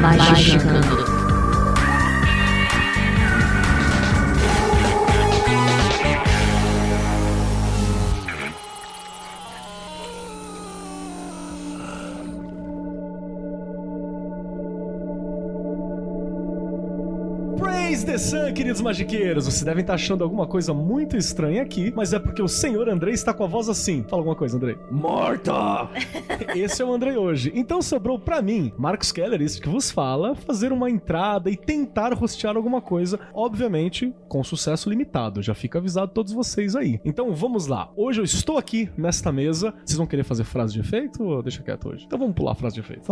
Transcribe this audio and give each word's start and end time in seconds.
Magicando. 0.00 0.86
Praise 0.96 1.15
queridos 18.56 18.80
magiqueiros! 18.80 19.44
Vocês 19.44 19.62
devem 19.64 19.82
estar 19.82 19.94
achando 19.94 20.24
alguma 20.24 20.46
coisa 20.46 20.72
muito 20.72 21.14
estranha 21.16 21.60
aqui, 21.62 21.92
mas 21.94 22.14
é 22.14 22.18
porque 22.18 22.40
o 22.40 22.48
senhor 22.48 22.88
Andrei 22.88 23.12
está 23.12 23.34
com 23.34 23.44
a 23.44 23.46
voz 23.46 23.68
assim. 23.68 24.02
Fala 24.08 24.20
alguma 24.20 24.34
coisa, 24.34 24.56
Andrei. 24.56 24.78
Morta! 24.90 25.52
Esse 26.56 26.80
é 26.80 26.84
o 26.84 26.92
Andrei 26.92 27.16
hoje. 27.18 27.52
Então 27.54 27.82
sobrou 27.82 28.18
pra 28.18 28.40
mim, 28.40 28.72
Marcos 28.78 29.12
Keller, 29.12 29.42
isso 29.42 29.60
que 29.60 29.68
vos 29.68 29.90
fala, 29.90 30.34
fazer 30.34 30.72
uma 30.72 30.88
entrada 30.88 31.50
e 31.50 31.56
tentar 31.56 32.14
rostear 32.14 32.56
alguma 32.56 32.80
coisa, 32.80 33.20
obviamente 33.34 34.14
com 34.26 34.42
sucesso 34.42 34.88
limitado. 34.88 35.42
Já 35.42 35.54
fica 35.54 35.78
avisado 35.78 36.12
todos 36.12 36.32
vocês 36.32 36.74
aí. 36.74 36.98
Então 37.04 37.34
vamos 37.34 37.66
lá. 37.66 37.90
Hoje 37.94 38.20
eu 38.20 38.24
estou 38.24 38.56
aqui 38.56 38.88
nesta 38.96 39.30
mesa. 39.30 39.74
Vocês 39.84 39.98
vão 39.98 40.06
querer 40.06 40.24
fazer 40.24 40.44
frase 40.44 40.72
de 40.72 40.80
efeito 40.80 41.22
ou 41.22 41.42
deixa 41.42 41.62
quieto 41.62 41.90
hoje? 41.90 42.04
Então 42.06 42.18
vamos 42.18 42.34
pular 42.34 42.52
a 42.52 42.54
frase 42.54 42.74
de 42.76 42.80
efeito. 42.80 43.02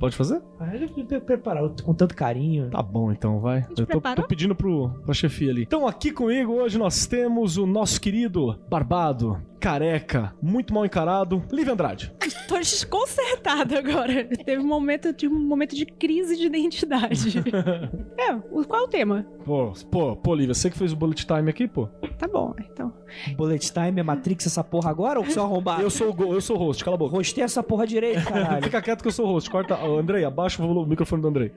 Pode 0.00 0.16
fazer? 0.16 0.42
A 0.58 0.76
gente 0.76 1.04
pre- 1.04 1.20
preparar 1.20 1.68
com 1.84 1.94
tanto 1.94 2.16
carinho. 2.16 2.68
Tá 2.70 2.82
bom, 2.82 3.12
então, 3.12 3.38
vai. 3.38 3.64
Eu 3.70 3.74
tô, 3.76 3.86
preparou? 3.86 4.23
Tô 4.24 4.28
pedindo 4.28 4.54
pro, 4.54 4.90
pra 5.04 5.14
chefia 5.14 5.50
ali. 5.50 5.62
Então, 5.62 5.86
aqui 5.86 6.10
comigo 6.10 6.52
hoje 6.54 6.78
nós 6.78 7.06
temos 7.06 7.56
o 7.56 7.66
nosso 7.66 8.00
querido 8.00 8.58
barbado, 8.68 9.40
careca, 9.60 10.34
muito 10.42 10.72
mal 10.74 10.84
encarado, 10.84 11.42
Lívia 11.52 11.72
Andrade. 11.72 12.12
Tô 12.48 12.58
desconcertada 12.58 13.78
agora. 13.78 14.24
Teve 14.44 14.58
um 14.62 14.66
momento 14.66 15.12
de 15.14 15.26
um 15.26 15.38
momento 15.46 15.74
de 15.74 15.86
crise 15.86 16.36
de 16.36 16.46
identidade. 16.46 17.38
é, 18.18 18.34
o- 18.50 18.64
qual 18.66 18.82
é 18.82 18.84
o 18.84 18.88
tema? 18.88 19.26
Pô, 19.44 19.72
pô, 19.90 20.16
pô, 20.16 20.34
Lívia, 20.34 20.54
você 20.54 20.70
que 20.70 20.76
fez 20.76 20.92
o 20.92 20.96
bullet 20.96 21.26
time 21.26 21.48
aqui, 21.50 21.66
pô. 21.66 21.86
Tá 22.18 22.28
bom, 22.28 22.54
então. 22.58 22.92
Bullet 23.36 23.72
Time, 23.72 24.00
é 24.00 24.02
Matrix 24.02 24.46
essa 24.46 24.62
porra 24.64 24.90
agora 24.90 25.18
ou 25.20 25.26
seu 25.26 25.42
arrombado? 25.42 25.82
Eu 25.82 25.90
sou 25.90 26.14
o 26.14 26.34
eu 26.34 26.40
sou 26.40 26.56
o 26.56 26.58
host, 26.58 26.84
cala 26.84 26.96
a 26.96 26.98
boca. 26.98 27.16
Rostei 27.16 27.44
essa 27.44 27.62
porra 27.62 27.86
direito, 27.86 28.24
caralho. 28.26 28.62
Fica 28.62 28.82
quieto 28.82 29.02
que 29.02 29.08
eu 29.08 29.12
sou 29.12 29.26
o 29.26 29.32
host. 29.32 29.48
Corta. 29.50 29.76
Ô, 29.84 29.98
Andrei, 29.98 30.24
abaixa 30.24 30.62
o 30.62 30.86
microfone 30.86 31.22
do 31.22 31.28
Andrei. 31.28 31.52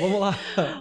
Vamos 0.00 0.11
lá. 0.18 0.38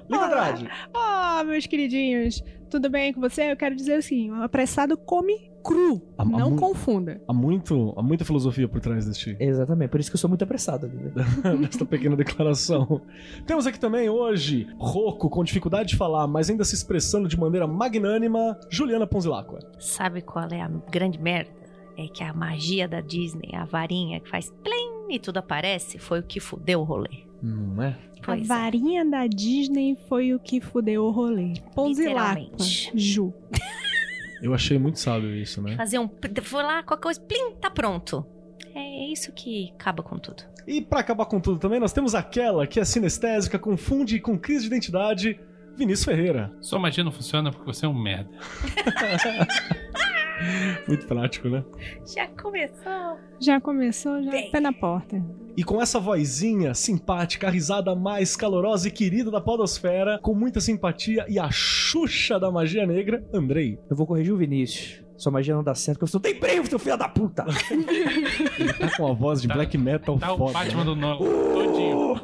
Lívia 0.10 0.26
Andrade. 0.26 0.70
Ah, 0.94 1.44
meus 1.46 1.66
queridinhos, 1.66 2.44
tudo 2.70 2.90
bem 2.90 3.14
com 3.14 3.22
você? 3.22 3.52
Eu 3.52 3.58
quero 3.58 3.76
dizer 3.76 3.96
assim: 3.96 4.32
o 4.32 4.44
apressado 4.44 4.98
come 4.98 5.52
cru. 5.64 6.02
Não 6.26 6.56
confunda. 6.56 7.22
Há, 7.28 7.34
muito, 7.34 7.94
há 7.98 8.02
muita 8.02 8.26
filosofia 8.26 8.68
por 8.68 8.82
trás 8.82 9.06
deste, 9.06 9.36
Exatamente, 9.40 9.90
por 9.90 10.00
isso 10.00 10.10
que 10.10 10.16
eu 10.16 10.20
sou 10.20 10.30
muito 10.30 10.44
apressado 10.44 10.88
ali. 10.88 10.96
né? 10.98 11.14
desta 11.62 11.86
pequena 11.86 12.16
declaração. 12.16 13.02
Temos 13.46 13.68
aqui 13.68 13.80
também 13.80 14.10
hoje, 14.10 14.68
rouco, 14.78 15.30
com 15.30 15.44
dificuldade 15.44 15.90
de 15.90 15.98
falar, 15.98 16.28
mas 16.28 16.50
ainda 16.50 16.64
se 16.64 16.76
expressando 16.76 17.28
de 17.28 17.40
maneira 17.40 17.68
magnânima, 17.68 18.60
Juliana 18.70 19.06
Ponzilacqua. 19.06 19.60
Sabe 19.80 20.22
qual 20.22 20.48
é 20.52 20.62
a 20.62 20.68
grande 20.68 21.20
merda? 21.20 21.52
É 21.98 22.08
que 22.08 22.24
a 22.24 22.34
magia 22.34 22.88
da 22.88 23.02
Disney, 23.02 23.54
a 23.54 23.66
varinha 23.66 24.20
que 24.20 24.30
faz 24.30 24.50
plim 24.64 25.14
e 25.14 25.20
tudo 25.20 25.38
aparece, 25.38 26.00
foi 26.00 26.20
o 26.20 26.24
que 26.24 26.40
fudeu 26.40 26.80
o 26.80 26.84
rolê. 26.84 27.31
Não 27.42 27.82
é? 27.84 27.90
a 27.90 28.24
Pois 28.24 28.44
é. 28.44 28.46
varinha 28.46 29.04
da 29.06 29.26
Disney 29.28 29.98
foi 30.08 30.34
o 30.34 30.40
que 30.40 30.62
fudeu 30.62 31.06
o 31.06 31.12
rolê. 31.12 31.54
Literalmente. 31.78 32.92
Ju. 32.94 33.34
Eu 34.42 34.54
achei 34.56 34.80
muito 34.80 35.00
sábio 35.00 35.36
isso, 35.36 35.62
né? 35.62 35.76
Fazer 35.76 36.00
um. 36.00 36.10
Foi 36.42 36.64
lá, 36.64 36.82
qualquer 36.82 37.04
coisa, 37.04 37.22
plim, 37.22 37.56
tá 37.62 37.70
pronto. 37.70 38.26
É 38.74 39.12
isso 39.12 39.32
que 39.34 39.72
acaba 39.76 40.02
com 40.02 40.18
tudo. 40.18 40.44
E 40.68 40.82
pra 40.82 41.00
acabar 41.00 41.26
com 41.26 41.40
tudo 41.40 41.60
também, 41.60 41.80
nós 41.80 41.94
temos 41.94 42.16
aquela 42.16 42.66
que 42.66 42.80
é 42.80 42.86
sinestésica, 42.86 43.60
confunde 43.60 44.20
com 44.20 44.38
crise 44.40 44.62
de 44.62 44.68
identidade, 44.68 45.40
Vinícius 45.76 46.06
Ferreira. 46.06 46.52
Sua 46.62 46.80
magia 46.80 47.04
não 47.04 47.12
funciona 47.12 47.52
porque 47.52 47.66
você 47.66 47.86
é 47.86 47.90
um 47.90 47.94
merda. 47.94 48.30
Muito 50.88 51.06
prático, 51.08 51.50
né? 51.50 51.64
Já 52.06 52.28
começou. 52.28 53.18
Já 53.40 53.62
começou, 53.62 54.24
já 54.24 54.32
Bem. 54.32 54.52
pé 54.52 54.60
na 54.60 54.74
porta. 54.74 55.24
E 55.56 55.64
com 55.64 55.82
essa 55.82 56.00
vozinha 56.00 56.74
simpática, 56.74 57.48
a 57.48 57.50
risada 57.50 57.94
mais 57.94 58.36
calorosa 58.36 58.88
e 58.88 58.92
querida 58.92 59.30
da 59.30 59.42
podosfera, 59.42 60.18
com 60.22 60.34
muita 60.34 60.62
simpatia 60.62 61.26
e 61.28 61.38
a 61.38 61.50
Xuxa 61.52 62.40
da 62.40 62.50
magia 62.50 62.86
negra, 62.86 63.24
Andrei. 63.34 63.78
Eu 63.90 63.96
vou 63.96 64.08
corrigir 64.08 64.34
o 64.34 64.38
Vinícius. 64.38 65.04
Sua 65.22 65.32
magia 65.32 65.54
não 65.54 65.64
dá 65.64 65.76
certo, 65.76 66.00
porque 66.00 66.06
eu 66.06 66.12
sou 66.12 66.20
tem 66.20 66.34
prêmio, 66.34 66.68
seu 66.68 66.80
filho 66.80 66.98
da 66.98 67.08
puta! 67.08 67.46
Ele 67.70 68.74
tá 68.74 68.90
com 68.98 69.06
a 69.08 69.14
voz 69.14 69.40
de 69.40 69.48
Tá- 69.48 69.54
black 69.54 69.78
metal 69.78 70.18
Tá 70.18 70.34
o 70.34 70.38
foda. 70.38 70.54
Batman 70.54 70.80
né? 70.80 70.84
do 70.86 70.96
Nolan 70.96 71.18
todinho. 71.54 72.22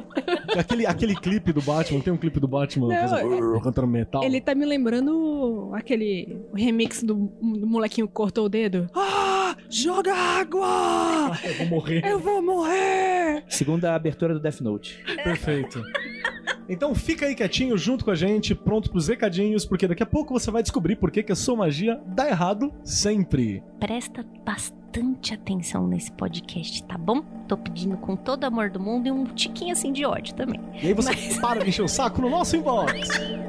Aquele, 0.58 0.84
aquele 0.84 1.14
clipe 1.14 1.52
do 1.52 1.62
Batman, 1.62 2.00
tem 2.00 2.12
um 2.12 2.16
clipe 2.16 2.40
do 2.40 2.48
Batman 2.48 2.88
Não, 2.88 3.08
fazendo 3.08 3.28
brrr, 3.36 3.62
cantando 3.62 3.86
metal. 3.86 4.24
Ele 4.24 4.40
tá 4.40 4.52
me 4.52 4.66
lembrando 4.66 5.70
aquele 5.74 6.40
remix 6.52 7.04
do, 7.04 7.14
do 7.40 7.66
molequinho 7.68 8.08
que 8.08 8.12
cortou 8.14 8.46
o 8.46 8.48
dedo. 8.48 8.90
ah, 8.96 9.54
joga 9.70 10.12
água! 10.12 11.38
Eu 11.44 11.54
vou 11.54 11.66
morrer. 11.68 12.02
Eu 12.04 12.18
vou 12.18 12.42
morrer! 12.42 13.44
Segunda 13.48 13.94
abertura 13.94 14.34
do 14.34 14.40
Death 14.40 14.60
Note. 14.60 14.98
Perfeito. 15.22 15.80
Então 16.68 16.94
fica 16.94 17.24
aí 17.24 17.34
quietinho 17.34 17.78
junto 17.78 18.04
com 18.04 18.10
a 18.10 18.14
gente, 18.14 18.54
pronto 18.54 18.90
pros 18.90 19.08
recadinhos, 19.08 19.64
porque 19.64 19.88
daqui 19.88 20.02
a 20.02 20.06
pouco 20.06 20.38
você 20.38 20.50
vai 20.50 20.62
descobrir 20.62 20.96
por 20.96 21.10
que, 21.10 21.22
que 21.22 21.32
a 21.32 21.36
sua 21.36 21.56
magia 21.56 21.98
dá 22.06 22.28
errado 22.28 22.72
sempre. 22.84 23.62
Presta 23.80 24.24
bastante 24.44 25.32
atenção 25.32 25.86
nesse 25.86 26.12
podcast, 26.12 26.82
tá 26.84 26.98
bom? 26.98 27.22
Tô 27.48 27.56
pedindo 27.56 27.96
com 27.96 28.14
todo 28.14 28.44
amor 28.44 28.68
do 28.68 28.78
mundo 28.78 29.06
e 29.06 29.10
um 29.10 29.24
tiquinho 29.24 29.72
assim 29.72 29.92
de 29.92 30.04
ódio 30.04 30.34
também. 30.34 30.60
E 30.74 30.88
aí 30.88 30.92
você 30.92 31.10
para 31.40 31.62
de 31.62 31.70
encher 31.70 31.82
o 31.82 31.88
saco 31.88 32.20
no 32.20 32.28
nosso 32.28 32.54
inbox. 32.54 32.92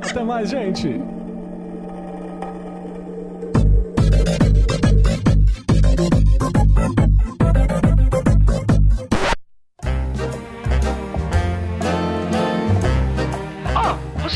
Até 0.02 0.24
mais, 0.24 0.50
gente. 0.50 0.88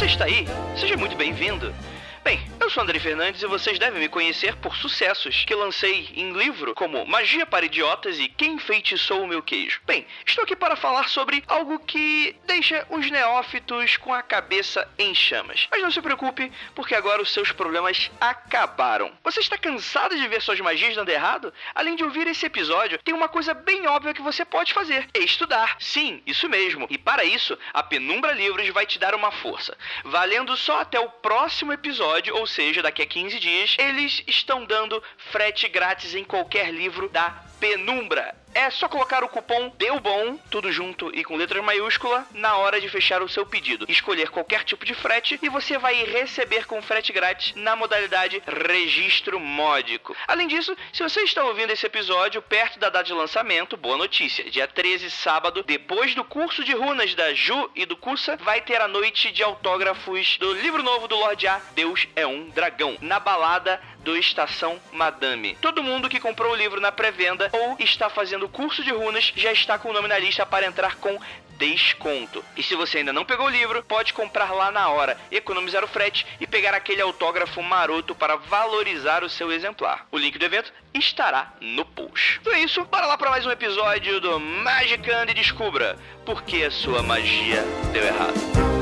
Você 0.04 0.08
está 0.08 0.26
aí? 0.26 0.46
Seja 0.76 0.98
muito 0.98 1.16
bem-vindo. 1.16 1.74
Bem, 2.24 2.40
eu 2.58 2.70
sou 2.70 2.82
André 2.82 3.00
Fernandes 3.00 3.44
e 3.44 3.48
vocês 3.48 3.78
devem 3.78 4.00
me 4.00 4.08
conhecer 4.08 4.56
por 4.56 4.74
sucessos 4.78 5.44
que 5.44 5.54
lancei 5.54 6.10
em 6.16 6.32
livro 6.32 6.74
como 6.74 7.06
Magia 7.06 7.46
para 7.46 7.66
Idiotas 7.66 8.18
e 8.18 8.30
Quem 8.30 8.58
Feitiçou 8.58 9.22
o 9.22 9.28
Meu 9.28 9.44
Queijo. 9.44 9.82
Bem, 9.86 10.08
estou 10.26 10.46
aqui 10.46 10.56
para 10.56 10.78
falar 10.78 11.10
sobre 11.10 11.44
algo 11.50 11.78
que 11.80 12.34
deixa 12.46 12.88
os 12.90 13.12
neófitos 13.12 13.98
com 13.98 14.14
a 14.14 14.22
cabeça 14.22 14.90
em 14.98 15.14
chamas. 15.14 15.68
Mas 15.70 15.82
não 15.82 15.92
se 15.92 16.02
preocupe, 16.02 16.50
porque 16.74 16.96
agora 16.96 17.22
os 17.22 17.30
seus 17.30 17.52
problemas 17.52 18.10
acabaram. 18.22 19.12
Você 19.22 19.42
está 19.42 19.58
cansado 19.58 20.16
de 20.16 20.26
ver 20.30 20.42
suas 20.42 20.62
magias 20.62 20.96
dando 20.96 21.10
errado? 21.10 21.54
Além 21.76 21.98
de 21.98 22.06
ouvir 22.06 22.26
esse 22.28 22.46
episódio, 22.46 23.00
tem 23.00 23.14
uma 23.14 23.28
coisa 23.28 23.54
bem 23.54 23.86
óbvia 23.86 24.14
que 24.14 24.22
você 24.22 24.46
pode 24.46 24.74
fazer: 24.74 25.10
é 25.14 25.20
estudar. 25.20 25.76
Sim, 25.78 26.24
isso 26.26 26.48
mesmo. 26.48 26.88
E 26.90 26.98
para 26.98 27.26
isso, 27.26 27.60
a 27.74 27.84
Penumbra 27.84 28.32
Livros 28.32 28.70
vai 28.70 28.86
te 28.86 28.98
dar 28.98 29.14
uma 29.14 29.30
força. 29.30 29.78
Valendo 30.06 30.56
só 30.56 30.80
até 30.80 30.98
o 30.98 31.10
próximo 31.10 31.74
episódio, 31.74 32.13
ou 32.34 32.46
seja, 32.48 32.82
daqui 32.82 33.02
a 33.02 33.06
15 33.06 33.40
dias, 33.40 33.76
eles 33.80 34.24
estão 34.28 34.66
dando 34.66 35.02
frete 35.32 35.68
grátis 35.68 36.14
em 36.14 36.24
qualquer 36.24 36.72
livro 36.72 37.10
da 37.10 37.32
Penumbra. 37.60 38.43
É 38.56 38.70
só 38.70 38.88
colocar 38.88 39.24
o 39.24 39.30
cupom 39.30 39.72
Deu 39.78 40.00
Bom, 40.00 40.38
tudo 40.50 40.72
junto 40.72 41.10
e 41.16 41.24
com 41.24 41.36
letra 41.36 41.62
maiúscula, 41.62 42.26
na 42.34 42.56
hora 42.58 42.80
de 42.80 42.88
fechar 42.88 43.22
o 43.22 43.28
seu 43.28 43.46
pedido. 43.46 43.86
Escolher 43.90 44.30
qualquer 44.30 44.64
tipo 44.64 44.86
de 44.86 44.94
frete 44.94 45.40
e 45.42 45.50
você 45.50 45.78
vai 45.78 46.04
receber 46.04 46.66
com 46.66 46.82
frete 46.82 47.12
grátis 47.12 47.54
na 47.56 47.76
modalidade 47.76 48.42
registro 48.46 49.40
módico. 49.40 50.16
Além 50.28 50.48
disso, 50.48 50.76
se 50.92 51.02
você 51.02 51.22
está 51.22 51.44
ouvindo 51.44 51.72
esse 51.72 51.86
episódio 51.86 52.42
perto 52.42 52.78
da 52.78 52.90
data 52.90 53.06
de 53.06 53.14
lançamento, 53.14 53.76
boa 53.76 53.98
notícia. 53.98 54.50
Dia 54.50 54.68
13, 54.68 55.10
sábado, 55.10 55.64
depois 55.64 56.14
do 56.14 56.24
curso 56.24 56.64
de 56.64 56.74
runas 56.74 57.16
da 57.16 57.34
Ju 57.34 57.72
e 57.76 57.86
do 57.86 57.98
Kusa, 57.98 58.38
vai 58.38 58.62
ter 58.62 58.80
a 58.80 58.88
noite 58.88 59.32
de 59.32 59.42
autógrafos 59.42 60.38
do 60.38 60.54
livro 60.54 60.84
novo 60.84 61.08
do 61.08 61.16
Lorde 61.16 61.48
A, 61.48 61.60
Deus 61.74 62.08
é 62.16 62.28
um 62.28 62.50
Dragão, 62.50 62.98
na 63.02 63.20
balada 63.20 63.82
do 64.04 64.16
Estação 64.16 64.80
Madame. 64.92 65.58
Todo 65.62 65.84
mundo 65.84 66.10
que 66.10 66.20
comprou 66.20 66.52
o 66.52 66.56
livro 66.56 66.82
na 66.82 66.92
pré-venda 66.92 67.50
ou 67.52 67.78
está 67.80 68.10
fazendo 68.10 68.50
curso 68.50 68.84
de 68.84 68.92
runas 68.92 69.32
já 69.36 69.52
está 69.52 69.78
com 69.78 69.90
o 69.90 69.94
nome 69.94 70.08
na 70.08 70.20
lista 70.20 70.46
para 70.46 70.66
entrar 70.66 70.98
com 70.98 71.20
desconto. 71.58 72.44
E 72.58 72.64
se 72.64 72.76
você 72.76 73.00
ainda 73.00 73.14
não 73.14 73.26
pegou 73.26 73.46
o 73.46 73.50
livro, 73.50 73.84
pode 73.84 74.14
comprar 74.14 74.52
lá 74.52 74.72
na 74.72 74.90
hora, 74.90 75.18
economizar 75.32 75.84
o 75.84 75.88
frete 75.88 76.26
e 76.40 76.48
pegar 76.48 76.74
aquele 76.74 77.02
autógrafo 77.02 77.62
maroto 77.62 78.14
para 78.16 78.36
valorizar 78.36 79.24
o 79.24 79.30
seu 79.30 79.52
exemplar. 79.52 80.08
O 80.12 80.18
link 80.18 80.38
do 80.38 80.46
evento 80.46 80.74
estará 80.94 81.54
no 81.62 81.86
post. 81.86 82.40
Então 82.42 82.54
é 82.54 82.60
isso, 82.60 82.84
bora 82.86 83.06
lá 83.06 83.18
para 83.18 83.30
mais 83.30 83.46
um 83.46 83.52
episódio 83.52 84.20
do 84.20 84.40
Magicando 84.40 85.32
e 85.32 85.36
descubra 85.36 85.98
por 86.26 86.44
que 86.44 86.64
a 86.64 86.72
sua 86.72 87.02
magia 87.02 87.64
deu 87.92 88.04
errado. 88.04 88.73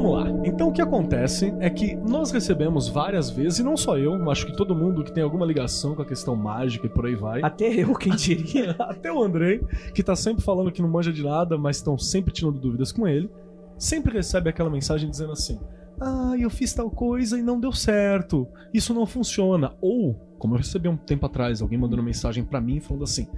Vamos 0.00 0.12
lá. 0.12 0.30
Então 0.44 0.68
o 0.68 0.72
que 0.72 0.80
acontece 0.80 1.54
é 1.60 1.68
que 1.68 1.94
nós 1.94 2.30
recebemos 2.30 2.88
várias 2.88 3.30
vezes, 3.30 3.58
e 3.58 3.62
não 3.62 3.76
só 3.76 3.98
eu, 3.98 4.30
acho 4.30 4.46
que 4.46 4.56
todo 4.56 4.74
mundo 4.74 5.04
que 5.04 5.12
tem 5.12 5.22
alguma 5.22 5.44
ligação 5.44 5.94
com 5.94 6.02
a 6.02 6.06
questão 6.06 6.34
mágica 6.34 6.86
e 6.86 6.88
por 6.88 7.06
aí 7.06 7.14
vai. 7.14 7.42
Até 7.42 7.68
eu, 7.68 7.94
quem 7.94 8.14
diria. 8.14 8.70
Até 8.80 9.12
o 9.12 9.22
Andrei, 9.22 9.60
que 9.94 10.02
tá 10.02 10.16
sempre 10.16 10.42
falando 10.42 10.72
que 10.72 10.82
não 10.82 10.88
manja 10.88 11.12
de 11.12 11.22
nada, 11.22 11.58
mas 11.58 11.76
estão 11.76 11.98
sempre 11.98 12.32
tirando 12.32 12.58
dúvidas 12.58 12.90
com 12.90 13.06
ele, 13.06 13.30
sempre 13.78 14.12
recebe 14.12 14.48
aquela 14.48 14.70
mensagem 14.70 15.10
dizendo 15.10 15.32
assim: 15.32 15.60
Ah, 16.00 16.34
eu 16.38 16.48
fiz 16.48 16.72
tal 16.72 16.90
coisa 16.90 17.38
e 17.38 17.42
não 17.42 17.60
deu 17.60 17.72
certo, 17.72 18.48
isso 18.72 18.94
não 18.94 19.04
funciona. 19.04 19.74
Ou, 19.80 20.14
como 20.38 20.54
eu 20.54 20.58
recebi 20.58 20.88
um 20.88 20.96
tempo 20.96 21.26
atrás, 21.26 21.60
alguém 21.60 21.78
mandando 21.78 22.02
mensagem 22.02 22.42
pra 22.42 22.60
mim 22.60 22.80
falando 22.80 23.04
assim: 23.04 23.28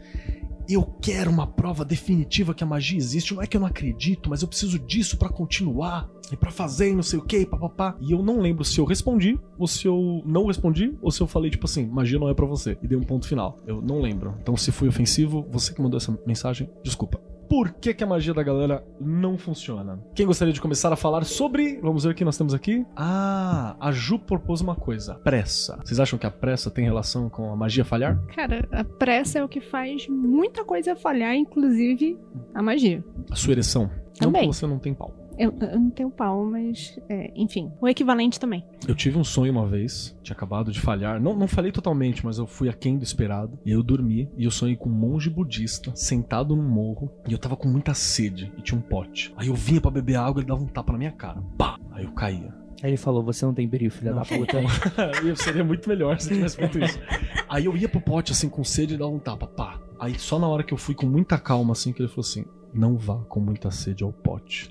Eu 0.69 0.85
quero 1.03 1.31
uma 1.31 1.47
prova 1.47 1.85
definitiva 1.85 2.55
que 2.55 2.62
a 2.62 2.67
magia 2.67 2.99
existe, 2.99 3.35
não 3.35 3.43
é 3.43 3.47
que 3.47 3.56
eu 3.56 3.61
não 3.61 3.67
acredito, 3.67 4.31
mas 4.31 4.43
eu 4.43 4.49
preciso 4.49 4.79
disso 4.79 5.17
pra 5.17 5.29
continuar 5.29 6.09
e 6.31 6.37
pra 6.37 6.50
fazer 6.50 6.91
e 6.91 6.94
não 6.94 7.03
sei 7.03 7.19
o 7.19 7.23
que, 7.23 7.44
papapá. 7.44 7.97
E 8.00 8.12
eu 8.12 8.23
não 8.23 8.41
lembro 8.41 8.64
se 8.64 8.79
eu 8.79 8.85
respondi, 8.85 9.38
ou 9.59 9.67
se 9.67 9.87
eu 9.87 10.23
não 10.25 10.47
respondi, 10.47 10.97
ou 11.03 11.11
se 11.11 11.20
eu 11.20 11.26
falei 11.26 11.50
tipo 11.50 11.67
assim: 11.67 11.87
Magia 11.87 12.19
não 12.19 12.29
é 12.29 12.35
pra 12.35 12.47
você, 12.47 12.79
e 12.82 12.87
dei 12.87 12.97
um 12.97 13.03
ponto 13.03 13.26
final. 13.26 13.59
Eu 13.67 13.82
não 13.82 14.00
lembro. 14.00 14.35
Então, 14.41 14.56
se 14.56 14.70
foi 14.70 14.88
ofensivo, 14.88 15.47
você 15.50 15.75
que 15.75 15.82
mandou 15.82 15.99
essa 15.99 16.17
mensagem, 16.26 16.70
desculpa 16.82 17.20
por 17.52 17.70
que, 17.70 17.93
que, 17.93 18.02
a 18.02 18.06
magia 18.06 18.32
da 18.32 18.43
galera 18.43 18.82
não 18.99 19.37
funciona. 19.37 20.02
Quem 20.14 20.25
gostaria 20.25 20.54
de 20.54 20.60
começar 20.60 20.90
a 20.90 20.96
falar 20.96 21.22
sobre. 21.26 21.78
Vamos 21.82 22.04
ver 22.04 22.12
o 22.12 22.14
que 22.14 22.25
nós 22.25 22.38
temos 22.38 22.54
aqui. 22.54 22.87
Ah, 22.96 23.76
a 23.78 23.93
Ju 23.93 24.19
propôs 24.19 24.62
uma 24.62 24.75
coisa: 24.75 25.16
pressa. 25.16 25.78
Vocês 25.84 26.00
acham 26.00 26.19
que 26.19 26.25
a 26.25 26.31
pressa 26.31 26.70
tem 26.70 26.87
relação 26.87 27.28
com 27.28 27.52
a 27.52 27.56
magia 27.56 27.84
falhar? 27.84 28.19
Cara, 28.34 28.66
a 28.72 28.82
pressa 28.82 29.38
é 29.38 29.44
o 29.44 29.49
que 29.50 29.60
faz 29.60 30.08
muita 30.08 30.64
coisa 30.64 30.96
falhar, 30.96 31.34
inclusive 31.34 32.19
a 32.54 32.62
magia. 32.62 33.04
A 33.31 33.37
sua 33.37 33.52
ereção. 33.52 33.90
Não 34.19 34.32
Também. 34.32 34.48
que 34.48 34.56
você 34.56 34.66
não 34.66 34.78
tem 34.78 34.94
pau. 34.94 35.21
Eu, 35.43 35.53
eu 35.61 35.81
não 35.81 35.91
tenho 35.91 36.09
pau, 36.09 36.44
mas. 36.44 36.97
é, 37.09 37.33
enfim. 37.35 37.73
O 37.81 37.89
equivalente 37.89 38.39
também. 38.39 38.65
Eu 38.87 38.94
tive 38.94 39.19
um 39.19 39.25
sonho 39.25 39.50
uma 39.50 39.67
vez, 39.67 40.17
tinha 40.23 40.37
acabado 40.37 40.71
de 40.71 40.81
falhar. 40.81 41.21
Não, 41.21 41.35
não 41.35 41.49
falhei 41.49 41.73
totalmente, 41.73 42.25
mas 42.25 42.39
eu 42.39 42.47
fui 42.47 42.69
aquém 42.69 42.97
do 42.97 43.03
esperado. 43.03 43.59
E 43.67 43.73
eu 43.73 43.83
dormi 43.83 44.31
e 44.37 44.44
eu 44.44 44.53
sonhei 44.53 44.77
com 44.77 44.89
um 44.89 44.93
monge 44.93 45.29
budista 45.29 45.91
sentado 45.97 46.55
num 46.55 46.62
morro. 46.62 47.11
E 47.27 47.33
eu 47.33 47.39
tava 47.39 47.56
com 47.56 47.67
muita 47.67 47.93
sede 47.93 48.53
e 48.56 48.62
tinha 48.62 48.79
um 48.79 48.83
pote. 48.83 49.35
Aí 49.37 49.49
eu 49.49 49.55
vinha 49.55 49.81
pra 49.81 49.91
beber 49.91 50.15
água 50.15 50.41
e 50.41 50.43
ele 50.43 50.49
dava 50.49 50.62
um 50.62 50.69
tapa 50.69 50.93
na 50.93 50.99
minha 50.99 51.12
cara. 51.12 51.43
Pá! 51.59 51.77
Aí 51.91 52.05
eu 52.05 52.12
caía. 52.12 52.55
Aí 52.81 52.91
ele 52.91 52.97
falou: 52.97 53.25
Você 53.25 53.44
não 53.44 53.53
tem 53.53 53.67
brilho, 53.67 53.91
filha 53.91 54.12
da 54.12 54.25
puta. 54.25 54.59
eu 55.27 55.35
seria 55.35 55.65
muito 55.65 55.89
melhor 55.89 56.21
se 56.21 56.31
eu 56.31 56.37
tivesse 56.37 56.56
feito 56.56 56.79
isso. 56.79 57.00
Aí 57.49 57.65
eu 57.65 57.77
ia 57.77 57.89
pro 57.89 58.00
pote 58.00 58.31
assim 58.31 58.49
com 58.49 58.62
sede 58.62 58.94
e 58.94 58.97
dava 58.97 59.11
um 59.11 59.19
tapa. 59.19 59.49
Pá! 59.49 59.81
Aí 60.04 60.19
só 60.19 60.38
na 60.38 60.49
hora 60.49 60.62
que 60.64 60.75
eu 60.75 60.78
fui 60.78 60.94
com 60.94 61.06
muita 61.06 61.38
calma 61.38 61.72
assim 61.72 61.93
que 61.93 62.02
ele 62.02 62.08
falou 62.08 62.22
assim. 62.22 62.44
Não 62.75 62.96
vá 62.96 63.16
com 63.28 63.38
muita 63.38 63.70
sede 63.70 64.02
ao 64.02 64.10
pote. 64.12 64.70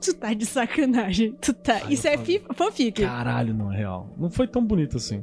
Tu 0.00 0.14
tá 0.14 0.32
de 0.32 0.46
sacanagem. 0.46 1.32
Tu 1.40 1.52
tá. 1.52 1.80
Ai, 1.84 1.92
Isso 1.94 2.06
é 2.06 2.16
falei, 2.16 2.38
fi- 2.38 2.54
fanfic. 2.54 3.02
Caralho, 3.02 3.52
não 3.52 3.72
é 3.72 3.76
real. 3.76 4.08
Não 4.16 4.30
foi 4.30 4.46
tão 4.46 4.64
bonito 4.64 4.96
assim. 4.96 5.22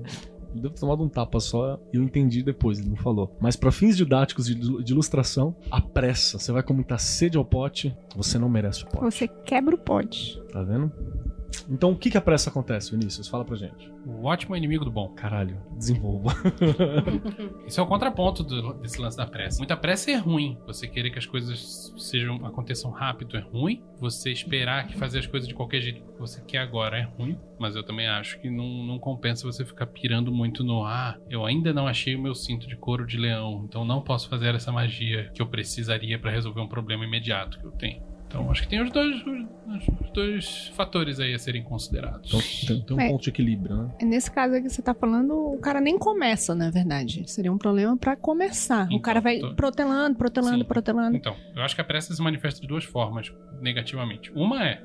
Eu 0.53 0.61
devo 0.61 0.73
ter 0.73 0.81
tomado 0.81 1.03
um 1.03 1.07
tapa 1.09 1.39
só 1.39 1.79
e 1.93 1.97
eu 1.97 2.03
entendi 2.03 2.43
depois, 2.43 2.79
ele 2.79 2.89
não 2.89 2.95
falou. 2.97 3.35
Mas 3.39 3.55
pra 3.55 3.71
fins 3.71 3.95
didáticos 3.95 4.45
de, 4.47 4.55
de 4.83 4.91
ilustração, 4.91 5.55
a 5.71 5.79
pressa. 5.81 6.37
Você 6.37 6.51
vai 6.51 6.63
com 6.63 6.73
muita 6.73 6.97
sede 6.97 7.37
ao 7.37 7.45
pote, 7.45 7.95
você 8.15 8.37
não 8.37 8.49
merece 8.49 8.83
o 8.83 8.87
pote. 8.87 9.03
Você 9.05 9.27
quebra 9.27 9.75
o 9.75 9.77
pote. 9.77 10.37
Tá 10.51 10.63
vendo? 10.63 10.91
Então 11.69 11.91
o 11.91 11.95
que 11.97 12.09
que 12.09 12.17
a 12.17 12.21
pressa 12.21 12.49
acontece, 12.49 12.91
Vinícius? 12.91 13.27
Fala 13.27 13.43
pra 13.43 13.55
gente. 13.55 13.91
O 14.05 14.25
ótimo 14.25 14.55
é 14.55 14.57
inimigo 14.57 14.85
do 14.85 14.91
bom. 14.91 15.09
Caralho, 15.09 15.57
desenvolva. 15.75 16.33
Esse 17.67 17.79
é 17.79 17.83
o 17.83 17.87
contraponto 17.87 18.43
do- 18.43 18.73
desse 18.75 19.01
lance 19.01 19.17
da 19.17 19.25
pressa. 19.25 19.57
Muita 19.59 19.75
pressa 19.75 20.11
é 20.11 20.15
ruim. 20.15 20.57
Você 20.65 20.87
querer 20.87 21.09
que 21.09 21.19
as 21.19 21.25
coisas 21.25 21.93
sejam 21.97 22.45
aconteçam 22.45 22.91
rápido 22.91 23.35
é 23.37 23.41
ruim. 23.41 23.83
Você 23.99 24.31
esperar 24.31 24.87
que 24.87 24.97
fazer 24.97 25.19
as 25.19 25.27
coisas 25.27 25.47
de 25.47 25.53
qualquer 25.55 25.81
jeito 25.81 26.01
que 26.01 26.19
você 26.19 26.41
quer 26.41 26.59
agora 26.59 26.97
é 26.97 27.03
ruim. 27.03 27.37
Mas 27.59 27.75
eu 27.75 27.83
também 27.83 28.07
acho 28.07 28.39
que 28.39 28.49
não, 28.49 28.83
não 28.85 28.99
compensa 28.99 29.45
você 29.45 29.65
ficar 29.65 29.87
pirando 29.87 30.31
muito 30.31 30.63
no 30.63 30.83
ah, 30.85 31.17
eu 31.29 31.45
ainda 31.45 31.73
não 31.73 31.87
achei 31.87 32.15
o 32.15 32.21
meu 32.21 32.35
cinto 32.35 32.67
de 32.67 32.75
couro 32.75 33.05
de 33.05 33.17
leão, 33.17 33.65
então 33.67 33.83
não 33.83 34.01
posso 34.01 34.29
fazer 34.29 34.53
essa 34.55 34.71
magia 34.71 35.29
que 35.33 35.41
eu 35.41 35.47
precisaria 35.47 36.17
pra 36.19 36.31
resolver 36.31 36.61
um 36.61 36.67
problema 36.67 37.03
imediato 37.03 37.59
que 37.59 37.65
eu 37.65 37.71
tenho. 37.71 38.01
Então 38.27 38.51
acho 38.51 38.63
que 38.63 38.67
tem 38.67 38.81
os 38.81 38.91
dois, 38.91 39.15
os, 39.25 39.87
os 40.01 40.09
dois 40.11 40.67
fatores 40.75 41.19
aí 41.19 41.33
a 41.33 41.39
serem 41.39 41.63
considerados. 41.63 42.27
Então 42.29 42.41
tem, 42.67 42.81
tem 42.85 42.97
um 42.97 42.99
É. 42.99 43.09
ponto 43.09 43.23
de 43.23 43.29
equilíbrio, 43.29 43.75
né? 43.75 43.89
Nesse 44.01 44.29
caso 44.29 44.53
aqui 44.53 44.63
que 44.63 44.69
você 44.69 44.81
tá 44.81 44.93
falando, 44.93 45.33
o 45.33 45.57
cara 45.59 45.79
nem 45.79 45.97
começa, 45.97 46.53
na 46.53 46.69
verdade. 46.69 47.23
Seria 47.29 47.51
um 47.51 47.57
problema 47.57 47.95
pra 47.97 48.15
começar. 48.15 48.83
o 48.83 48.87
Então, 48.87 48.99
cara 48.99 49.21
vai 49.21 49.39
tô- 49.39 49.55
protelando, 49.55 50.17
protelando, 50.17 50.57
Sim. 50.59 50.63
protelando. 50.65 51.15
Então, 51.15 51.35
eu 51.55 51.61
acho 51.61 51.73
que 51.73 51.81
a 51.81 51.85
pressa 51.85 52.13
se 52.13 52.21
manifesta 52.21 52.59
de 52.59 52.67
duas 52.67 52.83
formas 52.83 53.31
negativamente. 53.61 54.31
Uma 54.33 54.63
é 54.67 54.83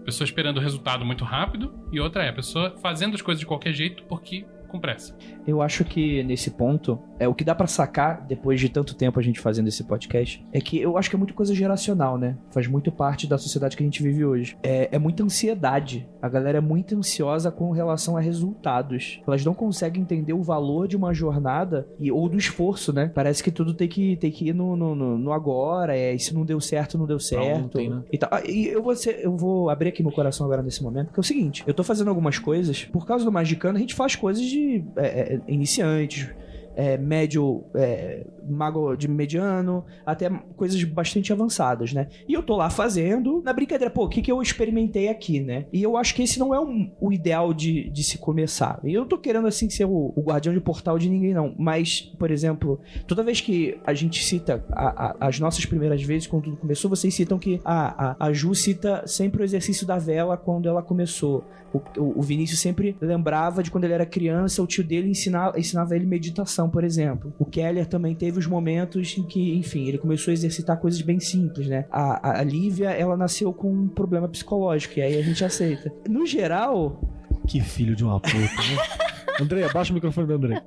a 0.00 0.04
pessoa 0.04 0.24
esperando 0.24 0.56
o 0.56 0.60
resultado 0.60 1.04
muito 1.04 1.24
rápido, 1.24 1.72
e 1.92 2.00
outra 2.00 2.24
é 2.24 2.28
a 2.28 2.32
pessoa 2.32 2.74
fazendo 2.82 3.14
as 3.14 3.22
coisas 3.22 3.38
de 3.40 3.46
qualquer 3.46 3.72
jeito 3.72 4.02
porque 4.04 4.44
com 4.68 4.80
pressa. 4.80 5.16
Eu 5.46 5.60
acho 5.62 5.84
que 5.84 6.22
nesse 6.24 6.50
ponto, 6.52 6.98
é 7.20 7.28
o 7.28 7.34
que 7.34 7.44
dá 7.44 7.54
pra 7.54 7.66
sacar 7.66 8.24
depois 8.26 8.58
de 8.58 8.68
tanto 8.68 8.94
tempo 8.96 9.20
a 9.20 9.22
gente 9.22 9.38
fazendo 9.38 9.68
esse 9.68 9.84
podcast, 9.84 10.44
é 10.52 10.60
que 10.60 10.80
eu 10.80 10.96
acho 10.96 11.08
que 11.08 11.14
é 11.14 11.18
muito 11.18 11.34
coisa 11.34 11.54
geracional, 11.54 12.18
né? 12.18 12.36
Faz 12.50 12.66
muito 12.66 12.90
parte 12.90 13.26
da 13.28 13.38
sociedade 13.38 13.76
que 13.76 13.82
a 13.82 13.86
gente 13.86 14.02
vive 14.02 14.24
hoje. 14.24 14.56
É, 14.62 14.88
é 14.90 14.98
muita 14.98 15.22
ansiedade. 15.22 16.08
A 16.20 16.28
galera 16.28 16.58
é 16.58 16.60
muito 16.60 16.96
ansiosa 16.96 17.50
com 17.50 17.70
relação 17.70 18.16
a 18.16 18.20
resultados. 18.20 19.20
Elas 19.26 19.44
não 19.44 19.54
conseguem 19.54 20.02
entender 20.02 20.32
o 20.32 20.42
valor 20.42 20.88
de 20.88 20.96
uma 20.96 21.12
jornada 21.14 21.86
e 21.98 22.10
ou 22.10 22.28
do 22.28 22.36
esforço, 22.38 22.92
né? 22.92 23.10
Parece 23.14 23.42
que 23.42 23.50
tudo 23.50 23.74
tem 23.74 23.88
que, 23.88 24.16
tem 24.16 24.30
que 24.30 24.48
ir 24.48 24.54
no, 24.54 24.74
no, 24.76 24.94
no- 25.18 25.32
agora. 25.32 25.96
É, 25.96 26.14
e 26.14 26.18
se 26.18 26.34
não 26.34 26.44
deu 26.44 26.60
certo, 26.60 26.96
não 26.98 27.06
deu 27.06 27.20
certo. 27.20 27.64
ontem, 27.64 27.88
né? 27.90 28.02
E, 28.10 28.18
tal. 28.18 28.28
Ah, 28.32 28.42
e 28.46 28.66
eu 28.66 28.82
vou, 28.82 28.96
ser- 28.96 29.20
eu 29.22 29.36
vou 29.36 29.68
abrir 29.70 29.90
aqui 29.90 30.02
meu 30.02 30.12
coração 30.12 30.46
agora 30.46 30.62
nesse 30.62 30.82
momento, 30.82 31.06
porque 31.08 31.20
é 31.20 31.22
o 31.22 31.24
seguinte: 31.24 31.62
eu 31.66 31.74
tô 31.74 31.84
fazendo 31.84 32.08
algumas 32.08 32.38
coisas, 32.38 32.84
por 32.84 33.06
causa 33.06 33.24
do 33.24 33.30
Magicano, 33.32 33.76
a 33.76 33.80
gente 33.80 33.94
faz 33.94 34.16
coisas 34.16 34.42
de 34.42 34.82
é, 34.96 35.34
é, 35.34 35.40
iniciantes, 35.48 36.28
é, 36.76 36.96
médio, 36.96 37.64
é, 37.74 38.26
mago 38.48 38.94
de 38.96 39.08
mediano, 39.08 39.84
até 40.04 40.28
coisas 40.56 40.82
bastante 40.84 41.32
avançadas, 41.32 41.92
né? 41.92 42.08
E 42.28 42.32
eu 42.32 42.42
tô 42.42 42.56
lá 42.56 42.70
fazendo, 42.70 43.42
na 43.44 43.52
brincadeira, 43.52 43.90
pô, 43.92 44.04
o 44.04 44.08
que, 44.08 44.22
que 44.22 44.30
eu 44.32 44.40
experimentei 44.42 45.08
aqui, 45.08 45.40
né? 45.40 45.66
E 45.72 45.82
eu 45.82 45.96
acho 45.96 46.14
que 46.14 46.22
esse 46.22 46.38
não 46.38 46.54
é 46.54 46.60
um- 46.60 46.90
o 47.00 47.12
ideal 47.12 47.52
de, 47.52 47.90
de 47.90 48.02
se 48.02 48.18
começar. 48.18 48.80
E 48.84 48.94
eu 48.94 49.02
não 49.02 49.08
tô 49.08 49.18
querendo, 49.18 49.46
assim, 49.46 49.68
ser 49.68 49.84
o, 49.84 50.12
o 50.16 50.22
guardião 50.22 50.54
de 50.54 50.60
portal 50.60 50.98
de 50.98 51.08
ninguém, 51.08 51.34
não. 51.34 51.54
Mas, 51.58 52.00
por 52.18 52.30
exemplo, 52.30 52.80
toda 53.06 53.22
vez 53.22 53.40
que 53.40 53.78
a 53.84 53.92
gente 53.94 54.22
cita 54.24 54.64
a- 54.72 55.06
a- 55.10 55.16
as 55.28 55.38
nossas 55.40 55.64
primeiras 55.66 56.02
vezes, 56.02 56.26
quando 56.26 56.44
tudo 56.44 56.56
começou, 56.56 56.88
vocês 56.88 57.12
citam 57.14 57.38
que 57.38 57.60
a, 57.64 58.10
a, 58.12 58.26
a 58.28 58.32
Ju 58.32 58.54
cita 58.54 59.02
sempre 59.06 59.42
o 59.42 59.44
exercício 59.44 59.86
da 59.86 59.98
vela 59.98 60.36
quando 60.36 60.68
ela 60.68 60.82
começou. 60.82 61.44
O, 61.72 62.18
o- 62.18 62.22
Vinícius 62.22 62.58
sempre 62.60 62.96
lembrava 63.00 63.62
de 63.62 63.70
quando 63.70 63.84
ele 63.84 63.92
era 63.94 64.04
criança, 64.06 64.62
o 64.62 64.66
tio 64.66 64.82
dele 64.84 65.08
ensinava, 65.10 65.58
ensinava 65.58 65.94
ele 65.94 66.04
meditação, 66.06 66.68
por 66.68 66.82
exemplo. 66.84 67.32
O 67.38 67.44
Keller 67.44 67.86
também 67.86 68.14
teve 68.14 68.38
os 68.38 68.46
momentos 68.46 69.16
em 69.16 69.22
que, 69.22 69.56
enfim, 69.56 69.86
ele 69.86 69.98
começou 69.98 70.30
a 70.30 70.34
exercitar 70.34 70.78
coisas 70.78 71.00
bem 71.02 71.20
simples, 71.20 71.66
né? 71.68 71.84
A, 71.90 72.30
a, 72.30 72.40
a 72.40 72.42
Lívia, 72.42 72.90
ela 72.90 73.16
nasceu 73.16 73.52
com 73.52 73.72
um 73.72 73.88
problema 73.88 74.28
psicológico, 74.28 74.98
e 74.98 75.02
aí 75.02 75.16
a 75.18 75.22
gente 75.22 75.44
aceita. 75.44 75.92
No 76.08 76.26
geral, 76.26 77.00
Que 77.46 77.60
filho 77.60 77.94
de 77.94 78.04
uma 78.04 78.18
puta, 78.20 78.36
né? 78.38 79.10
André, 79.40 79.64
abaixa 79.64 79.90
o 79.90 79.94
microfone 79.94 80.26
do 80.26 80.34
André. 80.34 80.62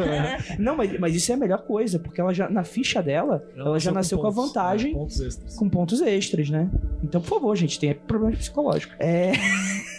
não, 0.58 0.74
mas, 0.76 0.98
mas 0.98 1.14
isso 1.14 1.30
é 1.30 1.34
a 1.34 1.38
melhor 1.38 1.62
coisa, 1.66 1.98
porque 1.98 2.18
ela 2.20 2.32
já, 2.32 2.48
na 2.48 2.64
ficha 2.64 3.02
dela, 3.02 3.44
ela, 3.54 3.78
já 3.78 3.92
nasceu 3.92 4.18
com 4.18 4.26
a 4.26 4.32
pontos, 4.32 4.46
vantagem 4.48 4.92
é, 4.92 4.94
pontos 4.94 5.20
extras. 5.20 5.56
com 5.56 5.68
pontos 5.68 6.00
extras, 6.00 6.48
né? 6.48 6.70
Então, 7.02 7.20
por 7.20 7.28
favor, 7.28 7.54
gente, 7.54 7.78
tem 7.78 7.92
problemas 7.94 8.38
psicológicos. 8.38 8.96
É. 8.98 9.32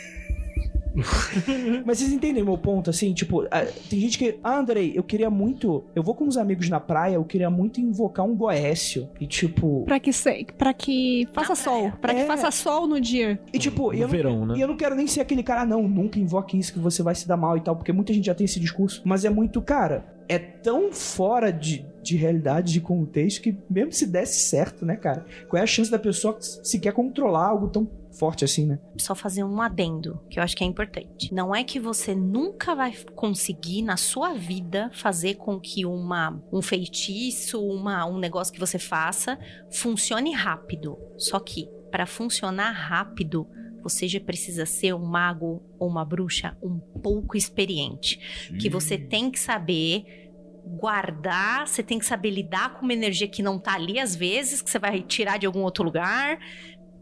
Mas 1.86 1.98
vocês 2.00 2.12
entendem 2.12 2.44
meu 2.44 2.58
ponto, 2.58 2.90
assim? 2.90 3.14
Tipo, 3.14 3.46
tem 3.90 4.00
gente 4.00 4.18
que. 4.18 4.40
Ah, 4.44 4.58
Andrei, 4.58 4.94
eu 4.96 5.04
queria 5.04 5.30
muito. 5.30 5.84
Eu 5.96 6.04
vou 6.04 6.16
com 6.16 6.26
uns 6.26 6.38
amigos 6.38 6.70
na 6.70 6.80
praia, 6.80 7.16
eu 7.16 7.24
queria 7.24 7.50
muito 7.50 7.80
invocar 7.82 8.26
um 8.26 8.36
Goécio. 8.36 9.10
E 9.20 9.28
tipo. 9.28 9.84
Pra 9.86 10.00
que, 10.00 10.12
se, 10.14 10.46
pra 10.58 10.74
que 10.74 11.28
faça 11.34 11.56
sol. 11.56 11.92
Pra 12.02 12.14
que 12.14 12.22
É. 12.22 12.26
faça 12.26 12.50
sol 12.52 12.88
no 12.88 13.00
dia. 13.00 13.40
E 13.54 13.60
tipo, 13.60 13.88
No 13.88 13.94
eu 13.94 14.02
não, 14.02 14.08
verão, 14.08 14.46
né? 14.46 14.54
E 14.58 14.62
eu 14.62 14.68
não 14.68 14.78
quero 14.78 14.96
nem 14.96 15.08
ser 15.08 15.22
aquele 15.22 15.44
cara, 15.44 15.62
"Ah, 15.62 15.66
não, 15.66 15.88
nunca 15.88 16.20
invoque 16.20 16.58
isso 16.58 16.74
que 16.74 16.80
você 16.80 17.04
vai 17.04 17.16
se 17.16 17.28
dar 17.28 17.38
mal 17.38 17.58
e 17.58 17.62
tal, 17.62 17.76
porque 17.76 17.92
muita 17.92 18.14
gente 18.14 18.26
já 18.26 18.36
tem 18.36 18.46
esse 18.46 18.60
discurso. 18.60 19.02
Mas 19.06 19.26
é 19.26 19.30
muito, 19.30 19.62
cara, 19.62 20.06
é 20.28 20.38
tão 20.40 20.92
fora 20.92 21.52
de, 21.52 21.86
de 22.06 22.18
realidade, 22.18 22.72
de 22.72 22.82
contexto, 22.82 23.42
que 23.42 23.58
mesmo 23.70 23.92
se 23.92 24.08
desse 24.08 24.48
certo, 24.48 24.86
né, 24.86 24.96
cara? 24.96 25.26
Qual 25.50 25.60
é 25.60 25.64
a 25.64 25.68
chance 25.68 25.90
da 25.90 26.00
pessoa 26.00 26.38
se 26.40 26.80
quer 26.80 26.94
controlar 26.94 27.48
algo 27.48 27.68
tão 27.68 27.90
forte 28.12 28.46
assim, 28.46 28.66
né? 28.66 28.80
Só 28.98 29.14
fazer 29.14 29.44
um 29.44 29.62
adendo, 29.62 30.20
que 30.30 30.40
eu 30.40 30.44
acho 30.44 30.56
que 30.56 30.64
é 30.64 30.68
importante. 30.68 31.34
Não 31.34 31.54
é 31.54 31.64
que 31.64 31.80
você 31.80 32.16
nunca 32.16 32.74
vai 32.74 32.94
conseguir 33.14 33.82
na 33.82 33.98
sua 33.98 34.34
vida 34.34 34.90
fazer 34.94 35.36
com 35.36 35.60
que 35.60 35.86
uma, 35.86 36.42
um 36.52 36.62
feitiço, 36.62 37.62
uma, 37.62 38.06
um 38.06 38.18
negócio 38.18 38.54
que 38.54 38.60
você 38.60 38.80
faça 38.80 39.38
funcione 39.72 40.34
rápido. 40.34 40.98
Só 41.18 41.40
que 41.40 41.68
para 41.92 42.06
funcionar 42.06 42.72
rápido, 42.72 43.48
você 43.86 44.08
já 44.08 44.20
precisa 44.20 44.66
ser 44.66 44.96
um 44.96 45.06
mago 45.06 45.62
ou 45.78 45.88
uma 45.88 46.04
bruxa 46.04 46.58
um 46.62 46.80
pouco 46.80 47.38
experiente. 47.38 48.20
Que 48.60 48.68
você 48.68 48.98
tem 48.98 49.30
que 49.30 49.40
saber 49.40 50.25
guardar, 50.66 51.68
você 51.68 51.84
tem 51.84 52.00
que 52.00 52.06
saber 52.06 52.32
lidar 52.32 52.74
com 52.74 52.84
uma 52.84 52.94
energia 52.94 53.28
que 53.28 53.44
não 53.44 53.60
tá 53.60 53.74
ali 53.76 54.00
às 54.00 54.16
vezes, 54.16 54.62
que 54.62 54.70
você 54.70 54.80
vai 54.80 55.02
tirar 55.02 55.38
de 55.38 55.46
algum 55.46 55.62
outro 55.62 55.84
lugar. 55.84 56.40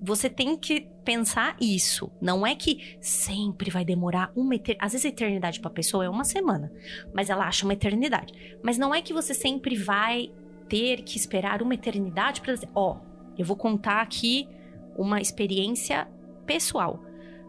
Você 0.02 0.30
tem 0.30 0.58
que 0.58 0.82
pensar 1.06 1.56
isso. 1.62 2.12
Não 2.22 2.46
é 2.46 2.56
que 2.56 2.98
sempre 3.00 3.72
vai 3.72 3.86
demorar 3.86 4.32
uma 4.36 4.56
eternidade. 4.56 4.86
Às 4.86 4.92
vezes 4.92 5.06
a 5.06 5.10
eternidade 5.10 5.60
pra 5.62 5.70
pessoa 5.70 6.04
é 6.04 6.10
uma 6.10 6.26
semana, 6.26 6.72
mas 7.14 7.30
ela 7.30 7.48
acha 7.48 7.66
uma 7.66 7.74
eternidade. 7.74 8.34
Mas 8.62 8.78
não 8.78 8.94
é 8.94 9.02
que 9.02 9.14
você 9.14 9.34
sempre 9.34 9.78
vai 9.78 10.30
ter 10.68 11.04
que 11.04 11.18
esperar 11.18 11.62
uma 11.62 11.74
eternidade 11.74 12.42
para 12.42 12.54
dizer, 12.54 12.70
ó, 12.76 12.98
eu 13.38 13.46
vou 13.46 13.56
contar 13.56 14.02
aqui 14.02 14.48
uma 14.96 15.22
experiência 15.22 16.08
pessoal. 16.46 17.02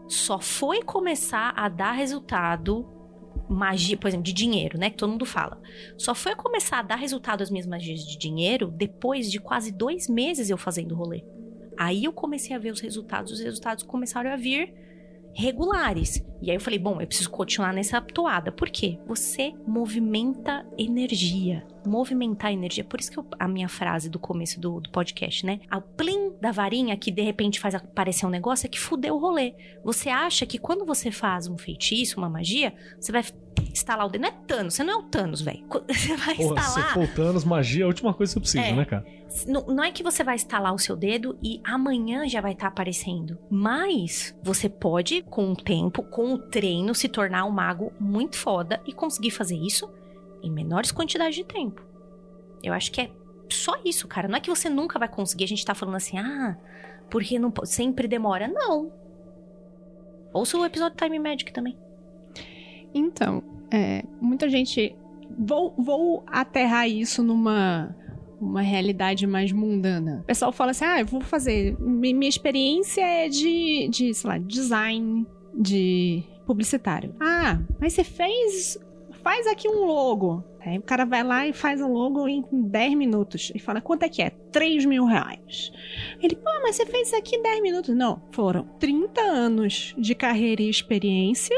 Só 0.07 0.39
foi 0.39 0.81
começar 0.81 1.53
a 1.57 1.67
dar 1.67 1.91
resultado 1.91 2.87
magia, 3.49 3.97
por 3.97 4.07
exemplo, 4.07 4.23
de 4.23 4.33
dinheiro, 4.33 4.77
né? 4.77 4.89
Que 4.89 4.97
todo 4.97 5.11
mundo 5.11 5.25
fala. 5.25 5.61
Só 5.97 6.15
foi 6.15 6.35
começar 6.35 6.79
a 6.79 6.83
dar 6.83 6.95
resultado 6.95 7.41
as 7.41 7.49
minhas 7.49 7.67
magias 7.67 8.05
de 8.05 8.17
dinheiro 8.17 8.71
depois 8.71 9.31
de 9.31 9.39
quase 9.39 9.71
dois 9.71 10.07
meses 10.07 10.49
eu 10.49 10.57
fazendo 10.57 10.95
rolê. 10.95 11.23
Aí 11.77 12.03
eu 12.05 12.13
comecei 12.13 12.55
a 12.55 12.59
ver 12.59 12.71
os 12.71 12.79
resultados, 12.79 13.31
os 13.31 13.39
resultados 13.39 13.83
começaram 13.83 14.31
a 14.31 14.35
vir 14.35 14.73
regulares. 15.35 16.25
E 16.41 16.49
aí 16.49 16.55
eu 16.55 16.61
falei, 16.61 16.79
bom, 16.79 17.01
eu 17.01 17.07
preciso 17.07 17.29
continuar 17.29 17.73
nessa 17.73 17.99
toada. 17.99 18.51
Por 18.51 18.69
quê? 18.69 18.97
Você 19.05 19.53
movimenta 19.67 20.65
energia. 20.77 21.65
Movimentar 21.85 22.51
energia. 22.51 22.83
Por 22.83 22.99
isso 22.99 23.11
que 23.11 23.19
eu, 23.19 23.25
a 23.37 23.47
minha 23.47 23.67
frase 23.67 24.09
do 24.09 24.17
começo 24.17 24.59
do, 24.59 24.79
do 24.79 24.89
podcast, 24.89 25.45
né? 25.45 25.59
A 25.69 25.81
plim 25.81 26.33
da 26.41 26.51
varinha 26.51 26.95
que 26.97 27.11
de 27.11 27.21
repente 27.21 27.59
faz 27.59 27.75
aparecer 27.75 28.25
um 28.25 28.29
negócio 28.29 28.65
é 28.65 28.69
que 28.69 28.79
fudeu 28.79 29.15
o 29.15 29.19
rolê. 29.19 29.53
Você 29.83 30.09
acha 30.09 30.45
que 30.45 30.57
quando 30.57 30.85
você 30.85 31.11
faz 31.11 31.47
um 31.47 31.57
feitiço, 31.57 32.17
uma 32.17 32.29
magia, 32.29 32.73
você 32.99 33.11
vai 33.11 33.23
instalar 33.71 34.05
o 34.05 34.09
dedo. 34.09 34.21
Não 34.21 34.29
é 34.29 34.33
Thanos, 34.47 34.73
você 34.73 34.83
não 34.83 34.93
é 34.93 34.97
o 34.97 35.03
Thanos, 35.03 35.41
velho. 35.41 35.63
Você 35.89 36.15
vai 36.17 36.35
Porra, 36.35 36.61
se 36.61 36.69
instalar. 36.69 36.93
for 36.93 37.03
o 37.03 37.07
Thanos, 37.07 37.43
magia 37.43 37.81
é 37.81 37.83
a 37.83 37.87
última 37.87 38.13
coisa 38.13 38.31
que 38.33 38.39
você 38.47 38.57
precisa, 38.59 38.73
É. 38.73 38.75
né, 38.75 38.85
cara? 38.85 39.05
Não, 39.47 39.65
não 39.67 39.83
é 39.83 39.91
que 39.91 40.01
você 40.03 40.23
vai 40.23 40.35
instalar 40.35 40.73
o 40.73 40.79
seu 40.79 40.95
dedo 40.95 41.37
e 41.43 41.59
amanhã 41.63 42.27
já 42.27 42.39
vai 42.39 42.53
estar 42.53 42.67
aparecendo. 42.67 43.37
Mas 43.49 44.33
você 44.41 44.69
pode, 44.69 45.21
com 45.23 45.51
o 45.51 45.55
tempo, 45.55 46.03
com 46.03 46.33
o 46.33 46.37
treino, 46.37 46.95
se 46.95 47.09
tornar 47.09 47.43
um 47.45 47.51
mago 47.51 47.91
muito 47.99 48.37
foda 48.37 48.81
e 48.85 48.93
conseguir 48.93 49.31
fazer 49.31 49.55
isso 49.57 49.91
em 50.41 50.49
menores 50.51 50.91
quantidades 50.91 51.35
de 51.35 51.43
tempo. 51.43 51.81
Eu 52.63 52.73
acho 52.73 52.91
que 52.91 53.01
é 53.01 53.11
só 53.49 53.73
isso, 53.83 54.07
cara. 54.07 54.27
Não 54.27 54.37
é 54.37 54.39
que 54.39 54.49
você 54.49 54.69
nunca 54.69 54.97
vai 54.97 55.09
conseguir. 55.09 55.43
A 55.43 55.47
gente 55.47 55.65
tá 55.65 55.75
falando 55.75 55.95
assim, 55.95 56.17
ah, 56.17 56.55
porque 57.09 57.37
não 57.37 57.51
sempre 57.65 58.07
demora. 58.07 58.47
Não. 58.47 58.91
Ouça 60.33 60.57
o 60.57 60.65
episódio 60.65 60.97
Time 60.97 61.19
Magic 61.19 61.51
também. 61.51 61.77
Então, 62.95 63.43
é, 63.71 64.03
muita 64.21 64.49
gente. 64.49 64.95
Vou, 65.37 65.73
vou 65.77 66.23
aterrar 66.27 66.87
isso 66.89 67.21
numa 67.21 67.95
uma 68.39 68.61
realidade 68.61 69.25
mais 69.27 69.51
mundana. 69.51 70.19
O 70.23 70.25
pessoal 70.25 70.51
fala 70.51 70.71
assim: 70.71 70.85
ah, 70.85 70.99
eu 71.01 71.05
vou 71.05 71.21
fazer. 71.21 71.75
mi- 71.79 72.13
Minha 72.13 72.29
experiência 72.29 73.01
é 73.01 73.27
de, 73.27 73.87
de 73.89 74.13
sei 74.13 74.29
lá, 74.29 74.37
design, 74.37 75.25
de 75.53 76.23
publicitário. 76.45 77.13
Ah, 77.19 77.59
mas 77.79 77.93
você 77.93 78.03
fez. 78.03 78.77
Faz 79.23 79.47
aqui 79.47 79.67
um 79.67 79.85
logo. 79.85 80.43
Aí 80.63 80.77
o 80.77 80.81
cara 80.83 81.03
vai 81.05 81.23
lá 81.23 81.47
e 81.47 81.53
faz 81.53 81.81
um 81.81 81.91
logo 81.91 82.27
em 82.27 82.43
10 82.51 82.93
minutos. 82.95 83.51
E 83.55 83.59
fala, 83.59 83.81
quanto 83.81 84.03
é 84.03 84.09
que 84.09 84.21
é? 84.21 84.29
3 84.51 84.85
mil 84.85 85.05
reais. 85.05 85.71
Ele, 86.21 86.35
pô, 86.35 86.49
mas 86.63 86.75
você 86.75 86.85
fez 86.87 87.07
isso 87.07 87.15
aqui 87.15 87.35
em 87.35 87.41
10 87.41 87.61
minutos. 87.61 87.95
Não, 87.95 88.21
foram 88.31 88.65
30 88.79 89.21
anos 89.21 89.93
de 89.97 90.13
carreira 90.15 90.61
e 90.61 90.69
experiência 90.69 91.55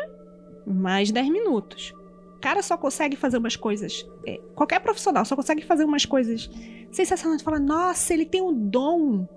mais 0.67 1.11
10 1.11 1.29
minutos. 1.29 1.93
O 2.35 2.39
cara 2.39 2.61
só 2.61 2.77
consegue 2.77 3.15
fazer 3.15 3.37
umas 3.37 3.55
coisas. 3.55 4.05
é, 4.25 4.39
qualquer 4.53 4.79
profissional 4.79 5.25
só 5.25 5.35
consegue 5.35 5.63
fazer 5.65 5.83
umas 5.85 6.05
coisas 6.05 6.49
sensacionais. 6.91 7.41
Fala, 7.41 7.59
nossa, 7.59 8.13
ele 8.13 8.25
tem 8.25 8.41
um 8.41 8.53
dom. 8.53 9.27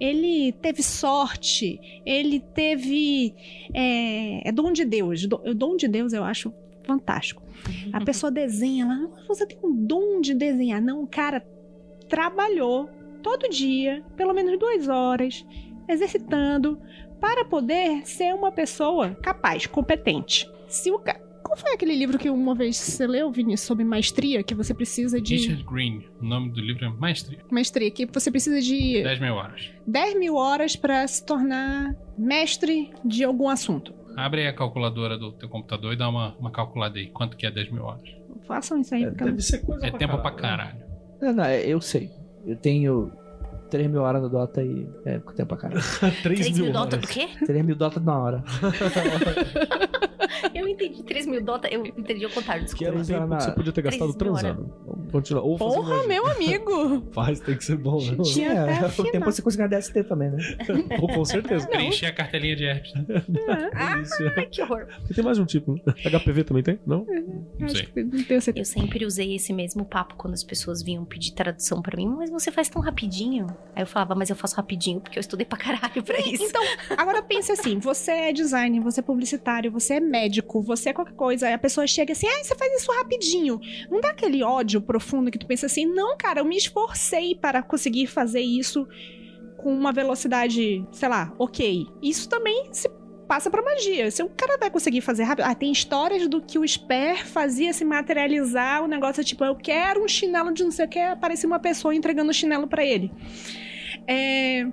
Ele 0.00 0.52
teve 0.60 0.82
sorte. 0.82 1.78
Ele 2.04 2.40
teve. 2.40 3.34
É, 3.72 4.48
é 4.48 4.52
dom 4.52 4.72
de 4.72 4.84
Deus. 4.84 5.26
Do- 5.26 5.40
O 5.44 5.54
dom 5.54 5.76
de 5.76 5.86
Deus 5.86 6.12
eu 6.12 6.24
acho 6.24 6.52
fantástico. 6.84 7.42
A 7.92 8.00
pessoa 8.04 8.32
desenha 8.32 8.84
lá, 8.86 8.96
"Nossa, 8.96 9.26
você 9.28 9.46
tem 9.46 9.58
um 9.62 9.72
dom 9.72 10.20
de 10.20 10.34
desenhar. 10.34 10.82
Não, 10.82 11.04
o 11.04 11.06
cara 11.06 11.46
trabalhou 12.08 12.88
todo 13.22 13.48
dia, 13.48 14.02
pelo 14.16 14.32
menos 14.34 14.58
duas 14.58 14.88
horas, 14.88 15.44
exercitando, 15.88 16.80
para 17.20 17.44
poder 17.44 18.06
ser 18.06 18.34
uma 18.34 18.50
pessoa 18.50 19.14
capaz, 19.22 19.66
competente. 19.66 20.50
Se 20.70 20.90
o 20.90 20.98
ca... 20.98 21.18
Qual 21.42 21.56
foi 21.58 21.72
aquele 21.72 21.96
livro 21.96 22.16
que 22.16 22.30
uma 22.30 22.54
vez 22.54 22.76
você 22.76 23.06
leu, 23.08 23.30
Vini, 23.32 23.58
sobre 23.58 23.82
maestria, 23.82 24.40
que 24.42 24.54
você 24.54 24.72
precisa 24.72 25.20
de. 25.20 25.34
Richard 25.36 25.64
Green, 25.64 26.04
o 26.20 26.24
nome 26.24 26.50
do 26.50 26.60
livro 26.60 26.84
é 26.84 26.88
Maestria. 26.90 27.40
Maestria, 27.50 27.90
que 27.90 28.06
você 28.06 28.30
precisa 28.30 28.60
de 28.60 29.02
10 29.02 29.18
mil 29.20 29.34
horas. 29.34 29.68
10 29.84 30.18
mil 30.18 30.36
horas 30.36 30.76
para 30.76 31.04
se 31.08 31.26
tornar 31.26 31.96
mestre 32.16 32.90
de 33.04 33.24
algum 33.24 33.48
assunto. 33.48 33.92
Abre 34.16 34.42
aí 34.42 34.46
a 34.46 34.52
calculadora 34.52 35.18
do 35.18 35.32
teu 35.32 35.48
computador 35.48 35.92
e 35.92 35.96
dá 35.96 36.08
uma, 36.08 36.36
uma 36.38 36.52
calculada 36.52 36.98
aí. 37.00 37.08
Quanto 37.08 37.36
que 37.36 37.44
é 37.46 37.50
10 37.50 37.72
mil 37.72 37.82
horas? 37.82 38.08
Façam 38.46 38.80
isso 38.80 38.94
aí, 38.94 39.02
É, 39.04 39.08
porque 39.08 39.24
deve 39.24 39.42
ser 39.42 39.58
coisa 39.64 39.86
É 39.86 39.90
tempo 39.90 40.18
pra 40.18 40.30
caralho. 40.30 40.78
caralho. 40.78 40.90
Não, 41.20 41.32
não, 41.32 41.44
eu 41.50 41.80
sei. 41.80 42.10
Eu 42.46 42.54
tenho 42.56 43.10
3 43.70 43.88
mil 43.90 44.02
horas 44.02 44.20
no 44.22 44.28
Dota 44.28 44.62
e 44.62 44.86
é 45.04 45.18
tempo 45.18 45.46
pra 45.46 45.56
caralho. 45.56 45.80
3 46.22 46.40
3 46.40 46.50
mil 46.56 46.64
mil 46.64 46.72
dota 46.72 46.96
do 46.96 47.06
quê? 47.06 47.28
3 47.46 47.64
mil 47.64 47.76
Dota 47.76 48.00
numa 48.00 48.18
hora. 48.18 48.44
Eu 50.54 50.66
entendi 50.66 51.02
3 51.02 51.26
mil 51.26 51.42
dota, 51.44 51.68
eu 51.72 51.84
entendi 51.84 52.24
ao 52.24 52.30
contrário, 52.30 52.62
Que 52.64 52.70
desculpa. 52.84 52.92
era 52.92 53.02
o 53.02 53.06
tempo 53.06 53.36
que 53.36 53.42
você 53.42 53.48
na- 53.48 53.54
podia 53.54 53.72
ter 53.72 53.82
gastado 53.82 54.14
Três 54.14 54.22
mil 54.22 54.32
horas. 54.32 54.42
transando. 54.56 54.74
Vamos 54.86 55.12
continuar. 55.12 55.42
Ou 55.42 55.58
Porra, 55.58 56.06
meu 56.06 56.26
amigo! 56.26 57.02
Faz, 57.12 57.40
tem 57.40 57.56
que 57.56 57.64
ser 57.64 57.76
bom. 57.76 57.98
né? 58.00 58.16
Tinha 58.24 58.62
até 58.62 58.72
É, 58.72 58.78
a 58.78 58.86
o 58.88 59.10
tempo 59.10 59.24
você 59.26 59.42
conseguir 59.42 59.62
uma 59.64 59.68
DST 59.68 60.04
também, 60.04 60.30
né? 60.30 60.38
Pô, 60.98 61.06
com 61.08 61.24
certeza. 61.24 61.66
Preencher 61.68 62.06
a 62.06 62.12
cartelinha 62.12 62.56
de 62.56 62.64
herpes. 62.64 62.94
né? 62.94 63.04
Ah, 63.74 63.98
Isso. 63.98 64.14
ai, 64.36 64.46
que 64.46 64.62
horror. 64.62 64.86
E 65.10 65.14
tem 65.14 65.22
mais 65.24 65.38
um 65.38 65.44
tipo. 65.44 65.74
né? 65.74 65.80
HPV 66.04 66.44
também 66.44 66.62
tem? 66.62 66.78
Não? 66.86 67.06
Sei. 67.68 67.86
que 67.86 68.02
não 68.02 68.24
tenho 68.24 68.40
certeza. 68.40 68.52
Eu 68.58 68.64
sempre 68.64 69.04
usei 69.04 69.34
esse 69.36 69.52
mesmo 69.52 69.84
papo 69.84 70.14
quando 70.16 70.34
as 70.34 70.42
pessoas 70.44 70.82
vinham 70.82 71.04
pedir 71.04 71.32
tradução 71.32 71.82
pra 71.82 71.96
mim, 71.96 72.06
mas 72.08 72.30
você 72.30 72.50
faz 72.50 72.68
tão 72.68 72.80
rapidinho. 72.80 73.46
Aí 73.74 73.82
eu 73.82 73.86
falava, 73.86 74.14
mas 74.14 74.28
eu 74.28 74.36
faço 74.36 74.56
rapidinho 74.56 75.00
porque 75.00 75.18
eu 75.18 75.20
estudei 75.20 75.46
pra 75.46 75.58
caralho 75.58 76.02
pra 76.02 76.18
isso. 76.20 76.42
Então, 76.42 76.62
agora 76.96 77.22
pense 77.22 77.52
assim: 77.52 77.78
você 77.78 78.10
é 78.10 78.32
designer, 78.32 78.80
você 78.80 79.00
é 79.00 79.02
publicitário, 79.02 79.70
você 79.70 79.94
é 79.94 80.00
médico, 80.00 80.60
você 80.60 80.90
é 80.90 80.92
qualquer 80.92 81.14
coisa. 81.14 81.46
Aí 81.46 81.52
a 81.52 81.58
pessoa 81.58 81.86
chega 81.86 82.12
assim, 82.12 82.26
ah, 82.26 82.44
você 82.44 82.54
faz 82.54 82.72
isso 82.80 82.92
rapidinho. 82.92 83.60
Não 83.90 84.00
dá 84.00 84.10
aquele 84.10 84.42
ódio 84.42 84.80
profundo 84.80 85.30
que 85.30 85.38
tu 85.38 85.46
pensa 85.46 85.66
assim, 85.66 85.86
não, 85.86 86.16
cara, 86.16 86.40
eu 86.40 86.44
me 86.44 86.56
esforcei 86.56 87.34
para 87.34 87.62
conseguir 87.62 88.06
fazer 88.06 88.40
isso 88.40 88.86
com 89.56 89.72
uma 89.72 89.92
velocidade, 89.92 90.84
sei 90.90 91.08
lá, 91.08 91.32
ok. 91.38 91.86
Isso 92.02 92.28
também 92.28 92.68
se 92.72 92.88
passa 93.30 93.48
pra 93.48 93.62
magia. 93.62 94.10
Se 94.10 94.24
o 94.24 94.28
cara 94.28 94.58
vai 94.58 94.68
conseguir 94.68 95.00
fazer 95.02 95.22
rápido. 95.22 95.44
Ah, 95.46 95.54
tem 95.54 95.70
histórias 95.70 96.26
do 96.26 96.40
que 96.40 96.58
o 96.58 96.66
Sper 96.66 97.24
fazia 97.24 97.72
se 97.72 97.84
materializar. 97.84 98.82
O 98.82 98.88
negócio 98.88 99.20
é 99.20 99.24
tipo, 99.24 99.44
eu 99.44 99.54
quero 99.54 100.02
um 100.02 100.08
chinelo 100.08 100.52
de 100.52 100.64
não 100.64 100.72
sei 100.72 100.86
o 100.86 100.88
que, 100.88 100.98
aparecia 100.98 101.46
uma 101.46 101.60
pessoa 101.60 101.94
entregando 101.94 102.32
o 102.32 102.34
chinelo 102.34 102.66
pra 102.66 102.84
ele. 102.84 103.12
É. 104.04 104.66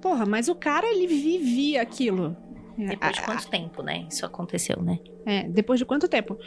Porra, 0.00 0.24
mas 0.24 0.48
o 0.48 0.54
cara, 0.54 0.86
ele 0.86 1.06
vivia 1.06 1.82
aquilo. 1.82 2.34
Depois 2.78 3.16
de 3.16 3.22
quanto 3.22 3.50
tempo, 3.50 3.82
né? 3.82 4.06
Isso 4.10 4.24
aconteceu, 4.24 4.82
né? 4.82 4.98
É, 5.26 5.42
depois 5.42 5.78
de 5.78 5.84
quanto 5.84 6.08
tempo? 6.08 6.38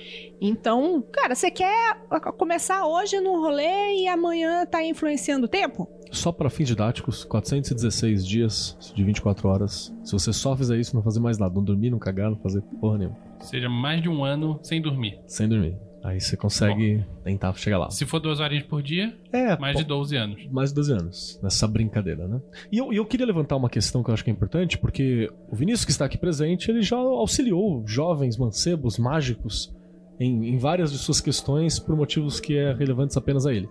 Então, 0.41 1.03
cara, 1.11 1.35
você 1.35 1.51
quer 1.51 1.97
começar 2.35 2.85
hoje 2.87 3.19
no 3.19 3.39
rolê 3.39 3.95
e 3.95 4.07
amanhã 4.07 4.65
tá 4.65 4.83
influenciando 4.83 5.45
o 5.45 5.49
tempo? 5.49 5.87
Só 6.11 6.31
para 6.31 6.49
fins 6.49 6.67
didáticos, 6.67 7.23
416 7.23 8.25
dias 8.25 8.77
de 8.95 9.03
24 9.03 9.47
horas. 9.47 9.93
Se 10.03 10.11
você 10.13 10.33
só 10.33 10.55
fizer 10.55 10.77
isso, 10.79 10.95
não 10.95 11.03
fazer 11.03 11.19
mais 11.19 11.37
nada. 11.37 11.53
Não 11.53 11.63
dormir, 11.63 11.89
não 11.89 11.99
cagar, 11.99 12.29
não 12.29 12.37
fazer 12.37 12.61
porra 12.81 12.97
nenhuma. 12.97 13.17
Ou 13.39 13.45
seja, 13.45 13.69
mais 13.69 14.01
de 14.01 14.09
um 14.09 14.23
ano 14.23 14.59
sem 14.63 14.81
dormir. 14.81 15.19
Sem 15.27 15.47
dormir. 15.47 15.75
Aí 16.03 16.19
você 16.21 16.37
consegue 16.37 17.05
tentar 17.25 17.53
chegar 17.55 17.77
lá. 17.77 17.89
Se 17.91 18.05
for 18.05 18.19
duas 18.19 18.39
horinhas 18.39 18.63
por 18.65 18.81
dia, 18.81 19.13
É, 19.33 19.57
mais 19.57 19.73
pô, 19.75 19.81
de 19.81 19.87
12 19.87 20.15
anos. 20.15 20.47
mais 20.49 20.69
de 20.69 20.75
12 20.75 20.93
anos 20.93 21.39
nessa 21.43 21.67
brincadeira, 21.67 22.25
né? 22.25 22.41
E 22.71 22.77
eu, 22.77 22.93
eu 22.93 23.05
queria 23.05 23.25
levantar 23.25 23.57
uma 23.57 23.69
questão 23.69 24.01
que 24.01 24.09
eu 24.09 24.13
acho 24.13 24.23
que 24.23 24.29
é 24.29 24.33
importante, 24.33 24.77
porque 24.77 25.29
o 25.51 25.55
Vinícius 25.57 25.83
que 25.83 25.91
está 25.91 26.05
aqui 26.05 26.17
presente, 26.17 26.71
ele 26.71 26.81
já 26.81 26.95
auxiliou 26.95 27.83
jovens 27.85 28.37
mancebos 28.37 28.97
mágicos 28.97 29.75
em, 30.17 30.47
em 30.47 30.57
várias 30.57 30.89
de 30.89 30.97
suas 30.97 31.19
questões 31.19 31.79
por 31.79 31.97
motivos 31.97 32.39
que 32.39 32.55
é 32.57 32.73
relevantes 32.73 33.17
apenas 33.17 33.45
a 33.45 33.53
ele. 33.53 33.67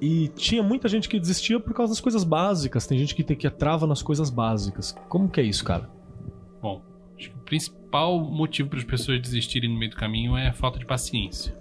E 0.00 0.28
tinha 0.28 0.62
muita 0.62 0.88
gente 0.88 1.08
que 1.08 1.18
desistia 1.18 1.58
por 1.58 1.72
causa 1.72 1.92
das 1.92 2.00
coisas 2.00 2.22
básicas. 2.22 2.86
Tem 2.86 2.98
gente 2.98 3.14
que 3.14 3.24
tem 3.24 3.36
que 3.36 3.48
trava 3.48 3.86
nas 3.86 4.02
coisas 4.02 4.28
básicas. 4.30 4.92
Como 5.08 5.28
que 5.28 5.40
é 5.40 5.44
isso, 5.44 5.64
cara? 5.64 5.88
Bom, 6.60 6.82
acho 7.18 7.30
que 7.30 7.36
o 7.36 7.40
principal 7.40 8.18
motivo 8.20 8.68
para 8.68 8.78
as 8.78 8.84
pessoas 8.84 9.20
desistirem 9.20 9.70
no 9.72 9.78
meio 9.78 9.90
do 9.90 9.96
caminho 9.96 10.36
é 10.36 10.48
a 10.48 10.52
falta 10.52 10.78
de 10.78 10.84
paciência. 10.84 11.56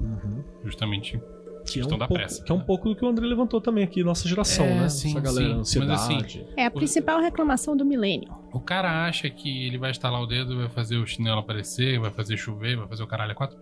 Justamente 0.63 1.17
Que 1.65 1.79
é, 1.79 1.81
Questão 1.81 1.95
um 1.95 1.99
da 1.99 2.07
pouco, 2.07 2.21
pressa, 2.21 2.43
que 2.43 2.51
é 2.51 2.55
um 2.55 2.59
né? 2.59 2.63
pouco 2.65 2.89
do 2.89 2.95
que 2.95 3.05
o 3.05 3.07
André 3.07 3.25
levantou 3.25 3.59
também 3.61 3.83
aqui, 3.83 4.03
nossa 4.03 4.27
geração, 4.27 4.65
É, 4.65 4.81
né? 4.81 4.89
sim, 4.89 5.09
Essa 5.11 5.19
galera, 5.21 5.63
sim. 5.63 5.79
Mas 5.79 5.89
ansiedade. 5.89 6.39
assim, 6.41 6.53
É 6.57 6.65
a 6.65 6.71
principal 6.71 7.19
reclamação 7.21 7.75
do 7.75 7.85
milênio. 7.85 8.31
O 8.51 8.59
cara 8.59 9.05
acha 9.07 9.29
que 9.29 9.65
ele 9.65 9.77
vai 9.77 9.91
estalar 9.91 10.21
o 10.21 10.27
dedo, 10.27 10.57
vai 10.57 10.69
fazer 10.69 10.97
o 10.97 11.05
chinelo 11.07 11.39
aparecer, 11.39 11.99
vai 11.99 12.11
fazer 12.11 12.37
chover, 12.37 12.75
vai 12.77 12.87
fazer 12.87 13.01
o 13.03 13.07
caralho 13.07 13.31
a 13.31 13.35
quatro. 13.35 13.57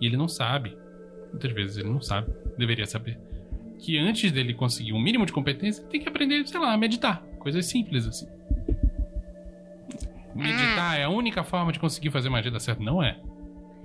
E 0.00 0.06
ele 0.06 0.16
não 0.16 0.26
sabe. 0.28 0.76
Muitas 1.30 1.52
vezes 1.52 1.76
ele 1.76 1.88
não 1.90 2.00
sabe. 2.00 2.32
Deveria 2.58 2.86
saber. 2.86 3.18
Que 3.78 3.98
antes 3.98 4.30
dele 4.32 4.54
conseguir 4.54 4.92
um 4.92 5.00
mínimo 5.00 5.26
de 5.26 5.32
competência, 5.32 5.82
ele 5.82 5.90
tem 5.90 6.00
que 6.00 6.08
aprender, 6.08 6.46
sei 6.46 6.58
lá, 6.60 6.72
a 6.72 6.76
meditar. 6.76 7.22
Coisas 7.38 7.66
simples 7.66 8.06
assim. 8.06 8.26
Meditar 10.34 10.98
é 10.98 11.04
a 11.04 11.08
única 11.08 11.44
forma 11.44 11.72
de 11.72 11.78
conseguir 11.78 12.10
fazer 12.10 12.28
magia 12.28 12.50
dar 12.50 12.58
certo? 12.60 12.82
Não 12.82 13.02
é. 13.02 13.16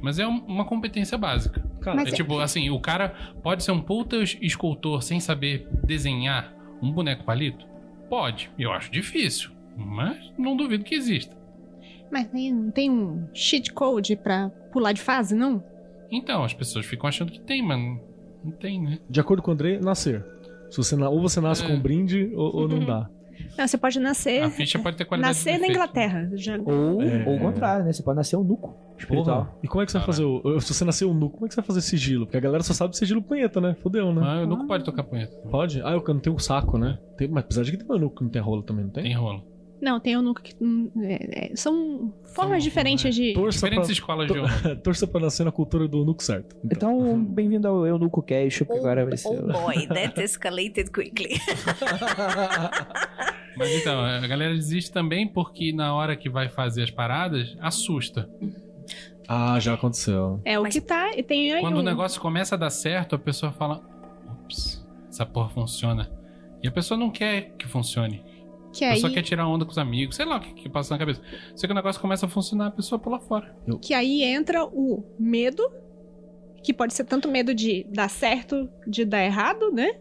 Mas 0.01 0.17
é 0.17 0.25
um- 0.25 0.43
uma 0.45 0.65
competência 0.65 1.17
básica. 1.17 1.61
Cara, 1.81 2.01
É 2.01 2.07
é- 2.07 2.11
tipo, 2.11 2.39
assim, 2.39 2.69
o 2.69 2.79
cara 2.79 3.13
pode 3.43 3.63
ser 3.63 3.71
um 3.71 3.81
puta 3.81 4.17
escultor 4.41 5.01
sem 5.03 5.19
saber 5.19 5.67
desenhar 5.85 6.53
um 6.81 6.91
boneco 6.91 7.23
palito? 7.23 7.65
Pode. 8.09 8.49
Eu 8.57 8.71
acho 8.71 8.89
difícil. 8.91 9.51
Mas 9.75 10.17
não 10.37 10.55
duvido 10.57 10.83
que 10.83 10.95
exista. 10.95 11.37
Mas 12.11 12.27
não 12.33 12.71
tem 12.71 12.89
um 12.89 13.27
cheat 13.33 13.71
code 13.71 14.15
pra 14.15 14.49
pular 14.71 14.93
de 14.93 15.01
fase, 15.01 15.35
não? 15.35 15.63
Então, 16.09 16.43
as 16.43 16.53
pessoas 16.53 16.85
ficam 16.85 17.07
achando 17.07 17.31
que 17.31 17.39
tem, 17.39 17.61
mas 17.61 17.99
não 18.43 18.51
tem, 18.51 18.81
né? 18.81 18.99
de 19.09 19.19
acordo 19.19 19.41
com 19.43 19.51
o 19.51 19.53
André, 19.53 19.79
nascer. 19.79 20.25
Se 20.69 20.77
você, 20.77 20.95
ou 20.95 21.21
você 21.21 21.41
nasce 21.41 21.63
É. 21.63 21.67
com 21.67 21.73
um 21.73 21.79
brinde 21.79 22.31
ou, 22.35 22.55
ou 22.61 22.67
não 22.67 22.85
dá. 22.85 23.09
Não, 23.57 23.65
você 23.65 23.77
pode 23.77 23.99
nascer. 24.01 24.43
A 24.43 24.49
ficha 24.49 24.77
pode 24.79 24.97
ter 24.97 25.05
qualidade 25.05 25.33
Nascer 25.37 25.53
de 25.55 25.61
na. 25.61 25.67
Inglaterra. 25.69 26.29
Já... 26.33 26.57
Ou, 26.59 27.01
É. 27.01 27.23
ou 27.25 27.37
o 27.37 27.39
contrário, 27.39 27.85
né? 27.85 27.93
Você 27.93 28.03
pode 28.03 28.17
nascer 28.17 28.35
um 28.35 28.43
nuco 28.43 28.75
espiritual. 28.97 29.45
Porra. 29.45 29.55
E 29.63 29.67
como 29.67 29.81
é 29.81 29.85
que 29.85 29.91
você 29.93 29.97
vai 29.97 30.07
Caralho. 30.07 30.41
fazer 30.41 30.49
o. 30.57 30.59
Se 30.59 30.73
você 30.73 30.83
nasceu 30.83 31.13
nu, 31.13 31.29
como 31.29 31.45
é 31.45 31.47
que 31.47 31.53
você 31.55 31.61
vai 31.61 31.65
fazer 31.67 31.81
sigilo? 31.81 32.25
Porque 32.25 32.35
a 32.35 32.41
galera 32.41 32.61
só 32.63 32.73
sabe 32.73 32.97
sigilo 32.97 33.21
punheta, 33.21 33.61
né? 33.61 33.75
Fodeu, 33.81 34.13
né? 34.13 34.21
Ah, 34.25 34.41
eu 34.41 34.47
nunca 34.47 34.65
pode 34.67 34.83
tocar 34.83 35.03
punheta. 35.03 35.33
Pode? 35.49 35.81
Ah, 35.83 35.91
eu 35.91 36.03
não 36.05 36.19
tenho 36.19 36.35
um 36.35 36.39
saco, 36.39 36.77
né? 36.77 36.99
Tem, 37.17 37.29
mas 37.29 37.45
apesar 37.45 37.63
de 37.63 37.71
que 37.71 37.77
tem 37.77 37.87
manuco 37.87 38.17
que 38.17 38.23
não 38.23 38.29
tem 38.29 38.41
rolo 38.41 38.61
também, 38.61 38.83
não 38.83 38.91
tem? 38.91 39.03
Tem 39.03 39.13
rolo. 39.15 39.41
Não, 39.81 39.99
tem 39.99 40.13
eunuco 40.13 40.41
que. 40.41 40.53
hum, 40.61 40.91
é, 41.01 41.51
é, 41.51 41.55
são 41.55 42.13
formas 42.35 42.61
São- 42.61 42.69
diferentes 42.69 43.15
de. 43.15 43.33
Torça 43.33 43.57
Diferentes 43.59 43.87
pra, 43.87 43.93
escolas 43.93 44.27
de 44.27 44.75
torça 44.83 45.07
pra 45.07 45.21
nascer 45.21 45.45
na 45.45 45.51
cultura 45.51 45.87
do 45.87 46.03
nuco 46.03 46.21
certo. 46.23 46.55
Então, 46.63 47.23
bem-vindo 47.23 47.67
ao 47.67 47.85
Eunuco 47.87 48.21
Cash, 48.21 48.59
porque 48.59 48.73
agora 48.73 49.05
vai 49.05 49.17
ser. 49.17 49.29
Oh 49.29 49.47
boy, 49.51 49.87
that 49.87 50.19
escalated 50.21 50.91
quickly. 50.91 51.39
Mas 53.57 53.71
então, 53.71 53.99
a 54.01 54.25
galera 54.27 54.53
desiste 54.53 54.91
também 54.91 55.27
porque 55.27 55.73
na 55.73 55.93
hora 55.93 56.15
que 56.15 56.29
vai 56.29 56.49
fazer 56.49 56.83
as 56.83 56.91
paradas, 56.91 57.55
assusta. 57.59 58.29
ah, 59.27 59.59
já 59.59 59.73
aconteceu. 59.73 60.39
É 60.45 60.57
o 60.59 60.63
Mas- 60.63 60.73
que 60.73 60.81
tá. 60.81 61.11
E 61.15 61.23
tem 61.23 61.51
aí 61.53 61.61
Quando 61.61 61.77
um- 61.77 61.79
o 61.79 61.83
negócio 61.83 62.21
começa 62.21 62.55
a 62.55 62.57
dar 62.57 62.69
certo, 62.69 63.15
a 63.15 63.19
pessoa 63.19 63.51
fala: 63.51 63.81
Ups, 64.45 64.85
essa 65.09 65.25
porra 65.25 65.49
funciona. 65.49 66.09
E 66.61 66.67
a 66.67 66.71
pessoa 66.71 66.97
não 66.97 67.09
quer 67.09 67.53
que 67.57 67.67
funcione. 67.67 68.21
Que 68.73 68.83
A 68.85 68.89
aí, 68.89 68.93
pessoa 68.95 69.11
quer 69.13 69.21
tirar 69.23 69.47
onda 69.47 69.65
com 69.65 69.71
os 69.71 69.77
amigos, 69.77 70.15
sei 70.15 70.25
lá 70.25 70.37
o 70.37 70.39
que, 70.39 70.53
que 70.53 70.69
passa 70.69 70.93
na 70.93 70.99
cabeça. 70.99 71.21
Só 71.55 71.65
que 71.67 71.73
o 71.73 71.75
negócio 71.75 71.99
começa 72.01 72.25
a 72.25 72.29
funcionar, 72.29 72.67
a 72.67 72.71
pessoa 72.71 72.99
pula 72.99 73.19
fora. 73.19 73.55
que 73.81 73.93
aí 73.93 74.23
entra 74.23 74.63
o 74.65 75.03
medo, 75.19 75.63
que 76.63 76.73
pode 76.73 76.93
ser 76.93 77.05
tanto 77.05 77.27
medo 77.27 77.53
de 77.53 77.85
dar 77.91 78.09
certo, 78.09 78.69
de 78.87 79.05
dar 79.05 79.23
errado, 79.23 79.71
né? 79.71 79.91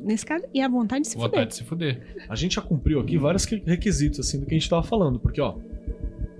Nesse 0.00 0.24
caso, 0.24 0.44
e 0.54 0.62
a 0.62 0.68
vontade 0.68 1.02
de 1.02 1.08
se 1.08 1.16
vontade 1.16 1.32
fuder. 1.32 1.46
de 1.48 1.54
se 1.56 1.64
fuder. 1.64 2.16
A 2.28 2.34
gente 2.34 2.54
já 2.54 2.62
cumpriu 2.62 3.00
aqui 3.00 3.18
vários 3.18 3.44
que- 3.44 3.62
requisitos, 3.66 4.18
assim, 4.20 4.40
do 4.40 4.46
que 4.46 4.54
a 4.54 4.58
gente 4.58 4.68
tava 4.70 4.82
falando. 4.82 5.18
Porque, 5.20 5.40
ó, 5.42 5.56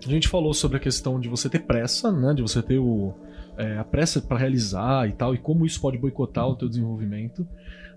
a 0.03 0.09
gente 0.09 0.29
falou 0.29 0.55
sobre 0.55 0.79
a 0.79 0.81
questão 0.81 1.21
de 1.21 1.29
você 1.29 1.47
ter 1.51 1.59
pressa, 1.61 2.11
né? 2.11 2.33
De 2.33 2.41
você 2.41 2.63
ter 2.63 2.79
o, 2.79 3.13
é, 3.59 3.77
a 3.77 3.85
pressa 3.85 4.23
pra 4.23 4.39
realizar 4.39 5.07
e 5.07 5.13
tal, 5.13 5.35
e 5.35 5.39
como 5.39 5.67
isso 5.67 5.79
pode 5.79 5.99
boicotar 5.99 6.49
o 6.49 6.57
teu 6.57 6.71
desenvolvimento. 6.71 7.47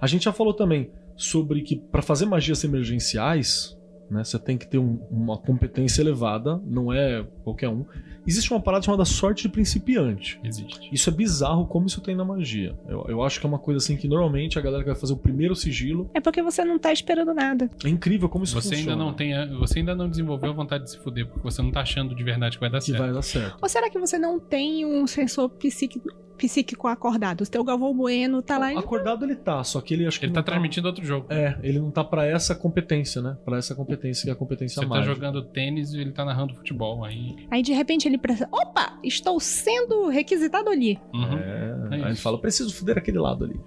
A 0.01 0.07
gente 0.07 0.25
já 0.25 0.33
falou 0.33 0.53
também 0.53 0.89
sobre 1.21 1.61
que 1.61 1.75
pra 1.77 2.01
fazer 2.01 2.25
magias 2.25 2.63
emergenciais, 2.63 3.77
né? 4.09 4.23
Você 4.23 4.37
tem 4.37 4.57
que 4.57 4.67
ter 4.67 4.77
um- 4.77 4.99
uma 5.09 5.37
competência 5.37 6.01
elevada, 6.01 6.59
não 6.65 6.91
é 6.91 7.23
qualquer 7.43 7.69
um. 7.69 7.85
Existe 8.27 8.51
uma 8.51 8.59
parada 8.61 8.83
chamada 8.85 9.03
sorte 9.05 9.43
de 9.43 9.49
principiante. 9.49 10.39
Existe. 10.43 10.89
Isso 10.93 11.09
é 11.09 11.13
bizarro 11.13 11.65
como 11.65 11.87
isso 11.87 12.01
tem 12.01 12.15
na 12.15 12.23
magia. 12.25 12.77
Eu, 12.87 13.05
eu 13.07 13.23
acho 13.23 13.39
que 13.39 13.45
é 13.45 13.49
uma 13.49 13.57
coisa 13.57 13.77
assim 13.79 13.95
que 13.97 14.07
normalmente 14.07 14.59
a 14.59 14.61
galera 14.61 14.83
que 14.83 14.89
vai 14.89 14.99
fazer 14.99 15.13
o 15.13 15.17
primeiro 15.17 15.55
sigilo. 15.55 16.09
É 16.13 16.19
porque 16.19 16.41
você 16.43 16.63
não 16.63 16.77
tá 16.77 16.91
esperando 16.93 17.33
nada. 17.33 17.69
É 17.83 17.89
incrível 17.89 18.27
como 18.29 18.43
isso 18.43 18.53
Você 18.61 18.75
funciona. 18.75 18.91
ainda 18.91 19.03
não 19.03 19.13
tem, 19.13 19.33
a- 19.35 19.45
você 19.57 19.79
ainda 19.79 19.95
não 19.95 20.07
desenvolveu 20.09 20.51
a 20.51 20.53
vontade 20.53 20.83
de 20.83 20.91
se 20.91 20.99
fuder, 20.99 21.25
porque 21.27 21.41
você 21.43 21.61
não 21.63 21.71
tá 21.71 21.81
achando 21.81 22.13
de 22.13 22.23
verdade 22.23 22.57
que 22.57 22.61
vai 22.61 22.69
dar 22.69 22.79
que 22.79 22.85
certo. 22.85 22.99
vai 22.99 23.13
dar 23.13 23.21
certo. 23.23 23.57
Ou 23.61 23.69
será 23.69 23.89
que 23.89 23.97
você 23.97 24.19
não 24.19 24.39
tem 24.39 24.85
um 24.85 25.07
sensor 25.07 25.49
psíquico, 25.49 26.07
psíquico 26.41 26.87
acordado? 26.87 27.41
O 27.41 27.47
teu 27.47 27.63
Galvão 27.63 27.93
Bueno 27.93 28.41
tá 28.41 28.57
lá. 28.57 28.69
Acordado 28.71 29.23
ele 29.25 29.35
tá, 29.35 29.63
só 29.63 29.79
que 29.81 29.93
ele 29.93 30.07
acho 30.07 30.19
que 30.19 30.25
Ele 30.25 30.33
tá 30.33 30.41
transmitindo 30.41 30.87
outro 30.87 31.05
jogo. 31.05 31.27
É, 31.29 31.57
ele 31.61 31.79
não 31.79 31.91
tá 31.91 32.03
pra 32.03 32.25
essa 32.25 32.55
competência, 32.55 33.21
né? 33.21 33.37
Pra 33.45 33.57
essa 33.57 33.75
competência 33.75 34.23
que 34.23 34.29
é 34.29 34.33
a 34.33 34.35
competência 34.35 34.75
Você 34.75 34.81
tá 34.81 34.87
mágica. 34.87 35.13
jogando 35.13 35.41
tênis 35.43 35.93
e 35.93 35.99
ele 36.01 36.11
tá 36.11 36.25
narrando 36.25 36.55
futebol. 36.55 37.03
Aí. 37.05 37.35
Aí 37.51 37.61
de 37.61 37.73
repente 37.73 38.07
ele 38.07 38.17
pensa: 38.17 38.47
opa, 38.51 38.97
estou 39.03 39.39
sendo 39.39 40.07
requisitado 40.07 40.69
ali. 40.69 40.99
Uhum. 41.13 41.37
É, 41.37 41.87
É 41.91 41.95
aí 41.95 42.01
ele 42.01 42.15
fala, 42.15 42.39
preciso 42.39 42.73
fuder 42.73 42.97
aquele 42.97 43.19
lado 43.19 43.45
ali. 43.45 43.59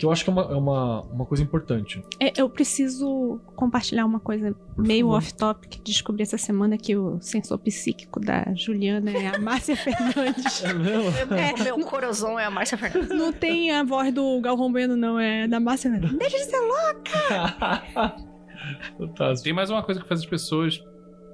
Que 0.00 0.06
eu 0.06 0.10
acho 0.10 0.24
que 0.24 0.30
é 0.30 0.32
uma, 0.32 0.42
é 0.44 0.56
uma, 0.56 1.02
uma 1.02 1.26
coisa 1.26 1.42
importante. 1.42 2.02
É, 2.18 2.32
eu 2.40 2.48
preciso 2.48 3.38
compartilhar 3.54 4.06
uma 4.06 4.18
coisa 4.18 4.56
meio 4.74 5.08
favor. 5.08 5.18
off-topic. 5.18 5.78
Descobri 5.84 6.22
essa 6.22 6.38
semana 6.38 6.78
que 6.78 6.96
o 6.96 7.20
sensor 7.20 7.58
psíquico 7.58 8.18
da 8.18 8.46
Juliana 8.54 9.10
é 9.10 9.36
a 9.36 9.38
Márcia 9.38 9.76
Fernandes. 9.76 10.64
É 10.64 10.72
mesmo? 10.72 11.34
É, 11.34 11.52
o 11.74 11.76
meu 11.76 11.86
corazão 11.86 12.38
é 12.38 12.46
a 12.46 12.50
Márcia 12.50 12.78
Fernandes. 12.78 13.10
Não 13.10 13.30
tem 13.30 13.72
a 13.72 13.84
voz 13.84 14.10
do 14.10 14.40
Galvão 14.40 14.72
Bueno, 14.72 14.96
não. 14.96 15.20
É 15.20 15.46
da 15.46 15.60
Márcia 15.60 15.90
Fernandes. 15.90 16.18
Deixa 16.18 16.38
de 16.38 16.44
ser. 16.44 16.56
Fantástico. 18.96 19.44
Tem 19.44 19.52
mais 19.52 19.68
uma 19.68 19.82
coisa 19.82 20.00
que 20.00 20.08
faz 20.08 20.20
as 20.20 20.26
pessoas 20.26 20.82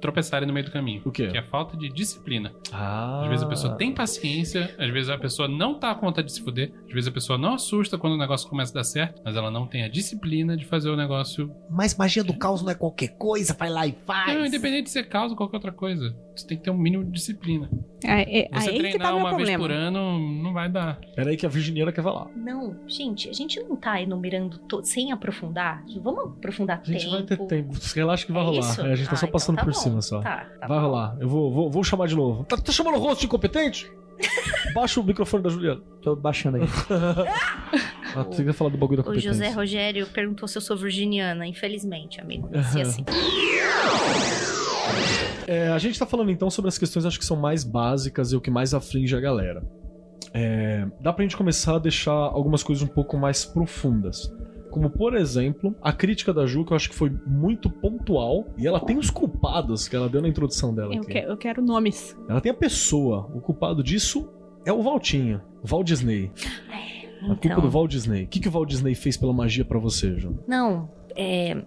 tropeçarem 0.01 0.47
no 0.47 0.53
meio 0.53 0.65
do 0.65 0.71
caminho. 0.71 1.01
O 1.05 1.11
quê? 1.11 1.27
Que 1.27 1.37
é 1.37 1.39
a 1.39 1.43
falta 1.43 1.75
de 1.77 1.89
disciplina. 1.89 2.51
Ah. 2.71 3.21
Às 3.23 3.27
vezes 3.29 3.43
a 3.43 3.47
pessoa 3.47 3.75
tem 3.75 3.91
paciência, 3.93 4.75
às 4.77 4.89
vezes 4.91 5.09
a 5.09 5.17
pessoa 5.17 5.47
não 5.47 5.73
tá 5.79 5.93
com 5.95 6.05
vontade 6.05 6.27
de 6.27 6.33
se 6.33 6.41
fuder, 6.41 6.71
às 6.87 6.93
vezes 6.93 7.07
a 7.07 7.11
pessoa 7.11 7.37
não 7.37 7.53
assusta 7.55 7.97
quando 7.97 8.13
o 8.13 8.17
negócio 8.17 8.49
começa 8.49 8.71
a 8.73 8.75
dar 8.75 8.83
certo, 8.83 9.21
mas 9.23 9.35
ela 9.35 9.49
não 9.51 9.65
tem 9.67 9.83
a 9.83 9.87
disciplina 9.87 10.55
de 10.57 10.65
fazer 10.65 10.89
o 10.89 10.95
negócio. 10.95 11.51
Mas 11.69 11.95
magia 11.95 12.23
do 12.23 12.33
caos 12.37 12.61
não 12.61 12.69
é 12.71 12.75
qualquer 12.75 13.09
coisa, 13.17 13.53
vai 13.57 13.69
lá 13.69 13.85
e 13.87 13.95
faz. 14.05 14.33
Não, 14.37 14.45
independente 14.45 14.83
de 14.83 14.89
ser 14.89 15.07
causa 15.07 15.33
ou 15.33 15.37
qualquer 15.37 15.57
outra 15.57 15.71
coisa. 15.71 16.15
Você 16.35 16.45
tem 16.47 16.57
que 16.57 16.63
ter 16.63 16.69
um 16.69 16.77
mínimo 16.77 17.03
de 17.03 17.11
disciplina. 17.11 17.67
É, 18.03 18.41
é, 18.41 18.49
Você 18.59 18.69
aí 18.69 18.75
que 18.75 18.79
treinar 18.79 19.07
tá 19.07 19.13
o 19.15 19.17
meu 19.17 19.25
uma 19.27 19.35
vez 19.37 19.49
problema. 19.49 19.63
por 19.63 19.71
ano 19.71 20.19
não 20.43 20.53
vai 20.53 20.69
dar. 20.69 20.99
Era 21.15 21.31
aí 21.31 21.37
que 21.37 21.45
a 21.47 21.49
Virginiana 21.49 21.91
quer 21.91 22.03
falar. 22.03 22.27
Não, 22.35 22.75
gente, 22.87 23.27
a 23.27 23.33
gente 23.33 23.59
não 23.61 23.75
tá 23.75 23.99
enumerando 23.99 24.59
to- 24.59 24.83
sem 24.83 25.11
aprofundar. 25.11 25.83
Vamos 26.03 26.25
aprofundar 26.37 26.79
A 26.83 26.91
gente 26.91 26.99
tempo. 27.05 27.11
vai 27.11 27.23
ter 27.23 27.37
tempo. 27.47 27.73
Relaxa 27.95 28.25
que 28.25 28.31
vai 28.31 28.43
É 28.43 28.45
rolar. 28.45 28.59
isso? 28.59 28.81
É, 28.81 28.91
a 28.91 28.95
gente 28.95 29.07
tá 29.07 29.13
Ah, 29.13 29.15
só 29.15 29.25
então 29.25 29.33
passando 29.33 29.55
tá 29.55 29.63
por 29.65 29.73
bom. 29.73 29.79
Cima 29.89 30.01
só. 30.01 30.21
Tá, 30.21 30.45
tá 30.59 30.67
vai 30.67 30.77
bom. 30.77 30.85
rolar. 30.85 31.17
Eu 31.19 31.29
vou, 31.29 31.51
vou, 31.53 31.71
vou 31.71 31.83
chamar 31.83 32.07
de 32.07 32.15
novo. 32.15 32.43
Tá, 32.45 32.57
tá 32.57 32.71
chamando 32.71 32.95
o 32.95 32.99
rosto 32.99 33.21
de 33.21 33.25
incompetente? 33.25 33.91
Baixa 34.73 34.99
o 34.99 35.03
microfone 35.03 35.43
da 35.43 35.49
Juliana. 35.49 35.81
Tô 36.01 36.15
baixando 36.15 36.57
aí. 36.57 36.63
Ah, 38.15 38.23
tu 38.23 38.37
queria 38.37 38.53
falar 38.53 38.71
do 38.71 38.77
bagulho 38.77 39.03
da 39.03 39.09
O. 39.09 39.19
José 39.19 39.49
Rogério 39.49 40.07
perguntou 40.07 40.47
se 40.47 40.57
eu 40.57 40.61
sou 40.61 40.75
virginiana. 40.75 41.45
Infelizmente, 41.45 42.19
amigo. 42.19 42.49
Nasci 42.51 42.81
assim. 42.81 43.05
É, 45.45 45.69
a 45.69 45.77
gente 45.77 45.97
tá 45.97 46.05
falando 46.05 46.31
então 46.31 46.49
sobre 46.49 46.69
as 46.69 46.77
questões 46.77 47.05
acho 47.05 47.19
que 47.19 47.25
são 47.25 47.37
mais 47.37 47.63
básicas 47.63 48.31
e 48.31 48.35
o 48.35 48.41
que 48.41 48.49
mais 48.49 48.73
aflige 48.73 49.15
a 49.15 49.19
galera. 49.19 49.63
É, 50.33 50.85
dá 50.99 51.13
pra 51.13 51.23
gente 51.23 51.37
começar 51.37 51.75
a 51.75 51.79
deixar 51.79 52.11
algumas 52.11 52.63
coisas 52.63 52.83
um 52.83 52.87
pouco 52.87 53.17
mais 53.17 53.45
profundas. 53.45 54.31
Como, 54.77 54.89
por 54.89 55.15
exemplo, 55.15 55.75
a 55.81 55.91
crítica 55.91 56.33
da 56.33 56.45
Ju, 56.45 56.63
que 56.63 56.71
eu 56.71 56.75
acho 56.75 56.89
que 56.89 56.95
foi 56.95 57.11
muito 57.25 57.69
pontual. 57.69 58.45
E 58.57 58.67
ela 58.67 58.79
tem 58.79 58.97
os 58.97 59.09
culpados 59.09 59.87
que 59.87 59.95
ela 59.95 60.07
deu 60.07 60.21
na 60.21 60.27
introdução 60.27 60.73
dela 60.73 60.93
Eu, 60.93 61.01
aqui. 61.01 61.11
que- 61.13 61.17
eu 61.19 61.35
quero 61.37 61.61
nomes. 61.61 62.15
Ela 62.29 62.39
tem 62.41 62.51
a 62.51 62.55
pessoa. 62.55 63.29
O 63.33 63.41
culpado 63.41 63.83
disso 63.83 64.29
é 64.65 64.71
o 64.71 64.81
Valtinho. 64.81 65.41
O 65.63 65.67
Walt 65.67 65.87
Disney. 65.87 66.31
A 67.23 67.25
culpa 67.35 67.35
do 67.35 67.47
Então, 67.47 67.69
Walt 67.71 67.89
Disney. 67.91 68.23
O 68.25 68.27
que, 68.27 68.39
que 68.39 68.47
o 68.47 68.51
Walt 68.51 68.69
Disney 68.69 68.93
fez 68.93 69.17
pela 69.17 69.33
magia 69.33 69.65
pra 69.65 69.79
você, 69.79 70.15
Ju? 70.19 70.37
não, 70.47 70.89
é, 71.15 71.57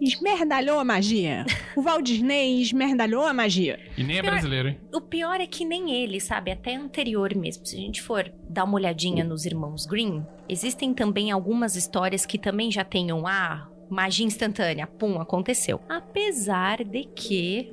Esmerdalhou 0.00 0.78
a 0.78 0.84
magia. 0.84 1.44
O 1.76 1.82
Walt 1.82 2.04
Disney 2.04 2.60
esmerdalhou 2.62 3.24
a 3.26 3.32
magia. 3.32 3.78
E 3.96 4.02
nem 4.02 4.18
é 4.18 4.22
brasileiro, 4.22 4.68
hein? 4.68 4.80
o 4.92 5.00
pior 5.00 5.40
é 5.40 5.46
que 5.46 5.64
nem 5.64 5.92
ele, 5.92 6.20
sabe? 6.20 6.50
Até 6.50 6.74
anterior 6.74 7.34
mesmo. 7.34 7.64
Se 7.66 7.76
a 7.76 7.78
gente 7.78 8.00
for 8.02 8.32
dar 8.48 8.64
uma 8.64 8.74
olhadinha 8.74 9.24
nos 9.24 9.44
irmãos 9.44 9.86
Green, 9.86 10.24
existem 10.48 10.92
também 10.94 11.30
algumas 11.30 11.76
histórias 11.76 12.24
que 12.26 12.38
também 12.38 12.70
já 12.70 12.84
tenham 12.84 13.26
ah, 13.26 13.68
magia 13.88 14.26
instantânea, 14.26 14.86
pum, 14.86 15.20
aconteceu. 15.20 15.80
Apesar 15.88 16.84
de 16.84 17.04
que 17.04 17.72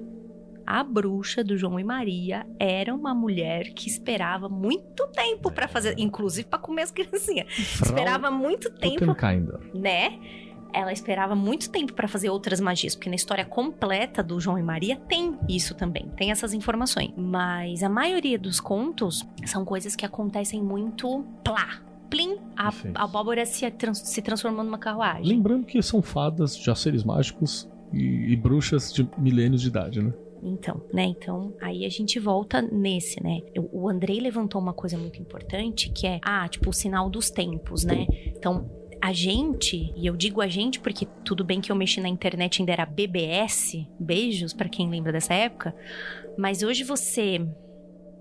A 0.70 0.84
bruxa 0.84 1.46
do 1.46 1.56
João 1.56 1.80
e 1.80 1.84
Maria 1.84 2.46
era 2.60 2.94
uma 2.94 3.16
mulher 3.16 3.70
que 3.74 3.88
esperava 3.88 4.50
muito 4.50 5.08
tempo 5.14 5.50
pra 5.50 5.66
fazer, 5.66 5.96
inclusive 5.98 6.46
pra 6.46 6.60
comer 6.60 6.82
as 6.82 6.92
criancinhas. 6.92 7.48
Esperava 7.58 8.30
muito 8.30 8.70
tempo, 8.72 9.16
né? 9.74 10.20
Ela 10.74 10.92
esperava 10.92 11.36
muito 11.36 11.70
tempo 11.70 11.94
pra 11.94 12.08
fazer 12.08 12.30
outras 12.30 12.60
magias, 12.60 12.96
porque 12.96 13.10
na 13.10 13.16
história 13.16 13.46
completa 13.46 14.22
do 14.22 14.40
João 14.40 14.58
e 14.60 14.64
Maria 14.64 14.96
tem 14.96 15.38
isso 15.50 15.74
também, 15.76 16.08
tem 16.16 16.32
essas 16.32 16.54
informações. 16.54 17.12
Mas 17.18 17.84
a 17.84 17.90
maioria 17.90 18.38
dos 18.38 18.60
contos 18.60 19.26
são 19.46 19.66
coisas 19.66 19.96
que 19.96 20.06
acontecem 20.06 20.62
muito 20.62 21.24
plá. 21.44 21.82
Plim, 22.10 22.38
a, 22.56 22.70
a 22.96 23.04
abóbora 23.04 23.46
se, 23.46 23.70
trans- 23.72 24.00
se 24.00 24.22
transformou 24.22 24.64
numa 24.64 24.78
carruagem. 24.78 25.26
Lembrando 25.26 25.66
que 25.66 25.82
são 25.82 26.02
fadas, 26.02 26.58
já 26.58 26.74
seres 26.74 27.04
mágicos 27.04 27.70
e, 27.92 28.32
e 28.32 28.36
bruxas 28.36 28.94
de 28.94 29.08
milênios 29.18 29.62
de 29.62 29.68
idade, 29.68 30.02
né? 30.02 30.14
Então, 30.42 30.82
né? 30.94 31.04
Então, 31.04 31.54
aí 31.60 31.84
a 31.84 31.90
gente 31.90 32.20
volta 32.20 32.62
nesse, 32.62 33.22
né? 33.22 33.42
O 33.74 33.90
Andrei 33.90 34.20
levantou 34.20 34.62
uma 34.62 34.72
coisa 34.72 34.98
muito 34.98 35.20
importante, 35.20 35.90
que 35.90 36.06
é, 36.08 36.20
ah, 36.24 36.48
tipo, 36.48 36.70
o 36.70 36.74
sinal 36.74 37.10
dos 37.10 37.30
tempos, 37.32 37.84
né? 37.84 38.06
Então, 38.28 38.70
a 39.02 39.14
gente, 39.14 39.94
e 39.96 40.06
eu 40.06 40.16
digo 40.16 40.42
a 40.42 40.48
gente 40.48 40.80
porque 40.80 41.06
tudo 41.24 41.44
bem 41.44 41.62
que 41.62 41.72
eu 41.72 41.76
mexi 41.76 42.02
na 42.02 42.10
internet 42.10 42.62
ainda 42.62 42.74
era 42.74 42.86
BBS, 42.86 43.86
beijos 44.00 44.54
pra 44.54 44.70
quem 44.70 44.90
lembra 44.90 45.12
dessa 45.12 45.34
época, 45.34 45.76
mas 46.38 46.64
hoje 46.64 46.84
você 46.84 47.46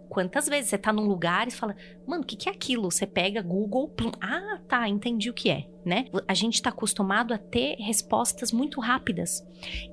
Quantas 0.09 0.49
vezes 0.49 0.71
você 0.71 0.79
tá 0.79 0.93
num 0.93 1.07
lugar 1.07 1.49
e 1.49 1.51
fala, 1.51 1.77
mano, 2.07 2.23
o 2.23 2.27
que, 2.27 2.37
que 2.37 2.49
é 2.49 2.53
aquilo? 2.53 2.91
Você 2.91 3.07
pega 3.07 3.43
Google, 3.43 3.89
plum, 3.89 4.12
ah, 4.21 4.61
tá, 4.69 4.89
entendi 4.89 5.29
o 5.29 5.35
que 5.35 5.51
é, 5.51 5.67
né? 5.85 6.07
A 6.29 6.33
gente 6.33 6.62
tá 6.62 6.71
acostumado 6.71 7.35
a 7.35 7.39
ter 7.39 7.77
respostas 7.81 8.53
muito 8.53 8.81
rápidas 8.81 9.45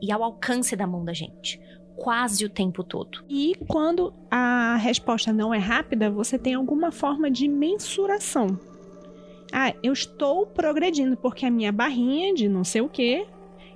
e 0.01 0.11
ao 0.11 0.23
alcance 0.23 0.75
da 0.75 0.85
mão 0.85 1.03
da 1.03 1.13
gente 1.13 1.59
quase 1.95 2.45
o 2.45 2.49
tempo 2.49 2.83
todo. 2.83 3.23
E 3.29 3.55
quando 3.67 4.13
a 4.29 4.77
resposta 4.77 5.31
não 5.31 5.53
é 5.53 5.57
rápida, 5.57 6.09
você 6.09 6.37
tem 6.37 6.53
alguma 6.53 6.91
forma 6.91 7.29
de 7.29 7.47
mensuração. 7.47 8.59
Ah, 9.55 9.73
eu 9.83 9.93
estou 9.93 10.47
progredindo 10.47 11.15
porque 11.15 11.45
a 11.45 11.51
minha 11.51 11.71
barrinha 11.71 12.33
de 12.33 12.49
não 12.49 12.63
sei 12.63 12.81
o 12.81 12.89
quê, 12.89 13.25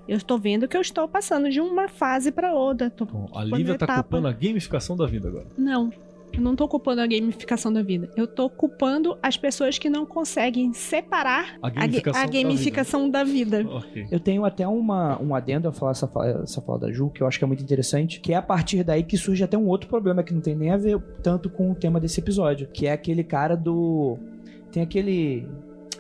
eu 0.08 0.18
estou 0.18 0.40
vendo 0.40 0.68
que 0.68 0.76
eu 0.76 0.82
estou 0.82 1.08
passando 1.08 1.50
de 1.50 1.62
uma 1.62 1.88
fase 1.88 2.32
para 2.32 2.52
outra. 2.54 2.90
Tô 2.90 3.06
Bom, 3.06 3.26
a 3.32 3.42
ocupando 3.42 3.56
Lívia 3.58 3.78
tá 3.78 3.86
etapa. 3.86 4.04
culpando 4.04 4.28
a 4.28 4.32
gamificação 4.32 4.96
da 4.98 5.06
vida 5.06 5.28
agora. 5.28 5.46
Não. 5.58 5.92
Eu 6.34 6.42
não 6.42 6.56
tô 6.58 6.68
culpando 6.68 7.00
a 7.02 7.08
gamificação 7.08 7.72
da 7.72 7.82
vida. 7.82 8.10
Eu 8.16 8.28
tô 8.28 8.50
culpando 8.50 9.18
as 9.24 9.38
pessoas 9.38 9.80
que 9.80 9.90
não 9.90 10.06
conseguem 10.06 10.74
separar 10.74 11.58
A 11.62 11.68
a, 11.68 11.70
ga- 11.70 11.82
gamificação 11.82 12.22
a 12.22 12.26
da 12.26 12.32
gamificação 12.32 13.10
da 13.10 13.24
vida. 13.24 13.66
Ok. 13.68 14.08
Eu 14.12 14.20
tenho 14.20 14.44
até 14.46 14.68
uma, 14.68 15.22
um 15.22 15.34
adendo 15.34 15.68
a 15.70 15.72
falar 15.72 15.92
essa, 15.92 16.08
fa- 16.08 16.28
essa 16.44 16.62
fala 16.62 16.80
da 16.80 16.92
Ju, 16.92 17.10
que 17.10 17.22
eu 17.24 17.28
acho 17.28 17.38
que 17.40 17.46
é 17.46 17.48
muito 17.48 17.64
interessante, 17.64 18.20
que 18.20 18.34
é 18.34 18.36
a 18.36 18.42
partir 18.42 18.84
daí 18.84 19.04
que 19.04 19.18
surge 19.18 19.44
até 19.44 19.58
um 19.58 19.68
outro 19.68 19.88
problema 19.90 20.22
que 20.22 20.34
não 20.34 20.42
tem 20.42 20.54
nem 20.56 20.70
a 20.70 20.78
ver 20.78 21.00
tanto 21.24 21.50
com 21.50 21.72
o 21.72 21.76
tema 21.76 22.00
desse 22.00 22.20
episódio, 22.20 22.68
que 22.74 22.88
é 22.88 22.92
aquele 22.92 23.24
cara 23.24 23.56
do... 23.56 24.18
Tem 24.72 24.84
aquele 24.84 25.48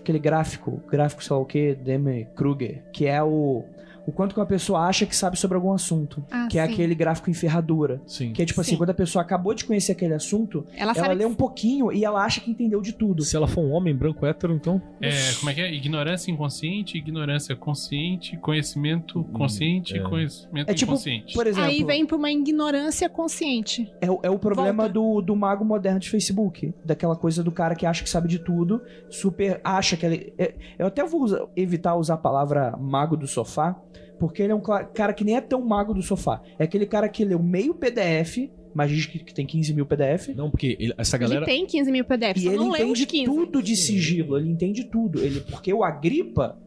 aquele 0.07 0.19
gráfico, 0.19 0.81
gráfico 0.89 1.21
sei 1.21 1.35
lá 1.35 1.41
o 1.41 1.45
que, 1.45 1.75
Demi 1.75 2.25
Kruger, 2.33 2.81
que 2.93 3.05
é 3.05 3.21
o 3.21 3.65
o 4.07 4.11
quanto 4.11 4.33
que 4.33 4.39
uma 4.39 4.45
pessoa 4.45 4.79
acha 4.87 5.05
que 5.05 5.15
sabe 5.15 5.37
sobre 5.37 5.55
algum 5.55 5.71
assunto, 5.73 6.23
Ah, 6.31 6.47
que 6.49 6.57
é 6.57 6.65
sim. 6.65 6.73
aquele 6.73 6.95
gráfico 6.95 7.29
em 7.29 7.33
ferradura. 7.33 8.01
Sim. 8.07 8.31
Que 8.33 8.41
é 8.41 8.45
tipo 8.45 8.61
assim, 8.61 8.71
Sim. 8.71 8.77
quando 8.77 8.89
a 8.91 8.93
pessoa 8.93 9.21
acabou 9.21 9.53
de 9.53 9.65
conhecer 9.65 9.91
aquele 9.91 10.13
assunto, 10.13 10.65
Ela 10.75 10.93
ela 10.95 11.13
lê 11.13 11.25
um 11.25 11.35
pouquinho 11.35 11.91
e 11.91 12.03
ela 12.05 12.23
acha 12.23 12.39
que 12.41 12.49
entendeu 12.49 12.81
de 12.81 12.93
tudo. 12.93 13.21
Se 13.23 13.35
ela 13.35 13.47
for 13.47 13.61
um 13.61 13.71
homem 13.71 13.93
branco 13.95 14.25
hétero, 14.25 14.53
então. 14.53 14.81
É, 15.01 15.11
como 15.39 15.49
é 15.49 15.53
que 15.53 15.61
é? 15.61 15.73
Ignorância 15.73 16.31
inconsciente, 16.31 16.97
ignorância 16.97 17.55
consciente, 17.55 18.37
conhecimento 18.37 19.23
consciente 19.25 19.93
é. 19.95 19.97
e 19.97 20.03
conhecimento 20.03 20.69
É 20.69 20.73
tipo, 20.73 20.93
inconsciente. 20.93 21.33
por 21.33 21.45
exemplo, 21.45 21.69
Aí 21.69 21.83
vem 21.83 22.05
pra 22.05 22.15
uma 22.15 22.31
ignorância 22.31 23.09
consciente. 23.09 23.91
É, 24.01 24.09
o- 24.09 24.19
é 24.23 24.29
o 24.29 24.39
problema 24.39 24.83
Volta. 24.83 24.93
do, 24.93 25.21
do 25.21 25.35
mago 25.35 25.65
moderno 25.65 25.99
de 25.99 26.09
Facebook. 26.09 26.73
Daquela 26.85 27.15
coisa 27.15 27.43
do 27.43 27.51
cara 27.51 27.75
que 27.75 27.85
acha 27.85 28.03
que 28.03 28.09
sabe 28.09 28.27
de 28.29 28.39
tudo, 28.39 28.81
super 29.09 29.59
acha 29.63 29.97
que 29.97 30.05
ele. 30.05 30.33
é- 30.37 30.53
eu 30.79 30.87
até 30.87 31.03
vou 31.03 31.23
usa- 31.23 31.47
evitar 31.55 31.95
usar 31.95 32.13
a 32.13 32.17
palavra 32.17 32.75
mago 32.77 33.17
do 33.17 33.27
sofá, 33.27 33.75
porque 34.19 34.41
ele 34.43 34.51
é 34.51 34.55
um 34.55 34.61
cara 34.61 35.13
que 35.13 35.23
nem 35.23 35.35
é 35.35 35.41
tão 35.41 35.61
mago 35.65 35.93
do 35.93 36.01
sofá. 36.01 36.41
É 36.57 36.63
aquele 36.63 36.85
cara 36.85 37.07
que 37.09 37.23
leu 37.25 37.41
meio 37.41 37.73
PDF, 37.75 38.49
mas 38.73 38.89
diz 38.91 39.05
que, 39.05 39.19
que 39.19 39.33
tem 39.33 39.45
15 39.45 39.73
mil 39.73 39.85
PDF. 39.85 40.29
Não, 40.35 40.49
porque 40.49 40.75
ele- 40.79 40.93
essa 40.97 41.17
galera. 41.17 41.41
Ele 41.41 41.45
tem 41.45 41.65
15 41.65 41.91
mil 41.91 42.05
PDFs, 42.05 42.41
E 42.41 42.45
só 42.45 42.49
ele 42.51 42.57
não 42.59 42.75
entende 42.75 43.05
15. 43.05 43.25
tudo 43.25 43.61
de 43.63 43.75
sigilo, 43.75 44.37
ele 44.37 44.49
entende 44.49 44.83
tudo. 44.85 45.19
Ele, 45.19 45.41
porque 45.41 45.73
o 45.73 45.83
Agripa 45.83 46.57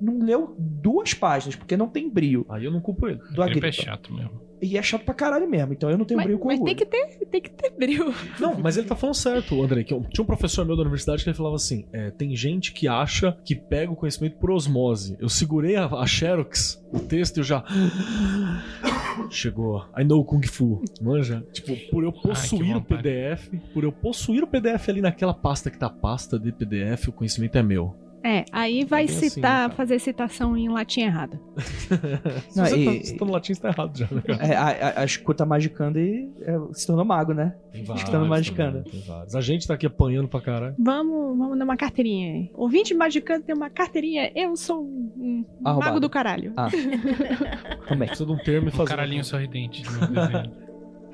não 0.00 0.18
leu 0.18 0.54
duas 0.58 1.14
páginas, 1.14 1.54
porque 1.54 1.76
não 1.76 1.88
tem 1.88 2.10
brio 2.10 2.44
Aí 2.48 2.64
eu 2.64 2.72
não 2.72 2.80
culpo 2.80 3.06
ele. 3.08 3.18
do 3.18 3.42
Aquele 3.42 3.58
Agripa. 3.58 3.66
é 3.68 3.72
chato 3.72 4.12
mesmo. 4.12 4.40
E 4.62 4.78
é 4.78 4.82
chato 4.82 5.04
pra 5.04 5.12
caralho 5.12 5.50
mesmo, 5.50 5.72
então 5.72 5.90
eu 5.90 5.98
não 5.98 6.04
tenho 6.04 6.18
Mas, 6.18 6.26
brio 6.26 6.38
com 6.38 6.46
mas 6.46 6.60
orgulho. 6.60 6.76
tem 6.76 6.86
que 6.86 6.90
ter, 6.90 7.26
tem 7.26 7.40
que 7.42 7.50
ter 7.50 7.70
brilho. 7.70 8.14
Não, 8.38 8.54
mas 8.60 8.76
ele 8.76 8.86
tá 8.86 8.94
falando 8.94 9.16
certo, 9.16 9.60
André. 9.60 9.82
Que 9.82 9.92
eu- 9.92 10.04
tinha 10.08 10.22
um 10.22 10.26
professor 10.26 10.64
meu 10.64 10.76
da 10.76 10.82
universidade 10.82 11.24
que 11.24 11.28
ele 11.28 11.36
falava 11.36 11.56
assim: 11.56 11.84
é, 11.92 12.10
tem 12.12 12.36
gente 12.36 12.72
que 12.72 12.86
acha 12.86 13.36
que 13.44 13.56
pega 13.56 13.90
o 13.90 13.96
conhecimento 13.96 14.36
por 14.38 14.52
osmose. 14.52 15.16
Eu 15.18 15.28
segurei 15.28 15.74
a, 15.74 15.86
a 15.86 16.06
Xerox, 16.06 16.80
o 16.92 17.00
texto, 17.00 17.38
e 17.38 17.40
eu 17.40 17.44
já. 17.44 17.64
Chegou. 19.30 19.84
I 19.98 20.04
know 20.04 20.24
Kung 20.24 20.42
Fu. 20.46 20.82
Manja? 21.00 21.44
Tipo, 21.52 21.76
por 21.90 22.04
eu 22.04 22.12
possuir 22.12 22.76
o 22.76 22.80
vontade. 22.80 23.02
PDF, 23.02 23.48
por 23.72 23.84
eu 23.84 23.92
possuir 23.92 24.42
o 24.42 24.46
PDF 24.46 24.88
ali 24.88 25.00
naquela 25.00 25.34
pasta 25.34 25.70
que 25.70 25.78
tá 25.78 25.90
pasta 25.90 26.38
de 26.38 26.52
PDF, 26.52 27.08
o 27.08 27.12
conhecimento 27.12 27.56
é 27.58 27.62
meu. 27.62 27.94
É, 28.24 28.44
aí 28.52 28.84
vai 28.84 29.06
bem 29.06 29.16
assim, 29.16 29.28
citar, 29.28 29.62
cara. 29.68 29.72
fazer 29.74 29.98
citação 29.98 30.56
em 30.56 30.68
latim 30.68 31.00
errada. 31.02 31.40
Se 32.48 32.56
Não, 32.58 32.64
você 32.66 32.76
e- 32.76 32.84
tá 33.00 33.04
citando 33.06 33.32
latim, 33.32 33.54
você 33.54 33.60
tá 33.60 33.68
errado 33.70 33.98
já, 33.98 34.06
né, 34.10 34.22
cara? 34.24 34.46
É, 34.46 34.54
a, 34.56 34.66
a, 34.66 35.00
a 35.00 35.04
escuta 35.04 35.44
magicando 35.44 35.98
e 35.98 36.30
é, 36.42 36.56
se 36.72 36.86
tornou 36.86 37.04
mago, 37.04 37.32
né? 37.34 37.54
Tem 37.72 37.82
Estando 37.82 38.26
magicando. 38.26 38.78
também, 38.84 38.92
tem 38.92 39.00
vários. 39.02 39.34
A 39.34 39.40
gente 39.40 39.66
tá 39.66 39.74
aqui 39.74 39.86
apanhando 39.86 40.28
pra 40.28 40.40
caralho. 40.40 40.74
Vamos, 40.78 41.36
vamos 41.36 41.58
dar 41.58 41.64
uma 41.64 41.76
carteirinha 41.76 42.32
aí. 42.32 42.50
Ouvinte 42.54 42.94
magicando 42.94 43.44
tem 43.44 43.54
uma 43.54 43.68
carteirinha. 43.70 44.30
Eu 44.36 44.54
sou 44.56 44.82
um 44.84 45.44
mago 45.60 45.98
do 45.98 46.08
caralho. 46.08 46.52
Ah. 46.56 46.68
Também. 47.88 48.08
Precisa 48.08 48.26
de 48.26 48.32
um 48.32 48.38
termo 48.38 48.68
e 48.68 48.72
Um 48.72 48.72
fazer. 48.72 48.90
caralhinho 48.90 49.24
sorridente 49.24 49.82
no 49.90 50.06
desenho. 50.06 50.52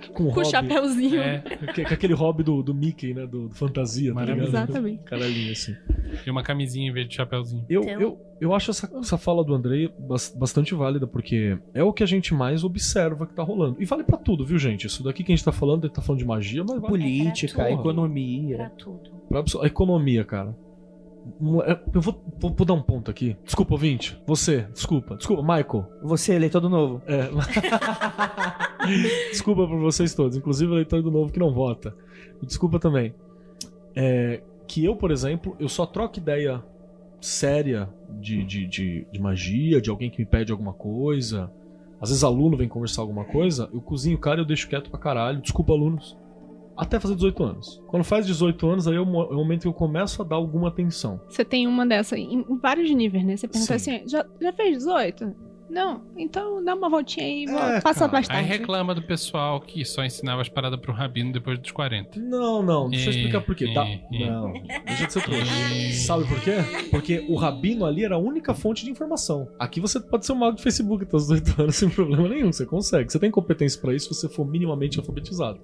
Com 0.09 0.13
Com 0.15 0.25
o 0.25 0.29
hobby. 0.31 0.49
chapéuzinho. 0.51 1.21
É, 1.21 1.41
que 1.75 1.83
aquele 1.83 2.15
hobby 2.15 2.43
do, 2.43 2.63
do 2.63 2.75
Mickey, 2.75 3.13
né? 3.15 3.27
Do, 3.27 3.49
do 3.49 3.55
fantasia, 3.55 4.15
tá 4.15 4.25
ligado? 4.25 4.49
Exatamente. 4.49 5.03
Caralhinho 5.05 5.53
assim. 5.53 5.75
e 6.27 6.31
uma 6.31 6.43
camisinha 6.43 6.89
em 6.89 6.93
vez 6.93 7.09
de 7.09 7.15
chapéuzinho. 7.15 7.65
Eu, 7.69 7.83
Então- 7.83 8.01
eu, 8.01 8.21
eu 8.41 8.55
acho 8.55 8.71
essa, 8.71 8.91
essa 8.99 9.19
fala 9.19 9.43
do 9.45 9.55
Andrei 9.55 9.93
bas- 9.99 10.35
bastante 10.37 10.75
válida, 10.75 11.07
porque 11.07 11.59
é 11.75 11.83
o 11.83 11.93
que 11.93 12.03
a 12.03 12.07
gente 12.07 12.33
mais 12.35 12.63
observa 12.65 13.27
que 13.27 13.35
tá 13.35 13.43
rolando. 13.43 13.77
E 13.81 13.85
vale 13.85 14.05
pra 14.05 14.17
tudo, 14.17 14.45
viu, 14.45 14.59
gente? 14.59 14.87
Isso 14.87 15.03
daqui 15.03 15.25
que 15.25 15.33
a 15.33 15.37
gente 15.37 15.45
tá 15.45 15.53
falando, 15.53 15.85
ele 15.85 15.93
tá 15.93 16.01
falando 16.03 16.21
de 16.21 16.27
magia, 16.27 16.63
mas 16.63 16.77
vale 16.81 16.87
Política, 16.87 17.55
Pra 17.55 17.67
tudo. 17.69 17.81
economia. 17.81 18.57
Pra 18.57 18.71
tudo. 18.71 19.11
pra 19.29 19.45
a 19.63 19.67
economia, 19.67 20.25
cara. 20.25 20.57
É- 21.67 21.79
Eu 21.95 22.01
vou, 22.01 22.23
vou, 22.39 22.55
vou 22.55 22.67
dar 22.67 22.75
um 22.75 22.83
ponto 22.83 23.11
aqui. 23.11 23.37
Desculpa, 23.45 23.75
ouvinte. 23.75 24.21
Você, 24.27 24.67
desculpa. 24.73 25.17
Desculpa, 25.17 25.43
Michael. 25.43 25.87
Você, 26.03 26.35
eleitor 26.35 26.61
do 26.61 26.69
novo. 26.69 27.03
É. 27.07 27.29
Desculpa 29.31 29.67
por 29.67 29.79
vocês 29.79 30.15
todos, 30.15 30.37
inclusive 30.37 30.71
o 30.71 30.75
leitor 30.75 31.03
do 31.03 31.11
novo 31.11 31.33
que 31.33 31.39
não 31.39 31.53
vota. 31.53 31.95
Desculpa 32.43 32.79
também. 32.79 33.15
É, 33.95 34.43
que 34.67 34.85
eu, 34.85 34.97
por 34.97 35.11
exemplo, 35.11 35.57
eu 35.59 35.69
só 35.69 35.87
troco 35.87 36.19
ideia 36.19 36.63
séria 37.21 37.89
de, 38.21 38.45
de, 38.45 38.67
de, 38.67 39.07
de 39.11 39.21
magia, 39.21 39.81
de 39.81 39.91
alguém 39.91 40.11
que 40.11 40.21
me 40.21 40.27
pede 40.27 40.53
alguma 40.53 40.73
coisa. 40.73 41.51
Às 42.01 42.11
vezes 42.11 42.23
aluno 42.23 42.57
vem 42.57 42.69
conversar 42.69 43.03
alguma 43.03 43.25
coisa, 43.25 43.69
eu 43.73 43.81
cozinho 43.81 44.17
o 44.17 44.21
cara 44.21 44.39
e 44.39 44.43
eu 44.43 44.47
deixo 44.47 44.69
quieto 44.69 44.91
pra 44.91 45.01
caralho. 45.01 45.41
Desculpa, 45.41 45.73
alunos. 45.73 46.17
Até 46.79 47.01
fazer 47.01 47.15
18 47.17 47.43
anos. 47.45 47.83
Quando 47.89 48.05
faz 48.05 48.25
18 48.27 48.69
anos, 48.69 48.87
aí 48.89 48.95
é 48.95 49.01
o 49.01 49.03
é 49.03 49.35
o 49.35 49.35
momento 49.35 49.63
que 49.63 49.69
eu 49.69 49.73
começo 49.73 50.23
a 50.23 50.25
dar 50.25 50.37
alguma 50.37 50.69
atenção. 50.69 51.21
Você 51.29 51.45
tem 51.45 51.67
uma 51.67 51.85
dessa 51.85 52.17
em, 52.17 52.41
em 52.49 52.57
vários 52.59 52.89
níveis, 52.91 53.25
né? 53.25 53.37
Você 53.37 53.49
pergunta 53.49 53.79
Sim. 53.79 53.97
assim, 53.97 54.09
já, 54.09 54.25
já 54.41 54.53
fez 54.53 54.79
18? 54.79 55.49
Não, 55.71 56.01
então 56.17 56.65
dá 56.65 56.75
uma 56.75 56.89
voltinha 56.89 57.27
aí 57.27 57.45
e 57.45 57.51
É, 57.51 57.81
passa 57.83 58.01
cara. 58.01 58.13
mais 58.13 58.31
Aí 58.31 58.37
tarde. 58.37 58.49
reclama 58.49 58.95
do 58.95 59.03
pessoal 59.03 59.61
que 59.61 59.85
só 59.85 60.03
ensinava 60.03 60.41
as 60.41 60.49
paradas 60.49 60.81
pro 60.81 60.95
rabino 60.95 61.31
depois 61.31 61.59
dos 61.59 61.71
40. 61.73 62.19
Não, 62.19 62.63
não, 62.63 62.89
deixa 62.89 63.11
eu 63.11 63.15
explicar 63.15 63.43
por 63.43 63.55
quê. 63.55 63.71
Tá? 63.75 63.85
é, 63.87 64.01
é. 64.11 64.31
Não, 64.31 64.53
deixa 64.87 65.07
de 65.07 65.13
ser 65.13 65.23
trouxa. 65.23 65.45
Sabe 66.07 66.25
por 66.27 66.41
quê? 66.41 66.53
Porque 66.91 67.27
o 67.29 67.35
rabino 67.35 67.85
ali 67.85 68.03
era 68.03 68.15
a 68.15 68.19
única 68.19 68.55
fonte 68.55 68.83
de 68.83 68.91
informação. 68.91 69.47
Aqui 69.59 69.79
você 69.79 70.01
pode 70.01 70.25
ser 70.25 70.33
um 70.33 70.37
mago 70.37 70.57
de 70.57 70.63
Facebook 70.63 71.05
até 71.05 71.15
os 71.17 71.29
18 71.29 71.63
anos 71.63 71.77
sem 71.77 71.91
problema 71.91 72.29
nenhum, 72.29 72.51
você 72.51 72.65
consegue. 72.65 73.13
Você 73.13 73.19
tem 73.19 73.31
competência 73.31 73.79
pra 73.79 73.95
isso 73.95 74.15
se 74.15 74.21
você 74.23 74.29
for 74.35 74.47
minimamente 74.47 74.99
alfabetizado. 74.99 75.61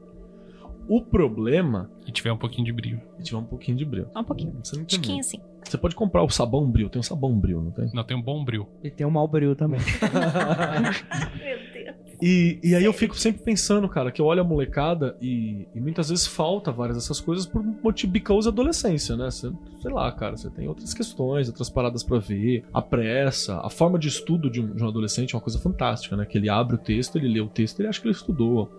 O 0.88 1.00
problema 1.00 1.90
E 2.06 2.12
tiver 2.12 2.32
um 2.32 2.36
pouquinho 2.36 2.64
de 2.64 2.72
brilho. 2.72 3.00
é 3.18 3.22
tiver 3.22 3.38
um 3.38 3.44
pouquinho 3.44 3.76
de 3.76 3.84
brilho. 3.84 4.08
Um 4.14 4.24
pouquinho. 4.24 4.54
Você 4.62 4.76
não 4.76 4.84
Tiquinho 4.84 5.20
assim. 5.20 5.40
Você 5.64 5.78
pode 5.78 5.94
comprar 5.94 6.22
o 6.22 6.28
sabão 6.28 6.70
brilho, 6.70 6.90
tem 6.90 7.00
um 7.00 7.02
sabão 7.02 7.38
brilho, 7.38 7.62
não 7.62 7.70
tem? 7.70 7.90
Não, 7.94 8.04
tem 8.04 8.16
um 8.16 8.22
bom 8.22 8.44
brilho. 8.44 8.66
E 8.82 8.90
tem 8.90 9.06
um 9.06 9.10
mau 9.10 9.26
brilho 9.26 9.56
também. 9.56 9.80
Meu 11.40 11.58
Deus. 11.72 11.74
E, 12.22 12.58
e 12.62 12.74
aí 12.74 12.84
eu 12.84 12.92
fico 12.92 13.16
sempre 13.16 13.42
pensando, 13.42 13.88
cara, 13.88 14.12
que 14.12 14.20
eu 14.20 14.26
olho 14.26 14.40
a 14.40 14.44
molecada 14.44 15.16
e, 15.20 15.66
e 15.74 15.80
muitas 15.80 16.08
vezes 16.10 16.26
falta 16.26 16.70
várias 16.70 16.96
dessas 16.96 17.20
coisas 17.20 17.46
por 17.46 17.62
motivo 17.62 18.12
because 18.12 18.48
adolescência, 18.48 19.16
né? 19.16 19.30
Você, 19.30 19.50
sei 19.80 19.90
lá, 19.90 20.10
cara, 20.12 20.36
você 20.36 20.48
tem 20.50 20.68
outras 20.68 20.94
questões, 20.94 21.48
outras 21.48 21.68
paradas 21.68 22.02
pra 22.02 22.18
ver, 22.18 22.64
a 22.72 22.80
pressa, 22.80 23.60
a 23.60 23.70
forma 23.70 23.98
de 23.98 24.08
estudo 24.08 24.50
de 24.50 24.60
um, 24.60 24.74
de 24.74 24.82
um 24.82 24.88
adolescente 24.88 25.34
é 25.34 25.36
uma 25.36 25.42
coisa 25.42 25.58
fantástica, 25.58 26.16
né? 26.16 26.24
Que 26.24 26.38
ele 26.38 26.48
abre 26.48 26.76
o 26.76 26.78
texto, 26.78 27.16
ele 27.16 27.28
lê 27.28 27.40
o 27.40 27.48
texto, 27.48 27.80
ele 27.80 27.88
acha 27.88 28.00
que 28.00 28.06
ele 28.06 28.14
estudou. 28.14 28.70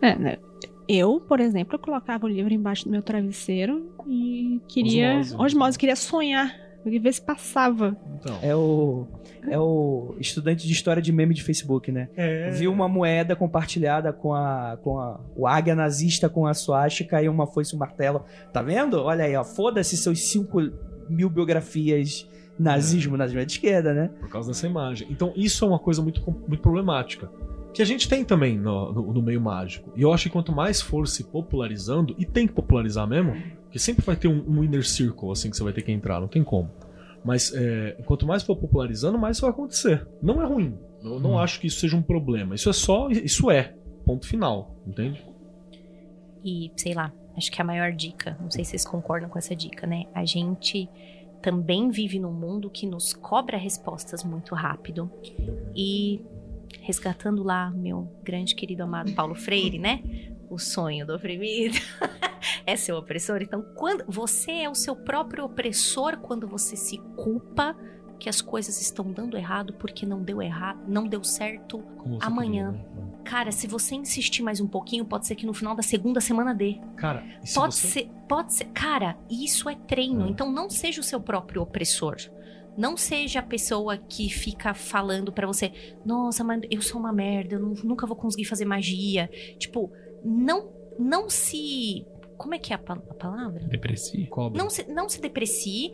É, 0.00 0.16
né? 0.16 0.38
Eu, 0.88 1.20
por 1.20 1.38
exemplo, 1.38 1.74
eu 1.74 1.78
colocava 1.78 2.24
o 2.24 2.28
livro 2.28 2.52
embaixo 2.52 2.84
do 2.84 2.90
meu 2.90 3.02
travesseiro 3.02 3.92
e 4.06 4.60
queria. 4.66 5.18
Osmose. 5.18 5.36
Osmose, 5.36 5.78
queria 5.78 5.96
sonhar. 5.96 6.48
Eu 6.78 6.84
queria 6.84 7.00
ver 7.00 7.12
se 7.12 7.20
passava. 7.20 7.96
Então. 8.18 8.38
É 8.42 8.56
o. 8.56 9.06
É 9.50 9.58
o 9.58 10.16
estudante 10.18 10.66
de 10.66 10.72
história 10.72 11.00
de 11.00 11.12
meme 11.12 11.34
de 11.34 11.42
Facebook, 11.42 11.92
né? 11.92 12.08
É. 12.16 12.50
Viu 12.50 12.72
uma 12.72 12.88
moeda 12.88 13.36
compartilhada 13.36 14.12
com 14.12 14.32
a. 14.32 14.78
com 14.82 14.98
a. 14.98 15.20
O 15.36 15.46
águia 15.46 15.74
nazista 15.74 16.28
com 16.28 16.46
a 16.46 16.54
suástica 16.54 17.22
e 17.22 17.28
uma 17.28 17.46
foice 17.46 17.74
e 17.74 17.76
um 17.76 17.78
martelo. 17.78 18.24
Tá 18.52 18.62
vendo? 18.62 19.02
Olha 19.02 19.24
aí, 19.24 19.36
ó. 19.36 19.44
Foda-se 19.44 19.96
seus 19.96 20.20
5 20.30 20.58
mil 21.10 21.28
biografias. 21.28 22.26
Nazismo, 22.58 23.16
nazismo 23.16 23.40
é 23.40 23.44
de 23.44 23.52
esquerda, 23.52 23.94
né? 23.94 24.10
Por 24.18 24.28
causa 24.30 24.48
dessa 24.48 24.66
imagem. 24.66 25.06
Então, 25.08 25.32
isso 25.36 25.64
é 25.64 25.68
uma 25.68 25.78
coisa 25.78 26.02
muito, 26.02 26.20
muito 26.48 26.60
problemática. 26.60 27.30
Que 27.72 27.82
a 27.82 27.84
gente 27.84 28.08
tem 28.08 28.24
também 28.24 28.58
no, 28.58 28.92
no- 28.92 29.12
no 29.12 29.22
meio 29.22 29.40
mágico. 29.40 29.92
E 29.94 30.02
eu 30.02 30.12
acho 30.12 30.24
que 30.24 30.30
quanto 30.30 30.50
mais 30.52 30.80
for 30.80 31.06
se 31.06 31.24
popularizando, 31.24 32.14
e 32.18 32.24
tem 32.24 32.46
que 32.46 32.52
popularizar 32.52 33.06
mesmo, 33.06 33.34
que 33.70 33.78
sempre 33.78 34.04
vai 34.04 34.16
ter 34.16 34.26
um, 34.28 34.42
um 34.48 34.64
inner 34.64 34.84
circle, 34.86 35.30
assim, 35.30 35.50
que 35.50 35.56
você 35.56 35.62
vai 35.62 35.72
ter 35.72 35.82
que 35.82 35.92
entrar, 35.92 36.20
não 36.20 36.28
tem 36.28 36.42
como. 36.42 36.70
Mas 37.24 37.52
é, 37.54 37.92
quanto 38.06 38.26
mais 38.26 38.42
for 38.42 38.56
popularizando, 38.56 39.18
mais 39.18 39.36
isso 39.36 39.42
vai 39.46 39.50
acontecer. 39.50 40.06
Não 40.22 40.40
é 40.42 40.46
ruim. 40.46 40.76
Eu 41.02 41.20
não 41.20 41.38
acho 41.38 41.60
que 41.60 41.66
isso 41.66 41.78
seja 41.80 41.96
um 41.96 42.02
problema. 42.02 42.54
Isso 42.54 42.68
é 42.70 42.72
só. 42.72 43.08
Isso 43.10 43.50
é. 43.50 43.74
Ponto 44.04 44.26
final. 44.26 44.74
Entende? 44.86 45.24
E, 46.44 46.72
sei 46.76 46.94
lá, 46.94 47.12
acho 47.36 47.50
que 47.52 47.60
a 47.60 47.64
maior 47.64 47.92
dica, 47.92 48.36
não 48.40 48.50
sei 48.50 48.64
se 48.64 48.70
vocês 48.70 48.84
concordam 48.86 49.28
com 49.28 49.38
essa 49.38 49.54
dica, 49.54 49.86
né? 49.86 50.04
A 50.14 50.24
gente 50.24 50.88
também 51.42 51.90
vive 51.90 52.18
num 52.18 52.32
mundo 52.32 52.70
que 52.70 52.86
nos 52.86 53.12
cobra 53.12 53.56
respostas 53.56 54.24
muito 54.24 54.54
rápido. 54.54 55.10
E 55.74 56.20
resgatando 56.80 57.42
lá 57.42 57.70
meu 57.70 58.10
grande 58.22 58.54
querido 58.54 58.82
amado 58.82 59.12
Paulo 59.12 59.34
Freire, 59.34 59.78
né? 59.78 60.02
O 60.50 60.58
sonho 60.58 61.06
do 61.06 61.14
oprimido 61.14 61.76
é 62.66 62.74
seu 62.76 62.96
opressor. 62.96 63.42
Então, 63.42 63.62
quando 63.74 64.04
você 64.08 64.50
é 64.52 64.68
o 64.70 64.74
seu 64.74 64.96
próprio 64.96 65.44
opressor 65.44 66.16
quando 66.18 66.48
você 66.48 66.74
se 66.76 66.98
culpa 67.16 67.76
que 68.18 68.28
as 68.28 68.40
coisas 68.40 68.80
estão 68.80 69.12
dando 69.12 69.36
errado 69.36 69.74
porque 69.74 70.04
não 70.04 70.22
deu 70.22 70.42
errado, 70.42 70.80
não 70.88 71.06
deu 71.06 71.22
certo 71.22 71.84
Amanhã. 72.20 72.72
queria, 72.72 72.82
né? 73.04 73.08
Cara, 73.24 73.52
se 73.52 73.66
você 73.66 73.94
insistir 73.94 74.42
mais 74.42 74.58
um 74.60 74.66
pouquinho, 74.66 75.04
pode 75.04 75.26
ser 75.26 75.34
que 75.36 75.44
no 75.46 75.52
final 75.52 75.74
da 75.76 75.82
segunda 75.82 76.20
semana 76.20 76.54
dê. 76.54 76.80
Cara, 76.96 77.22
Pode 77.54 77.74
você- 77.74 77.86
ser, 77.88 78.10
pode 78.26 78.54
ser. 78.54 78.64
Cara, 78.72 79.16
isso 79.30 79.68
é 79.68 79.74
treino. 79.76 80.26
É. 80.26 80.30
Então 80.30 80.50
não 80.50 80.68
seja 80.70 81.00
o 81.00 81.04
seu 81.04 81.20
próprio 81.20 81.60
opressor. 81.62 82.16
Não 82.78 82.96
seja 82.96 83.40
a 83.40 83.42
pessoa 83.42 83.96
que 83.98 84.28
fica 84.30 84.72
falando 84.72 85.32
pra 85.32 85.46
você, 85.46 85.72
nossa, 86.06 86.44
mas 86.44 86.62
eu 86.70 86.80
sou 86.80 87.00
uma 87.00 87.12
merda, 87.12 87.56
eu 87.56 87.60
nu- 87.60 87.74
nunca 87.82 88.06
vou 88.06 88.14
conseguir 88.16 88.44
fazer 88.44 88.64
magia. 88.64 89.28
Tipo, 89.58 89.90
não, 90.24 90.70
não 90.98 91.28
se. 91.28 92.06
Como 92.36 92.54
é 92.54 92.58
que 92.58 92.72
é 92.72 92.76
a, 92.76 92.80
a 92.92 93.14
palavra? 93.14 93.64
Depressia. 93.66 94.24
Cobra. 94.28 94.56
Não 94.62 94.70
se, 94.70 94.84
não 94.90 95.08
se 95.08 95.20
deprecie 95.20 95.90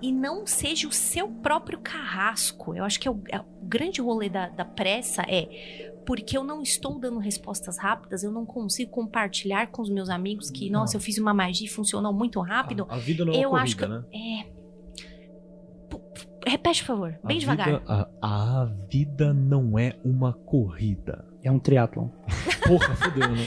e 0.00 0.12
não 0.12 0.46
seja 0.46 0.86
o 0.86 0.92
seu 0.92 1.28
próprio 1.28 1.80
carrasco. 1.80 2.72
Eu 2.72 2.84
acho 2.84 3.00
que 3.00 3.08
é 3.08 3.10
o, 3.10 3.20
é 3.32 3.40
o 3.40 3.44
grande 3.64 4.00
rolê 4.00 4.28
da, 4.28 4.48
da 4.48 4.64
pressa 4.64 5.22
é 5.22 5.88
porque 6.06 6.38
eu 6.38 6.44
não 6.44 6.62
estou 6.62 6.98
dando 7.00 7.18
respostas 7.18 7.76
rápidas, 7.78 8.22
eu 8.22 8.30
não 8.30 8.46
consigo 8.46 8.90
compartilhar 8.92 9.66
com 9.72 9.82
os 9.82 9.90
meus 9.90 10.08
amigos 10.08 10.48
que, 10.50 10.70
nossa, 10.70 10.96
eu 10.96 11.00
fiz 11.00 11.18
uma 11.18 11.34
magia 11.34 11.66
e 11.66 11.68
funcionou 11.68 12.12
muito 12.14 12.40
rápido. 12.40 12.86
A, 12.88 12.94
a 12.94 12.98
vida 12.98 13.24
não 13.26 13.32
é 13.32 13.36
uma 13.38 13.42
eu 13.42 13.50
corrida, 13.50 13.64
acho 13.64 13.76
que. 13.76 13.86
né? 13.88 14.04
É. 14.14 14.58
Repete, 16.46 16.82
por 16.82 16.86
favor, 16.88 17.18
bem 17.24 17.36
a 17.36 17.40
devagar. 17.40 17.66
Vida, 17.80 17.82
a, 18.22 18.62
a 18.62 18.64
vida 18.90 19.32
não 19.34 19.78
é 19.78 19.96
uma 20.04 20.32
corrida. 20.32 21.24
É 21.42 21.50
um 21.50 21.58
triatlon. 21.58 22.08
Porra, 22.66 22.94
fodeu, 22.96 23.28
né? 23.28 23.46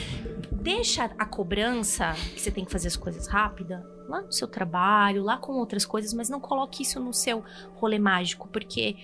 Deixa 0.61 1.05
a 1.17 1.25
cobrança, 1.25 2.13
que 2.33 2.39
você 2.39 2.51
tem 2.51 2.63
que 2.65 2.71
fazer 2.71 2.87
as 2.87 2.95
coisas 2.95 3.27
rápida, 3.27 3.85
lá 4.07 4.21
no 4.21 4.31
seu 4.31 4.47
trabalho, 4.47 5.23
lá 5.23 5.37
com 5.37 5.53
outras 5.53 5.85
coisas, 5.85 6.13
mas 6.13 6.29
não 6.29 6.39
coloque 6.39 6.83
isso 6.83 6.99
no 6.99 7.13
seu 7.13 7.43
rolê 7.75 7.97
mágico, 7.99 8.47
porque 8.49 8.95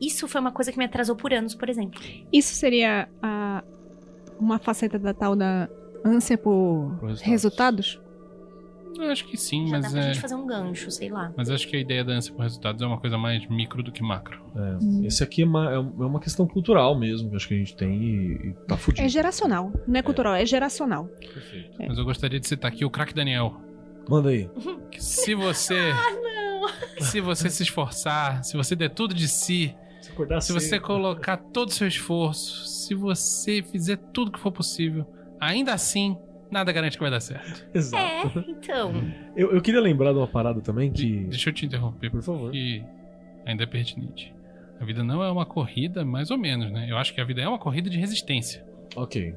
isso 0.00 0.26
foi 0.26 0.40
uma 0.40 0.52
coisa 0.52 0.72
que 0.72 0.78
me 0.78 0.84
atrasou 0.84 1.14
por 1.16 1.32
anos, 1.32 1.54
por 1.54 1.68
exemplo. 1.68 2.00
Isso 2.32 2.54
seria 2.54 3.08
a- 3.22 3.62
uma 4.38 4.58
faceta 4.58 4.98
da 4.98 5.14
tal 5.14 5.36
da 5.36 5.68
ânsia 6.04 6.36
por 6.36 6.96
Por 6.98 7.08
resultados. 7.10 7.22
resultados? 7.22 8.00
Eu 8.98 9.10
acho 9.10 9.26
que 9.26 9.36
sim, 9.36 9.66
Já 9.66 9.78
dá 9.78 9.82
mas 9.82 9.92
pra 9.92 10.00
é. 10.00 10.06
gente 10.12 10.20
fazer 10.20 10.34
um 10.34 10.46
gancho, 10.46 10.90
sei 10.90 11.08
lá. 11.08 11.32
Mas 11.36 11.50
acho 11.50 11.66
que 11.68 11.76
a 11.76 11.80
ideia 11.80 12.04
da 12.04 12.12
ânsia 12.12 12.32
por 12.32 12.42
resultados 12.42 12.80
é 12.82 12.86
uma 12.86 12.98
coisa 12.98 13.18
mais 13.18 13.46
micro 13.48 13.82
do 13.82 13.90
que 13.90 14.02
macro. 14.02 14.40
É, 14.56 15.06
Esse 15.06 15.22
aqui 15.22 15.42
é 15.42 15.44
uma, 15.44 15.72
é 15.72 15.78
uma 15.78 16.20
questão 16.20 16.46
cultural 16.46 16.96
mesmo, 16.98 17.28
que 17.28 17.34
eu 17.34 17.36
acho 17.36 17.48
que 17.48 17.54
a 17.54 17.58
gente 17.58 17.76
tem 17.76 18.02
e, 18.02 18.32
e 18.48 18.54
tá 18.66 18.76
fudido. 18.76 19.04
É 19.04 19.08
geracional. 19.08 19.72
Não 19.86 19.98
é 19.98 20.02
cultural, 20.02 20.34
é 20.34 20.46
geracional. 20.46 21.06
Perfeito. 21.06 21.82
É. 21.82 21.88
Mas 21.88 21.98
eu 21.98 22.04
gostaria 22.04 22.38
de 22.38 22.46
citar 22.46 22.70
aqui 22.70 22.84
o 22.84 22.90
craque 22.90 23.14
Daniel. 23.14 23.60
Manda 24.08 24.30
aí. 24.30 24.48
Que 24.90 25.02
se 25.02 25.34
você. 25.34 25.74
Se 27.00 27.20
você 27.20 27.50
se 27.50 27.62
esforçar, 27.64 28.42
se 28.44 28.56
você 28.56 28.74
der 28.76 28.88
tudo 28.88 29.14
de 29.14 29.28
si, 29.28 29.74
Se 30.00 30.12
se 30.40 30.52
você 30.52 30.78
colocar 30.80 31.36
todo 31.36 31.68
o 31.68 31.72
seu 31.72 31.86
esforço, 31.88 32.66
se 32.66 32.94
você 32.94 33.62
fizer 33.62 33.96
tudo 34.12 34.30
que 34.32 34.38
for 34.38 34.52
possível, 34.52 35.04
ainda 35.40 35.72
assim, 35.74 36.16
nada 36.54 36.72
garante 36.72 36.96
que 36.96 37.02
vai 37.02 37.10
dar 37.10 37.20
certo. 37.20 37.66
Exato. 37.74 38.38
É, 38.38 38.50
então. 38.50 38.92
Eu, 39.36 39.52
eu 39.52 39.60
queria 39.60 39.80
lembrar 39.80 40.12
de 40.12 40.18
uma 40.18 40.26
parada 40.28 40.60
também 40.60 40.90
que. 40.90 41.24
Deixa 41.24 41.50
eu 41.50 41.52
te 41.52 41.66
interromper, 41.66 42.10
Por 42.10 42.22
favor. 42.22 42.50
que 42.50 42.82
ainda 43.44 43.62
é 43.64 43.66
pertinente. 43.66 44.34
A 44.80 44.84
vida 44.84 45.04
não 45.04 45.22
é 45.22 45.30
uma 45.30 45.44
corrida, 45.46 46.04
mais 46.04 46.30
ou 46.30 46.38
menos, 46.38 46.70
né? 46.72 46.86
Eu 46.90 46.96
acho 46.96 47.12
que 47.14 47.20
a 47.20 47.24
vida 47.24 47.40
é 47.42 47.48
uma 47.48 47.58
corrida 47.58 47.88
de 47.90 47.98
resistência. 47.98 48.64
Ok. 48.96 49.34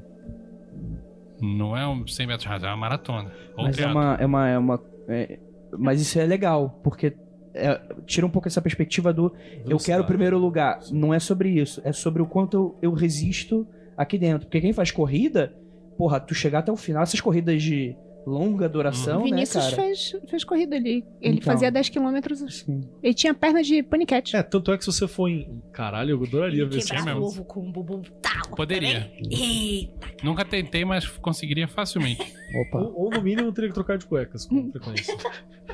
Não 1.40 1.76
é 1.76 1.86
um 1.86 2.06
100 2.06 2.26
metros 2.26 2.46
rasos, 2.48 2.64
é 2.64 2.68
uma 2.70 2.76
maratona. 2.76 3.30
Ou 3.56 3.64
Mas 3.64 3.78
é 3.78 3.86
uma. 3.86 4.14
É 4.20 4.26
uma, 4.26 4.48
é 4.48 4.58
uma 4.58 4.82
é- 5.08 5.38
mas 5.78 6.00
isso 6.00 6.18
é 6.18 6.24
legal, 6.24 6.80
porque 6.82 7.14
é, 7.54 7.78
tira 8.06 8.26
um 8.26 8.30
pouco 8.30 8.48
essa 8.48 8.60
perspectiva 8.62 9.12
do 9.12 9.26
eu 9.26 9.30
quero 9.32 9.60
o 9.64 9.68
Velocidade. 9.68 10.06
primeiro 10.06 10.38
lugar. 10.38 10.80
Não 10.90 11.12
é 11.12 11.18
sobre 11.20 11.50
isso. 11.50 11.80
É 11.84 11.92
sobre 11.92 12.22
o 12.22 12.26
quanto 12.26 12.54
eu, 12.56 12.78
eu 12.82 12.92
resisto 12.92 13.66
aqui 13.96 14.18
dentro. 14.18 14.46
Porque 14.46 14.60
quem 14.60 14.72
faz 14.72 14.90
corrida, 14.90 15.54
porra, 15.98 16.18
tu 16.20 16.34
chegar 16.34 16.60
até 16.60 16.72
o 16.72 16.76
final, 16.76 17.02
essas 17.02 17.20
corridas 17.20 17.60
de 17.62 17.94
longa 18.26 18.68
duração, 18.68 19.20
né, 19.20 19.24
Vinícius 19.24 19.64
cara? 19.70 19.76
fez, 19.76 20.14
fez 20.28 20.44
corrida 20.44 20.76
ali. 20.76 21.02
Ele 21.20 21.38
Então. 21.38 21.50
fazia 21.52 21.70
10 21.70 21.88
quilômetros. 21.88 22.40
Sim. 22.54 22.82
Ele 23.02 23.14
tinha 23.14 23.32
perna 23.32 23.62
de 23.62 23.82
paniquete. 23.82 24.36
É, 24.36 24.42
tanto 24.42 24.70
é 24.70 24.76
que 24.76 24.84
se 24.84 24.92
você 24.92 25.08
for 25.08 25.28
em. 25.28 25.62
Caralho, 25.72 26.10
eu 26.10 26.22
adoraria 26.22 26.66
ver 26.66 26.76
isso. 26.78 26.92
Quebrar 26.94 27.16
ovo 27.18 27.42
com 27.44 27.60
um 27.60 27.72
bumbum 27.72 28.02
tal. 28.20 28.54
Poderia. 28.54 29.10
Eita. 29.30 30.08
Nunca 30.22 30.44
tentei, 30.44 30.84
mas 30.84 31.06
conseguiria 31.06 31.66
facilmente. 31.66 32.20
Opa. 32.66 32.80
Ou, 32.82 33.04
ou 33.04 33.10
no 33.10 33.22
mínimo 33.22 33.50
teria 33.50 33.68
que 33.70 33.74
trocar 33.74 33.96
de 33.96 34.04
cuecas 34.04 34.44
com 34.44 34.70
frequência. 34.72 35.16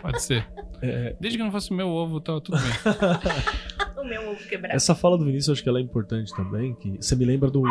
Pode 0.00 0.22
ser. 0.22 0.46
É, 0.80 1.16
Desde 1.18 1.36
que 1.38 1.42
não 1.44 1.50
fosse 1.50 1.72
o 1.72 1.74
meu 1.74 1.88
ovo, 1.88 2.20
tá 2.20 2.40
tudo 2.40 2.56
bem. 2.56 2.70
O 4.04 4.06
meu 4.06 4.32
ovo 4.32 4.44
quebrado. 4.46 4.76
essa 4.76 4.94
fala 4.94 5.16
do 5.16 5.24
Vinícius 5.24 5.48
eu 5.48 5.52
acho 5.54 5.62
que 5.62 5.68
ela 5.68 5.78
é 5.78 5.82
importante 5.82 6.30
também. 6.36 6.74
Que 6.74 6.90
você 7.00 7.16
me 7.16 7.24
lembra 7.24 7.50
do. 7.50 7.62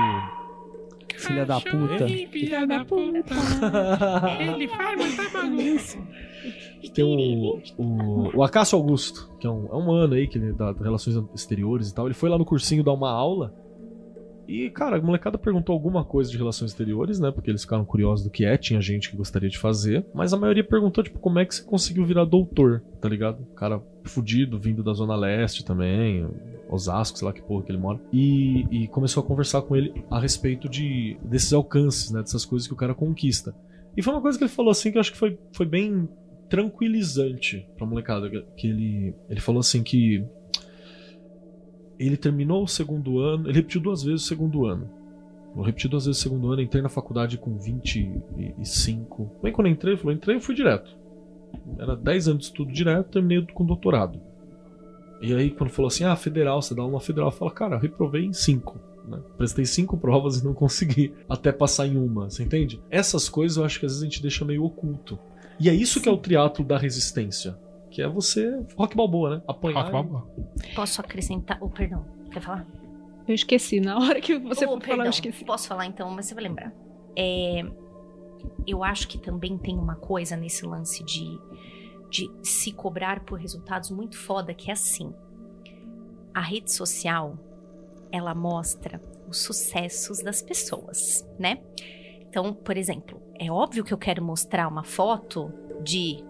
Filha 1.27 1.45
da 1.45 1.59
puta. 1.59 2.09
Ei, 2.09 2.27
Filha 2.27 2.67
da 2.67 2.85
puta. 2.85 3.35
Ele 4.55 4.67
faz 4.67 4.97
muita 4.97 5.29
bagunça. 5.29 5.97
Tem 6.93 7.03
o, 7.03 7.61
o, 7.77 8.37
o 8.37 8.43
Acácio 8.43 8.77
Augusto, 8.77 9.29
que 9.39 9.47
é 9.47 9.49
um, 9.49 9.65
é 9.67 9.75
um 9.75 9.91
ano 9.91 10.13
aí 10.15 10.27
que 10.27 10.37
ele 10.37 10.51
dá 10.53 10.71
relações 10.73 11.15
exteriores 11.33 11.89
e 11.89 11.95
tal. 11.95 12.05
Ele 12.07 12.13
foi 12.13 12.29
lá 12.29 12.37
no 12.37 12.45
cursinho 12.45 12.83
dar 12.83 12.93
uma 12.93 13.11
aula. 13.11 13.53
E, 14.47 14.69
cara, 14.69 14.97
a 14.97 15.01
molecada 15.01 15.37
perguntou 15.37 15.73
alguma 15.73 16.03
coisa 16.03 16.29
de 16.29 16.37
relações 16.37 16.71
exteriores, 16.71 17.19
né? 17.19 17.31
Porque 17.31 17.49
eles 17.49 17.61
ficaram 17.61 17.85
curiosos 17.85 18.25
do 18.25 18.31
que 18.31 18.45
é, 18.45 18.57
tinha 18.57 18.81
gente 18.81 19.09
que 19.09 19.17
gostaria 19.17 19.49
de 19.49 19.57
fazer. 19.57 20.05
Mas 20.13 20.33
a 20.33 20.37
maioria 20.37 20.63
perguntou, 20.63 21.03
tipo, 21.03 21.19
como 21.19 21.39
é 21.39 21.45
que 21.45 21.55
você 21.55 21.63
conseguiu 21.63 22.05
virar 22.05 22.25
doutor, 22.25 22.81
tá 22.99 23.07
ligado? 23.07 23.45
Cara 23.55 23.81
fudido, 24.03 24.59
vindo 24.59 24.83
da 24.83 24.93
Zona 24.93 25.15
Leste 25.15 25.63
também, 25.63 26.27
Osasco, 26.69 27.17
sei 27.17 27.25
lá 27.25 27.33
que 27.33 27.41
porra 27.41 27.63
que 27.63 27.71
ele 27.71 27.79
mora. 27.79 27.99
E, 28.11 28.65
e 28.71 28.87
começou 28.87 29.23
a 29.23 29.25
conversar 29.25 29.61
com 29.61 29.75
ele 29.75 29.93
a 30.09 30.19
respeito 30.19 30.67
de 30.67 31.17
desses 31.23 31.53
alcances, 31.53 32.11
né? 32.11 32.21
Dessas 32.21 32.45
coisas 32.45 32.67
que 32.67 32.73
o 32.73 32.77
cara 32.77 32.93
conquista. 32.93 33.55
E 33.95 34.01
foi 34.01 34.13
uma 34.13 34.21
coisa 34.21 34.37
que 34.37 34.43
ele 34.43 34.51
falou 34.51 34.71
assim 34.71 34.91
que 34.91 34.97
eu 34.97 35.01
acho 35.01 35.11
que 35.11 35.17
foi, 35.17 35.37
foi 35.53 35.65
bem 35.65 36.09
tranquilizante 36.49 37.67
pra 37.77 37.85
molecada. 37.85 38.29
Que 38.57 38.67
ele, 38.67 39.15
ele 39.29 39.39
falou 39.39 39.59
assim 39.59 39.83
que 39.83 40.25
ele 41.99 42.17
terminou 42.17 42.63
o 42.63 42.67
segundo 42.67 43.19
ano, 43.19 43.47
ele 43.47 43.57
repetiu 43.57 43.81
duas 43.81 44.03
vezes 44.03 44.23
o 44.23 44.27
segundo 44.27 44.65
ano. 44.65 44.89
Eu 45.55 45.61
repeti 45.61 45.87
duas 45.87 46.05
vezes 46.05 46.19
o 46.19 46.23
segundo 46.23 46.51
ano, 46.51 46.61
entrei 46.61 46.81
na 46.81 46.89
faculdade 46.89 47.37
com 47.37 47.57
25. 47.57 49.31
Bem, 49.41 49.53
quando 49.53 49.67
eu 49.67 49.73
entrei, 49.73 49.95
falou: 49.95 50.13
entrei 50.13 50.37
e 50.37 50.41
fui 50.41 50.55
direto. 50.55 50.97
Era 51.77 51.95
10 51.95 52.27
anos 52.27 52.39
de 52.39 52.45
estudo 52.45 52.71
direto, 52.71 53.11
terminei 53.11 53.45
com 53.53 53.63
doutorado. 53.63 54.19
E 55.21 55.33
aí, 55.33 55.51
quando 55.51 55.69
falou 55.69 55.87
assim: 55.87 56.03
ah, 56.03 56.15
federal, 56.15 56.61
você 56.61 56.73
dá 56.73 56.83
uma 56.83 56.99
federal, 56.99 57.31
fala, 57.31 57.51
cara, 57.51 57.77
reprovei 57.77 58.25
em 58.25 58.33
5. 58.33 58.79
né? 59.07 59.19
Prestei 59.37 59.65
cinco 59.65 59.97
provas 59.97 60.39
e 60.39 60.43
não 60.43 60.53
consegui 60.53 61.13
até 61.29 61.51
passar 61.51 61.87
em 61.87 61.97
uma, 61.97 62.29
você 62.29 62.43
entende? 62.43 62.81
Essas 62.89 63.29
coisas 63.29 63.57
eu 63.57 63.63
acho 63.63 63.79
que 63.79 63.85
às 63.85 63.91
vezes 63.91 64.03
a 64.03 64.05
gente 64.05 64.21
deixa 64.21 64.43
meio 64.43 64.63
oculto. 64.63 65.19
E 65.59 65.69
é 65.69 65.73
isso 65.73 66.01
que 66.01 66.09
é 66.09 66.11
o 66.11 66.17
triatlo 66.17 66.65
da 66.65 66.77
resistência. 66.77 67.55
Que 67.93 68.01
é 68.01 68.07
você. 68.07 68.59
Rock 68.75 68.95
balboa, 68.97 69.37
né? 69.37 69.43
Apanhar. 69.47 69.81
Rock 69.81 69.91
Balboa. 69.91 70.27
Posso 70.75 70.99
acrescentar. 70.99 71.59
Oh, 71.61 71.69
perdão. 71.69 72.03
Quer 72.31 72.41
falar? 72.41 72.65
Eu 73.27 73.35
esqueci. 73.35 73.79
Na 73.79 73.99
hora 73.99 74.19
que 74.19 74.37
você 74.39 74.65
Oh, 74.65 74.69
for 74.69 74.81
falar, 74.81 74.85
perdão. 74.87 75.05
eu 75.05 75.09
esqueci. 75.11 75.45
Posso 75.45 75.67
falar 75.67 75.85
então, 75.85 76.09
mas 76.09 76.25
você 76.25 76.33
vai 76.33 76.43
lembrar. 76.43 76.73
É, 77.15 77.63
eu 78.65 78.83
acho 78.83 79.07
que 79.07 79.19
também 79.19 79.57
tem 79.59 79.77
uma 79.77 79.95
coisa 79.95 80.35
nesse 80.35 80.65
lance 80.65 81.03
de, 81.03 81.39
de 82.09 82.31
se 82.41 82.71
cobrar 82.71 83.19
por 83.23 83.37
resultados 83.39 83.91
muito 83.91 84.17
foda, 84.17 84.53
que 84.55 84.71
é 84.71 84.73
assim. 84.73 85.13
A 86.33 86.41
rede 86.41 86.71
social, 86.71 87.37
ela 88.11 88.33
mostra 88.33 88.99
os 89.29 89.37
sucessos 89.43 90.23
das 90.23 90.41
pessoas, 90.41 91.23
né? 91.37 91.59
Então, 92.27 92.51
por 92.55 92.75
exemplo, 92.75 93.21
é 93.39 93.51
óbvio 93.51 93.83
que 93.83 93.93
eu 93.93 93.97
quero 93.99 94.23
mostrar 94.23 94.67
uma 94.67 94.83
foto 94.83 95.53
de 95.83 96.23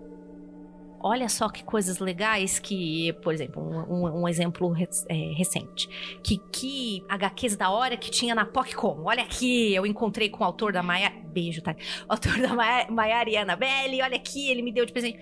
olha 1.03 1.27
só 1.29 1.49
que 1.49 1.63
coisas 1.63 1.99
legais 1.99 2.57
que, 2.59 3.11
por 3.21 3.33
exemplo, 3.33 3.61
um, 3.61 3.93
um- 4.07 4.21
um 4.21 4.27
exemplo 4.27 4.69
re- 4.69 4.87
é, 5.09 5.33
recente. 5.35 5.87
Que, 6.23 6.37
que 6.51 7.03
HQs 7.09 7.55
da 7.57 7.69
hora 7.69 7.97
que 7.97 8.09
tinha 8.09 8.33
na 8.33 8.45
PocCom. 8.45 9.03
Olha 9.03 9.21
aqui, 9.23 9.75
eu 9.75 9.85
encontrei 9.85 10.29
com 10.29 10.43
o 10.43 10.47
autor 10.47 10.71
da 10.71 10.81
Maia... 10.81 11.11
Beijo, 11.33 11.61
tá? 11.61 11.75
O 12.07 12.13
autor 12.13 12.39
da 12.39 12.53
Maia, 12.53 13.29
e 13.29 13.35
Annabelle, 13.37 14.01
olha 14.01 14.15
aqui, 14.15 14.49
ele 14.49 14.61
me 14.61 14.71
deu 14.71 14.85
de 14.85 14.93
presente. 14.93 15.19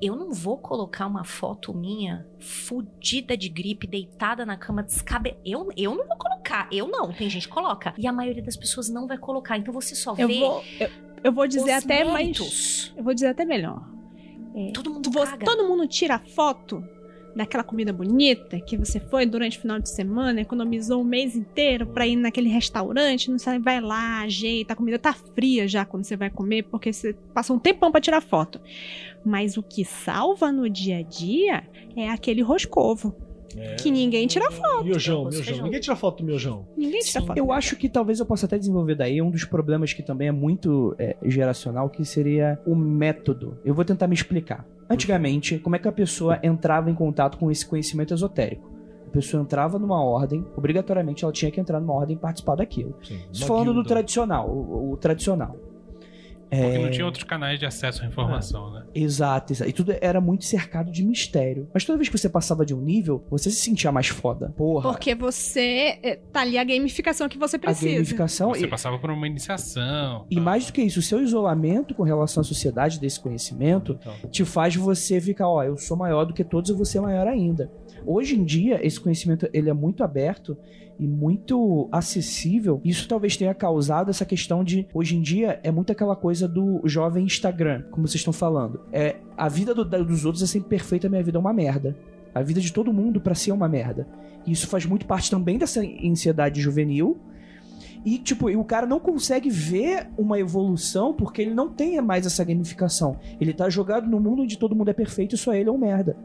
Eu 0.00 0.14
não 0.14 0.30
vou 0.32 0.56
colocar 0.56 1.06
uma 1.08 1.24
foto 1.24 1.74
minha 1.74 2.24
fudida 2.38 3.36
de 3.36 3.48
gripe, 3.48 3.84
deitada 3.86 4.46
na 4.46 4.56
cama, 4.56 4.82
descabe... 4.82 5.36
Eu, 5.44 5.68
eu 5.76 5.94
não 5.96 6.06
vou 6.06 6.16
colocar, 6.16 6.68
eu 6.72 6.86
não. 6.86 7.12
Tem 7.12 7.28
gente 7.28 7.48
que 7.48 7.52
coloca. 7.52 7.92
E 7.98 8.06
a 8.06 8.12
maioria 8.12 8.42
das 8.42 8.56
pessoas 8.56 8.88
não 8.88 9.06
vai 9.08 9.18
colocar. 9.18 9.58
Então 9.58 9.74
você 9.74 9.94
só 9.96 10.14
Eu 10.16 10.28
vê 10.28 10.38
vou, 10.38 10.64
eu, 10.78 10.88
eu 11.24 11.32
vou 11.32 11.46
dizer 11.48 11.72
até 11.72 12.04
méritos. 12.04 12.12
mais. 12.12 12.92
Eu 12.96 13.02
vou 13.04 13.12
dizer 13.12 13.26
até 13.26 13.44
melhor. 13.44 13.84
Todo 14.72 14.90
mundo 14.90 15.10
Você- 15.10 15.36
todo 15.38 15.66
mundo 15.68 15.86
tira 15.86 16.18
foto 16.18 16.82
daquela 17.36 17.62
comida 17.62 17.92
bonita 17.92 18.58
que 18.60 18.76
você 18.76 18.98
foi 18.98 19.24
durante 19.24 19.58
o 19.58 19.60
final 19.60 19.78
de 19.78 19.88
semana, 19.88 20.40
economizou 20.40 21.02
o 21.02 21.04
mês 21.04 21.36
inteiro 21.36 21.86
pra 21.86 22.04
ir 22.06 22.16
naquele 22.16 22.48
restaurante, 22.48 23.30
não 23.30 23.38
sabe, 23.38 23.62
vai 23.62 23.80
lá, 23.80 24.22
ajeita, 24.22 24.72
a 24.72 24.76
comida 24.76 24.98
tá 24.98 25.12
fria 25.12 25.68
já 25.68 25.84
quando 25.84 26.04
você 26.04 26.16
vai 26.16 26.30
comer, 26.30 26.64
porque 26.64 26.92
você 26.92 27.12
passa 27.32 27.52
um 27.52 27.58
tempão 27.58 27.92
pra 27.92 28.00
tirar 28.00 28.20
foto. 28.20 28.60
Mas 29.24 29.56
o 29.56 29.62
que 29.62 29.84
salva 29.84 30.50
no 30.50 30.68
dia 30.68 30.98
a 30.98 31.02
dia 31.02 31.68
é 31.94 32.08
aquele 32.08 32.42
roscovo, 32.42 33.14
que 33.80 33.90
ninguém 33.90 34.26
tira 34.26 34.50
foto. 34.50 34.84
Miojão, 34.84 35.22
miojão. 35.22 35.42
feijão. 35.42 35.64
Ninguém 35.64 35.80
tira 35.80 35.96
foto 35.96 36.18
do 36.18 36.24
miojão. 36.24 36.66
Ninguém 36.76 37.00
tira 37.00 37.20
Sim. 37.20 37.26
foto. 37.26 37.36
Eu 37.38 37.52
acho 37.52 37.76
que 37.76 37.88
talvez 37.88 38.20
eu 38.20 38.26
possa 38.26 38.46
até 38.46 38.58
desenvolver 38.58 38.94
daí 38.94 39.20
um 39.22 39.30
dos 39.30 39.44
problemas 39.44 39.92
que 39.92 40.02
também 40.02 40.28
é 40.28 40.32
muito 40.32 40.94
é, 40.98 41.16
geracional, 41.24 41.88
que 41.88 42.04
seria 42.04 42.60
o 42.66 42.74
método. 42.74 43.58
Eu 43.64 43.74
vou 43.74 43.84
tentar 43.84 44.06
me 44.06 44.14
explicar. 44.14 44.66
Antigamente, 44.90 45.58
como 45.58 45.76
é 45.76 45.78
que 45.78 45.88
a 45.88 45.92
pessoa 45.92 46.38
entrava 46.42 46.90
em 46.90 46.94
contato 46.94 47.36
com 47.38 47.50
esse 47.50 47.66
conhecimento 47.66 48.14
esotérico? 48.14 48.78
A 49.06 49.10
pessoa 49.10 49.42
entrava 49.42 49.78
numa 49.78 50.02
ordem, 50.02 50.44
obrigatoriamente 50.54 51.24
ela 51.24 51.32
tinha 51.32 51.50
que 51.50 51.58
entrar 51.58 51.80
numa 51.80 51.94
ordem 51.94 52.14
e 52.16 52.18
participar 52.18 52.56
daquilo. 52.56 52.94
Sim, 53.02 53.18
Isso 53.32 53.46
falando 53.46 53.72
do 53.72 53.82
tradicional, 53.82 54.48
o, 54.48 54.92
o 54.92 54.96
tradicional. 54.98 55.56
Porque 56.50 56.64
É, 56.64 56.78
não 56.82 56.90
tinha 56.90 57.04
outros 57.04 57.24
canais 57.24 57.58
de 57.58 57.66
acesso 57.66 58.02
à 58.02 58.06
informação, 58.06 58.72
né? 58.72 58.84
Exato, 58.94 59.52
exato. 59.52 59.68
E 59.70 59.72
tudo 59.72 59.94
era 60.00 60.20
muito 60.20 60.44
cercado 60.44 60.90
de 60.90 61.04
mistério. 61.04 61.68
Mas 61.74 61.84
toda 61.84 61.98
vez 61.98 62.08
que 62.08 62.16
você 62.18 62.28
passava 62.28 62.64
de 62.64 62.74
um 62.74 62.80
nível, 62.80 63.24
você 63.30 63.50
se 63.50 63.56
sentia 63.60 63.92
mais 63.92 64.08
foda. 64.08 64.52
Porra. 64.56 64.90
Porque 64.90 65.14
você 65.14 65.98
é, 66.02 66.16
tá 66.32 66.40
ali 66.40 66.56
a 66.58 66.64
gamificação 66.64 67.28
que 67.28 67.38
você 67.38 67.56
a 67.56 67.58
precisa. 67.58 67.92
gamificação. 67.92 68.48
Você 68.50 68.64
e- 68.64 68.68
passava 68.68 68.98
por 68.98 69.10
uma 69.10 69.26
iniciação. 69.26 70.26
E 70.30 70.36
tal. 70.36 70.44
mais 70.44 70.66
do 70.66 70.72
que 70.72 70.82
isso, 70.82 71.00
o 71.00 71.02
seu 71.02 71.22
isolamento 71.22 71.94
com 71.94 72.02
relação 72.02 72.40
à 72.40 72.44
sociedade 72.44 72.98
desse 73.00 73.20
conhecimento 73.20 73.98
Então, 74.00 74.30
te 74.30 74.44
faz 74.44 74.74
você 74.76 75.20
ficar, 75.20 75.48
ó, 75.48 75.62
eu 75.62 75.76
sou 75.76 75.96
maior 75.96 76.24
do 76.24 76.32
que 76.34 76.44
todos, 76.44 76.70
eu 76.70 76.76
vou 76.76 76.84
ser 76.84 77.00
maior 77.00 77.26
ainda. 77.26 77.70
Hoje 78.06 78.36
em 78.38 78.44
dia, 78.44 78.84
esse 78.86 78.98
conhecimento 79.00 79.48
ele 79.52 79.68
é 79.70 79.72
muito 79.72 80.02
aberto 80.02 80.56
e 80.98 81.06
muito 81.06 81.88
acessível. 81.92 82.80
Isso 82.84 83.06
talvez 83.08 83.36
tenha 83.36 83.54
causado 83.54 84.10
essa 84.10 84.24
questão 84.24 84.64
de, 84.64 84.86
hoje 84.92 85.16
em 85.16 85.20
dia, 85.22 85.60
é 85.62 85.70
muito 85.70 85.92
aquela 85.92 86.16
coisa 86.16 86.48
do 86.48 86.80
jovem 86.84 87.24
Instagram, 87.24 87.82
como 87.90 88.06
vocês 88.06 88.20
estão 88.20 88.32
falando. 88.32 88.80
É, 88.92 89.16
a 89.36 89.48
vida 89.48 89.74
do- 89.74 89.84
dos 89.84 90.24
outros 90.24 90.42
é 90.42 90.46
sempre 90.46 90.68
perfeita, 90.70 91.06
a 91.06 91.10
minha 91.10 91.22
vida 91.22 91.38
é 91.38 91.40
uma 91.40 91.52
merda. 91.52 91.96
A 92.34 92.42
vida 92.42 92.60
de 92.60 92.72
todo 92.72 92.92
mundo 92.92 93.20
pra 93.20 93.34
si 93.34 93.50
é 93.50 93.54
uma 93.54 93.68
merda. 93.68 94.06
E 94.46 94.52
isso 94.52 94.66
faz 94.66 94.84
muito 94.86 95.06
parte 95.06 95.30
também 95.30 95.56
dessa 95.58 95.80
ansiedade 95.80 96.60
juvenil. 96.60 97.16
E, 98.04 98.16
tipo, 98.18 98.48
e 98.48 98.56
o 98.56 98.64
cara 98.64 98.86
não 98.86 99.00
consegue 99.00 99.50
ver 99.50 100.08
uma 100.16 100.38
evolução 100.38 101.12
porque 101.12 101.42
ele 101.42 101.52
não 101.54 101.68
tem 101.68 102.00
mais 102.00 102.26
essa 102.26 102.44
gamificação. 102.44 103.16
Ele 103.40 103.52
tá 103.52 103.68
jogado 103.68 104.08
no 104.08 104.20
mundo 104.20 104.42
onde 104.42 104.56
todo 104.58 104.74
mundo 104.74 104.88
é 104.90 104.94
perfeito 104.94 105.34
e 105.34 105.38
só 105.38 105.52
ele 105.52 105.68
é 105.68 105.72
um 105.72 105.78
merda. 105.78 106.16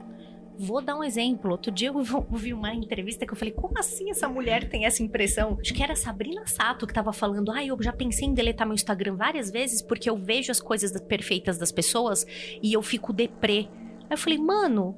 Vou 0.57 0.81
dar 0.81 0.95
um 0.95 1.03
exemplo. 1.03 1.51
Outro 1.51 1.71
dia 1.71 1.89
eu 1.89 1.95
ouvi 2.31 2.53
uma 2.53 2.73
entrevista 2.73 3.25
que 3.25 3.33
eu 3.33 3.37
falei: 3.37 3.53
como 3.53 3.77
assim 3.77 4.09
essa 4.09 4.27
mulher 4.27 4.69
tem 4.69 4.85
essa 4.85 5.01
impressão? 5.01 5.57
Acho 5.59 5.73
que 5.73 5.83
era 5.83 5.95
Sabrina 5.95 6.45
Sato 6.45 6.85
que 6.85 6.93
tava 6.93 7.11
falando: 7.11 7.51
ah, 7.51 7.63
eu 7.63 7.77
já 7.81 7.91
pensei 7.91 8.27
em 8.27 8.33
deletar 8.33 8.67
meu 8.67 8.75
Instagram 8.75 9.15
várias 9.15 9.49
vezes 9.49 9.81
porque 9.81 10.09
eu 10.09 10.17
vejo 10.17 10.51
as 10.51 10.59
coisas 10.59 10.91
perfeitas 11.01 11.57
das 11.57 11.71
pessoas 11.71 12.25
e 12.61 12.73
eu 12.73 12.81
fico 12.81 13.11
deprê. 13.11 13.67
Aí 14.01 14.11
eu 14.11 14.17
falei: 14.17 14.37
mano, 14.37 14.95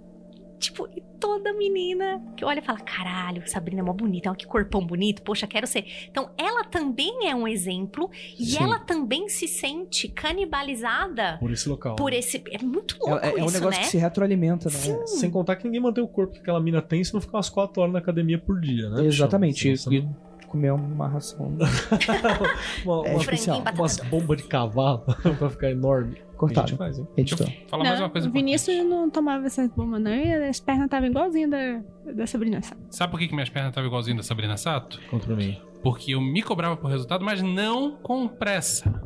tipo, 0.59 0.87
e 0.95 1.01
toda 1.19 1.53
menina 1.53 2.21
que 2.35 2.43
olha 2.45 2.59
e 2.59 2.61
fala: 2.63 2.79
caralho, 2.79 3.47
Sabrina 3.47 3.81
é 3.81 3.83
mó 3.83 3.93
bonita, 3.93 4.29
olha 4.29 4.37
que 4.37 4.45
corpão 4.45 4.85
bonito, 4.85 5.21
poxa, 5.21 5.45
quero 5.47 5.65
ser. 5.67 5.85
Então 6.09 6.29
ela 6.37 6.63
também 6.63 7.27
é 7.29 7.35
um 7.35 7.47
exemplo 7.47 8.09
e 8.39 8.45
Sim. 8.45 8.63
ela 8.63 8.79
também 8.79 9.27
se 9.29 9.47
sente 9.47 10.07
canibalizada 10.09 11.37
por 11.39 11.51
esse 11.51 11.67
local. 11.69 11.95
por 11.95 12.13
esse. 12.13 12.43
É 12.51 12.61
muito 12.63 12.95
É, 13.05 13.09
louco 13.09 13.25
é- 13.25 13.29
é 13.29 13.43
um 13.43 13.45
isso, 13.45 13.53
negócio 13.53 13.79
né? 13.79 13.85
que 13.85 13.91
se 13.91 13.97
retroalimenta, 13.97 14.69
né? 14.69 14.75
Sim. 14.75 15.07
Sem 15.07 15.29
contar 15.31 15.55
que 15.55 15.65
ninguém 15.65 15.81
mantém 15.81 16.03
o 16.03 16.07
corpo 16.07 16.33
que 16.33 16.39
aquela 16.39 16.59
mina 16.59 16.81
tem 16.81 17.03
se 17.03 17.13
não 17.13 17.21
ficar 17.21 17.37
umas 17.37 17.49
4 17.49 17.81
horas 17.81 17.93
na 17.93 17.99
academia 17.99 18.37
por 18.39 18.59
dia, 18.59 18.89
né? 18.89 19.05
Exatamente. 19.05 19.77
Senão 19.77 19.95
E 19.97 20.07
comer 20.45 20.71
uma 20.73 21.07
ração 21.07 21.49
não- 21.51 21.65
uma, 22.85 23.07
É 23.07 23.11
uma- 23.11 23.19
especial. 23.21 23.63
Umas 23.77 23.97
bombas 23.97 24.37
de 24.37 24.43
cavalo 24.47 25.03
pra 25.37 25.49
ficar 25.49 25.71
enorme. 25.71 26.17
A 26.41 26.47
gente 26.47 26.75
faz, 26.75 26.99
hein? 26.99 27.07
Editor. 27.15 27.47
Fala 27.69 27.83
mais 27.85 27.97
uma 27.99 28.09
coisa 28.09 28.27
o 28.27 28.31
Vinícius 28.31 28.75
importante. 28.75 28.89
não 29.03 29.09
tomava 29.09 29.45
essa 29.45 29.65
bomba, 29.69 29.97
não. 29.97 30.11
E 30.11 30.33
as 30.49 30.59
pernas 30.59 30.85
estavam 30.85 31.07
igualzinhas 31.07 31.49
da, 31.49 31.81
da 32.11 32.27
Sabrina 32.27 32.61
Sato. 32.61 32.81
Sabe 32.89 33.11
por 33.11 33.19
que, 33.21 33.27
que 33.29 33.33
minhas 33.33 33.49
pernas 33.49 33.69
estavam 33.69 33.87
igualzinho 33.87 34.17
da 34.17 34.23
Sabrina 34.23 34.57
Sato? 34.57 34.99
Contra 35.09 35.33
mim. 35.33 35.57
Porque 35.81 36.13
eu 36.13 36.19
me 36.19 36.41
cobrava 36.41 36.75
por 36.75 36.89
resultado, 36.89 37.23
mas 37.23 37.41
não 37.41 37.91
com 37.97 38.27
pressa. 38.27 39.01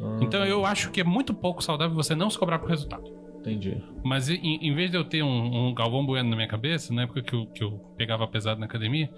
Ah, 0.00 0.18
Então 0.22 0.46
eu 0.46 0.64
acho 0.64 0.90
que 0.90 1.00
é 1.00 1.04
muito 1.04 1.34
pouco 1.34 1.62
saudável 1.62 1.94
você 1.94 2.14
não 2.14 2.30
se 2.30 2.38
cobrar 2.38 2.58
por 2.58 2.70
resultado. 2.70 3.04
Entendi. 3.40 3.76
Mas 4.02 4.30
em, 4.30 4.38
em 4.62 4.74
vez 4.74 4.90
de 4.90 4.96
eu 4.96 5.04
ter 5.04 5.22
um, 5.22 5.68
um 5.68 5.74
Galvão 5.74 6.06
Bueno 6.06 6.30
na 6.30 6.36
minha 6.36 6.48
cabeça, 6.48 6.92
na 6.94 7.02
época 7.02 7.20
que 7.22 7.34
eu, 7.36 7.46
que 7.48 7.62
eu 7.62 7.72
pegava 7.98 8.26
pesado 8.26 8.58
na 8.58 8.66
academia, 8.66 9.10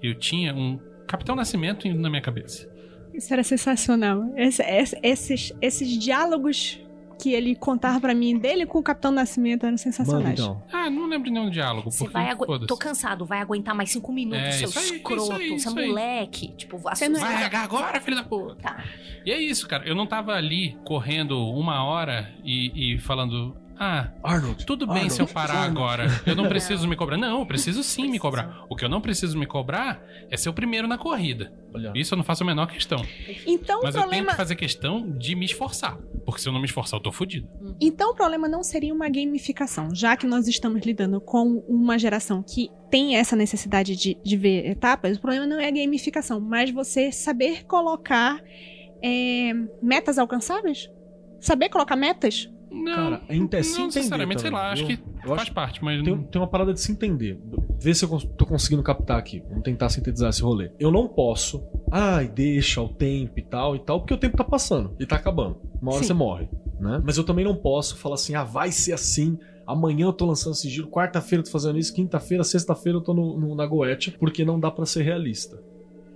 eu 0.00 0.14
tinha 0.16 0.54
um 0.54 0.78
Capitão 1.06 1.34
Nascimento 1.36 1.88
na 1.94 2.08
minha 2.10 2.22
cabeça. 2.22 2.68
Isso 3.12 3.32
era 3.32 3.42
sensacional. 3.44 4.32
Esse- 4.36 4.62
esse- 4.62 4.98
esses, 5.02 5.52
esses 5.62 5.88
diálogos 5.98 6.80
que 7.22 7.32
ele 7.32 7.54
contava 7.54 8.00
pra 8.00 8.12
mim 8.12 8.36
dele 8.36 8.66
com 8.66 8.78
o 8.78 8.82
Capitão 8.82 9.12
Nascimento 9.12 9.64
eram 9.64 9.76
sensacionais. 9.76 10.32
então. 10.38 10.60
Ah, 10.72 10.90
não 10.90 11.06
lembro 11.06 11.26
de 11.26 11.30
nenhum 11.30 11.48
diálogo. 11.48 11.90
Você 11.92 12.08
vai 12.08 12.28
agu... 12.28 12.44
foda-se. 12.44 12.66
Tô 12.66 12.76
cansado, 12.76 13.24
vai 13.24 13.40
aguentar 13.40 13.72
mais 13.72 13.90
cinco 13.92 14.12
minutos, 14.12 14.42
É, 14.42 14.50
seu 14.52 14.68
isso 14.68 14.78
aí, 14.80 14.84
escroto, 14.96 15.22
isso 15.22 15.32
aí, 15.32 15.46
seu 15.46 15.56
isso 15.56 15.78
aí. 15.78 15.86
moleque. 15.88 16.48
Tipo, 16.56 16.76
Você 16.76 17.08
não 17.08 17.20
Vai 17.20 17.36
regar 17.36 17.62
agora, 17.62 18.00
filho 18.00 18.16
da 18.16 18.24
puta. 18.24 18.56
Tá. 18.56 18.84
E 19.24 19.30
é 19.30 19.40
isso, 19.40 19.68
cara. 19.68 19.86
Eu 19.86 19.94
não 19.94 20.06
tava 20.08 20.32
ali 20.32 20.76
correndo 20.84 21.38
uma 21.50 21.84
hora 21.84 22.28
e, 22.44 22.94
e 22.94 22.98
falando. 22.98 23.56
Ah, 23.78 24.08
Arnold. 24.22 24.64
tudo 24.64 24.86
bem 24.86 24.96
Arnold, 24.96 25.12
se 25.14 25.22
eu 25.22 25.26
parar 25.26 25.54
Arnold. 25.64 25.78
agora. 25.78 26.06
Eu 26.26 26.36
não 26.36 26.48
preciso 26.48 26.86
me 26.86 26.96
cobrar. 26.96 27.16
Não, 27.16 27.40
eu 27.40 27.46
preciso 27.46 27.82
sim 27.82 28.08
me 28.08 28.18
cobrar. 28.18 28.64
O 28.68 28.76
que 28.76 28.84
eu 28.84 28.88
não 28.88 29.00
preciso 29.00 29.36
me 29.38 29.46
cobrar 29.46 30.02
é 30.30 30.36
ser 30.36 30.48
o 30.48 30.52
primeiro 30.52 30.86
na 30.86 30.96
corrida. 30.96 31.52
Isso 31.94 32.14
eu 32.14 32.16
não 32.16 32.24
faço 32.24 32.44
a 32.44 32.46
menor 32.46 32.66
questão. 32.68 33.04
Então, 33.46 33.80
Mas 33.82 33.94
o 33.94 33.98
eu 33.98 34.02
tenho 34.02 34.02
problema, 34.02 34.30
que 34.30 34.36
fazer 34.36 34.54
questão 34.54 35.10
de 35.18 35.34
me 35.34 35.44
esforçar. 35.44 35.96
Porque 36.24 36.40
se 36.40 36.48
eu 36.48 36.52
não 36.52 36.60
me 36.60 36.66
esforçar, 36.66 36.98
eu 36.98 37.02
tô 37.02 37.10
fudido. 37.12 37.48
então 37.80 38.12
o 38.12 38.14
problema 38.14 38.48
não 38.48 38.62
seria 38.62 38.94
uma 38.94 39.08
gamificação, 39.08 39.94
já 39.94 40.16
que 40.16 40.26
nós 40.26 40.46
estamos 40.46 40.82
lidando 40.82 41.20
com 41.20 41.64
uma 41.68 41.98
geração 41.98 42.42
que 42.42 42.70
tem 42.90 43.16
essa 43.16 43.34
necessidade 43.34 43.96
de, 43.96 44.16
de 44.22 44.36
ver 44.36 44.66
etapas, 44.70 45.16
o 45.16 45.20
problema 45.20 45.46
não 45.46 45.58
é 45.58 45.66
a 45.66 45.70
gamificação, 45.70 46.40
mas 46.40 46.70
você 46.70 47.10
saber 47.10 47.64
colocar 47.64 48.40
é, 49.02 49.52
metas 49.82 50.16
alcançáveis? 50.18 50.88
Saber 51.40 51.68
colocar 51.68 51.96
metas? 51.96 52.48
Não, 52.82 52.94
Cara, 52.94 53.22
é 53.28 53.62
se 53.62 53.78
não 53.78 53.86
necessariamente, 53.86 54.40
sei 54.42 54.50
também, 54.50 54.64
lá, 54.64 54.72
acho 54.72 54.86
que 54.86 54.92
Eu 55.22 55.28
faz 55.28 55.42
acho- 55.42 55.52
parte, 55.52 55.84
mas 55.84 56.02
Tem, 56.02 56.18
tem 56.24 56.40
uma 56.40 56.48
parada 56.48 56.72
de 56.74 56.80
se 56.80 56.90
entender. 56.92 57.40
Vê 57.80 57.94
se 57.94 58.04
eu 58.04 58.18
tô 58.36 58.44
conseguindo 58.44 58.82
captar 58.82 59.18
aqui. 59.18 59.42
Vamos 59.48 59.62
tentar 59.62 59.88
sintetizar 59.88 60.30
esse 60.30 60.42
rolê. 60.42 60.70
Eu 60.78 60.90
não 60.90 61.06
posso. 61.08 61.62
Ai, 61.90 62.28
deixa 62.28 62.80
o 62.82 62.88
tempo 62.88 63.38
e 63.38 63.42
tal 63.42 63.76
e 63.76 63.78
tal, 63.78 64.00
porque 64.00 64.14
o 64.14 64.18
tempo 64.18 64.36
tá 64.36 64.44
passando 64.44 64.94
e 64.98 65.06
tá 65.06 65.16
acabando. 65.16 65.60
Uma 65.80 65.92
hora 65.92 66.00
Sim. 66.02 66.08
você 66.08 66.14
morre, 66.14 66.48
né? 66.80 67.00
Mas 67.04 67.16
eu 67.16 67.24
também 67.24 67.44
não 67.44 67.54
posso 67.56 67.96
falar 67.96 68.14
assim, 68.16 68.34
ah, 68.34 68.44
vai 68.44 68.72
ser 68.72 68.92
assim. 68.92 69.38
Amanhã 69.66 70.06
eu 70.06 70.12
tô 70.12 70.26
lançando 70.26 70.54
sigilo, 70.54 70.88
quarta-feira 70.88 71.40
eu 71.40 71.44
tô 71.44 71.50
fazendo 71.50 71.78
isso, 71.78 71.94
quinta-feira, 71.94 72.44
sexta-feira 72.44 72.98
eu 72.98 73.02
tô 73.02 73.14
no, 73.14 73.38
no- 73.38 73.54
na 73.54 73.64
Goethe, 73.66 74.10
porque 74.18 74.44
não 74.44 74.58
dá 74.60 74.70
pra 74.70 74.84
ser 74.84 75.02
realista. 75.02 75.58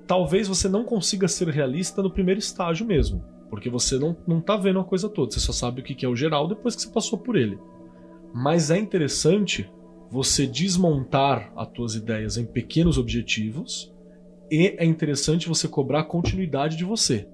talvez 0.07 0.49
você 0.49 0.69
não 0.71 0.85
consiga 0.85 1.29
ser 1.29 1.49
realista 1.49 2.03
no 2.03 2.11
primeiro 2.11 2.39
estágio 2.39 2.87
mesmo. 2.87 3.23
Porque 3.51 3.71
você 3.71 3.99
não, 3.99 4.17
não 4.27 4.41
tá 4.41 4.57
vendo 4.57 4.79
a 4.81 4.85
coisa 4.85 5.09
toda. 5.09 5.33
Você 5.33 5.41
só 5.41 5.53
sabe 5.53 5.81
o 5.81 5.85
que 5.85 6.05
é 6.05 6.09
o 6.09 6.17
geral 6.17 6.47
depois 6.49 6.75
que 6.77 6.83
você 6.83 6.91
passou 6.91 7.19
por 7.19 7.37
ele. 7.37 7.59
Mas 8.35 8.71
é 8.71 8.79
interessante 8.79 9.71
você 10.11 10.47
desmontar 10.47 11.53
as 11.57 11.69
tuas 11.69 11.95
ideias 11.95 12.37
em 12.37 12.45
pequenos 12.47 12.99
objetivos 12.99 13.93
e 14.51 14.75
é 14.79 14.85
interessante 14.85 15.49
você 15.49 15.67
cobrar 15.69 16.01
a 16.01 16.05
continuidade 16.05 16.77
de 16.77 16.85
você. 16.85 17.29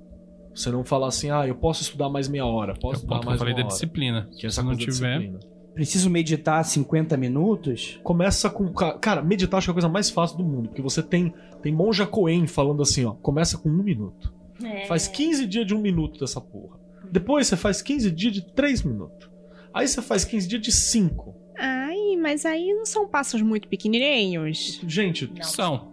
Você 0.55 0.71
não 0.71 0.85
falar 0.85 1.09
assim, 1.09 1.31
ah, 1.31 1.47
eu 1.47 1.55
posso 1.57 1.83
estudar 1.83 2.09
mais 2.09 2.29
meia 2.29 2.47
hora, 2.47 2.73
É 2.73 2.81
posso 2.81 2.95
o 2.95 2.97
estudar 2.99 3.19
que 3.21 3.25
eu 3.25 3.31
mais 3.31 3.39
falei 3.39 3.55
uma 3.55 3.59
da 3.61 3.65
hora. 3.67 3.73
disciplina. 3.75 4.29
Que 4.33 4.41
Se 4.43 4.47
essa 4.47 4.63
não 4.63 4.77
tiver. 4.77 5.19
disciplina. 5.19 5.41
Preciso 5.75 6.09
meditar 6.09 6.65
50 6.65 7.17
minutos? 7.17 7.99
Começa 8.05 8.49
com. 8.49 8.73
ca- 8.73 8.97
Cara, 8.99 9.21
meditar 9.21 9.59
acho 9.59 9.67
que 9.67 9.71
é 9.71 9.73
a 9.73 9.75
coisa 9.75 9.89
mais 9.89 10.09
fácil 10.11 10.39
do 10.39 10.45
mundo. 10.45 10.69
Porque 10.69 10.81
você 10.81 11.03
tem, 11.03 11.35
tem 11.61 11.75
Monja 11.75 12.07
Coen 12.07 12.47
falando 12.47 12.81
assim, 12.83 13.05
ó. 13.05 13.11
Começa 13.15 13.59
com 13.59 13.69
um 13.69 13.83
minuto. 13.83 14.33
É. 14.63 14.87
Faz 14.87 15.09
15 15.09 15.47
dias 15.47 15.67
de 15.67 15.75
um 15.75 15.81
minuto 15.81 16.21
dessa 16.21 16.41
porra. 16.41 16.79
Depois 17.11 17.47
você 17.47 17.57
faz 17.57 17.83
15 17.83 18.11
dias 18.11 18.33
de 18.35 18.43
3 18.55 18.83
minutos. 18.83 19.29
Aí 19.73 19.87
você 19.89 20.01
faz 20.01 20.25
15 20.25 20.47
dias 20.49 20.63
de 20.63 20.73
5. 20.73 21.35
Ai, 21.59 22.17
mas 22.21 22.45
aí 22.47 22.73
não 22.75 22.85
são 22.87 23.09
passos 23.09 23.43
muito 23.43 23.69
pequenininhos. 23.69 24.81
Gente, 24.87 25.27
Não. 25.35 25.43
São. 25.43 25.93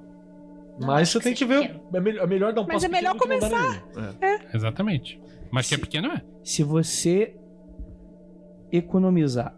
Não 0.80 0.88
mas 0.88 1.09
você 1.09 1.18
que 1.20 1.24
tem 1.26 1.34
que 1.34 1.45
ver. 1.45 1.62
pequeno. 1.68 1.82
É 1.93 1.99
melhor, 1.99 2.24
é 2.24 2.28
melhor 2.28 2.53
dar 2.53 2.62
um 2.62 2.66
Mas 2.66 2.74
passo 2.76 2.86
é 2.86 2.89
melhor 2.89 3.16
dar 3.16 3.28
nenhum. 3.28 4.16
É. 4.22 4.55
Exatamente. 4.55 5.20
Mas 5.51 5.68
que 5.68 5.76
é 5.76 5.78
Se- 5.78 5.82
pequeno 5.82 6.07
é. 6.09 6.22
Se 6.43 6.64
você 6.64 7.36
economizar 8.72 9.55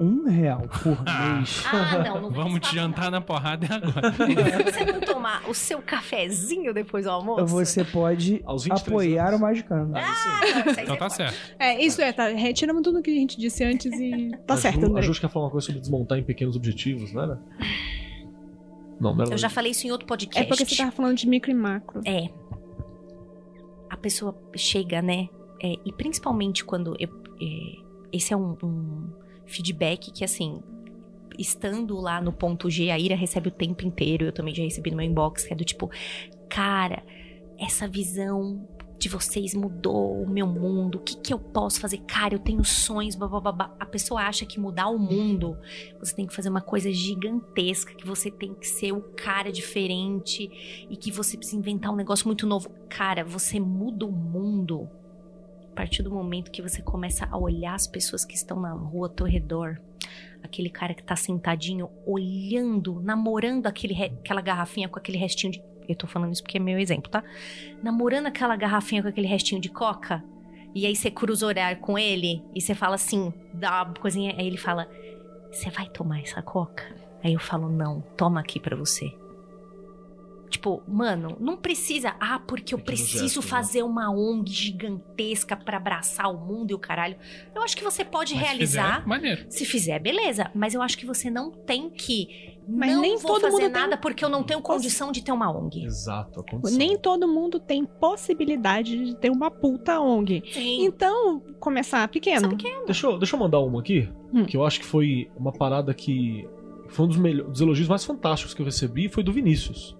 um 0.00 0.28
real 0.28 0.62
por 0.82 0.96
Ah. 1.06 1.36
mês. 1.36 1.62
Ah, 1.72 1.98
não, 2.04 2.20
não 2.22 2.30
Vamos 2.30 2.60
te 2.60 2.74
jantar 2.74 3.10
na 3.10 3.20
porrada 3.20 3.66
agora. 3.74 4.10
não. 4.10 4.64
Você 4.72 4.84
não 4.92 5.00
tomar 5.00 5.48
o 5.48 5.54
seu 5.54 5.80
cafezinho 5.80 6.72
depois 6.74 7.04
do 7.04 7.10
almoço? 7.10 7.46
Você 7.46 7.84
pode 7.84 8.42
Aos 8.44 8.64
23 8.64 8.88
apoiar 8.88 9.28
anos. 9.28 9.40
o 9.40 9.42
Magicano. 9.42 9.92
Ah, 9.96 10.40
aí 10.76 10.82
Então 10.84 10.96
tá 10.96 11.04
pode. 11.04 11.14
certo. 11.14 11.36
É, 11.58 11.82
isso 11.84 12.00
é, 12.02 12.12
tá. 12.12 12.28
Retiramos 12.28 12.82
tudo 12.82 13.00
que 13.02 13.10
a 13.10 13.14
gente 13.14 13.38
disse 13.38 13.62
antes 13.64 13.92
e 13.92 14.30
tá 14.46 14.54
A 14.54 14.56
certo, 14.56 14.80
Ju, 14.80 14.86
a 14.86 14.88
André. 14.90 15.02
Ju 15.02 15.20
quer 15.20 15.28
falar 15.30 15.44
uma 15.46 15.50
coisa 15.50 15.66
sobre 15.66 15.80
desmontar 15.80 16.18
em 16.18 16.22
pequenos 16.24 16.56
objetivos, 16.56 17.12
não 17.12 17.22
era? 17.22 17.42
Não, 19.00 19.14
não 19.14 19.24
era. 19.24 19.34
Eu 19.34 19.38
já 19.38 19.48
falei 19.48 19.72
isso 19.72 19.86
em 19.86 19.90
outro 19.92 20.06
podcast. 20.06 20.44
É 20.44 20.48
porque 20.48 20.64
você 20.64 20.76
tava 20.76 20.90
falando 20.92 21.16
de 21.16 21.28
micro 21.28 21.50
e 21.50 21.54
macro. 21.54 22.00
É. 22.04 22.28
A 23.90 23.96
pessoa 23.96 24.36
chega, 24.56 25.00
né? 25.00 25.28
é, 25.62 25.74
e 25.84 25.92
principalmente 25.92 26.64
quando. 26.64 26.94
eu- 26.98 27.22
é, 27.40 27.84
esse 28.12 28.32
é 28.34 28.36
um, 28.36 28.56
um 28.62 29.10
feedback 29.46 30.10
que, 30.10 30.24
assim. 30.24 30.60
Estando 31.36 31.96
lá 31.96 32.20
no 32.20 32.32
ponto 32.32 32.70
G, 32.70 32.90
a 32.90 32.98
Ira 32.98 33.16
recebe 33.16 33.48
o 33.48 33.50
tempo 33.50 33.84
inteiro. 33.84 34.26
Eu 34.26 34.32
também 34.32 34.54
já 34.54 34.62
recebi 34.62 34.92
no 34.92 34.96
meu 34.96 35.06
inbox, 35.06 35.44
que 35.44 35.52
é 35.52 35.56
do 35.56 35.64
tipo: 35.64 35.90
Cara, 36.48 37.02
essa 37.58 37.88
visão 37.88 38.68
de 38.98 39.08
vocês 39.08 39.54
mudou 39.54 40.22
o 40.22 40.28
meu 40.28 40.46
mundo. 40.46 40.96
O 40.96 41.00
que, 41.00 41.16
que 41.16 41.32
eu 41.34 41.38
posso 41.38 41.80
fazer? 41.80 41.98
Cara, 42.06 42.34
eu 42.34 42.38
tenho 42.38 42.64
sonhos. 42.64 43.14
Babá. 43.14 43.74
A 43.78 43.86
pessoa 43.86 44.22
acha 44.22 44.46
que 44.46 44.58
mudar 44.58 44.88
o 44.88 44.98
mundo 44.98 45.58
você 45.98 46.14
tem 46.14 46.26
que 46.26 46.34
fazer 46.34 46.48
uma 46.48 46.60
coisa 46.60 46.90
gigantesca, 46.90 47.94
que 47.94 48.06
você 48.06 48.30
tem 48.30 48.54
que 48.54 48.66
ser 48.66 48.92
o 48.92 49.00
cara 49.00 49.52
diferente 49.52 50.50
e 50.88 50.96
que 50.96 51.10
você 51.10 51.36
precisa 51.36 51.58
inventar 51.58 51.92
um 51.92 51.96
negócio 51.96 52.26
muito 52.26 52.46
novo. 52.46 52.70
Cara, 52.88 53.24
você 53.24 53.60
muda 53.60 54.06
o 54.06 54.12
mundo 54.12 54.88
a 55.74 55.76
partir 55.76 56.04
do 56.04 56.10
momento 56.10 56.52
que 56.52 56.62
você 56.62 56.80
começa 56.80 57.28
a 57.28 57.36
olhar 57.36 57.74
as 57.74 57.84
pessoas 57.84 58.24
que 58.24 58.36
estão 58.36 58.60
na 58.60 58.70
rua 58.70 59.08
ao 59.08 59.12
teu 59.12 59.26
redor. 59.26 59.80
Aquele 60.40 60.70
cara 60.70 60.94
que 60.94 61.02
tá 61.02 61.16
sentadinho, 61.16 61.90
olhando, 62.06 63.00
namorando 63.00 63.66
aquele 63.66 64.00
aquela 64.04 64.40
garrafinha 64.40 64.88
com 64.88 64.98
aquele 65.00 65.18
restinho 65.18 65.52
de. 65.52 65.62
Eu 65.88 65.96
tô 65.96 66.06
falando 66.06 66.32
isso 66.32 66.44
porque 66.44 66.58
é 66.58 66.60
meu 66.60 66.78
exemplo, 66.78 67.10
tá? 67.10 67.24
Namorando 67.82 68.26
aquela 68.26 68.54
garrafinha 68.54 69.02
com 69.02 69.08
aquele 69.08 69.26
restinho 69.26 69.60
de 69.60 69.68
coca. 69.68 70.22
E 70.74 70.86
aí 70.86 70.94
você 70.94 71.10
cruza 71.10 71.44
o 71.44 71.48
olhar 71.48 71.76
com 71.80 71.98
ele 71.98 72.40
e 72.54 72.60
você 72.60 72.74
fala 72.74 72.94
assim, 72.94 73.32
dá 73.52 73.82
uma 73.82 73.94
coisinha. 73.94 74.32
Aí 74.38 74.46
ele 74.46 74.56
fala: 74.56 74.88
Você 75.50 75.70
vai 75.70 75.88
tomar 75.88 76.20
essa 76.20 76.40
coca? 76.40 76.84
Aí 77.22 77.32
eu 77.32 77.40
falo: 77.40 77.68
Não, 77.68 78.00
toma 78.16 78.38
aqui 78.38 78.60
pra 78.60 78.76
você. 78.76 79.12
Tipo, 80.54 80.82
mano, 80.86 81.36
não 81.40 81.56
precisa. 81.56 82.14
Ah, 82.20 82.38
porque 82.38 82.74
eu 82.74 82.78
Pequeno 82.78 82.96
preciso 82.96 83.24
gesto, 83.24 83.40
né? 83.42 83.46
fazer 83.48 83.82
uma 83.82 84.08
ONG 84.08 84.52
gigantesca 84.52 85.56
pra 85.56 85.78
abraçar 85.78 86.32
o 86.32 86.38
mundo 86.38 86.70
e 86.70 86.74
o 86.74 86.78
caralho. 86.78 87.16
Eu 87.52 87.60
acho 87.62 87.76
que 87.76 87.82
você 87.82 88.04
pode 88.04 88.34
Mas 88.34 88.42
se 88.42 88.48
realizar. 88.48 88.94
fizer, 88.98 89.06
maneiro. 89.08 89.46
Se 89.48 89.64
fizer, 89.64 89.98
beleza. 89.98 90.52
Mas 90.54 90.72
eu 90.72 90.80
acho 90.80 90.96
que 90.96 91.04
você 91.04 91.28
não 91.28 91.50
tem 91.50 91.90
que. 91.90 92.54
Mas 92.68 92.92
não 92.92 93.00
nem 93.00 93.16
vou 93.18 93.32
todo 93.32 93.40
fazer 93.42 93.52
mundo 93.52 93.60
tem- 93.62 93.70
nada 93.82 93.96
porque 93.96 94.24
eu 94.24 94.28
não 94.28 94.44
tenho 94.44 94.62
condição 94.62 95.10
de 95.10 95.22
ter 95.24 95.32
uma 95.32 95.50
ONG. 95.50 95.84
Exato, 95.84 96.38
a 96.40 96.44
condição. 96.44 96.78
Nem 96.78 96.96
todo 96.96 97.26
mundo 97.26 97.58
tem 97.58 97.84
possibilidade 97.84 99.06
de 99.06 99.16
ter 99.16 99.30
uma 99.30 99.50
puta 99.50 99.98
ONG. 100.00 100.40
Sim. 100.52 100.84
Então, 100.84 101.40
começar 101.58 102.06
pequeno. 102.08 102.56
Deixa 102.86 103.06
eu, 103.08 103.18
deixa 103.18 103.34
eu 103.34 103.40
mandar 103.40 103.58
uma 103.58 103.80
aqui, 103.80 104.08
Hum. 104.32 104.44
que 104.44 104.56
eu 104.56 104.64
acho 104.64 104.78
que 104.78 104.86
foi 104.86 105.28
uma 105.36 105.52
parada 105.52 105.92
que 105.92 106.48
foi 106.88 107.06
um 107.06 107.08
dos, 107.08 107.16
melhores, 107.16 107.50
dos 107.50 107.60
elogios 107.60 107.88
mais 107.88 108.04
fantásticos 108.04 108.54
que 108.54 108.62
eu 108.62 108.66
recebi, 108.66 109.08
foi 109.08 109.24
do 109.24 109.32
Vinícius. 109.32 109.96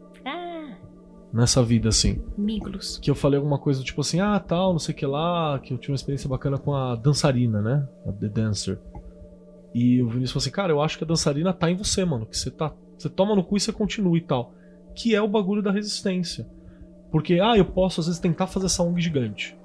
Nessa 1.35 1.65
vida, 1.65 1.89
assim. 1.89 2.23
Miglos. 2.39 2.97
Que 2.99 3.11
eu 3.11 3.15
falei 3.17 3.39
alguma 3.39 3.59
coisa 3.59 3.83
tipo 3.83 4.01
assim, 4.01 4.21
ah, 4.21 4.39
tal, 4.39 4.71
não 4.71 4.79
sei 4.79 4.95
o 4.95 4.97
que 4.97 5.05
lá, 5.05 5.59
que 5.59 5.75
eu 5.75 5.79
tive 5.79 5.91
uma 5.91 5.97
experiência 5.97 6.29
bacana 6.29 6.59
com 6.59 6.73
a 6.73 6.95
dançarina, 6.95 7.61
né? 7.61 7.89
A 8.07 8.13
The 8.13 8.29
Dancer. 8.29 8.79
E 9.75 10.01
o 10.01 10.07
Vinícius 10.07 10.31
falou 10.31 10.43
assim, 10.43 10.51
cara, 10.53 10.73
eu 10.73 10.81
acho 10.81 10.97
que 10.97 11.03
a 11.03 11.07
dançarina 11.07 11.53
tá 11.53 11.69
em 11.69 11.75
você, 11.75 12.05
mano. 12.05 12.25
Que 12.25 12.39
você 12.39 12.53
tá. 12.53 12.73
Você 12.97 13.09
toma 13.09 13.35
no 13.35 13.43
cu 13.43 13.57
e 13.57 13.61
você 13.61 13.73
continua 13.73 14.17
e 14.17 14.21
tal. 14.21 14.55
Que 14.95 15.13
é 15.13 15.21
o 15.21 15.27
bagulho 15.27 15.61
da 15.61 15.73
resistência. 15.73 16.49
Porque, 17.11 17.41
ah, 17.41 17.57
eu 17.57 17.65
posso 17.65 17.99
às 18.01 18.07
vezes 18.07 18.21
tentar 18.21 18.47
fazer 18.47 18.67
essa 18.67 18.85
ONG 18.85 19.01
gigante. 19.01 19.59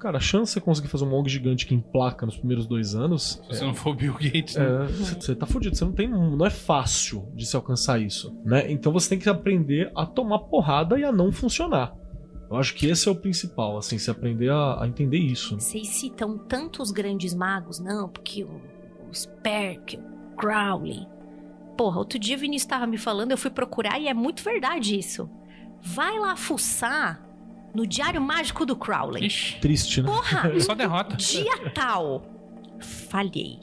Cara, 0.00 0.16
a 0.16 0.20
chance 0.20 0.46
de 0.46 0.54
você 0.54 0.60
conseguir 0.62 0.88
fazer 0.88 1.04
uma 1.04 1.14
ONG 1.14 1.28
gigante 1.28 1.66
que 1.66 1.74
emplaca 1.74 2.24
nos 2.24 2.38
primeiros 2.38 2.66
dois 2.66 2.94
anos. 2.94 3.38
Se 3.42 3.58
você 3.58 3.64
não 3.64 3.74
for 3.74 3.90
o 3.90 3.94
Bill 3.94 4.14
Gates, 4.14 4.56
né? 4.56 4.64
É, 4.64 4.86
você 4.86 5.14
você 5.14 5.34
tá 5.34 5.44
fudido, 5.44 5.76
você 5.76 5.84
não 5.84 5.92
tem. 5.92 6.08
Não 6.08 6.46
é 6.46 6.50
fácil 6.50 7.28
de 7.34 7.44
se 7.44 7.54
alcançar 7.54 8.00
isso, 8.00 8.34
né? 8.42 8.72
Então 8.72 8.92
você 8.92 9.10
tem 9.10 9.18
que 9.18 9.28
aprender 9.28 9.92
a 9.94 10.06
tomar 10.06 10.38
porrada 10.38 10.98
e 10.98 11.04
a 11.04 11.12
não 11.12 11.30
funcionar. 11.30 11.94
Eu 12.50 12.56
acho 12.56 12.74
que 12.74 12.86
esse 12.86 13.08
é 13.08 13.12
o 13.12 13.14
principal, 13.14 13.76
assim, 13.76 13.98
se 13.98 14.10
aprender 14.10 14.50
a, 14.50 14.82
a 14.82 14.88
entender 14.88 15.18
isso. 15.18 15.60
Vocês 15.60 15.86
citam 15.88 16.38
tantos 16.38 16.90
grandes 16.90 17.34
magos, 17.34 17.78
não, 17.78 18.08
porque 18.08 18.42
o, 18.42 18.60
o 19.08 19.14
Sperk, 19.14 19.98
o 19.98 20.36
Crowley. 20.36 21.06
Porra, 21.76 21.98
outro 21.98 22.18
dia 22.18 22.36
o 22.36 22.40
Vinícius 22.40 22.68
tava 22.68 22.86
me 22.86 22.96
falando, 22.98 23.32
eu 23.32 23.38
fui 23.38 23.50
procurar 23.50 24.00
e 24.00 24.08
é 24.08 24.14
muito 24.14 24.42
verdade 24.42 24.98
isso. 24.98 25.30
Vai 25.82 26.18
lá 26.18 26.34
fuçar 26.36 27.29
no 27.74 27.86
Diário 27.86 28.20
Mágico 28.20 28.64
do 28.66 28.76
Crowley. 28.76 29.26
Ixi, 29.26 29.60
Triste, 29.60 30.02
né? 30.02 30.08
Porra, 30.08 30.58
só 30.60 30.74
derrota. 30.74 31.16
dia 31.16 31.70
tal, 31.70 32.24
falhei. 32.80 33.58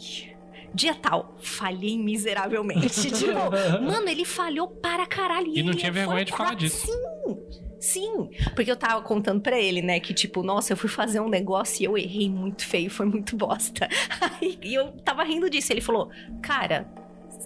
Dia 0.73 0.93
tal, 0.93 1.35
falhei 1.41 1.97
miseravelmente. 1.97 2.89
tipo, 3.11 3.33
mano, 3.81 4.09
ele 4.09 4.25
falhou 4.25 4.67
para 4.67 5.05
caralho. 5.05 5.47
E 5.55 5.63
não 5.63 5.71
ele 5.71 5.79
tinha 5.79 5.91
vergonha 5.91 6.25
de 6.25 6.31
falar 6.31 6.53
disso. 6.55 6.85
Sim, 6.85 7.37
sim. 7.79 8.29
Porque 8.55 8.69
eu 8.69 8.75
tava 8.75 9.01
contando 9.01 9.41
pra 9.41 9.59
ele, 9.59 9.81
né, 9.81 9.99
que 9.99 10.13
tipo, 10.13 10.43
nossa, 10.43 10.73
eu 10.73 10.77
fui 10.77 10.89
fazer 10.89 11.19
um 11.19 11.29
negócio 11.29 11.81
e 11.81 11.85
eu 11.85 11.97
errei 11.97 12.29
muito 12.29 12.65
feio, 12.65 12.89
foi 12.89 13.05
muito 13.05 13.35
bosta. 13.35 13.87
Aí 14.21 14.59
e 14.61 14.73
eu 14.73 14.91
tava 15.03 15.23
rindo 15.23 15.49
disso. 15.49 15.73
Ele 15.73 15.81
falou, 15.81 16.09
cara. 16.41 16.87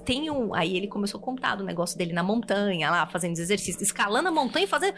Tem 0.06 0.30
um. 0.32 0.54
Aí 0.54 0.76
ele 0.78 0.88
começou 0.88 1.20
a 1.20 1.24
contar 1.24 1.56
do 1.56 1.64
negócio 1.64 1.98
dele 1.98 2.14
na 2.14 2.24
montanha, 2.24 2.90
lá, 2.90 3.06
fazendo 3.08 3.34
os 3.34 3.40
exercícios, 3.40 3.82
escalando 3.82 4.30
a 4.30 4.32
montanha 4.32 4.66
e 4.66 4.68
fazendo. 4.68 4.96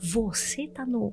Você 0.00 0.66
tá 0.68 0.84
no 0.84 1.12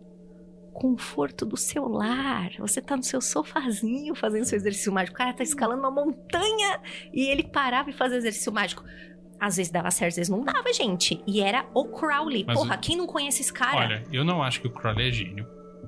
conforto 0.74 1.46
do 1.46 1.58
seu 1.58 1.88
lar. 1.88 2.52
Você 2.60 2.82
tá 2.82 2.96
no 2.96 3.04
seu 3.04 3.22
sofazinho 3.22 4.16
fazendo 4.16 4.46
seu 4.46 4.58
exercício 4.58 4.92
mágico. 4.92 5.16
O 5.16 5.18
cara 5.18 5.34
tá 5.34 5.44
escalando 5.44 5.82
uma 5.82 5.92
montanha 5.92 6.80
e 7.14 7.26
ele 7.30 7.44
parava 7.44 7.90
e 7.90 7.94
fazia 7.94 8.18
exercício 8.18 8.52
mágico. 8.52 8.84
Às 9.40 9.58
vezes 9.58 9.72
dava 9.72 9.90
certo, 9.90 10.10
às 10.12 10.16
vezes 10.18 10.30
não 10.30 10.44
dava, 10.44 10.72
gente. 10.72 11.22
E 11.28 11.42
era 11.42 11.68
o 11.74 11.86
Crowley. 11.86 12.44
Mas 12.46 12.58
Porra, 12.60 12.76
o- 12.76 12.80
quem 12.80 12.96
não 12.96 13.08
conhece 13.08 13.42
esse 13.42 13.52
cara? 13.52 13.78
Olha, 13.78 14.04
eu 14.12 14.24
não 14.24 14.42
acho 14.44 14.62
que 14.62 14.68
o 14.68 14.72
Crowley 14.72 15.10
é 15.10 15.12
gênio. 15.12 15.48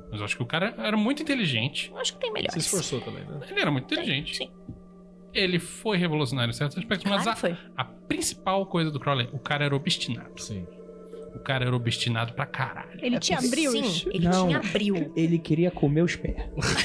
Mas 0.09 0.19
eu 0.19 0.25
acho 0.25 0.35
que 0.37 0.43
o 0.43 0.45
cara 0.45 0.73
era 0.77 0.97
muito 0.97 1.21
inteligente. 1.21 1.89
Eu 1.91 1.97
acho 1.99 2.13
que 2.13 2.19
tem 2.19 2.29
Se 2.29 2.33
melhores. 2.33 2.65
esforçou 2.65 2.99
também, 3.01 3.23
né? 3.25 3.39
Ele 3.49 3.59
era 3.59 3.71
muito 3.71 3.85
inteligente. 3.85 4.35
Sim, 4.35 4.51
Ele 5.33 5.57
foi 5.59 5.97
revolucionário 5.97 6.51
em 6.51 6.53
certos 6.53 6.77
aspectos, 6.77 7.03
claro 7.07 7.17
mas 7.25 7.27
a, 7.27 7.35
foi. 7.35 7.57
a 7.75 7.83
principal 7.83 8.65
coisa 8.67 8.91
do 8.91 8.99
Crowley, 8.99 9.27
o 9.33 9.39
cara 9.39 9.65
era 9.65 9.75
obstinado. 9.75 10.29
Sim. 10.37 10.65
O 11.35 11.39
cara 11.39 11.65
era 11.65 11.75
obstinado 11.75 12.33
pra 12.33 12.45
caralho. 12.45 12.91
Ele 13.01 13.15
É 13.15 13.19
tinha 13.19 13.39
brios. 13.41 13.71
Sim, 14.03 14.09
ele 14.13 14.27
Não. 14.29 14.47
tinha 14.47 14.59
abril. 14.59 15.11
Ele 15.15 15.39
queria 15.39 15.71
comer 15.71 16.03
os 16.03 16.15
pés. 16.15 16.35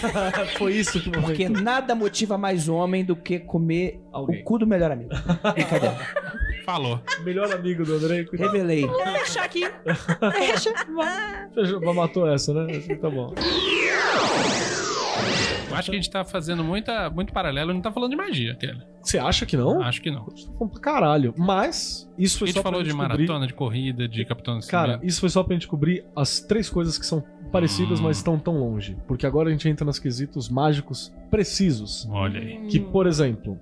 Foi 0.57 0.72
isso 0.72 0.99
que 1.03 1.11
Porque 1.11 1.51
nada 1.51 1.94
motiva 1.94 2.38
mais 2.38 2.66
homem 2.66 3.05
do 3.05 3.14
que 3.14 3.38
comer 3.40 4.01
Alguém. 4.11 4.40
o 4.40 4.44
cu 4.44 4.59
do 4.59 4.66
melhor 4.66 4.90
amigo. 4.90 5.11
Brincadeira. 5.53 5.94
Falou. 6.64 6.99
Melhor 7.24 7.53
amigo 7.53 7.84
do 7.84 7.94
André. 7.96 8.24
cuidado. 8.24 8.51
Revelei. 8.53 8.86
Deixa 9.12 9.42
aqui. 9.42 9.64
Deixa. 10.32 10.72
Vamos. 10.88 11.55
Fechou- 11.55 11.94
Matou 11.94 12.26
essa, 12.32 12.55
né? 12.55 12.78
Tá 13.01 13.11
bom. 13.11 13.34
Acho 15.72 15.90
que 15.90 15.96
a 15.96 16.00
gente 16.00 16.10
tá 16.10 16.24
fazendo 16.24 16.64
muita, 16.64 17.08
muito 17.10 17.32
paralelo 17.32 17.70
e 17.70 17.74
não 17.74 17.80
tá 17.80 17.92
falando 17.92 18.10
de 18.10 18.16
magia, 18.16 18.54
Kelly. 18.54 18.82
Você 19.02 19.18
acha 19.18 19.46
que 19.46 19.56
não? 19.56 19.80
Acho 19.82 20.02
que 20.02 20.10
não. 20.10 20.26
A 20.26 20.30
gente 20.36 20.46
tá 20.50 20.66
pra 20.66 20.80
caralho. 20.80 21.34
Mas, 21.36 22.10
isso 22.18 22.36
A 22.36 22.38
foi 22.40 22.48
gente 22.48 22.56
só 22.56 22.62
pra 22.62 22.70
falou 22.70 22.82
de 22.84 22.90
gente 22.90 22.98
cobrir... 22.98 23.16
maratona, 23.26 23.46
de 23.46 23.54
corrida, 23.54 24.08
de 24.08 24.24
Capitão 24.24 24.58
Cara, 24.68 25.00
isso 25.02 25.20
foi 25.20 25.28
só 25.28 25.42
pra 25.42 25.54
gente 25.54 25.68
cobrir 25.68 26.04
as 26.16 26.40
três 26.40 26.68
coisas 26.68 26.98
que 26.98 27.06
são 27.06 27.22
parecidas, 27.52 28.00
Hum. 28.00 28.04
mas 28.04 28.16
estão 28.18 28.38
tão 28.38 28.58
longe. 28.58 28.96
Porque 29.06 29.26
agora 29.26 29.48
a 29.48 29.52
gente 29.52 29.68
entra 29.68 29.84
nos 29.84 29.98
quesitos 29.98 30.48
mágicos 30.48 31.12
precisos. 31.30 32.06
Olha 32.10 32.40
aí. 32.40 32.66
Que, 32.68 32.78
por 32.80 33.06
exemplo, 33.06 33.58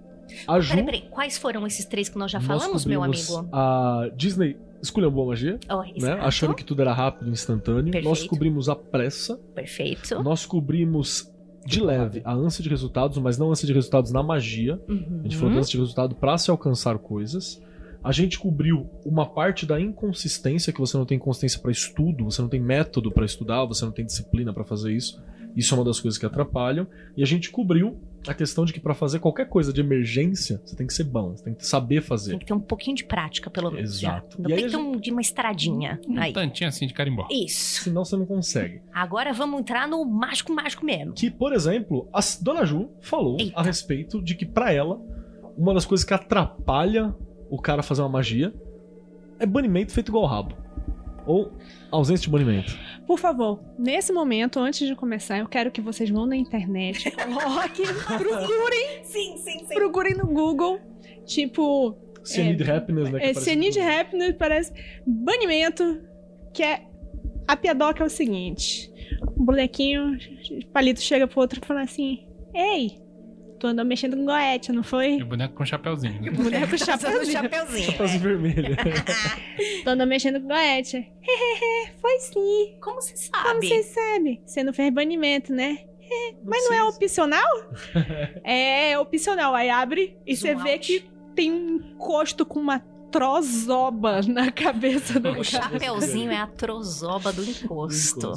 a 0.48 0.58
Ju... 0.58 0.70
Peraí, 0.70 0.84
peraí. 0.84 1.08
Quais 1.10 1.38
foram 1.38 1.66
esses 1.66 1.84
três 1.84 2.08
que 2.08 2.18
nós 2.18 2.30
já 2.30 2.38
nós 2.38 2.46
falamos, 2.46 2.84
meu 2.84 3.00
cobrimos 3.00 3.30
amigo? 3.36 3.48
A 3.52 4.10
Disney 4.16 4.56
escolheu 4.82 5.10
boa 5.10 5.28
magia, 5.28 5.58
Oh, 5.70 5.82
né? 6.00 6.12
Achando 6.20 6.54
que 6.54 6.64
tudo 6.64 6.82
era 6.82 6.92
rápido 6.92 7.28
e 7.28 7.32
instantâneo. 7.32 7.92
Nós 8.02 8.02
Perfeito. 8.02 8.28
cobrimos 8.30 8.68
a 8.68 8.74
pressa. 8.74 9.36
Perfeito. 9.54 10.22
Nós 10.22 10.44
cobrimos 10.44 11.32
de 11.66 11.80
leve 11.80 12.22
a 12.24 12.32
ânsia 12.32 12.62
de 12.62 12.70
resultados, 12.70 13.18
mas 13.18 13.36
não 13.36 13.50
ânsia 13.50 13.66
de 13.66 13.72
resultados 13.72 14.12
na 14.12 14.22
magia. 14.22 14.80
Uhum. 14.88 15.20
A 15.20 15.22
gente 15.24 15.36
falou 15.36 15.52
de 15.52 15.58
ânsia 15.58 15.72
de 15.72 15.78
resultado 15.78 16.14
pra 16.14 16.38
se 16.38 16.50
alcançar 16.50 16.98
coisas. 16.98 17.60
A 18.02 18.12
gente 18.12 18.38
cobriu 18.38 18.88
uma 19.04 19.26
parte 19.26 19.66
da 19.66 19.80
inconsistência, 19.80 20.72
que 20.72 20.78
você 20.78 20.96
não 20.96 21.04
tem 21.04 21.18
consistência 21.18 21.60
pra 21.60 21.72
estudo, 21.72 22.24
você 22.24 22.40
não 22.40 22.48
tem 22.48 22.60
método 22.60 23.10
pra 23.10 23.24
estudar, 23.24 23.64
você 23.64 23.84
não 23.84 23.90
tem 23.90 24.06
disciplina 24.06 24.52
pra 24.52 24.64
fazer 24.64 24.92
isso. 24.92 25.20
Isso 25.56 25.74
é 25.74 25.78
uma 25.78 25.84
das 25.84 25.98
coisas 25.98 26.16
que 26.16 26.24
atrapalham. 26.24 26.86
E 27.16 27.22
a 27.22 27.26
gente 27.26 27.50
cobriu 27.50 27.98
a 28.28 28.34
questão 28.34 28.64
de 28.64 28.72
que 28.72 28.80
pra 28.80 28.94
fazer 28.94 29.18
qualquer 29.18 29.48
coisa 29.48 29.72
de 29.72 29.80
emergência, 29.80 30.60
você 30.64 30.74
tem 30.76 30.86
que 30.86 30.92
ser 30.94 31.04
bom, 31.04 31.36
você 31.36 31.44
tem 31.44 31.54
que 31.54 31.66
saber 31.66 32.00
Tem 32.00 32.08
fazer. 32.08 32.38
que 32.38 32.44
ter 32.46 32.52
um 32.54 32.60
pouquinho 32.60 32.96
de 32.96 33.04
prática, 33.04 33.50
pelo 33.50 33.70
menos. 33.70 33.98
Exato. 34.02 34.40
Não 34.40 34.50
E 34.50 34.54
tem 34.54 34.64
aí 34.64 34.70
que 34.70 34.76
ter 34.76 34.82
um, 34.82 34.96
de 34.98 35.10
uma 35.10 35.20
estradinha. 35.20 36.00
Um 36.08 36.18
Aí. 36.18 36.32
tantinho 36.32 36.68
assim 36.68 36.86
de 36.86 36.94
carimbó. 36.94 37.26
Isso. 37.30 37.84
Senão 37.84 38.04
você 38.04 38.16
não 38.16 38.26
consegue. 38.26 38.80
Agora 38.92 39.32
vamos 39.32 39.60
entrar 39.60 39.86
no 39.88 40.04
mágico 40.04 40.52
mágico 40.54 40.84
mesmo. 40.84 41.12
Que, 41.14 41.30
por 41.30 41.52
exemplo, 41.52 42.08
a 42.12 42.20
Dona 42.40 42.64
Ju 42.64 42.90
falou 43.00 43.36
Eita. 43.38 43.58
a 43.58 43.62
respeito 43.62 44.22
de 44.22 44.34
que 44.34 44.44
pra 44.46 44.72
ela, 44.72 45.00
uma 45.56 45.72
das 45.74 45.84
coisas 45.84 46.04
que 46.04 46.12
atrapalha 46.14 47.14
o 47.50 47.58
cara 47.60 47.82
fazer 47.82 48.02
uma 48.02 48.08
magia 48.08 48.52
é 49.38 49.46
banimento 49.46 49.92
feito 49.92 50.08
igual 50.08 50.26
rabo. 50.26 50.54
Ou 51.26 51.52
ausência 51.90 52.24
de 52.24 52.30
banimento. 52.30 52.78
Por 53.06 53.18
favor, 53.18 53.60
nesse 53.78 54.12
momento, 54.12 54.58
antes 54.58 54.86
de 54.86 54.94
começar, 54.94 55.38
eu 55.38 55.48
quero 55.48 55.70
que 55.70 55.80
vocês 55.80 56.10
vão 56.10 56.26
na 56.26 56.36
internet, 56.36 57.10
coloquem, 57.14 57.86
procurem, 57.86 59.04
Sim, 59.04 59.36
sim, 59.36 59.58
sim. 59.66 59.74
procurem 59.74 60.14
no 60.14 60.26
Google, 60.26 60.80
tipo, 61.24 61.96
Se 62.24 62.42
need 62.42 62.68
happiness, 62.68 63.10
né? 63.10 63.20
é. 63.22 64.00
Happiness 64.00 64.34
parece 64.38 64.72
banimento, 65.06 66.00
que 66.52 66.62
é 66.62 66.82
a 67.46 67.56
piadoca 67.56 68.02
é 68.02 68.06
o 68.06 68.10
seguinte: 68.10 68.90
um 69.36 69.44
bonequinho, 69.44 70.16
o 70.50 70.66
palito 70.72 71.00
chega 71.00 71.26
pro 71.26 71.40
outro 71.40 71.60
e 71.62 71.66
fala 71.66 71.82
assim: 71.82 72.26
Ei, 72.54 72.98
tu 73.58 73.66
andou 73.66 73.84
mexendo 73.84 74.16
com 74.16 74.24
goethe, 74.24 74.70
não 74.72 74.82
E 74.82 74.84
foi? 74.84 75.16
o 75.22 75.26
boneco 75.26 75.54
com 75.54 75.64
chapéuzinho. 75.64 76.20
né? 76.22 76.30
Boneco 76.30 76.70
com 76.70 76.76
Chapeuzinho. 76.78 77.32
chapéuzinho. 77.32 77.32
Chapeuzinho. 77.32 77.84
Chapeuzinho 77.92 78.20
vermelho. 78.20 78.76
Tu 79.84 79.88
andou 79.90 80.06
mexendo 80.06 80.40
com 80.40 80.48
goethe. 80.48 80.96
Hehehe, 80.96 81.92
foi 82.00 82.18
sim. 82.20 82.76
Como 82.80 83.00
você 83.00 83.14
Como 83.32 83.44
sabe? 83.54 83.68
você 83.68 83.82
sabe? 83.84 84.40
Você 84.44 84.62
não 84.62 84.72
fez 84.72 84.92
banimento, 84.92 85.52
né? 85.52 85.78
Mas 86.44 86.64
não 86.64 86.72
é 86.74 86.84
opcional? 86.84 87.48
é, 88.44 88.90
é 88.92 88.98
opcional. 88.98 89.54
Aí 89.54 89.68
abre 89.70 90.16
e 90.26 90.36
você 90.36 90.54
vê 90.54 90.72
out. 90.74 90.86
que 90.86 91.08
tem 91.34 91.50
um 91.52 91.76
encosto 91.76 92.44
com 92.46 92.60
uma 92.60 92.78
trozoba 93.10 94.20
na 94.22 94.50
cabeça 94.52 95.18
do 95.18 95.30
O 95.30 95.32
cara. 95.34 95.44
chapeuzinho 95.44 96.30
é 96.30 96.36
a 96.36 96.46
trozoba 96.46 97.32
do 97.32 97.42
encosto. 97.44 98.32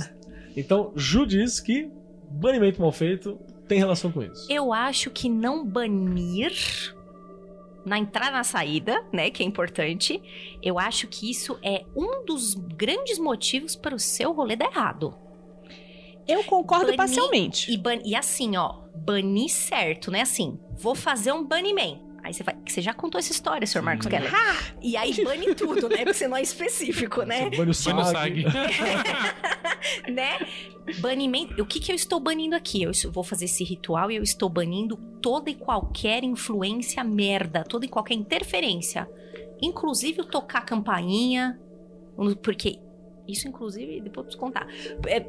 Então, 0.55 0.91
Ju 0.95 1.25
diz 1.25 1.59
que 1.59 1.89
banimento 2.31 2.81
mal 2.81 2.91
feito 2.91 3.39
tem 3.69 3.77
relação 3.79 4.11
com 4.11 4.21
isso. 4.21 4.45
Eu 4.51 4.73
acho 4.73 5.09
que 5.11 5.29
não 5.29 5.63
banir 5.65 6.51
na 7.85 7.97
entrada 7.97 8.31
e 8.31 8.33
na 8.33 8.43
saída, 8.43 9.03
né, 9.13 9.29
que 9.29 9.41
é 9.41 9.45
importante, 9.45 10.21
eu 10.61 10.77
acho 10.77 11.07
que 11.07 11.31
isso 11.31 11.57
é 11.63 11.85
um 11.95 12.25
dos 12.25 12.53
grandes 12.53 13.17
motivos 13.17 13.75
para 13.75 13.95
o 13.95 13.99
seu 13.99 14.33
rolê 14.33 14.55
dar 14.55 14.65
errado. 14.69 15.15
Eu 16.27 16.43
concordo 16.43 16.85
Banir- 16.85 16.97
parcialmente. 16.97 17.71
E, 17.71 17.77
ban- 17.77 18.01
e 18.03 18.15
assim, 18.15 18.55
ó, 18.57 18.81
banir 18.93 19.49
certo, 19.49 20.11
né? 20.11 20.21
Assim, 20.21 20.59
vou 20.77 20.93
fazer 20.93 21.31
um 21.31 21.43
banimento. 21.43 22.01
Aí 22.29 22.33
você 22.33 22.43
vai. 22.43 22.55
Você 22.63 22.79
já 22.79 22.93
contou 22.93 23.17
essa 23.17 23.31
história, 23.31 23.65
Sr. 23.65 23.81
Marcos 23.81 24.03
Sim. 24.03 24.11
Keller. 24.11 24.31
E 24.83 24.95
aí 24.95 25.23
bane 25.23 25.55
tudo, 25.55 25.89
né? 25.89 25.97
Porque 25.97 26.13
você 26.13 26.27
não 26.27 26.37
é 26.37 26.43
específico, 26.43 27.23
né? 27.23 27.49
Você 27.49 27.57
bane 27.57 27.71
o. 27.71 27.73
SAG. 27.73 28.45
né? 30.13 30.37
Banimento. 30.99 31.59
O 31.59 31.65
que, 31.65 31.79
que 31.79 31.91
eu 31.91 31.95
estou 31.95 32.19
banindo 32.19 32.55
aqui? 32.55 32.83
Eu 32.83 32.91
vou 33.11 33.23
fazer 33.23 33.45
esse 33.45 33.63
ritual 33.63 34.11
e 34.11 34.15
eu 34.17 34.21
estou 34.21 34.47
banindo 34.47 34.95
toda 35.19 35.49
e 35.49 35.55
qualquer 35.55 36.23
influência 36.23 37.03
merda, 37.03 37.63
toda 37.63 37.87
e 37.87 37.89
qualquer 37.89 38.13
interferência. 38.13 39.09
Inclusive 39.59 40.21
o 40.21 40.25
tocar 40.25 40.61
campainha. 40.61 41.59
Porque. 42.43 42.79
Isso, 43.27 43.47
inclusive, 43.47 44.01
depois 44.01 44.17
eu 44.17 44.23
preciso 44.23 44.39
contar. 44.39 44.67
É, 45.07 45.25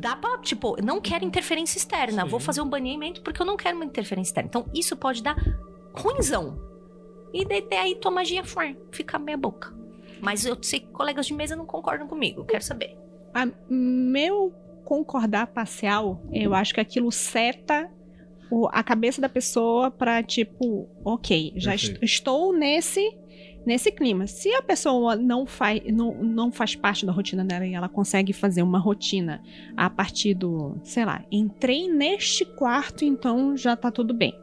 dá 0.00 0.16
pra, 0.16 0.38
tipo, 0.38 0.76
não 0.82 1.00
quero 1.00 1.24
interferência 1.24 1.78
externa. 1.78 2.22
Sim. 2.24 2.28
Vou 2.28 2.40
fazer 2.40 2.60
um 2.60 2.68
banimento 2.68 3.20
porque 3.22 3.40
eu 3.40 3.46
não 3.46 3.56
quero 3.56 3.76
uma 3.76 3.84
interferência 3.84 4.30
externa. 4.30 4.48
Então, 4.48 4.66
isso 4.74 4.96
pode 4.96 5.22
dar 5.22 5.36
ruimzão. 5.94 6.58
E 7.32 7.44
daí, 7.44 7.66
daí 7.68 7.94
tua 7.96 8.10
magia 8.10 8.42
fica 8.90 9.18
meia 9.18 9.36
boca. 9.38 9.72
Mas 10.20 10.44
eu 10.46 10.56
sei 10.62 10.80
que 10.80 10.86
colegas 10.88 11.26
de 11.26 11.34
mesa 11.34 11.56
não 11.56 11.66
concordam 11.66 12.06
comigo. 12.06 12.44
Quero 12.44 12.62
saber. 12.62 12.96
A 13.34 13.48
meu 13.68 14.52
concordar 14.84 15.46
parcial, 15.48 16.22
eu 16.32 16.54
acho 16.54 16.74
que 16.74 16.80
aquilo 16.80 17.10
seta 17.10 17.90
o- 18.50 18.68
a 18.70 18.82
cabeça 18.82 19.20
da 19.20 19.28
pessoa 19.28 19.90
pra, 19.90 20.22
tipo, 20.22 20.86
ok, 21.04 21.52
já 21.56 21.74
est- 21.74 21.98
estou 22.02 22.52
nesse 22.52 23.18
nesse 23.64 23.92
clima. 23.92 24.26
Se 24.26 24.52
a 24.54 24.60
pessoa 24.60 25.14
não 25.14 25.46
faz, 25.46 25.80
não, 25.92 26.12
não 26.20 26.50
faz 26.50 26.74
parte 26.74 27.06
da 27.06 27.12
rotina 27.12 27.44
dela 27.44 27.64
e 27.64 27.72
ela 27.74 27.88
consegue 27.88 28.32
fazer 28.32 28.60
uma 28.60 28.78
rotina 28.80 29.40
a 29.76 29.88
partir 29.88 30.34
do, 30.34 30.80
sei 30.82 31.04
lá, 31.04 31.24
entrei 31.30 31.88
neste 31.88 32.44
quarto, 32.44 33.04
então 33.04 33.56
já 33.56 33.76
tá 33.76 33.88
tudo 33.90 34.12
bem. 34.12 34.36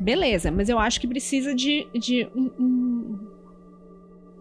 Beleza, 0.00 0.50
mas 0.50 0.68
eu 0.68 0.78
acho 0.78 1.00
que 1.00 1.06
precisa 1.06 1.54
de, 1.54 1.86
de 1.98 2.26
um- 2.34 2.50
um- 2.58 3.34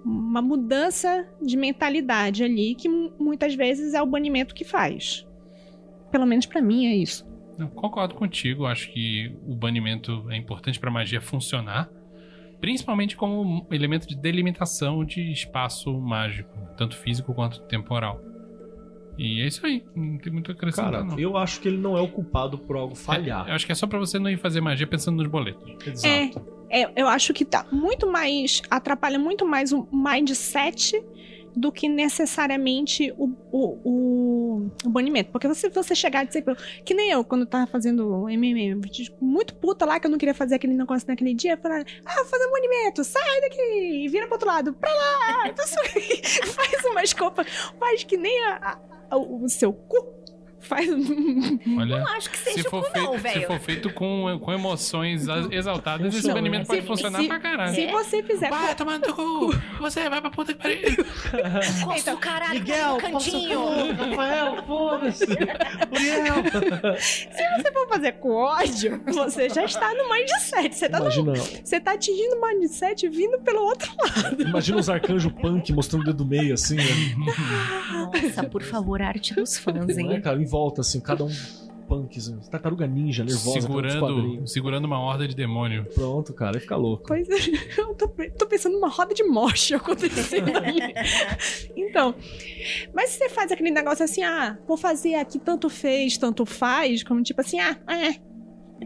uma 0.05 0.41
mudança 0.41 1.27
de 1.41 1.55
mentalidade 1.55 2.43
ali, 2.43 2.75
que 2.75 2.89
mu- 2.89 3.13
muitas 3.19 3.55
vezes 3.55 3.93
é 3.93 4.01
o 4.01 4.05
banimento 4.05 4.53
que 4.53 4.63
faz. 4.65 5.25
Pelo 6.11 6.25
menos 6.25 6.45
pra 6.45 6.61
mim 6.61 6.85
é 6.87 6.95
isso. 6.95 7.25
Não, 7.57 7.67
concordo 7.69 8.15
contigo. 8.15 8.65
Acho 8.65 8.91
que 8.91 9.35
o 9.47 9.55
banimento 9.55 10.25
é 10.29 10.35
importante 10.35 10.79
pra 10.79 10.91
magia 10.91 11.21
funcionar. 11.21 11.89
Principalmente 12.59 13.15
como 13.15 13.67
elemento 13.71 14.07
de 14.07 14.15
delimitação 14.15 15.03
de 15.05 15.31
espaço 15.31 15.93
mágico, 15.99 16.49
tanto 16.77 16.95
físico 16.95 17.33
quanto 17.33 17.61
temporal. 17.63 18.21
E 19.17 19.41
é 19.41 19.47
isso 19.47 19.65
aí. 19.65 19.83
Não 19.95 20.17
tem 20.17 20.33
muito 20.33 20.49
a 20.51 20.53
acrescentar, 20.53 20.91
Cara, 20.91 21.03
não. 21.03 21.19
eu 21.19 21.37
acho 21.37 21.59
que 21.61 21.67
ele 21.67 21.77
não 21.77 21.97
é 21.97 22.01
o 22.01 22.07
culpado 22.07 22.57
por 22.57 22.75
algo 22.75 22.95
falhar. 22.95 23.47
É, 23.47 23.51
eu 23.51 23.55
acho 23.55 23.65
que 23.65 23.71
é 23.71 23.75
só 23.75 23.85
pra 23.87 23.99
você 23.99 24.17
não 24.17 24.29
ir 24.29 24.37
fazer 24.37 24.59
magia 24.61 24.87
pensando 24.87 25.17
nos 25.17 25.27
boletos. 25.27 25.63
Exato. 25.85 26.41
É, 26.69 26.89
eu 26.99 27.07
acho 27.07 27.33
que 27.33 27.45
tá 27.45 27.65
muito 27.71 28.09
mais. 28.11 28.61
atrapalha 28.71 29.19
muito 29.19 29.45
mais 29.45 29.71
o 29.71 29.87
mindset 29.91 30.99
do 31.55 31.71
que 31.71 31.87
necessariamente 31.87 33.13
o, 33.15 33.25
o, 33.51 33.77
o, 33.83 34.71
o 34.85 34.89
banimento. 34.89 35.29
Porque 35.31 35.47
você, 35.47 35.69
você 35.69 35.93
chegar 35.93 36.23
e 36.23 36.27
dizer. 36.27 36.43
Que 36.83 36.95
nem 36.95 37.11
eu, 37.11 37.23
quando 37.23 37.45
tava 37.45 37.67
fazendo 37.67 38.27
MM, 38.27 38.81
muito 39.21 39.53
puta 39.55 39.85
lá 39.85 39.99
que 39.99 40.07
eu 40.07 40.11
não 40.11 40.17
queria 40.17 40.33
fazer 40.33 40.55
aquele 40.55 40.73
negócio 40.73 41.07
naquele 41.07 41.35
dia. 41.35 41.55
Falar, 41.57 41.85
ah, 42.05 42.15
vou 42.15 42.25
fazer 42.25 42.47
um 42.47 42.51
banimento, 42.51 43.03
sai 43.03 43.41
daqui, 43.41 44.07
vira 44.09 44.25
pro 44.25 44.33
outro 44.35 44.47
lado, 44.47 44.73
pra 44.73 44.89
lá. 44.91 45.43
Então, 45.53 45.65
faz 46.53 46.85
uma 46.85 47.03
escopa, 47.03 47.43
faz 47.79 48.03
que 48.03 48.17
nem 48.17 48.43
a- 48.45 48.79
o, 49.15 49.49
seu 49.49 49.73
cu. 49.73 50.12
Faz 50.63 50.89
um. 50.89 51.59
Olha, 51.79 51.99
Não 51.99 52.07
acho 52.09 52.29
que 52.29 52.37
se 52.37 52.53
seja 52.53 52.67
o 52.67 52.71
for, 52.71 52.83
cu, 52.91 52.97
não, 52.97 53.13
feito, 53.13 53.17
se 53.17 53.23
velho. 53.39 53.47
for 53.47 53.59
feito 53.59 53.89
com, 53.93 54.39
com 54.41 54.53
emoções 54.53 55.25
exaltadas, 55.51 56.07
esse 56.07 56.17
Funciona. 56.17 56.35
banimento 56.35 56.67
pode 56.67 56.81
Se- 56.81 56.87
funcionar 56.87 57.21
se- 57.21 57.27
pra 57.27 57.39
caralho. 57.39 57.75
Se 57.75 57.87
você 57.87 58.23
fizer. 58.23 58.49
Vai 58.49 58.75
tomar 58.75 58.99
no 58.99 59.05
teu 59.05 59.13
cu! 59.13 59.53
Você 59.81 60.09
vai 60.09 60.21
pra 60.21 60.29
puta 60.29 60.53
que 60.53 60.59
pariu! 60.61 60.79
Costa 61.85 62.11
do 62.11 62.17
caralho, 62.17 62.53
Miguel, 62.59 62.97
tá 62.97 63.07
no 63.09 63.13
cantinho. 63.13 63.93
Rafael, 63.93 64.63
foda-se. 64.65 65.25
Se 65.25 67.47
você 67.57 67.71
for 67.71 67.87
fazer 67.87 68.13
com 68.13 68.31
ódio, 68.31 69.01
você 69.05 69.49
já 69.49 69.65
está 69.65 69.93
no 69.93 70.09
mindset. 70.09 70.75
Você 70.75 70.89
tá, 70.89 70.99
no- 70.99 71.03
Imagina, 71.11 71.33
você 71.63 71.79
tá 71.79 71.93
atingindo 71.93 72.35
o 72.35 72.41
mindset 72.47 73.07
vindo 73.09 73.39
pelo 73.41 73.61
outro 73.63 73.91
lado. 73.97 74.41
imagina 74.41 74.77
os 74.79 74.89
arcanjos 74.89 75.31
punk 75.33 75.71
mostrando 75.73 76.03
o 76.03 76.05
dedo 76.05 76.25
meio 76.25 76.53
assim, 76.53 76.75
né? 76.75 76.83
Nossa, 77.91 78.43
por 78.43 78.63
favor, 78.63 79.01
arte 79.01 79.33
dos 79.33 79.57
fãs, 79.57 79.95
Não 79.95 80.11
é, 80.11 80.15
hein? 80.15 80.21
cara, 80.21 80.39
volta, 80.53 80.81
assim, 80.81 80.99
cada 80.99 81.23
um 81.23 81.29
cyberpunks, 81.93 82.31
tartaruga 82.49 82.87
ninja, 82.87 83.23
nervosa, 83.23 83.53
dos 83.53 83.63
Segurando, 83.63 84.47
segurando 84.47 84.85
uma 84.85 84.99
horda 84.99 85.27
de 85.27 85.35
demônio. 85.35 85.85
Pronto, 85.93 86.31
cara, 86.33 86.57
aí 86.57 86.61
fica 86.61 86.75
louco. 86.75 87.07
Coisa. 87.07 87.31
Eu 87.77 87.95
tô, 87.95 88.07
tô 88.07 88.45
pensando 88.45 88.73
numa 88.73 88.89
roda 88.89 89.13
de 89.13 89.23
morte 89.23 89.73
acontecendo 89.75 90.55
ali. 90.55 90.79
Então. 91.75 92.15
Mas 92.93 93.11
você 93.11 93.29
faz 93.29 93.51
aquele 93.51 93.71
negócio 93.71 94.05
assim, 94.05 94.23
ah, 94.23 94.57
vou 94.67 94.77
fazer 94.77 95.15
aqui 95.15 95.39
tanto 95.39 95.69
fez, 95.69 96.17
tanto 96.17 96.45
faz, 96.45 97.03
como 97.03 97.21
tipo 97.21 97.41
assim, 97.41 97.59
ah, 97.59 97.77
é. 97.87 98.15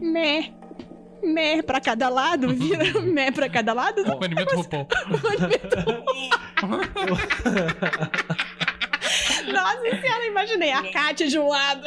Meh. 0.00 0.52
Meh 1.22 1.62
pra 1.62 1.80
cada 1.80 2.08
lado, 2.08 2.48
vira 2.54 3.00
meh 3.00 3.32
pra 3.32 3.48
cada 3.48 3.72
lado. 3.72 4.02
O 4.02 4.18
banimento 4.18 4.54
RuPaul. 4.54 4.86
Nossa 9.52 10.00
senhora, 10.00 10.26
imaginei 10.26 10.72
a 10.72 10.90
Kátia 10.92 11.28
de 11.28 11.38
um 11.38 11.48
lado. 11.48 11.84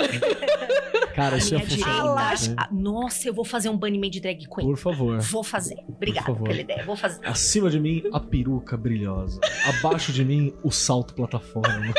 Cara, 1.16 1.38
isso 1.38 1.54
minha 1.56 1.66
funcionar. 1.68 2.40
né? 2.42 2.68
Nossa, 2.72 3.28
eu 3.28 3.34
vou 3.34 3.46
fazer 3.46 3.70
um 3.70 3.78
banimento 3.78 4.14
de 4.14 4.20
drag 4.22 4.38
queen. 4.48 4.68
Por 4.68 4.78
favor. 4.78 5.20
Vou 5.20 5.44
fazer. 5.44 5.78
Obrigada 5.88 6.28
favor. 6.28 6.48
pela 6.48 6.62
ideia. 6.62 6.84
Vou 6.86 6.96
fazer. 6.96 7.20
Acima 7.26 7.70
de 7.70 7.80
mim, 7.80 8.04
a 8.14 8.20
peruca 8.20 8.78
brilhosa. 8.78 9.40
Abaixo 9.68 10.12
de 10.12 10.24
mim, 10.24 10.54
o 10.64 10.72
salto 10.72 11.14
plataforma. 11.14 11.94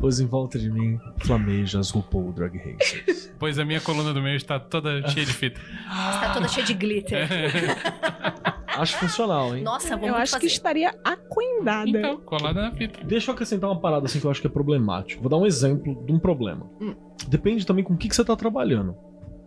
Pois 0.00 0.18
em 0.18 0.26
volta 0.26 0.58
de 0.58 0.70
mim, 0.70 0.98
flameja 1.18 1.78
as 1.78 1.90
RuPaul 1.90 2.32
Drag 2.32 2.56
Racers. 2.56 3.30
Pois 3.40 3.58
a 3.58 3.64
minha 3.64 3.80
coluna 3.80 4.12
do 4.12 4.20
meio 4.20 4.36
está 4.36 4.60
toda 4.60 5.06
cheia 5.08 5.24
de 5.24 5.32
fita. 5.32 5.58
Está 5.88 6.34
toda 6.34 6.46
cheia 6.46 6.66
de 6.66 6.74
glitter. 6.74 7.26
Acho 8.66 8.98
funcional, 8.98 9.56
hein? 9.56 9.62
Nossa, 9.62 9.96
vou 9.96 10.08
Eu 10.08 10.14
acho 10.14 10.32
fazer. 10.32 10.46
que 10.46 10.52
estaria 10.52 10.94
aquendada. 11.02 11.88
Então, 11.88 12.18
colada 12.18 12.60
na 12.62 12.70
fita. 12.72 13.02
Deixa 13.04 13.30
eu 13.30 13.34
acrescentar 13.34 13.70
uma 13.70 13.80
parada 13.80 14.04
assim 14.06 14.20
que 14.20 14.26
eu 14.26 14.30
acho 14.30 14.40
que 14.42 14.46
é 14.46 14.50
problemático. 14.50 15.22
Vou 15.22 15.30
dar 15.30 15.38
um 15.38 15.46
exemplo 15.46 16.04
de 16.04 16.12
um 16.12 16.18
problema. 16.18 16.66
Hum. 16.80 16.94
Depende 17.28 17.64
também 17.66 17.82
com 17.82 17.94
o 17.94 17.96
que, 17.96 18.08
que 18.08 18.14
você 18.16 18.24
tá 18.24 18.36
trabalhando. 18.36 18.94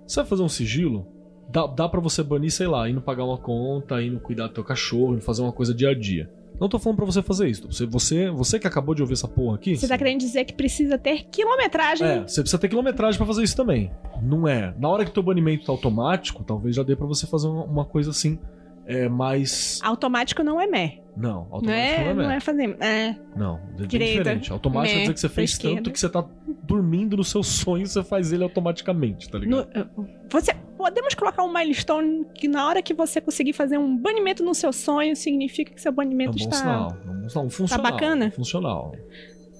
Você 0.07 0.21
vai 0.21 0.25
fazer 0.25 0.41
um 0.43 0.49
sigilo, 0.49 1.07
dá, 1.51 1.65
dá 1.67 1.87
para 1.87 1.99
você 1.99 2.21
banir, 2.23 2.51
sei 2.51 2.67
lá, 2.67 2.89
indo 2.89 2.99
pagar 3.01 3.25
uma 3.25 3.37
conta, 3.37 4.01
indo 4.01 4.19
cuidar 4.19 4.47
do 4.47 4.53
teu 4.53 4.63
cachorro, 4.63 5.13
indo 5.13 5.21
fazer 5.21 5.41
uma 5.43 5.53
coisa 5.53 5.73
dia 5.73 5.89
a 5.91 5.95
dia. 5.97 6.29
Não 6.59 6.69
tô 6.69 6.79
falando 6.79 6.97
pra 6.97 7.05
você 7.05 7.21
fazer 7.21 7.47
isso. 7.49 7.65
Você, 7.71 7.85
você, 7.85 8.29
você 8.29 8.59
que 8.59 8.67
acabou 8.67 8.93
de 8.95 9.01
ouvir 9.01 9.13
essa 9.13 9.27
porra 9.27 9.55
aqui. 9.55 9.75
Você 9.75 9.87
tá 9.87 9.97
querendo 9.97 10.19
dizer 10.19 10.45
que 10.45 10.53
precisa 10.53 10.97
ter 10.97 11.23
quilometragem 11.25 12.07
É, 12.07 12.19
você 12.21 12.41
precisa 12.41 12.57
ter 12.59 12.69
quilometragem 12.69 13.17
pra 13.17 13.25
fazer 13.27 13.43
isso 13.43 13.55
também. 13.55 13.91
Não 14.21 14.47
é. 14.47 14.73
Na 14.79 14.87
hora 14.89 15.03
que 15.03 15.11
teu 15.11 15.23
banimento 15.23 15.65
tá 15.65 15.71
automático, 15.71 16.43
talvez 16.43 16.75
já 16.75 16.83
dê 16.83 16.95
pra 16.95 17.05
você 17.07 17.25
fazer 17.27 17.47
uma, 17.47 17.83
coisa 17.85 18.11
assim, 18.11 18.39
é 18.85 19.09
mais. 19.09 19.79
Automático 19.83 20.43
não 20.43 20.59
é 20.61 20.67
mé. 20.67 20.99
Não, 21.15 21.47
automático 21.51 21.67
Não 21.67 21.73
é, 21.73 22.13
não 22.15 22.23
não 22.23 22.31
é. 22.31 22.37
é 22.37 22.39
fazer. 22.39 22.77
É. 22.79 23.15
Não, 23.35 23.59
é 23.79 23.85
Direita, 23.85 24.17
diferente. 24.23 24.51
Automático 24.51 24.95
quer 24.95 25.01
dizer 25.01 25.13
que 25.13 25.19
você 25.19 25.29
fez 25.29 25.51
esquerda. 25.51 25.75
tanto 25.77 25.91
que 25.91 25.99
você 25.99 26.09
tá 26.09 26.25
dormindo 26.63 27.17
no 27.17 27.23
seu 27.23 27.43
sonho, 27.43 27.85
você 27.85 28.03
faz 28.03 28.31
ele 28.33 28.43
automaticamente, 28.43 29.29
tá 29.29 29.37
ligado? 29.37 29.67
No- 29.85 30.07
você 30.29 30.53
podemos 30.83 31.13
colocar 31.13 31.43
um 31.43 31.53
milestone 31.53 32.25
que 32.35 32.45
na 32.47 32.67
hora 32.67 32.81
que 32.81 32.93
você 32.93 33.21
conseguir 33.21 33.53
fazer 33.53 33.77
um 33.77 33.95
banimento 33.97 34.43
no 34.43 34.53
seu 34.53 34.73
sonho 34.73 35.15
significa 35.15 35.73
que 35.73 35.81
seu 35.81 35.89
É 35.91 35.93
um 35.93 35.95
banimento 35.95 36.37
está 36.37 36.57
sinal. 36.57 36.97
É 37.05 37.09
um 37.25 37.29
sinal. 37.29 37.45
Um 37.45 37.49
funcional. 37.49 37.91
bacana? 37.91 38.25
um 38.25 38.31
funcional. 38.31 38.91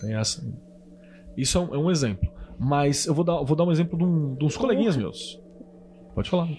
Tem 0.02 0.14
essa. 0.16 0.44
Isso 1.38 1.58
é 1.58 1.62
um, 1.62 1.76
é 1.76 1.78
um 1.78 1.90
exemplo. 1.90 2.30
Mas 2.60 3.06
eu 3.06 3.14
vou 3.14 3.24
dar, 3.24 3.42
vou 3.42 3.56
dar 3.56 3.64
um 3.64 3.72
exemplo 3.72 3.98
de, 3.98 4.04
um- 4.04 4.36
de 4.36 4.44
uns 4.46 4.58
coleguinhas 4.58 4.98
meus. 4.98 5.40
Pode 6.14 6.30
falar. 6.30 6.50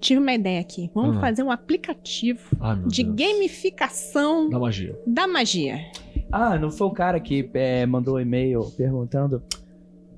Tive 0.00 0.20
uma 0.20 0.32
ideia 0.32 0.60
aqui. 0.60 0.90
Vamos 0.94 1.16
Ah. 1.16 1.20
fazer 1.20 1.42
um 1.42 1.50
aplicativo 1.50 2.40
Ai, 2.60 2.76
de 2.86 3.02
Deus. 3.04 3.16
gamificação 3.16 4.48
Da 4.48 4.58
magia. 4.58 4.98
da 5.06 5.26
magia. 5.26 5.90
Ah, 6.32 6.56
não 6.58 6.70
foi 6.70 6.86
o 6.86 6.90
cara 6.92 7.18
que 7.20 7.50
é, 7.52 7.84
mandou 7.84 8.14
um 8.16 8.20
e-mail 8.20 8.70
perguntando 8.76 9.42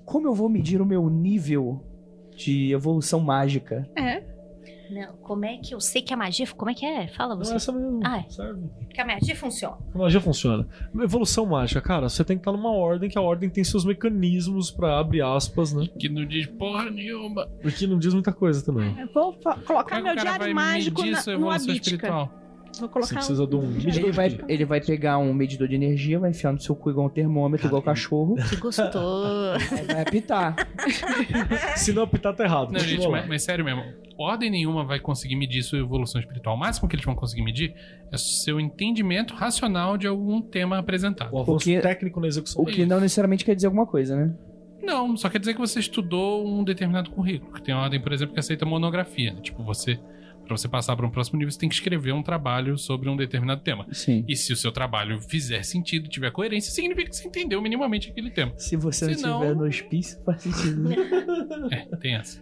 como 0.05 0.28
eu 0.28 0.34
vou 0.34 0.48
medir 0.48 0.80
o 0.82 0.86
meu 0.86 1.09
nível 1.09 1.82
de 2.37 2.72
evolução 2.72 3.20
mágica? 3.20 3.89
É. 3.97 4.22
Não, 4.91 5.14
como 5.22 5.47
é 5.47 5.57
que 5.57 5.74
eu 5.74 5.80
sei 5.80 6.03
que 6.03 6.12
a 6.12 6.16
magia. 6.18 6.47
Como 6.55 6.70
é 6.70 6.74
que 6.74 6.85
é? 6.85 7.09
Fala 7.09 7.35
Não 7.35 7.43
você. 7.43 7.55
é 7.55 7.57
essa 7.57 7.72
mesmo. 7.72 8.01
Ah, 8.05 8.18
é. 8.18 8.28
Serve. 8.28 8.61
Que 8.93 9.01
a 9.01 9.07
magia 9.07 9.35
funciona. 9.35 9.78
A 9.95 9.99
magia 9.99 10.20
funciona. 10.20 10.68
Evolução 11.03 11.47
mágica, 11.47 11.80
cara, 11.80 12.11
você 12.11 12.22
tem 12.22 12.37
que 12.37 12.43
estar 12.43 12.53
numa 12.53 12.70
ordem 12.70 13.09
que 13.09 13.16
a 13.16 13.22
ordem 13.22 13.49
tem 13.49 13.64
seus 13.64 13.87
mecanismos 13.87 14.70
pra 14.70 14.99
abrir 14.99 15.22
aspas, 15.22 15.72
né? 15.72 15.89
Que 15.99 16.11
não 16.11 16.26
diz 16.26 16.45
porra 16.47 16.91
nenhuma. 16.91 17.47
Porque 17.62 17.87
não 17.87 17.99
diz 17.99 18.12
muita 18.12 18.33
coisa 18.35 18.62
também. 18.62 18.95
Eu 19.01 19.11
vou 19.14 19.33
fa- 19.43 19.57
colocar 19.66 19.97
Como 19.97 20.09
é 20.09 20.14
meu 20.14 20.22
diário 20.22 20.55
mágico 20.55 21.01
na, 21.01 21.07
no 21.07 21.11
evolução 21.12 21.51
Abítica. 21.53 21.80
espiritual? 21.97 22.30
Vou 22.78 22.88
Você 22.88 22.92
colocar 22.92 23.14
precisa 23.16 23.46
de 23.46 23.54
um 23.54 23.60
medidor 23.66 23.94
Ele 23.98 24.10
de 24.10 24.10
vai, 24.16 24.38
ele 24.48 24.64
vai 24.64 24.80
pegar 24.80 25.18
um 25.18 25.32
medidor 25.34 25.68
de 25.68 25.74
energia, 25.74 26.18
vai 26.18 26.30
enfiar 26.30 26.52
no 26.52 26.60
seu 26.60 26.74
cu 26.74 26.90
igual 26.90 27.06
um 27.06 27.10
termômetro, 27.10 27.66
igual 27.66 27.82
cachorro, 27.82 28.34
Que 28.48 28.56
gostoso. 28.56 29.58
vai 29.86 30.00
apitar. 30.02 30.56
Se 31.76 31.92
não 31.92 32.02
apitar, 32.04 32.34
tá 32.34 32.44
errado. 32.44 32.72
Não, 32.72 32.80
gente, 32.80 33.06
mas, 33.08 33.26
mas 33.28 33.42
sério 33.42 33.64
mesmo. 33.64 33.82
Ordem 34.18 34.50
nenhuma 34.50 34.84
vai 34.84 35.00
conseguir 35.00 35.36
medir 35.36 35.62
sua 35.62 35.78
evolução 35.78 36.20
espiritual. 36.20 36.54
O 36.54 36.58
máximo 36.58 36.88
que 36.88 36.94
eles 36.94 37.04
vão 37.04 37.14
conseguir 37.14 37.42
medir 37.42 37.74
é 38.12 38.16
seu 38.16 38.58
entendimento 38.60 39.34
racional 39.34 39.96
de 39.98 40.06
algum 40.06 40.40
tema 40.40 40.78
apresentado. 40.78 41.32
O 41.32 41.38
avanço 41.38 41.52
Porque- 41.64 41.80
técnico 41.80 42.20
na 42.20 42.26
execução. 42.28 42.62
O 42.62 42.66
que 42.66 42.86
não 42.86 43.00
necessariamente 43.00 43.44
quer 43.44 43.54
dizer 43.54 43.66
alguma 43.66 43.86
coisa, 43.86 44.16
né? 44.16 44.32
Não, 44.82 45.16
só 45.16 45.28
quer 45.28 45.38
dizer 45.38 45.54
que 45.54 45.60
você 45.60 45.78
estudou 45.78 46.46
um 46.46 46.64
determinado 46.64 47.10
currículo. 47.10 47.52
Que 47.52 47.62
tem 47.62 47.74
uma 47.74 47.84
ordem, 47.84 48.00
por 48.00 48.12
exemplo, 48.12 48.34
que 48.34 48.40
aceita 48.40 48.64
monografia. 48.66 49.32
né? 49.32 49.40
Tipo, 49.40 49.62
você. 49.62 49.98
Pra 50.47 50.57
você 50.57 50.68
passar 50.68 50.95
para 50.97 51.07
um 51.07 51.11
próximo 51.11 51.38
nível, 51.38 51.51
você 51.51 51.59
tem 51.59 51.68
que 51.68 51.74
escrever 51.74 52.12
um 52.12 52.22
trabalho 52.22 52.76
sobre 52.76 53.09
um 53.09 53.16
determinado 53.16 53.62
tema. 53.62 53.86
Sim. 53.93 54.24
E 54.28 54.36
se 54.36 54.53
o 54.53 54.57
seu 54.57 54.70
trabalho 54.72 55.20
fizer 55.20 55.62
sentido, 55.62 56.09
tiver 56.09 56.30
coerência, 56.30 56.70
significa 56.72 57.09
que 57.11 57.16
você 57.16 57.26
entendeu 57.28 57.61
minimamente 57.62 58.11
aquele 58.11 58.30
tema. 58.30 58.53
Se 58.59 58.76
você 58.76 59.07
não 59.07 59.14
Se 59.14 59.22
não- 59.22 59.40
tiver 59.40 59.55
no 59.55 59.64
hospício, 59.64 60.20
faz 60.24 60.43
sentido. 60.43 60.88
É, 61.70 61.97
tem 61.97 62.14
essa. 62.16 62.40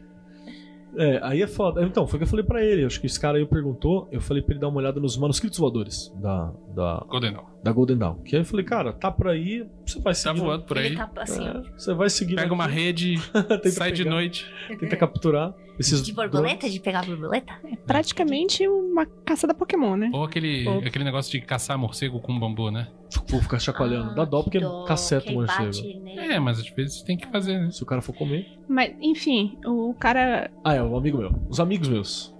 É, 0.96 1.20
aí 1.22 1.40
é 1.40 1.46
foda. 1.46 1.84
Então, 1.84 2.04
foi 2.06 2.16
o 2.16 2.18
que 2.18 2.24
eu 2.24 2.28
falei 2.28 2.44
pra 2.44 2.64
ele. 2.64 2.84
Acho 2.84 3.00
que 3.00 3.06
esse 3.06 3.20
cara 3.20 3.38
aí 3.38 3.46
perguntou. 3.46 4.08
Eu 4.10 4.20
falei 4.20 4.42
pra 4.42 4.54
ele 4.54 4.60
dar 4.60 4.68
uma 4.68 4.78
olhada 4.78 4.98
nos 4.98 5.16
manuscritos 5.16 5.56
voadores 5.58 6.12
da, 6.20 6.52
da, 6.74 7.04
Golden 7.08 7.34
Dawn. 7.34 7.44
Da 7.62 7.72
Golden 7.72 7.98
Dawn. 7.98 8.22
Que 8.22 8.36
aí 8.36 8.42
eu 8.42 8.46
falei, 8.46 8.64
cara, 8.64 8.92
tá 8.92 9.10
por 9.10 9.28
aí, 9.28 9.66
você 9.86 10.00
vai 10.00 10.12
Tá 10.12 10.14
seguir. 10.14 10.40
voando 10.40 10.64
por 10.64 10.78
aí. 10.78 10.96
Tá 10.96 11.10
assim, 11.18 11.46
ó. 11.48 11.62
você 11.78 11.92
vai 11.94 12.08
seguir. 12.10 12.36
Pega 12.36 12.54
uma 12.54 12.66
rede, 12.66 13.16
sai 13.70 13.92
de 13.92 14.02
pegar, 14.04 14.14
noite. 14.14 14.46
Tenta 14.78 14.96
capturar 14.96 15.54
esses. 15.78 16.02
De 16.02 16.12
borboleta? 16.12 16.56
drones. 16.56 16.72
De 16.72 16.80
pegar 16.80 17.04
borboleta? 17.04 17.52
praticamente 17.86 18.66
uma 18.68 19.04
caça 19.24 19.46
da 19.46 19.52
Pokémon, 19.54 19.96
né? 19.96 20.10
Ou 20.12 20.24
aquele, 20.24 20.66
Ou- 20.66 20.78
aquele 20.78 21.04
negócio 21.04 21.30
de 21.30 21.40
caçar 21.40 21.76
morcego 21.78 22.20
com 22.20 22.38
bambu, 22.38 22.70
né? 22.70 22.88
Vou 23.28 23.40
ficar 23.42 23.58
chacoalhando. 23.58 24.10
Ah, 24.12 24.14
Dá 24.14 24.24
dó 24.24 24.38
que 24.38 24.44
porque 24.44 24.60
dó, 24.60 24.84
caceta 24.84 25.30
o 25.30 25.34
morcego. 25.34 25.64
bate 25.64 25.98
nele. 25.98 26.20
É, 26.20 26.38
mas 26.38 26.60
às 26.60 26.68
vezes 26.70 27.02
tem 27.02 27.16
que 27.16 27.26
fazer, 27.26 27.58
né? 27.58 27.70
Se 27.70 27.82
o 27.82 27.86
cara 27.86 28.00
for 28.00 28.12
comer. 28.14 28.46
Mas, 28.68 28.94
enfim, 29.00 29.58
o 29.66 29.92
cara. 29.94 30.50
Ah, 30.64 30.74
é, 30.74 30.82
um 30.82 30.96
amigo 30.96 31.18
meu. 31.18 31.32
Os 31.48 31.58
amigos 31.60 31.88
meus. 31.88 32.34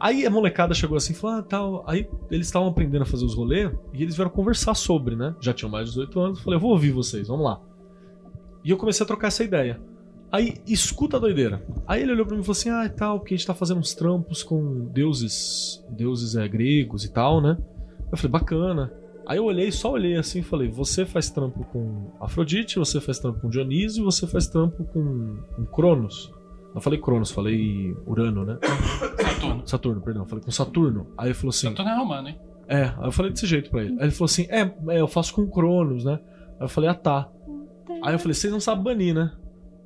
Aí 0.00 0.24
a 0.24 0.30
molecada 0.30 0.74
chegou 0.74 0.96
assim 0.96 1.12
e 1.12 1.16
falou: 1.16 1.36
ah, 1.38 1.42
tal. 1.42 1.84
Aí 1.86 2.08
eles 2.30 2.46
estavam 2.46 2.68
aprendendo 2.68 3.02
a 3.02 3.06
fazer 3.06 3.24
os 3.24 3.34
rolês 3.34 3.70
e 3.92 4.02
eles 4.02 4.14
vieram 4.14 4.30
conversar 4.30 4.74
sobre, 4.74 5.16
né? 5.16 5.34
Já 5.40 5.52
tinham 5.52 5.70
mais 5.70 5.86
de 5.86 5.94
18 5.94 6.20
anos. 6.20 6.40
Falei: 6.40 6.56
eu 6.56 6.60
vou 6.60 6.70
ouvir 6.70 6.90
vocês, 6.90 7.28
vamos 7.28 7.44
lá. 7.44 7.60
E 8.64 8.70
eu 8.70 8.76
comecei 8.76 9.02
a 9.04 9.06
trocar 9.06 9.28
essa 9.28 9.42
ideia. 9.42 9.80
Aí, 10.30 10.56
escuta 10.66 11.16
a 11.16 11.20
doideira. 11.20 11.62
Aí 11.86 12.02
ele 12.02 12.12
olhou 12.12 12.26
pra 12.26 12.36
mim 12.36 12.42
e 12.42 12.44
falou 12.44 12.58
assim: 12.58 12.70
ah, 12.70 12.84
e 12.84 12.90
tal, 12.90 13.18
porque 13.18 13.34
a 13.34 13.36
gente 13.36 13.46
tá 13.46 13.54
fazendo 13.54 13.78
uns 13.78 13.94
trampos 13.94 14.42
com 14.42 14.86
deuses, 14.92 15.84
deuses 15.90 16.36
é, 16.36 16.46
gregos 16.46 17.04
e 17.04 17.12
tal, 17.12 17.40
né? 17.40 17.56
Eu 18.10 18.16
falei: 18.16 18.30
bacana. 18.30 18.92
Aí 19.26 19.36
eu 19.36 19.44
olhei, 19.44 19.70
só 19.70 19.92
olhei 19.92 20.16
assim 20.16 20.38
e 20.38 20.42
falei: 20.42 20.68
você 20.68 21.04
faz 21.04 21.28
trampo 21.28 21.64
com 21.64 22.12
Afrodite, 22.20 22.78
você 22.78 23.00
faz 23.00 23.18
trampo 23.18 23.40
com 23.40 23.50
Dionísio, 23.50 24.04
você 24.04 24.26
faz 24.26 24.46
trampo 24.46 24.84
com, 24.84 25.38
com 25.54 25.66
Cronos. 25.66 26.32
Eu 26.74 26.80
falei 26.80 27.00
Cronos, 27.00 27.30
falei 27.30 27.96
Urano, 28.06 28.44
né? 28.44 28.58
Saturno. 29.34 29.62
Saturno, 29.66 30.00
perdão. 30.00 30.26
Falei 30.26 30.44
com 30.44 30.50
Saturno. 30.50 31.06
Aí 31.16 31.28
ele 31.28 31.34
falou 31.34 31.50
assim: 31.50 31.68
Saturno 31.68 31.90
é 31.90 31.96
romano, 31.96 32.28
hein? 32.28 32.40
É, 32.68 32.84
aí 32.84 33.04
eu 33.04 33.12
falei 33.12 33.32
desse 33.32 33.46
jeito 33.46 33.70
pra 33.70 33.82
ele. 33.82 33.94
Aí 33.94 34.04
ele 34.04 34.10
falou 34.10 34.26
assim: 34.26 34.46
É, 34.50 34.60
é, 34.88 35.00
eu 35.00 35.08
faço 35.08 35.34
com 35.34 35.48
Cronos, 35.48 36.04
né? 36.04 36.20
Aí 36.60 36.64
eu 36.64 36.68
falei: 36.68 36.90
Ah, 36.90 36.94
tá. 36.94 37.28
Aí 38.02 38.14
eu 38.14 38.18
falei: 38.18 38.34
Vocês 38.34 38.52
não 38.52 38.60
sabem 38.60 38.84
banir, 38.84 39.14
né? 39.14 39.32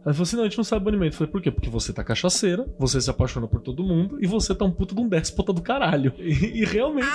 Aí 0.04 0.10
ele 0.10 0.14
falou 0.14 0.22
assim: 0.22 0.36
Não, 0.36 0.42
a 0.42 0.46
gente 0.46 0.56
não 0.56 0.64
sabe 0.64 0.84
banimento. 0.84 1.14
Eu 1.14 1.18
falei: 1.18 1.32
Por 1.32 1.42
quê? 1.42 1.50
Porque 1.50 1.68
você 1.68 1.92
tá 1.92 2.04
cachaceira, 2.04 2.66
você 2.78 3.00
se 3.00 3.10
apaixona 3.10 3.46
por 3.46 3.60
todo 3.60 3.82
mundo 3.82 4.18
e 4.20 4.26
você 4.26 4.54
tá 4.54 4.64
um 4.64 4.70
puto 4.70 4.94
de 4.94 5.00
um 5.00 5.08
déspota 5.08 5.52
do 5.52 5.60
caralho. 5.62 6.12
E, 6.22 6.62
e 6.62 6.64
realmente. 6.64 7.08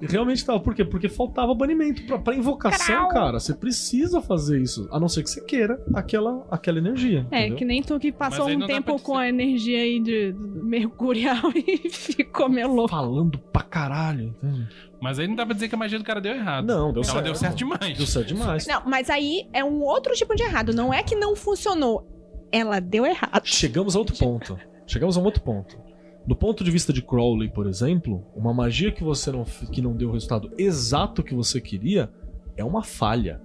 E 0.00 0.06
realmente 0.06 0.44
tava. 0.44 0.60
Por 0.60 0.74
quê? 0.74 0.84
Porque 0.84 1.08
faltava 1.08 1.52
banimento. 1.54 2.04
Pra, 2.06 2.18
pra 2.18 2.34
invocação, 2.34 3.08
cara, 3.08 3.40
você 3.40 3.52
precisa 3.52 4.20
fazer 4.20 4.60
isso. 4.60 4.88
A 4.92 5.00
não 5.00 5.08
ser 5.08 5.22
que 5.22 5.30
você 5.30 5.40
queira 5.44 5.82
aquela, 5.94 6.46
aquela 6.50 6.78
energia. 6.78 7.26
É, 7.30 7.40
entendeu? 7.40 7.56
que 7.56 7.64
nem 7.64 7.82
tu 7.82 7.98
que 7.98 8.12
passou 8.12 8.48
um 8.48 8.66
tempo 8.66 9.00
com 9.02 9.16
a 9.16 9.28
energia 9.28 9.80
aí 9.80 9.98
de 10.00 10.18
de 10.18 10.32
mercurial 10.62 11.52
e 11.54 11.88
ficou 11.88 12.48
meio 12.48 12.72
louco. 12.72 12.90
Falando 12.90 13.38
pra 13.38 13.62
caralho, 13.62 14.34
entende? 14.42 14.68
Mas 15.00 15.18
aí 15.18 15.28
não 15.28 15.36
dá 15.36 15.44
pra 15.46 15.54
dizer 15.54 15.68
que 15.68 15.74
a 15.74 15.78
magia 15.78 15.98
do 15.98 16.04
cara 16.04 16.20
deu 16.20 16.34
errado. 16.34 16.66
Não, 16.66 16.92
deu 16.92 17.02
Ela 17.02 17.12
certo. 17.12 17.24
deu 17.24 17.34
certo 17.34 17.56
demais. 17.56 17.96
Deu 17.96 18.06
certo 18.06 18.26
demais. 18.28 18.66
Não, 18.66 18.82
mas 18.84 19.08
aí 19.08 19.48
é 19.52 19.62
um 19.64 19.80
outro 19.82 20.12
tipo 20.14 20.34
de 20.34 20.42
errado. 20.42 20.74
Não 20.74 20.92
é 20.92 21.02
que 21.02 21.14
não 21.14 21.36
funcionou. 21.36 22.06
Ela 22.50 22.80
deu 22.80 23.06
errado. 23.06 23.42
Chegamos 23.44 23.94
a 23.94 23.98
outro 23.98 24.16
ponto. 24.16 24.58
Chegamos 24.86 25.16
a 25.16 25.20
um 25.20 25.24
outro 25.24 25.42
ponto. 25.42 25.78
Do 26.26 26.34
ponto 26.34 26.62
de 26.64 26.70
vista 26.70 26.92
de 26.92 27.00
Crowley, 27.00 27.48
por 27.48 27.66
exemplo, 27.66 28.26
uma 28.34 28.52
magia 28.52 28.90
que 28.92 29.02
você 29.04 29.30
não 29.30 29.44
que 29.44 29.80
não 29.80 29.94
deu 29.94 30.08
o 30.10 30.12
resultado 30.12 30.50
exato 30.58 31.22
que 31.22 31.34
você 31.34 31.60
queria 31.60 32.10
é 32.56 32.64
uma 32.64 32.82
falha. 32.82 33.40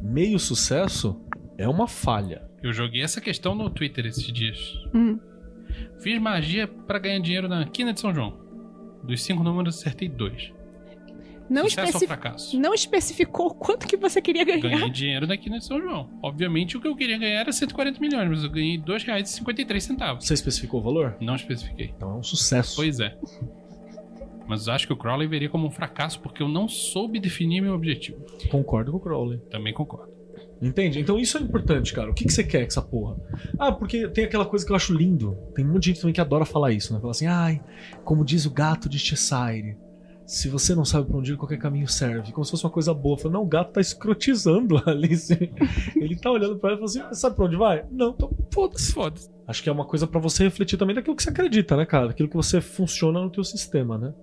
Meio 0.00 0.38
sucesso 0.38 1.20
é 1.58 1.68
uma 1.68 1.86
falha. 1.88 2.48
Eu 2.62 2.72
joguei 2.72 3.02
essa 3.02 3.20
questão 3.20 3.54
no 3.54 3.68
Twitter 3.68 4.06
esses 4.06 4.24
dias. 4.32 4.72
Hum. 4.94 5.18
Fiz 6.00 6.18
magia 6.20 6.66
pra 6.66 6.98
ganhar 6.98 7.18
dinheiro 7.18 7.48
na 7.48 7.66
quina 7.66 7.92
de 7.92 8.00
São 8.00 8.14
João. 8.14 8.38
Dos 9.02 9.22
cinco 9.22 9.42
números, 9.42 9.78
acertei 9.78 10.08
dois. 10.08 10.50
Não, 11.48 11.62
ou 11.62 11.68
especi- 11.68 12.56
não 12.56 12.72
especificou 12.74 13.52
quanto 13.54 13.86
que 13.86 13.96
você 13.96 14.20
queria 14.22 14.44
ganhar. 14.44 14.60
Ganhei 14.60 14.90
dinheiro 14.90 15.26
na 15.26 15.36
quina 15.36 15.58
de 15.58 15.64
São 15.64 15.80
João. 15.80 16.08
Obviamente, 16.22 16.76
o 16.76 16.80
que 16.80 16.88
eu 16.88 16.96
queria 16.96 17.18
ganhar 17.18 17.40
era 17.40 17.52
140 17.52 18.00
milhões, 18.00 18.28
mas 18.28 18.42
eu 18.44 18.50
ganhei 18.50 18.76
R$ 18.78 18.82
2,53. 18.84 20.20
Você 20.20 20.34
especificou 20.34 20.80
o 20.80 20.82
valor? 20.82 21.16
Não 21.20 21.34
especifiquei. 21.36 21.92
Então 21.96 22.10
é 22.10 22.14
um 22.14 22.22
sucesso. 22.22 22.76
Pois 22.76 22.98
é. 23.00 23.16
Mas 24.46 24.66
eu 24.66 24.72
acho 24.74 24.86
que 24.86 24.92
o 24.92 24.96
Crowley 24.96 25.26
veria 25.26 25.48
como 25.48 25.66
um 25.66 25.70
fracasso 25.70 26.20
porque 26.20 26.42
eu 26.42 26.48
não 26.48 26.68
soube 26.68 27.18
definir 27.18 27.60
meu 27.60 27.74
objetivo. 27.74 28.18
Concordo 28.50 28.90
com 28.92 28.98
o 28.98 29.00
Crowley. 29.00 29.38
Também 29.50 29.72
concordo. 29.72 30.12
Entende? 30.60 30.98
Então 31.00 31.18
isso 31.18 31.36
é 31.36 31.40
importante, 31.40 31.92
cara. 31.92 32.10
O 32.10 32.14
que, 32.14 32.24
que 32.24 32.32
você 32.32 32.44
quer 32.44 32.60
com 32.60 32.66
essa 32.66 32.82
porra? 32.82 33.16
Ah, 33.58 33.72
porque 33.72 34.08
tem 34.08 34.24
aquela 34.24 34.46
coisa 34.46 34.64
que 34.64 34.70
eu 34.72 34.76
acho 34.76 34.94
lindo. 34.94 35.36
Tem 35.54 35.64
um 35.64 35.68
monte 35.72 35.82
de 35.84 35.88
gente 35.90 36.00
também 36.00 36.14
que 36.14 36.20
adora 36.20 36.44
falar 36.44 36.72
isso, 36.72 36.92
né? 36.92 37.00
Fala 37.00 37.10
assim, 37.10 37.26
ai, 37.26 37.60
como 38.04 38.24
diz 38.24 38.46
o 38.46 38.50
gato 38.50 38.88
de 38.88 38.98
Cheshire. 38.98 39.76
Se 40.26 40.48
você 40.48 40.74
não 40.74 40.84
sabe 40.84 41.06
pra 41.06 41.18
onde 41.18 41.32
ir, 41.32 41.36
qualquer 41.36 41.58
caminho 41.58 41.86
serve. 41.86 42.32
Como 42.32 42.44
se 42.44 42.50
fosse 42.50 42.64
uma 42.64 42.70
coisa 42.70 42.94
boa. 42.94 43.14
Eu 43.14 43.18
falo, 43.18 43.34
não, 43.34 43.42
o 43.42 43.46
gato 43.46 43.72
tá 43.72 43.80
escrotizando 43.80 44.78
a 44.84 44.90
Alice. 44.90 45.34
Ele 45.94 46.16
tá 46.16 46.30
olhando 46.30 46.58
pra 46.58 46.70
ela 46.70 46.78
e 46.78 46.88
fala 46.88 47.04
assim: 47.06 47.14
sabe 47.14 47.36
pra 47.36 47.44
onde 47.44 47.56
vai? 47.56 47.84
Não, 47.90 48.10
então 48.10 48.30
foda-se. 48.50 48.92
Foda-se. 48.92 49.30
Acho 49.46 49.62
que 49.62 49.68
é 49.68 49.72
uma 49.72 49.84
coisa 49.84 50.06
pra 50.06 50.18
você 50.18 50.44
refletir 50.44 50.78
também 50.78 50.94
daquilo 50.94 51.14
que 51.14 51.22
você 51.22 51.28
acredita, 51.28 51.76
né, 51.76 51.84
cara? 51.84 52.08
Daquilo 52.08 52.28
que 52.28 52.36
você 52.36 52.60
funciona 52.60 53.20
no 53.20 53.30
teu 53.30 53.44
sistema, 53.44 53.98
né? 53.98 54.14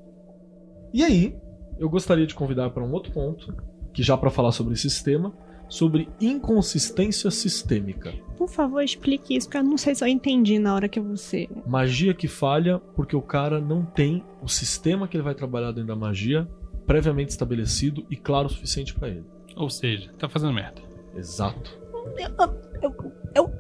E 0.91 1.03
aí, 1.03 1.35
eu 1.77 1.87
gostaria 1.87 2.25
de 2.25 2.33
convidar 2.33 2.71
para 2.71 2.83
um 2.83 2.91
outro 2.91 3.11
ponto, 3.11 3.55
que 3.93 4.01
já 4.01 4.17
pra 4.17 4.31
falar 4.31 4.51
sobre 4.51 4.73
esse 4.73 4.89
sistema, 4.89 5.33
sobre 5.71 6.09
inconsistência 6.19 7.31
sistêmica. 7.31 8.13
Por 8.37 8.49
favor, 8.49 8.83
explique 8.83 9.37
isso, 9.37 9.47
porque 9.47 9.57
eu 9.57 9.63
não 9.63 9.77
sei 9.77 9.95
se 9.95 10.03
eu 10.03 10.07
entendi 10.07 10.59
na 10.59 10.75
hora 10.75 10.89
que 10.89 10.99
você. 10.99 11.47
Magia 11.65 12.13
que 12.13 12.27
falha 12.27 12.77
porque 12.93 13.15
o 13.15 13.21
cara 13.21 13.61
não 13.61 13.85
tem 13.85 14.21
o 14.41 14.49
sistema 14.49 15.07
que 15.07 15.15
ele 15.15 15.23
vai 15.23 15.33
trabalhar 15.33 15.71
dentro 15.71 15.87
da 15.87 15.95
magia 15.95 16.45
previamente 16.85 17.29
estabelecido 17.29 18.05
e 18.09 18.17
claro 18.17 18.47
o 18.47 18.49
suficiente 18.49 18.93
pra 18.93 19.07
ele. 19.07 19.23
Ou 19.55 19.69
seja, 19.69 20.11
tá 20.19 20.27
fazendo 20.27 20.51
merda. 20.51 20.81
Exato. 21.15 21.79
Eu, 22.17 22.35
eu, 22.81 23.13
eu, 23.33 23.51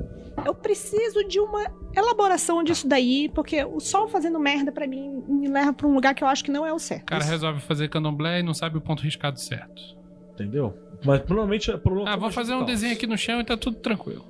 eu 0.45 0.53
preciso 0.53 1.25
de 1.25 1.39
uma 1.39 1.71
elaboração 1.95 2.61
disso 2.61 2.89
daí, 2.89 3.29
porque 3.33 3.63
o 3.63 3.79
sol 3.79 4.09
fazendo 4.09 4.37
merda 4.37 4.69
pra 4.69 4.85
mim 4.85 5.23
me 5.29 5.47
leva 5.47 5.71
pra 5.71 5.87
um 5.87 5.93
lugar 5.93 6.13
que 6.13 6.25
eu 6.25 6.27
acho 6.27 6.43
que 6.43 6.51
não 6.51 6.65
é 6.65 6.73
o 6.73 6.79
certo. 6.79 7.03
O 7.03 7.05
cara 7.05 7.23
resolve 7.23 7.61
fazer 7.61 7.87
candomblé 7.89 8.41
e 8.41 8.43
não 8.43 8.53
sabe 8.53 8.77
o 8.77 8.81
ponto 8.81 9.01
riscado 9.01 9.39
certo. 9.39 10.00
Entendeu? 10.33 10.73
Mas 11.03 11.21
provavelmente 11.21 11.71
é 11.71 11.77
problema. 11.77 12.09
Ah, 12.09 12.15
vou 12.15 12.31
fazer 12.31 12.53
um 12.53 12.63
desenho 12.65 12.93
aqui 12.93 13.07
no 13.07 13.17
chão 13.17 13.39
e 13.39 13.43
tá 13.43 13.57
tudo 13.57 13.77
tranquilo. 13.77 14.25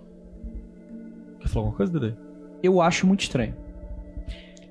Quer 1.40 1.48
falar 1.48 1.66
alguma 1.66 1.78
coisa, 1.78 2.00
Dede? 2.00 2.16
Eu 2.64 2.82
acho 2.82 3.06
muito 3.08 3.22
estranho. 3.22 3.56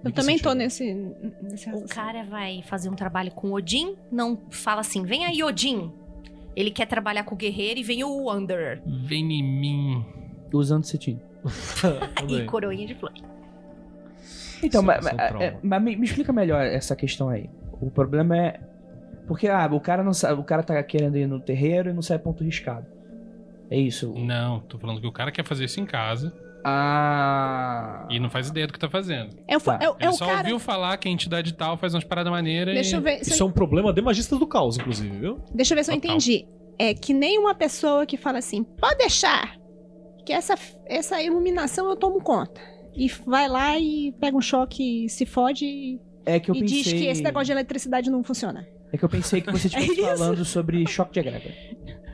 Eu 0.02 0.12
também 0.12 0.38
tô 0.38 0.50
sentido? 0.50 0.58
nesse. 0.58 0.94
nesse 1.42 1.70
O 1.70 1.86
cara 1.86 2.24
vai 2.24 2.62
fazer 2.62 2.88
um 2.88 2.94
trabalho 2.94 3.30
com 3.32 3.52
Odin, 3.52 3.96
não 4.10 4.38
fala 4.50 4.80
assim, 4.80 5.02
vem 5.04 5.26
aí 5.26 5.42
Odin. 5.42 5.92
Ele 6.56 6.70
quer 6.70 6.86
trabalhar 6.86 7.24
com 7.24 7.34
o 7.34 7.38
guerreiro 7.38 7.80
e 7.80 7.82
vem 7.82 8.02
o 8.02 8.24
Wanderer. 8.24 8.82
Vem 8.86 9.30
em 9.32 9.42
mim. 9.42 10.04
Usando 10.52 10.84
cetim. 10.84 11.18
E 12.28 12.44
coroinha 12.44 12.86
de 12.86 12.94
flor. 12.94 13.12
Então, 14.62 14.82
mas, 14.82 15.06
é 15.06 15.12
mas- 15.14 15.28
trauma. 15.28 15.44
é, 15.44 15.58
mas 15.62 15.82
me, 15.82 15.96
me 15.96 16.04
explica 16.04 16.32
melhor 16.32 16.64
essa 16.64 16.94
questão 16.96 17.28
aí. 17.28 17.48
O 17.80 17.90
problema 17.90 18.36
é. 18.36 18.60
Porque, 19.30 19.46
ah, 19.46 19.68
o 19.72 19.78
cara 19.78 20.02
não 20.02 20.12
sabe. 20.12 20.40
O 20.40 20.42
cara 20.44 20.60
tá 20.60 20.82
querendo 20.82 21.16
ir 21.16 21.24
no 21.28 21.38
terreiro 21.38 21.88
e 21.90 21.92
não 21.92 22.02
sabe 22.02 22.24
ponto 22.24 22.42
riscado. 22.42 22.84
É 23.70 23.78
isso. 23.78 24.12
Não, 24.16 24.58
tô 24.58 24.76
falando 24.76 25.00
que 25.00 25.06
o 25.06 25.12
cara 25.12 25.30
quer 25.30 25.44
fazer 25.44 25.66
isso 25.66 25.78
em 25.80 25.86
casa 25.86 26.34
Ah. 26.64 28.06
e 28.10 28.18
não 28.18 28.28
faz 28.28 28.48
ideia 28.48 28.66
do 28.66 28.72
que 28.72 28.78
tá 28.80 28.88
fazendo. 28.90 29.36
É 29.46 29.56
o, 29.56 29.60
Tá. 29.60 29.78
é 29.80 29.88
o- 29.88 29.92
é 29.92 29.96
Ele 30.00 30.08
o 30.08 30.12
só 30.12 30.26
cara. 30.26 30.38
ouviu 30.38 30.58
falar 30.58 30.96
que 30.96 31.08
a 31.08 31.12
entidade 31.12 31.54
tal 31.54 31.76
faz 31.76 31.94
umas 31.94 32.02
paradas 32.02 32.32
maneiras 32.32 32.74
Deixa 32.74 32.96
e... 32.96 32.98
eu 32.98 33.02
ver. 33.02 33.24
se 33.24 33.30
Isso 33.30 33.40
é 33.40 33.44
eu- 33.44 33.48
um 33.48 33.52
problema 33.52 33.92
de 33.92 34.02
magistas 34.02 34.36
do 34.36 34.46
caos, 34.48 34.76
inclusive, 34.76 35.16
viu? 35.16 35.38
Deixa 35.54 35.74
eu 35.74 35.76
ver 35.76 35.84
se 35.84 35.92
eu 35.92 35.94
Total. 35.94 36.10
entendi. 36.16 36.44
É 36.76 36.92
que 36.92 37.14
nem 37.14 37.38
uma 37.38 37.54
pessoa 37.54 38.04
que 38.04 38.16
fala 38.16 38.38
assim: 38.38 38.64
pode 38.64 38.98
deixar, 38.98 39.56
que 40.26 40.32
essa, 40.32 40.54
essa 40.86 41.22
iluminação 41.22 41.88
eu 41.88 41.94
tomo 41.94 42.20
conta. 42.20 42.60
E 42.96 43.06
vai 43.24 43.48
lá 43.48 43.78
e 43.78 44.12
pega 44.20 44.36
um 44.36 44.40
choque, 44.40 45.08
se 45.08 45.24
fode 45.24 45.64
e, 45.64 46.00
É 46.26 46.40
que 46.40 46.50
eu 46.50 46.54
e 46.56 46.60
pensei. 46.62 46.82
diz 46.82 46.92
que 46.92 47.06
esse 47.06 47.22
negócio 47.22 47.46
de 47.46 47.52
eletricidade 47.52 48.10
não 48.10 48.24
funciona. 48.24 48.66
É 48.92 48.98
que 48.98 49.04
eu 49.04 49.08
pensei 49.08 49.40
que 49.40 49.50
você 49.52 49.66
estivesse 49.68 50.00
É 50.00 50.16
falando 50.16 50.44
sobre 50.44 50.86
choque 50.86 51.12
de 51.14 51.20
egrégora. 51.20 51.54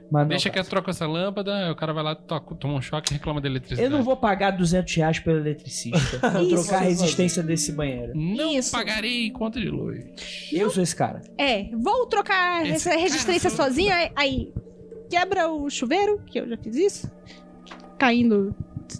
Mas 0.09 0.29
Deixa 0.29 0.49
que 0.51 0.57
eu 0.59 0.63
troco 0.65 0.89
essa 0.89 1.05
lâmpada, 1.05 1.73
o 1.73 1.75
cara 1.75 1.93
vai 1.93 2.05
lá, 2.05 2.15
toca, 2.15 2.55
toma 2.55 2.75
um 2.75 2.81
choque 2.81 3.13
e 3.13 3.17
reclama 3.17 3.41
da 3.41 3.49
eletricidade. 3.49 3.83
Eu 3.83 3.91
não 3.91 4.05
vou 4.05 4.17
pagar 4.17 4.53
200 4.53 4.95
reais 4.95 5.19
pelo 5.19 5.39
eletricista 5.39 6.19
pra 6.21 6.41
Isso. 6.45 6.63
trocar 6.63 6.77
a 6.77 6.85
resistência 6.85 7.43
desse 7.43 7.73
banheiro. 7.73 8.13
Não 8.15 8.53
Isso. 8.57 8.71
pagarei 8.71 9.31
conta 9.33 9.59
de 9.59 9.69
luz. 9.69 10.05
Eu 10.53 10.71
sou 10.71 10.81
esse 10.81 10.95
cara. 10.95 11.23
É, 11.37 11.65
vou 11.77 12.07
trocar 12.07 12.65
Esse 12.65 12.89
essa 12.89 12.97
resistência 12.97 13.51
cara- 13.51 13.65
sozinha, 13.65 14.13
aí 14.15 14.53
quebra 15.11 15.49
o 15.49 15.69
chuveiro, 15.69 16.21
que 16.25 16.39
eu 16.39 16.49
já 16.49 16.57
fiz 16.57 16.77
isso, 16.77 17.11
caindo 17.99 18.55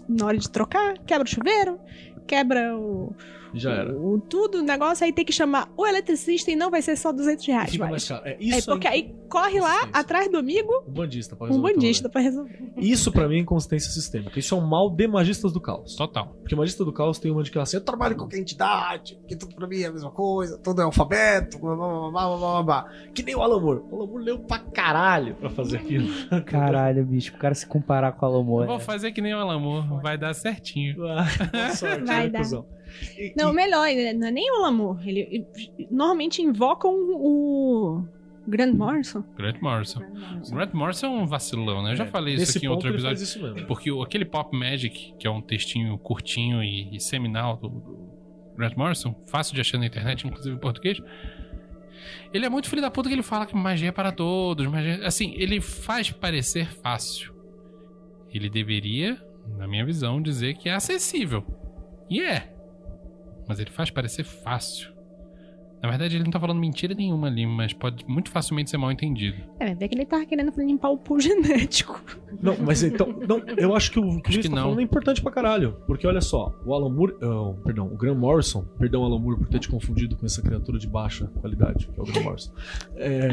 na 0.09 0.25
hora 0.25 0.37
de 0.37 0.49
trocar, 0.49 0.97
quebra 1.05 1.25
o 1.25 1.29
chuveiro, 1.29 1.79
quebra 2.27 2.75
o, 2.77 3.15
Já 3.53 3.71
era. 3.71 3.93
o 3.97 4.19
tudo, 4.19 4.59
o 4.59 4.61
negócio, 4.61 5.05
aí 5.05 5.11
tem 5.13 5.23
que 5.25 5.31
chamar 5.33 5.69
o 5.77 5.85
eletricista 5.85 6.51
e 6.51 6.55
não 6.55 6.69
vai 6.71 6.81
ser 6.81 6.95
só 6.97 7.11
200 7.11 7.45
reais 7.45 7.71
Fica 7.71 7.83
mais. 7.85 7.91
mais 7.91 8.07
caro. 8.07 8.21
É, 8.25 8.33
É 8.33 8.37
isso 8.57 8.69
porque 8.69 8.87
aí 8.87 9.15
corre 9.29 9.59
lá 9.59 9.87
atrás 9.93 10.29
do 10.31 10.37
amigo, 10.37 10.71
Um 10.87 10.91
bandista 10.91 11.35
pra 11.35 11.45
um 11.45 11.49
resolver 11.49 11.69
o 11.71 11.73
bandista 11.75 12.09
pra 12.09 12.21
resolver. 12.21 12.71
Isso 12.77 13.11
pra 13.11 13.27
mim 13.27 13.35
é 13.37 13.39
inconsistência 13.39 13.91
sistêmica. 13.91 14.39
Isso 14.39 14.53
é 14.55 14.57
um 14.57 14.65
mal 14.65 14.89
de 14.89 15.07
magistas 15.07 15.51
do 15.51 15.59
caos. 15.61 15.95
Total. 15.95 16.27
Porque 16.39 16.55
magista 16.55 16.83
do 16.85 16.93
caos 16.93 17.19
tem 17.19 17.31
uma 17.31 17.43
de 17.43 17.51
que 17.51 17.59
assim, 17.59 17.77
eu 17.77 17.81
trabalho 17.81 18.15
com 18.15 18.21
qualquer 18.23 18.39
entidade, 18.39 19.19
que 19.27 19.35
tudo 19.35 19.55
pra 19.55 19.67
mim 19.67 19.79
é 19.81 19.87
a 19.87 19.91
mesma 19.91 20.11
coisa, 20.11 20.57
tudo 20.57 20.81
é 20.81 20.83
alfabeto, 20.85 21.59
blá, 21.59 21.75
blá, 21.75 21.87
blá, 21.87 22.09
blá, 22.11 22.27
blá, 22.27 22.37
blá, 22.37 22.63
blá. 22.63 22.89
que 23.13 23.23
nem 23.23 23.35
o 23.35 23.41
Alamor. 23.41 23.83
O 23.91 23.95
Alamor 23.95 24.21
leu 24.21 24.39
pra 24.39 24.59
caralho 24.59 25.35
pra 25.35 25.49
fazer 25.49 25.77
aquilo. 25.77 26.07
Caralho, 26.45 27.05
bicho. 27.05 27.33
O 27.35 27.37
cara 27.37 27.53
se 27.55 27.65
comparar 27.65 28.11
com 28.13 28.25
a 28.25 28.29
Eu 28.29 28.33
Alomor. 28.35 28.65
vou 28.67 28.79
fazer 28.79 29.11
que 29.11 29.21
nem 29.21 29.33
o 29.33 29.39
Alamor, 29.39 30.01
vai 30.01 30.17
dar 30.17 30.33
certinho. 30.33 30.95
Ah, 31.07 31.25
boa 31.51 31.69
sorte, 31.75 32.03
Vai 32.05 32.23
né, 32.25 32.29
dar. 32.29 32.39
cuzão? 32.39 32.65
E- 33.17 33.33
Não, 33.37 33.51
e- 33.51 33.55
melhor, 33.55 33.87
né, 33.87 34.13
não 34.13 34.27
é 34.27 34.31
nem 34.31 34.51
o 34.59 34.65
amor. 34.65 34.99
Ele, 35.07 35.19
ele- 35.21 35.87
normalmente 35.91 36.41
invocam 36.41 36.91
o 36.93 38.03
Grand 38.47 38.73
Morrison. 38.73 39.23
Grant 39.35 39.59
Morrison. 39.61 40.01
Grant 40.51 40.73
Morrison 40.73 41.07
é 41.07 41.09
um 41.09 41.27
vacilão, 41.27 41.83
né? 41.83 41.91
Eu 41.91 41.95
já 41.97 42.05
É, 42.05 42.07
falei 42.07 42.35
isso 42.35 42.57
aqui 42.57 42.65
em 42.65 42.69
outro 42.69 42.87
ele 42.87 42.95
episódio. 42.95 43.17
faz 43.17 43.29
isso 43.29 43.41
mesmo. 43.41 43.67
Porque 43.67 43.91
o- 43.91 44.01
aquele 44.01 44.23
Pop 44.25 44.55
Magic, 44.57 45.13
que 45.19 45.27
é 45.27 45.29
um 45.29 45.41
textinho 45.41 45.97
curtinho 45.97 46.63
e, 46.63 46.95
e 46.95 46.99
seminal 46.99 47.57
do, 47.57 47.67
do 47.69 48.07
Grant 48.55 48.75
Morrison, 48.75 49.13
fácil 49.27 49.53
de 49.53 49.61
achar 49.61 49.77
na 49.77 49.85
internet, 49.85 50.25
inclusive 50.25 50.55
em 50.55 50.59
português. 50.59 50.99
Ele 52.33 52.45
é 52.45 52.49
muito 52.49 52.69
filho 52.69 52.81
da 52.81 52.89
puta 52.91 53.09
que 53.09 53.15
ele 53.15 53.23
fala 53.23 53.45
que 53.45 53.55
magia 53.55 53.89
é 53.89 53.91
para 53.91 54.11
todos. 54.11 54.65
Magia... 54.67 55.05
Assim, 55.05 55.33
ele 55.37 55.59
faz 55.59 56.09
parecer 56.11 56.67
fácil. 56.81 57.33
Ele 58.33 58.49
deveria, 58.49 59.17
na 59.57 59.67
minha 59.67 59.85
visão, 59.85 60.21
dizer 60.21 60.55
que 60.55 60.69
é 60.69 60.73
acessível. 60.73 61.43
E 62.09 62.21
é. 62.21 62.53
Mas 63.47 63.59
ele 63.59 63.71
faz 63.71 63.89
parecer 63.89 64.23
fácil. 64.23 64.97
Na 65.81 65.89
verdade, 65.89 66.15
ele 66.15 66.23
não 66.23 66.31
tá 66.31 66.39
falando 66.39 66.59
mentira 66.59 66.95
nenhuma 66.95 67.27
ali, 67.27 67.45
mas 67.45 67.71
pode 67.71 68.03
muito 68.07 68.31
facilmente 68.31 68.69
ser 68.69 68.77
mal 68.77 68.91
entendido. 68.91 69.37
É, 69.59 69.75
vê 69.75 69.87
que 69.87 69.95
ele 69.95 70.05
tava 70.05 70.25
querendo 70.25 70.51
limpar 70.57 70.89
o 70.89 70.97
pool 70.97 71.19
genético. 71.21 72.03
Não, 72.41 72.57
mas 72.57 72.81
então. 72.81 73.07
Não, 73.27 73.39
eu 73.55 73.75
acho 73.75 73.91
que 73.91 73.99
o 73.99 74.19
que 74.21 74.39
que 74.39 74.49
tá 74.49 74.55
não. 74.55 74.63
falando 74.63 74.79
é 74.79 74.83
importante 74.83 75.21
pra 75.21 75.31
caralho. 75.31 75.77
Porque 75.85 76.07
olha 76.07 76.21
só, 76.21 76.53
o 76.65 76.73
Alan 76.73 76.89
Moore. 76.89 77.15
ah, 77.21 77.53
perdão, 77.63 77.85
o 77.85 77.95
Graham 77.95 78.15
Morrison. 78.15 78.63
Perdão, 78.79 79.03
Alan 79.03 79.19
Moore, 79.19 79.37
por 79.37 79.47
ter 79.47 79.59
te 79.59 79.69
confundido 79.69 80.15
com 80.17 80.25
essa 80.25 80.41
criatura 80.41 80.79
de 80.79 80.87
baixa 80.87 81.27
qualidade, 81.39 81.87
que 81.87 81.99
é 81.99 82.03
o 82.03 82.05
Graham 82.05 82.23
Morrison. 82.23 82.51
É... 82.95 83.29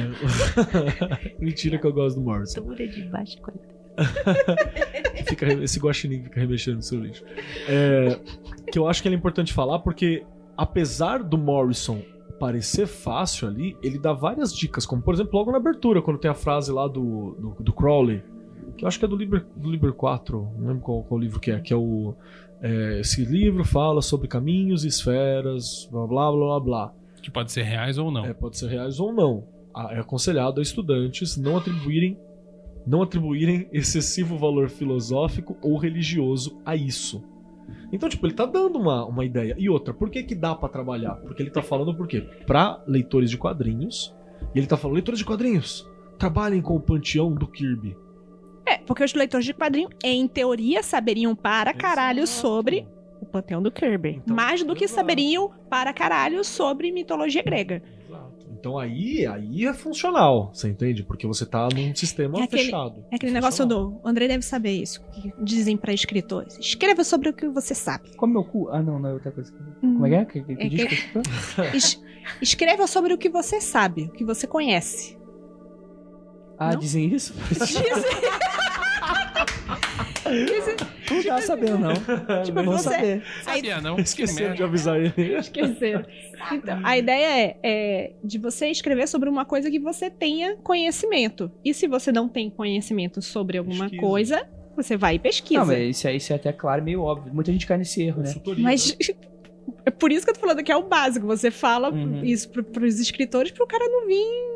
Mentira 1.40 1.78
que 1.78 1.86
eu 1.86 1.92
gosto 1.92 2.16
do 2.16 2.22
Morrison. 2.22 2.62
Dura 2.62 2.86
de 2.86 3.02
baixa 3.04 3.40
qualidade. 3.40 3.74
Fica, 5.26 5.46
esse 5.54 5.78
guaxinim 5.78 6.22
fica 6.22 6.40
remexendo 6.40 6.76
no 6.76 6.82
seu 6.82 7.00
lixo. 7.00 7.24
É, 7.68 8.18
que 8.70 8.78
eu 8.78 8.86
acho 8.86 9.00
que 9.00 9.08
ele 9.08 9.14
é 9.14 9.18
importante 9.18 9.52
falar 9.52 9.78
porque, 9.78 10.24
apesar 10.56 11.22
do 11.22 11.38
Morrison 11.38 12.02
parecer 12.38 12.86
fácil 12.86 13.48
ali, 13.48 13.76
ele 13.82 13.98
dá 13.98 14.12
várias 14.12 14.54
dicas, 14.54 14.84
como 14.84 15.00
por 15.00 15.14
exemplo, 15.14 15.38
logo 15.38 15.50
na 15.50 15.58
abertura, 15.58 16.02
quando 16.02 16.18
tem 16.18 16.30
a 16.30 16.34
frase 16.34 16.72
lá 16.72 16.86
do, 16.86 17.36
do, 17.38 17.56
do 17.62 17.72
Crowley, 17.72 18.22
que 18.76 18.84
eu 18.84 18.88
acho 18.88 18.98
que 18.98 19.04
é 19.04 19.08
do 19.08 19.16
Liber, 19.16 19.46
do 19.56 19.70
Liber 19.70 19.92
4, 19.92 20.52
não 20.58 20.68
lembro 20.68 20.82
qual, 20.82 21.02
qual 21.04 21.18
livro 21.18 21.40
que 21.40 21.50
é, 21.50 21.60
que 21.60 21.72
é 21.72 21.76
o. 21.76 22.14
é, 22.60 23.00
esse 23.00 23.24
livro 23.24 23.64
fala 23.64 24.02
sobre 24.02 24.28
caminhos 24.28 24.84
e 24.84 24.88
esferas, 24.88 25.88
blá 25.90 26.06
blá 26.06 26.32
blá 26.32 26.46
blá 26.46 26.60
blá. 26.60 26.92
Que 27.22 27.30
pode 27.30 27.52
ser 27.52 27.62
reais 27.62 27.96
ou 27.96 28.10
não. 28.10 28.26
É, 28.26 28.34
pode 28.34 28.58
ser 28.58 28.68
reais 28.68 29.00
ou 29.00 29.12
não. 29.12 29.46
É 29.90 29.98
aconselhado 29.98 30.60
a 30.60 30.62
estudantes 30.62 31.36
não 31.36 31.56
atribuírem 31.56 32.18
não 32.86 33.02
atribuírem 33.02 33.68
excessivo 33.72 34.36
valor 34.36 34.68
filosófico 34.68 35.56
ou 35.62 35.76
religioso 35.76 36.60
a 36.64 36.76
isso. 36.76 37.24
Então, 37.92 38.08
tipo, 38.08 38.26
ele 38.26 38.34
tá 38.34 38.44
dando 38.44 38.78
uma, 38.78 39.06
uma 39.06 39.24
ideia. 39.24 39.54
E 39.58 39.68
outra, 39.68 39.94
por 39.94 40.10
que 40.10 40.22
que 40.22 40.34
dá 40.34 40.54
pra 40.54 40.68
trabalhar? 40.68 41.14
Porque 41.16 41.42
ele 41.42 41.50
tá 41.50 41.62
falando 41.62 41.94
por 41.94 42.06
quê? 42.06 42.20
Pra 42.46 42.82
leitores 42.86 43.30
de 43.30 43.38
quadrinhos. 43.38 44.14
E 44.54 44.58
ele 44.58 44.66
tá 44.66 44.76
falando, 44.76 44.94
leitores 44.94 45.18
de 45.18 45.24
quadrinhos, 45.24 45.88
trabalhem 46.18 46.60
com 46.60 46.76
o 46.76 46.80
panteão 46.80 47.32
do 47.32 47.46
Kirby. 47.46 47.96
É, 48.66 48.78
porque 48.78 49.04
os 49.04 49.14
leitores 49.14 49.46
de 49.46 49.54
quadrinho, 49.54 49.88
em 50.02 50.26
teoria, 50.26 50.82
saberiam 50.82 51.34
para 51.34 51.72
caralho 51.72 52.22
Exato. 52.22 52.40
sobre 52.40 52.86
o 53.20 53.26
panteão 53.26 53.62
do 53.62 53.70
Kirby. 53.70 54.20
Então, 54.24 54.34
mais 54.34 54.62
do 54.62 54.74
que 54.74 54.88
saberiam 54.88 55.50
para 55.68 55.92
caralho 55.92 56.44
sobre 56.44 56.90
mitologia 56.90 57.42
grega. 57.42 57.82
Então 58.64 58.78
aí, 58.78 59.26
aí 59.26 59.66
é 59.66 59.74
funcional, 59.74 60.50
você 60.50 60.70
entende? 60.70 61.02
Porque 61.02 61.26
você 61.26 61.44
tá 61.44 61.68
num 61.68 61.94
sistema 61.94 62.40
É 62.40 62.44
aquele- 62.44 62.62
fechado. 62.64 63.04
É 63.12 63.16
aquele 63.16 63.32
negócio 63.32 63.66
do. 63.66 64.00
O 64.02 64.08
André 64.08 64.26
deve 64.26 64.42
saber 64.42 64.70
isso. 64.72 65.02
Que 65.12 65.30
dizem 65.38 65.76
pra 65.76 65.92
escritores. 65.92 66.58
Escreva 66.58 67.04
sobre 67.04 67.28
o 67.28 67.34
que 67.34 67.46
você 67.46 67.74
sabe. 67.74 68.16
Come 68.16 68.32
meu 68.32 68.42
cu. 68.42 68.70
Ah, 68.70 68.80
não, 68.82 68.98
não 68.98 69.10
é 69.10 69.12
outra 69.12 69.30
coisa. 69.30 69.52
Como 69.82 70.06
é 70.06 70.08
que 70.08 70.14
é? 70.14 70.24
Que, 70.24 70.42
que, 70.42 70.52
É 70.62 70.66
diz 70.68 70.84
que- 70.86 70.96
Es- 71.76 72.00
escreva 72.40 72.86
sobre 72.86 73.12
o 73.12 73.18
que 73.18 73.28
você 73.28 73.60
sabe, 73.60 74.04
o 74.04 74.12
que 74.12 74.24
você 74.24 74.46
conhece. 74.46 75.18
Ah, 76.58 76.70
Não? 76.72 76.78
dizem 76.78 77.12
isso? 77.12 77.34
Dizem- 77.50 77.82
dizem- 80.46 80.76
Não 81.10 81.22
tava 81.22 81.42
sabendo, 81.42 81.78
não. 81.78 81.92
Tipo, 82.44 82.62
Vou 82.62 82.76
você- 82.78 82.90
saber. 82.90 83.22
Sabia, 83.42 83.80
não? 83.80 83.98
Esqueceram 83.98 84.50
Que 84.52 84.56
de 84.58 84.62
avisar 84.62 85.00
ele. 85.00 85.34
Esqueceram. 85.38 86.04
Então, 86.52 86.80
a 86.82 86.98
ideia 86.98 87.26
é, 87.46 87.56
é 87.62 88.12
de 88.22 88.38
você 88.38 88.68
escrever 88.68 89.06
sobre 89.08 89.28
uma 89.28 89.44
coisa 89.44 89.70
que 89.70 89.78
você 89.78 90.10
tenha 90.10 90.56
conhecimento. 90.56 91.50
E 91.64 91.72
se 91.74 91.86
você 91.86 92.10
não 92.12 92.28
tem 92.28 92.50
conhecimento 92.50 93.20
sobre 93.22 93.58
alguma 93.58 93.84
Pesquisa. 93.84 94.00
coisa, 94.02 94.48
você 94.76 94.96
vai 94.96 95.14
e 95.16 95.18
pesquisa. 95.18 95.60
Não, 95.60 95.66
mas 95.66 95.96
isso, 95.96 96.08
é- 96.08 96.16
isso 96.16 96.32
é 96.32 96.36
até 96.36 96.52
claro, 96.52 96.82
meio 96.82 97.02
óbvio. 97.02 97.32
Muita 97.34 97.52
gente 97.52 97.66
cai 97.66 97.78
nesse 97.78 98.02
erro, 98.02 98.22
né? 98.22 98.34
Mas 98.58 98.96
é 99.86 99.90
por 99.90 100.10
isso 100.12 100.24
que 100.24 100.30
eu 100.30 100.34
tô 100.34 100.40
falando 100.40 100.62
que 100.62 100.72
é 100.72 100.76
o 100.76 100.82
básico. 100.82 101.26
Você 101.26 101.50
fala 101.50 101.90
Uhum. 101.92 102.24
isso 102.24 102.48
pro, 102.50 102.64
pros 102.64 102.98
escritores 103.00 103.52
pro 103.52 103.66
cara 103.66 103.86
não 103.88 104.06
vir. 104.06 104.53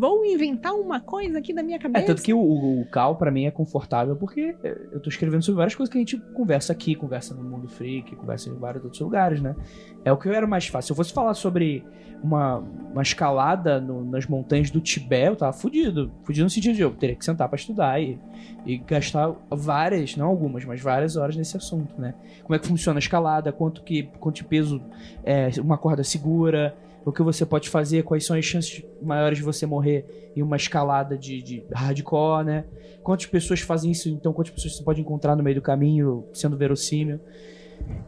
Vou 0.00 0.24
inventar 0.24 0.72
uma 0.72 0.98
coisa 0.98 1.38
aqui 1.38 1.52
da 1.52 1.62
minha 1.62 1.76
É, 1.76 1.78
cabeça. 1.78 2.06
tanto 2.06 2.22
que 2.22 2.32
o, 2.32 2.40
o, 2.40 2.86
Cal, 2.90 3.16
pra 3.16 3.30
mim, 3.30 3.44
é 3.44 3.50
confortável 3.50 4.16
porque 4.16 4.56
eu 4.90 4.98
tô 4.98 5.10
escrevendo 5.10 5.42
sobre 5.42 5.58
várias 5.58 5.74
coisas 5.74 5.92
que 5.92 5.98
a 5.98 6.00
gente 6.00 6.16
conversa 6.32 6.72
aqui, 6.72 6.94
conversa 6.94 7.34
no 7.34 7.42
Mundo 7.44 7.68
Freak, 7.68 8.16
conversa 8.16 8.48
em 8.48 8.54
vários 8.54 8.82
outros 8.82 9.02
lugares, 9.02 9.42
né? 9.42 9.54
É 10.02 10.10
o 10.10 10.16
que 10.16 10.30
era 10.30 10.46
mais 10.46 10.66
fácil. 10.66 10.86
Se 10.86 10.92
eu 10.92 10.96
fosse 10.96 11.12
falar 11.12 11.34
sobre 11.34 11.84
uma, 12.22 12.60
uma 12.92 13.02
escalada 13.02 13.78
no- 13.78 14.02
nas 14.10 14.26
montanhas 14.26 14.70
do 14.70 14.80
Tibete, 14.80 15.26
eu 15.28 15.36
tava 15.36 15.52
fudido. 15.52 16.10
Fudido 16.22 16.44
no 16.44 16.50
sentido 16.50 16.76
de 16.76 16.80
eu 16.80 16.92
teria 16.92 17.14
que 17.14 17.24
sentar 17.24 17.46
pra 17.50 17.56
estudar 17.56 18.00
e, 18.00 18.18
e 18.64 18.78
gastar 18.78 19.34
várias, 19.50 20.16
não 20.16 20.28
algumas, 20.28 20.64
mas 20.64 20.80
várias 20.80 21.16
horas 21.16 21.36
nesse 21.36 21.58
assunto, 21.58 22.00
né? 22.00 22.14
Como 22.42 22.54
é 22.54 22.58
que 22.58 22.66
funciona 22.66 22.96
a 22.98 23.00
escalada, 23.00 23.52
quanto, 23.52 23.82
que, 23.82 24.04
quanto 24.18 24.36
de 24.36 24.44
peso 24.44 24.80
é, 25.22 25.50
uma 25.60 25.76
corda 25.76 26.02
segura, 26.02 26.74
o 27.04 27.12
que 27.12 27.22
você 27.22 27.46
pode 27.46 27.68
fazer, 27.68 28.02
quais 28.04 28.24
são 28.26 28.36
as 28.36 28.44
chances 28.44 28.84
maiores 29.02 29.38
de 29.38 29.44
você 29.44 29.64
morrer 29.66 30.32
em 30.36 30.42
uma 30.42 30.56
escalada 30.56 31.16
de, 31.16 31.42
de 31.42 31.64
hardcore, 31.72 32.44
né? 32.44 32.64
Quantas 33.02 33.26
pessoas 33.26 33.60
fazem 33.60 33.90
isso, 33.90 34.08
então 34.08 34.32
quantas 34.32 34.52
pessoas 34.52 34.76
você 34.76 34.82
pode 34.84 35.00
encontrar 35.00 35.34
no 35.34 35.42
meio 35.42 35.56
do 35.56 35.62
caminho, 35.62 36.26
sendo 36.32 36.56
verossímil. 36.56 37.18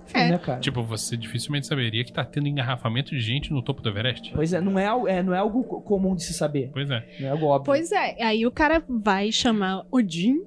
Enfim, 0.05 0.19
É. 0.19 0.29
né, 0.33 0.39
cara? 0.39 0.61
Tipo, 0.61 0.83
você 0.83 1.17
dificilmente 1.17 1.67
saberia 1.67 2.05
que 2.05 2.13
tá 2.13 2.23
tendo 2.25 2.47
engarrafamento 2.47 3.11
de 3.11 3.21
gente 3.21 3.51
no 3.51 3.63
topo 3.63 3.81
do 3.81 3.89
Everest. 3.89 4.31
Pois 4.35 4.53
é, 4.53 4.61
não 4.61 4.79
é, 4.79 4.85
é, 5.11 5.23
não 5.23 5.33
é 5.35 5.39
algo 5.39 5.65
co- 5.65 5.81
comum 5.81 6.15
de 6.15 6.23
se 6.25 6.35
saber. 6.35 6.69
Pois 6.75 6.91
é. 6.91 7.03
Não 7.19 7.29
é 7.29 7.31
algo 7.31 7.47
óbvio. 7.47 7.65
Pois 7.67 7.91
é, 7.91 8.23
aí 8.23 8.47
o 8.47 8.51
cara 8.51 8.85
vai 8.87 9.33
chamar 9.33 9.87
Odin 9.91 10.43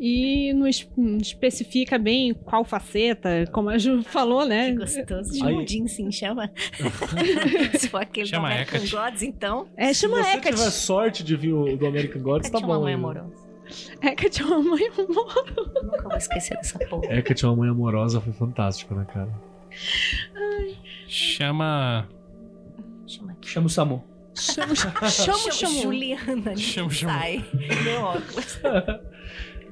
e 0.00 0.52
não 0.54 0.66
es- 0.66 0.88
não 0.96 1.18
especifica 1.18 1.98
bem 1.98 2.32
qual 2.32 2.64
faceta, 2.64 3.44
como 3.52 3.68
a 3.68 3.76
Ju 3.76 4.02
falou, 4.02 4.46
né? 4.46 4.70
Que 4.72 4.78
gostoso. 4.78 5.36
Chama 5.38 5.66
Jim, 5.66 5.86
sim, 5.86 6.10
chama. 6.10 6.50
Se 7.78 7.88
for 7.90 8.00
aquele 8.00 8.26
Chama 8.26 8.48
do 8.48 8.52
American 8.52 8.78
Hecate. 8.80 8.96
Gods, 8.96 9.22
então. 9.22 9.68
É, 9.76 9.92
chama 9.92 10.16
Se 10.16 10.22
você 10.22 10.36
Hecate. 10.38 10.56
tiver 10.56 10.70
sorte 10.70 11.22
de 11.22 11.36
vir 11.36 11.52
o 11.52 11.76
do 11.76 11.86
American 11.86 12.22
Gods, 12.22 12.48
tá 12.50 12.58
Hecate 12.58 12.64
é 12.64 12.66
uma 12.66 12.76
bom. 12.78 12.84
mãe 12.84 12.94
amorosa. 12.94 13.50
Hecate 14.02 14.42
é 14.42 14.44
uma 14.46 14.62
mãe 14.62 14.88
amor. 14.98 15.44
Nunca 15.84 16.08
vou 16.08 16.16
esquecer 16.16 16.56
dessa 16.56 16.78
porra. 16.86 17.12
Hecate 17.14 17.44
é 17.44 17.48
uma 17.48 17.56
mãe 17.56 17.68
amorosa, 17.68 18.20
foi 18.20 18.32
fantástico, 18.32 18.94
né, 18.94 19.06
cara? 19.12 19.28
Chama. 21.06 22.08
Chama 23.06 23.32
aqui. 23.32 23.48
Chama 23.48 23.66
o 23.66 23.70
Samu. 23.70 24.04
Chama, 24.34 24.74
chama, 24.74 25.50
chama. 25.52 25.80
Juliana. 25.82 26.56
Chama, 26.56 26.90
chama. 26.90 27.12
Sai. 27.12 27.44
Meu 27.84 28.00
óculos. 28.02 28.60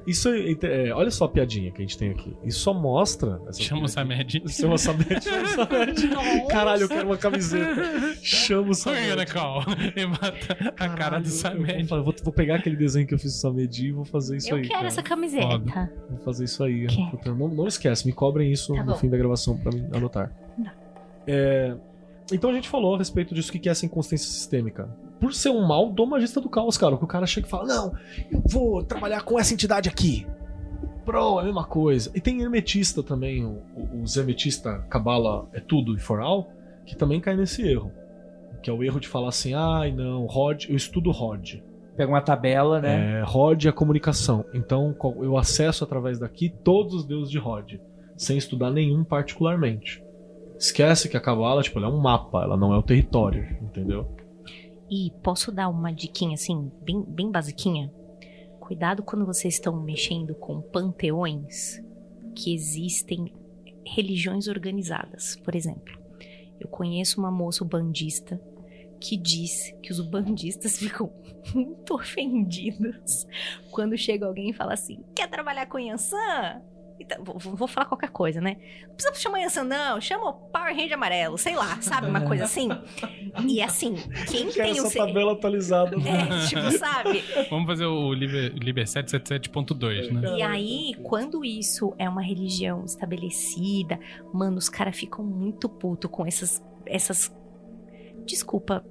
Isso 0.09 0.27
é, 0.27 0.87
é, 0.87 0.91
olha 0.91 1.11
só 1.11 1.25
a 1.25 1.29
piadinha 1.29 1.69
que 1.71 1.77
a 1.77 1.85
gente 1.85 1.95
tem 1.95 2.09
aqui. 2.09 2.35
Isso 2.43 2.61
só 2.61 2.73
mostra. 2.73 3.39
Chama 3.53 3.83
o. 3.83 3.87
Samed. 3.87 4.41
Chama 4.47 4.73
o 4.73 4.77
Samed. 4.77 5.21
chama 5.23 5.43
o 5.43 5.47
Samed. 5.47 6.47
Caralho, 6.49 6.81
eu 6.81 6.89
quero 6.89 7.05
uma 7.07 7.17
camiseta. 7.17 8.15
Chama 8.23 8.61
o 8.61 8.65
Olha, 8.65 8.73
Samed. 8.73 9.25
Cal. 9.27 9.63
E 9.95 10.05
mata 10.07 10.73
a 10.77 10.89
cara 10.89 11.19
do 11.19 11.27
eu 11.27 11.31
Samed. 11.31 11.83
Vou, 11.83 12.03
vou, 12.23 12.33
pegar 12.33 12.55
aquele 12.55 12.75
desenho 12.75 13.05
que 13.05 13.13
eu 13.13 13.19
fiz 13.19 13.33
do 13.33 13.37
Samed 13.37 13.85
e 13.87 13.91
vou 13.91 14.03
fazer 14.03 14.37
isso 14.37 14.49
Eu 14.49 14.55
aí. 14.57 14.63
quero 14.63 14.73
cara. 14.73 14.87
essa 14.87 15.03
camiseta. 15.03 15.91
Vou 16.09 16.19
fazer 16.25 16.45
isso 16.45 16.63
aí. 16.63 16.87
Não, 17.25 17.47
não 17.47 17.67
esquece, 17.67 18.07
me 18.07 18.11
cobrem 18.13 18.51
isso 18.51 18.73
Tá 18.73 18.83
no 18.83 18.93
bom. 18.93 18.97
fim 18.97 19.09
da 19.09 19.17
gravação 19.17 19.55
pra 19.57 19.71
mim 19.71 19.87
anotar. 19.93 20.31
É, 21.27 21.75
então 22.33 22.49
a 22.49 22.53
gente 22.53 22.67
falou 22.67 22.95
a 22.95 22.97
respeito 22.97 23.35
disso, 23.35 23.49
o 23.49 23.51
que 23.51 23.59
que 23.59 23.69
é 23.69 23.71
essa 23.71 23.85
inconsistência 23.85 24.27
sistêmica. 24.31 24.89
Por 25.19 25.33
ser 25.33 25.49
um 25.49 25.65
mal 25.65 25.91
do 25.91 26.05
magista 26.05 26.39
do 26.39 26.49
caos, 26.49 26.77
cara. 26.77 26.97
Que 26.97 27.03
o 27.03 27.07
cara 27.07 27.25
chega 27.25 27.47
e 27.47 27.49
fala: 27.49 27.65
Não, 27.65 27.93
eu 28.31 28.41
vou 28.45 28.83
trabalhar 28.83 29.21
com 29.23 29.39
essa 29.39 29.53
entidade 29.53 29.89
aqui. 29.89 30.25
Pro, 31.05 31.39
é 31.39 31.41
a 31.41 31.45
mesma 31.45 31.65
coisa. 31.65 32.11
E 32.15 32.21
tem 32.21 32.41
hermetista 32.41 33.01
também, 33.01 33.45
os 34.01 34.15
hermetista 34.15 34.85
Cabala 34.89 35.47
é 35.53 35.59
tudo 35.59 35.95
e 35.95 35.99
for 35.99 36.19
all, 36.19 36.51
que 36.85 36.95
também 36.95 37.19
cai 37.19 37.35
nesse 37.35 37.67
erro. 37.67 37.91
Que 38.61 38.69
é 38.69 38.73
o 38.73 38.83
erro 38.83 38.99
de 38.99 39.07
falar 39.07 39.29
assim: 39.29 39.53
ai 39.53 39.91
não, 39.91 40.25
Rod, 40.25 40.65
eu 40.69 40.75
estudo 40.75 41.11
Rod. 41.11 41.55
Pega 41.97 42.11
uma 42.11 42.21
tabela, 42.21 42.79
né? 42.79 43.19
É, 43.19 43.23
Rod 43.23 43.65
é 43.65 43.69
a 43.69 43.73
comunicação. 43.73 44.45
Então 44.53 44.95
eu 45.21 45.37
acesso 45.37 45.83
através 45.83 46.17
daqui 46.17 46.49
todos 46.49 46.93
os 46.93 47.05
deuses 47.05 47.29
de 47.29 47.37
Rod, 47.37 47.73
sem 48.15 48.37
estudar 48.37 48.71
nenhum 48.71 49.03
particularmente. 49.03 50.01
Esquece 50.57 51.09
que 51.09 51.17
a 51.17 51.21
Kabbalah, 51.21 51.61
tipo, 51.61 51.79
ela 51.79 51.87
é 51.87 51.91
um 51.91 51.99
mapa, 51.99 52.43
ela 52.43 52.55
não 52.55 52.73
é 52.73 52.77
o 52.77 52.83
território, 52.83 53.57
entendeu? 53.61 54.07
E 54.89 55.11
posso 55.21 55.51
dar 55.51 55.69
uma 55.69 55.91
diquinha 55.93 56.33
assim, 56.33 56.71
bem, 56.81 57.03
bem 57.03 57.29
basiquinha? 57.29 57.93
Cuidado 58.59 59.03
quando 59.03 59.25
vocês 59.25 59.55
estão 59.55 59.81
mexendo 59.81 60.33
com 60.35 60.61
panteões 60.61 61.81
que 62.35 62.53
existem 62.53 63.33
religiões 63.85 64.47
organizadas. 64.47 65.35
Por 65.35 65.55
exemplo, 65.55 65.99
eu 66.59 66.67
conheço 66.67 67.19
uma 67.19 67.31
moça 67.31 67.63
bandista 67.63 68.41
que 68.99 69.15
diz 69.15 69.73
que 69.81 69.91
os 69.91 70.01
bandistas 70.01 70.77
ficam 70.79 71.11
muito 71.53 71.93
ofendidos 71.93 73.25
quando 73.71 73.97
chega 73.97 74.25
alguém 74.25 74.49
e 74.49 74.53
fala 74.53 74.73
assim: 74.73 75.03
quer 75.15 75.29
trabalhar 75.29 75.67
com 75.67 75.79
Yansan? 75.79 76.61
Então, 76.99 77.23
vou, 77.23 77.39
vou 77.55 77.67
falar 77.67 77.85
qualquer 77.85 78.09
coisa, 78.09 78.41
né? 78.41 78.57
Não 78.87 78.93
precisa 78.95 79.15
chamar 79.15 79.39
Yansan, 79.39 79.63
não. 79.63 79.99
Chama 80.01 80.29
o 80.29 80.33
Power 80.33 80.75
Ranger 80.75 80.93
amarelo, 80.93 81.37
sei 81.37 81.55
lá, 81.55 81.81
sabe? 81.81 82.07
Uma 82.07 82.21
coisa 82.21 82.43
assim. 82.43 82.69
E 83.47 83.61
assim, 83.61 83.95
quem 84.29 84.47
Quero 84.49 84.53
tem 84.73 84.73
o. 84.73 84.85
essa 84.85 84.89
ce- 84.89 84.97
tabela 84.97 85.31
atualizada. 85.33 85.95
É, 85.95 86.47
tipo, 86.47 86.71
sabe? 86.77 87.23
Vamos 87.49 87.65
fazer 87.67 87.85
o 87.85 88.13
Liber, 88.13 88.53
Liber 88.55 88.85
777.2, 88.85 90.11
né? 90.11 90.37
E 90.37 90.41
aí, 90.41 90.93
quando 91.03 91.43
isso 91.45 91.93
é 91.97 92.07
uma 92.09 92.21
religião 92.21 92.83
estabelecida, 92.85 93.99
mano, 94.33 94.57
os 94.57 94.67
caras 94.69 94.97
ficam 94.97 95.23
muito 95.23 95.69
puto 95.69 96.09
com 96.09 96.25
essas. 96.25 96.61
essas. 96.85 97.33
Desculpa. 98.25 98.83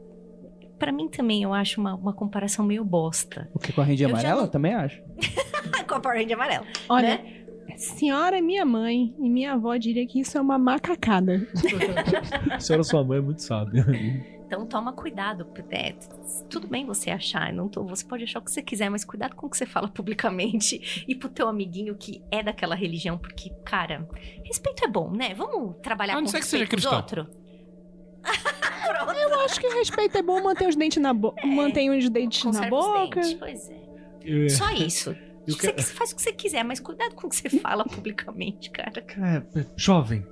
Pra 0.79 0.93
mim 0.93 1.09
também 1.09 1.43
eu 1.43 1.53
acho 1.53 1.81
uma, 1.81 1.95
uma 1.95 2.13
comparação 2.13 2.65
meio 2.65 2.85
bosta. 2.85 3.51
O 3.53 3.59
que 3.59 3.73
com 3.73 3.81
a 3.81 3.95
já 3.95 4.07
amarela? 4.07 4.43
não- 4.43 4.49
Também 4.49 4.75
acho. 4.75 5.03
com 5.89 5.95
a 5.95 6.01
Power 6.01 6.17
Ranger 6.19 6.35
amarela. 6.37 6.67
Olha, 6.89 7.09
Né? 7.09 7.38
Senhora 7.79 8.39
é 8.39 8.41
minha 8.41 8.65
mãe 8.65 9.15
e 9.19 9.29
minha 9.31 9.53
avó 9.55 9.77
diria 9.77 10.07
que 10.07 10.21
isso 10.21 10.37
é 10.37 10.41
uma 10.41 10.59
macacada. 10.59 11.47
A 12.51 12.59
senhora 12.61 12.83
sua 12.85 13.05
mãe 13.05 13.19
é 13.19 13.21
muito 13.21 13.43
sábia. 13.43 13.85
Então 14.47 14.67
toma 14.67 14.93
cuidado. 14.93 15.47
É, 15.71 15.95
tudo 16.49 16.67
bem 16.67 16.85
você 16.87 17.11
achar, 17.11 17.53
não 17.53 17.69
tô- 17.69 17.85
você 17.85 18.05
pode 18.05 18.25
achar 18.25 18.39
o 18.39 18.43
que 18.43 18.51
você 18.51 18.63
quiser, 18.63 18.89
mas 18.91 19.05
cuidado 19.05 19.37
com 19.37 19.47
o 19.47 19.51
que 19.51 19.57
você 19.59 19.67
fala 19.67 19.89
publicamente 19.89 21.05
e 21.07 21.15
pro 21.15 21.29
teu 21.29 21.49
amiguinho 21.49 21.95
que 21.95 22.23
é 22.31 22.43
daquela 22.43 22.75
religião, 22.75 23.19
porque, 23.19 23.51
cara, 23.65 24.09
respeito 24.45 24.85
é 24.85 24.89
bom, 24.89 25.11
né? 25.11 25.35
Vamos 25.35 25.77
trabalhar 25.83 26.15
não 26.15 26.23
com 26.23 26.29
ser 26.29 26.39
que 26.39 26.47
seja 26.47 26.65
respeito 26.65 26.71
cristão. 26.89 26.97
outros? 26.97 27.27
Eu 29.31 29.41
acho 29.41 29.61
que 29.61 29.69
respeito 29.69 30.17
é 30.19 30.23
bom 30.23 30.43
manter 30.43 30.69
os 30.69 30.77
dentes 30.77 31.01
na 31.03 31.13
boca. 31.13 31.47
Manter 31.47 31.89
os 31.91 32.09
dentes 32.09 32.45
na 32.45 32.51
Conserva 32.53 32.77
os 32.77 32.87
boca. 32.87 33.21
dentes, 33.21 33.35
Pois 33.35 33.71
é. 33.71 33.79
Eu- 34.25 34.51
Só 34.51 34.71
isso. 34.73 35.15
Eu 35.49 35.55
Você 35.55 35.73
quero- 35.73 35.83
faz 35.83 36.13
o 36.13 36.17
que 36.17 36.23
você 36.23 36.33
quiser, 36.33 36.63
mas 36.63 36.79
cuidado 36.79 37.15
com 37.15 37.27
o 37.27 37.31
que 37.31 37.37
você 37.37 37.49
fala 37.49 37.83
publicamente, 37.85 38.71
cara. 38.71 39.01
Cara, 39.03 39.47
jovem, 39.77 40.25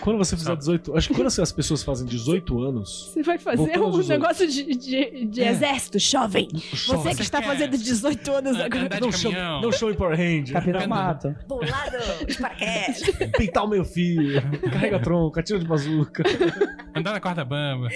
quando 0.00 0.18
você 0.18 0.36
fizer 0.36 0.56
18 0.56 0.96
acho 0.96 1.08
que 1.08 1.14
quando 1.14 1.28
as 1.28 1.52
pessoas 1.52 1.82
fazem 1.82 2.06
18 2.06 2.60
anos, 2.60 3.10
Você 3.12 3.22
vai 3.22 3.38
fazer 3.38 3.78
um 3.80 3.90
18. 3.92 4.08
negócio 4.08 4.46
de, 4.48 4.64
de, 4.74 5.24
de 5.26 5.40
É. 5.42 5.50
exército, 5.50 5.98
jovem. 5.98 6.48
Você 6.52 6.76
jovem, 6.76 7.14
que 7.16 7.22
está 7.22 7.40
quer? 7.40 7.46
fazendo 7.46 7.78
18 7.78 8.32
anos 8.32 8.58
agora. 8.60 9.00
não, 9.00 9.12
chame, 9.12 9.34
não 9.62 9.70
chame 9.72 9.94
Power 9.94 10.16
Ranger, 10.16 10.52
Capitão 10.54 10.88
Mato. 10.88 11.34
Pulado 11.46 11.96
de 12.26 12.36
paraquedas. 12.36 13.02
pintar 13.38 13.64
o 13.64 13.68
meio 13.68 13.84
fio, 13.84 14.42
carrega 14.72 14.98
tronco, 15.00 15.38
atira 15.38 15.58
de 15.60 15.66
bazuca. 15.66 16.24
Andar 16.94 17.12
na 17.12 17.20
corda 17.20 17.44
bamba. 17.44 17.88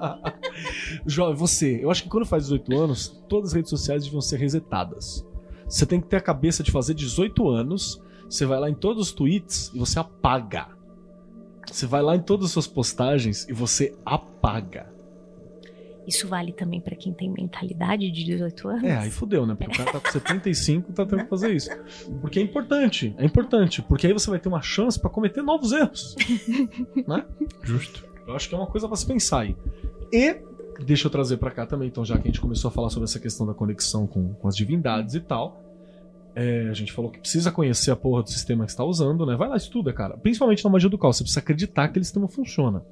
Jovem, 1.06 1.34
você, 1.36 1.78
eu 1.82 1.90
acho 1.90 2.02
que 2.04 2.08
quando 2.08 2.24
faz 2.24 2.44
18 2.44 2.78
anos, 2.78 3.08
todas 3.28 3.50
as 3.50 3.54
redes 3.54 3.68
sociais 3.70 4.04
deviam 4.04 4.20
ser 4.20 4.38
resetadas. 4.38 5.26
Você 5.70 5.86
tem 5.86 6.00
que 6.00 6.08
ter 6.08 6.16
a 6.16 6.20
cabeça 6.20 6.62
de 6.64 6.72
fazer 6.72 6.94
18 6.94 7.48
anos. 7.48 8.02
Você 8.28 8.44
vai 8.44 8.58
lá 8.58 8.68
em 8.68 8.74
todos 8.74 9.08
os 9.08 9.12
tweets 9.12 9.70
e 9.72 9.78
você 9.78 9.98
apaga. 10.00 10.68
Você 11.70 11.86
vai 11.86 12.02
lá 12.02 12.16
em 12.16 12.20
todas 12.20 12.46
as 12.46 12.52
suas 12.52 12.66
postagens 12.66 13.48
e 13.48 13.52
você 13.52 13.94
apaga. 14.04 14.92
Isso 16.06 16.26
vale 16.26 16.52
também 16.52 16.80
pra 16.80 16.96
quem 16.96 17.12
tem 17.12 17.30
mentalidade 17.30 18.10
de 18.10 18.24
18 18.24 18.68
anos? 18.68 18.84
É, 18.84 18.96
aí 18.96 19.10
fudeu, 19.10 19.46
né? 19.46 19.54
Porque 19.54 19.72
o 19.72 19.76
cara 19.76 19.92
tá 19.92 20.00
com 20.00 20.10
75 20.10 20.90
e 20.90 20.92
tá 20.92 21.06
tendo 21.06 21.22
que 21.22 21.30
fazer 21.30 21.54
isso. 21.54 21.70
Porque 22.20 22.40
é 22.40 22.42
importante, 22.42 23.14
é 23.16 23.24
importante. 23.24 23.80
Porque 23.82 24.08
aí 24.08 24.12
você 24.12 24.28
vai 24.28 24.40
ter 24.40 24.48
uma 24.48 24.62
chance 24.62 24.98
pra 24.98 25.08
cometer 25.08 25.40
novos 25.42 25.70
erros. 25.70 26.16
né? 27.06 27.24
Justo. 27.62 28.04
Eu 28.26 28.34
acho 28.34 28.48
que 28.48 28.54
é 28.56 28.58
uma 28.58 28.66
coisa 28.66 28.88
pra 28.88 28.96
se 28.96 29.06
pensar 29.06 29.40
aí. 29.42 29.56
E, 30.12 30.36
deixa 30.84 31.06
eu 31.06 31.10
trazer 31.10 31.36
pra 31.36 31.50
cá 31.50 31.66
também, 31.66 31.88
então, 31.88 32.04
já 32.04 32.16
que 32.16 32.22
a 32.22 32.30
gente 32.30 32.40
começou 32.40 32.68
a 32.68 32.72
falar 32.72 32.90
sobre 32.90 33.04
essa 33.04 33.18
questão 33.20 33.46
da 33.46 33.54
conexão 33.54 34.06
com, 34.06 34.34
com 34.34 34.48
as 34.48 34.56
divindades 34.56 35.14
e 35.14 35.20
tal. 35.20 35.60
é, 36.34 36.68
a 36.70 36.72
gente 36.74 36.92
falou 36.92 37.10
que 37.10 37.18
precisa 37.18 37.50
conhecer 37.50 37.90
a 37.90 37.96
porra 37.96 38.22
do 38.22 38.30
sistema 38.30 38.64
que 38.64 38.70
você 38.72 38.76
tá 38.78 38.84
usando, 38.84 39.26
né? 39.26 39.34
Vai 39.36 39.48
lá, 39.48 39.56
estuda, 39.56 39.92
cara. 39.92 40.16
Principalmente 40.16 40.64
na 40.64 40.70
magia 40.70 40.88
do 40.88 40.96
caos. 40.98 41.16
Você 41.16 41.24
precisa 41.24 41.40
acreditar 41.40 41.84
que 41.84 41.90
aquele 41.90 42.04
sistema 42.04 42.28
funciona. 42.28 42.82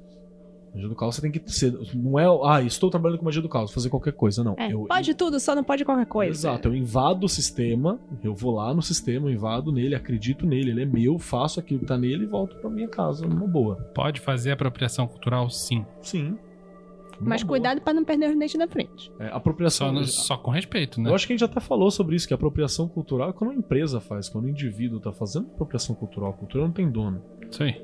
Magia 0.73 0.87
do 0.89 0.95
caos 0.95 1.15
você 1.15 1.21
tem 1.21 1.31
que 1.31 1.41
ser. 1.51 1.73
Não 1.95 2.19
é, 2.19 2.25
ah, 2.45 2.61
estou 2.61 2.89
trabalhando 2.91 3.17
com 3.17 3.25
magia 3.25 3.41
do 3.41 3.49
caos, 3.49 3.71
fazer 3.71 3.89
qualquer 3.89 4.13
coisa. 4.13 4.43
Não. 4.43 4.55
É, 4.59 4.71
Eu- 4.73 4.83
pode 4.83 5.13
tudo, 5.15 5.39
só 5.39 5.55
não 5.55 5.63
pode 5.63 5.83
qualquer 5.85 6.05
coisa. 6.05 6.31
Exato, 6.31 6.67
eu 6.67 6.75
invado 6.75 7.23
o 7.23 7.29
sistema, 7.29 7.97
eu 8.23 8.35
vou 8.35 8.53
lá 8.55 8.71
no 8.73 8.81
sistema, 8.81 9.27
eu 9.29 9.33
invado 9.33 9.71
nele, 9.71 9.95
acredito 9.95 10.45
nele, 10.45 10.69
ele 10.71 10.83
é 10.83 10.85
meu, 10.85 11.17
faço 11.17 11.59
aquilo 11.59 11.79
que 11.79 11.85
tá 11.87 11.97
nele 11.97 12.25
e 12.25 12.27
volto 12.27 12.55
pra 12.57 12.69
minha 12.69 12.87
casa, 12.89 13.25
numa 13.25 13.47
boa. 13.47 13.77
Pode 13.95 14.19
fazer 14.19 14.51
apropriação 14.51 15.07
cultural, 15.07 15.49
sim. 15.49 15.83
Sim. 16.03 16.37
Mas 17.19 17.43
cuidado 17.43 17.81
pra 17.81 17.93
não 17.93 18.03
perder 18.03 18.29
os 18.29 18.37
dentes 18.37 18.57
da 18.57 18.67
frente. 18.67 19.11
É, 19.19 19.27
apropriação. 19.27 19.95
Só, 20.05 20.21
só 20.23 20.37
com 20.37 20.51
respeito, 20.51 21.01
né? 21.01 21.09
Eu 21.09 21.15
acho 21.15 21.27
que 21.27 21.33
a 21.33 21.35
gente 21.37 21.43
até 21.43 21.59
falou 21.59 21.91
sobre 21.91 22.15
isso, 22.15 22.27
que 22.27 22.33
a 22.33 22.35
apropriação 22.35 22.87
cultural 22.87 23.29
é 23.29 23.33
quando 23.33 23.51
a 23.51 23.55
empresa 23.55 23.99
faz, 23.99 24.29
quando 24.29 24.45
o 24.45 24.49
indivíduo 24.49 24.99
tá 24.99 25.11
fazendo 25.11 25.47
apropriação 25.47 25.95
cultural. 25.95 26.31
A 26.31 26.33
cultura 26.33 26.63
não 26.63 26.71
tem 26.71 26.89
dono. 26.89 27.21
Isso 27.49 27.63
aí. 27.63 27.81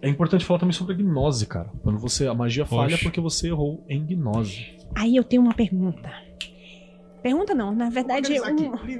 É 0.00 0.08
importante 0.08 0.44
falar 0.44 0.60
também 0.60 0.72
sobre 0.72 0.94
a 0.94 0.96
gnose, 0.96 1.46
cara. 1.46 1.70
Quando 1.82 1.98
você. 1.98 2.26
A 2.26 2.34
magia 2.34 2.64
falha 2.64 2.98
porque 2.98 3.20
você 3.20 3.48
errou 3.48 3.84
em 3.88 4.04
gnose. 4.04 4.76
Aí 4.94 5.16
eu 5.16 5.24
tenho 5.24 5.42
uma 5.42 5.54
pergunta. 5.54 6.10
Pergunta 7.22 7.54
não, 7.54 7.74
na 7.74 7.88
verdade, 7.88 8.32
Organizar 8.38 8.52
aqui. 8.52 8.94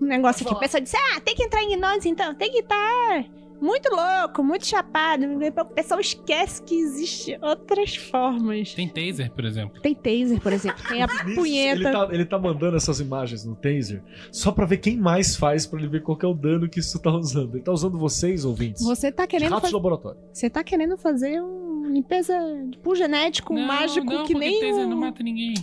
um, 0.00 0.04
um 0.04 0.08
negócio 0.08 0.44
aqui. 0.46 0.54
O 0.54 0.58
pessoal 0.58 0.82
disse: 0.82 0.96
ah, 0.96 1.20
tem 1.20 1.34
que 1.34 1.42
entrar 1.42 1.62
em 1.62 1.76
gnose 1.76 2.08
então, 2.08 2.34
tem 2.34 2.50
que 2.50 2.60
estar 2.60 3.24
muito 3.60 3.88
louco, 3.94 4.42
muito 4.42 4.66
chapado. 4.66 5.24
O 5.24 5.64
pessoal 5.66 6.00
esquece 6.00 6.62
que 6.62 6.74
existem 6.74 7.38
outras 7.42 7.96
formas. 7.96 8.74
Tem 8.74 8.88
taser, 8.88 9.30
por 9.32 9.44
exemplo. 9.44 9.80
Tem 9.80 9.94
taser, 9.94 10.40
por 10.40 10.52
exemplo, 10.52 10.82
tem 10.88 11.02
a 11.02 11.06
Ele 11.24 11.34
punheta. 11.34 11.92
tá, 11.92 12.08
ele 12.12 12.24
tá 12.24 12.38
mandando 12.38 12.76
essas 12.76 13.00
imagens 13.00 13.44
no 13.44 13.54
taser 13.56 14.02
só 14.30 14.50
pra 14.52 14.66
ver 14.66 14.78
quem 14.78 14.96
mais 14.96 15.36
faz, 15.36 15.66
pra 15.66 15.78
ele 15.78 15.88
ver 15.88 16.02
qual 16.02 16.16
que 16.16 16.24
é 16.24 16.28
o 16.28 16.34
dano 16.34 16.68
que 16.68 16.80
isso 16.80 16.98
tá 17.00 17.10
usando. 17.10 17.54
Ele 17.54 17.62
tá 17.64 17.72
usando 17.72 17.98
vocês, 17.98 18.44
ouvintes. 18.44 18.82
Você 18.84 19.10
tá 19.12 19.26
querendo 19.26 19.52
Ratos 19.52 19.72
laboratório. 19.72 20.18
você 20.32 20.48
tá 20.50 20.62
querendo 20.62 20.96
fazer 20.96 21.40
um 21.42 21.86
limpeza 21.90 22.34
de 22.68 22.78
pool 22.78 22.94
genético 22.94 23.54
não, 23.54 23.66
mágico 23.66 24.06
não, 24.06 24.24
que 24.26 24.34
nem 24.34 24.60
taser 24.60 24.86
um- 24.86 24.90
não 24.90 24.96
mata 24.98 25.22
ninguém. 25.22 25.54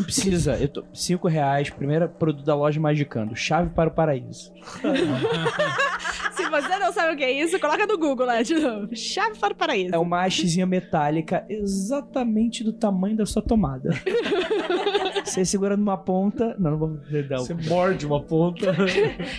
Não 0.00 0.04
precisa. 0.04 0.56
Eu 0.56 0.68
tô... 0.68 0.84
Cinco 0.94 1.28
reais, 1.28 1.68
primeiro 1.68 2.08
produto 2.08 2.44
da 2.44 2.54
loja 2.54 2.80
Magicando. 2.80 3.36
Chave 3.36 3.70
para 3.70 3.90
o 3.90 3.92
paraíso. 3.92 4.52
Se 6.32 6.48
você 6.48 6.78
não 6.78 6.92
sabe 6.92 7.14
o 7.14 7.16
que 7.16 7.24
é 7.24 7.32
isso, 7.32 7.60
coloca 7.60 7.86
no 7.86 7.98
Google 7.98 8.26
lá 8.26 8.42
de 8.42 8.54
novo. 8.54 8.96
Chave 8.96 9.38
para 9.38 9.52
o 9.52 9.56
paraíso. 9.56 9.94
É 9.94 9.98
uma 9.98 10.24
hastezinha 10.24 10.66
metálica 10.66 11.44
exatamente 11.48 12.64
do 12.64 12.72
tamanho 12.72 13.16
da 13.16 13.26
sua 13.26 13.42
tomada. 13.42 13.90
Você 15.22 15.44
segura 15.44 15.76
numa 15.76 15.98
ponta. 15.98 16.56
Não, 16.58 16.72
não 16.72 16.78
vou 16.78 17.00
dar 17.28 17.38
Você 17.38 17.54
morde 17.54 18.06
uma 18.06 18.22
ponta. 18.22 18.74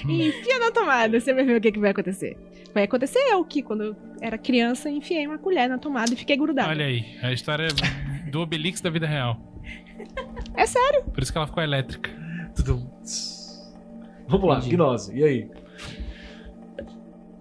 E 0.08 0.30
enfia 0.30 0.60
na 0.60 0.72
tomada, 0.72 1.20
você 1.20 1.34
vai 1.34 1.44
ver 1.44 1.58
o 1.58 1.62
que, 1.62 1.72
que 1.72 1.80
vai 1.80 1.90
acontecer. 1.90 2.38
Vai 2.74 2.84
acontecer 2.84 3.20
eu 3.30 3.44
que, 3.44 3.62
quando 3.62 3.84
eu 3.84 3.96
era 4.22 4.38
criança, 4.38 4.90
enfiei 4.90 5.26
uma 5.28 5.38
colher 5.38 5.68
na 5.68 5.78
tomada 5.78 6.14
e 6.14 6.16
fiquei 6.16 6.38
grudado. 6.38 6.70
Olha 6.70 6.86
aí, 6.86 7.04
a 7.22 7.34
história 7.34 7.68
do 8.32 8.42
Obelix 8.42 8.82
da 8.82 8.90
vida 8.90 9.06
real. 9.06 9.38
É 10.56 10.66
sério. 10.66 11.04
Por 11.04 11.22
isso 11.22 11.32
que 11.32 11.38
ela 11.38 11.48
ficou 11.48 11.62
elétrica. 11.62 12.10
Tudum. 12.56 12.90
Vamos 14.28 14.48
lá, 14.50 14.58
Entendi. 14.58 14.76
gnose. 14.76 15.14
E 15.18 15.24
aí? 15.24 15.52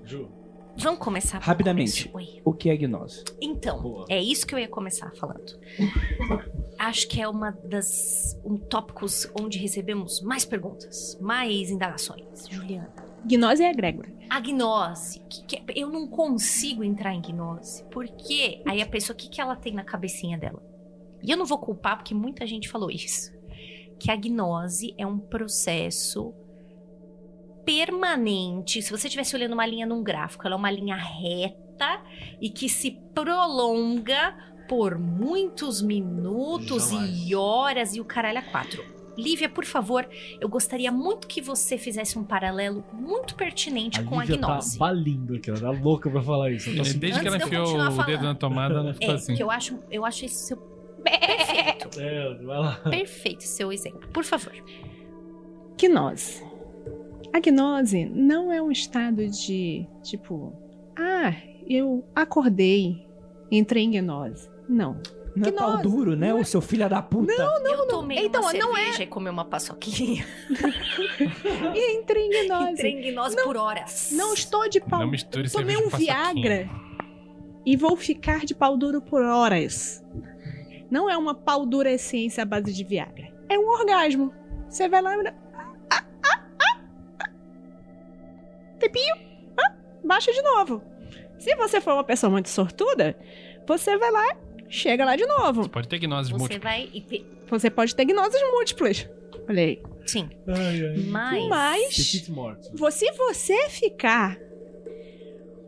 Ju. 0.04 0.28
Vamos 0.76 1.00
começar 1.00 1.38
pelo 1.38 1.46
Rapidamente. 1.46 2.08
começo. 2.08 2.34
Oi. 2.34 2.42
O 2.44 2.52
que 2.54 2.70
é 2.70 2.76
gnose? 2.76 3.24
Então, 3.40 3.82
Boa. 3.82 4.06
é 4.08 4.20
isso 4.20 4.46
que 4.46 4.54
eu 4.54 4.58
ia 4.58 4.68
começar 4.68 5.10
falando. 5.16 5.58
Acho 6.78 7.06
que 7.08 7.20
é 7.20 7.28
uma 7.28 7.50
das 7.64 8.40
um 8.44 8.56
tópicos 8.56 9.30
onde 9.38 9.58
recebemos 9.58 10.20
mais 10.22 10.44
perguntas, 10.44 11.18
mais 11.20 11.70
indagações. 11.70 12.48
Juliana. 12.48 12.92
Gnose 13.26 13.62
é 13.62 13.70
egrégora. 13.70 14.10
A 14.30 14.40
gnose. 14.40 15.20
Que 15.28 15.42
que 15.44 15.62
eu 15.78 15.88
não 15.90 16.06
consigo 16.06 16.82
entrar 16.82 17.12
em 17.14 17.20
gnose. 17.20 17.84
Porque 17.90 18.62
aí 18.66 18.80
a 18.80 18.86
pessoa, 18.86 19.14
o 19.14 19.18
que, 19.18 19.28
que 19.28 19.40
ela 19.40 19.56
tem 19.56 19.74
na 19.74 19.84
cabecinha 19.84 20.38
dela? 20.38 20.62
E 21.22 21.30
eu 21.30 21.36
não 21.36 21.46
vou 21.46 21.58
culpar, 21.58 21.96
porque 21.96 22.14
muita 22.14 22.46
gente 22.46 22.68
falou 22.68 22.90
isso. 22.90 23.30
Que 23.98 24.10
a 24.10 24.16
gnose 24.16 24.94
é 24.96 25.06
um 25.06 25.18
processo 25.18 26.32
permanente. 27.64 28.82
Se 28.82 28.90
você 28.90 29.06
estivesse 29.06 29.34
olhando 29.36 29.52
uma 29.52 29.66
linha 29.66 29.86
num 29.86 30.02
gráfico, 30.02 30.46
ela 30.46 30.56
é 30.56 30.58
uma 30.58 30.70
linha 30.70 30.96
reta 30.96 32.00
e 32.40 32.50
que 32.50 32.68
se 32.68 32.92
prolonga 33.14 34.34
por 34.68 34.98
muitos 34.98 35.82
minutos 35.82 36.90
Jamais. 36.90 37.28
e 37.28 37.34
horas 37.34 37.94
e 37.94 38.00
o 38.00 38.04
caralho 38.04 38.38
a 38.38 38.42
quatro. 38.42 38.82
Lívia, 39.18 39.48
por 39.48 39.64
favor, 39.66 40.08
eu 40.40 40.48
gostaria 40.48 40.90
muito 40.90 41.26
que 41.26 41.42
você 41.42 41.76
fizesse 41.76 42.18
um 42.18 42.24
paralelo 42.24 42.82
muito 42.92 43.34
pertinente 43.34 44.00
A 44.00 44.04
com 44.04 44.18
a 44.18 44.22
Lívia 44.24 44.38
tá 44.40 44.46
gnose. 44.52 44.78
balindo 44.78 45.34
aqui, 45.34 45.50
ela 45.50 45.60
tá 45.60 45.70
louca 45.70 46.08
pra 46.08 46.22
falar 46.22 46.50
isso. 46.52 46.70
Tá 46.70 46.78
É, 46.78 46.80
assim, 46.80 46.98
Desde 46.98 47.20
que 47.20 47.26
ela 47.26 47.36
enfiou 47.36 47.66
o 47.76 48.02
dedo 48.04 48.22
na 48.22 48.34
tomada, 48.34 48.76
ela 48.76 48.94
ficou 48.94 49.10
É, 49.10 49.14
assim. 49.14 49.34
que 49.34 49.42
eu 49.42 49.50
acho, 49.50 49.78
eu 49.90 50.04
acho 50.06 50.24
esse 50.24 50.46
seu 50.46 50.56
perfeito, 51.02 51.90
é, 52.00 52.34
vai 52.44 52.58
lá. 52.58 52.74
perfeito 52.90 53.42
seu 53.44 53.72
exemplo. 53.72 54.08
Por 54.12 54.24
favor. 54.24 54.52
Gnose. 55.78 56.42
A 57.32 57.38
gnose 57.40 58.04
não 58.06 58.52
é 58.52 58.60
um 58.60 58.70
estado 58.70 59.26
de, 59.28 59.86
tipo, 60.02 60.52
ah, 60.96 61.32
eu 61.68 62.04
acordei, 62.14 63.06
entrei 63.50 63.84
em 63.84 63.90
gnose. 63.92 64.48
Não. 64.68 65.00
Não 65.36 65.48
é 65.48 65.52
pau 65.52 65.78
duro, 65.78 66.16
né? 66.16 66.34
O 66.34 66.44
seu 66.44 66.60
filho 66.60 66.88
da 66.88 67.00
puta. 67.00 67.32
eu 67.32 67.86
tomei 67.86 68.18
Então, 68.18 68.42
uma 68.42 68.52
não 68.52 68.76
é- 68.76 69.00
e 69.00 69.06
comi 69.06 69.30
uma 69.30 69.44
paçoquinha. 69.44 70.26
E 71.74 71.96
entrei 71.98 72.26
em 72.26 72.46
gnose. 72.46 72.72
Entrei 72.72 72.92
em 72.92 73.12
gnose 73.12 73.36
por 73.44 73.56
horas. 73.56 74.10
Não 74.12 74.34
estou 74.34 74.68
de 74.68 74.80
pau 74.80 75.00
Não 75.00 75.08
misture 75.08 75.48
Tomei 75.50 75.76
um. 75.76 75.88
Viagra 75.88 76.68
e 77.64 77.76
vou 77.76 77.96
ficar 77.96 78.44
de 78.44 78.54
pau 78.54 78.76
duro 78.76 79.00
por 79.00 79.22
horas. 79.22 80.02
Não 80.90 81.08
é 81.08 81.16
uma 81.16 81.34
pau 81.34 81.64
dura 81.64 81.90
essência 81.90 82.42
à 82.42 82.44
base 82.46 82.72
de 82.72 82.84
Viagra. 82.84 83.32
É 83.48 83.58
um 83.58 83.68
orgasmo. 83.68 84.32
Você 84.68 84.88
vai 84.88 85.00
lá 85.02 85.16
e. 85.16 85.34
Ah, 85.54 85.74
ah, 85.90 86.06
ah, 86.24 86.42
ah. 87.20 87.30
Tempinho. 88.78 89.14
Ah, 89.58 89.74
baixa 90.04 90.32
de 90.32 90.42
novo. 90.42 90.82
Se 91.38 91.54
você 91.56 91.80
for 91.80 91.94
uma 91.94 92.04
pessoa 92.04 92.30
muito 92.30 92.48
sortuda, 92.48 93.16
você 93.66 93.96
vai 93.96 94.10
lá, 94.10 94.36
chega 94.68 95.04
lá 95.04 95.16
de 95.16 95.26
novo. 95.26 95.62
Você 95.62 95.68
pode 95.70 95.88
ter 95.88 95.98
gnose 95.98 96.30
Você 96.32 96.38
múltipla. 96.38 96.70
vai 96.70 96.90
e 96.92 97.24
Você 97.48 97.70
pode 97.70 97.94
ter 97.94 98.04
gnoses 98.04 98.40
múltiplas. 98.52 99.08
Olha 99.48 99.62
aí. 99.62 99.82
Sim, 100.06 100.28
Ai, 100.48 100.84
ai. 100.86 100.96
mas 101.08 101.48
Mas. 101.48 101.94
Se 101.96 103.12
você 103.12 103.68
ficar 103.68 104.38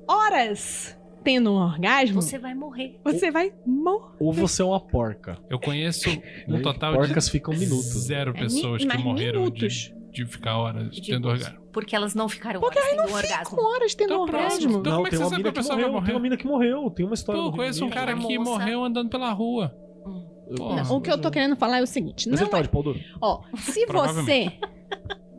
horas 0.08 0.96
tendo 1.22 1.50
um 1.52 1.56
orgasmo, 1.56 2.20
você 2.20 2.38
vai 2.38 2.54
morrer. 2.54 2.98
você 3.04 3.30
vai 3.30 3.52
morrer. 3.66 4.16
Ou 4.20 4.32
você 4.32 4.62
é 4.62 4.64
uma 4.64 4.80
porca. 4.80 5.38
Eu 5.48 5.58
conheço 5.58 6.08
um 6.48 6.56
Aí, 6.56 6.62
total 6.62 6.94
Porcas 6.94 7.26
de 7.26 7.30
ficam 7.30 7.54
minutos. 7.54 7.84
zero 8.04 8.32
É, 8.36 8.40
pessoas 8.40 8.84
mi- 8.84 8.90
que 8.90 8.98
morreram 8.98 9.40
minutos. 9.40 9.72
de, 9.72 9.94
de 10.24 10.26
ficar 10.26 10.56
horas 10.58 10.90
De- 10.94 11.02
tendo 11.10 11.28
orgasmo. 11.28 11.60
Porque 11.72 11.96
elas 11.96 12.14
não 12.14 12.28
ficaram 12.28 12.60
Porque 12.60 12.78
horas 12.78 12.92
elas 12.92 13.06
tendo 13.06 13.16
orgasmo. 13.16 13.56
Com 13.56 13.62
horas 13.74 13.94
tendo 13.94 14.12
Então, 14.12 14.20
orgasmo. 14.22 14.48
próximo. 14.48 14.78
Então, 14.78 14.82
não, 14.82 14.96
como 14.98 15.06
é 15.06 15.10
que 15.10 15.16
você 15.16 15.28
sabe 15.30 15.42
que 15.42 15.48
a 15.48 15.52
pessoa 15.52 15.74
vai 15.76 15.84
morreu. 15.84 15.92
morrer? 15.94 16.06
Tem 16.06 16.14
uma 16.14 16.20
mina 16.22 16.36
que 16.36 16.46
morreu. 16.46 16.90
Tem 16.90 17.06
uma 17.06 17.14
história 17.14 17.40
Pô, 17.40 17.48
eu 17.48 17.52
conheço 17.52 17.84
um 17.84 17.88
cara 17.90 18.14
que 18.14 18.38
moça- 18.38 18.50
morreu 18.50 18.84
andando 18.84 19.08
pela 19.08 19.32
rua. 19.32 19.74
Hum. 20.06 20.26
Não, 20.50 20.96
o 20.96 21.00
que 21.00 21.10
eu 21.10 21.18
tô 21.18 21.30
querendo 21.30 21.56
falar 21.56 21.78
é 21.78 21.82
o 21.82 21.86
seguinte: 21.86 22.28
Mas 22.28 22.40
não 22.40 22.46
tava 22.48 22.60
é, 22.60 22.62
de 22.64 22.68
pau 22.68 22.82
duro. 22.82 23.00
ó, 23.22 23.40
se 23.56 23.86
você, 23.88 24.52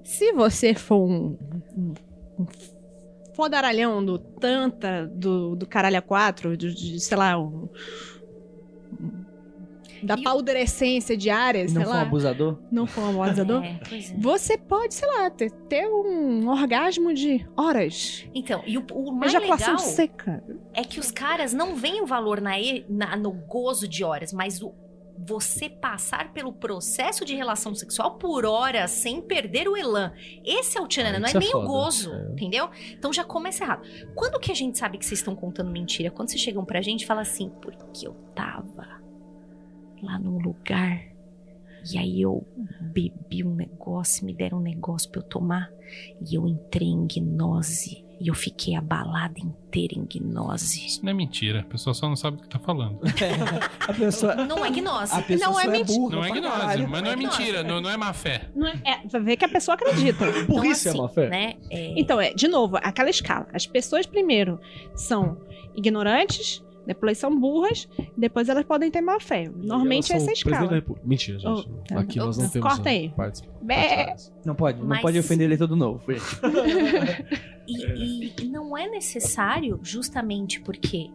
se 0.03 0.31
você 0.33 0.73
for 0.73 1.07
um, 1.07 1.37
um, 1.77 1.93
um 2.39 2.45
fodaralhão 3.35 4.03
do 4.03 4.17
tanta 4.17 5.07
do, 5.07 5.55
do 5.55 5.65
caralho 5.67 5.97
a 5.97 6.01
quatro, 6.01 6.55
de, 6.57 6.73
de, 6.73 6.99
sei 6.99 7.17
lá, 7.17 7.37
um, 7.39 7.67
da 10.01 10.15
E 10.15 10.19
o- 10.19 10.23
paldurecência 10.23 11.15
diária, 11.15 11.63
Não 11.63 11.69
sei 11.69 11.81
foi 11.83 11.91
um 11.91 11.95
lá, 11.95 12.01
abusador? 12.01 12.59
não 12.71 12.85
for 12.85 13.01
um 13.03 13.23
abusador. 13.23 13.63
É, 13.63 13.79
pois 13.87 14.11
é. 14.11 14.17
Você 14.17 14.57
pode, 14.57 14.93
sei 14.95 15.07
lá, 15.07 15.29
ter, 15.29 15.49
ter 15.51 15.87
um 15.87 16.49
orgasmo 16.49 17.13
de 17.13 17.45
horas. 17.55 18.25
Então, 18.35 18.61
e 18.67 18.77
o, 18.77 18.85
o 18.93 19.11
mais 19.13 19.31
Ejaculação 19.33 19.75
legal 19.75 19.85
seca. 19.87 20.43
é 20.73 20.83
que 20.83 20.99
os 20.99 21.09
caras 21.09 21.53
não 21.53 21.75
veem 21.75 22.01
o 22.01 22.05
valor 22.05 22.41
na, 22.41 22.59
e- 22.59 22.85
na- 22.89 23.15
no 23.15 23.31
gozo 23.31 23.87
de 23.87 24.03
horas, 24.03 24.33
mas 24.33 24.61
o, 24.61 24.73
você 25.17 25.69
passar 25.69 26.33
pelo 26.33 26.51
processo 26.51 27.23
de 27.23 27.35
relação 27.35 27.73
sexual 27.75 28.17
por 28.17 28.45
horas 28.45 28.91
sem 28.91 29.21
perder 29.21 29.67
o 29.67 29.77
elan. 29.77 30.11
Esse 30.43 30.77
é 30.77 30.81
o 30.81 30.87
tchanana, 30.87 31.17
Ah, 31.17 31.19
não 31.19 31.27
é 31.27 31.31
é 31.31 31.39
nem 31.39 31.49
o 31.49 31.51
foda, 31.51 31.65
gozo, 31.67 32.13
é. 32.13 32.31
entendeu? 32.31 32.69
Então 32.91 33.13
já 33.13 33.23
começa 33.23 33.63
errado. 33.63 33.83
Quando 34.15 34.39
que 34.39 34.51
a 34.51 34.55
gente 34.55 34.77
sabe 34.77 34.97
que 34.97 35.05
vocês 35.05 35.19
estão 35.19 35.35
contando 35.35 35.71
mentira? 35.71 36.09
Quando 36.11 36.29
vocês 36.29 36.41
chegam 36.41 36.65
pra 36.65 36.81
gente 36.81 37.03
e 37.03 37.05
falam 37.05 37.21
assim, 37.21 37.49
porque 37.61 38.07
eu 38.07 38.13
tava 38.35 39.01
lá 40.01 40.19
num 40.19 40.37
lugar 40.39 41.01
e 41.91 41.97
aí 41.97 42.21
eu 42.21 42.45
bebi 42.81 43.43
um 43.43 43.53
negócio, 43.55 44.25
me 44.25 44.33
deram 44.33 44.57
um 44.57 44.61
negócio 44.61 45.09
pra 45.09 45.19
eu 45.21 45.25
tomar 45.25 45.69
e 46.29 46.35
eu 46.35 46.47
entrei 46.47 46.87
em 46.87 47.05
gnose 47.05 48.03
e 48.23 48.29
eu 48.29 48.33
fiquei 48.33 48.73
a 48.73 48.79
balada 48.81 49.37
inteira 49.37 49.95
em 49.95 50.05
gnose. 50.05 50.85
Isso 50.85 51.03
não 51.03 51.11
é 51.11 51.13
mentira. 51.13 51.59
A 51.59 51.63
pessoa 51.63 51.93
só 51.93 52.07
não 52.07 52.15
sabe 52.15 52.37
o 52.37 52.39
que 52.41 52.47
tá 52.47 52.57
falando. 52.57 52.99
A 53.85 53.93
pessoa. 53.93 54.33
Não 54.35 54.63
é 54.65 54.69
gnose. 54.71 55.13
A 55.13 55.21
pessoa 55.21 55.51
Não 55.51 55.59
é 55.59 55.63
só 55.65 55.71
mentira. 55.71 55.99
burra 55.99 56.15
Não 56.15 56.23
é 56.23 56.31
gnose, 56.31 56.57
caralho. 56.57 56.87
mas 56.89 57.01
não 57.01 57.09
é 57.09 57.13
é 57.13 57.15
mentira. 57.17 57.63
Não, 57.63 57.81
não 57.81 57.89
é 57.89 57.97
má 57.97 58.13
fé. 58.13 58.49
Não 58.55 58.65
é, 58.65 58.79
é, 58.85 59.07
vai 59.09 59.21
ver 59.21 59.35
que 59.35 59.43
a 59.43 59.49
pessoa 59.49 59.75
acredita. 59.75 60.25
Burrice 60.47 60.87
é 60.87 60.93
má 60.93 61.09
fé? 61.09 61.27
Né? 61.27 61.55
É, 61.69 61.93
Então, 61.99 62.21
é, 62.21 62.33
de 62.33 62.47
novo, 62.47 62.77
aquela 62.77 63.09
escala. 63.09 63.45
As 63.53 63.67
pessoas 63.67 64.05
primeiro 64.05 64.57
são 64.95 65.37
ignorantes, 65.75 66.62
depois 66.85 67.17
são 67.17 67.39
burras, 67.39 67.87
depois 68.17 68.49
elas 68.49 68.65
podem 68.65 68.91
ter 68.91 69.01
má 69.01 69.19
fé. 69.19 69.49
Normalmente 69.55 70.11
é 70.13 70.17
essa 70.17 70.31
escala. 70.31 70.69
República. 70.69 71.07
Mentira, 71.07 71.39
gente. 71.39 71.69
Oh, 71.69 71.83
tá. 71.87 71.99
Aqui 71.99 72.17
nós 72.19 72.37
não 72.37 72.45
Oh, 72.45 72.49
temos 72.49 72.67
corta 72.67 72.89
aí. 72.89 73.09
partes 73.09 73.41
Bé. 73.61 73.75
partidárias. 73.75 74.33
Não 74.45 74.55
pode, 74.55 74.79
não 74.79 74.87
Mas- 74.87 75.01
pode 75.01 75.19
ofender 75.19 75.45
ele 75.47 75.57
todo 75.57 75.75
novo. 75.75 76.01
E, 77.65 78.33
e 78.43 78.45
não 78.49 78.77
é 78.77 78.89
necessário, 78.89 79.79
justamente 79.81 80.59
porque 80.59 81.09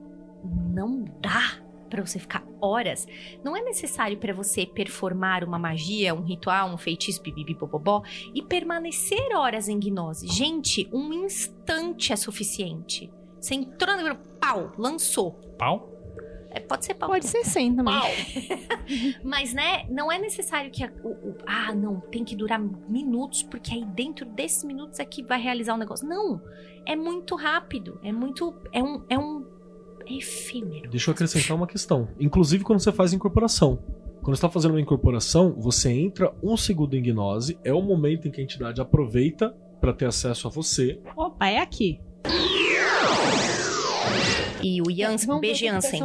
não 0.73 1.05
dá 1.21 1.59
pra 1.91 2.05
você 2.05 2.19
ficar 2.19 2.43
horas. 2.61 3.07
Não 3.45 3.57
é 3.57 3.62
necessário 3.62 4.16
pra 4.19 4.33
você 4.33 4.64
performar 4.66 5.45
uma 5.45 5.59
magia, 5.59 6.14
um 6.14 6.23
ritual, 6.23 6.71
um 6.73 6.79
feitiço, 6.79 7.23
bibibibobobó, 7.23 8.03
e 8.35 8.43
permanecer 8.43 9.35
horas 9.37 9.69
em 9.69 9.79
gnose. 9.79 10.27
Gente, 10.29 10.89
um 10.93 11.12
instante 11.12 12.12
é 12.12 12.16
suficiente. 12.16 13.11
Você 13.41 13.55
entrou 13.55 13.97
no 14.03 14.16
pau, 14.41 14.72
lançou. 14.78 15.32
Pau? 15.59 15.93
É, 16.51 16.61
pode 16.61 16.86
ser 16.86 16.95
pau. 16.95 17.11
Pode 17.11 17.26
ser 17.26 17.45
sim 17.45 17.74
também. 17.76 17.95
Mas, 19.22 19.53
né, 19.53 19.84
não 19.91 20.11
é 20.11 20.18
necessário 20.18 20.70
que. 20.70 20.82
a- 20.82 20.93
o, 21.05 21.09
o- 21.09 21.36
ah, 21.47 21.74
não, 21.74 22.01
tem 22.01 22.24
que 22.24 22.34
durar 22.34 22.59
minutos, 22.89 23.43
porque 23.43 23.74
aí 23.74 23.84
dentro 23.84 24.24
desses 24.26 24.64
minutos 24.64 24.99
é 24.99 25.05
que 25.05 25.22
vai 25.22 25.41
realizar 25.41 25.74
o 25.74 25.76
negócio. 25.76 26.09
Não. 26.09 26.41
É 26.86 26.97
muito 26.97 27.34
rápido. 27.36 28.01
É 28.03 28.11
muito. 28.11 28.55
É 28.72 28.82
um. 28.82 29.05
É 29.11 29.18
um. 29.18 29.47
É 30.07 30.14
efêmero. 30.14 30.89
Deixa 30.91 31.11
eu 31.11 31.12
acrescentar 31.12 31.55
uma 31.55 31.66
questão. 31.66 32.09
Inclusive 32.18 32.64
quando 32.64 32.80
você 32.80 32.91
faz 32.93 33.12
incorporação. 33.12 33.78
Quando 34.22 34.34
você 34.36 34.39
está 34.39 34.49
fazendo 34.49 34.70
uma 34.72 34.80
incorporação, 34.80 35.55
você 35.59 35.91
entra 35.91 36.34
um 36.43 36.57
segundo 36.57 36.95
em 36.95 37.03
gnose, 37.03 37.59
é 37.62 37.72
o 37.72 37.80
momento 37.82 38.26
em 38.26 38.30
que 38.30 38.41
a 38.41 38.45
entidade 38.45 38.80
aproveita 38.80 39.51
para 39.80 39.93
ter 39.93 40.07
acesso 40.07 40.49
a 40.49 40.51
você. 40.51 40.99
Opa, 41.16 41.47
é 41.49 41.59
aqui. 41.59 42.01
E 44.61 44.83
o 44.83 44.87
que 44.87 45.05
a 45.05 45.55
Jansen. 45.55 46.03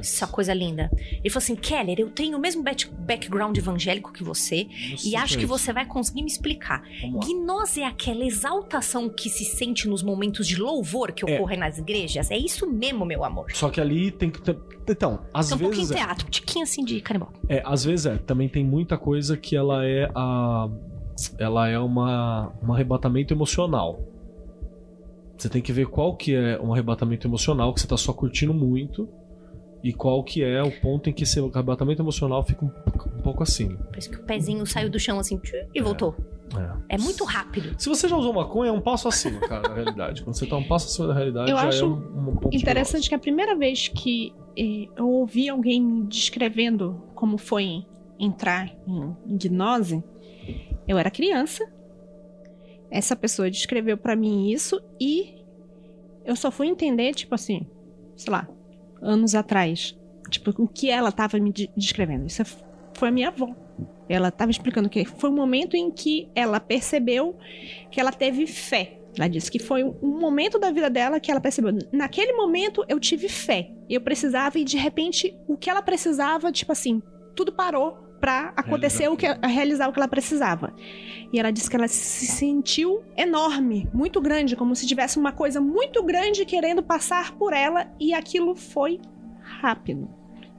Essa 0.00 0.26
coisa 0.28 0.54
linda. 0.54 0.88
Ele 0.94 1.28
falou 1.30 1.42
assim: 1.42 1.56
Keller, 1.56 1.98
eu 1.98 2.10
tenho 2.10 2.38
o 2.38 2.40
mesmo 2.40 2.62
back- 2.62 2.88
background 2.88 3.56
evangélico 3.58 4.12
que 4.12 4.22
você 4.22 4.68
e 5.04 5.16
acho 5.16 5.36
que 5.36 5.44
você 5.44 5.72
vai 5.72 5.84
conseguir 5.84 6.22
me 6.22 6.28
explicar. 6.28 6.82
Gnose 7.24 7.80
é 7.80 7.86
aquela 7.86 8.24
exaltação 8.24 9.08
que 9.08 9.28
se 9.28 9.44
sente 9.44 9.88
nos 9.88 10.00
momentos 10.02 10.46
de 10.46 10.56
louvor 10.56 11.10
que 11.12 11.28
É. 11.28 11.34
ocorrem 11.34 11.58
nas 11.58 11.76
igrejas? 11.78 12.30
É 12.30 12.36
isso 12.38 12.70
mesmo, 12.70 13.04
meu 13.04 13.24
amor. 13.24 13.46
Só 13.52 13.68
que 13.68 13.80
ali 13.80 14.12
tem 14.12 14.30
que 14.30 14.40
ter... 14.40 14.56
Então, 14.88 15.20
às 15.34 15.50
É 15.50 15.54
um 15.56 15.58
pouquinho 15.58 15.86
vezes 15.86 15.90
é, 16.02 16.04
teatro, 16.04 16.26
um 16.26 16.30
tiquinho 16.30 16.62
assim 16.62 16.84
de 16.84 17.00
canibal. 17.00 17.32
é, 17.48 17.62
às 17.66 17.84
vezes 17.84 18.06
é, 18.06 18.16
também 18.16 18.48
tem 18.48 18.64
muita 18.64 18.96
coisa 18.96 19.36
que 19.36 19.56
ela 19.56 19.84
é 19.84 20.08
a 20.14 20.68
ela 21.38 21.68
é 21.68 21.78
uma 21.78 22.52
um 22.62 22.72
arrebatamento 22.72 23.34
emocional. 23.34 24.00
Você 25.42 25.48
tem 25.48 25.60
que 25.60 25.72
ver 25.72 25.88
qual 25.88 26.14
que 26.14 26.36
é 26.36 26.56
um 26.60 26.72
arrebatamento 26.72 27.26
emocional 27.26 27.74
que 27.74 27.80
você 27.80 27.86
tá 27.88 27.96
só 27.96 28.12
curtindo 28.12 28.54
muito 28.54 29.08
e 29.82 29.92
qual 29.92 30.22
que 30.22 30.40
é 30.40 30.62
o 30.62 30.70
ponto 30.80 31.10
em 31.10 31.12
que 31.12 31.24
esse 31.24 31.40
arrebatamento 31.40 32.00
emocional 32.00 32.44
fica 32.44 32.64
um, 32.64 32.68
um 32.68 33.22
pouco 33.22 33.42
acima. 33.42 33.76
Por 33.76 33.98
isso 33.98 34.08
que 34.08 34.18
o 34.18 34.22
pezinho 34.22 34.64
saiu 34.64 34.88
do 34.88 35.00
chão 35.00 35.18
assim 35.18 35.40
e 35.74 35.82
voltou. 35.82 36.14
É. 36.88 36.94
É 36.94 36.98
muito 36.98 37.24
rápido. 37.24 37.74
Se 37.76 37.88
você 37.88 38.06
já 38.06 38.16
usou 38.16 38.32
maconha, 38.32 38.70
é 38.70 38.72
um 38.72 38.80
passo 38.80 39.08
acima, 39.08 39.40
cara, 39.40 39.62
da 39.68 39.74
realidade. 39.74 40.22
Quando 40.22 40.36
você 40.36 40.46
tá 40.46 40.56
um 40.56 40.62
passo 40.62 40.86
acima 40.86 41.08
da 41.08 41.14
realidade, 41.14 41.50
Eu 41.50 41.56
já 41.56 41.66
acho 41.66 41.84
é 41.84 41.88
um, 41.88 42.28
um 42.28 42.38
Interessante 42.52 43.08
que 43.08 43.14
a 43.16 43.18
primeira 43.18 43.56
vez 43.56 43.88
que 43.88 44.32
eh, 44.56 44.86
eu 44.96 45.08
ouvi 45.08 45.48
alguém 45.48 45.82
me 45.82 46.06
descrevendo 46.06 47.02
como 47.16 47.36
foi 47.36 47.84
entrar 48.16 48.72
em, 48.86 49.16
em 49.26 49.36
gnose, 49.36 50.04
eu 50.86 50.96
era 50.96 51.10
criança. 51.10 51.68
Essa 52.92 53.16
pessoa 53.16 53.50
descreveu 53.50 53.96
pra 53.96 54.14
mim 54.14 54.50
isso 54.50 54.78
e 55.00 55.34
eu 56.26 56.36
só 56.36 56.50
fui 56.50 56.66
entender, 56.68 57.14
tipo 57.14 57.34
assim, 57.34 57.66
sei 58.14 58.30
lá, 58.30 58.46
anos 59.00 59.34
atrás, 59.34 59.98
tipo, 60.28 60.50
o 60.62 60.68
que 60.68 60.90
ela 60.90 61.10
tava 61.10 61.38
me 61.38 61.50
de- 61.50 61.70
descrevendo. 61.76 62.26
Isso 62.26 62.42
é- 62.42 62.46
foi 62.94 63.08
a 63.08 63.10
minha 63.10 63.28
avó. 63.28 63.48
Ela 64.08 64.30
tava 64.30 64.50
explicando 64.50 64.90
que 64.90 65.06
foi 65.06 65.30
um 65.30 65.34
momento 65.34 65.74
em 65.74 65.90
que 65.90 66.28
ela 66.34 66.60
percebeu 66.60 67.36
que 67.90 67.98
ela 67.98 68.12
teve 68.12 68.46
fé. 68.46 68.98
Ela 69.16 69.26
disse 69.28 69.50
que 69.50 69.58
foi 69.58 69.82
um 69.84 70.18
momento 70.20 70.58
da 70.58 70.70
vida 70.70 70.90
dela 70.90 71.18
que 71.18 71.30
ela 71.30 71.40
percebeu. 71.40 71.72
Naquele 71.90 72.34
momento 72.34 72.84
eu 72.88 73.00
tive 73.00 73.28
fé. 73.28 73.70
Eu 73.88 74.00
precisava 74.02 74.58
e 74.58 74.64
de 74.64 74.76
repente 74.76 75.34
o 75.48 75.56
que 75.56 75.70
ela 75.70 75.82
precisava, 75.82 76.52
tipo 76.52 76.72
assim, 76.72 77.02
tudo 77.34 77.52
parou 77.52 77.98
pra 78.22 78.52
acontecer 78.56 79.08
o 79.08 79.16
que 79.16 79.26
a 79.26 79.48
realizar 79.48 79.88
o 79.88 79.92
que 79.92 79.98
ela 79.98 80.06
precisava. 80.06 80.72
E 81.32 81.40
ela 81.40 81.50
disse 81.50 81.68
que 81.68 81.74
ela 81.74 81.88
se 81.88 82.26
sentiu 82.28 83.02
enorme, 83.16 83.88
muito 83.92 84.20
grande, 84.20 84.54
como 84.54 84.76
se 84.76 84.86
tivesse 84.86 85.18
uma 85.18 85.32
coisa 85.32 85.60
muito 85.60 86.04
grande 86.04 86.44
querendo 86.44 86.84
passar 86.84 87.32
por 87.32 87.52
ela 87.52 87.88
e 87.98 88.14
aquilo 88.14 88.54
foi 88.54 89.00
rápido. 89.42 90.08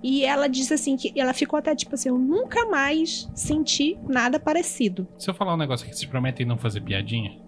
E 0.03 0.25
ela 0.25 0.49
disse 0.49 0.73
assim 0.73 0.97
que 0.97 1.17
ela 1.17 1.33
ficou 1.33 1.57
até 1.57 1.73
tipo 1.73 1.95
assim, 1.95 2.09
eu 2.09 2.17
nunca 2.17 2.65
mais 2.65 3.29
senti 3.33 3.97
nada 4.09 4.37
parecido. 4.37 5.07
Se 5.17 5.29
eu 5.29 5.33
falar 5.33 5.53
um 5.53 5.57
negócio 5.57 5.85
aqui, 5.85 5.95
vocês 5.95 6.09
prometem 6.09 6.45
não 6.45 6.57
fazer 6.57 6.81
piadinha? 6.81 7.39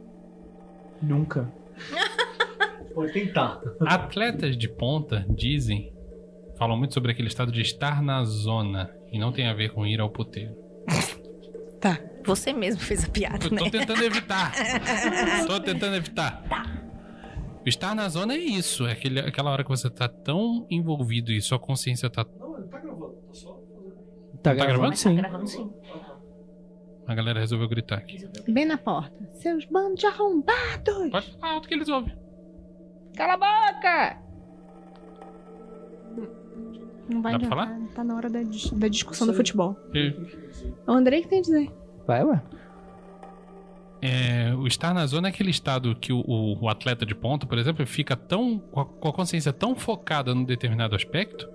Nunca. 1.02 1.52
Pode 2.96 3.12
tentar. 3.12 3.60
Atletas 3.82 4.58
de 4.58 4.70
ponta 4.70 5.26
dizem, 5.28 5.92
falam 6.58 6.78
muito 6.78 6.94
sobre 6.94 7.12
aquele 7.12 7.28
estado 7.28 7.52
de 7.52 7.60
estar 7.60 8.02
na 8.02 8.24
zona 8.24 8.90
e 9.16 9.20
não 9.20 9.32
tem 9.32 9.48
a 9.48 9.54
ver 9.54 9.70
com 9.72 9.86
ir 9.88 10.00
ao 10.02 10.10
puteiro. 10.10 10.54
Tá. 11.80 12.00
Você 12.26 12.52
mesmo 12.52 12.82
fez 12.82 13.04
a 13.06 13.08
piada, 13.10 13.46
Eu 13.46 13.52
né? 13.52 13.58
tô 13.66 13.70
tentando 13.70 14.04
evitar. 14.04 14.52
tô 15.46 15.60
tentando 15.60 15.96
evitar. 15.96 16.44
O 17.64 17.70
Estar 17.70 17.94
na 17.94 18.10
zona 18.10 18.34
é 18.34 18.38
isso, 18.40 18.88
é 18.88 18.92
aquele, 18.94 19.20
aquela 19.20 19.52
hora 19.52 19.64
que 19.64 19.70
você 19.70 19.88
tá 19.90 20.08
tão 20.08 20.66
envolvido 20.70 21.32
e 21.32 21.40
sua 21.42 21.60
consciência 21.60 22.10
tá. 22.10 22.26
Não, 22.40 22.58
ele 22.58 22.68
tá 22.70 22.80
gravando, 22.80 23.14
tá 23.28 23.34
só. 23.34 23.52
Tá, 23.52 23.60
Tá 24.42 24.54
gravando? 24.56 24.66
gravando? 24.66 24.90
Tá 24.92 24.96
Sim. 24.98 25.16
gravando 25.16 25.48
sim. 25.48 25.70
A 27.06 27.14
galera 27.14 27.40
resolveu 27.40 27.68
gritar 27.70 27.98
aqui. 27.98 28.28
Bem 28.52 28.66
na 28.66 28.80
porta. 28.80 29.14
Seus 29.34 29.66
bandos 29.66 30.04
arrombados! 30.06 31.12
Pode 31.12 31.32
falar 31.40 31.54
alto 31.54 31.68
que 31.68 31.74
eles 31.76 31.88
ouvem. 31.90 32.18
Cala 33.16 33.34
a 33.34 33.38
boca! 33.38 34.25
Não 37.10 37.22
vai 37.22 37.34
Dá 37.34 37.40
pra 37.40 37.48
falar? 37.50 37.80
Tá 37.94 38.04
na 38.04 38.16
hora 38.16 38.30
da, 38.30 38.42
dis- 38.44 38.72
da 38.72 38.88
discussão 38.88 39.28
do 39.28 39.34
futebol. 39.34 39.78
E, 39.94 40.14
O 40.88 40.92
Andrei 40.92 41.22
que 41.22 41.28
tem 41.28 41.40
a 41.40 41.42
dizer. 41.42 41.72
Vai, 42.08 42.24
ué. 42.24 42.42
é, 44.02 44.54
o 44.56 44.68
estar 44.68 44.94
na 44.94 45.06
zona 45.06 45.28
é 45.28 45.32
aquele 45.32 45.50
estado 45.50 45.96
que 45.96 46.12
o, 46.14 46.20
o- 46.28 46.60
o 46.64 46.70
atleta 46.70 47.06
de 47.06 47.16
ponta, 47.16 47.46
por 47.46 47.58
exemplo, 47.58 47.86
fica 47.86 48.16
tão. 48.16 48.60
com 48.60 48.80
a, 48.80 48.86
com 48.86 49.08
a 49.10 49.14
consciência 49.14 49.52
tão 49.54 49.76
focada 49.76 50.34
num 50.36 50.44
determinado 50.44 50.96
aspecto 50.96 51.48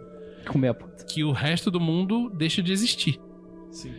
Comer 0.48 0.68
a 0.68 0.74
puta. 0.74 1.04
que 1.04 1.22
o 1.22 1.32
resto 1.32 1.70
do 1.70 1.78
mundo 1.80 2.30
deixa 2.30 2.62
de 2.62 2.72
existir. 2.72 3.20
Sim. 3.70 3.92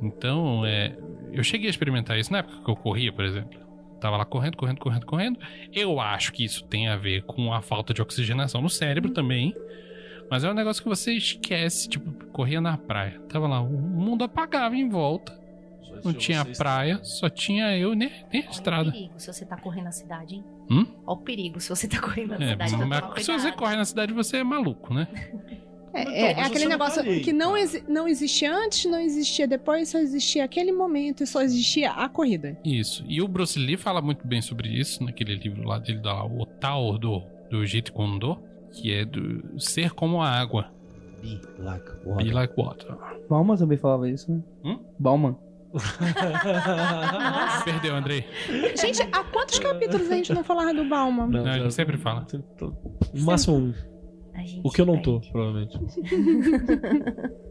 Então, 0.00 0.64
é, 0.66 0.96
eu 1.32 1.42
cheguei 1.44 1.68
a 1.68 1.70
experimentar 1.70 2.18
isso 2.18 2.32
na 2.32 2.38
época 2.38 2.62
que 2.64 2.70
eu 2.70 2.76
corria, 2.76 3.12
por 3.12 3.24
exemplo. 3.24 3.60
Tava 4.00 4.16
lá 4.16 4.24
correndo, 4.24 4.56
correndo, 4.56 4.78
correndo, 4.80 5.06
correndo. 5.06 5.38
Eu 5.72 6.00
acho 6.00 6.32
que 6.32 6.44
isso 6.44 6.64
tem 6.64 6.88
a 6.88 6.96
ver 6.96 7.22
com 7.22 7.52
a 7.52 7.62
falta 7.62 7.94
de 7.94 8.02
oxigenação 8.02 8.60
no 8.60 8.68
cérebro 8.68 9.12
também. 9.12 9.54
Mas 10.32 10.44
é 10.44 10.50
um 10.50 10.54
negócio 10.54 10.82
que 10.82 10.88
você 10.88 11.12
esquece, 11.12 11.86
tipo, 11.90 12.10
corria 12.28 12.58
na 12.58 12.78
praia. 12.78 13.20
Tava 13.28 13.46
lá, 13.46 13.60
o 13.60 13.68
mundo 13.70 14.24
apagava 14.24 14.74
em 14.74 14.88
volta. 14.88 15.38
Não 16.02 16.14
tinha 16.14 16.42
praia, 16.42 16.98
só 17.04 17.28
tinha 17.28 17.76
eu 17.76 17.94
nem, 17.94 18.10
nem 18.32 18.40
a 18.40 18.44
Olha 18.44 18.48
o 18.48 18.50
estrada. 18.50 18.90
perigo 18.92 19.12
se 19.18 19.30
você 19.30 19.44
tá 19.44 19.58
correndo 19.58 19.84
na 19.84 19.92
cidade, 19.92 20.36
hein? 20.36 20.44
Hum? 20.70 20.86
Olha 21.06 21.18
o 21.18 21.22
perigo 21.22 21.60
se 21.60 21.68
você 21.68 21.86
tá 21.86 22.00
correndo 22.00 22.30
na 22.30 22.46
É, 22.46 22.48
cidade. 22.48 22.74
então 22.74 22.86
mas 22.88 23.24
se 23.26 23.30
você 23.30 23.52
corre 23.52 23.76
na 23.76 23.84
cidade, 23.84 24.14
você 24.14 24.38
é 24.38 24.42
maluco, 24.42 24.94
né? 24.94 25.06
É, 25.92 26.00
Então, 26.00 26.12
é- 26.14 26.30
é 26.32 26.34
mas 26.36 26.46
aquele 26.46 26.64
não 26.64 26.70
negócio 26.70 27.02
tá 27.04 27.08
ali, 27.10 27.20
que 27.20 27.30
não, 27.34 27.50
cara. 27.50 27.60
exi- 27.60 27.84
não 27.86 28.08
existia 28.08 28.56
antes, 28.56 28.86
não 28.86 28.98
existia 28.98 29.46
depois, 29.46 29.90
só 29.90 29.98
existia 29.98 30.44
aquele 30.44 30.72
momento 30.72 31.22
e 31.22 31.26
só 31.26 31.42
existia 31.42 31.90
a 31.90 32.08
corrida. 32.08 32.58
Isso. 32.64 33.04
E 33.06 33.20
o 33.20 33.28
Bruce 33.28 33.58
Lee 33.58 33.76
fala 33.76 34.00
muito 34.00 34.26
bem 34.26 34.40
sobre 34.40 34.70
isso 34.70 35.04
naquele 35.04 35.34
livro 35.34 35.62
lá 35.68 35.78
dele, 35.78 35.98
da 36.00 36.24
O 36.24 36.46
Tao 36.46 36.96
do, 36.96 37.22
do 37.50 37.66
Jeet 37.66 37.92
Kune 37.92 38.18
Do, 38.18 38.42
que 38.72 38.92
é 38.92 39.04
do 39.04 39.58
ser 39.60 39.90
como 39.92 40.20
a 40.22 40.28
água. 40.28 40.70
Be 41.20 41.40
like 41.58 41.84
Be 42.02 42.08
water. 42.08 42.34
like 42.34 42.54
water. 42.56 42.96
Bauman 43.28 43.56
também 43.56 43.78
falava 43.78 44.08
isso, 44.10 44.32
né? 44.32 44.42
Hum? 44.64 44.78
Bauman. 44.98 45.36
Perdeu, 47.64 47.94
Andrei. 47.94 48.24
Gente, 48.76 49.02
há 49.12 49.24
quantos 49.24 49.58
capítulos 49.58 50.10
a 50.10 50.14
gente 50.16 50.32
não 50.34 50.44
falava 50.44 50.74
do 50.74 50.84
Bauman? 50.84 51.28
Não, 51.28 51.46
a 51.46 51.58
gente 51.58 51.72
sempre 51.74 51.96
fala. 51.96 52.26
No 52.60 53.22
máximo 53.24 53.56
um. 53.56 53.74
O 54.64 54.70
que 54.70 54.80
eu 54.80 54.86
não 54.86 55.00
tô, 55.00 55.20
perde. 55.20 55.32
provavelmente. 55.32 55.78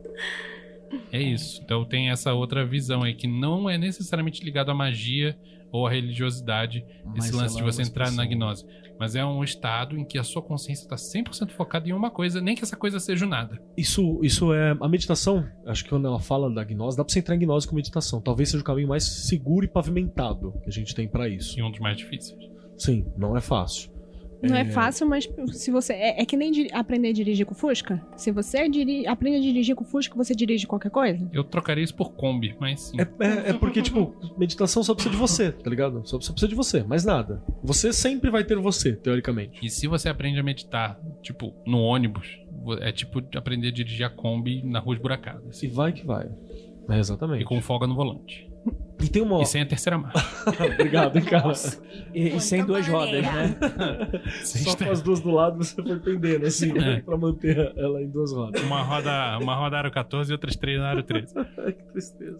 É 1.09 1.21
isso. 1.21 1.61
Então 1.63 1.85
tem 1.85 2.09
essa 2.09 2.33
outra 2.33 2.65
visão 2.65 3.03
aí 3.03 3.13
que 3.13 3.25
não 3.27 3.69
é 3.69 3.77
necessariamente 3.77 4.43
ligado 4.43 4.71
à 4.71 4.73
magia 4.73 5.37
ou 5.71 5.87
à 5.87 5.89
religiosidade, 5.89 6.85
Mas 7.05 7.25
esse 7.25 7.35
lance 7.35 7.55
de 7.55 7.61
é 7.61 7.65
você 7.65 7.81
entrar 7.81 8.11
na 8.11 8.23
expressão. 8.25 8.37
gnose. 8.37 8.65
Mas 9.01 9.15
é 9.15 9.25
um 9.25 9.43
estado 9.43 9.97
em 9.97 10.05
que 10.05 10.19
a 10.19 10.23
sua 10.23 10.43
consciência 10.43 10.83
está 10.83 10.95
100% 10.95 11.49
focada 11.49 11.89
em 11.89 11.91
uma 11.91 12.11
coisa, 12.11 12.39
nem 12.39 12.55
que 12.55 12.63
essa 12.63 12.77
coisa 12.77 12.99
seja 12.99 13.25
o 13.25 13.27
nada. 13.27 13.59
Isso, 13.75 14.19
isso 14.21 14.53
é. 14.53 14.77
A 14.79 14.87
meditação, 14.87 15.43
acho 15.65 15.83
que 15.83 15.89
quando 15.89 16.05
ela 16.05 16.19
fala 16.19 16.53
da 16.53 16.63
gnose, 16.63 16.95
dá 16.95 17.03
pra 17.03 17.11
você 17.11 17.17
entrar 17.17 17.35
em 17.35 17.39
gnose 17.39 17.67
com 17.67 17.75
meditação. 17.75 18.21
Talvez 18.21 18.49
seja 18.49 18.61
o 18.61 18.63
caminho 18.63 18.89
mais 18.89 19.03
seguro 19.03 19.65
e 19.65 19.67
pavimentado 19.67 20.53
que 20.61 20.69
a 20.69 20.71
gente 20.71 20.93
tem 20.93 21.07
pra 21.07 21.27
isso. 21.27 21.57
E 21.59 21.63
um 21.63 21.71
dos 21.71 21.79
mais 21.79 21.97
difíceis. 21.97 22.39
Sim, 22.77 23.11
não 23.17 23.35
é 23.35 23.41
fácil. 23.41 23.90
Não 24.41 24.55
é 24.55 24.65
fácil, 24.65 25.07
mas 25.07 25.29
se 25.53 25.71
você. 25.71 25.93
É, 25.93 26.21
é 26.21 26.25
que 26.25 26.35
nem 26.35 26.51
aprender 26.73 27.09
a 27.09 27.13
dirigir 27.13 27.45
com 27.45 27.53
Fusca. 27.53 28.01
Se 28.17 28.31
você 28.31 28.67
diri- 28.67 29.05
aprende 29.07 29.37
a 29.37 29.41
dirigir 29.41 29.75
com 29.75 29.83
Fusca, 29.85 30.15
você 30.15 30.33
dirige 30.35 30.65
qualquer 30.67 30.89
coisa. 30.89 31.29
Eu 31.31 31.43
trocaria 31.43 31.83
isso 31.83 31.95
por 31.95 32.13
Kombi, 32.13 32.55
mas 32.59 32.81
sim. 32.81 32.97
É, 32.99 33.03
é- 33.25 33.49
é 33.49 33.53
porque, 33.53 33.81
tipo, 33.81 34.15
meditação 34.37 34.83
só 34.83 34.93
precisa 34.93 35.13
de 35.13 35.19
você, 35.19 35.51
tá 35.51 35.69
ligado? 35.69 36.01
Só 36.07 36.19
só 36.19 36.31
precisa 36.31 36.47
de 36.49 36.55
você, 36.55 36.83
mais 36.83 37.05
nada. 37.05 37.43
Você 37.63 37.93
sempre 37.93 38.29
vai 38.31 38.43
ter 38.43 38.57
você, 38.57 38.93
teoricamente. 38.95 39.59
E 39.65 39.69
se 39.69 39.87
você 39.87 40.09
aprende 40.09 40.39
a 40.39 40.43
meditar, 40.43 40.99
tipo, 41.21 41.53
no 41.65 41.79
ônibus, 41.79 42.27
é 42.81 42.91
tipo 42.91 43.21
aprender 43.35 43.69
a 43.69 43.71
dirigir 43.71 44.05
a 44.05 44.09
Kombi 44.09 44.61
na 44.63 44.79
rua 44.79 44.95
esburacada. 44.95 45.41
E 45.45 45.49
Assim, 45.49 45.67
vai 45.69 45.91
que 45.93 46.05
vai. 46.05 46.29
É, 46.89 46.99
exatamente. 46.99 47.41
e 47.43 47.45
com 47.45 47.61
folga 47.61 47.85
no 47.87 47.95
volante. 47.95 48.49
E 49.03 49.07
tem 49.09 49.21
uma. 49.23 49.41
E 49.41 49.45
sem 49.45 49.61
a 49.63 49.65
terceira 49.65 49.97
marcha. 49.97 50.19
Obrigado, 50.75 51.17
hein, 51.17 51.23
cara. 51.25 51.51
E, 52.13 52.35
e 52.35 52.39
sem 52.39 52.63
duas 52.63 52.87
rodas, 52.87 53.23
maneira. 53.25 53.57
né? 53.57 54.21
Sem 54.43 54.61
Só 54.61 54.75
ter- 54.75 54.85
com 54.85 54.91
as 54.91 55.01
duas 55.01 55.19
do 55.21 55.31
lado 55.31 55.57
você 55.57 55.81
foi 55.81 55.97
pendendo, 55.99 56.45
assim? 56.45 56.77
É. 56.77 56.99
Pra 57.01 57.17
manter 57.17 57.73
ela 57.75 57.99
em 58.01 58.07
duas 58.07 58.31
rodas. 58.31 58.61
Uma 58.61 58.83
roda, 58.83 59.39
uma 59.41 59.55
roda 59.55 59.77
aro 59.77 59.89
14 59.91 60.31
e 60.31 60.33
outras 60.33 60.55
três 60.55 60.77
na 60.79 60.89
aro 60.89 61.01
13. 61.01 61.33
Ai, 61.65 61.73
que 61.73 61.83
tristeza. 61.85 62.37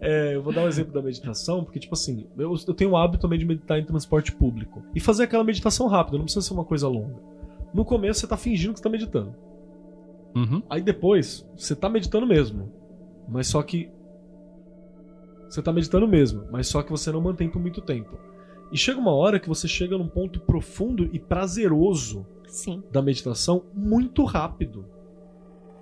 É, 0.00 0.34
eu 0.34 0.42
vou 0.42 0.52
dar 0.52 0.62
um 0.62 0.68
exemplo 0.68 0.92
da 0.94 1.02
meditação, 1.02 1.62
porque, 1.62 1.78
tipo 1.78 1.92
assim, 1.94 2.26
eu, 2.38 2.54
eu 2.66 2.74
tenho 2.74 2.92
o 2.92 2.96
hábito 2.96 3.20
também 3.20 3.38
de 3.38 3.44
meditar 3.44 3.78
em 3.78 3.84
transporte 3.84 4.32
público. 4.32 4.82
E 4.94 5.00
fazer 5.00 5.24
aquela 5.24 5.44
meditação 5.44 5.86
rápida, 5.88 6.16
não 6.16 6.24
precisa 6.24 6.46
ser 6.46 6.54
uma 6.54 6.64
coisa 6.64 6.88
longa. 6.88 7.16
No 7.74 7.84
começo 7.84 8.20
você 8.20 8.26
tá 8.26 8.36
fingindo 8.38 8.72
que 8.72 8.78
você 8.78 8.82
tá 8.84 8.88
meditando. 8.90 9.34
Uhum. 10.34 10.62
Aí 10.70 10.80
depois, 10.80 11.46
você 11.56 11.76
tá 11.76 11.88
meditando 11.90 12.26
mesmo. 12.26 12.72
Mas 13.28 13.46
só 13.48 13.62
que. 13.62 13.90
Você 15.52 15.60
tá 15.60 15.70
meditando 15.70 16.08
mesmo, 16.08 16.46
mas 16.50 16.66
só 16.66 16.82
que 16.82 16.90
você 16.90 17.12
não 17.12 17.20
mantém 17.20 17.46
por 17.46 17.60
muito 17.60 17.82
tempo. 17.82 18.18
E 18.72 18.78
chega 18.78 18.98
uma 18.98 19.12
hora 19.12 19.38
que 19.38 19.50
você 19.50 19.68
chega 19.68 19.98
num 19.98 20.08
ponto 20.08 20.40
profundo 20.40 21.10
e 21.12 21.18
prazeroso 21.18 22.26
Sim. 22.48 22.82
da 22.90 23.02
meditação 23.02 23.62
muito 23.74 24.24
rápido. 24.24 24.86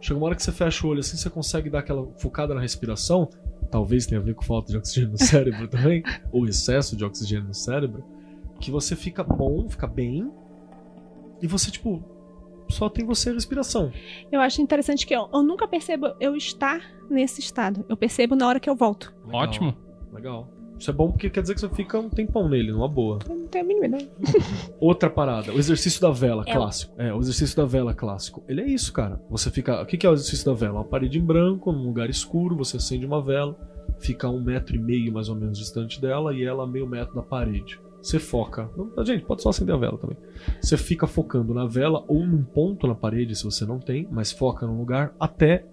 Chega 0.00 0.18
uma 0.18 0.26
hora 0.26 0.34
que 0.34 0.42
você 0.42 0.50
fecha 0.50 0.84
o 0.84 0.90
olho 0.90 0.98
assim, 0.98 1.16
você 1.16 1.30
consegue 1.30 1.70
dar 1.70 1.78
aquela 1.78 2.04
focada 2.18 2.52
na 2.52 2.60
respiração. 2.60 3.30
Talvez 3.70 4.06
tenha 4.06 4.20
a 4.20 4.24
ver 4.24 4.34
com 4.34 4.42
falta 4.42 4.72
de 4.72 4.76
oxigênio 4.76 5.12
no 5.12 5.18
cérebro 5.22 5.68
também, 5.68 6.02
ou 6.32 6.48
excesso 6.48 6.96
de 6.96 7.04
oxigênio 7.04 7.46
no 7.46 7.54
cérebro. 7.54 8.02
Que 8.58 8.72
você 8.72 8.96
fica 8.96 9.22
bom, 9.22 9.68
fica 9.68 9.86
bem. 9.86 10.32
E 11.40 11.46
você, 11.46 11.70
tipo, 11.70 12.02
só 12.70 12.88
tem 12.88 13.04
você 13.04 13.30
a 13.30 13.34
respiração. 13.34 13.92
Eu 14.30 14.40
acho 14.40 14.62
interessante 14.62 15.06
que 15.06 15.14
eu, 15.14 15.28
eu 15.32 15.42
nunca 15.42 15.66
percebo 15.66 16.14
eu 16.20 16.36
estar 16.36 16.80
nesse 17.10 17.40
estado. 17.40 17.84
Eu 17.88 17.96
percebo 17.96 18.34
na 18.34 18.46
hora 18.46 18.60
que 18.60 18.70
eu 18.70 18.74
volto. 18.74 19.12
Legal, 19.26 19.40
Ótimo. 19.42 19.76
Legal. 20.12 20.48
Isso 20.80 20.90
é 20.90 20.94
bom 20.94 21.10
porque 21.10 21.28
quer 21.28 21.42
dizer 21.42 21.54
que 21.54 21.60
você 21.60 21.68
fica 21.68 21.98
um 21.98 22.08
tempão 22.08 22.48
nele, 22.48 22.72
numa 22.72 22.88
boa. 22.88 23.18
Não 23.28 23.46
tenho 23.46 23.64
a 23.64 23.68
mínima 23.68 23.86
ideia. 23.86 24.10
Outra 24.80 25.10
parada, 25.10 25.52
o 25.52 25.58
exercício 25.58 26.00
da 26.00 26.10
vela 26.10 26.42
É 26.46 26.52
clássico. 26.52 26.94
É, 26.96 27.12
o 27.12 27.20
exercício 27.20 27.54
da 27.54 27.66
vela 27.66 27.92
clássico. 27.92 28.42
Ele 28.48 28.62
é 28.62 28.66
isso, 28.66 28.90
cara. 28.90 29.20
Você 29.28 29.50
fica. 29.50 29.82
O 29.82 29.86
que 29.86 29.98
que 29.98 30.06
é 30.06 30.10
o 30.10 30.14
exercício 30.14 30.46
da 30.46 30.54
vela? 30.54 30.76
Uma 30.76 30.84
parede 30.84 31.18
em 31.18 31.22
branco, 31.22 31.70
num 31.70 31.84
lugar 31.84 32.08
escuro, 32.08 32.56
você 32.56 32.78
acende 32.78 33.04
uma 33.04 33.22
vela, 33.22 33.58
fica 33.98 34.26
a 34.26 34.30
um 34.30 34.40
metro 34.42 34.74
e 34.74 34.78
meio 34.78 35.12
mais 35.12 35.28
ou 35.28 35.36
menos 35.36 35.58
distante 35.58 36.00
dela 36.00 36.32
e 36.32 36.42
ela 36.42 36.64
a 36.64 36.66
meio 36.66 36.86
metro 36.86 37.14
da 37.14 37.22
parede. 37.22 37.78
Você 38.02 38.18
foca. 38.18 38.70
Não, 38.76 39.04
gente, 39.04 39.24
pode 39.24 39.42
só 39.42 39.50
acender 39.50 39.74
a 39.74 39.78
vela 39.78 39.98
também. 39.98 40.16
Você 40.60 40.76
fica 40.76 41.06
focando 41.06 41.52
na 41.52 41.66
vela 41.66 42.04
ou 42.08 42.26
num 42.26 42.42
ponto 42.42 42.86
na 42.86 42.94
parede, 42.94 43.36
se 43.36 43.44
você 43.44 43.64
não 43.66 43.78
tem, 43.78 44.08
mas 44.10 44.32
foca 44.32 44.66
num 44.66 44.78
lugar 44.78 45.14
até 45.20 45.64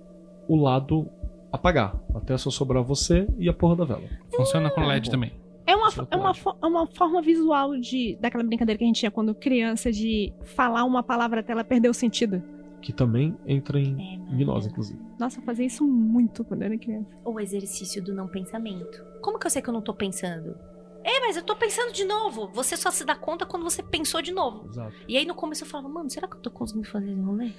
o 0.48 0.56
lado 0.56 1.08
apagar. 1.52 1.96
Até 2.14 2.38
só 2.38 2.50
sobrar 2.50 2.84
você 2.84 3.28
e 3.38 3.48
a 3.48 3.54
porra 3.54 3.78
da 3.78 3.86
vela. 3.86 4.04
Funciona 4.36 4.70
com 4.70 4.82
Ah, 4.82 4.88
LED 4.88 5.10
também. 5.10 5.32
É 5.66 5.76
uma, 5.76 5.90
é 6.12 6.16
uma, 6.16 6.32
é 6.62 6.66
uma 6.66 6.88
forma 6.88 7.22
visual 7.22 7.78
de 7.78 8.18
daquela 8.22 8.44
brincadeira 8.44 8.78
que 8.78 8.84
a 8.86 8.88
gente 8.88 9.00
tinha 9.00 9.12
quando 9.12 9.36
criança 9.36 9.92
de 9.92 10.32
falar 10.46 10.86
uma 10.86 11.04
palavra 11.04 11.42
até 11.42 11.52
ela 11.52 11.64
perder 11.64 11.90
o 11.90 11.94
sentido. 11.94 12.42
Que 12.82 12.94
também 12.94 13.36
entra 13.46 13.78
em 13.80 14.22
É, 14.32 14.36
gnose, 14.38 14.70
inclusive. 14.70 15.00
Nossa, 15.20 15.40
eu 15.40 15.44
fazia 15.44 15.66
isso 15.66 15.86
muito 15.86 16.44
quando 16.46 16.62
era 16.62 16.78
criança. 16.78 17.10
O 17.26 17.38
exercício 17.40 18.02
do 18.04 18.14
não 18.14 18.28
pensamento. 18.28 19.04
Como 19.22 19.38
que 19.40 19.46
eu 19.46 19.52
sei 19.52 19.62
que 19.62 19.68
eu 19.70 19.74
não 19.74 19.82
tô 19.82 19.94
pensando? 19.94 20.56
É, 21.10 21.22
mas 21.22 21.38
eu 21.38 21.44
tô 21.44 21.56
pensando 21.56 21.94
de 21.94 22.04
novo. 22.04 22.50
Você 22.54 22.76
só 22.76 22.92
se 22.92 23.06
dá 23.06 23.16
conta 23.16 23.46
quando 23.46 23.64
você 23.64 23.82
pensou 23.82 24.22
de 24.22 24.34
novo. 24.34 24.68
Exato. 24.68 24.94
E 25.08 25.16
aí 25.16 25.26
no 25.26 25.34
começo 25.34 25.64
eu 25.64 25.68
falava, 25.68 25.88
mano, 25.88 26.10
será 26.10 26.28
que 26.28 26.36
eu 26.36 26.42
tô 26.42 26.52
conseguindo 26.52 26.86
fazer 26.90 27.10
esse 27.12 27.22
rolê? 27.22 27.52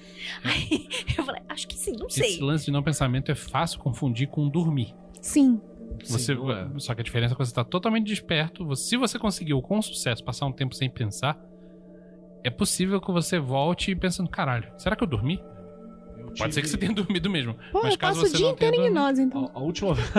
Aí 0.43 0.87
eu 1.17 1.23
falei, 1.23 1.41
acho 1.49 1.67
que 1.67 1.75
sim, 1.75 1.93
não 1.99 2.07
sei. 2.09 2.29
Esse 2.33 2.43
lance 2.43 2.65
de 2.65 2.71
não 2.71 2.83
pensamento 2.83 3.31
é 3.31 3.35
fácil 3.35 3.79
confundir 3.79 4.27
com 4.29 4.47
dormir. 4.47 4.95
Sim. 5.19 5.59
Você, 6.05 6.35
Sim, 6.35 6.51
é. 6.51 6.79
Só 6.79 6.93
que 6.93 7.01
a 7.01 7.03
diferença 7.03 7.33
é 7.33 7.35
que 7.35 7.43
você 7.43 7.49
está 7.51 7.63
totalmente 7.63 8.05
desperto. 8.05 8.63
Você- 8.67 8.89
se 8.89 8.97
você 8.97 9.17
conseguiu 9.17 9.59
com 9.63 9.81
sucesso 9.81 10.23
passar 10.23 10.45
um 10.45 10.53
tempo 10.53 10.75
sem 10.75 10.87
pensar, 10.87 11.35
é 12.43 12.51
possível 12.51 13.01
que 13.01 13.11
você 13.11 13.39
volte 13.39 13.95
pensando, 13.95 14.29
caralho, 14.29 14.71
será 14.77 14.95
que 14.95 15.03
eu 15.03 15.07
dormi? 15.07 15.43
Pode 16.37 16.53
ser 16.53 16.61
que 16.61 16.69
você 16.69 16.77
tenha 16.77 16.91
dormido 16.93 17.29
mesmo. 17.29 17.55
Pô, 17.71 17.81
Mas 17.83 17.93
eu 17.93 17.99
caso 17.99 18.19
passo 18.21 18.25
o 18.25 18.29
você 18.29 18.37
dia 18.37 18.47
não 18.47 18.55
tenha 18.55 18.69
inteiro 18.71 18.87
em 18.89 18.93
dormido- 18.93 19.21
então. 19.21 19.51
A, 19.53 19.59
a 19.59 19.61
última 19.63 19.93
vez. 19.93 20.09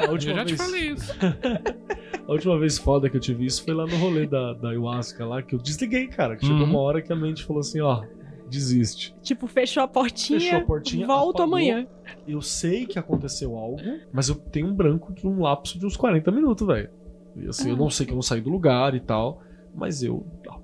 a 0.00 0.04
Eu 0.04 0.10
última 0.12 0.34
já 0.34 0.44
te 0.44 0.54
vez. 0.54 0.60
falei 0.62 0.90
isso. 0.92 1.12
A 2.26 2.32
última 2.32 2.58
vez 2.58 2.78
foda 2.78 3.10
que 3.10 3.16
eu 3.18 3.20
tive 3.20 3.44
isso 3.44 3.62
foi 3.62 3.74
lá 3.74 3.84
no 3.86 3.96
rolê 3.98 4.26
da, 4.26 4.54
da 4.54 4.70
ayahuasca 4.70 5.26
lá, 5.26 5.42
que 5.42 5.54
eu 5.54 5.58
desliguei, 5.58 6.06
cara. 6.08 6.36
Que 6.36 6.46
chegou 6.46 6.62
Uhum. 6.62 6.70
uma 6.70 6.78
hora 6.80 7.02
que 7.02 7.12
a 7.12 7.16
mente 7.16 7.44
falou 7.44 7.60
assim, 7.60 7.82
ó, 7.82 8.02
desiste. 8.48 9.14
Tipo, 9.20 9.46
fechou 9.46 9.82
a 9.82 9.86
portinha, 9.88 10.40
Fechou 10.40 10.58
a 10.58 10.62
portinha, 10.62 11.06
volto 11.06 11.42
apagou. 11.42 11.44
amanhã. 11.58 11.86
Eu 12.26 12.40
sei 12.40 12.86
que 12.86 12.98
aconteceu 12.98 13.54
algo, 13.58 13.76
mas 14.10 14.30
eu 14.30 14.36
tenho 14.36 14.68
um 14.68 14.74
branco 14.74 15.12
de 15.12 15.26
um 15.26 15.40
lapso 15.42 15.78
de 15.78 15.84
uns 15.84 15.98
40 15.98 16.30
minutos, 16.30 16.66
velho. 16.66 16.88
E 17.36 17.46
assim, 17.46 17.68
eu 17.68 17.76
não 17.76 17.90
sei 17.90 18.06
que 18.06 18.12
eu 18.12 18.16
não 18.16 18.22
saí 18.22 18.40
do 18.40 18.48
lugar 18.48 18.94
e 18.94 19.00
tal, 19.00 19.42
mas 19.74 20.02
eu. 20.02 20.26
ah, 20.48 20.58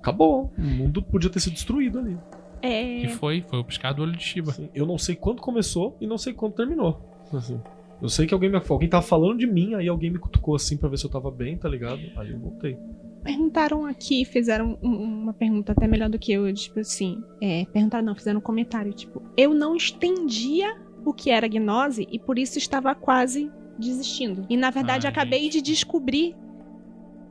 Acabou. 0.00 0.52
O 0.58 0.60
mundo 0.60 1.02
podia 1.02 1.30
ter 1.30 1.38
sido 1.38 1.52
destruído 1.52 2.00
ali. 2.00 2.18
É. 2.62 3.02
E 3.02 3.08
foi, 3.08 3.42
foi 3.48 3.58
o 3.58 3.64
piscar 3.64 3.92
do 3.92 4.02
olho 4.02 4.12
de 4.12 4.22
Shiba. 4.22 4.52
Assim, 4.52 4.68
eu 4.74 4.86
não 4.86 4.96
sei 4.96 5.16
quando 5.16 5.40
começou 5.42 5.96
e 6.00 6.06
não 6.06 6.16
sei 6.16 6.32
quando 6.32 6.52
terminou. 6.54 7.00
Assim, 7.32 7.60
eu 8.00 8.08
sei 8.08 8.26
que 8.26 8.32
alguém 8.34 8.50
me 8.50 8.60
alguém 8.68 8.88
tava 8.88 9.02
falando 9.04 9.38
de 9.38 9.46
mim, 9.46 9.74
aí 9.74 9.88
alguém 9.88 10.10
me 10.10 10.18
cutucou 10.18 10.54
assim 10.54 10.76
pra 10.76 10.88
ver 10.88 10.96
se 10.98 11.04
eu 11.04 11.10
tava 11.10 11.30
bem, 11.30 11.56
tá 11.56 11.68
ligado? 11.68 12.00
Aí 12.16 12.30
eu 12.30 12.38
voltei. 12.38 12.78
Perguntaram 13.22 13.86
aqui, 13.86 14.24
fizeram 14.24 14.76
um- 14.82 14.96
uma 15.22 15.32
pergunta 15.32 15.72
até 15.72 15.86
melhor 15.86 16.08
do 16.08 16.18
que 16.18 16.32
eu, 16.32 16.52
tipo 16.52 16.80
assim. 16.80 17.22
É, 17.40 17.64
perguntaram, 17.72 18.04
não, 18.04 18.14
fizeram 18.16 18.38
um 18.38 18.42
comentário, 18.42 18.92
tipo, 18.92 19.22
eu 19.36 19.54
não 19.54 19.76
entendia 19.76 20.76
o 21.04 21.12
que 21.12 21.30
era 21.30 21.46
gnose 21.48 22.06
e 22.10 22.18
por 22.18 22.38
isso 22.38 22.58
estava 22.58 22.94
quase 22.94 23.50
desistindo. 23.78 24.44
E 24.50 24.56
na 24.56 24.70
verdade 24.70 25.06
Ai, 25.06 25.12
acabei 25.12 25.42
gente. 25.44 25.54
de 25.54 25.62
descobrir 25.62 26.34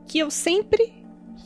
que 0.06 0.18
eu 0.18 0.30
sempre, 0.30 0.92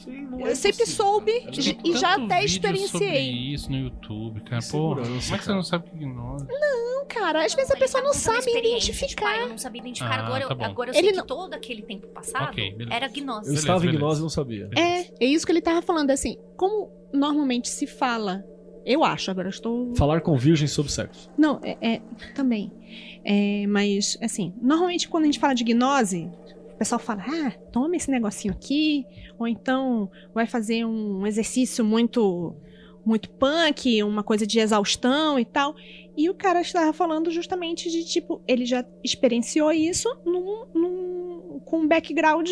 Sim, 0.07 0.23
não 0.31 0.41
eu 0.41 0.57
sempre 0.57 0.87
soube 0.87 1.41
cara. 1.41 1.51
de- 1.53 1.75
Tem 1.75 1.93
e 1.93 1.97
já 1.97 2.15
até 2.15 2.45
experienciei. 2.45 2.89
sobre 2.91 3.19
isso 3.53 3.71
no 3.71 3.77
YouTube, 3.79 4.41
cara. 4.43 4.63
Pô, 4.71 4.95
como 4.97 5.05
é 5.35 5.39
que 5.39 5.45
você 5.45 5.53
não 5.53 5.63
sabe 5.63 5.87
o 5.87 5.91
que 5.91 5.97
ignora? 5.97 6.47
Não, 6.49 7.07
cara, 7.07 7.45
às 7.45 7.53
vezes 7.55 7.71
a 7.71 7.77
pessoa 7.77 8.03
não 8.03 8.15
sabe 8.15 8.51
identificar. 8.57 9.07
Tipo, 9.09 9.25
ah, 9.27 9.37
eu 9.39 9.49
não 9.49 9.59
sabia 9.59 9.81
identificar. 9.81 10.21
Ah, 10.21 10.27
agora, 10.27 10.47
tá 10.49 10.55
eu, 10.55 10.65
agora 10.71 10.91
eu 10.91 10.95
Ele 10.95 11.09
sei 11.09 11.13
não- 11.17 11.23
que 11.23 11.29
todo 11.29 11.53
aquele 11.55 11.83
tempo 11.83 12.07
passado 12.09 12.51
Ok, 12.51 12.73
beleza. 12.75 12.95
era 12.97 13.07
Eu 13.07 13.13
gnose. 13.13 13.41
Beleza, 13.47 13.61
estava 13.61 13.87
em 13.87 13.91
gnose 13.93 14.21
e 14.21 14.23
não 14.23 14.29
sabia. 14.31 14.71
É, 14.77 15.01
é 15.21 15.27
isso 15.27 15.45
que 15.45 15.53
ele 15.53 15.61
tava 15.61 15.83
falando, 15.83 16.11
assim, 16.11 16.39
como 16.57 16.91
normalmente 17.13 17.69
se 17.69 17.87
fala, 17.87 18.45
eu 18.85 19.03
acho, 19.05 19.31
agora 19.31 19.49
eu 19.49 19.51
estou 19.51 19.95
Falar 19.97 20.21
com 20.21 20.37
virgem 20.37 20.69
sobre 20.69 20.93
sexo. 20.93 21.29
Não, 21.37 21.61
é, 21.63 21.77
é- 21.81 22.01
também. 22.35 22.71
É, 23.25 23.67
mas, 23.67 24.17
assim, 24.23 24.53
normalmente 24.63 25.09
quando 25.09 25.25
a 25.25 25.27
gente 25.27 25.41
fala 25.41 25.53
de 25.55 25.65
gnose, 25.65 26.31
o 26.77 26.79
pessoal 26.79 26.99
fala, 27.01 27.25
ah, 27.27 27.51
toma 27.73 27.97
esse 27.97 28.11
negocinho 28.11 28.53
aqui, 28.55 29.05
ou 29.39 29.49
então 29.49 30.11
vai 30.35 30.47
fazer 30.47 30.85
um 30.85 31.27
exercício 31.27 31.83
muito 31.85 32.55
muito 33.05 33.31
punk, 33.31 34.03
uma 34.03 34.23
coisa 34.25 34.45
de 34.47 34.59
exaustão 34.59 35.39
e 35.39 35.45
tal. 35.45 35.75
E 36.17 36.29
o 36.29 36.35
cara 36.35 36.61
estava 36.61 36.93
falando 36.93 37.31
justamente 37.31 37.89
de, 37.89 38.05
tipo, 38.05 38.43
ele 38.49 38.67
já 38.67 38.85
experienciou 39.05 39.71
isso 39.73 40.09
num, 40.25 40.67
num- 40.75 41.61
com 41.65 41.81
um 41.83 41.89
background 41.89 42.49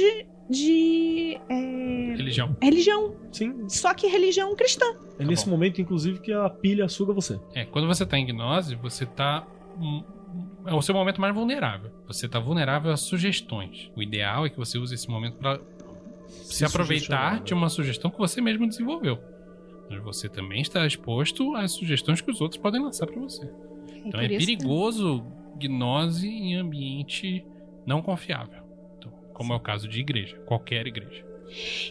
de 0.49 1.41
é, 1.49 2.15
Religião. 2.17 2.57
religião. 2.63 3.17
Sim. 3.33 3.69
Só 3.69 3.93
que 3.95 4.07
religião 4.07 4.55
cristã. 4.55 4.85
É 5.19 5.25
nesse 5.25 5.45
bom. 5.45 5.51
momento, 5.51 5.81
inclusive, 5.81 6.21
que 6.21 6.33
a 6.33 6.49
pilha 6.49 6.89
suga 6.89 7.13
você. 7.13 7.39
É, 7.55 7.65
quando 7.65 7.89
você 7.89 8.07
tá 8.07 8.17
em 8.17 8.25
gnose, 8.25 8.77
você 8.77 9.05
tá. 9.05 9.47
É 10.66 10.74
o 10.74 10.82
seu 10.82 10.95
momento 10.95 11.20
mais 11.20 11.35
vulnerável. 11.35 11.91
Você 12.07 12.28
tá 12.28 12.39
vulnerável 12.39 12.91
a 12.93 12.97
sugestões. 12.97 13.91
O 13.97 14.03
ideal 14.03 14.47
é 14.47 14.51
que 14.51 14.57
você 14.57 14.78
use 14.78 14.95
esse 14.95 15.09
momento 15.09 15.36
pra 15.36 15.61
se 16.27 16.65
aproveitar 16.65 17.05
sugestionar, 17.05 17.43
de 17.43 17.55
uma 17.55 17.69
sugestão 17.69 18.11
que 18.11 18.19
você 18.19 18.41
mesmo 18.41 18.66
desenvolveu. 18.66 19.19
Mas 19.91 20.03
você 20.03 20.28
também 20.28 20.62
está 20.62 20.86
exposto 20.86 21.55
às 21.55 21.73
sugestões 21.73 22.20
que 22.20 22.31
os 22.31 22.41
outros 22.41 22.61
podem 22.61 22.81
lançar 22.82 23.07
pra 23.07 23.20
você. 23.20 23.51
Então 24.05 24.20
é 24.20 24.27
isso 24.27 24.39
que- 24.47 24.57
perigoso 24.57 25.24
gnose 25.59 26.28
em 26.28 26.57
ambiente 26.57 27.45
não 27.86 28.01
confiável. 28.03 28.62
Então, 28.99 29.12
como 29.35 29.53
é 29.53 29.57
o 29.57 29.61
caso 29.61 29.86
de 29.89 30.01
igreja, 30.01 30.36
qualquer 30.47 30.86
igreja. 30.86 31.24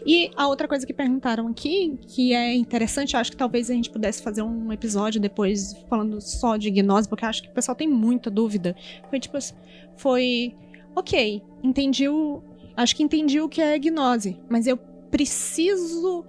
E 0.05 0.31
a 0.35 0.47
outra 0.47 0.67
coisa 0.67 0.85
que 0.85 0.93
perguntaram 0.93 1.47
aqui, 1.47 1.97
que 2.07 2.33
é 2.33 2.53
interessante, 2.53 3.15
acho 3.15 3.31
que 3.31 3.37
talvez 3.37 3.69
a 3.69 3.73
gente 3.73 3.89
pudesse 3.89 4.21
fazer 4.21 4.41
um 4.41 4.71
episódio 4.71 5.19
depois 5.19 5.73
falando 5.89 6.19
só 6.21 6.57
de 6.57 6.69
gnose, 6.69 7.07
porque 7.07 7.25
acho 7.25 7.43
que 7.43 7.49
o 7.49 7.53
pessoal 7.53 7.75
tem 7.75 7.87
muita 7.87 8.29
dúvida. 8.29 8.75
Foi 9.09 9.19
tipo 9.19 9.37
assim, 9.37 9.55
foi, 9.95 10.55
ok, 10.95 11.41
entendi 11.63 12.07
o, 12.07 12.43
acho 12.75 12.95
que 12.95 13.03
entendi 13.03 13.39
o 13.39 13.47
que 13.47 13.61
é 13.61 13.77
gnose, 13.79 14.39
mas 14.49 14.67
eu 14.67 14.77
preciso 15.09 16.25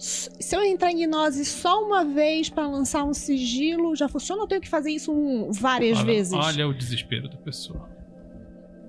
se 0.00 0.56
eu 0.56 0.64
entrar 0.64 0.90
em 0.90 1.06
gnose 1.06 1.44
só 1.44 1.84
uma 1.84 2.06
vez 2.06 2.48
pra 2.48 2.66
lançar 2.66 3.04
um 3.04 3.12
sigilo, 3.12 3.94
já 3.94 4.08
funciona 4.08 4.40
ou 4.40 4.48
tenho 4.48 4.60
que 4.60 4.68
fazer 4.68 4.90
isso 4.90 5.12
várias 5.52 5.98
olha, 5.98 6.06
vezes? 6.06 6.32
olha 6.32 6.66
o 6.66 6.72
desespero 6.72 7.28
da 7.28 7.36
pessoa. 7.36 7.86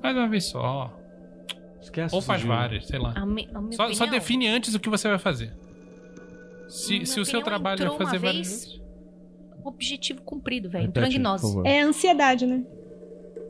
Faz 0.01 0.15
uma 0.15 0.29
vez 0.29 0.45
só. 0.45 1.00
Esquece 1.81 2.13
Ou 2.15 2.21
faz 2.21 2.43
várias, 2.43 2.85
sei 2.87 2.99
lá. 2.99 3.13
A 3.15 3.25
mi- 3.25 3.49
a 3.53 3.59
minha 3.59 3.73
Só, 3.73 3.91
só 3.93 4.05
define 4.05 4.47
antes 4.47 4.75
o 4.75 4.79
que 4.79 4.89
você 4.89 5.07
vai 5.09 5.17
fazer. 5.17 5.51
Se, 6.69 7.05
se 7.05 7.19
o 7.19 7.25
seu 7.25 7.41
trabalho 7.41 7.83
é 7.83 7.97
fazer 7.97 8.19
várias. 8.19 8.79
Objetivo 9.63 10.21
cumprido, 10.21 10.69
velho. 10.69 10.85
Entrou 10.85 11.05
em 11.05 11.09
gnose. 11.11 11.61
É 11.65 11.81
ansiedade, 11.81 12.45
né? 12.45 12.63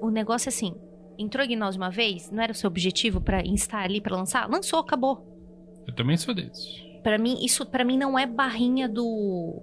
O 0.01 0.09
negócio 0.09 0.47
é 0.47 0.51
assim: 0.51 0.73
entrou 1.17 1.45
em 1.45 1.49
gnose 1.49 1.77
uma 1.77 1.89
vez, 1.91 2.31
não 2.31 2.41
era 2.41 2.51
o 2.51 2.55
seu 2.55 2.67
objetivo 2.67 3.21
pra 3.21 3.41
instar 3.45 3.83
ali 3.83 4.01
pra 4.01 4.15
lançar? 4.15 4.49
Lançou, 4.49 4.79
acabou. 4.79 5.27
Eu 5.87 5.93
também 5.93 6.17
sou 6.17 6.33
desses. 6.33 6.83
Pra 7.03 7.17
mim, 7.17 7.43
isso 7.43 7.65
para 7.65 7.83
mim 7.83 7.97
não 7.97 8.17
é 8.17 8.25
barrinha 8.25 8.87
do 8.89 9.61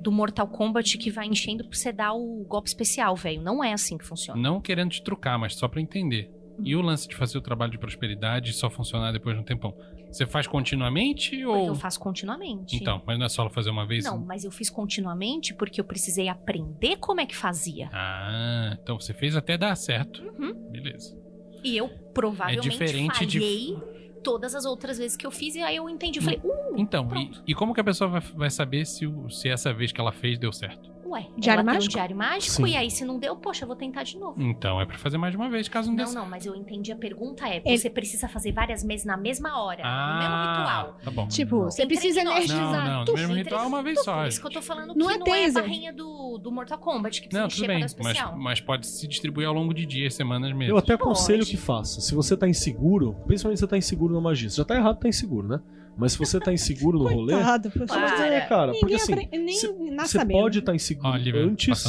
do 0.00 0.12
Mortal 0.12 0.46
Kombat 0.46 0.96
que 0.96 1.10
vai 1.10 1.26
enchendo 1.26 1.64
pra 1.64 1.76
você 1.76 1.90
dar 1.92 2.12
o 2.12 2.44
golpe 2.48 2.68
especial, 2.68 3.16
velho. 3.16 3.42
Não 3.42 3.64
é 3.64 3.72
assim 3.72 3.98
que 3.98 4.04
funciona. 4.04 4.40
Não 4.40 4.60
querendo 4.60 4.90
te 4.90 5.02
trucar, 5.02 5.38
mas 5.38 5.54
só 5.56 5.66
pra 5.66 5.80
entender. 5.80 6.30
E 6.62 6.74
o 6.76 6.80
lance 6.80 7.06
de 7.08 7.14
fazer 7.14 7.38
o 7.38 7.40
trabalho 7.40 7.70
de 7.72 7.78
prosperidade 7.78 8.50
e 8.50 8.52
só 8.52 8.68
funcionar 8.68 9.12
depois 9.12 9.34
de 9.36 9.40
um 9.42 9.44
tempão? 9.44 9.74
Você 10.10 10.26
faz 10.26 10.46
continuamente 10.46 11.30
Porque 11.30 11.44
ou. 11.46 11.66
eu 11.68 11.74
faço 11.74 12.00
continuamente. 12.00 12.76
Então, 12.76 13.02
mas 13.06 13.18
não 13.18 13.26
é 13.26 13.28
só 13.28 13.48
fazer 13.50 13.70
uma 13.70 13.86
vez? 13.86 14.04
Não, 14.04 14.18
mas 14.18 14.44
eu 14.44 14.50
fiz 14.50 14.70
continuamente 14.70 15.54
porque 15.54 15.80
eu 15.80 15.84
precisei 15.84 16.28
aprender 16.28 16.96
como 16.96 17.20
é 17.20 17.26
que 17.26 17.36
fazia. 17.36 17.88
Ah, 17.92 18.76
então 18.82 18.98
você 18.98 19.12
fez 19.12 19.36
até 19.36 19.56
dar 19.58 19.74
certo. 19.76 20.22
Uhum. 20.38 20.54
Beleza. 20.70 21.16
E 21.62 21.76
eu 21.76 21.88
provavelmente 22.14 22.66
É 22.68 22.70
diferente 22.70 23.26
de- 23.26 23.38
falhei 23.38 23.76
todas 24.24 24.54
as 24.54 24.64
outras 24.64 24.98
vezes 24.98 25.16
que 25.16 25.26
eu 25.26 25.30
fiz 25.30 25.54
e 25.54 25.60
aí 25.60 25.76
eu 25.76 25.88
entendi. 25.88 26.18
Eu 26.18 26.22
falei, 26.22 26.40
uh, 26.42 26.74
Então, 26.76 27.08
e, 27.16 27.50
e 27.52 27.54
como 27.54 27.72
que 27.74 27.80
a 27.80 27.84
pessoa 27.84 28.08
vai, 28.10 28.20
vai 28.20 28.50
saber 28.50 28.84
se, 28.86 29.06
o- 29.06 29.28
se 29.30 29.48
essa 29.48 29.72
vez 29.72 29.92
que 29.92 30.00
ela 30.00 30.12
fez 30.12 30.38
deu 30.38 30.52
certo? 30.52 30.90
Ué, 31.10 31.28
Diário 31.36 31.60
ela 31.60 31.62
tem 31.64 31.72
um 31.72 31.74
mágico? 31.76 31.92
diário 31.94 32.16
mágico 32.16 32.52
Sim. 32.56 32.66
e 32.66 32.76
aí 32.76 32.90
se 32.90 33.04
não 33.04 33.18
deu, 33.18 33.36
poxa, 33.36 33.64
eu 33.64 33.66
vou 33.66 33.76
tentar 33.76 34.02
de 34.02 34.18
novo. 34.18 34.40
Então, 34.40 34.80
é 34.80 34.86
pra 34.86 34.98
fazer 34.98 35.18
mais 35.18 35.32
de 35.32 35.36
uma 35.36 35.48
vez, 35.48 35.68
caso 35.68 35.88
não, 35.88 35.96
dê 35.96 36.04
Não, 36.04 36.12
não, 36.12 36.26
mas 36.28 36.44
eu 36.46 36.54
entendi. 36.54 36.92
A 36.92 36.96
pergunta 36.96 37.48
é: 37.48 37.62
Ele- 37.64 37.78
você 37.78 37.90
precisa 37.90 38.28
fazer 38.28 38.52
várias 38.52 38.82
vezes 38.82 39.04
na 39.06 39.16
mesma 39.16 39.60
hora, 39.62 39.82
no 39.82 40.18
mesmo 40.18 40.34
Ah, 40.34 40.56
ritual. 40.58 40.98
tá 41.04 41.10
bom. 41.10 41.28
Tipo, 41.28 41.62
você 41.64 41.82
Entre 41.82 41.96
precisa 41.96 42.20
energizar. 42.20 42.58
Não, 42.86 42.98
não, 42.98 43.04
tu- 43.04 43.12
no 43.12 43.18
mesmo 43.18 43.32
Entre- 43.32 43.42
ritual 43.44 43.66
uma 43.66 43.82
vez 43.82 44.02
só. 44.02 44.18
Por 44.18 44.28
isso 44.28 44.40
que 44.40 44.46
eu 44.46 44.50
tô 44.52 44.62
falando 44.62 44.94
Não 44.94 45.06
que 45.08 45.12
é 45.14 45.18
não 45.18 45.34
é 45.34 45.46
a 45.46 45.52
barrinha 45.52 45.92
do, 45.92 46.38
do 46.38 46.50
Mortal 46.52 46.78
Kombat, 46.78 47.20
que 47.22 47.28
precisa 47.28 47.42
Não, 47.42 47.48
tudo 47.48 47.66
bem, 47.66 47.80
mas, 47.80 48.34
mas 48.36 48.60
pode 48.60 48.86
se 48.86 49.06
distribuir 49.08 49.46
ao 49.48 49.54
longo 49.54 49.72
de 49.74 49.84
dias, 49.86 50.14
semanas, 50.14 50.52
meses. 50.52 50.70
Eu 50.70 50.78
até 50.78 50.94
aconselho 50.94 51.40
Pode. 51.40 51.50
que 51.50 51.56
faça. 51.56 52.00
Se 52.00 52.14
você 52.14 52.36
tá 52.36 52.48
inseguro, 52.48 53.14
principalmente 53.26 53.58
se 53.58 53.64
você 53.64 53.68
tá 53.68 53.76
inseguro 53.76 54.14
na 54.14 54.20
magia. 54.20 54.48
Você 54.50 54.56
já 54.56 54.64
tá 54.64 54.74
errado, 54.76 54.98
tá 54.98 55.08
inseguro, 55.08 55.48
né? 55.48 55.60
Mas 55.98 56.12
se 56.12 56.18
você 56.18 56.38
tá 56.38 56.52
inseguro 56.52 56.98
no 56.98 57.08
rolê. 57.08 57.34
Coitado. 57.34 57.72
Mas 57.76 57.90
é, 58.20 58.40
Para. 58.40 58.46
cara, 58.46 58.72
porque 58.72 58.84
Ninguém 58.86 58.96
assim. 58.96 59.12
apre- 59.14 59.28
nem 59.38 59.54
cê- 59.56 59.72
nasce 59.90 60.16
Você 60.18 60.24
pode 60.26 60.58
estar 60.60 60.74
inseguro 60.74 61.08
Ó, 61.08 61.16
Lívia, 61.16 61.40
antes. 61.44 61.82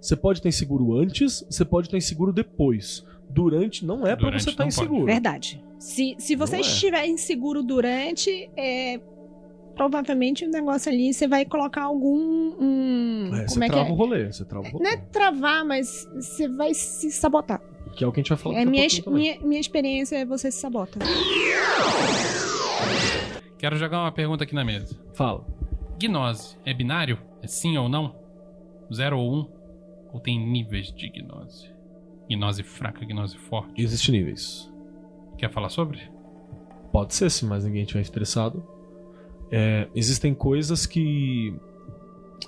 Você 0.00 0.16
pode 0.16 0.38
estar 0.38 0.48
inseguro 0.50 0.96
antes, 0.98 1.46
você 1.50 1.64
pode 1.64 1.86
estar 1.88 1.96
inseguro 1.96 2.32
depois. 2.32 3.04
Durante 3.30 3.84
não 3.84 4.06
é 4.06 4.14
pra 4.14 4.26
Durante 4.26 4.44
você 4.44 4.50
estar 4.50 4.64
pode. 4.64 4.74
inseguro. 4.76 5.06
Verdade. 5.06 5.64
Se, 5.78 6.14
se 6.18 6.36
você 6.36 6.52
Não 6.56 6.58
é. 6.58 6.66
estiver 6.66 7.06
inseguro 7.06 7.62
durante, 7.62 8.50
é, 8.56 9.00
provavelmente 9.74 10.44
o 10.44 10.50
negócio 10.50 10.92
ali 10.92 11.12
você 11.12 11.26
vai 11.26 11.44
colocar 11.46 11.82
algum. 11.84 12.52
um- 12.60 13.30
É, 13.34 13.38
como 13.38 13.48
você 13.48 13.58
é 13.64 13.66
que 13.66 13.72
trava 13.72 13.88
é? 13.88 13.92
o 13.92 13.94
rolê, 13.94 14.26
você 14.32 14.44
trava 14.44 14.66
o 14.68 14.70
rolê. 14.70 14.84
Não 14.84 14.90
é 14.92 14.96
travar, 14.98 15.64
mas 15.64 16.06
você 16.14 16.46
vai 16.48 16.74
se 16.74 17.10
sabotar. 17.10 17.60
Que 17.96 18.04
é 18.04 18.06
o 18.06 18.12
que 18.12 18.20
a 18.20 18.22
gente 18.22 18.28
vai 18.28 18.38
falar 18.38 18.60
É 18.60 18.64
minha, 18.64 18.86
minha, 19.06 19.38
minha 19.40 19.60
experiência 19.60 20.16
é 20.16 20.24
você 20.24 20.50
se 20.50 20.58
sabota. 20.60 20.98
Quero 23.64 23.78
jogar 23.78 24.02
uma 24.02 24.12
pergunta 24.12 24.44
aqui 24.44 24.54
na 24.54 24.62
mesa. 24.62 24.94
Fala. 25.14 25.42
Gnose 25.98 26.54
é 26.66 26.74
binário? 26.74 27.16
É 27.40 27.46
sim 27.46 27.78
ou 27.78 27.88
não? 27.88 28.14
Zero 28.92 29.18
ou 29.18 29.34
um? 29.34 29.48
Ou 30.12 30.20
tem 30.20 30.38
níveis 30.38 30.92
de 30.92 31.08
gnose? 31.08 31.70
Gnose 32.28 32.62
fraca, 32.62 33.06
gnose 33.06 33.38
forte. 33.38 33.80
Existem 33.82 34.16
níveis. 34.16 34.70
Quer 35.38 35.50
falar 35.50 35.70
sobre? 35.70 35.98
Pode 36.92 37.14
ser, 37.14 37.30
se 37.30 37.46
mais 37.46 37.64
ninguém 37.64 37.84
estiver 37.84 38.02
interessado. 38.06 38.62
É, 39.50 39.88
existem 39.94 40.34
coisas 40.34 40.84
que. 40.84 41.56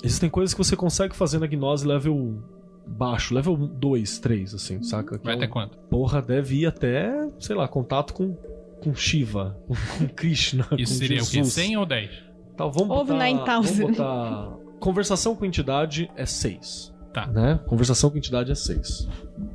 Existem 0.05 0.29
coisas 0.29 0.53
que 0.53 0.59
você 0.63 0.77
consegue 0.77 1.17
fazer 1.17 1.39
na 1.39 1.47
gnose 1.47 1.87
level 1.89 2.43
baixo, 2.87 3.35
level 3.35 3.57
2, 3.57 4.19
3, 4.19 4.53
assim, 4.55 4.83
saca? 4.83 5.17
Que 5.19 5.25
Vai 5.25 5.33
é 5.33 5.37
até 5.39 5.47
um- 5.47 5.51
quanto? 5.51 5.79
Porra, 5.89 6.21
deve 6.21 6.57
ir 6.57 6.67
até, 6.67 7.11
sei 7.41 7.57
lá, 7.57 7.67
contato 7.67 8.13
com, 8.13 8.37
com 8.83 8.95
Shiva, 8.95 9.59
com 9.67 10.09
Krishna. 10.15 10.67
Isso 10.79 10.95
com 10.95 10.99
seria 10.99 11.19
Jesus. 11.19 11.29
o 11.29 11.33
quê? 11.33 11.45
100 11.45 11.77
ou 11.77 11.87
10? 11.87 12.11
Tá, 12.11 12.27
então, 12.55 12.73
vamos 12.73 12.97
Over 12.97 13.17
botar, 13.17 14.57
Conversação 14.81 15.35
com 15.35 15.45
entidade 15.45 16.11
é 16.17 16.25
6. 16.25 16.95
Tá. 17.13 17.27
Né? 17.27 17.61
Conversação 17.67 18.11
com 18.11 18.19
entidade 18.19 18.53
é 18.53 18.55
6. 18.55 19.09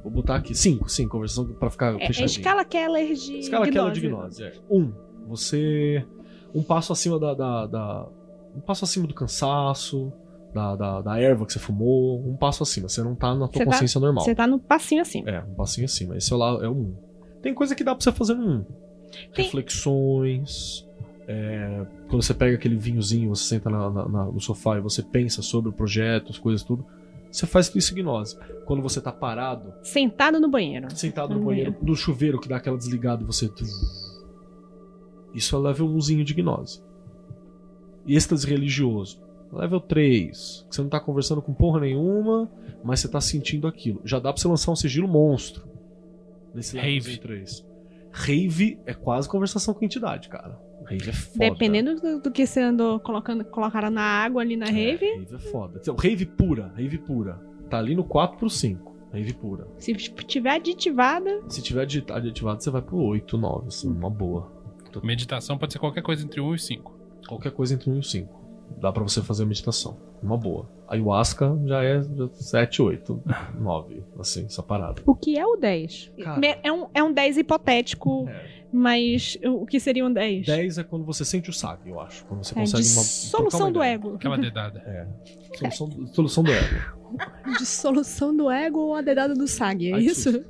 Vou 0.03 0.11
botar 0.11 0.35
aqui 0.35 0.56
5, 0.56 0.89
sim, 0.89 1.07
conversação 1.07 1.45
pra 1.53 1.69
ficar 1.69 1.93
fechadinho. 1.93 2.22
É, 2.22 2.23
é 2.23 2.26
escala 2.26 2.65
Keller 2.65 3.14
de 3.14 3.38
Escala 3.39 3.65
gnose. 3.65 3.80
Keller 3.80 3.93
de 3.93 4.02
Gnose, 4.02 4.43
é. 4.43 4.53
1. 4.69 4.80
Um, 4.80 4.93
você. 5.27 6.06
Um 6.53 6.64
passo 6.64 6.91
acima 6.91 7.19
da, 7.19 7.34
da, 7.34 7.68
da, 7.68 8.07
Um 8.56 8.61
passo 8.61 8.84
acima 8.84 9.07
do 9.07 9.14
cansaço. 9.14 10.11
Da, 10.53 10.76
da, 10.76 11.02
da, 11.02 11.18
erva 11.18 11.45
que 11.45 11.53
você 11.53 11.60
fumou, 11.60 12.27
um 12.27 12.35
passo 12.35 12.61
acima. 12.61 12.89
Você 12.89 13.02
não 13.02 13.15
tá 13.15 13.34
na 13.34 13.48
tua 13.48 13.53
você 13.53 13.60
tá- 13.60 13.65
consciência 13.72 14.02
normal. 14.02 14.26
Você 14.26 14.35
tá 14.35 14.45
no 14.45 14.60
passinho 14.60 15.02
acima. 15.02 15.31
É, 15.31 15.39
um 15.41 15.53
passinho 15.53 15.85
acima. 15.85 16.18
Esse 16.18 16.34
é, 16.34 16.35
lá, 16.35 16.49
é 16.61 16.68
o 16.68 16.73
1. 16.73 16.77
Um. 16.77 16.95
Tem 17.41 17.53
coisa 17.53 17.73
que 17.73 17.85
dá 17.85 17.95
pra 17.95 18.03
você 18.03 18.11
fazer 18.11 18.34
no 18.34 18.45
1. 18.45 18.65
Reflexões. 19.34 20.88
É, 21.28 21.86
quando 22.10 22.22
você 22.22 22.34
pega 22.34 22.56
aquele 22.56 22.76
vinhozinho, 22.76 23.30
você 23.30 23.44
senta 23.44 23.70
na, 23.70 23.90
na, 23.90 24.08
na, 24.08 24.26
no 24.26 24.40
sofá 24.42 24.78
e 24.78 24.82
você 24.82 25.02
pensa 25.02 25.42
sobre 25.42 25.70
o 25.70 25.74
projeto, 25.74 26.32
as 26.32 26.38
coisas, 26.38 26.64
tudo. 26.64 26.86
Você 27.32 27.48
faz 27.48 27.74
isso 27.74 27.96
gnose 27.96 28.38
Quando 28.66 28.82
você 28.82 29.00
tá 29.00 29.12
parado. 29.12 29.74
Sentado 29.84 30.40
no 30.40 30.50
banheiro. 30.50 30.94
Sentado 30.94 31.34
no, 31.34 31.40
no 31.40 31.46
banheiro, 31.46 31.72
banheiro, 31.72 31.88
No 31.90 31.96
chuveiro 31.96 32.40
que 32.40 32.50
dá 32.50 32.58
aquela 32.58 32.78
desligada 32.78 33.24
e 33.24 33.26
você. 33.26 33.50
Isso 35.34 35.56
é 35.56 35.60
level 35.60 35.88
1 35.88 36.24
de 36.24 36.34
gnose. 36.34 36.84
Êxtase 38.06 38.46
religioso. 38.46 39.22
Level 39.52 39.80
3. 39.80 40.66
Você 40.70 40.82
não 40.82 40.90
tá 40.90 41.00
conversando 41.00 41.42
com 41.42 41.54
porra 41.54 41.80
nenhuma, 41.82 42.50
mas 42.84 43.00
você 43.00 43.08
tá 43.08 43.22
sentindo 43.22 43.68
aquilo. 43.68 44.02
Já 44.04 44.20
dá 44.20 44.32
pra 44.34 44.42
você 44.42 44.48
lançar 44.48 44.72
um 44.72 44.76
sigilo 44.76 45.08
monstro. 45.08 45.64
Nesse 46.54 46.76
level 46.76 47.18
3. 47.18 47.70
Rave 48.12 48.80
é 48.86 48.94
quase 48.94 49.28
conversação 49.30 49.74
com 49.74 49.84
entidade, 49.86 50.30
cara. 50.30 50.60
Rave 50.86 51.10
é 51.10 51.14
foda. 51.14 51.50
Dependendo 51.52 51.96
do, 51.96 52.20
do 52.22 52.32
que 52.32 52.46
você 52.46 52.60
andou 52.62 53.00
colocando, 53.00 53.46
colocaram 53.46 53.90
na 53.90 54.02
água 54.02 54.42
ali 54.42 54.58
na 54.58 54.66
É, 54.68 54.72
rave. 54.72 55.06
rave 55.18 55.36
é 55.36 55.40
foda. 55.40 55.80
Então, 55.82 55.96
rave 55.96 56.26
pura, 56.26 56.72
rave 56.76 56.98
pura. 56.98 57.40
Tá 57.70 57.78
ali 57.78 57.96
no 57.96 58.04
4 58.04 58.38
pro 58.38 58.50
5. 58.50 58.92
Rave 59.14 59.34
pura. 59.34 59.68
Se 59.78 59.94
tiver 59.94 60.52
aditivada, 60.56 61.42
Se 61.50 61.62
tiver 61.62 61.82
aditivado, 61.82 62.62
você 62.64 62.70
vai 62.70 62.82
pro 62.82 62.98
8, 62.98 63.38
9, 63.38 63.68
assim, 63.68 63.90
uma 63.90 64.10
boa. 64.10 64.52
Meditação 65.04 65.58
pode 65.58 65.72
ser 65.74 65.80
qualquer 65.80 66.02
coisa 66.02 66.24
entre 66.26 66.42
1 66.42 66.56
e 66.56 66.60
5. 66.60 67.00
Qualquer 67.28 67.52
coisa 67.52 67.74
entre 67.76 67.90
1 67.90 68.00
e 68.00 68.04
5. 68.04 68.42
Dá 68.80 68.91
pra 68.91 69.03
você 69.03 69.22
fazer 69.22 69.43
a 69.43 69.45
meditação. 69.45 69.98
Uma 70.22 70.38
boa. 70.38 70.69
Ayahuasca 70.88 71.57
já 71.65 71.84
é 71.84 72.02
7, 72.34 72.81
8, 72.81 73.23
9. 73.60 74.03
Assim, 74.19 74.45
essa 74.45 74.61
parada. 74.61 75.02
o 75.06 75.15
que 75.15 75.38
é 75.38 75.45
o 75.45 75.56
10? 75.56 76.11
Cara. 76.23 76.60
É 76.64 76.72
um, 76.72 76.88
é 76.93 77.02
um 77.03 77.11
10 77.14 77.38
hipotético, 77.38 78.27
É. 78.27 78.65
mas 78.72 79.38
o 79.45 79.65
que 79.65 79.80
seria 79.80 80.06
um 80.06 80.11
10? 80.11 80.45
10 80.45 80.77
é 80.80 80.84
quando 80.84 81.06
você 81.06 81.23
sente 81.26 81.49
o 81.49 81.53
saque, 81.53 81.89
eu 81.89 81.99
acho. 81.99 82.26
Quando 82.26 82.43
você 82.43 82.53
É, 82.53 82.60
consegue 82.60 82.84
uma. 82.84 83.03
solução 83.03 83.60
uma 83.68 83.72
do 83.72 83.80
ideia. 83.80 83.93
ego. 83.93 84.15
Aquela 84.15 84.38
dedada. 84.38 84.80
É. 84.85 85.07
Solução, 85.57 86.07
solução 86.07 86.43
do 86.43 86.52
ego. 86.52 86.76
Dissolução 87.57 88.35
do 88.35 88.49
ego 88.52 88.80
ou 88.80 88.95
a 88.95 89.02
dedada 89.02 89.34
do 89.34 89.48
SAG, 89.48 89.91
é 89.91 89.95
Ai, 89.95 90.02
isso? 90.02 90.43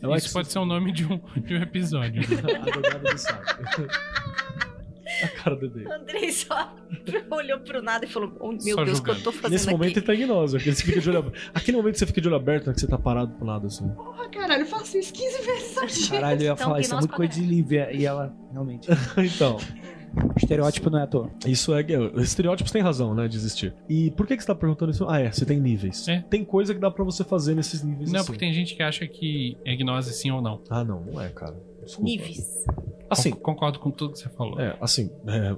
Ela 0.00 0.16
Isso 0.16 0.32
pode 0.32 0.50
ser 0.50 0.58
o 0.58 0.64
nome 0.64 0.90
de 0.90 1.04
um, 1.04 1.20
de 1.42 1.54
um 1.54 1.60
episódio. 1.62 2.22
Advogada 2.62 2.98
do 3.10 3.18
saco. 3.18 3.44
A 5.22 5.28
cara 5.28 5.56
do. 5.56 5.66
O 5.66 5.92
Andrei 5.92 6.32
só 6.32 6.74
olhou 7.30 7.60
pro 7.60 7.82
nada 7.82 8.04
e 8.04 8.08
falou: 8.08 8.36
oh, 8.40 8.52
Meu 8.52 8.76
Só 8.76 8.84
Deus, 8.84 8.98
o 8.98 9.02
que 9.02 9.10
eu 9.10 9.22
tô 9.22 9.32
fazendo 9.32 9.52
Nesse 9.52 9.70
momento 9.70 9.98
aqui? 9.98 9.98
ele 9.98 10.26
tá. 10.26 10.34
Aquele, 10.56 10.74
você 10.74 10.84
fica 10.84 11.00
de 11.00 11.10
olho, 11.10 11.32
aquele 11.54 11.76
momento 11.76 11.92
que 11.94 11.98
você 11.98 12.06
fica 12.06 12.20
de 12.20 12.28
olho 12.28 12.36
aberto, 12.36 12.66
né, 12.68 12.74
que 12.74 12.80
você 12.80 12.86
tá 12.86 12.98
parado 12.98 13.32
pro 13.34 13.46
lado 13.46 13.66
assim. 13.66 13.88
Porra, 13.90 14.28
caralho, 14.28 14.62
eu 14.62 14.66
faço 14.66 14.98
isso 14.98 15.12
15 15.12 15.42
vezes 15.42 15.78
ao 15.78 15.86
dia. 15.86 16.08
Caralho, 16.08 16.40
eu 16.40 16.44
ia 16.44 16.52
Então, 16.52 16.66
falar 16.66 16.80
isso, 16.80 16.94
é 16.94 16.98
muito 16.98 17.14
coisa 17.14 17.32
de 17.32 17.40
Lívia. 17.40 17.90
E 17.92 18.04
ela, 18.04 18.34
realmente. 18.52 18.88
então, 19.18 19.58
estereótipo 20.36 20.90
não 20.90 20.98
é 20.98 21.02
à 21.02 21.06
toa. 21.06 21.30
isso 21.46 21.74
é. 21.74 21.82
Os 22.14 22.22
estereótipos 22.24 22.72
têm 22.72 22.82
razão, 22.82 23.14
né, 23.14 23.28
de 23.28 23.36
existir. 23.36 23.74
E 23.88 24.10
por 24.12 24.26
que, 24.26 24.36
que 24.36 24.42
você 24.42 24.46
tá 24.46 24.54
perguntando 24.54 24.90
isso? 24.92 25.06
Ah, 25.08 25.20
é, 25.20 25.30
você 25.30 25.44
tem 25.44 25.60
níveis. 25.60 26.06
É. 26.08 26.20
Tem 26.28 26.44
coisa 26.44 26.74
que 26.74 26.80
dá 26.80 26.90
pra 26.90 27.04
você 27.04 27.22
fazer 27.24 27.54
nesses 27.54 27.82
níveis 27.82 28.10
Não, 28.10 28.20
assim. 28.20 28.26
porque 28.26 28.38
tem 28.40 28.52
gente 28.52 28.74
que 28.74 28.82
acha 28.82 29.06
que 29.06 29.56
é 29.64 29.74
gnose 29.76 30.12
sim 30.12 30.30
ou 30.30 30.40
não. 30.42 30.60
Ah, 30.68 30.84
não, 30.84 31.00
não 31.04 31.20
é, 31.20 31.28
cara. 31.28 31.56
Desculpa. 31.84 32.10
Níveis. 32.10 32.64
Assim, 33.08 33.30
Con- 33.30 33.40
Concordo 33.54 33.78
com 33.78 33.90
tudo 33.90 34.12
que 34.12 34.18
você 34.18 34.28
falou. 34.28 34.60
É, 34.60 34.76
assim, 34.80 35.10
é, 35.26 35.56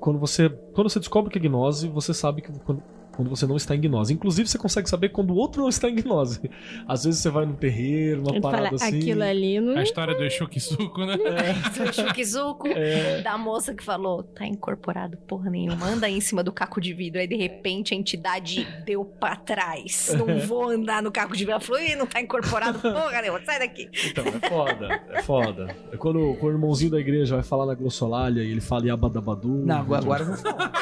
quando 0.00 0.18
você 0.18 0.48
quando 0.74 0.88
você 0.90 0.98
descobre 0.98 1.30
que 1.30 1.38
é 1.38 1.40
gnose, 1.40 1.88
você 1.88 2.12
sabe 2.12 2.42
que 2.42 2.50
quando, 2.60 2.82
quando 3.14 3.28
você 3.28 3.46
não 3.46 3.56
está 3.56 3.74
em 3.76 3.80
gnose. 3.80 4.12
Inclusive, 4.12 4.48
você 4.48 4.58
consegue 4.58 4.88
saber 4.88 5.10
quando 5.10 5.30
o 5.30 5.36
outro 5.36 5.62
não 5.62 5.68
está 5.68 5.88
em 5.88 5.94
gnose. 5.94 6.40
Às 6.86 7.04
vezes 7.04 7.20
você 7.20 7.30
vai 7.30 7.44
num 7.46 7.54
terreiro, 7.54 8.20
uma 8.22 8.32
Ele 8.32 8.40
fala, 8.40 8.56
parada 8.56 8.76
assim. 8.76 8.98
aquilo 8.98 9.22
ali 9.22 9.60
não. 9.60 9.76
A 9.76 9.82
história 9.82 10.14
do 10.14 10.24
Exukizuko, 10.24 11.04
né? 11.04 11.16
Do 11.76 11.92
Shukizuko, 11.92 12.68
É. 12.68 13.20
da 13.22 13.36
moça 13.38 13.74
que 13.74 13.82
falou, 13.82 14.22
tá 14.22 14.46
incorporado 14.46 15.16
porra 15.18 15.50
nenhuma, 15.50 15.86
anda 15.86 16.06
aí 16.06 16.14
em 16.16 16.20
cima 16.20 16.42
do 16.42 16.52
caco 16.52 16.80
de 16.80 16.92
vidro. 16.92 17.20
Aí 17.20 17.26
de 17.26 17.36
repente 17.36 17.94
a 17.94 17.96
entidade 17.96 18.66
deu 18.84 19.04
pra 19.04 19.36
trás. 19.36 20.12
Não 20.16 20.38
vou 20.46 20.70
andar 20.70 21.02
no 21.02 21.10
caco 21.10 21.32
de 21.32 21.40
vidro. 21.40 21.52
Ela 21.52 21.60
falou, 21.60 21.80
Ih, 21.82 21.96
não 21.96 22.06
tá 22.06 22.20
incorporado 22.20 22.78
porra 22.78 23.20
nenhuma, 23.22 23.40
sai 23.44 23.58
daqui. 23.58 23.88
Então, 24.06 24.24
é 24.26 24.48
foda, 24.48 25.02
é 25.10 25.22
foda. 25.22 25.76
É 25.92 25.96
quando, 25.96 26.34
quando 26.40 26.52
o 26.54 26.56
irmãozinho 26.56 26.90
da 26.92 27.00
igreja 27.00 27.34
vai 27.34 27.44
falar 27.44 27.66
na 27.66 27.74
glossolalia 27.74 28.42
e 28.42 28.50
ele 28.50 28.60
fala 28.60 28.86
Yabadabadu. 28.86 29.48
Não, 29.66 29.76
agora, 29.78 30.02
agora 30.02 30.36
falar. 30.36 30.72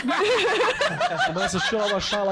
Começa 1.32 1.58
a 1.58 1.60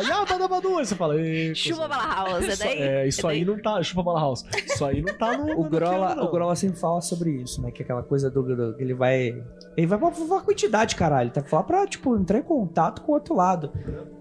chupa 0.02 0.16
baixala, 0.16 0.24
Yabadabadu. 0.40 0.78
Aí 0.78 0.86
você 0.86 0.94
fala, 0.94 1.16
"Ei, 1.20 1.54
Chupa 1.54 1.88
Bala 1.88 2.14
House, 2.14 2.44
é 2.44 2.48
Isso, 2.48 2.58
daí? 2.64 2.78
é, 2.82 3.08
isso 3.08 3.22
daí? 3.22 3.36
aí 3.38 3.44
não 3.44 3.60
tá. 3.60 3.82
Chupa 3.82 4.02
Bala 4.02 4.20
House. 4.20 4.44
Isso 4.64 4.84
aí 4.84 5.02
não 5.02 5.14
tá 5.14 5.36
no. 5.36 5.58
O 5.58 5.64
no 5.64 5.70
Grola, 5.70 6.22
o 6.24 6.30
Grola 6.30 6.54
sempre 6.56 6.78
fala 6.78 7.00
sobre 7.00 7.30
isso, 7.42 7.60
né? 7.62 7.70
Que 7.70 7.82
é 7.82 7.84
aquela 7.84 8.02
coisa 8.02 8.30
do, 8.30 8.42
do- 8.42 8.74
que 8.76 8.82
ele 8.82 8.94
vai. 8.94 9.42
Ele 9.78 9.86
vai 9.86 9.96
pra 9.96 10.10
falar 10.10 10.40
com 10.40 10.50
a 10.50 10.52
entidade, 10.52 10.96
caralho. 10.96 11.30
Tá 11.30 11.40
falar 11.40 11.62
pra, 11.62 11.86
tipo, 11.86 12.16
entrar 12.16 12.40
em 12.40 12.42
contato 12.42 13.00
com 13.02 13.12
o 13.12 13.14
outro 13.14 13.32
lado. 13.32 13.70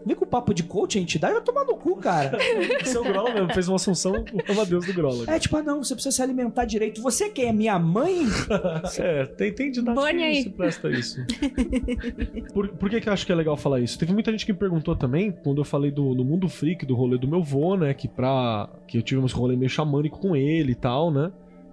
Vem 0.05 0.15
com 0.15 0.23
o 0.23 0.27
papo 0.27 0.53
de 0.53 0.61
coach, 0.61 0.99
a 0.99 1.01
entidade 1.01 1.34
vai 1.34 1.41
tomar 1.41 1.65
no 1.65 1.75
cu, 1.75 1.95
cara. 1.95 2.38
Seu 2.85 3.03
Grola 3.03 3.34
mesmo 3.34 3.51
fez 3.51 3.67
uma 3.67 3.77
assunção, 3.77 4.23
louva 4.47 4.61
a 4.61 4.65
Deus 4.65 4.85
do 4.85 4.93
Grola. 4.93 5.23
É 5.25 5.39
tipo, 5.39 5.57
ah, 5.57 5.63
não, 5.63 5.84
você 5.84 5.95
precisa 5.95 6.15
se 6.15 6.21
alimentar 6.21 6.65
direito. 6.65 7.01
Você 7.01 7.29
quem 7.29 7.45
é 7.45 7.51
minha 7.51 7.79
mãe? 7.79 8.27
É, 8.99 9.25
tem, 9.25 9.53
tem 9.53 9.71
didática 9.71 10.01
Bane 10.01 10.19
que 10.19 10.23
aí. 10.23 10.43
se 10.43 10.49
presta 10.49 10.88
a 10.88 10.91
isso. 10.91 11.25
por, 12.53 12.67
por 12.69 12.89
que, 12.89 13.01
que 13.01 13.09
eu 13.09 13.13
acho 13.13 13.25
que 13.25 13.31
é 13.31 13.35
legal 13.35 13.57
falar 13.57 13.79
isso? 13.79 13.97
Teve 13.97 14.13
muita 14.13 14.31
gente 14.31 14.45
que 14.45 14.53
me 14.53 14.57
perguntou 14.57 14.95
também, 14.95 15.31
quando 15.31 15.59
eu 15.59 15.65
falei 15.65 15.91
do, 15.91 16.13
no 16.13 16.23
Mundo 16.23 16.47
Freak, 16.47 16.85
do 16.85 16.95
rolê 16.95 17.17
do 17.17 17.27
meu 17.27 17.41
vô, 17.41 17.75
né? 17.75 17.93
Que 17.93 18.07
pra. 18.07 18.69
Que 18.88 18.97
eu 18.97 19.01
tive 19.01 19.19
uns 19.19 19.31
rolê 19.34 19.55
meio 19.55 19.69
xamânico 19.69 20.19
com 20.19 20.35
ele 20.35 20.71
e 20.73 20.75
tal, 20.75 21.11
né? 21.11 21.31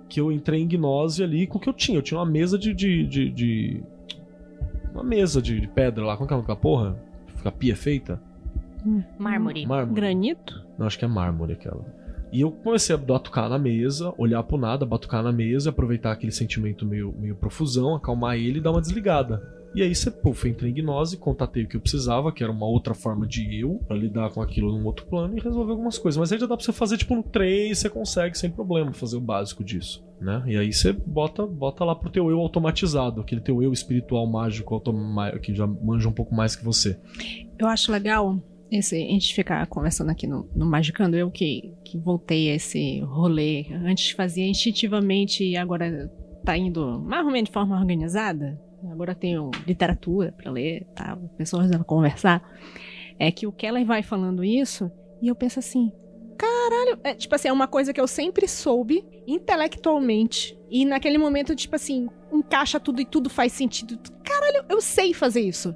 Que 0.08 0.20
eu 0.20 0.30
entrei 0.30 0.60
em 0.60 0.68
gnose 0.68 1.22
ali 1.22 1.46
com 1.46 1.58
o 1.58 1.60
que 1.60 1.68
eu 1.68 1.72
tinha. 1.72 1.98
Eu 1.98 2.02
tinha 2.02 2.18
uma 2.18 2.26
mesa 2.26 2.58
de. 2.58 2.72
de, 2.74 3.06
de- 3.06 3.30
de- 3.30 3.82
uma 4.92 5.02
mesa 5.02 5.42
de, 5.42 5.60
de 5.60 5.66
pedra 5.68 6.04
lá. 6.04 6.16
Como 6.16 6.28
que 6.28 6.34
é 6.34 6.36
aquela 6.36 6.56
porra? 6.56 6.96
Fica 7.36 7.50
pia 7.50 7.74
feita? 7.76 8.20
Mármore. 9.18 9.66
Mármore. 9.66 9.94
Granito? 10.00 10.64
Não, 10.78 10.86
acho 10.86 10.98
que 10.98 11.04
é 11.04 11.08
mármore 11.08 11.54
aquela. 11.54 11.84
E 12.30 12.40
eu 12.40 12.50
comecei 12.50 12.94
a 12.94 12.98
batucar 12.98 13.48
na 13.48 13.58
mesa, 13.58 14.12
olhar 14.18 14.42
pro 14.42 14.56
nada, 14.58 14.84
batucar 14.84 15.22
na 15.22 15.32
mesa, 15.32 15.70
aproveitar 15.70 16.12
aquele 16.12 16.32
sentimento 16.32 16.84
meio, 16.84 17.14
meio 17.18 17.34
profusão, 17.36 17.94
acalmar 17.94 18.36
ele 18.36 18.58
e 18.58 18.60
dar 18.60 18.72
uma 18.72 18.80
desligada. 18.80 19.40
E 19.74 19.82
aí 19.82 19.94
você, 19.94 20.10
puf, 20.10 20.48
entrei 20.48 20.70
em 20.70 20.74
gnose, 20.74 21.16
contatei 21.16 21.64
o 21.64 21.68
que 21.68 21.76
eu 21.76 21.80
precisava, 21.80 22.32
que 22.32 22.42
era 22.42 22.52
uma 22.52 22.66
outra 22.66 22.94
forma 22.94 23.26
de 23.26 23.60
eu, 23.60 23.80
pra 23.86 23.96
lidar 23.96 24.30
com 24.30 24.40
aquilo 24.40 24.70
num 24.70 24.86
outro 24.86 25.04
plano 25.06 25.36
e 25.36 25.40
resolver 25.40 25.72
algumas 25.72 25.98
coisas. 25.98 26.18
Mas 26.18 26.32
aí 26.32 26.38
já 26.38 26.46
dá 26.46 26.56
pra 26.56 26.64
você 26.64 26.72
fazer, 26.72 26.96
tipo, 26.96 27.14
no 27.14 27.22
3, 27.22 27.76
você 27.76 27.90
consegue 27.90 28.38
sem 28.38 28.50
problema 28.50 28.92
fazer 28.92 29.16
o 29.16 29.20
básico 29.20 29.64
disso, 29.64 30.04
né? 30.20 30.42
E 30.46 30.56
aí 30.56 30.72
você 30.72 30.92
bota, 30.92 31.44
bota 31.44 31.84
lá 31.84 31.94
pro 31.94 32.10
teu 32.10 32.30
eu 32.30 32.38
automatizado, 32.38 33.20
aquele 33.20 33.40
teu 33.40 33.62
eu 33.62 33.72
espiritual 33.72 34.26
mágico 34.26 34.80
que 35.42 35.54
já 35.54 35.66
manja 35.66 36.08
um 36.08 36.12
pouco 36.12 36.34
mais 36.34 36.54
que 36.54 36.64
você. 36.64 36.98
Eu 37.58 37.66
acho 37.66 37.90
legal 37.90 38.38
esse, 38.70 38.96
a 38.96 38.98
gente 38.98 39.34
ficar 39.34 39.66
conversando 39.66 40.10
aqui 40.10 40.26
no, 40.26 40.48
no 40.54 40.66
Magicando. 40.66 41.16
Eu 41.16 41.30
que, 41.30 41.72
que 41.84 41.98
voltei 41.98 42.50
a 42.50 42.54
esse 42.54 43.00
rolê. 43.00 43.66
Antes 43.84 44.10
fazia 44.10 44.46
instintivamente 44.46 45.44
e 45.44 45.56
agora 45.56 46.10
tá 46.44 46.56
indo 46.56 47.00
mais 47.00 47.24
ou 47.24 47.32
menos 47.32 47.48
de 47.48 47.52
forma 47.52 47.78
organizada. 47.78 48.60
Agora 48.90 49.14
tenho 49.14 49.50
literatura 49.66 50.32
pra 50.32 50.50
ler, 50.50 50.86
tá? 50.94 51.16
Pessoas 51.36 51.70
a 51.72 51.82
conversar. 51.84 52.42
É 53.18 53.30
que 53.30 53.46
o 53.46 53.52
Keller 53.52 53.84
vai 53.84 54.02
falando 54.02 54.42
isso 54.44 54.90
e 55.22 55.28
eu 55.28 55.34
penso 55.34 55.58
assim. 55.58 55.92
Caralho, 56.36 56.98
é, 57.04 57.14
tipo 57.14 57.34
assim, 57.34 57.48
é 57.48 57.52
uma 57.52 57.68
coisa 57.68 57.92
que 57.92 58.00
eu 58.00 58.08
sempre 58.08 58.48
soube 58.48 59.04
intelectualmente. 59.26 60.58
E 60.70 60.84
naquele 60.84 61.18
momento, 61.18 61.54
tipo 61.54 61.76
assim, 61.76 62.08
encaixa 62.32 62.80
tudo 62.80 63.00
e 63.00 63.04
tudo 63.04 63.30
faz 63.30 63.52
sentido. 63.52 63.98
Caralho, 64.24 64.64
eu 64.68 64.80
sei 64.80 65.14
fazer 65.14 65.40
isso. 65.40 65.74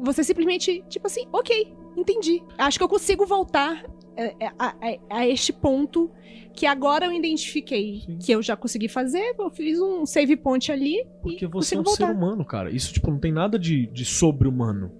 Você 0.00 0.22
simplesmente, 0.22 0.84
tipo 0.88 1.06
assim, 1.06 1.26
ok, 1.32 1.74
entendi. 1.96 2.42
Acho 2.58 2.78
que 2.78 2.84
eu 2.84 2.88
consigo 2.88 3.24
voltar 3.26 3.84
é, 4.16 4.34
é, 4.44 4.46
a, 4.58 4.68
a- 4.80 4.98
a 5.18 5.26
este 5.26 5.52
ponto 5.52 6.10
que 6.54 6.66
agora 6.66 7.06
eu 7.06 7.12
identifiquei 7.12 8.02
Sim. 8.06 8.18
que 8.18 8.32
eu 8.32 8.42
já 8.42 8.56
consegui 8.56 8.88
fazer. 8.88 9.34
Eu 9.38 9.50
fiz 9.50 9.78
um 9.80 10.06
save 10.06 10.36
point 10.36 10.70
ali 10.70 11.04
Porque 11.22 11.44
e 11.44 11.48
você 11.48 11.74
é 11.74 11.80
um 11.80 11.82
voltar. 11.82 12.06
ser 12.06 12.12
humano, 12.12 12.44
cara. 12.44 12.70
Isso, 12.70 12.92
tipo, 12.92 13.10
não 13.10 13.18
tem 13.18 13.32
nada 13.32 13.58
de, 13.58 13.86
de 13.86 14.04
sobre-humano. 14.04 14.92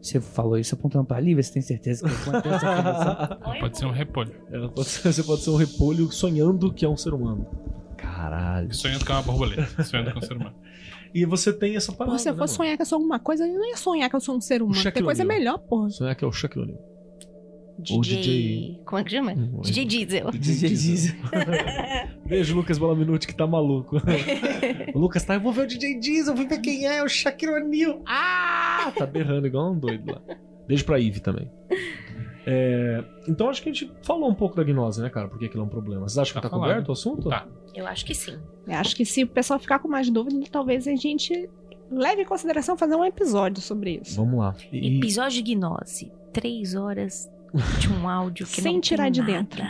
Você 0.00 0.20
falou 0.20 0.56
isso 0.56 0.74
apontando 0.74 1.04
pra 1.04 1.18
Lívia, 1.20 1.42
você 1.42 1.52
tem 1.52 1.62
certeza 1.62 2.06
que 2.08 2.12
eu 2.28 2.32
contei 2.32 2.52
essa 2.52 2.66
informação? 2.72 3.38
Pode 3.60 3.78
ser 3.78 3.86
um 3.86 3.90
repolho. 3.90 4.32
Ela 4.50 4.68
pode 4.68 4.88
ser- 4.88 5.12
você 5.12 5.22
pode 5.24 5.40
ser 5.42 5.50
um 5.50 5.56
repolho 5.56 6.10
sonhando 6.12 6.72
que 6.72 6.84
é 6.84 6.88
um 6.88 6.96
ser 6.96 7.12
humano. 7.12 7.46
Caralho. 7.96 8.72
Sonhando 8.72 9.04
com 9.04 9.12
uma 9.12 9.22
borboleta. 9.22 9.82
Sonhando 9.84 10.12
com 10.12 10.18
um 10.18 10.22
ser 10.22 10.34
humano. 10.36 10.54
E 11.14 11.24
você 11.24 11.50
tem 11.54 11.74
essa 11.74 11.90
parada. 11.90 12.10
Porra, 12.10 12.18
se 12.18 12.28
eu 12.28 12.34
né, 12.34 12.38
fosse 12.38 12.52
mano? 12.52 12.56
sonhar 12.66 12.76
que 12.76 12.82
eu 12.82 12.86
sou 12.86 12.96
alguma 12.96 13.18
coisa, 13.18 13.46
eu 13.46 13.54
não 13.58 13.66
ia 13.66 13.76
sonhar 13.78 14.10
que 14.10 14.14
eu 14.14 14.20
sou 14.20 14.36
um 14.36 14.40
ser 14.42 14.60
humano. 14.60 14.92
Tem 14.92 15.02
coisa 15.02 15.22
O'Neal. 15.24 15.38
melhor, 15.38 15.58
porra. 15.58 15.88
Sonhar 15.88 16.14
que 16.14 16.22
é 16.22 16.28
o 16.28 16.30
Shaquille 16.32 16.64
O'Neal. 16.66 16.78
DJ... 17.78 17.96
O 17.96 18.00
DJ. 18.02 18.80
Como 18.84 18.98
é 19.00 19.04
que 19.04 19.10
chama? 19.10 19.34
DJ 19.34 19.84
Diesel. 19.84 20.30
DJ 20.32 20.68
Diesel. 20.70 21.14
Beijo, 22.26 22.56
Lucas 22.56 22.78
Balaminuti, 22.78 23.26
que 23.26 23.34
tá 23.34 23.46
maluco. 23.46 23.96
o 24.94 24.98
Lucas 24.98 25.24
tá, 25.24 25.34
eu 25.34 25.40
vou 25.40 25.52
ver 25.52 25.62
o 25.62 25.66
DJ 25.66 25.98
Diesel, 26.00 26.34
vou 26.34 26.46
ver 26.46 26.60
quem 26.60 26.86
é, 26.86 27.02
o 27.02 27.08
Shaquille 27.08 27.52
O'Neal. 27.52 28.02
Ah! 28.06 28.92
Tá 28.96 29.06
berrando 29.06 29.46
igual 29.46 29.72
um 29.72 29.78
doido 29.78 30.12
lá. 30.12 30.20
Beijo 30.66 30.84
pra 30.84 30.98
Ivy 30.98 31.20
também. 31.20 31.50
É, 32.46 33.04
então 33.28 33.48
acho 33.50 33.62
que 33.62 33.68
a 33.68 33.72
gente 33.72 33.90
falou 34.02 34.28
um 34.30 34.34
pouco 34.34 34.56
da 34.56 34.64
gnose, 34.64 35.02
né, 35.02 35.10
cara? 35.10 35.28
Por 35.28 35.38
que 35.38 35.46
aquilo 35.46 35.62
é 35.62 35.66
um 35.66 35.68
problema. 35.68 36.08
Vocês 36.08 36.18
acham 36.18 36.34
que 36.34 36.40
Tá 36.40 36.48
tá 36.48 36.50
falado. 36.50 36.68
coberto 36.68 36.88
o 36.88 36.92
assunto? 36.92 37.28
Tá. 37.28 37.46
Eu 37.74 37.86
acho 37.86 38.04
que 38.04 38.14
sim. 38.14 38.38
Eu 38.66 38.74
acho 38.74 38.96
que 38.96 39.04
se 39.04 39.22
o 39.22 39.26
pessoal 39.26 39.58
ficar 39.60 39.78
com 39.78 39.88
mais 39.88 40.08
dúvida, 40.10 40.38
talvez 40.50 40.86
a 40.88 40.94
gente 40.96 41.48
leve 41.90 42.22
em 42.22 42.24
consideração 42.24 42.76
fazer 42.76 42.94
um 42.96 43.04
episódio 43.04 43.62
sobre 43.62 44.00
isso. 44.02 44.16
Vamos 44.16 44.38
lá. 44.40 44.54
E- 44.72 44.96
Episódio 44.98 45.42
de 45.42 45.54
gnose. 45.54 46.10
Três 46.32 46.74
horas 46.74 47.30
de 47.78 47.90
um 47.92 48.08
áudio 48.08 48.46
que 48.46 48.60
Sem 48.60 48.74
não 48.74 48.80
tirar 48.80 49.04
tem 49.04 49.12
de 49.12 49.20
nada. 49.20 49.32
dentro. 49.32 49.62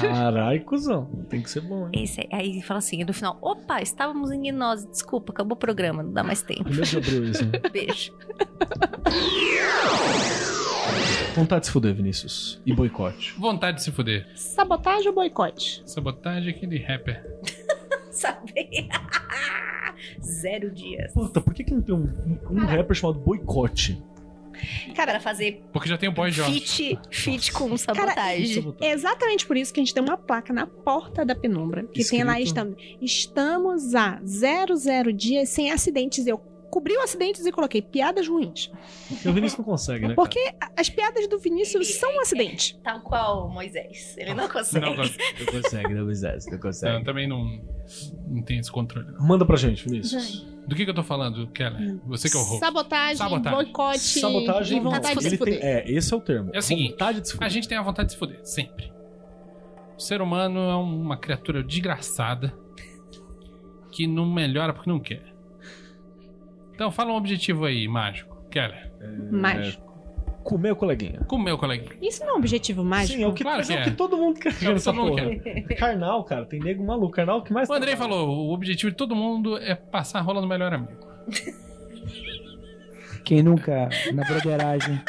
Caralho, 0.00 0.64
cuzão. 0.64 1.06
Tem 1.28 1.40
que 1.40 1.50
ser 1.50 1.60
bom, 1.60 1.88
hein? 1.92 2.02
Esse, 2.04 2.26
aí 2.32 2.60
fala 2.62 2.78
assim, 2.78 3.04
no 3.04 3.12
final, 3.12 3.38
opa, 3.40 3.80
estávamos 3.80 4.30
em 4.30 4.40
gnose, 4.42 4.88
desculpa, 4.88 5.32
acabou 5.32 5.54
o 5.54 5.58
programa, 5.58 6.02
não 6.02 6.12
dá 6.12 6.22
mais 6.24 6.42
tempo. 6.42 6.68
Isso, 6.68 7.46
né? 7.46 7.58
Beijo. 7.72 8.12
Vontade 11.34 11.60
de 11.62 11.66
se 11.66 11.72
fuder, 11.72 11.94
Vinícius. 11.94 12.60
E 12.66 12.74
boicote. 12.74 13.32
Vontade 13.38 13.78
de 13.78 13.84
se 13.84 13.90
fuder. 13.90 14.26
Sabotagem 14.36 15.08
ou 15.08 15.14
boicote? 15.14 15.82
Sabotagem 15.86 16.52
é 16.52 16.56
aquele 16.56 16.78
rapper. 16.78 17.24
Sabe? 18.10 18.52
Zero 20.20 20.70
dias. 20.70 21.12
Puta, 21.12 21.40
por 21.40 21.54
que, 21.54 21.64
que 21.64 21.72
não 21.72 21.80
tem 21.80 21.94
um, 21.94 22.38
um 22.50 22.58
rapper 22.66 22.94
chamado 22.94 23.18
Boicote? 23.18 24.02
Cara, 24.94 25.20
fazer 25.20 25.62
Porque 25.72 25.88
já 25.88 25.96
tem 25.96 26.08
o 26.08 26.12
Boy 26.12 26.30
George. 26.30 26.60
fit, 26.60 26.98
fit 27.10 27.52
com 27.52 27.76
sabotagem. 27.76 28.74
É 28.80 28.92
exatamente 28.92 29.46
por 29.46 29.56
isso 29.56 29.72
que 29.72 29.80
a 29.80 29.82
gente 29.82 29.94
tem 29.94 30.02
uma 30.02 30.16
placa 30.16 30.52
na 30.52 30.66
porta 30.66 31.24
da 31.24 31.34
penumbra 31.34 31.84
que 31.84 32.04
tem 32.04 32.24
lá 32.24 32.40
Escrito. 32.40 32.48
estamos, 32.48 32.76
estamos 33.00 33.94
a 33.94 34.20
00 34.24 35.12
dias 35.12 35.48
sem 35.48 35.70
acidentes. 35.70 36.26
Eu 36.26 36.38
cobri 36.72 36.96
o 36.96 37.02
acidentes 37.02 37.44
e 37.44 37.52
coloquei 37.52 37.82
piadas 37.82 38.26
ruins. 38.26 38.70
Porque 39.08 39.28
o 39.28 39.32
Vinícius 39.34 39.58
não 39.58 39.64
consegue, 39.66 40.08
né? 40.08 40.14
Porque 40.14 40.40
a- 40.58 40.70
as 40.74 40.88
piadas 40.88 41.28
do 41.28 41.38
Vinícius 41.38 41.96
são 41.96 42.10
um 42.16 42.20
acidente. 42.22 42.78
Tal 42.82 43.00
qual 43.02 43.50
Moisés. 43.50 44.16
Ele 44.16 44.32
não 44.32 44.48
consegue. 44.48 44.86
Não, 44.86 44.96
gosto. 44.96 45.18
Não 45.38 45.46
consegue, 45.62 45.94
não 45.94 46.06
consegue, 46.06 46.50
não 46.50 46.58
consegue. 46.58 46.92
Não, 46.94 47.04
também 47.04 47.28
não, 47.28 47.44
não 48.26 48.42
tem 48.42 48.58
esse 48.58 48.72
controle. 48.72 49.06
não. 49.12 49.20
Manda 49.26 49.44
pra 49.44 49.56
gente, 49.56 49.84
Vinícius. 49.84 50.46
Do 50.66 50.74
que, 50.74 50.84
que 50.84 50.90
eu 50.90 50.94
tô 50.94 51.02
falando, 51.02 51.46
Keller? 51.48 51.98
Você 52.06 52.30
que 52.30 52.36
é 52.36 52.40
o 52.40 52.42
host. 52.44 52.60
Sabotagem, 52.60 53.16
Sabotagem. 53.16 53.58
boicote 53.64 53.98
Sabotagem 53.98 54.78
e 54.78 54.80
vontade 54.80 55.18
de 55.18 55.26
ele 55.26 55.30
se 55.30 55.36
fuder. 55.36 55.60
tem- 55.60 55.68
É, 55.68 55.90
esse 55.90 56.14
é 56.14 56.16
o 56.16 56.20
termo. 56.20 56.50
É 56.54 56.58
o 56.58 56.62
seguinte, 56.62 56.90
Vontade 56.92 57.20
de 57.20 57.26
se 57.28 57.32
fuder. 57.34 57.46
A 57.46 57.50
gente 57.50 57.68
tem 57.68 57.76
a 57.76 57.82
vontade 57.82 58.06
de 58.06 58.12
se 58.14 58.18
fuder, 58.18 58.40
sempre. 58.44 58.90
ser 59.98 60.22
humano 60.22 60.58
é 60.58 60.74
uma 60.76 61.16
criatura 61.16 61.62
desgraçada 61.62 62.52
que 63.90 64.06
não 64.06 64.24
melhora 64.24 64.72
porque 64.72 64.88
não 64.88 64.98
quer. 64.98 65.31
Então 66.74 66.90
fala 66.90 67.12
um 67.12 67.16
objetivo 67.16 67.64
aí, 67.64 67.86
mágico. 67.88 68.36
Keller. 68.50 68.90
Mas 69.30 69.78
Comer 70.42 70.72
o 70.72 70.76
coleguinha. 70.76 71.20
Comer 71.28 71.52
o 71.52 71.58
coleguinha. 71.58 71.92
isso 72.02 72.20
não 72.24 72.30
é 72.30 72.32
um 72.34 72.38
objetivo 72.38 72.84
mágico? 72.84 73.16
Sim, 73.16 73.24
é 73.24 73.26
o 73.28 73.32
que, 73.32 73.44
Claro 73.44 73.58
mas 73.58 73.70
é 73.70 73.74
que 73.76 73.80
o 73.80 73.84
que 73.84 73.90
é. 73.90 73.92
todo 73.92 74.16
mundo 74.16 74.40
quer 74.40 74.48
É 74.48 74.52
o 74.52 74.56
que 74.58 74.64
nessa 74.66 74.92
todo 74.92 75.04
mundo 75.04 75.16
porra. 75.16 75.62
Carnal, 75.78 76.24
cara. 76.24 76.44
Tem 76.46 76.58
nego 76.60 76.84
maluco. 76.84 77.12
Carnal 77.12 77.36
é 77.36 77.40
o 77.40 77.42
que 77.42 77.52
mais 77.52 77.70
O 77.70 77.72
Andrei 77.72 77.94
trabalha. 77.94 78.18
falou: 78.18 78.48
o 78.48 78.52
objetivo 78.52 78.90
de 78.90 78.96
todo 78.96 79.14
mundo 79.14 79.56
é 79.58 79.74
passar 79.74 80.18
a 80.18 80.22
rola 80.22 80.40
no 80.40 80.48
melhor 80.48 80.72
amigo. 80.74 80.98
Quem 83.24 83.40
nunca, 83.40 83.88
na 84.12 84.24
broderagem. 84.24 85.00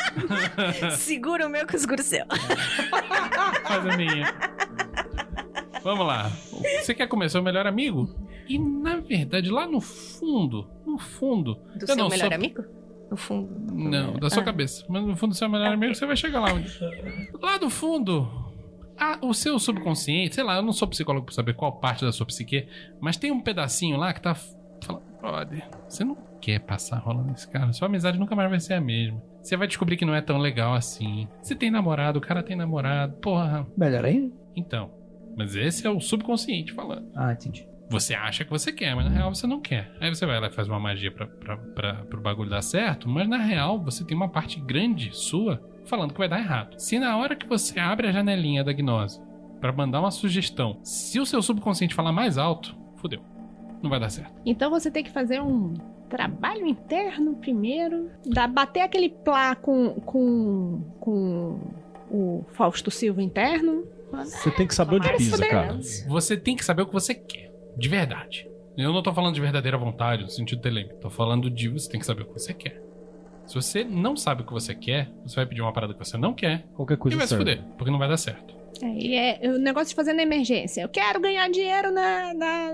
Segura 0.95 1.47
o 1.47 1.49
meu 1.49 1.65
que 1.65 1.75
eu 1.75 1.79
seguro 1.79 1.99
o 1.99 2.03
seu. 2.03 2.23
Faz 3.63 3.87
a 3.87 3.97
minha. 3.97 4.31
Vamos 5.83 6.05
lá. 6.05 6.29
Você 6.79 6.93
quer 6.93 7.07
comer 7.07 7.31
seu 7.31 7.41
melhor 7.41 7.65
amigo? 7.65 8.07
E 8.47 8.57
na 8.59 8.97
verdade, 8.97 9.49
lá 9.49 9.65
no 9.67 9.79
fundo, 9.81 10.67
no 10.85 10.97
fundo. 10.97 11.55
Do 11.75 11.81
eu 11.81 11.87
seu 11.87 11.95
não 11.95 12.09
melhor 12.09 12.27
sou- 12.27 12.35
amigo? 12.35 12.63
No 13.09 13.17
fundo. 13.17 13.49
Não, 13.73 14.13
da 14.13 14.29
sua 14.29 14.41
Ah. 14.41 14.45
cabeça. 14.45 14.85
Mas 14.89 15.03
no 15.05 15.15
fundo 15.15 15.31
do 15.31 15.35
seu 15.37 15.47
melhor 15.49 15.71
amigo, 15.73 15.93
você 15.93 16.05
vai 16.05 16.15
chegar 16.15 16.39
lá. 16.39 16.49
Lá 17.41 17.57
do 17.57 17.69
fundo, 17.69 18.27
a- 18.97 19.19
o 19.21 19.33
seu 19.33 19.59
subconsciente, 19.59 20.35
sei 20.35 20.43
lá, 20.43 20.55
eu 20.57 20.61
não 20.63 20.71
sou 20.73 20.87
psicólogo 20.87 21.25
pra 21.27 21.35
saber 21.35 21.53
qual 21.53 21.73
parte 21.79 22.03
da 22.03 22.11
sua 22.11 22.25
psique, 22.25 22.67
mas 22.99 23.15
tem 23.17 23.31
um 23.31 23.39
pedacinho 23.39 23.97
lá 23.97 24.13
que 24.13 24.21
tá 24.21 24.33
falando, 24.33 25.03
brother, 25.21 25.67
você 25.87 26.03
não 26.03 26.17
quer 26.41 26.59
passar 26.59 26.97
rola 26.97 27.23
nesse 27.23 27.47
cara, 27.47 27.71
sua 27.71 27.87
amizade 27.87 28.17
nunca 28.19 28.35
mais 28.35 28.49
vai 28.49 28.59
ser 28.59 28.73
a 28.73 28.81
mesma. 28.81 29.21
Você 29.41 29.55
vai 29.57 29.67
descobrir 29.67 29.95
que 29.97 30.05
não 30.05 30.15
é 30.15 30.21
tão 30.21 30.37
legal 30.37 30.73
assim. 30.73 31.27
Você 31.41 31.53
tem 31.55 31.69
namorado, 31.69 32.17
o 32.17 32.21
cara 32.21 32.41
tem 32.41 32.55
namorado, 32.55 33.13
porra. 33.17 33.67
Melhor 33.77 34.05
ainda? 34.05 34.33
Então, 34.55 34.89
mas 35.37 35.55
esse 35.55 35.85
é 35.85 35.89
o 35.89 35.99
subconsciente 35.99 36.73
falando. 36.73 37.09
Ah, 37.15 37.31
entendi. 37.33 37.67
Você 37.89 38.15
acha 38.15 38.43
que 38.43 38.49
você 38.49 38.71
quer, 38.71 38.95
mas 38.95 39.05
na 39.05 39.11
real 39.11 39.33
você 39.33 39.45
não 39.45 39.59
quer. 39.59 39.91
Aí 39.99 40.13
você 40.13 40.25
vai 40.25 40.39
lá 40.39 40.47
e 40.47 40.51
faz 40.51 40.67
uma 40.67 40.79
magia 40.79 41.11
pra, 41.11 41.27
pra, 41.27 41.57
pra, 41.57 41.93
pro 42.05 42.21
bagulho 42.21 42.49
dar 42.49 42.61
certo, 42.61 43.07
mas 43.07 43.27
na 43.27 43.37
real 43.37 43.79
você 43.79 44.03
tem 44.03 44.15
uma 44.15 44.29
parte 44.29 44.59
grande 44.59 45.09
sua 45.15 45.61
falando 45.85 46.13
que 46.13 46.19
vai 46.19 46.29
dar 46.29 46.39
errado. 46.39 46.79
Se 46.79 46.97
na 46.97 47.17
hora 47.17 47.35
que 47.35 47.47
você 47.47 47.79
abre 47.79 48.07
a 48.07 48.11
janelinha 48.11 48.63
da 48.63 48.73
gnose 48.73 49.21
pra 49.59 49.71
mandar 49.71 49.99
uma 49.99 50.11
sugestão, 50.11 50.79
se 50.83 51.19
o 51.19 51.25
seu 51.25 51.41
subconsciente 51.41 51.93
falar 51.93 52.11
mais 52.11 52.37
alto, 52.37 52.75
fudeu. 52.97 53.21
Não 53.81 53.89
vai 53.89 53.99
dar 53.99 54.09
certo. 54.09 54.33
Então 54.45 54.69
você 54.69 54.89
tem 54.89 55.03
que 55.03 55.11
fazer 55.11 55.41
um 55.41 55.73
trabalho 56.09 56.65
interno 56.65 57.35
primeiro, 57.35 58.09
dá, 58.25 58.47
bater 58.47 58.81
aquele 58.81 59.09
plá 59.09 59.55
com, 59.55 59.95
com, 60.01 60.81
com 60.99 61.59
o 62.09 62.45
Fausto 62.53 62.91
Silva 62.91 63.21
interno. 63.21 63.83
Você 64.11 64.51
tem 64.51 64.67
que 64.67 64.75
saber 64.75 64.95
onde 64.95 65.07
Quero 65.07 65.17
pisa, 65.17 65.47
cara. 65.47 65.79
Você 66.07 66.37
tem 66.37 66.55
que 66.55 66.63
saber 66.63 66.83
o 66.83 66.85
que 66.85 66.93
você 66.93 67.15
quer, 67.15 67.51
de 67.77 67.89
verdade. 67.89 68.47
Eu 68.77 68.91
não 68.91 69.03
tô 69.03 69.13
falando 69.13 69.35
de 69.35 69.41
verdadeira 69.41 69.77
vontade, 69.77 70.23
no 70.23 70.29
sentido 70.29 70.61
telêmico. 70.61 70.95
Tô 70.99 71.09
falando 71.09 71.49
de 71.49 71.69
você 71.69 71.89
tem 71.89 71.99
que 71.99 72.05
saber 72.05 72.23
o 72.23 72.25
que 72.25 72.33
você 72.33 72.53
quer. 72.53 72.81
Se 73.45 73.55
você 73.55 73.83
não 73.83 74.15
sabe 74.15 74.41
o 74.41 74.45
que 74.45 74.53
você 74.53 74.73
quer, 74.73 75.11
você 75.25 75.35
vai 75.35 75.45
pedir 75.45 75.61
uma 75.61 75.73
parada 75.73 75.93
que 75.93 75.99
você 75.99 76.17
não 76.17 76.33
quer 76.33 76.65
Qualquer 76.75 76.93
e 76.93 76.97
coisa 76.97 77.17
vai 77.17 77.27
se 77.27 77.35
serve. 77.35 77.43
fuder, 77.57 77.63
porque 77.77 77.91
não 77.91 77.99
vai 77.99 78.07
dar 78.07 78.17
certo. 78.17 78.55
É, 78.81 78.87
e 78.87 79.13
é 79.15 79.39
o 79.43 79.59
negócio 79.59 79.89
de 79.89 79.95
fazer 79.95 80.13
na 80.13 80.23
emergência. 80.23 80.81
Eu 80.81 80.89
quero 80.89 81.19
ganhar 81.21 81.47
dinheiro 81.49 81.91
na, 81.91 82.33
na 82.33 82.69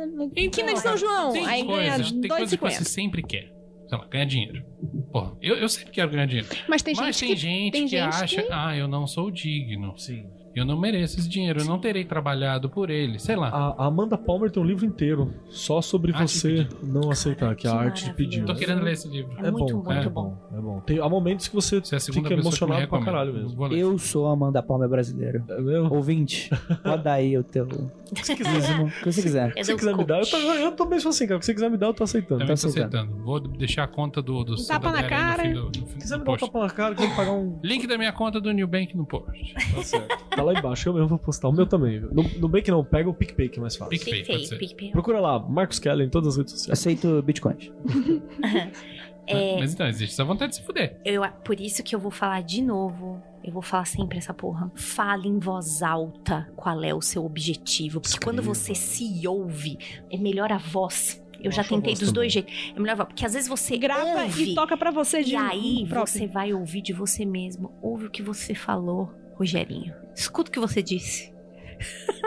quina 0.51 0.73
de 0.73 0.79
São 0.79 0.95
João. 0.95 1.33
Tem 1.33 1.45
Aí 1.45 1.63
ganha 1.63 1.91
coisas, 1.97 2.11
tem 2.11 2.27
coisas 2.29 2.49
que 2.55 2.63
você 2.63 2.83
2,50. 2.83 2.87
sempre 2.87 3.23
quer. 3.23 3.51
Sei 3.89 3.97
lá, 3.97 4.05
ganhar 4.05 4.25
dinheiro. 4.25 4.63
Porra, 5.11 5.35
eu, 5.41 5.55
eu 5.55 5.67
sempre 5.67 5.91
quero 5.91 6.11
ganhar 6.11 6.27
dinheiro. 6.27 6.47
Mas 6.69 6.81
tem 6.83 6.93
Mas 6.95 7.07
gente 7.17 7.19
tem 7.19 7.29
que 7.29 7.35
gente 7.35 7.71
tem 7.71 7.83
que 7.85 7.87
gente 7.89 7.99
acha, 8.01 8.41
que- 8.43 8.47
ah, 8.51 8.77
eu 8.77 8.87
não 8.87 9.05
sou 9.07 9.29
digno. 9.31 9.97
Sim. 9.97 10.27
Eu 10.55 10.65
não 10.65 10.79
mereço 10.79 11.19
esse 11.19 11.29
dinheiro, 11.29 11.61
eu 11.61 11.65
não 11.65 11.79
terei 11.79 12.03
trabalhado 12.03 12.69
por 12.69 12.89
ele. 12.89 13.19
Sei 13.19 13.35
lá. 13.35 13.49
A 13.77 13.85
Amanda 13.85 14.17
Palmer 14.17 14.49
tem 14.51 14.61
um 14.61 14.65
livro 14.65 14.85
inteiro 14.85 15.33
só 15.49 15.81
sobre 15.81 16.11
Arte 16.13 16.37
você 16.37 16.67
não 16.83 17.11
aceitar, 17.11 17.55
que 17.55 17.67
é 17.67 17.69
a 17.69 17.73
Que 17.73 17.79
arte 17.85 18.05
de 18.05 18.13
pedir. 18.13 18.43
Tô 18.45 18.55
querendo 18.55 18.81
ler 18.81 18.93
esse 18.93 19.07
livro. 19.07 19.31
É, 19.37 19.51
muito, 19.51 19.77
bom, 19.77 19.83
muito 19.83 20.07
é 20.07 20.09
bom. 20.09 20.37
É 20.53 20.59
bom. 20.59 20.79
Tem, 20.81 20.99
há 20.99 21.07
momentos 21.07 21.47
que 21.47 21.55
você 21.55 21.79
Você 21.79 21.95
é 21.95 21.99
fica 21.99 22.27
que 22.27 22.33
emocionado 22.33 22.87
pra 22.87 22.99
caralho 23.03 23.33
mesmo. 23.33 23.49
Vou. 23.55 23.71
Eu 23.71 23.97
sou 23.97 24.27
a 24.27 24.33
Amanda 24.33 24.61
Palmer 24.61 24.89
brasileiro. 24.89 25.43
É 25.49 25.61
mesmo? 25.61 25.93
Ouvinte, 25.93 26.49
pode 26.83 27.03
dar 27.03 27.13
aí 27.13 27.37
o 27.37 27.43
teu. 27.43 27.67
Se 28.23 28.35
quiser, 28.35 28.51
dízimo, 28.59 28.85
O 28.85 28.89
que 28.89 29.11
você 29.11 29.21
quiser. 29.21 29.53
É 29.55 29.63
se 29.63 29.71
do 29.71 29.77
quiser 29.77 29.95
me 29.95 30.03
dar, 30.03 30.19
eu, 30.19 30.25
tô, 30.25 30.37
eu 30.37 30.71
tô 30.71 30.85
mesmo 30.85 31.09
assim, 31.09 31.27
cara. 31.27 31.37
O 31.37 31.39
que 31.39 31.45
você 31.45 31.53
quiser 31.53 31.69
me 31.69 31.77
dar, 31.77 31.87
eu 31.87 31.93
tô 31.93 32.03
aceitando. 32.03 32.39
Também 32.39 32.55
Tá 32.55 32.61
tô 32.61 32.67
aceitando. 32.67 32.97
aceitando. 32.97 33.23
Vou 33.23 33.39
deixar 33.39 33.83
a 33.83 33.87
conta 33.87 34.21
do, 34.21 34.43
do 34.43 34.55
tapa 34.65 34.91
na 34.91 35.03
cara. 35.03 35.43
Se 35.43 35.95
quiser 35.95 36.17
me 36.17 36.25
dar 36.25 36.31
um 36.31 36.37
tapa 36.37 36.59
na 36.59 36.69
cara, 36.69 36.95
quiser 36.95 37.09
me 37.09 37.15
pagar 37.15 37.31
um. 37.33 37.59
Link 37.63 37.85
da 37.85 37.97
minha 37.97 38.11
conta 38.11 38.41
do 38.41 38.51
New 38.51 38.67
Bank 38.67 38.97
no 38.97 39.05
post. 39.05 39.53
Tá 39.53 39.83
certo. 39.83 40.17
Tá 40.39 40.43
lá 40.43 40.53
embaixo, 40.59 40.89
eu 40.89 40.93
mesmo 40.93 41.07
vou 41.07 41.19
postar. 41.19 41.47
O 41.49 41.51
meu 41.51 41.65
também. 41.65 41.99
No, 41.99 42.23
no 42.23 42.47
Bank 42.49 42.69
não, 42.71 42.83
pega 42.83 43.09
o 43.09 43.13
PicPay 43.13 43.49
que 43.49 43.59
é 43.59 43.61
mais 43.61 43.75
fácil. 43.75 43.91
PicPay, 43.91 44.13
pode 44.23 44.25
PicPay, 44.27 44.45
ser. 44.47 44.57
PicPay. 44.57 44.91
Procura 44.91 45.19
lá, 45.19 45.39
Marcos 45.39 45.79
Keller 45.79 46.05
em 46.05 46.09
todas 46.09 46.29
as 46.29 46.37
redes 46.37 46.53
sociais. 46.53 46.79
Aceito 46.79 47.21
bitcoins. 47.21 47.71
É, 49.31 49.59
Mas 49.59 49.73
então, 49.75 49.85
existe 49.87 50.13
essa 50.13 50.23
vontade 50.23 50.53
de 50.53 50.55
se 50.57 50.63
fuder. 50.63 50.99
eu, 51.05 51.21
por 51.45 51.59
isso 51.59 51.83
que 51.83 51.93
eu 51.93 51.99
vou 51.99 52.09
falar 52.09 52.41
de 52.41 52.63
novo. 52.63 53.21
Eu 53.43 53.53
vou 53.53 53.61
falar 53.61 53.85
sempre 53.85 54.17
essa 54.17 54.33
porra. 54.33 54.71
Fale 54.73 55.27
em 55.27 55.37
voz 55.37 55.83
alta 55.83 56.51
qual 56.55 56.83
é 56.83 56.95
o 56.95 56.99
seu 57.01 57.23
objetivo. 57.23 58.01
Porque 58.01 58.17
quando 58.17 58.39
Escreva. 58.39 58.55
você 58.55 58.73
se 58.73 59.27
ouve, 59.27 59.77
é 60.11 60.17
melhor 60.17 60.51
a 60.51 60.57
voz. 60.57 61.23
Eu, 61.37 61.45
Eu 61.45 61.51
já 61.51 61.63
tentei 61.63 61.93
dos 61.93 61.99
também. 61.99 62.13
dois 62.15 62.33
jeitos. 62.33 62.51
É 62.75 62.79
melhor 62.79 62.93
a 62.93 62.95
voz. 62.95 63.07
Porque 63.09 63.23
às 63.23 63.33
vezes 63.33 63.47
você 63.47 63.77
grava 63.77 64.23
ouve. 64.23 64.51
e 64.51 64.55
toca 64.55 64.75
pra 64.75 64.89
você 64.89 65.23
de 65.23 65.33
E 65.33 65.35
aí 65.35 65.85
próprio. 65.87 66.07
você 66.07 66.25
vai 66.25 66.51
ouvir 66.51 66.81
de 66.81 66.91
você 66.91 67.23
mesmo. 67.23 67.71
Ouve 67.83 68.07
o 68.07 68.09
que 68.09 68.23
você 68.23 68.55
falou, 68.55 69.11
Rogerinho. 69.39 69.93
Escuta 70.15 70.49
o 70.49 70.53
que 70.53 70.59
você 70.59 70.83
disse. 70.83 71.33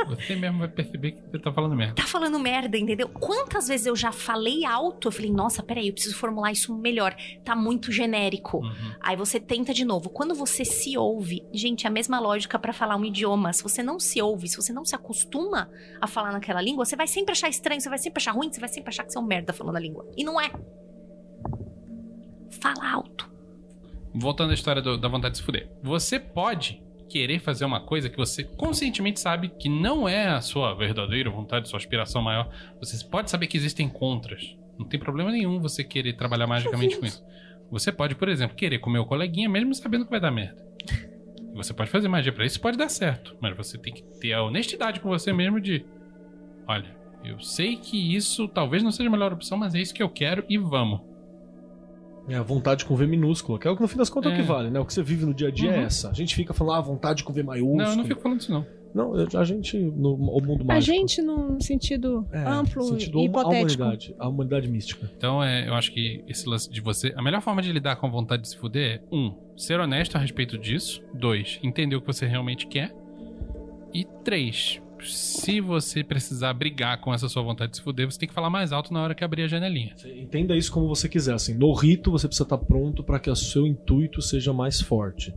Você 0.08 0.34
mesmo 0.34 0.60
vai 0.60 0.68
perceber 0.68 1.12
que 1.12 1.20
você 1.30 1.38
tá 1.38 1.52
falando 1.52 1.76
merda. 1.76 1.94
Tá 1.94 2.04
falando 2.06 2.38
merda, 2.38 2.78
entendeu? 2.78 3.06
Quantas 3.06 3.68
vezes 3.68 3.84
eu 3.86 3.94
já 3.94 4.10
falei 4.10 4.64
alto? 4.64 5.08
Eu 5.08 5.12
falei, 5.12 5.30
nossa, 5.30 5.62
peraí, 5.62 5.88
eu 5.88 5.92
preciso 5.92 6.16
formular 6.16 6.50
isso 6.50 6.74
melhor. 6.74 7.14
Tá 7.44 7.54
muito 7.54 7.92
genérico. 7.92 8.58
Uhum. 8.64 8.94
Aí 9.02 9.14
você 9.14 9.38
tenta 9.38 9.74
de 9.74 9.84
novo. 9.84 10.08
Quando 10.08 10.34
você 10.34 10.64
se 10.64 10.96
ouve, 10.96 11.44
gente, 11.52 11.84
é 11.84 11.88
a 11.88 11.92
mesma 11.92 12.18
lógica 12.18 12.58
pra 12.58 12.72
falar 12.72 12.96
um 12.96 13.04
idioma. 13.04 13.52
Se 13.52 13.62
você 13.62 13.82
não 13.82 14.00
se 14.00 14.22
ouve, 14.22 14.48
se 14.48 14.56
você 14.56 14.72
não 14.72 14.86
se 14.86 14.94
acostuma 14.94 15.68
a 16.00 16.06
falar 16.06 16.32
naquela 16.32 16.62
língua, 16.62 16.86
você 16.86 16.96
vai 16.96 17.06
sempre 17.06 17.32
achar 17.32 17.50
estranho, 17.50 17.78
você 17.78 17.90
vai 17.90 17.98
sempre 17.98 18.22
achar 18.22 18.32
ruim, 18.32 18.50
você 18.50 18.58
vai 18.58 18.70
sempre 18.70 18.88
achar 18.88 19.04
que 19.04 19.12
você 19.12 19.18
é 19.18 19.20
um 19.20 19.26
merda 19.26 19.52
falando 19.52 19.76
a 19.76 19.80
língua. 19.80 20.10
E 20.16 20.24
não 20.24 20.40
é. 20.40 20.50
Fala 22.60 22.90
alto. 22.90 23.30
Voltando 24.14 24.50
à 24.50 24.54
história 24.54 24.80
do- 24.80 24.96
da 24.96 25.08
vontade 25.08 25.32
de 25.32 25.38
se 25.38 25.44
fuder. 25.44 25.70
Você 25.82 26.18
pode 26.18 26.82
querer 27.12 27.40
fazer 27.40 27.66
uma 27.66 27.78
coisa 27.78 28.08
que 28.08 28.16
você 28.16 28.42
conscientemente 28.42 29.20
sabe 29.20 29.50
que 29.50 29.68
não 29.68 30.08
é 30.08 30.28
a 30.28 30.40
sua 30.40 30.72
verdadeira 30.72 31.28
vontade, 31.28 31.68
sua 31.68 31.76
aspiração 31.76 32.22
maior. 32.22 32.48
Você 32.80 33.04
pode 33.04 33.30
saber 33.30 33.48
que 33.48 33.56
existem 33.58 33.86
contras. 33.86 34.56
Não 34.78 34.88
tem 34.88 34.98
problema 34.98 35.30
nenhum 35.30 35.60
você 35.60 35.84
querer 35.84 36.14
trabalhar 36.14 36.46
magicamente 36.46 36.96
com 36.96 37.04
isso. 37.04 37.22
Você 37.70 37.92
pode, 37.92 38.14
por 38.14 38.30
exemplo, 38.30 38.56
querer 38.56 38.78
comer 38.78 38.98
o 38.98 39.04
coleguinha 39.04 39.46
mesmo 39.46 39.74
sabendo 39.74 40.06
que 40.06 40.10
vai 40.10 40.20
dar 40.20 40.30
merda. 40.30 40.66
Você 41.52 41.74
pode 41.74 41.90
fazer 41.90 42.08
magia 42.08 42.32
pra 42.32 42.46
isso, 42.46 42.58
pode 42.58 42.78
dar 42.78 42.88
certo. 42.88 43.36
Mas 43.42 43.54
você 43.54 43.76
tem 43.76 43.92
que 43.92 44.02
ter 44.18 44.32
a 44.32 44.42
honestidade 44.42 44.98
com 44.98 45.10
você 45.10 45.34
mesmo 45.34 45.60
de... 45.60 45.84
Olha, 46.66 46.96
eu 47.22 47.38
sei 47.40 47.76
que 47.76 48.16
isso 48.16 48.48
talvez 48.48 48.82
não 48.82 48.90
seja 48.90 49.10
a 49.10 49.12
melhor 49.12 49.34
opção, 49.34 49.58
mas 49.58 49.74
é 49.74 49.80
isso 49.80 49.92
que 49.92 50.02
eu 50.02 50.08
quero 50.08 50.46
e 50.48 50.56
vamos. 50.56 51.11
É 52.28 52.36
a 52.36 52.42
vontade 52.42 52.84
com 52.84 52.94
V 52.94 53.06
minúsculo, 53.06 53.58
que 53.58 53.66
é 53.66 53.70
o 53.70 53.74
que 53.76 53.82
no 53.82 53.88
fim 53.88 53.98
das 53.98 54.08
contas 54.08 54.30
é 54.30 54.34
o 54.34 54.36
que 54.38 54.42
É. 54.42 54.46
vale, 54.46 54.70
né? 54.70 54.78
O 54.78 54.84
que 54.86 54.92
você 54.94 55.02
vive 55.02 55.24
no 55.26 55.34
dia 55.34 55.48
a 55.48 55.50
dia 55.50 55.70
é 55.72 55.78
Uhum. 55.78 55.84
essa. 55.86 56.10
A 56.10 56.12
gente 56.14 56.34
fica 56.34 56.54
falando, 56.54 56.76
ah, 56.76 56.80
vontade 56.80 57.24
com 57.24 57.32
V 57.32 57.42
maiúsculo. 57.42 57.76
Não, 57.78 57.90
eu 57.90 57.96
não 57.96 58.04
fico 58.04 58.20
falando 58.20 58.40
isso 58.40 58.52
não. 58.52 58.64
Não, 58.94 59.14
a 59.14 59.44
gente, 59.44 59.78
no 59.78 60.12
o 60.14 60.40
mundo 60.42 60.64
mágico. 60.66 60.72
A 60.72 60.80
gente, 60.80 61.22
num 61.22 61.58
sentido 61.58 62.26
É, 62.30 62.44
amplo 62.46 62.82
sentido 62.84 63.20
e 63.20 63.24
hipotético. 63.24 63.82
A 63.82 63.86
humanidade, 63.86 64.14
a 64.18 64.28
humanidade 64.28 64.68
mística. 64.68 65.10
Então, 65.16 65.42
é, 65.42 65.66
eu 65.66 65.72
acho 65.72 65.90
que 65.92 66.22
esse 66.28 66.46
lance 66.46 66.70
de 66.70 66.80
você. 66.82 67.12
A 67.16 67.22
melhor 67.22 67.40
forma 67.40 67.62
de 67.62 67.72
lidar 67.72 67.96
com 67.96 68.06
a 68.06 68.10
vontade 68.10 68.42
de 68.42 68.48
se 68.50 68.56
fuder 68.58 69.00
é: 69.10 69.16
um, 69.16 69.34
ser 69.56 69.80
honesto 69.80 70.16
a 70.16 70.18
respeito 70.18 70.58
disso. 70.58 71.02
Dois, 71.14 71.58
entender 71.62 71.96
o 71.96 72.02
que 72.02 72.06
você 72.06 72.26
realmente 72.26 72.66
quer. 72.66 72.94
E 73.94 74.06
três, 74.22 74.80
se 75.04 75.60
você 75.60 76.02
precisar 76.04 76.52
brigar 76.54 77.00
com 77.00 77.12
essa 77.12 77.28
sua 77.28 77.42
vontade 77.42 77.70
de 77.72 77.76
se 77.78 77.82
fuder, 77.82 78.10
você 78.10 78.18
tem 78.18 78.28
que 78.28 78.34
falar 78.34 78.50
mais 78.50 78.72
alto 78.72 78.92
na 78.92 79.02
hora 79.02 79.14
que 79.14 79.24
abrir 79.24 79.42
a 79.42 79.48
janelinha. 79.48 79.94
Você 79.96 80.20
entenda 80.20 80.56
isso 80.56 80.72
como 80.72 80.88
você 80.88 81.08
quiser. 81.08 81.34
Assim, 81.34 81.54
no 81.54 81.72
rito, 81.72 82.10
você 82.10 82.26
precisa 82.26 82.44
estar 82.44 82.58
pronto 82.58 83.02
para 83.02 83.18
que 83.18 83.30
o 83.30 83.36
seu 83.36 83.66
intuito 83.66 84.20
seja 84.22 84.52
mais 84.52 84.80
forte. 84.80 85.34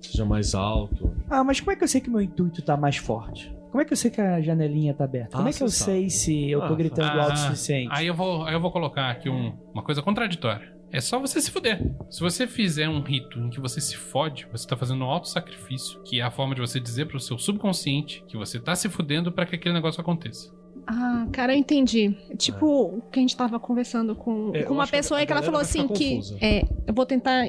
Seja 0.00 0.24
mais 0.24 0.54
alto. 0.54 1.14
Ah, 1.30 1.44
mas 1.44 1.60
como 1.60 1.72
é 1.72 1.76
que 1.76 1.84
eu 1.84 1.88
sei 1.88 2.00
que 2.00 2.10
meu 2.10 2.20
intuito 2.20 2.60
tá 2.62 2.76
mais 2.76 2.96
forte? 2.96 3.54
Como 3.70 3.80
é 3.80 3.84
que 3.86 3.92
eu 3.92 3.96
sei 3.96 4.10
que 4.10 4.20
a 4.20 4.40
janelinha 4.42 4.92
tá 4.92 5.04
aberta? 5.04 5.30
Como 5.36 5.46
Ah, 5.46 5.50
é 5.50 5.52
que 5.52 5.62
eu 5.62 5.68
você 5.68 5.84
sei 5.84 6.10
sabe. 6.10 6.10
se 6.10 6.50
eu 6.50 6.60
tô 6.60 6.72
Ah, 6.72 6.76
gritando 6.76 7.06
ah, 7.20 7.22
alto 7.24 7.34
o 7.34 7.38
suficiente? 7.38 7.88
Aí 7.92 8.06
eu 8.06 8.14
vou, 8.14 8.44
aí 8.44 8.52
eu 8.54 8.60
vou 8.60 8.70
colocar 8.70 9.10
aqui 9.10 9.30
um- 9.30 9.56
uma 9.72 9.82
coisa 9.82 10.02
contraditória. 10.02 10.71
É 10.92 11.00
só 11.00 11.18
você 11.18 11.40
se 11.40 11.50
fuder. 11.50 11.80
Se 12.10 12.20
você 12.20 12.46
fizer 12.46 12.88
um 12.88 13.00
rito 13.00 13.38
em 13.38 13.48
que 13.48 13.58
você 13.58 13.80
se 13.80 13.96
fode, 13.96 14.46
você 14.52 14.66
tá 14.66 14.76
fazendo 14.76 15.02
um 15.04 15.08
auto 15.08 15.26
sacrifício, 15.28 16.00
que 16.02 16.20
é 16.20 16.22
a 16.22 16.30
forma 16.30 16.54
de 16.54 16.60
você 16.60 16.78
dizer 16.78 17.06
pro 17.06 17.18
seu 17.18 17.38
subconsciente 17.38 18.22
que 18.28 18.36
você 18.36 18.60
tá 18.60 18.76
se 18.76 18.88
fudendo 18.90 19.32
para 19.32 19.46
que 19.46 19.56
aquele 19.56 19.74
negócio 19.74 20.00
aconteça. 20.00 20.52
Ah, 20.86 21.26
cara, 21.32 21.54
eu 21.54 21.58
entendi. 21.58 22.14
Tipo 22.36 22.66
o 22.66 23.02
que 23.10 23.18
a 23.18 23.22
gente 23.22 23.36
tava 23.36 23.58
conversando 23.58 24.14
com, 24.14 24.50
É, 24.54 24.64
com 24.64 24.74
uma 24.74 24.82
acho 24.82 24.92
que 24.92 24.98
pessoa 24.98 25.20
aí 25.20 25.26
que 25.26 25.32
ela 25.32 25.42
falou 25.42 25.60
assim 25.60 25.88
que 25.88 26.20
é, 26.40 26.62
eu 26.86 26.92
vou 26.92 27.06
tentar 27.06 27.48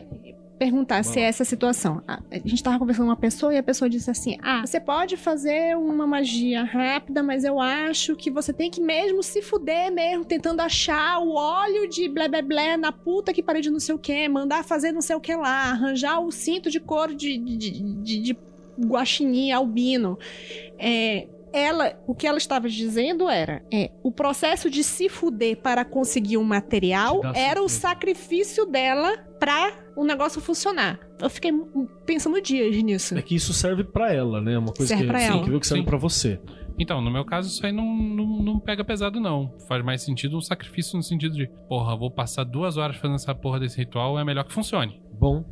perguntar 0.63 1.03
se 1.03 1.19
é 1.19 1.23
essa 1.23 1.43
situação. 1.43 2.01
A 2.07 2.23
a 2.31 2.47
gente 2.47 2.63
tava 2.63 2.79
conversando 2.79 3.05
com 3.05 3.11
uma 3.11 3.17
pessoa 3.17 3.53
e 3.53 3.57
a 3.57 3.63
pessoa 3.63 3.89
disse 3.89 4.09
assim: 4.09 4.37
Ah, 4.41 4.65
você 4.65 4.79
pode 4.79 5.17
fazer 5.17 5.77
uma 5.77 6.07
magia 6.07 6.63
rápida, 6.63 7.21
mas 7.21 7.43
eu 7.43 7.59
acho 7.59 8.15
que 8.15 8.31
você 8.31 8.51
tem 8.51 8.69
que 8.69 8.81
mesmo 8.81 9.21
se 9.21 9.41
fuder 9.41 9.91
mesmo, 9.91 10.25
tentando 10.25 10.61
achar 10.61 11.19
o 11.19 11.35
óleo 11.35 11.87
de 11.87 12.09
blé 12.09 12.27
blé 12.27 12.41
blé 12.41 12.77
na 12.77 12.91
puta 12.91 13.33
que 13.33 13.43
pariu 13.43 13.61
de 13.61 13.69
não 13.69 13.79
sei 13.79 13.95
o 13.95 13.99
que, 13.99 14.27
mandar 14.27 14.63
fazer 14.63 14.91
não 14.91 15.01
sei 15.01 15.15
o 15.15 15.21
que 15.21 15.35
lá, 15.35 15.71
arranjar 15.71 16.19
o 16.19 16.31
cinto 16.31 16.69
de 16.69 16.79
couro 16.79 17.15
de, 17.15 17.37
de, 17.37 17.57
de, 17.57 17.71
de, 17.71 18.19
de 18.19 18.37
guaxinim 18.79 19.51
albino. 19.51 20.17
É, 20.77 21.27
ela, 21.53 21.93
o 22.07 22.15
que 22.15 22.25
ela 22.25 22.37
estava 22.37 22.67
dizendo 22.67 23.29
era, 23.29 23.63
é, 23.71 23.91
o 24.01 24.11
processo 24.11 24.69
de 24.69 24.83
se 24.83 25.07
fuder 25.07 25.57
para 25.57 25.85
conseguir 25.85 26.37
um 26.37 26.43
material 26.43 27.21
era 27.35 27.61
o 27.61 27.69
sacrifício 27.69 28.65
dela 28.65 29.15
pra 29.39 29.71
o 29.95 30.03
negócio 30.03 30.41
funcionar. 30.41 30.99
Eu 31.21 31.29
fiquei 31.29 31.51
pensando 32.05 32.41
dias 32.41 32.75
nisso. 32.83 33.15
É 33.17 33.21
que 33.21 33.35
isso 33.35 33.53
serve 33.53 33.83
pra 33.83 34.11
ela, 34.11 34.41
né? 34.41 34.57
Uma 34.57 34.73
coisa 34.73 34.87
Serve 34.87 35.03
que 35.03 35.09
pra 35.09 35.21
é 35.21 35.25
ela. 35.27 35.37
incrível 35.37 35.59
que 35.59 35.67
serve 35.67 35.85
pra 35.85 35.97
você. 35.97 36.41
Então, 36.77 37.01
no 37.01 37.11
meu 37.11 37.23
caso, 37.23 37.49
isso 37.49 37.63
aí 37.63 37.71
não, 37.71 37.85
não, 37.85 38.25
não 38.41 38.59
pega 38.59 38.83
pesado, 38.83 39.19
não. 39.19 39.53
Faz 39.67 39.83
mais 39.85 40.01
sentido 40.01 40.35
um 40.35 40.41
sacrifício 40.41 40.97
no 40.97 41.03
sentido 41.03 41.35
de, 41.35 41.47
porra, 41.69 41.95
vou 41.95 42.09
passar 42.09 42.43
duas 42.43 42.77
horas 42.77 42.95
fazendo 42.97 43.15
essa 43.15 43.35
porra 43.35 43.59
desse 43.59 43.77
ritual, 43.77 44.17
é 44.17 44.23
melhor 44.23 44.43
que 44.43 44.51
funcione. 44.51 44.99
Bom, 45.13 45.45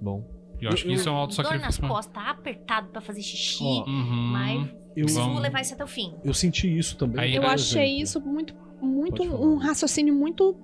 bom. 0.00 0.39
Eu 0.60 0.70
acho 0.70 0.84
que 0.84 0.92
isso 0.92 1.08
é 1.08 1.12
um 1.12 1.14
Dor 1.14 1.20
nas 1.28 1.38
auto-sacrifício. 1.38 1.82
mesmo. 1.82 1.88
costas, 1.94 2.22
apertado 2.26 2.88
pra 2.88 3.00
fazer 3.00 3.22
xixi. 3.22 3.62
Ó, 3.64 3.84
Uhum. 3.86 4.30
Mas 4.32 4.68
Eu, 4.96 5.04
preciso 5.04 5.20
Vamos. 5.24 5.40
levar 5.42 5.60
isso 5.60 5.74
até 5.74 5.84
o 5.84 5.86
fim. 5.86 6.12
eu 6.24 6.34
senti 6.34 6.76
isso 6.78 6.96
também. 6.96 7.20
Aí, 7.24 7.34
Eu 7.36 7.42
por 7.42 7.50
achei 7.52 7.82
exemplo. 7.84 8.02
isso 8.02 8.20
muito, 8.20 8.54
muito 8.82 9.22
um 9.22 9.56
raciocínio 9.56 10.12
muito 10.14 10.56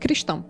cristão. 0.00 0.44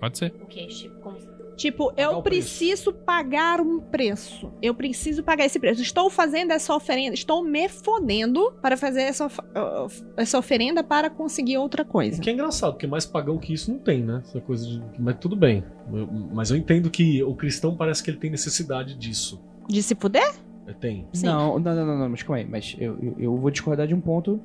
Pode 0.00 0.18
ser. 0.18 0.32
O 0.42 0.46
quê? 0.46 0.66
Tipo, 0.66 1.00
como- 1.00 1.18
Tipo, 1.56 1.88
Pagar 1.92 2.02
eu 2.02 2.18
o 2.18 2.22
preço. 2.22 2.48
preciso 2.58 2.92
pagar 2.92 3.60
um 3.60 3.78
preço. 3.80 4.50
Eu 4.62 4.74
preciso 4.74 5.22
pagar 5.22 5.44
esse 5.44 5.58
preço. 5.60 5.82
Estou 5.82 6.08
fazendo 6.10 6.50
essa 6.52 6.74
oferenda, 6.74 7.14
estou 7.14 7.44
me 7.44 7.68
fodendo 7.68 8.52
para 8.62 8.76
fazer 8.76 9.02
essa, 9.02 9.26
of- 9.26 9.40
of- 9.84 10.04
essa 10.16 10.38
oferenda 10.38 10.82
para 10.82 11.10
conseguir 11.10 11.58
outra 11.58 11.82
O 11.82 11.86
coisa. 11.86 12.20
que 12.20 12.30
é 12.30 12.32
engraçado, 12.32 12.72
porque 12.72 12.86
mais 12.86 13.04
pagão 13.06 13.38
que 13.38 13.52
isso 13.52 13.70
não 13.70 13.78
tem, 13.78 14.02
né? 14.02 14.22
Essa 14.24 14.40
coisa 14.40 14.66
de... 14.66 14.82
Mas 14.98 15.16
tudo 15.20 15.36
bem. 15.36 15.62
Eu- 15.92 16.08
mas 16.32 16.50
eu 16.50 16.56
entendo 16.56 16.90
que 16.90 17.22
o 17.22 17.34
cristão 17.34 17.76
parece 17.76 18.02
que 18.02 18.10
ele 18.10 18.18
tem 18.18 18.30
necessidade 18.30 18.94
disso. 18.94 19.40
De 19.68 19.82
se 19.82 19.94
fuder? 19.94 20.34
É, 20.66 20.72
Tem. 20.72 21.06
Não, 21.24 21.58
não, 21.58 21.74
não, 21.74 21.98
não, 21.98 22.08
mas 22.08 22.22
calma 22.22 22.38
aí. 22.38 22.46
Mas 22.48 22.76
eu, 22.78 22.96
eu, 23.02 23.16
eu 23.18 23.36
vou 23.36 23.50
discordar 23.50 23.86
de 23.86 23.94
um 23.94 24.00
ponto. 24.00 24.40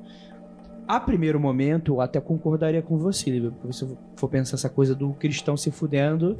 A 0.88 0.98
primeiro 0.98 1.38
momento, 1.38 1.94
eu 1.94 2.00
até 2.00 2.18
concordaria 2.20 2.80
com 2.80 2.96
você, 2.96 3.30
Lívia, 3.30 3.50
porque 3.50 3.72
se 3.74 3.84
você 3.84 3.96
for 4.16 4.28
pensar 4.28 4.54
essa 4.56 4.70
coisa 4.70 4.94
do 4.94 5.10
cristão 5.12 5.54
se 5.56 5.70
fudendo. 5.70 6.38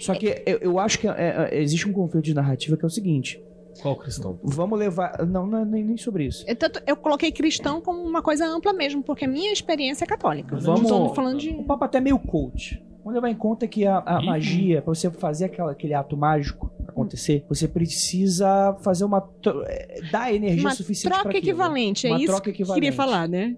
Só 0.00 0.12
que 0.16 0.42
eu, 0.44 0.58
eu 0.58 0.78
acho 0.80 0.98
que 0.98 1.06
é, 1.06 1.48
é, 1.52 1.62
existe 1.62 1.88
um 1.88 1.92
conflito 1.92 2.24
de 2.24 2.34
narrativa 2.34 2.76
que 2.76 2.84
é 2.84 2.88
o 2.88 2.90
seguinte: 2.90 3.40
Qual 3.80 3.94
cristão? 3.94 4.36
vamos 4.42 4.76
levar. 4.76 5.24
Não, 5.24 5.46
não 5.46 5.58
é 5.60 5.64
nem, 5.64 5.84
nem 5.84 5.96
sobre 5.96 6.24
isso. 6.26 6.44
Eu, 6.48 6.56
tanto, 6.56 6.82
eu 6.84 6.96
coloquei 6.96 7.30
cristão 7.30 7.80
como 7.80 8.02
uma 8.02 8.20
coisa 8.20 8.44
ampla 8.44 8.72
mesmo, 8.72 9.04
porque 9.04 9.24
a 9.24 9.28
minha 9.28 9.52
experiência 9.52 10.02
é 10.04 10.06
católica. 10.08 10.56
Vamos- 10.56 10.88
tô 10.88 11.14
falando 11.14 11.38
de. 11.38 11.50
O 11.50 11.62
papo 11.62 11.84
até 11.84 11.98
é 11.98 12.00
meio 12.00 12.18
coach. 12.18 12.84
Vamos 13.04 13.14
levar 13.14 13.30
em 13.30 13.36
conta 13.36 13.68
que 13.68 13.86
a, 13.86 13.98
a 13.98 14.20
magia, 14.20 14.82
pra 14.82 14.92
você 14.92 15.08
fazer 15.08 15.44
aquela, 15.44 15.70
aquele 15.70 15.94
ato 15.94 16.16
mágico 16.16 16.72
acontecer, 16.88 17.44
você 17.48 17.68
precisa 17.68 18.76
fazer 18.82 19.04
uma. 19.04 19.22
eh, 19.68 20.00
dar 20.10 20.34
energia 20.34 20.60
Uma 20.62 20.74
suficiente 20.74 21.12
pra 21.12 21.22
troca 21.22 21.38
aquilo. 21.38 21.52
equivalente, 21.52 22.08
é 22.08 22.10
Uma 22.10 22.18
isso 22.18 22.26
troca 22.26 22.50
que 22.50 22.64
eu 22.64 22.74
queria 22.74 22.92
falar, 22.92 23.28
né? 23.28 23.56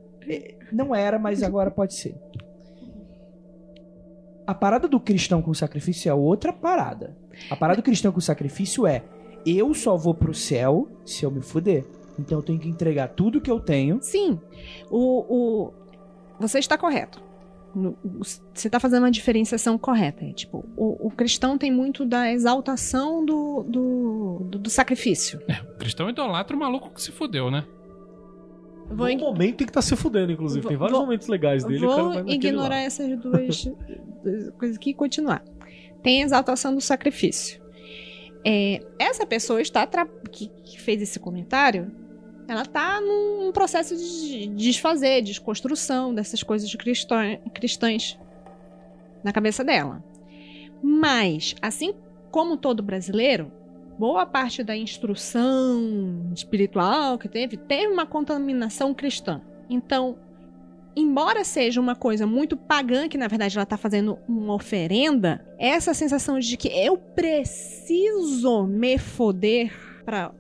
Não 0.73 0.95
era, 0.95 1.19
mas 1.19 1.43
agora 1.43 1.71
pode 1.71 1.95
ser. 1.95 2.15
A 4.47 4.55
parada 4.55 4.89
do 4.89 4.99
cristão 4.99 5.43
com 5.43 5.53
sacrifício 5.53 6.09
é 6.11 6.15
outra 6.15 6.53
parada. 6.53 7.17
A 7.51 7.57
parada 7.57 7.81
do 7.81 7.85
cristão 7.85 8.11
com 8.13 8.21
sacrifício 8.21 8.87
é: 8.87 9.05
eu 9.45 9.75
só 9.75 9.97
vou 9.97 10.15
pro 10.15 10.33
céu 10.35 10.89
se 11.05 11.25
eu 11.25 11.31
me 11.31 11.43
fuder. 11.43 11.85
Então 12.19 12.39
eu 12.39 12.43
tenho 12.43 12.59
que 12.59 12.69
entregar 12.69 13.09
tudo 13.09 13.41
que 13.41 13.51
eu 13.51 13.61
tenho. 13.61 13.99
Sim, 14.03 14.41
o, 14.91 15.25
o- 15.69 15.73
você 16.41 16.59
está 16.59 16.77
correto. 16.79 17.23
O- 17.77 17.95
Você 18.23 18.67
está 18.69 18.81
fazendo 18.81 19.03
uma 19.05 19.11
diferenciação 19.11 19.77
correta. 19.79 20.25
É, 20.25 20.33
tipo, 20.33 20.65
o, 20.77 21.07
o 21.09 21.11
cristão 21.11 21.57
tem 21.59 21.71
muito 21.71 22.05
da 22.07 22.33
exaltação 22.33 23.25
do, 23.25 23.63
do, 23.63 24.39
do- 24.45 24.59
do 24.59 24.71
sacrifício. 24.71 25.41
O 25.75 25.79
cristão 25.79 26.09
idolatra 26.09 26.57
o 26.57 26.59
maluco 26.59 26.91
que 26.91 27.03
se 27.03 27.13
fudeu, 27.13 27.51
né? 27.51 27.65
Vou, 28.91 29.09
No 29.09 29.19
momento 29.19 29.57
tem 29.57 29.67
que 29.67 29.71
estar 29.71 29.83
se 29.83 29.95
fudendo, 29.97 30.33
inclusive. 30.33 30.63
Vou- 30.63 30.69
Tem 30.69 30.77
vários 30.79 30.97
vou- 30.97 31.07
momentos 31.07 31.29
legais 31.29 31.65
dele. 31.65 31.87
vou 31.87 32.29
ignorar 32.29 32.69
lá. 32.77 32.81
essas 32.81 33.19
duas, 33.19 33.65
duas 34.25 34.51
coisas 34.59 34.77
aqui 34.77 34.91
e 34.91 34.95
continuar. 34.95 35.43
Tem 36.03 36.23
a 36.23 36.27
exaltação 36.27 36.75
do 36.75 36.81
sacrifício. 36.81 37.61
É, 38.45 38.81
essa 38.99 39.27
pessoa 39.27 39.61
está 39.61 39.87
tra- 39.87 40.07
que, 40.33 40.49
que 40.65 40.81
fez 40.81 41.03
esse 41.03 41.19
comentário, 41.19 41.91
ela 42.47 42.63
está 42.63 43.01
num 43.01 43.51
processo 43.53 43.95
de 43.97 44.47
desfazer, 44.49 45.21
desconstrução 45.23 46.15
dessas 46.15 46.43
coisas 46.43 46.73
cristã- 46.75 47.37
cristãs 47.53 48.19
na 49.23 49.33
cabeça 49.33 49.63
dela. 49.65 50.03
Mas, 50.83 51.55
assim 51.61 51.93
como 52.31 52.57
todo 52.57 52.83
brasileiro, 52.83 53.51
boa 53.99 54.25
parte 54.25 54.63
da 54.63 54.77
instrução 54.77 56.31
espiritual 56.35 57.19
que 57.19 57.29
teve 57.29 57.57
teve 57.57 57.93
uma 57.93 58.07
contaminação 58.07 58.95
cristã. 58.95 59.41
Então, 59.69 60.17
embora 60.97 61.45
seja 61.45 61.81
uma 61.81 61.95
coisa 61.95 62.27
muito 62.27 62.57
pagã, 62.57 63.09
que 63.09 63.19
na 63.19 63.29
verdade 63.29 63.57
ela 63.57 63.65
está 63.65 63.77
fazendo 63.77 64.19
uma 64.29 64.55
oferenda, 64.55 65.45
essa 65.59 65.93
sensação 65.95 66.39
de 66.39 66.57
que 66.57 66.69
eu 66.69 66.97
preciso 66.97 68.65
me 68.67 68.99
foder 68.99 69.73
para 70.05 70.33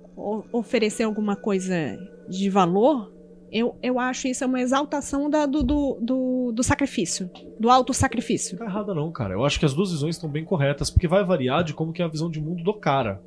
oferecer 0.52 1.05
alguma 1.05 1.36
coisa 1.36 1.98
de 2.28 2.48
valor, 2.51 3.12
eu, 3.51 3.76
eu 3.82 3.98
acho 3.98 4.28
isso 4.28 4.44
uma 4.44 4.60
exaltação 4.60 5.30
da- 5.30 5.47
do, 5.47 5.62
do, 5.62 5.98
do, 6.01 6.52
do 6.52 6.62
sacrifício, 6.62 7.30
do 7.59 7.70
auto-sacrifício. 7.70 8.59
Não 8.59 8.66
tá 8.66 8.70
errada 8.72 8.94
não, 8.94 9.10
cara. 9.12 9.35
Eu 9.35 9.44
acho 9.44 9.59
que 9.59 9.64
as 9.64 9.72
duas 9.72 9.90
visões 9.90 10.16
estão 10.16 10.28
bem 10.28 10.44
corretas, 10.44 10.90
porque 10.90 11.09
vai 11.09 11.24
variar 11.24 11.62
de 11.64 11.72
como 11.72 11.93
que 11.93 12.02
é 12.02 12.05
a 12.05 12.09
visão 12.09 12.30
de 12.30 12.40
mundo 12.40 12.62
do 12.62 12.74
cara. 12.74 13.22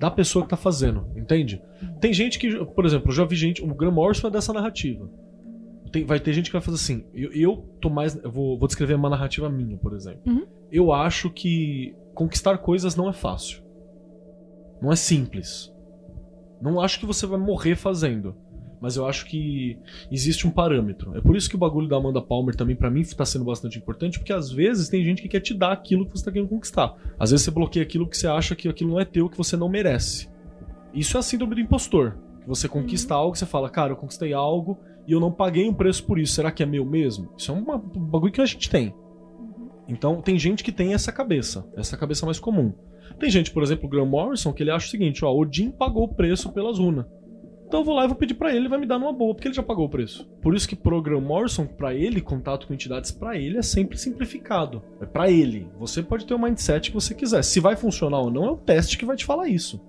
Da 0.00 0.10
pessoa 0.10 0.42
que 0.42 0.48
tá 0.50 0.56
fazendo, 0.56 1.06
entende? 1.14 1.62
Tem 2.00 2.10
gente 2.12 2.38
que, 2.38 2.64
por 2.64 2.86
exemplo, 2.86 3.10
eu 3.10 3.14
já 3.14 3.24
vi 3.26 3.36
gente, 3.36 3.62
o 3.62 3.66
Graham 3.74 3.92
Morrison 3.92 4.28
é 4.28 4.30
dessa 4.30 4.50
narrativa. 4.50 5.06
Tem- 5.92 6.04
vai 6.04 6.18
ter 6.18 6.32
gente 6.32 6.46
que 6.46 6.52
vai 6.54 6.62
fazer 6.62 6.76
assim, 6.76 7.04
eu, 7.12 7.30
eu 7.32 7.56
tô 7.82 7.90
mais, 7.90 8.16
eu 8.16 8.30
vou, 8.30 8.58
vou 8.58 8.66
descrever 8.66 8.94
uma 8.94 9.10
narrativa 9.10 9.50
minha, 9.50 9.76
por 9.76 9.92
exemplo. 9.94 10.20
Uhum. 10.26 10.46
Eu 10.72 10.90
acho 10.90 11.28
que 11.28 11.94
conquistar 12.14 12.56
coisas 12.58 12.96
não 12.96 13.10
é 13.10 13.12
fácil. 13.12 13.62
Não 14.80 14.90
é 14.90 14.96
simples. 14.96 15.70
Não 16.62 16.80
acho 16.80 16.98
que 16.98 17.04
você 17.04 17.26
vai 17.26 17.38
morrer 17.38 17.76
fazendo. 17.76 18.34
Mas 18.80 18.96
eu 18.96 19.06
acho 19.06 19.26
que 19.26 19.76
existe 20.10 20.46
um 20.46 20.50
parâmetro. 20.50 21.14
É 21.16 21.20
por 21.20 21.36
isso 21.36 21.50
que 21.50 21.54
o 21.54 21.58
bagulho 21.58 21.86
da 21.86 21.96
Amanda 21.96 22.22
Palmer 22.22 22.54
também, 22.56 22.74
pra 22.74 22.90
mim, 22.90 23.02
tá 23.04 23.24
sendo 23.26 23.44
bastante 23.44 23.76
importante, 23.78 24.18
porque 24.18 24.32
às 24.32 24.50
vezes 24.50 24.88
tem 24.88 25.04
gente 25.04 25.20
que 25.20 25.28
quer 25.28 25.40
te 25.40 25.52
dar 25.52 25.72
aquilo 25.72 26.06
que 26.06 26.12
você 26.12 26.24
tá 26.24 26.32
querendo 26.32 26.48
conquistar. 26.48 26.94
Às 27.18 27.30
vezes 27.30 27.44
você 27.44 27.50
bloqueia 27.50 27.82
aquilo 27.84 28.08
que 28.08 28.16
você 28.16 28.26
acha 28.26 28.54
que 28.56 28.68
aquilo 28.68 28.90
não 28.92 29.00
é 29.00 29.04
teu, 29.04 29.28
que 29.28 29.36
você 29.36 29.54
não 29.56 29.68
merece. 29.68 30.28
Isso 30.94 31.16
é 31.16 31.20
a 31.20 31.22
síndrome 31.22 31.54
do 31.54 31.60
impostor. 31.60 32.16
Que 32.40 32.48
você 32.48 32.66
conquista 32.68 33.14
algo, 33.14 33.36
você 33.36 33.44
fala, 33.44 33.68
cara, 33.68 33.92
eu 33.92 33.96
conquistei 33.96 34.32
algo 34.32 34.78
e 35.06 35.12
eu 35.12 35.20
não 35.20 35.30
paguei 35.30 35.68
um 35.68 35.74
preço 35.74 36.02
por 36.04 36.18
isso. 36.18 36.32
Será 36.32 36.50
que 36.50 36.62
é 36.62 36.66
meu 36.66 36.86
mesmo? 36.86 37.30
Isso 37.36 37.52
é 37.52 37.54
uma- 37.54 37.76
um 37.76 37.80
bagulho 38.06 38.32
que 38.32 38.40
a 38.40 38.46
gente 38.46 38.70
tem. 38.70 38.94
Então 39.88 40.22
tem 40.22 40.38
gente 40.38 40.62
que 40.64 40.72
tem 40.72 40.94
essa 40.94 41.12
cabeça, 41.12 41.66
essa 41.76 41.96
cabeça 41.96 42.24
mais 42.24 42.38
comum. 42.38 42.72
Tem 43.18 43.28
gente, 43.28 43.50
por 43.50 43.62
exemplo, 43.62 43.86
o 43.86 43.88
Graham 43.90 44.06
Morrison, 44.06 44.52
que 44.52 44.62
ele 44.62 44.70
acha 44.70 44.86
o 44.86 44.90
seguinte, 44.90 45.24
ó, 45.24 45.34
Odin 45.34 45.70
pagou 45.70 46.04
o 46.04 46.14
preço 46.14 46.50
pelas 46.52 46.78
runas. 46.78 47.04
Então 47.70 47.82
eu 47.82 47.84
vou 47.84 47.94
lá 47.94 48.04
e 48.04 48.08
vou 48.08 48.16
pedir 48.16 48.34
pra 48.34 48.48
ele, 48.48 48.58
ele 48.58 48.68
vai 48.68 48.80
me 48.80 48.86
dar 48.86 48.98
numa 48.98 49.12
boa, 49.12 49.32
porque 49.32 49.46
ele 49.46 49.54
já 49.54 49.62
pagou 49.62 49.86
o 49.86 49.88
preço. 49.88 50.28
Por 50.42 50.56
isso 50.56 50.68
que 50.68 50.74
pro 50.74 51.00
Graham 51.00 51.20
Morrison, 51.20 51.64
pra 51.64 51.94
ele, 51.94 52.20
contato 52.20 52.66
com 52.66 52.74
entidades 52.74 53.12
pra 53.12 53.38
ele 53.38 53.58
é 53.58 53.62
sempre 53.62 53.96
simplificado. 53.96 54.82
É 55.00 55.06
pra 55.06 55.30
ele. 55.30 55.68
Você 55.78 56.02
pode 56.02 56.26
ter 56.26 56.34
o 56.34 56.38
mindset 56.38 56.90
que 56.90 56.96
você 56.96 57.14
quiser. 57.14 57.44
Se 57.44 57.60
vai 57.60 57.76
funcionar 57.76 58.18
ou 58.18 58.28
não 58.28 58.44
é 58.44 58.50
o 58.50 58.56
teste 58.56 58.98
que 58.98 59.04
vai 59.04 59.14
te 59.14 59.24
falar 59.24 59.46
isso. 59.46 59.80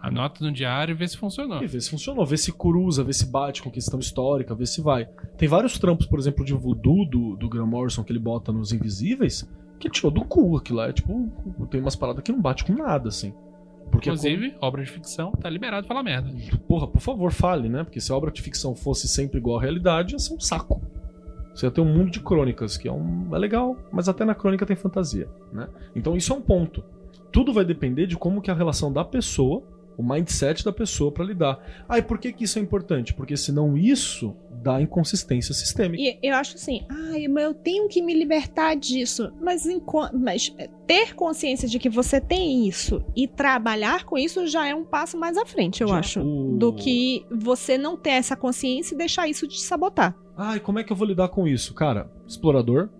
Anota 0.00 0.42
no 0.42 0.50
diário 0.50 0.92
e 0.92 0.96
vê 0.96 1.06
se 1.06 1.18
funcionou. 1.18 1.62
E 1.62 1.66
vê 1.66 1.78
se 1.78 1.90
funcionou, 1.90 2.24
vê 2.24 2.38
se 2.38 2.50
cruza, 2.50 3.04
vê 3.04 3.12
se 3.12 3.26
bate 3.26 3.62
com 3.62 3.70
questão 3.70 4.00
histórica, 4.00 4.54
vê 4.54 4.64
se 4.64 4.80
vai. 4.80 5.04
Tem 5.36 5.46
vários 5.46 5.78
trampos, 5.78 6.06
por 6.06 6.18
exemplo, 6.18 6.42
de 6.42 6.54
voodoo 6.54 7.04
do, 7.04 7.36
do 7.36 7.50
Graham 7.50 7.66
Morrison 7.66 8.02
que 8.02 8.12
ele 8.12 8.18
bota 8.18 8.50
nos 8.50 8.72
Invisíveis, 8.72 9.46
que 9.78 9.88
ele 9.88 9.92
tirou 9.94 10.10
do 10.10 10.24
cu 10.24 10.56
aquilo 10.56 10.78
lá. 10.78 10.88
É 10.88 10.92
tipo, 10.94 11.30
tem 11.70 11.82
umas 11.82 11.96
paradas 11.96 12.22
que 12.22 12.32
não 12.32 12.40
bate 12.40 12.64
com 12.64 12.72
nada, 12.72 13.10
assim. 13.10 13.34
Porque 13.90 14.08
Inclusive, 14.10 14.54
obra 14.60 14.82
de 14.84 14.90
ficção, 14.90 15.32
tá 15.32 15.48
liberado 15.48 15.86
falar 15.86 16.02
merda. 16.02 16.28
como- 16.30 16.58
porra, 16.66 16.86
por 16.86 17.00
favor, 17.00 17.32
fale, 17.32 17.68
né? 17.68 17.84
Porque 17.84 18.00
se 18.00 18.12
a 18.12 18.16
obra 18.16 18.30
de 18.30 18.42
ficção 18.42 18.74
fosse 18.74 19.08
sempre 19.08 19.38
igual 19.38 19.58
à 19.58 19.62
realidade, 19.62 20.14
ia 20.14 20.18
ser 20.18 20.34
um 20.34 20.40
saco. 20.40 20.82
Você 21.54 21.66
ia 21.66 21.70
ter 21.70 21.80
um 21.80 21.86
mundo 21.86 22.10
de 22.10 22.20
crônicas, 22.20 22.76
que 22.76 22.86
é, 22.88 22.92
um, 22.92 23.34
é 23.34 23.38
legal, 23.38 23.76
mas 23.90 24.08
até 24.08 24.24
na 24.24 24.34
crônica 24.34 24.66
tem 24.66 24.76
fantasia, 24.76 25.28
né? 25.52 25.68
Então 25.94 26.14
isso 26.16 26.32
é 26.32 26.36
um 26.36 26.42
ponto. 26.42 26.84
Tudo 27.32 27.52
vai 27.52 27.64
depender 27.64 28.06
de 28.06 28.16
como 28.16 28.42
que 28.42 28.50
é 28.50 28.52
a 28.52 28.56
relação 28.56 28.92
da 28.92 29.04
pessoa 29.04 29.62
o 29.96 30.02
mindset 30.02 30.64
da 30.64 30.72
pessoa 30.72 31.10
pra 31.10 31.24
lidar. 31.24 31.58
Ah, 31.88 31.98
e 31.98 32.02
por 32.02 32.18
que, 32.18 32.32
que 32.32 32.44
isso 32.44 32.58
é 32.58 32.62
importante? 32.62 33.14
Porque 33.14 33.36
senão 33.36 33.76
isso 33.78 34.36
dá 34.62 34.80
inconsistência 34.80 35.54
sistêmica. 35.54 36.02
E 36.02 36.18
eu 36.22 36.34
acho 36.34 36.56
assim, 36.56 36.84
ai, 36.90 37.26
mas 37.28 37.44
eu 37.44 37.54
tenho 37.54 37.88
que 37.88 38.02
me 38.02 38.12
libertar 38.12 38.74
disso. 38.76 39.32
Mas, 39.40 39.64
mas 40.12 40.54
ter 40.86 41.14
consciência 41.14 41.66
de 41.68 41.78
que 41.78 41.88
você 41.88 42.20
tem 42.20 42.66
isso 42.68 43.02
e 43.16 43.26
trabalhar 43.26 44.04
com 44.04 44.18
isso 44.18 44.46
já 44.46 44.66
é 44.68 44.74
um 44.74 44.84
passo 44.84 45.16
mais 45.18 45.36
à 45.38 45.46
frente, 45.46 45.80
eu 45.82 45.88
Já 45.88 45.98
acho. 45.98 46.20
o- 46.20 46.56
Do 46.58 46.72
que 46.74 47.24
você 47.30 47.78
não 47.78 47.96
ter 47.96 48.10
essa 48.10 48.36
consciência 48.36 48.94
e 48.94 48.98
deixar 48.98 49.26
isso 49.28 49.46
te 49.46 49.60
sabotar. 49.60 50.14
Ah, 50.36 50.56
e 50.56 50.60
como 50.60 50.78
é 50.78 50.84
que 50.84 50.92
eu 50.92 50.96
vou 50.96 51.06
lidar 51.06 51.28
com 51.28 51.48
isso? 51.48 51.72
Cara, 51.72 52.10
explorador 52.26 52.90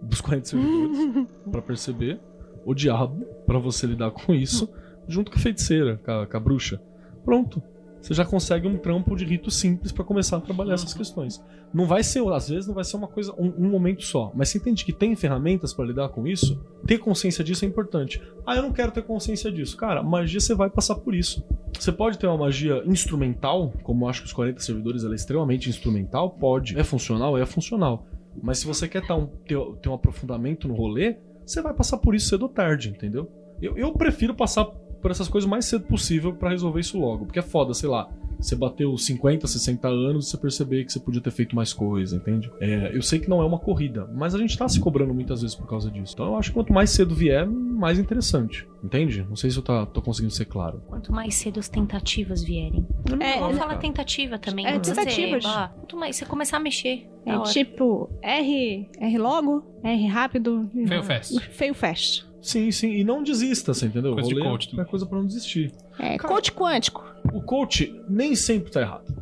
dos 0.00 0.20
40 0.22 0.46
servidores 0.48 1.26
pra 1.50 1.60
perceber, 1.60 2.18
o 2.64 2.72
diabo 2.74 3.24
pra 3.46 3.58
você 3.58 3.86
lidar 3.86 4.10
com 4.10 4.32
isso, 4.34 4.68
junto 5.08 5.30
com 5.30 5.38
a 5.38 5.40
feiticeira, 5.40 6.00
com 6.04 6.10
a, 6.10 6.26
com 6.26 6.36
a 6.36 6.40
bruxa. 6.40 6.80
Pronto. 7.24 7.62
Você 8.00 8.14
já 8.14 8.24
consegue 8.24 8.68
um 8.68 8.76
trampo 8.76 9.16
de 9.16 9.24
rito 9.24 9.50
simples 9.50 9.90
pra 9.90 10.04
começar 10.04 10.36
a 10.36 10.40
trabalhar 10.40 10.74
essas 10.74 10.94
questões. 10.94 11.42
Não 11.74 11.86
vai 11.86 12.04
ser, 12.04 12.24
às 12.28 12.48
vezes, 12.48 12.68
não 12.68 12.74
vai 12.74 12.84
ser 12.84 12.96
uma 12.96 13.08
coisa, 13.08 13.32
um, 13.36 13.52
um 13.58 13.68
momento 13.68 14.04
só. 14.04 14.30
Mas 14.32 14.48
você 14.48 14.58
entende 14.58 14.84
que 14.84 14.92
tem 14.92 15.16
ferramentas 15.16 15.74
pra 15.74 15.84
lidar 15.84 16.10
com 16.10 16.24
isso? 16.24 16.62
Ter 16.86 16.98
consciência 16.98 17.42
disso 17.42 17.64
é 17.64 17.68
importante. 17.68 18.22
Ah, 18.46 18.54
eu 18.54 18.62
não 18.62 18.72
quero 18.72 18.92
ter 18.92 19.02
consciência 19.02 19.50
disso. 19.50 19.76
Cara, 19.76 20.04
magia 20.04 20.38
você 20.38 20.54
vai 20.54 20.70
passar 20.70 20.94
por 20.96 21.16
isso. 21.16 21.44
Você 21.76 21.90
pode 21.90 22.16
ter 22.16 22.28
uma 22.28 22.36
magia 22.38 22.80
instrumental, 22.86 23.72
como 23.82 24.04
eu 24.04 24.08
acho 24.08 24.20
que 24.20 24.26
os 24.28 24.32
40 24.32 24.60
servidores 24.60 25.02
ela 25.02 25.14
é 25.14 25.16
extremamente 25.16 25.68
instrumental, 25.68 26.30
pode. 26.30 26.78
É 26.78 26.84
funcional? 26.84 27.36
É 27.36 27.44
funcional. 27.44 28.06
Mas 28.40 28.58
se 28.58 28.66
você 28.66 28.86
quer 28.86 29.04
tá 29.04 29.16
um- 29.16 29.26
ter, 29.26 29.58
ter 29.82 29.88
um 29.88 29.94
aprofundamento 29.94 30.68
no 30.68 30.74
rolê, 30.74 31.16
você 31.44 31.60
vai 31.60 31.74
passar 31.74 31.98
por 31.98 32.14
isso 32.14 32.28
cedo 32.28 32.42
ou 32.42 32.48
tarde, 32.48 32.90
entendeu? 32.90 33.28
Eu, 33.60 33.76
eu 33.76 33.92
prefiro 33.94 34.32
passar 34.34 34.66
por 35.00 35.10
essas 35.10 35.28
coisas 35.28 35.46
o 35.46 35.50
mais 35.50 35.64
cedo 35.64 35.84
possível 35.84 36.32
pra 36.32 36.50
resolver 36.50 36.80
isso 36.80 36.98
logo. 36.98 37.26
Porque 37.26 37.38
é 37.38 37.42
foda, 37.42 37.74
sei 37.74 37.88
lá. 37.88 38.08
Você 38.38 38.54
bateu 38.54 38.96
50, 38.96 39.46
60 39.46 39.88
anos 39.88 40.26
e 40.26 40.30
você 40.30 40.36
perceber 40.36 40.84
que 40.84 40.92
você 40.92 41.00
podia 41.00 41.20
ter 41.20 41.30
feito 41.30 41.56
mais 41.56 41.72
coisa, 41.72 42.16
entende? 42.16 42.50
É, 42.60 42.94
eu 42.94 43.00
sei 43.00 43.18
que 43.18 43.30
não 43.30 43.40
é 43.40 43.46
uma 43.46 43.58
corrida, 43.58 44.08
mas 44.14 44.34
a 44.34 44.38
gente 44.38 44.56
tá 44.58 44.68
se 44.68 44.78
cobrando 44.78 45.14
muitas 45.14 45.40
vezes 45.40 45.56
por 45.56 45.66
causa 45.66 45.90
disso. 45.90 46.12
Então 46.14 46.26
eu 46.26 46.36
acho 46.36 46.50
que 46.50 46.54
quanto 46.54 46.72
mais 46.72 46.90
cedo 46.90 47.14
vier, 47.14 47.46
mais 47.46 47.98
interessante. 47.98 48.66
Entende? 48.84 49.24
Não 49.28 49.36
sei 49.36 49.50
se 49.50 49.56
eu 49.56 49.62
tá, 49.62 49.86
tô 49.86 50.02
conseguindo 50.02 50.32
ser 50.32 50.44
claro. 50.44 50.82
Quanto 50.86 51.12
mais 51.12 51.34
cedo 51.34 51.58
as 51.58 51.68
tentativas 51.68 52.42
vierem. 52.42 52.86
É, 53.20 53.40
Vamos 53.40 53.54
né? 53.56 53.60
falar 53.60 53.78
tentativa 53.78 54.38
também. 54.38 54.66
É, 54.66 54.78
tentativas. 54.78 55.44
ó, 55.44 55.68
Quanto 55.68 55.96
mais 55.96 56.16
você 56.16 56.26
começar 56.26 56.58
a 56.58 56.60
mexer. 56.60 57.08
É 57.24 57.40
tipo 57.50 58.08
R, 58.22 58.88
R 59.00 59.18
logo, 59.18 59.64
R 59.82 60.06
rápido. 60.06 60.70
Feio 60.86 61.02
fast. 61.02 61.40
Feio 61.50 61.74
fast. 61.74 62.26
Sim, 62.46 62.70
sim. 62.70 62.90
E 62.92 63.02
não 63.02 63.22
desista, 63.24 63.74
você 63.74 63.86
entendeu? 63.86 64.12
Coisa 64.14 64.28
de 64.28 64.34
Rolê 64.34 64.46
coach 64.48 64.68
é 64.68 64.70
também. 64.70 64.86
coisa 64.86 65.04
pra 65.04 65.18
não 65.18 65.26
desistir. 65.26 65.72
É, 65.98 66.16
Cara- 66.16 66.32
coach 66.32 66.52
quântico. 66.52 67.04
O 67.32 67.40
coach 67.42 68.00
nem 68.08 68.36
sempre 68.36 68.70
tá 68.70 68.80
errado. 68.80 69.12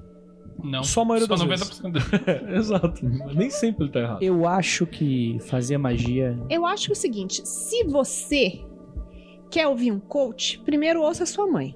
Não. 0.62 0.82
Só 0.84 1.00
a 1.00 1.04
maioria 1.06 1.26
Só 1.26 1.34
das 1.46 1.60
90% 1.70 1.92
vezes. 1.92 2.10
É, 2.28 2.56
exato. 2.56 3.04
Nem 3.34 3.48
sempre 3.48 3.84
ele 3.84 3.92
tá 3.92 4.00
errado. 4.00 4.22
Eu 4.22 4.46
acho 4.46 4.86
que 4.86 5.38
fazer 5.46 5.78
magia. 5.78 6.38
Eu 6.50 6.66
acho 6.66 6.84
que 6.86 6.92
é 6.92 6.94
o 6.94 6.96
seguinte: 6.96 7.40
se 7.48 7.84
você 7.84 8.60
quer 9.50 9.66
ouvir 9.68 9.90
um 9.90 9.98
coach, 10.00 10.58
primeiro 10.66 11.00
ouça 11.02 11.24
sua 11.24 11.46
mãe. 11.46 11.74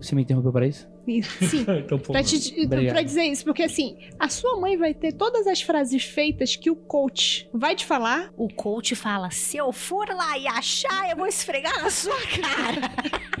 Você 0.00 0.14
me 0.14 0.22
interrompeu 0.22 0.52
para 0.52 0.66
isso? 0.66 0.88
Sim. 1.48 1.64
então, 1.78 1.98
Pra, 1.98 2.22
te, 2.22 2.66
pra 2.66 3.02
dizer 3.02 3.24
isso, 3.24 3.44
porque 3.44 3.62
assim, 3.62 3.96
a 4.18 4.28
sua 4.28 4.58
mãe 4.60 4.76
vai 4.76 4.94
ter 4.94 5.12
todas 5.12 5.46
as 5.46 5.60
frases 5.60 6.04
feitas 6.04 6.54
que 6.56 6.70
o 6.70 6.76
coach 6.76 7.48
vai 7.52 7.74
te 7.74 7.84
falar. 7.84 8.32
O 8.36 8.48
coach 8.48 8.94
fala: 8.94 9.30
se 9.30 9.56
eu 9.56 9.72
for 9.72 10.08
lá 10.08 10.38
e 10.38 10.46
achar, 10.46 11.10
eu 11.10 11.16
vou 11.16 11.26
esfregar 11.26 11.82
na 11.82 11.90
sua 11.90 12.16
cara. 12.16 12.90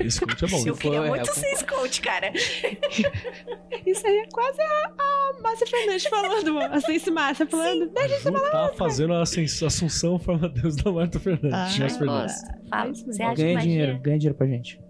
esse 0.00 0.20
coach 0.20 0.44
é 0.44 0.48
bom. 0.48 0.58
eu 0.66 0.74
for, 0.74 0.80
queria 0.82 0.98
é, 0.98 1.08
muito 1.08 1.28
eu 1.28 1.34
ser 1.34 1.46
esse 1.48 1.64
coach, 1.64 2.00
cara. 2.00 2.32
Isso 3.86 4.06
aí 4.06 4.18
é 4.18 4.26
quase 4.32 4.60
a, 4.60 4.92
a 4.98 5.42
Márcia 5.42 5.66
Fernandes 5.66 6.04
falando. 6.06 6.58
A 6.58 6.80
Sense 6.80 7.10
Márcia 7.10 7.46
falando. 7.46 7.90
A 7.96 8.08
Ju 8.08 8.32
tá 8.50 8.72
fazendo 8.76 9.12
a 9.14 9.22
assunção 9.22 10.18
forma 10.18 10.48
Deus 10.48 10.76
da 10.76 10.90
Marta 10.90 11.18
Fernandes. 11.18 11.52
Ah, 11.52 11.80
Márcia 11.80 11.98
Fernandes. 11.98 12.34
Fala, 12.68 12.92
você 12.92 13.22
acha 13.22 13.34
Ganha 13.34 13.58
dinheiro, 13.58 13.98
ganha 13.98 14.18
dinheiro 14.18 14.36
pra 14.36 14.46
gente. 14.46 14.80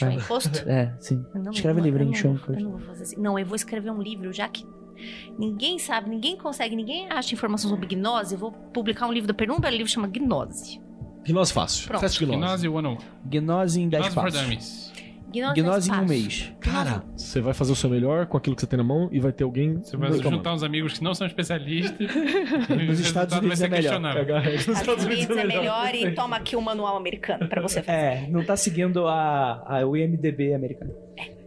Vai. 0.00 0.14
imposto? 0.14 0.68
É, 0.68 0.92
sim. 1.00 1.24
Não- 1.34 1.50
Escreve 1.52 1.80
eu 1.80 1.84
livrinho, 1.84 2.10
não- 2.10 2.14
show 2.16 2.36
eu 2.48 2.60
não 2.60 2.70
vou 2.72 2.80
fazer 2.80 3.02
assim. 3.02 3.16
Não, 3.20 3.38
eu 3.38 3.46
vou 3.46 3.56
escrever 3.56 3.90
um 3.90 4.00
livro, 4.02 4.32
já 4.32 4.48
que 4.48 4.64
ninguém 5.38 5.78
sabe, 5.78 6.08
ninguém 6.10 6.36
consegue, 6.36 6.76
ninguém 6.76 7.10
acha 7.10 7.34
informação 7.34 7.68
sobre 7.70 7.86
gnose. 7.86 8.34
Eu 8.34 8.38
vou 8.38 8.52
publicar 8.52 9.06
um 9.06 9.12
livro 9.12 9.26
da 9.28 9.34
Penumbra, 9.34 9.70
o 9.70 9.72
livro 9.72 9.88
chama 9.90 10.08
Gnose. 10.08 10.80
Gnose 11.24 11.52
fácil. 11.52 11.86
Pronto. 11.86 12.00
Gnose. 12.00 12.26
Gnose 12.26 12.68
101. 12.68 12.98
Gnose 13.24 13.80
em 13.80 13.88
10 13.88 14.02
Gnose 14.02 14.14
for 14.14 14.22
passos. 14.24 14.40
Dummies. 14.42 14.91
Gnose, 15.32 15.60
Gnose 15.60 15.90
em 15.90 15.94
um 15.94 16.06
mês. 16.06 16.52
Cara, 16.60 17.02
você 17.16 17.40
vai 17.40 17.54
fazer 17.54 17.72
o 17.72 17.76
seu 17.76 17.88
melhor 17.88 18.26
com 18.26 18.36
aquilo 18.36 18.54
que 18.54 18.62
você 18.62 18.66
tem 18.66 18.76
na 18.76 18.84
mão 18.84 19.08
e 19.10 19.18
vai 19.18 19.32
ter 19.32 19.44
alguém. 19.44 19.78
Você 19.82 19.96
vai 19.96 20.12
juntar 20.12 20.54
uns 20.54 20.62
amigos 20.62 20.98
que 20.98 21.04
não 21.04 21.14
são 21.14 21.26
especialistas. 21.26 21.98
e 22.00 22.88
o 22.88 22.92
Estados 22.92 23.34
resultado 23.34 23.38
Unidos 23.38 23.60
é 23.60 23.64
ser 23.64 23.70
melhor. 23.70 24.00
nos 24.00 24.68
Estados 24.68 25.04
Unidos 25.04 25.36
é 25.36 25.44
melhor 25.44 25.94
e 25.94 26.12
toma 26.12 26.36
aqui 26.36 26.54
o 26.56 26.60
manual 26.60 26.96
americano 26.96 27.48
pra 27.48 27.60
você 27.60 27.82
fazer. 27.82 27.98
É, 27.98 28.26
não 28.28 28.44
tá 28.44 28.56
seguindo 28.56 29.06
a, 29.08 29.62
a, 29.66 29.86
o 29.86 29.96
IMDB 29.96 30.54
americano. 30.54 30.94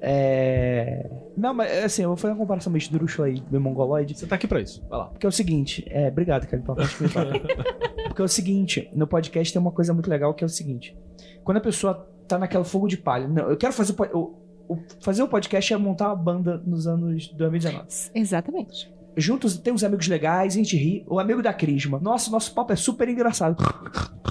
É. 0.01 1.09
Não, 1.35 1.53
mas 1.53 1.83
assim, 1.83 2.03
eu 2.03 2.09
vou 2.09 2.17
fazer 2.17 2.33
uma 2.33 2.39
comparação 2.39 2.71
meio 2.71 2.81
esdrúxula 2.81 3.27
aí, 3.27 3.41
meio 3.49 3.61
mongoloide. 3.61 4.17
Você 4.17 4.27
tá 4.27 4.35
aqui 4.35 4.47
pra 4.47 4.61
isso. 4.61 4.83
Vai 4.89 4.99
lá. 4.99 5.05
Porque 5.05 5.25
é 5.25 5.29
o 5.29 5.31
seguinte, 5.31 5.85
é, 5.89 6.07
obrigado, 6.07 6.47
Kelly, 6.47 6.63
pela. 6.63 6.77
Porque 8.07 8.21
é 8.21 8.25
o 8.25 8.29
seguinte, 8.29 8.89
no 8.93 9.07
podcast 9.07 9.51
tem 9.51 9.61
uma 9.61 9.71
coisa 9.71 9.93
muito 9.93 10.09
legal 10.09 10.33
que 10.33 10.43
é 10.43 10.47
o 10.47 10.49
seguinte: 10.49 10.95
quando 11.43 11.57
a 11.57 11.61
pessoa 11.61 12.07
tá 12.27 12.37
naquela 12.37 12.63
fogo 12.63 12.87
de 12.87 12.97
palha, 12.97 13.27
não, 13.27 13.49
eu 13.49 13.57
quero 13.57 13.73
fazer 13.73 13.93
o, 14.13 14.17
o, 14.17 14.73
o- 14.75 14.83
fazer 14.99 15.23
o 15.23 15.27
podcast 15.27 15.73
é 15.73 15.77
montar 15.77 16.07
uma 16.07 16.15
banda 16.15 16.61
nos 16.65 16.87
anos 16.87 17.27
2019. 17.29 17.85
Exatamente. 18.13 18.93
Juntos 19.17 19.57
tem 19.57 19.73
uns 19.73 19.83
amigos 19.83 20.07
legais, 20.07 20.53
a 20.53 20.57
gente 20.57 20.75
ri. 20.75 21.05
O 21.07 21.19
amigo 21.19 21.41
da 21.41 21.53
Crisma. 21.53 21.99
Nossa, 22.01 22.29
nosso 22.29 22.53
papo 22.53 22.73
é 22.73 22.75
super 22.75 23.07
engraçado. 23.07 23.55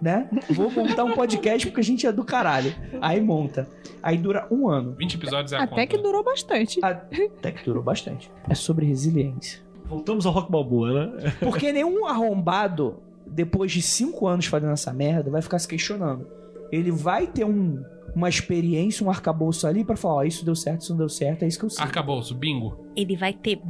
Né? 0.00 0.30
Vou 0.48 0.70
montar 0.70 1.04
um 1.04 1.12
podcast 1.12 1.66
porque 1.68 1.80
a 1.82 1.84
gente 1.84 2.06
é 2.06 2.10
do 2.12 2.24
caralho. 2.24 2.74
Aí 3.02 3.20
monta. 3.20 3.68
Aí 4.02 4.16
dura 4.16 4.48
um 4.50 4.66
ano. 4.66 4.94
20 4.98 5.14
episódios 5.14 5.52
é 5.52 5.56
a 5.56 5.64
Até 5.64 5.68
conta. 5.74 5.86
que 5.88 5.98
durou 5.98 6.24
bastante. 6.24 6.80
Até 6.82 7.52
que 7.52 7.62
durou 7.66 7.82
bastante. 7.82 8.32
É 8.48 8.54
sobre 8.54 8.86
resiliência. 8.86 9.60
Voltamos 9.84 10.24
ao 10.24 10.32
Rock 10.32 10.50
Balboa, 10.50 11.06
né? 11.06 11.34
Porque 11.40 11.70
nenhum 11.70 12.06
arrombado, 12.06 13.02
depois 13.26 13.70
de 13.72 13.82
cinco 13.82 14.26
anos 14.26 14.46
fazendo 14.46 14.72
essa 14.72 14.90
merda, 14.90 15.30
vai 15.30 15.42
ficar 15.42 15.58
se 15.58 15.68
questionando. 15.68 16.26
Ele 16.72 16.90
vai 16.90 17.26
ter 17.26 17.44
um, 17.44 17.82
uma 18.14 18.28
experiência, 18.28 19.04
um 19.04 19.10
arcabouço 19.10 19.66
ali 19.66 19.84
pra 19.84 19.96
falar: 19.96 20.14
ó, 20.16 20.22
isso 20.22 20.44
deu 20.44 20.54
certo, 20.54 20.82
isso 20.82 20.92
não 20.92 20.98
deu 20.98 21.08
certo, 21.08 21.42
é 21.42 21.48
isso 21.48 21.58
que 21.58 21.64
eu 21.64 21.70
sei. 21.70 21.82
Arcabouço, 21.84 22.34
bingo. 22.34 22.84
Ele 22.96 23.16
vai 23.16 23.32
ter. 23.32 23.60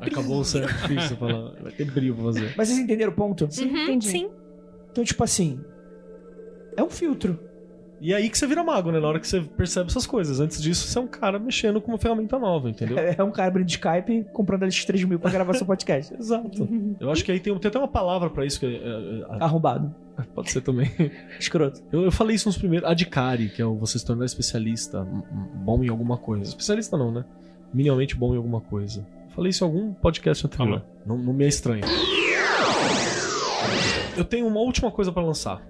Acabou 0.00 0.40
o 0.40 0.44
certo. 0.44 0.72
Difícil 0.88 1.16
falar. 1.16 1.52
Vai 1.62 1.72
ter 1.72 1.84
brilho 1.84 2.14
pra 2.14 2.24
fazer. 2.24 2.54
Mas 2.56 2.68
vocês 2.68 2.80
entenderam 2.80 3.12
o 3.12 3.14
ponto? 3.14 3.44
Uhum, 3.44 3.84
entendi. 3.84 4.08
sim. 4.08 4.30
Então, 4.90 5.04
tipo 5.04 5.22
assim. 5.22 5.60
É 6.76 6.82
um 6.82 6.90
filtro. 6.90 7.38
E 8.04 8.12
aí 8.12 8.28
que 8.28 8.36
você 8.36 8.48
vira 8.48 8.64
mago, 8.64 8.90
né? 8.90 8.98
Na 8.98 9.06
hora 9.06 9.20
que 9.20 9.28
você 9.28 9.40
percebe 9.40 9.88
essas 9.88 10.04
coisas. 10.04 10.40
Antes 10.40 10.60
disso, 10.60 10.88
você 10.88 10.98
é 10.98 11.00
um 11.00 11.06
cara 11.06 11.38
mexendo 11.38 11.80
com 11.80 11.92
uma 11.92 11.98
ferramenta 11.98 12.36
nova, 12.36 12.68
entendeu? 12.68 12.98
É 12.98 13.22
um 13.22 13.30
cara 13.30 13.46
abrindo 13.46 13.68
Skype 13.68 14.26
comprando 14.32 14.64
eles 14.64 14.84
3 14.84 15.04
mil 15.04 15.20
pra 15.20 15.30
gravar 15.30 15.54
seu 15.54 15.64
podcast. 15.64 16.12
Exato. 16.18 16.68
Eu 16.98 17.12
acho 17.12 17.24
que 17.24 17.30
aí 17.30 17.38
tem, 17.38 17.56
tem 17.56 17.68
até 17.68 17.78
uma 17.78 17.86
palavra 17.86 18.28
pra 18.28 18.44
isso 18.44 18.58
que 18.58 18.66
é, 18.66 18.70
é, 18.70 19.24
Arrombado. 19.44 19.94
é, 20.18 20.22
pode 20.34 20.50
ser 20.50 20.62
também. 20.62 20.90
Escroto. 21.38 21.80
Eu, 21.92 22.02
eu 22.02 22.10
falei 22.10 22.34
isso 22.34 22.48
nos 22.48 22.58
primeiros. 22.58 22.88
Adicare, 22.90 23.48
que 23.48 23.62
é 23.62 23.64
o 23.64 23.76
você 23.76 24.00
se 24.00 24.04
tornar 24.04 24.24
especialista, 24.24 25.06
bom 25.64 25.84
em 25.84 25.88
alguma 25.88 26.18
coisa. 26.18 26.42
Especialista 26.42 26.98
não, 26.98 27.12
né? 27.12 27.24
Minimamente 27.72 28.16
bom 28.16 28.34
em 28.34 28.36
alguma 28.36 28.60
coisa. 28.60 29.06
Eu 29.28 29.30
falei 29.36 29.50
isso 29.50 29.64
em 29.64 29.68
algum 29.68 29.92
podcast 29.94 30.44
anterior. 30.44 30.82
Não, 31.06 31.16
não 31.16 31.32
me 31.32 31.44
é 31.44 31.48
estranho. 31.48 31.84
Eu 34.16 34.24
tenho 34.24 34.48
uma 34.48 34.58
última 34.60 34.90
coisa 34.90 35.12
pra 35.12 35.22
lançar. 35.22 35.62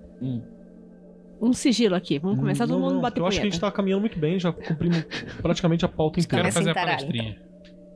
Um 1.43 1.53
sigilo 1.53 1.95
aqui. 1.97 2.19
Vamos 2.21 2.39
começar 2.39 2.67
todo 2.67 2.77
Não, 2.79 2.85
mundo 2.87 2.95
não, 2.95 3.01
bater 3.03 3.21
Eu 3.21 3.27
acho 3.27 3.37
que 3.37 3.41
a 3.41 3.45
gente 3.45 3.55
punheta. 3.59 3.67
tá 3.67 3.77
caminhando 3.77 4.01
muito 4.03 4.19
bem, 4.19 4.39
já 4.39 4.53
cumprimos 4.53 5.05
praticamente 5.43 5.85
a 5.85 5.89
pauta 5.89 6.21
inteira. 6.21 6.45
Quero 6.45 6.55
fazer 6.55 6.71
a 6.71 6.75
palestrinha. 6.75 7.43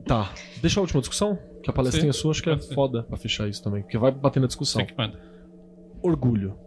Tá. 0.05 0.33
Deixa 0.61 0.79
a 0.79 0.81
última 0.81 0.99
discussão, 1.01 1.37
que 1.63 1.69
a 1.69 1.73
palestrinha 1.73 2.11
Sim, 2.13 2.19
sua 2.19 2.31
acho 2.31 2.43
que 2.43 2.49
é 2.49 2.57
foda 2.57 3.03
pra 3.03 3.17
fechar 3.17 3.47
isso 3.47 3.63
também, 3.63 3.81
porque 3.83 3.97
vai 3.97 4.11
bater 4.11 4.39
na 4.39 4.47
discussão. 4.47 4.81
Você 4.81 4.87
que 4.91 4.97
manda. 4.97 5.17
Orgulho. 6.01 6.57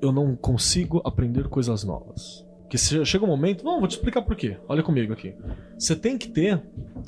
Eu 0.00 0.10
não 0.12 0.34
consigo 0.34 1.00
aprender 1.04 1.48
coisas 1.48 1.84
novas. 1.84 2.44
Porque 2.62 2.76
se- 2.78 3.04
chega 3.04 3.24
um 3.24 3.28
momento. 3.28 3.64
Não, 3.64 3.78
vou 3.78 3.86
te 3.86 3.92
explicar 3.92 4.22
por 4.22 4.34
quê. 4.34 4.56
Olha 4.68 4.82
comigo 4.82 5.12
aqui. 5.12 5.34
Você 5.78 5.94
tem 5.94 6.16
que 6.18 6.28
ter. 6.28 6.60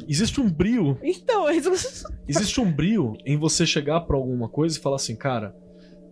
Existe 0.06 0.40
um 0.40 0.48
brio. 0.50 0.98
Então, 1.02 1.50
isso- 1.50 2.06
Existe 2.28 2.60
um 2.60 2.70
brio 2.70 3.14
em 3.26 3.36
você 3.38 3.64
chegar 3.66 4.00
pra 4.02 4.16
alguma 4.16 4.48
coisa 4.48 4.78
e 4.78 4.80
falar 4.80 4.96
assim, 4.96 5.16
cara, 5.16 5.54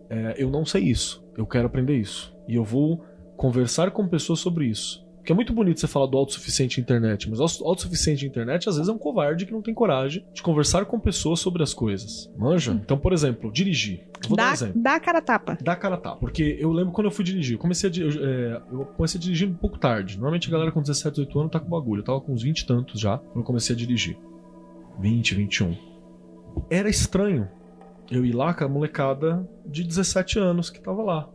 é, 0.09 0.35
eu 0.37 0.49
não 0.49 0.65
sei 0.65 0.83
isso. 0.83 1.23
Eu 1.37 1.45
quero 1.45 1.67
aprender 1.67 1.95
isso. 1.95 2.32
E 2.47 2.55
eu 2.55 2.63
vou 2.63 3.03
conversar 3.37 3.91
com 3.91 4.07
pessoas 4.07 4.39
sobre 4.39 4.65
isso. 4.65 5.03
Porque 5.17 5.31
é 5.31 5.35
muito 5.35 5.53
bonito 5.53 5.79
você 5.79 5.87
falar 5.87 6.07
do 6.07 6.17
autossuficiente 6.17 6.81
internet, 6.81 7.29
mas 7.29 7.39
o 7.39 7.65
autossuficiente 7.65 8.25
internet 8.25 8.67
às 8.67 8.75
vezes 8.75 8.89
é 8.89 8.91
um 8.91 8.97
covarde 8.97 9.45
que 9.45 9.53
não 9.53 9.61
tem 9.61 9.73
coragem 9.73 10.25
de 10.33 10.43
conversar 10.43 10.83
com 10.83 10.99
pessoas 10.99 11.39
sobre 11.39 11.63
as 11.63 11.73
coisas. 11.73 12.29
Manja? 12.37 12.73
Então, 12.73 12.97
por 12.97 13.13
exemplo, 13.13 13.49
dirigir. 13.49 14.01
Vou 14.27 14.35
dar 14.35 14.43
um 14.43 14.47
Dá, 14.47 14.53
exemplo. 14.53 14.81
dá 14.81 14.95
a 14.95 14.99
cara 14.99 15.19
a 15.19 15.21
tapa. 15.21 15.57
Dá 15.61 15.75
cara 15.77 15.95
a 15.95 15.97
tapa. 15.97 16.17
Porque 16.17 16.57
eu 16.59 16.73
lembro 16.73 16.91
quando 16.91 17.07
eu 17.07 17.11
fui 17.11 17.23
dirigir. 17.23 17.55
Eu 17.55 17.59
comecei 17.59 17.89
a, 17.89 17.93
eu, 17.95 18.09
é, 18.09 18.61
eu 18.69 18.85
comecei 18.97 19.17
a 19.17 19.21
dirigir 19.21 19.47
um 19.47 19.53
pouco 19.53 19.79
tarde. 19.79 20.15
Normalmente 20.15 20.49
a 20.49 20.51
galera 20.51 20.73
com 20.73 20.81
17, 20.81 21.15
18 21.15 21.39
anos 21.39 21.51
tá 21.53 21.59
com 21.61 21.69
bagulho. 21.69 22.01
Eu 22.01 22.05
tava 22.05 22.19
com 22.19 22.33
uns 22.33 22.43
20 22.43 22.59
e 22.59 22.65
tantos 22.65 22.99
já 22.99 23.17
quando 23.17 23.37
eu 23.37 23.43
comecei 23.43 23.73
a 23.73 23.79
dirigir. 23.79 24.17
20, 24.99 25.35
21. 25.35 25.73
Era 26.69 26.89
estranho 26.89 27.47
eu 28.11 28.25
ir 28.25 28.33
lá 28.33 28.53
com 28.53 28.65
a 28.65 28.67
molecada 28.67 29.49
de 29.65 29.85
17 29.85 30.37
anos 30.37 30.69
que 30.69 30.81
tava 30.81 31.01
lá. 31.01 31.29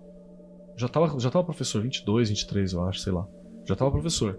Já 0.79 0.89
tava, 0.89 1.19
já 1.19 1.31
tava 1.31 1.45
professor, 1.45 1.83
22, 1.83 2.31
23, 2.31 2.73
eu 2.73 2.85
acho, 2.85 3.01
sei 3.01 3.13
lá. 3.13 3.27
Já 3.65 3.75
tava 3.77 3.91
professor. 3.91 4.39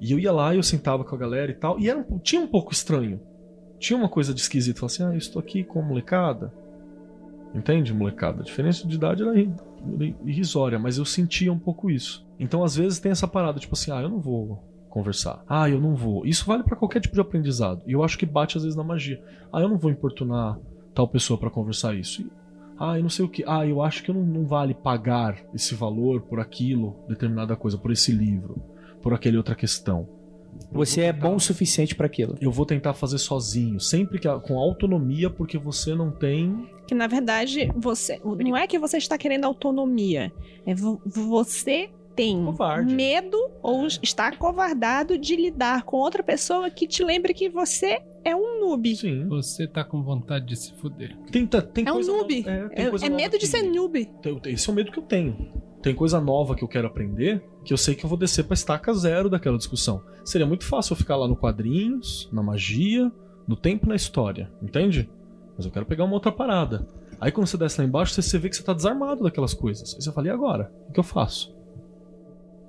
E 0.00 0.12
eu 0.12 0.18
ia 0.18 0.32
lá 0.32 0.54
e 0.54 0.56
eu 0.58 0.62
sentava 0.62 1.04
com 1.04 1.14
a 1.14 1.18
galera 1.18 1.50
e 1.50 1.54
tal. 1.54 1.78
E 1.78 1.90
era, 1.90 2.06
tinha 2.22 2.40
um 2.40 2.46
pouco 2.46 2.72
estranho. 2.72 3.20
Tinha 3.78 3.98
uma 3.98 4.08
coisa 4.08 4.32
de 4.32 4.40
esquisito. 4.40 4.78
Falava 4.80 4.94
assim, 4.94 5.02
ah, 5.04 5.12
eu 5.14 5.18
estou 5.18 5.40
aqui 5.40 5.64
com 5.64 5.80
a 5.80 5.82
molecada. 5.82 6.52
Entende, 7.54 7.92
molecada? 7.92 8.40
A 8.40 8.44
diferença 8.44 8.86
de 8.86 8.94
idade 8.94 9.22
era 9.22 9.34
ri- 9.34 9.52
ri- 9.98 10.16
irrisória, 10.24 10.78
mas 10.78 10.96
eu 10.98 11.04
sentia 11.04 11.52
um 11.52 11.58
pouco 11.58 11.90
isso. 11.90 12.24
Então, 12.38 12.62
às 12.62 12.76
vezes, 12.76 13.00
tem 13.00 13.10
essa 13.12 13.26
parada, 13.26 13.58
tipo 13.58 13.74
assim, 13.74 13.90
ah, 13.90 14.00
eu 14.00 14.08
não 14.08 14.20
vou 14.20 14.62
conversar. 14.88 15.42
Ah, 15.48 15.68
eu 15.68 15.80
não 15.80 15.94
vou. 15.96 16.24
Isso 16.24 16.46
vale 16.46 16.62
pra 16.62 16.76
qualquer 16.76 17.00
tipo 17.00 17.14
de 17.14 17.20
aprendizado. 17.20 17.82
E 17.86 17.92
eu 17.92 18.04
acho 18.04 18.16
que 18.16 18.24
bate, 18.24 18.56
às 18.56 18.62
vezes, 18.62 18.76
na 18.76 18.84
magia. 18.84 19.20
Ah, 19.52 19.60
eu 19.60 19.68
não 19.68 19.76
vou 19.78 19.90
importunar 19.90 20.58
tal 20.94 21.08
pessoa 21.08 21.38
pra 21.38 21.50
conversar 21.50 21.94
isso. 21.96 22.24
Ah, 22.80 22.96
eu 22.96 23.02
não 23.02 23.10
sei 23.10 23.24
o 23.24 23.28
que. 23.28 23.44
Ah, 23.46 23.66
eu 23.66 23.82
acho 23.82 24.02
que 24.02 24.10
não, 24.12 24.22
não 24.22 24.46
vale 24.46 24.72
pagar 24.72 25.36
esse 25.54 25.74
valor 25.74 26.22
por 26.22 26.40
aquilo, 26.40 26.96
determinada 27.06 27.54
coisa, 27.54 27.76
por 27.76 27.92
esse 27.92 28.10
livro, 28.10 28.62
por 29.02 29.12
aquela 29.12 29.36
outra 29.36 29.54
questão. 29.54 30.08
Você 30.72 31.02
é 31.02 31.12
bom 31.12 31.36
o 31.36 31.40
suficiente 31.40 31.94
pra 31.94 32.06
aquilo. 32.06 32.36
Eu 32.40 32.50
vou 32.50 32.66
tentar 32.66 32.92
fazer 32.94 33.18
sozinho, 33.18 33.78
sempre 33.78 34.18
que, 34.18 34.28
com 34.40 34.58
autonomia, 34.58 35.28
porque 35.30 35.56
você 35.58 35.94
não 35.94 36.10
tem 36.10 36.68
Que 36.88 36.94
na 36.94 37.06
verdade, 37.06 37.70
você. 37.76 38.18
Não 38.24 38.56
é 38.56 38.66
que 38.66 38.78
você 38.78 38.96
está 38.96 39.16
querendo 39.16 39.44
autonomia. 39.44 40.32
É 40.66 40.74
vo- 40.74 41.00
você 41.06 41.90
tem 42.14 42.44
Covarde. 42.44 42.94
medo 42.94 43.36
ou 43.62 43.86
está 43.86 44.30
covardado 44.36 45.16
de 45.18 45.36
lidar 45.36 45.82
com 45.84 45.96
outra 45.96 46.22
pessoa 46.22 46.68
que 46.70 46.86
te 46.86 47.02
lembre 47.04 47.32
que 47.32 47.48
você 47.48 48.02
é 48.24 48.34
um 48.36 48.60
noob. 48.60 48.94
Sim. 48.96 49.26
Você 49.28 49.66
tá 49.66 49.82
com 49.84 50.02
vontade 50.02 50.46
de 50.46 50.56
se 50.56 50.74
fuder. 50.74 51.16
Tem, 51.30 51.46
tá- 51.46 51.62
tem 51.62 51.86
É 51.86 51.90
um 51.90 51.94
coisa 51.94 52.12
noob. 52.12 52.42
nova- 52.42 52.68
tem 52.70 52.84
É, 52.86 52.90
coisa 52.90 53.06
é 53.06 53.08
medo 53.08 53.32
de 53.32 53.38
que- 53.38 53.46
ser 53.46 53.62
noob. 53.62 54.04
Tem- 54.22 54.40
Esse 54.46 54.68
é 54.68 54.72
o 54.72 54.76
medo 54.76 54.90
que 54.92 54.98
eu 54.98 55.02
tenho. 55.02 55.50
Tem 55.82 55.94
coisa 55.94 56.20
nova 56.20 56.54
que 56.54 56.62
eu 56.62 56.68
quero 56.68 56.86
aprender 56.86 57.42
que 57.64 57.72
eu 57.72 57.76
sei 57.78 57.94
que 57.94 58.04
eu 58.04 58.08
vou 58.08 58.18
descer 58.18 58.44
pra 58.44 58.52
estaca 58.54 58.92
zero 58.92 59.30
daquela 59.30 59.56
discussão. 59.56 60.02
Seria 60.24 60.46
muito 60.46 60.64
fácil 60.66 60.92
eu 60.92 60.96
ficar 60.98 61.16
lá 61.16 61.26
no 61.26 61.34
quadrinhos, 61.36 62.28
na 62.32 62.42
magia, 62.42 63.10
no 63.48 63.56
tempo 63.56 63.86
e 63.86 63.88
na 63.88 63.94
história, 63.96 64.50
entende? 64.62 65.08
Mas 65.56 65.64
eu 65.64 65.72
quero 65.72 65.86
pegar 65.86 66.04
uma 66.04 66.14
outra 66.14 66.30
parada. 66.32 66.86
Aí 67.18 67.30
quando 67.32 67.46
você 67.46 67.56
desce 67.56 67.80
lá 67.80 67.86
embaixo, 67.86 68.12
você, 68.14 68.20
você 68.22 68.38
vê 68.38 68.48
que 68.50 68.56
você 68.56 68.62
tá 68.62 68.72
desarmado 68.74 69.22
daquelas 69.22 69.52
coisas. 69.54 69.94
Aí 69.94 70.02
você 70.02 70.12
fala, 70.12 70.26
e 70.26 70.30
agora? 70.30 70.70
O 70.88 70.92
que 70.92 71.00
eu 71.00 71.04
faço? 71.04 71.54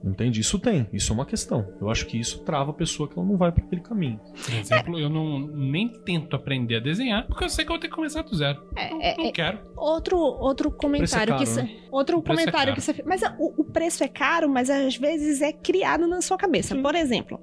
Entende? 0.04 0.40
Isso 0.42 0.58
tem, 0.58 0.88
isso 0.92 1.12
é 1.12 1.16
uma 1.16 1.26
questão. 1.26 1.68
Eu 1.80 1.90
acho 1.90 2.08
que 2.08 2.20
isso 2.20 2.44
trava 2.44 2.72
a 2.72 2.74
pessoa 2.74 3.08
que 3.08 3.18
ela 3.18 3.28
não 3.28 3.38
vai 3.38 3.52
pra 3.52 3.64
aquele 3.64 3.82
caminho. 3.82 4.20
Por 4.44 4.54
exemplo, 4.54 5.00
eu 5.00 5.10
não 5.10 5.40
nem 5.40 5.88
tento 5.90 6.36
aprender 6.36 6.78
a 6.78 6.80
desenhar, 6.80 7.28
porque 7.28 7.44
eu 7.44 7.50
sei 7.50 7.64
que 7.64 7.72
eu 7.72 7.76
vou 7.76 7.80
ter 7.80 7.88
que 7.88 7.94
começar 7.96 8.24
do 8.24 8.36
zero. 8.36 8.68
É, 8.76 8.90
Não, 8.90 9.02
é, 9.02 9.16
não 9.18 9.26
é, 9.26 9.32
quero. 9.32 9.60
Outro, 9.78 10.18
outro 10.18 10.72
comentário 10.72 11.34
caro, 11.34 11.44
que 11.44 11.50
você. 11.50 11.64
né? 11.64 11.76
Outro 11.92 12.18
é 12.18 12.22
comentário 12.22 12.74
caro. 12.74 12.76
que 12.76 12.82
você. 12.82 13.04
Mas 13.06 13.22
o, 13.38 13.62
o 13.62 13.64
preço 13.64 14.04
é 14.04 14.08
caro, 14.08 14.50
mas 14.50 14.70
às 14.70 14.96
vezes 14.98 15.42
é 15.42 15.54
criado 15.54 16.08
na 16.08 16.22
sua 16.22 16.38
cabeça. 16.38 16.76
Por 16.76 16.96
exemplo, 16.96 17.40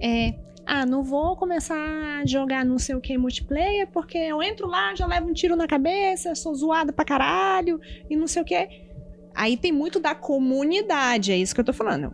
é. 0.00 0.34
Ah, 0.68 0.84
não 0.84 1.04
vou 1.04 1.36
começar 1.36 1.76
a 1.76 2.26
jogar 2.26 2.64
não 2.64 2.76
sei 2.76 2.96
o 2.96 3.00
que 3.00 3.16
multiplayer, 3.16 3.88
porque 3.92 4.18
eu 4.18 4.42
entro 4.42 4.66
lá, 4.66 4.96
já 4.96 5.06
levo 5.06 5.28
um 5.28 5.32
tiro 5.32 5.54
na 5.54 5.68
cabeça, 5.68 6.34
sou 6.34 6.52
zoada 6.56 6.92
pra 6.92 7.04
caralho, 7.04 7.80
e 8.10 8.16
não 8.16 8.26
sei 8.26 8.42
o 8.42 8.44
que. 8.44 8.85
Aí 9.36 9.56
tem 9.56 9.70
muito 9.70 10.00
da 10.00 10.14
comunidade, 10.14 11.30
é 11.30 11.36
isso 11.36 11.54
que 11.54 11.60
eu 11.60 11.64
tô 11.64 11.72
falando. 11.72 12.12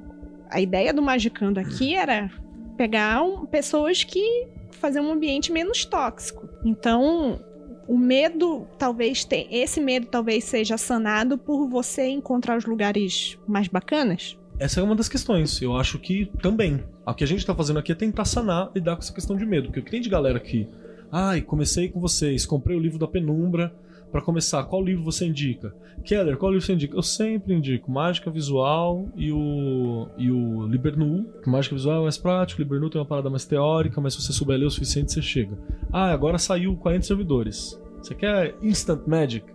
A 0.51 0.61
ideia 0.61 0.93
do 0.93 1.01
Magicando 1.01 1.61
aqui 1.61 1.95
era 1.95 2.31
pegar 2.77 3.23
um- 3.23 3.47
pessoas 3.47 4.03
que 4.05 4.49
fazer 4.73 5.01
um 5.01 5.13
ambiente 5.13 5.53
menos 5.53 5.85
tóxico. 5.85 6.49
Então, 6.65 7.41
o 7.87 7.97
medo 7.97 8.67
talvez 8.79 9.25
tem, 9.25 9.47
esse 9.51 9.81
medo 9.81 10.07
talvez 10.07 10.45
seja 10.45 10.77
sanado 10.77 11.39
por 11.39 11.69
você 11.69 12.07
encontrar 12.09 12.59
os 12.59 12.65
lugares 12.67 13.39
mais 13.47 13.69
bacanas. 13.69 14.37
Essa 14.59 14.81
é 14.81 14.83
uma 14.83 14.95
das 14.95 15.09
questões. 15.09 15.61
Eu 15.63 15.77
acho 15.77 15.99
que 15.99 16.27
também. 16.43 16.83
O 17.07 17.15
que 17.15 17.25
a 17.25 17.27
gente 17.27 17.45
tá 17.47 17.55
fazendo 17.55 17.79
aqui 17.79 17.91
é 17.93 17.95
tentar 17.95 18.25
sanar, 18.25 18.71
lidar 18.75 18.97
com 18.97 19.03
essa 19.03 19.13
questão 19.13 19.37
de 19.37 19.45
medo. 19.47 19.69
Porque 19.69 19.81
o 19.81 19.83
que 19.85 19.91
tem 19.91 20.01
de 20.01 20.09
galera 20.09 20.37
aqui. 20.37 20.69
Ai, 21.11 21.41
comecei 21.41 21.89
com 21.89 21.99
vocês, 22.01 22.47
comprei 22.47 22.77
o 22.77 22.81
livro 22.81 22.99
da 22.99 23.09
Penumbra. 23.09 23.75
Pra 24.13 24.21
começar, 24.21 24.63
qual 24.65 24.85
livro 24.85 25.03
você 25.03 25.25
indica? 25.27 25.75
Keller, 26.05 26.37
qual 26.37 26.53
livro 26.53 26.67
você 26.67 26.75
indica? 26.75 26.95
Eu 26.95 27.03
sempre 27.03 27.55
indico 27.55 27.91
Mágica 27.91 28.31
Visual 28.31 29.09
e 29.17 29.33
o, 29.33 30.07
e 30.19 30.31
o 30.31 30.67
Libernu. 30.67 31.27
Mágica 31.47 31.75
Visual 31.75 32.01
é 32.01 32.03
mais 32.03 32.19
prático, 32.19 32.61
Libernu 32.61 32.91
tem 32.91 33.01
uma 33.01 33.07
parada 33.07 33.31
mais 33.31 33.47
teórica, 33.47 34.03
mas 34.03 34.13
se 34.13 34.21
você 34.21 34.35
souber 34.35 34.59
ler 34.59 34.67
o 34.67 34.71
suficiente, 34.71 35.13
você 35.13 35.23
chega. 35.23 35.59
Ah, 35.91 36.13
agora 36.13 36.37
saiu 36.37 36.77
40 36.77 37.07
servidores. 37.07 37.81
Você 38.03 38.15
quer 38.15 38.55
Instant 38.61 39.07
Magic? 39.07 39.47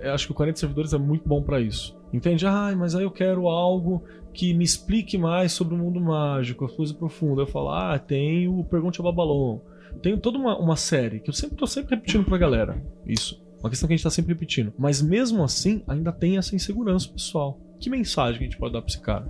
É, 0.00 0.08
Eu 0.08 0.14
acho 0.14 0.24
que 0.24 0.32
o 0.32 0.34
40 0.34 0.58
servidores 0.58 0.94
é 0.94 0.98
muito 0.98 1.28
bom 1.28 1.42
pra 1.42 1.60
isso. 1.60 1.94
Entende? 2.10 2.46
Ah, 2.46 2.74
mas 2.74 2.94
aí 2.94 3.02
eu 3.02 3.10
quero 3.10 3.46
algo 3.46 4.02
que 4.32 4.54
me 4.54 4.64
explique 4.64 5.18
mais 5.18 5.52
sobre 5.52 5.74
o 5.74 5.78
mundo 5.78 6.00
mágico, 6.00 6.64
as 6.64 6.72
coisas 6.72 6.96
profundas. 6.96 7.46
Eu 7.46 7.52
falo, 7.52 7.68
ah, 7.68 7.98
tem 7.98 8.48
o 8.48 8.64
Pergunte 8.64 9.00
a 9.00 9.04
Babalon. 9.04 9.58
Tenho 10.00 10.18
toda 10.18 10.38
uma, 10.38 10.56
uma 10.58 10.76
série 10.76 11.20
que 11.20 11.28
eu 11.28 11.34
sempre 11.34 11.56
tô 11.56 11.66
sempre 11.66 11.96
repetindo 11.96 12.24
pra 12.24 12.38
galera. 12.38 12.82
Isso. 13.06 13.46
Uma 13.60 13.70
questão 13.70 13.86
que 13.86 13.94
a 13.94 13.96
gente 13.96 14.04
tá 14.04 14.10
sempre 14.10 14.32
repetindo. 14.32 14.72
Mas 14.78 15.02
mesmo 15.02 15.42
assim, 15.42 15.82
ainda 15.86 16.12
tem 16.12 16.38
essa 16.38 16.54
insegurança 16.54 17.08
pessoal. 17.08 17.58
Que 17.80 17.90
mensagem 17.90 18.38
que 18.38 18.44
a 18.44 18.46
gente 18.48 18.58
pode 18.58 18.72
dar 18.72 18.82
pra 18.82 18.88
esse 18.88 19.00
cara? 19.00 19.26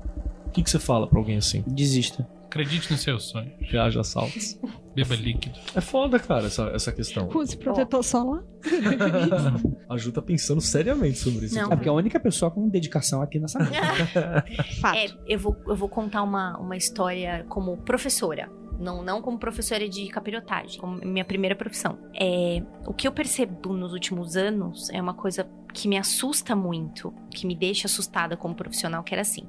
O 0.47 0.51
que, 0.51 0.63
que 0.63 0.71
você 0.71 0.79
fala 0.79 1.07
pra 1.07 1.19
alguém 1.19 1.37
assim? 1.37 1.63
Desista. 1.67 2.27
Acredite 2.47 2.91
nos 2.91 3.03
seus 3.03 3.25
sonhos. 3.25 3.53
Reage 3.61 3.99
a 3.99 4.01
assaltos. 4.01 4.59
Beba 4.95 5.15
líquido. 5.15 5.59
É 5.75 5.83
foda, 5.83 6.19
cara, 6.19 6.47
essa, 6.47 6.63
essa 6.75 6.91
questão. 6.91 7.29
Use 7.35 7.55
protetor 7.59 8.03
solar. 8.03 8.43
A 9.89 9.97
Ju 9.99 10.11
tá 10.13 10.23
pensando 10.23 10.61
seriamente 10.61 11.19
sobre 11.19 11.45
isso. 11.45 11.55
Não. 11.55 11.71
É 11.71 11.77
porque 11.77 11.89
é 11.89 11.91
a 11.91 11.95
única 11.95 12.19
pessoa 12.19 12.51
com 12.51 12.67
dedicação 12.69 13.21
aqui 13.21 13.39
nessa 13.39 13.59
mesa. 13.61 14.45
Fato. 14.81 14.97
É, 14.97 15.09
eu 15.27 15.39
vou, 15.39 15.57
eu 15.67 15.77
vou 15.77 15.91
contar 15.91 16.23
uma, 16.23 16.57
uma 16.59 16.77
história 16.77 17.45
como 17.51 17.77
professora. 17.77 18.51
Não, 18.79 19.03
não 19.03 19.21
como 19.21 19.39
professora 19.39 19.89
de 19.89 20.07
capirotagem, 20.09 20.81
como 20.81 21.05
minha 21.05 21.25
primeira 21.25 21.57
profissão. 21.57 21.99
É, 22.15 22.63
o 22.87 22.95
que 22.95 23.09
eu 23.09 23.13
percebo 23.13 23.73
nos 23.73 23.93
últimos 23.93 24.37
anos 24.37 24.89
é 24.91 25.03
uma 25.03 25.15
coisa 25.15 25.49
que 25.75 25.89
me 25.89 25.99
assusta 25.99 26.55
muito, 26.55 27.13
que 27.31 27.47
me 27.47 27.55
deixa 27.55 27.87
assustada 27.87 28.37
como 28.37 28.55
profissional, 28.55 29.03
que 29.03 29.13
era 29.15 29.23
assim. 29.23 29.47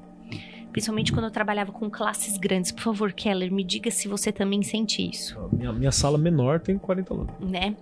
Principalmente 0.71 1.11
quando 1.11 1.25
eu 1.25 1.31
trabalhava 1.31 1.71
com 1.71 1.89
classes 1.89 2.37
grandes. 2.37 2.71
Por 2.71 2.81
favor, 2.81 3.11
Keller, 3.13 3.51
me 3.51 3.63
diga 3.63 3.89
se 3.89 4.07
você 4.07 4.31
também 4.31 4.61
sente 4.61 5.07
isso 5.07 5.35
Minha, 5.51 5.73
minha 5.73 5.91
sala 5.91 6.17
menor 6.17 6.59
tem 6.59 6.77
40 6.77 7.13
alunos. 7.13 7.33
né? 7.39 7.75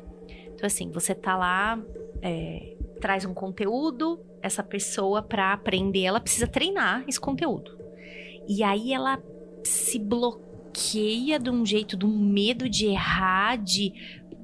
Então, 0.53 0.65
assim, 0.65 0.89
você 0.89 1.13
tá 1.13 1.37
lá, 1.37 1.79
é, 2.21 2.75
traz 2.99 3.25
um 3.25 3.33
conteúdo, 3.33 4.19
essa 4.41 4.63
pessoa, 4.63 5.21
pra 5.21 5.53
aprender, 5.53 6.03
ela 6.03 6.19
precisa 6.19 6.47
treinar 6.47 7.03
esse 7.07 7.19
conteúdo. 7.19 7.77
E 8.47 8.63
aí 8.63 8.91
ela 8.93 9.21
se 9.63 9.99
bloqueia 9.99 10.46
de 11.39 11.49
um 11.49 11.65
jeito, 11.65 11.97
de 11.97 12.05
um 12.05 12.17
medo 12.17 12.69
de 12.69 12.85
errar, 12.85 13.57
de 13.57 13.93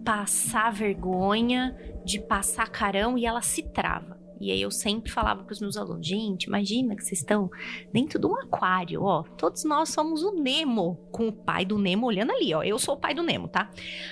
passar 0.03 0.71
vergonha, 0.71 1.75
de 2.03 2.19
passar 2.19 2.69
carão, 2.69 3.17
e 3.17 3.25
ela 3.25 3.41
se 3.41 3.63
trava. 3.63 4.21
E 4.39 4.51
aí 4.51 4.61
eu 4.61 4.69
sempre 4.69 5.09
falava 5.09 5.43
pros 5.43 5.61
meus 5.61 5.77
alunos, 5.77 6.05
gente, 6.05 6.45
imagina 6.45 6.97
que 6.97 7.03
vocês 7.03 7.19
estão 7.19 7.49
dentro 7.93 8.19
de 8.19 8.25
um 8.25 8.35
aquário, 8.35 9.03
ó. 9.03 9.23
Todos 9.37 9.63
nós 9.63 9.89
somos 9.89 10.21
o 10.21 10.33
Nemo, 10.33 10.97
com 11.13 11.29
o 11.29 11.31
pai 11.31 11.63
do 11.63 11.77
Nemo 11.77 12.07
olhando 12.07 12.33
ali, 12.33 12.53
ó. 12.53 12.61
Eu 12.61 12.77
sou 12.77 12.95
o 12.95 12.99
pai 12.99 13.13
do 13.13 13.23
Nemo, 13.23 13.47
tá? 13.47 13.69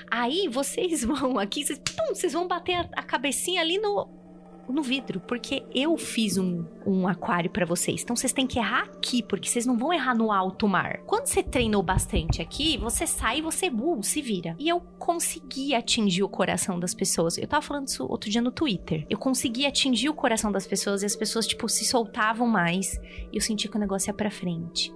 Aí 0.09 0.47
vocês 0.47 1.03
vão 1.05 1.37
aqui, 1.37 1.65
vocês, 1.65 1.79
pum, 1.79 2.15
vocês 2.15 2.31
vão 2.31 2.47
bater 2.47 2.75
a, 2.75 2.89
a 2.95 3.03
cabecinha 3.03 3.59
ali 3.59 3.77
no, 3.77 4.20
no 4.69 4.81
vidro, 4.81 5.19
porque 5.19 5.63
eu 5.73 5.97
fiz 5.97 6.37
um, 6.37 6.65
um 6.85 7.07
aquário 7.07 7.49
pra 7.49 7.65
vocês. 7.65 8.01
Então 8.01 8.15
vocês 8.15 8.33
têm 8.33 8.47
que 8.47 8.59
errar 8.59 8.83
aqui, 8.83 9.21
porque 9.21 9.49
vocês 9.49 9.65
não 9.65 9.77
vão 9.77 9.93
errar 9.93 10.15
no 10.15 10.31
alto 10.31 10.67
mar. 10.67 10.99
Quando 11.05 11.27
você 11.27 11.43
treinou 11.43 11.83
bastante 11.83 12.41
aqui, 12.41 12.77
você 12.77 13.05
sai 13.05 13.39
e 13.39 13.41
você 13.41 13.69
uh, 13.69 14.03
se 14.03 14.21
vira. 14.21 14.55
E 14.59 14.69
eu 14.69 14.79
consegui 14.99 15.75
atingir 15.75 16.23
o 16.23 16.29
coração 16.29 16.79
das 16.79 16.93
pessoas. 16.93 17.37
Eu 17.37 17.47
tava 17.47 17.61
falando 17.61 17.87
isso 17.87 18.05
outro 18.05 18.29
dia 18.29 18.41
no 18.41 18.51
Twitter. 18.51 19.05
Eu 19.09 19.17
consegui 19.17 19.65
atingir 19.65 20.09
o 20.09 20.13
coração 20.13 20.51
das 20.51 20.67
pessoas 20.67 21.03
e 21.03 21.05
as 21.05 21.15
pessoas, 21.15 21.47
tipo, 21.47 21.67
se 21.67 21.85
soltavam 21.85 22.47
mais. 22.47 22.99
E 23.31 23.37
eu 23.37 23.41
senti 23.41 23.67
que 23.67 23.77
o 23.77 23.79
negócio 23.79 24.09
ia 24.09 24.13
pra 24.13 24.31
frente. 24.31 24.93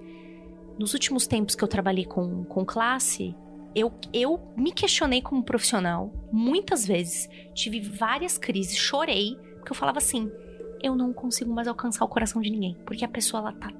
Nos 0.77 0.93
últimos 0.93 1.25
tempos 1.25 1.55
que 1.55 1.63
eu 1.63 1.67
trabalhei 1.67 2.05
com, 2.05 2.43
com 2.43 2.65
classe, 2.65 3.33
eu, 3.75 3.93
eu 4.13 4.41
me 4.55 4.71
questionei 4.71 5.21
como 5.21 5.43
profissional 5.43 6.11
muitas 6.31 6.87
vezes. 6.87 7.29
Tive 7.53 7.81
várias 7.81 8.37
crises, 8.37 8.77
chorei, 8.77 9.37
porque 9.65 9.71
eu 9.71 9.75
falava 9.75 9.97
assim: 9.97 10.31
eu 10.81 10.95
não 10.95 11.11
consigo 11.11 11.51
mais 11.51 11.67
alcançar 11.67 12.05
o 12.05 12.07
coração 12.07 12.39
de 12.39 12.51
ninguém. 12.51 12.77
Porque 12.85 13.03
a 13.03 13.07
pessoa 13.07 13.41
ela 13.41 13.51
tá 13.51 13.71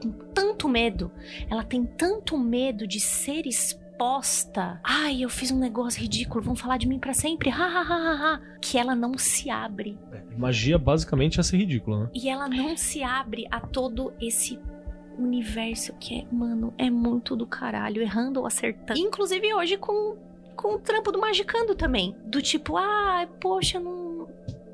com 0.00 0.10
tanto 0.32 0.68
medo, 0.68 1.12
ela 1.50 1.62
tem 1.62 1.84
tanto 1.84 2.38
medo 2.38 2.86
de 2.86 2.98
ser 2.98 3.46
exposta. 3.46 4.80
Ai, 4.82 5.22
eu 5.22 5.28
fiz 5.28 5.50
um 5.50 5.58
negócio 5.58 6.00
ridículo, 6.00 6.42
vão 6.42 6.56
falar 6.56 6.78
de 6.78 6.88
mim 6.88 6.98
pra 6.98 7.12
sempre, 7.12 7.50
ha, 7.50 7.56
ha, 7.56 7.82
ha, 7.82 7.94
ha, 7.94 8.34
ha, 8.34 8.40
que 8.60 8.78
ela 8.78 8.94
não 8.94 9.18
se 9.18 9.50
abre. 9.50 9.98
Magia 10.36 10.78
basicamente 10.78 11.38
é 11.38 11.42
ser 11.42 11.58
ridícula, 11.58 12.04
né? 12.04 12.10
E 12.14 12.28
ela 12.28 12.48
não 12.48 12.74
se 12.76 13.02
abre 13.02 13.46
a 13.50 13.60
todo 13.60 14.12
esse 14.20 14.58
universo 15.18 15.94
que 16.00 16.20
é, 16.20 16.34
mano, 16.34 16.74
é 16.76 16.90
muito 16.90 17.36
do 17.36 17.46
caralho, 17.46 18.02
errando 18.02 18.40
ou 18.40 18.46
acertando. 18.46 18.98
Inclusive 18.98 19.54
hoje 19.54 19.76
com, 19.76 20.16
com 20.56 20.74
o 20.74 20.78
trampo 20.78 21.12
do 21.12 21.20
Magicando 21.20 21.74
também. 21.74 22.16
Do 22.24 22.42
tipo, 22.42 22.76
ah, 22.76 23.28
poxa, 23.40 23.78
não. 23.78 24.26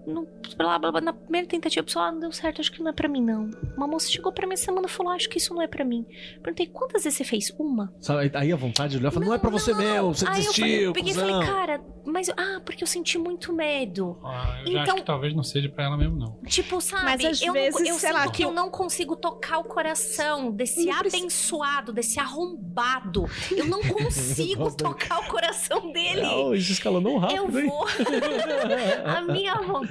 Não 0.06 0.26
blá, 0.56 0.78
blá, 0.78 0.90
blá. 0.92 1.00
Na 1.00 1.12
primeira 1.12 1.46
tentativa, 1.46 1.80
a 1.82 1.84
pessoa, 1.84 2.06
ah, 2.06 2.12
não 2.12 2.20
deu 2.20 2.32
certo, 2.32 2.60
acho 2.60 2.72
que 2.72 2.82
não 2.82 2.90
é 2.90 2.92
pra 2.92 3.08
mim, 3.08 3.22
não. 3.22 3.50
Uma 3.76 3.86
moça 3.86 4.08
chegou 4.10 4.32
pra 4.32 4.46
mim 4.46 4.54
essa 4.54 4.66
semana 4.66 4.86
e 4.86 4.90
falou, 4.90 5.12
ah, 5.12 5.16
acho 5.16 5.28
que 5.28 5.38
isso 5.38 5.54
não 5.54 5.62
é 5.62 5.66
pra 5.68 5.84
mim. 5.84 6.04
Perguntei, 6.42 6.66
quantas 6.66 7.04
vezes 7.04 7.16
você 7.18 7.24
fez? 7.24 7.52
Uma? 7.58 7.92
Sabe, 8.00 8.30
aí 8.34 8.52
a 8.52 8.56
vontade 8.56 8.92
de 8.92 8.98
olhar 8.98 9.10
e 9.10 9.14
falar, 9.14 9.26
não, 9.26 9.34
é 9.34 9.38
pra 9.38 9.50
você 9.50 9.74
mesmo, 9.74 10.14
você 10.14 10.26
Aí 10.26 10.32
eu 10.32 10.36
desistiu, 10.36 10.64
falei, 10.64 10.86
eu 10.86 10.92
peguei 10.92 11.12
e 11.12 11.14
falei, 11.14 11.34
cuzão." 11.34 11.46
cara, 11.54 11.80
mas. 12.04 12.28
Ah, 12.30 12.60
porque 12.64 12.82
eu 12.82 12.86
senti 12.88 13.18
muito 13.18 13.52
medo. 13.52 14.18
Ah, 14.24 14.60
eu 14.64 14.68
Então- 14.72 14.82
acho 14.82 14.94
que 14.96 15.02
talvez 15.02 15.34
não 15.34 15.42
seja 15.42 15.68
pra 15.68 15.84
ela 15.84 15.96
mesmo, 15.96 16.16
não. 16.16 16.38
Tipo, 16.46 16.80
sabe? 16.80 17.04
Mas 17.04 17.24
às 17.24 17.42
eu 17.42 17.52
vezes, 17.52 17.80
não, 17.80 17.86
eu 17.86 17.98
sei 17.98 18.12
lá, 18.12 18.28
que 18.30 18.42
eu 18.44 18.52
não 18.52 18.70
consigo 18.70 19.14
tocar 19.16 19.58
o 19.58 19.64
coração 19.64 20.50
desse 20.50 20.84
Não 20.86 20.98
precisa- 20.98 21.18
abençoado, 21.22 21.92
desse 21.92 22.18
arrombado. 22.18 23.26
Eu 23.54 23.66
não 23.66 23.80
consigo 23.82 24.74
tocar 24.74 25.20
o 25.20 25.28
coração 25.28 25.92
dele. 25.92 26.22
Não, 26.22 26.54
isso 26.54 26.72
escalonou 26.72 27.14
Eu 27.14 27.18
rápido, 27.20 27.60
hein? 27.60 27.66
vou. 27.68 27.86
a 29.04 29.20
minha 29.22 29.54
vontade, 29.56 29.89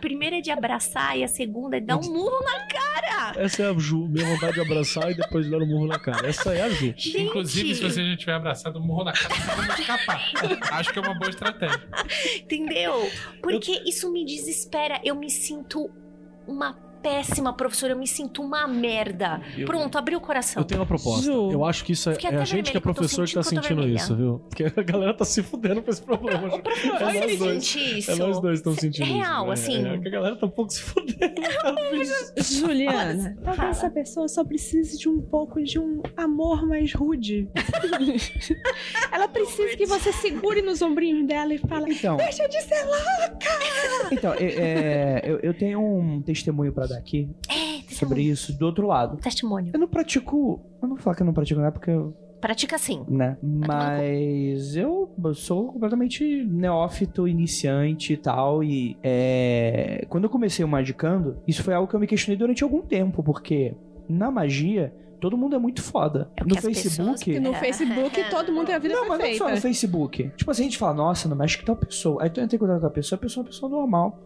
primeira 0.00 0.38
é 0.38 0.40
de 0.40 0.50
abraçar 0.50 1.18
e 1.18 1.24
a 1.24 1.28
segunda 1.28 1.76
é 1.76 1.80
dar 1.80 1.96
um 1.96 2.02
murro 2.02 2.42
na 2.44 2.66
cara. 2.66 3.32
Essa 3.36 3.62
é 3.64 3.70
a 3.70 3.74
Ju, 3.78 4.08
minha 4.08 4.26
vontade 4.26 4.54
de 4.54 4.60
abraçar 4.60 5.10
e 5.10 5.14
depois 5.14 5.48
dar 5.50 5.58
um 5.58 5.66
murro 5.66 5.86
na 5.86 5.98
cara. 5.98 6.26
Essa 6.28 6.54
é 6.54 6.62
a 6.62 6.68
Ju. 6.68 6.86
Gente, 6.96 7.20
Inclusive, 7.22 7.74
se 7.74 7.82
você 7.82 8.10
já 8.10 8.16
tiver 8.16 8.34
abraçado, 8.34 8.78
um 8.78 8.82
murro 8.82 9.04
na 9.04 9.12
cara, 9.12 9.34
você 9.34 9.66
vai 9.66 9.80
escapar. 9.80 10.30
Acho 10.72 10.92
que 10.92 10.98
é 10.98 11.02
uma 11.02 11.14
boa 11.14 11.30
estratégia. 11.30 11.80
entendeu? 12.42 13.10
Porque 13.42 13.82
isso 13.86 14.10
me 14.12 14.24
desespera. 14.24 15.00
Eu 15.04 15.14
me 15.14 15.30
sinto 15.30 15.90
uma 16.46 16.72
péssima 17.02 17.52
professora, 17.52 17.92
eu 17.92 17.98
me 17.98 18.06
sinto 18.06 18.42
uma 18.42 18.66
merda. 18.66 19.40
Eu- 19.56 19.66
Pronto, 19.66 19.96
abriu 19.98 20.18
o 20.18 20.20
coração. 20.20 20.62
Eu 20.62 20.66
tenho 20.66 20.80
uma 20.80 20.86
proposta. 20.86 21.22
Ju. 21.22 21.50
Eu 21.52 21.64
acho 21.64 21.84
que 21.84 21.92
isso 21.92 22.10
é, 22.10 22.16
é 22.22 22.36
a 22.36 22.44
gente 22.44 22.70
que 22.70 22.76
é 22.76 22.80
professor 22.80 23.26
que 23.26 23.34
tá 23.34 23.42
sentindo 23.42 23.76
vermelha. 23.82 23.96
isso, 23.96 24.14
viu? 24.16 24.38
Porque 24.48 24.64
a 24.64 24.82
galera 24.82 25.14
tá 25.14 25.24
se 25.24 25.42
fudendo 25.42 25.82
com 25.82 25.90
esse 25.90 26.02
problema. 26.02 26.48
Ju. 26.50 26.56
É 26.56 26.98
Você 26.98 27.20
nós 27.20 27.38
dois. 27.38 27.74
isso? 27.74 28.10
É 28.10 28.14
nós 28.16 28.40
dois 28.40 28.60
que 28.60 28.68
estão 28.68 28.74
sentindo 28.74 29.04
É 29.04 29.08
isso. 29.08 29.16
real, 29.18 29.46
né? 29.46 29.52
assim. 29.52 29.86
É, 29.86 29.98
que 29.98 30.08
a 30.08 30.10
galera 30.10 30.36
tá 30.36 30.46
um 30.46 30.50
pouco 30.50 30.72
se 30.72 30.80
fudendo. 30.82 31.18
Juliana, 32.42 33.36
Fala. 33.42 33.56
talvez 33.56 33.76
essa 33.78 33.90
pessoa 33.90 34.28
só 34.28 34.44
precise 34.44 34.98
de 34.98 35.08
um 35.08 35.20
pouco 35.20 35.62
de 35.62 35.78
um 35.78 36.02
amor 36.16 36.66
mais 36.66 36.92
rude. 36.92 37.48
Ela 39.12 39.28
precisa 39.28 39.76
que 39.76 39.86
você 39.86 40.12
segure 40.12 40.62
nos 40.62 40.82
ombrinhos 40.82 41.26
dela 41.26 41.52
e 41.54 41.58
fale: 41.58 41.92
Então. 41.94 42.16
Deixa 42.16 42.46
de 42.48 42.60
ser 42.62 42.84
louca! 42.84 43.48
Então, 44.12 44.32
é, 44.34 44.44
é, 44.44 45.22
eu, 45.24 45.38
eu 45.40 45.54
tenho 45.54 45.80
um 45.80 46.22
testemunho 46.22 46.72
pra 46.72 46.86
aqui 46.96 47.28
É, 47.48 47.92
sobre 47.94 48.22
isso 48.22 48.52
do 48.58 48.66
outro 48.66 48.86
lado. 48.86 49.16
Testemunho. 49.18 49.70
Eu 49.72 49.78
não 49.80 49.88
pratico. 49.88 50.60
Eu 50.82 50.88
não 50.88 50.94
vou 50.96 51.02
falar 51.04 51.16
que 51.16 51.22
eu 51.22 51.26
não 51.26 51.32
pratico, 51.34 51.60
não 51.60 51.66
é 51.68 51.70
porque 51.70 51.90
eu. 51.90 52.14
Pratica 52.40 52.76
assim. 52.76 53.04
Né? 53.08 53.36
Mas 53.42 54.76
eu 54.76 55.10
sou 55.34 55.72
completamente 55.72 56.44
neófito, 56.44 57.26
iniciante 57.26 58.12
e 58.12 58.16
tal. 58.16 58.62
E 58.62 58.96
é, 59.02 60.06
quando 60.08 60.24
eu 60.24 60.30
comecei 60.30 60.64
o 60.64 60.68
Magicando, 60.68 61.38
isso 61.48 61.62
foi 61.64 61.74
algo 61.74 61.88
que 61.88 61.94
eu 61.96 62.00
me 62.00 62.06
questionei 62.06 62.36
durante 62.38 62.62
algum 62.62 62.80
tempo, 62.82 63.22
porque 63.22 63.74
na 64.08 64.30
magia. 64.30 64.92
Todo 65.20 65.36
mundo 65.36 65.56
é 65.56 65.58
muito 65.58 65.82
foda. 65.82 66.30
É 66.36 66.44
no 66.44 66.54
Facebook. 66.54 67.24
pessoas- 67.24 67.40
No 67.42 67.52
Facebook, 67.54 68.24
todo 68.30 68.52
mundo 68.52 68.66
tem 68.66 68.74
a 68.76 68.78
vida 68.78 68.94
Não, 68.94 69.00
mas 69.08 69.10
não 69.10 69.16
perfeita. 69.18 69.44
só 69.46 69.50
no 69.50 69.60
Facebook. 69.60 70.30
Tipo 70.36 70.50
assim, 70.52 70.62
a 70.62 70.64
gente 70.66 70.78
fala, 70.78 70.94
nossa, 70.94 71.28
não 71.28 71.36
mexe 71.36 71.58
com 71.58 71.64
tal 71.64 71.74
pessoa. 71.74 72.22
Aí 72.22 72.30
tu 72.30 72.40
entra 72.40 72.54
em 72.54 72.58
contato 72.60 72.80
com 72.82 72.86
a 72.86 72.90
pessoa, 72.90 73.18
a 73.18 73.20
pessoa 73.20 73.42
é 73.42 73.44
uma 73.44 73.50
pessoa 73.50 73.68
normal. 73.68 74.16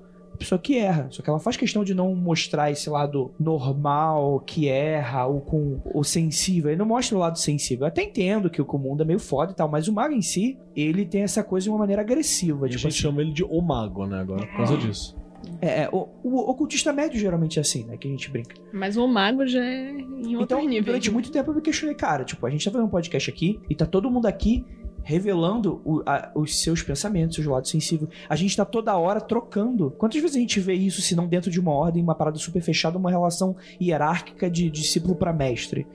Pessoa 0.43 0.59
que 0.59 0.77
erra. 0.78 1.06
Só 1.10 1.23
que 1.23 1.28
ela 1.31 1.39
faz 1.39 1.56
questão 1.56 1.82
de 1.85 1.94
não 1.94 2.14
mostrar 2.14 2.70
esse 2.70 2.89
lado 2.90 3.32
normal, 3.39 4.40
que 4.40 4.69
erra, 4.69 5.27
ou 5.27 5.40
com 5.40 5.81
o 5.94 6.02
sensível. 6.05 6.70
Ele 6.70 6.78
não 6.78 6.86
mostra 6.86 7.16
o 7.16 7.20
lado 7.20 7.39
sensível. 7.39 7.85
Eu 7.85 7.89
até 7.89 8.02
entendo 8.02 8.51
que 8.51 8.60
o 8.60 8.78
mundo 8.78 9.02
é 9.02 9.06
meio 9.06 9.19
foda 9.20 9.52
e 9.52 9.55
tal, 9.55 9.69
mas 9.69 9.89
o 9.89 9.93
mago 9.93 10.14
em 10.14 10.23
si, 10.23 10.59
ele 10.77 11.05
tem 11.05 11.23
essa 11.23 11.43
coisa 11.43 11.64
de 11.64 11.70
uma 11.70 11.78
maneira 11.78 12.02
agressiva. 12.02 12.66
E 12.66 12.69
a 12.69 12.70
Tipo 12.70 12.78
gente 12.82 12.89
assim, 12.89 12.98
chama 12.98 13.20
ele 13.23 13.32
de 13.32 13.44
O 13.44 13.60
Mago, 13.60 14.06
né, 14.06 14.20
agora, 14.20 14.47
por 14.47 14.56
causa 14.56 14.77
disso. 14.77 15.16
é, 15.60 15.82
é, 15.82 15.89
o, 15.93 16.09
o 16.23 16.39
ocultista 16.51 16.93
médio 16.93 17.19
geralmente 17.19 17.59
é 17.59 17.62
assim, 17.62 17.85
né? 17.85 17.97
Que 17.97 18.09
a 18.09 18.10
gente 18.10 18.31
brinca. 18.31 18.55
Mas 18.73 18.97
o 18.97 19.06
mago 19.06 19.47
já 19.47 19.62
é 19.64 19.90
em 19.90 20.36
outro 20.36 20.56
Então, 20.56 20.69
nível. 20.69 20.85
durante 20.85 21.10
muito 21.10 21.31
tempo 21.31 21.51
eu 21.51 21.55
me 21.55 21.60
questionei, 21.60 21.94
cara, 21.94 22.24
tipo, 22.24 22.44
a 22.47 22.51
gente 22.51 22.64
tá 22.64 22.70
fazendo 22.70 22.86
um 22.86 22.90
podcast 22.90 23.28
aqui 23.31 23.60
e 23.69 23.74
tá 23.74 23.85
todo 23.86 24.10
mundo 24.10 24.27
aqui 24.27 24.64
revelando 25.05 25.81
o- 25.85 26.03
a- 26.07 26.31
os 26.35 26.61
seus 26.62 26.83
pensamentos, 26.83 27.37
seus 27.37 27.47
lados 27.47 27.70
sensíveis. 27.70 28.11
A 28.29 28.37
gente 28.37 28.57
tá 28.57 28.65
toda 28.65 28.97
hora 28.97 29.20
trocando. 29.20 29.91
Quantas 29.99 30.20
vezes 30.20 30.37
a 30.37 30.41
gente 30.41 30.61
vê 30.61 30.74
isso, 30.74 31.01
se 31.03 31.15
não 31.15 31.27
dentro 31.27 31.51
de 31.51 31.61
uma 31.61 31.73
ordem, 31.73 32.03
uma 32.03 32.15
parada 32.15 32.39
super 32.39 32.62
fechada, 32.62 32.99
uma 32.99 33.11
relação 33.11 33.57
hierárquica 33.81 34.51
de 34.51 34.70
discípulo 34.70 35.15
pra 35.15 35.33
mestre? 35.33 35.87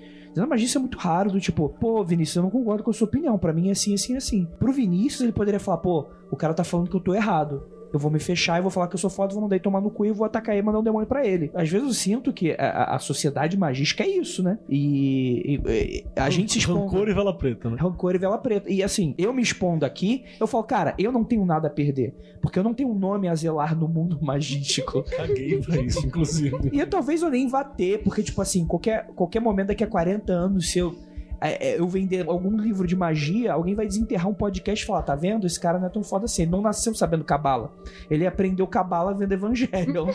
Magia 0.47 0.67
isso 0.67 0.77
é 0.77 0.81
muito 0.81 0.99
raro, 0.99 1.31
do 1.31 1.39
tipo, 1.39 1.67
pô, 1.79 2.03
Vinícius, 2.03 2.35
eu 2.35 2.43
não 2.43 2.51
concordo 2.51 2.83
com 2.83 2.91
a 2.91 2.93
sua 2.93 3.07
opinião, 3.07 3.39
pra 3.39 3.51
mim 3.51 3.69
é 3.69 3.71
assim, 3.71 3.95
assim, 3.95 4.15
assim. 4.15 4.47
Pro 4.59 4.71
Vinícius, 4.71 5.21
ele 5.21 5.31
poderia 5.31 5.59
falar, 5.59 5.77
pô, 5.77 6.05
o 6.29 6.35
cara 6.35 6.53
tá 6.53 6.63
falando 6.63 6.89
que 6.91 6.95
eu 6.95 6.99
tô 6.99 7.15
errado. 7.15 7.63
Eu 7.93 7.99
vou 7.99 8.11
me 8.11 8.19
fechar 8.19 8.59
e 8.59 8.61
vou 8.61 8.69
falar 8.71 8.87
que 8.87 8.95
eu 8.95 8.99
sou 8.99 9.09
foda, 9.09 9.33
vou 9.33 9.41
mandar 9.43 9.55
ele 9.55 9.63
tomar 9.63 9.79
no 9.81 9.89
cu 9.89 10.05
e 10.05 10.11
vou 10.11 10.25
atacar 10.25 10.53
ele 10.55 10.61
e 10.61 10.65
mandar 10.65 10.79
um 10.79 10.83
demônio 10.83 11.07
pra 11.07 11.25
ele. 11.25 11.49
Às 11.53 11.69
vezes 11.69 11.87
eu 11.87 11.93
sinto 11.93 12.33
que 12.33 12.51
a, 12.57 12.95
a- 12.95 12.99
sociedade 12.99 13.57
magística 13.57 14.03
é 14.03 14.07
isso, 14.09 14.43
né? 14.43 14.57
E, 14.69 15.59
e- 15.67 15.69
e 15.69 16.05
a 16.19 16.29
gente 16.29 16.51
se 16.53 16.59
expondo... 16.59 16.85
Rancor 16.85 17.07
e 17.09 17.13
vela 17.13 17.37
preta, 17.37 17.69
né? 17.69 17.77
Rancor 17.79 18.15
e 18.15 18.17
vela 18.17 18.37
preta. 18.37 18.69
E 18.71 18.83
assim, 18.83 19.13
eu 19.17 19.33
me 19.33 19.41
expondo 19.41 19.85
aqui, 19.85 20.23
eu 20.39 20.47
falo, 20.47 20.63
cara, 20.63 20.93
eu 20.97 21.11
não 21.11 21.23
tenho 21.23 21.45
nada 21.45 21.67
a 21.67 21.71
perder. 21.71 22.13
Porque 22.41 22.59
eu 22.59 22.63
não 22.63 22.73
tenho 22.73 22.89
um 22.89 22.97
nome 22.97 23.27
a 23.27 23.35
zelar 23.35 23.75
no 23.77 23.87
mundo 23.87 24.17
magístico. 24.23 25.03
Caguei 25.03 25.59
pra 25.61 25.77
isso, 25.81 26.05
inclusive. 26.05 26.69
E 26.73 26.79
eu, 26.79 26.87
talvez 26.89 27.21
eu 27.21 27.29
nem 27.29 27.47
vá 27.47 27.63
ter, 27.63 28.03
porque, 28.03 28.21
tipo 28.23 28.41
assim, 28.41 28.65
qualquer, 28.65 29.07
qualquer 29.15 29.39
momento 29.39 29.67
daqui 29.67 29.83
a 29.83 29.87
40 29.87 30.31
anos, 30.33 30.69
se 30.71 30.79
eu, 30.79 30.95
é, 31.41 31.69
é, 31.71 31.79
eu 31.79 31.87
vender 31.87 32.27
algum 32.27 32.57
livro 32.57 32.87
de 32.87 32.95
magia, 32.95 33.53
alguém 33.53 33.75
vai 33.75 33.85
desenterrar 33.87 34.27
um 34.27 34.33
podcast 34.33 34.83
e 34.83 34.87
falar: 34.87 35.01
tá 35.03 35.15
vendo? 35.15 35.45
Esse 35.45 35.59
cara 35.59 35.77
não 35.79 35.87
é 35.87 35.89
tão 35.89 36.03
foda 36.03 36.25
assim. 36.25 36.43
Ele 36.43 36.51
não 36.51 36.61
nasceu 36.61 36.93
sabendo 36.95 37.23
cabala. 37.23 37.71
Ele 38.09 38.25
aprendeu 38.25 38.65
cabala 38.67 39.13
vendo 39.13 39.31
evangelho. 39.33 40.07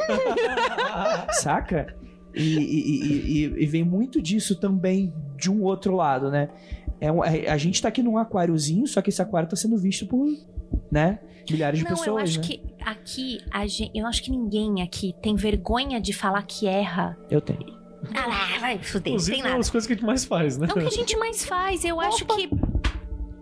Saca? 1.32 1.94
E, 2.34 2.40
e- 2.56 3.44
e- 3.44 3.62
e- 3.62 3.66
vem 3.66 3.84
muito 3.84 4.20
disso 4.20 4.56
também 4.58 5.12
de 5.36 5.50
um 5.50 5.62
outro 5.62 5.94
lado, 5.94 6.30
né? 6.30 6.48
É 7.00 7.12
um- 7.12 7.22
é- 7.22 7.48
a 7.50 7.56
gente 7.58 7.82
tá 7.82 7.88
aqui 7.88 8.02
num 8.02 8.16
aquáriozinho, 8.16 8.86
só 8.86 9.02
que 9.02 9.10
esse 9.10 9.20
aquário 9.20 9.48
tá 9.48 9.56
sendo 9.56 9.76
visto 9.76 10.06
por, 10.06 10.26
né? 10.90 11.18
Milhares 11.50 11.80
de 11.80 11.84
Não, 11.84 11.90
pessoas. 11.90 12.06
eu 12.08 12.18
acho 12.18 12.38
né? 12.40 12.44
que 12.46 12.62
aqui, 12.80 13.38
a 13.50 13.66
gente, 13.66 13.90
eu 13.98 14.06
acho 14.06 14.22
que 14.22 14.30
ninguém 14.30 14.80
aqui 14.82 15.14
tem 15.20 15.34
vergonha 15.34 16.00
de 16.00 16.12
falar 16.12 16.42
que 16.44 16.66
erra. 16.66 17.18
Eu 17.30 17.40
tenho. 17.40 17.81
Ah, 18.14 18.26
lá, 18.26 18.58
vai 18.58 18.78
fuder, 18.78 19.12
não 19.12 19.16
Inclusive, 19.16 19.36
tem 19.36 19.40
é 19.40 19.44
uma 19.44 19.48
nada. 19.50 19.58
das 19.58 19.70
coisas 19.70 19.86
que 19.86 19.92
a 19.92 19.96
gente 19.96 20.06
mais 20.06 20.24
faz, 20.24 20.58
né? 20.58 20.66
É 20.68 20.72
o 20.72 20.74
que 20.74 20.86
a 20.86 20.90
gente 20.90 21.16
mais 21.16 21.44
faz. 21.44 21.84
Eu 21.84 22.00
acho 22.00 22.24
que. 22.26 22.50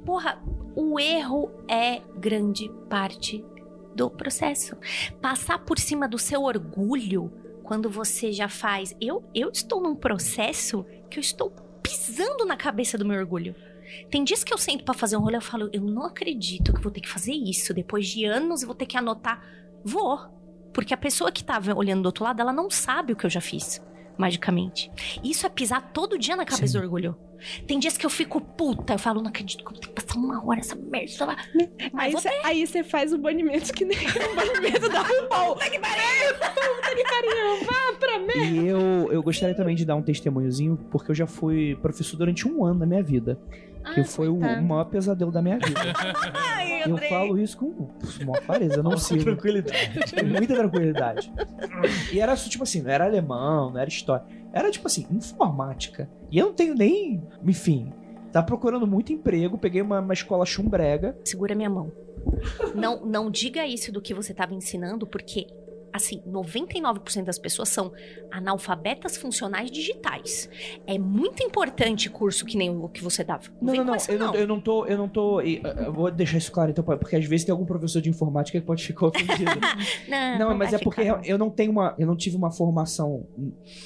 Porra, 0.05 0.43
o 0.75 0.99
erro 0.99 1.51
é 1.69 2.01
grande 2.19 2.71
parte 2.89 3.45
do 3.95 4.11
processo. 4.11 4.77
Passar 5.21 5.59
por 5.61 5.79
cima 5.79 6.09
do 6.09 6.19
seu 6.19 6.43
orgulho 6.43 7.33
quando 7.63 7.89
você 7.91 8.33
já 8.33 8.49
faz. 8.49 8.95
Eu, 9.01 9.25
eu 9.35 9.51
estou 9.51 9.81
num 9.83 9.95
processo 9.95 10.85
que 11.09 11.19
eu 11.19 11.21
estou 11.21 11.51
pisando 11.83 12.45
na 12.45 12.57
cabeça 12.57 12.97
do 12.99 13.05
meu 13.05 13.19
orgulho. 13.19 13.55
Tem 14.11 14.23
dias 14.23 14.45
que 14.45 14.53
eu 14.53 14.59
sento 14.59 14.85
pra 14.85 14.95
fazer 14.95 15.17
um 15.17 15.21
rolê, 15.21 15.37
eu 15.37 15.43
falo, 15.43 15.69
eu 15.73 15.81
não 15.83 16.05
acredito 16.05 16.73
que 16.73 16.79
eu 16.79 16.83
vou 16.83 16.93
ter 16.93 17.01
que 17.01 17.09
fazer 17.09 17.33
isso. 17.33 17.75
Depois 17.75 18.07
de 18.07 18.25
anos 18.25 18.63
eu 18.63 18.67
vou 18.67 18.75
ter 18.75 18.87
que 18.87 18.97
anotar. 18.97 19.43
Vou. 19.85 20.19
Porque 20.73 20.95
a 20.95 20.97
pessoa 20.97 21.33
que 21.33 21.43
tava 21.43 21.75
olhando 21.75 22.03
do 22.03 22.07
outro 22.07 22.25
lado, 22.25 22.41
ela 22.41 22.53
não 22.53 22.71
sabe 22.71 23.13
o 23.13 23.17
que 23.17 23.27
eu 23.27 23.31
já 23.31 23.41
fiz, 23.41 23.83
magicamente. 24.21 24.91
Isso 25.25 25.47
é 25.47 25.49
pisar 25.49 25.91
todo 25.93 26.19
dia 26.19 26.37
na 26.37 26.45
cabeça 26.45 26.75
Sim. 26.75 26.79
do 26.79 26.85
orgulho. 26.85 27.17
Tem 27.67 27.79
dias 27.79 27.97
que 27.97 28.05
eu 28.05 28.11
fico 28.11 28.39
puta, 28.41 28.95
eu 28.95 28.99
falo, 28.99 29.23
não 29.23 29.31
acredito 29.31 29.65
que 29.65 29.73
eu 29.73 29.79
ter 29.79 29.89
que 29.89 29.95
passar 29.95 30.19
uma 30.19 30.45
hora 30.47 30.61
essa 30.61 30.77
merda. 30.77 31.09
só 31.09 31.27
Mas 31.91 32.27
Aí 32.45 32.67
você 32.67 32.85
faz 32.85 33.15
o 33.15 33.19
banimento 33.19 33.73
que 33.73 33.85
nem 33.85 33.97
o 33.97 34.37
banimento 34.37 34.89
da 34.91 35.01
RuPaul. 35.01 35.55
Puta 35.55 35.71
que 35.71 35.79
pariu! 35.79 36.35
Puta 36.37 36.95
que 36.95 37.03
pariu! 37.03 37.65
Vá 37.65 37.99
pra 37.99 38.19
merda! 38.19 38.45
E 38.45 38.67
eu, 38.67 39.09
eu 39.11 39.23
gostaria 39.23 39.55
também 39.55 39.75
de 39.75 39.87
dar 39.87 39.97
um 39.97 40.03
testemunhozinho, 40.03 40.77
porque 40.91 41.11
eu 41.11 41.15
já 41.15 41.27
fui 41.27 41.77
professor 41.81 42.17
durante 42.17 42.47
um 42.47 42.65
ano 42.65 42.81
na 42.81 42.87
minha 42.87 43.03
vida. 43.03 43.41
Que 43.95 44.01
Ah, 44.01 44.05
foi 44.05 44.29
o, 44.29 44.37
coitado. 44.39 44.61
o 44.61 44.65
maior 44.65 44.85
pesadelo 44.85 45.33
da 45.33 45.41
minha 45.43 45.59
vida. 45.59 45.81
Ai, 46.35 46.83
eu 46.87 46.97
falo 47.09 47.39
isso 47.39 47.57
com 47.57 47.89
uma 48.23 48.39
clareza, 48.41 48.83
não 48.83 48.97
sigo. 48.97 49.25
tranquilidade. 49.25 50.13
Com 50.19 50.27
muita 50.27 50.55
tranquilidade. 50.55 51.33
E 52.13 52.21
era 52.21 52.35
tipo 52.37 52.63
assim, 52.65 52.83
não 52.83 52.91
era 52.91 53.05
alemão, 53.05 53.71
não 53.71 53.79
era 53.81 53.89
história. 53.89 54.25
Era 54.53 54.71
tipo 54.71 54.87
assim, 54.87 55.07
informática. 55.11 56.09
E 56.31 56.39
eu 56.39 56.47
não 56.47 56.53
tenho 56.55 56.75
nem. 56.75 57.23
Enfim. 57.45 57.93
Tá 58.33 58.43
procurando 58.43 58.87
muito 58.87 59.13
emprego, 59.13 59.59
peguei 59.59 59.83
uma, 59.83 60.01
uma 60.01 60.13
escola 60.13 60.47
chumbrega. 60.47 61.17
Segura 61.25 61.55
minha 61.55 61.69
mão. 61.71 61.91
Não, 62.75 63.05
não 63.05 63.31
diga 63.31 63.67
isso 63.67 63.91
do 63.91 64.01
que 64.01 64.15
você 64.15 64.33
tava 64.33 64.55
ensinando, 64.55 65.05
porque 65.07 65.49
assim, 65.93 66.23
99% 66.27 67.25
das 67.25 67.39
pessoas 67.39 67.69
são 67.69 67.93
analfabetas 68.31 69.17
funcionais 69.17 69.71
digitais. 69.71 70.49
É 70.87 70.99
muito 70.99 71.43
importante 71.43 72.09
curso 72.09 72.45
que 72.45 72.57
nem 72.57 72.71
o 72.71 72.89
que 72.89 73.03
você 73.03 73.25
dava. 73.25 73.45
Não, 73.61 73.75
não, 73.75 73.85
não. 73.85 73.95
essa, 73.95 74.13
Eu 74.13 74.19
não, 74.19 74.35
eu 74.35 74.47
não 74.47 74.61
tô. 74.61 74.87
Eu 74.87 74.99
não 74.99 75.09
tô. 75.09 75.41
e, 75.41 75.59
uh, 75.59 75.67
Eu 75.87 75.93
vou 75.93 76.11
deixar 76.11 76.39
isso 76.39 76.53
claro, 76.53 76.71
então, 76.71 76.85
porque 76.85 77.17
às 77.17 77.25
vezes 77.25 77.45
tem 77.45 77.53
algum 77.53 77.67
professor 77.67 78.01
de 78.01 78.09
informática 78.09 78.59
que 78.61 78.67
pode 78.67 78.85
ficar 78.85 79.07
ofendido. 79.07 79.51
Não, 80.09 80.39
Não, 80.39 80.57
mas 80.57 80.73
é 80.73 80.79
porque 80.79 81.03
eu 81.25 81.39
não 81.39 81.51
tenho 81.51 81.71
uma. 81.71 81.95
Eu 81.99 82.07
não 82.07 82.17
tive 82.17 82.37
uma 82.37 82.51
formação 82.51 83.27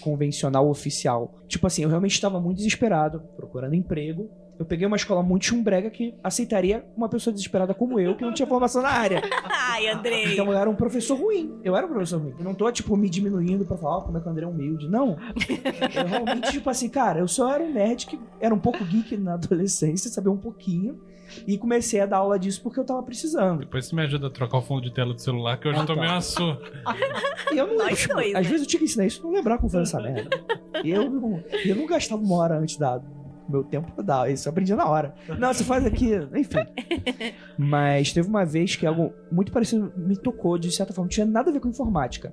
convencional 0.00 0.68
oficial. 0.68 1.34
Tipo 1.46 1.66
assim, 1.66 1.82
eu 1.82 1.88
realmente 1.88 2.12
estava 2.12 2.40
muito 2.40 2.58
desesperado, 2.58 3.20
procurando 3.36 3.74
emprego. 3.74 4.30
Eu 4.58 4.64
peguei 4.64 4.86
uma 4.86 4.96
escola 4.96 5.22
muito 5.22 5.46
chumbrega 5.46 5.90
que 5.90 6.14
aceitaria 6.22 6.84
uma 6.96 7.08
pessoa 7.08 7.32
desesperada 7.32 7.74
como 7.74 7.98
eu, 7.98 8.16
que 8.16 8.24
não 8.24 8.32
tinha 8.32 8.46
formação 8.46 8.82
na 8.82 8.88
área. 8.88 9.20
Ai, 9.50 9.88
Andrei. 9.88 10.32
Então 10.32 10.46
eu 10.52 10.56
era 10.58 10.70
um 10.70 10.76
professor 10.76 11.18
ruim. 11.18 11.58
Eu 11.64 11.76
era 11.76 11.84
um 11.86 11.88
professor 11.88 12.20
ruim. 12.20 12.34
Eu 12.38 12.44
não 12.44 12.54
tô, 12.54 12.70
tipo, 12.70 12.96
me 12.96 13.10
diminuindo 13.10 13.64
pra 13.64 13.76
falar 13.76 13.98
ó, 13.98 14.00
como 14.02 14.16
é 14.16 14.20
que 14.20 14.26
o 14.28 14.30
André 14.30 14.44
é 14.44 14.48
humilde. 14.48 14.88
Não. 14.88 15.16
Eu 15.94 16.06
realmente, 16.06 16.52
tipo 16.52 16.70
assim, 16.70 16.88
cara, 16.88 17.18
eu 17.20 17.28
só 17.28 17.52
era 17.52 17.62
um 17.64 17.72
nerd 17.72 18.06
que 18.06 18.18
era 18.40 18.54
um 18.54 18.58
pouco 18.58 18.84
geek 18.84 19.16
na 19.16 19.34
adolescência, 19.34 20.10
sabia 20.10 20.30
um 20.30 20.36
pouquinho. 20.36 21.00
E 21.48 21.58
comecei 21.58 22.00
a 22.00 22.06
dar 22.06 22.18
aula 22.18 22.38
disso 22.38 22.62
porque 22.62 22.78
eu 22.78 22.84
tava 22.84 23.02
precisando. 23.02 23.60
Depois 23.60 23.86
você 23.86 23.96
me 23.96 24.02
ajuda 24.02 24.28
a 24.28 24.30
trocar 24.30 24.58
o 24.58 24.62
fundo 24.62 24.82
de 24.82 24.92
tela 24.92 25.12
do 25.14 25.20
celular, 25.20 25.56
que 25.58 25.66
eu 25.66 25.72
já 25.74 25.82
Ah, 25.82 25.86
tô 25.86 25.94
tá. 25.94 26.00
meio 26.00 26.12
assou. 26.12 26.56
E 27.52 27.58
eu 27.58 27.66
não 27.66 27.74
Nós 27.76 27.86
lembro, 27.86 27.96
tipo, 27.96 28.14
dois, 28.14 28.34
Às 28.34 28.42
né? 28.42 28.42
vezes 28.42 28.60
eu 28.60 28.66
tinha 28.66 28.78
que 28.78 28.84
ensinar 28.84 29.06
isso 29.06 29.20
e 29.20 29.24
não 29.24 29.32
lembrar 29.32 29.58
como 29.58 29.68
fazer 29.70 29.82
essa 29.82 30.00
merda. 30.00 30.30
E 30.84 30.90
eu 30.90 31.10
não, 31.10 31.42
eu 31.64 31.76
não 31.76 31.86
gastava 31.86 32.22
uma 32.22 32.36
hora 32.36 32.58
antes 32.58 32.76
da 32.76 33.00
meu 33.48 33.62
tempo 33.64 33.90
pra 33.92 34.02
dar. 34.04 34.30
Isso 34.30 34.48
eu 34.48 34.50
aprendi 34.50 34.74
na 34.74 34.88
hora. 34.88 35.14
Não, 35.38 35.52
você 35.52 35.64
faz 35.64 35.84
aqui, 35.84 36.10
enfim. 36.34 36.58
Mas 37.58 38.12
teve 38.12 38.28
uma 38.28 38.44
vez 38.44 38.76
que 38.76 38.86
algo 38.86 39.12
muito 39.30 39.52
parecido 39.52 39.92
me 39.96 40.16
tocou, 40.16 40.58
de 40.58 40.70
certa 40.74 40.92
forma. 40.92 41.06
Não 41.06 41.10
tinha 41.10 41.26
nada 41.26 41.50
a 41.50 41.52
ver 41.52 41.60
com 41.60 41.68
informática. 41.68 42.32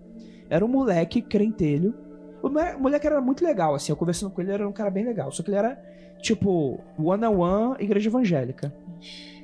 Era 0.50 0.64
um 0.66 0.68
moleque 0.68 1.22
crentelho. 1.22 1.94
O 2.42 2.50
moleque- 2.50 3.06
era 3.08 3.22
muito 3.22 3.44
legal, 3.44 3.76
assim. 3.76 3.92
Eu 3.92 3.96
conversando 3.96 4.32
com 4.32 4.42
ele, 4.42 4.50
ele 4.50 4.56
era 4.62 4.68
um 4.68 4.72
cara 4.74 4.90
bem 4.90 5.06
legal. 5.06 5.32
Só 5.32 5.44
que 5.44 5.50
ele 5.50 5.58
era, 5.58 5.80
tipo, 6.22 6.80
one-on-one, 6.98 7.76
igreja 7.80 8.10
evangélica. 8.10 8.74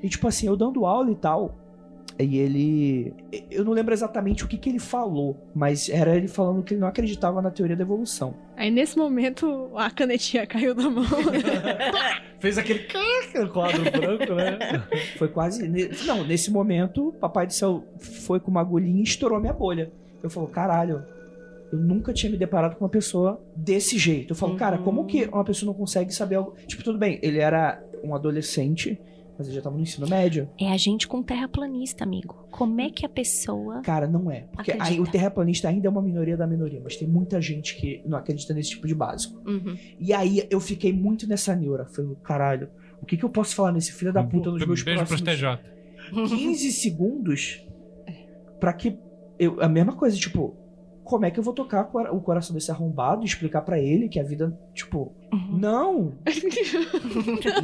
E, 0.01 0.09
tipo 0.09 0.27
assim, 0.27 0.47
eu 0.47 0.55
dando 0.57 0.85
aula 0.85 1.11
e 1.11 1.15
tal. 1.15 1.55
E 2.19 2.37
ele. 2.37 3.13
Eu 3.51 3.63
não 3.63 3.73
lembro 3.73 3.93
exatamente 3.93 4.43
o 4.43 4.47
que, 4.47 4.57
que 4.57 4.69
ele 4.69 4.79
falou, 4.79 5.37
mas 5.53 5.87
era 5.87 6.15
ele 6.15 6.27
falando 6.27 6.63
que 6.63 6.73
ele 6.73 6.81
não 6.81 6.87
acreditava 6.87 7.41
na 7.41 7.51
teoria 7.51 7.75
da 7.75 7.83
evolução. 7.83 8.33
Aí 8.55 8.71
nesse 8.71 8.97
momento 8.97 9.71
a 9.75 9.91
canetinha 9.91 10.45
caiu 10.47 10.73
da 10.73 10.89
mão. 10.89 11.05
Fez 12.39 12.57
aquele 12.57 12.87
quadro 13.53 13.83
branco, 13.91 14.33
né? 14.33 14.57
Foi 15.17 15.27
quase. 15.27 15.67
Não, 16.05 16.23
nesse 16.23 16.51
momento, 16.51 17.13
Papai 17.19 17.47
do 17.47 17.53
Céu 17.53 17.83
foi 17.99 18.39
com 18.39 18.51
uma 18.51 18.61
agulhinha 18.61 18.99
e 18.99 19.03
estourou 19.03 19.39
minha 19.39 19.53
bolha. 19.53 19.91
Eu 20.21 20.29
falo, 20.29 20.47
caralho, 20.47 21.03
eu 21.71 21.79
nunca 21.79 22.13
tinha 22.13 22.31
me 22.31 22.37
deparado 22.37 22.75
com 22.75 22.85
uma 22.85 22.89
pessoa 22.89 23.41
desse 23.55 23.97
jeito. 23.97 24.31
Eu 24.31 24.35
falo, 24.35 24.55
cara, 24.55 24.77
como 24.77 25.05
que 25.05 25.25
uma 25.25 25.43
pessoa 25.43 25.67
não 25.67 25.77
consegue 25.77 26.13
saber 26.13 26.35
algo. 26.35 26.55
Tipo, 26.65 26.83
tudo 26.83 26.97
bem, 26.97 27.19
ele 27.21 27.39
era 27.39 27.83
um 28.03 28.15
adolescente, 28.15 28.99
mas 29.37 29.47
ele 29.47 29.55
já 29.55 29.61
tava 29.61 29.75
no 29.75 29.83
ensino 29.83 30.07
médio. 30.07 30.49
É 30.59 30.71
a 30.71 30.77
gente 30.77 31.07
com 31.07 31.21
terraplanista, 31.21 32.03
amigo. 32.03 32.47
Como 32.49 32.81
é 32.81 32.89
que 32.89 33.05
a 33.05 33.09
pessoa. 33.09 33.81
Cara, 33.81 34.07
não 34.07 34.31
é. 34.31 34.41
Porque 34.53 34.71
aí, 34.71 34.77
Acredita. 34.79 35.03
o 35.03 35.11
terraplanista 35.11 35.67
ainda 35.69 35.87
é 35.87 35.89
uma 35.89 36.01
minoria 36.01 36.35
da 36.35 36.47
minoria, 36.47 36.81
mas 36.83 36.95
tem 36.95 37.07
muita 37.07 37.39
gente 37.41 37.75
que 37.75 38.01
não 38.05 38.17
acredita 38.17 38.53
nesse 38.53 38.71
tipo 38.71 38.87
de 38.87 38.95
básico. 38.95 39.41
Uhum. 39.47 39.77
E 39.99 40.13
aí 40.13 40.47
eu 40.49 40.59
fiquei 40.59 40.91
muito 40.91 41.27
nessa 41.27 41.55
neura. 41.55 41.85
Falei, 41.85 42.15
caralho, 42.23 42.69
o 43.01 43.05
que, 43.05 43.17
que 43.17 43.23
eu 43.23 43.29
posso 43.29 43.55
falar 43.55 43.71
nesse 43.71 43.91
filho 43.91 44.11
da 44.11 44.23
puta 44.23 44.49
nos 44.49 44.65
meus 44.65 44.83
Beijo 44.83 45.05
próximos 45.05 45.21
TJ. 45.21 45.59
15 46.11 46.71
segundos 46.71 47.65
pra 48.59 48.73
que 48.73 48.97
eu 49.37 49.61
a 49.61 49.69
mesma 49.69 49.93
coisa, 49.93 50.17
tipo, 50.17 50.55
como 51.07 51.25
é 51.25 51.31
que 51.31 51.39
eu 51.39 51.43
vou 51.43 51.53
tocar 51.53 51.89
o 52.11 52.21
coração 52.21 52.53
desse 52.53 52.69
arrombado 52.71 53.23
e 53.23 53.25
explicar 53.25 53.61
pra 53.61 53.79
ele 53.79 54.09
que 54.09 54.19
a 54.19 54.23
vida, 54.23 54.57
tipo, 54.73 55.13
Uhum. 55.33 55.57
não. 55.57 56.13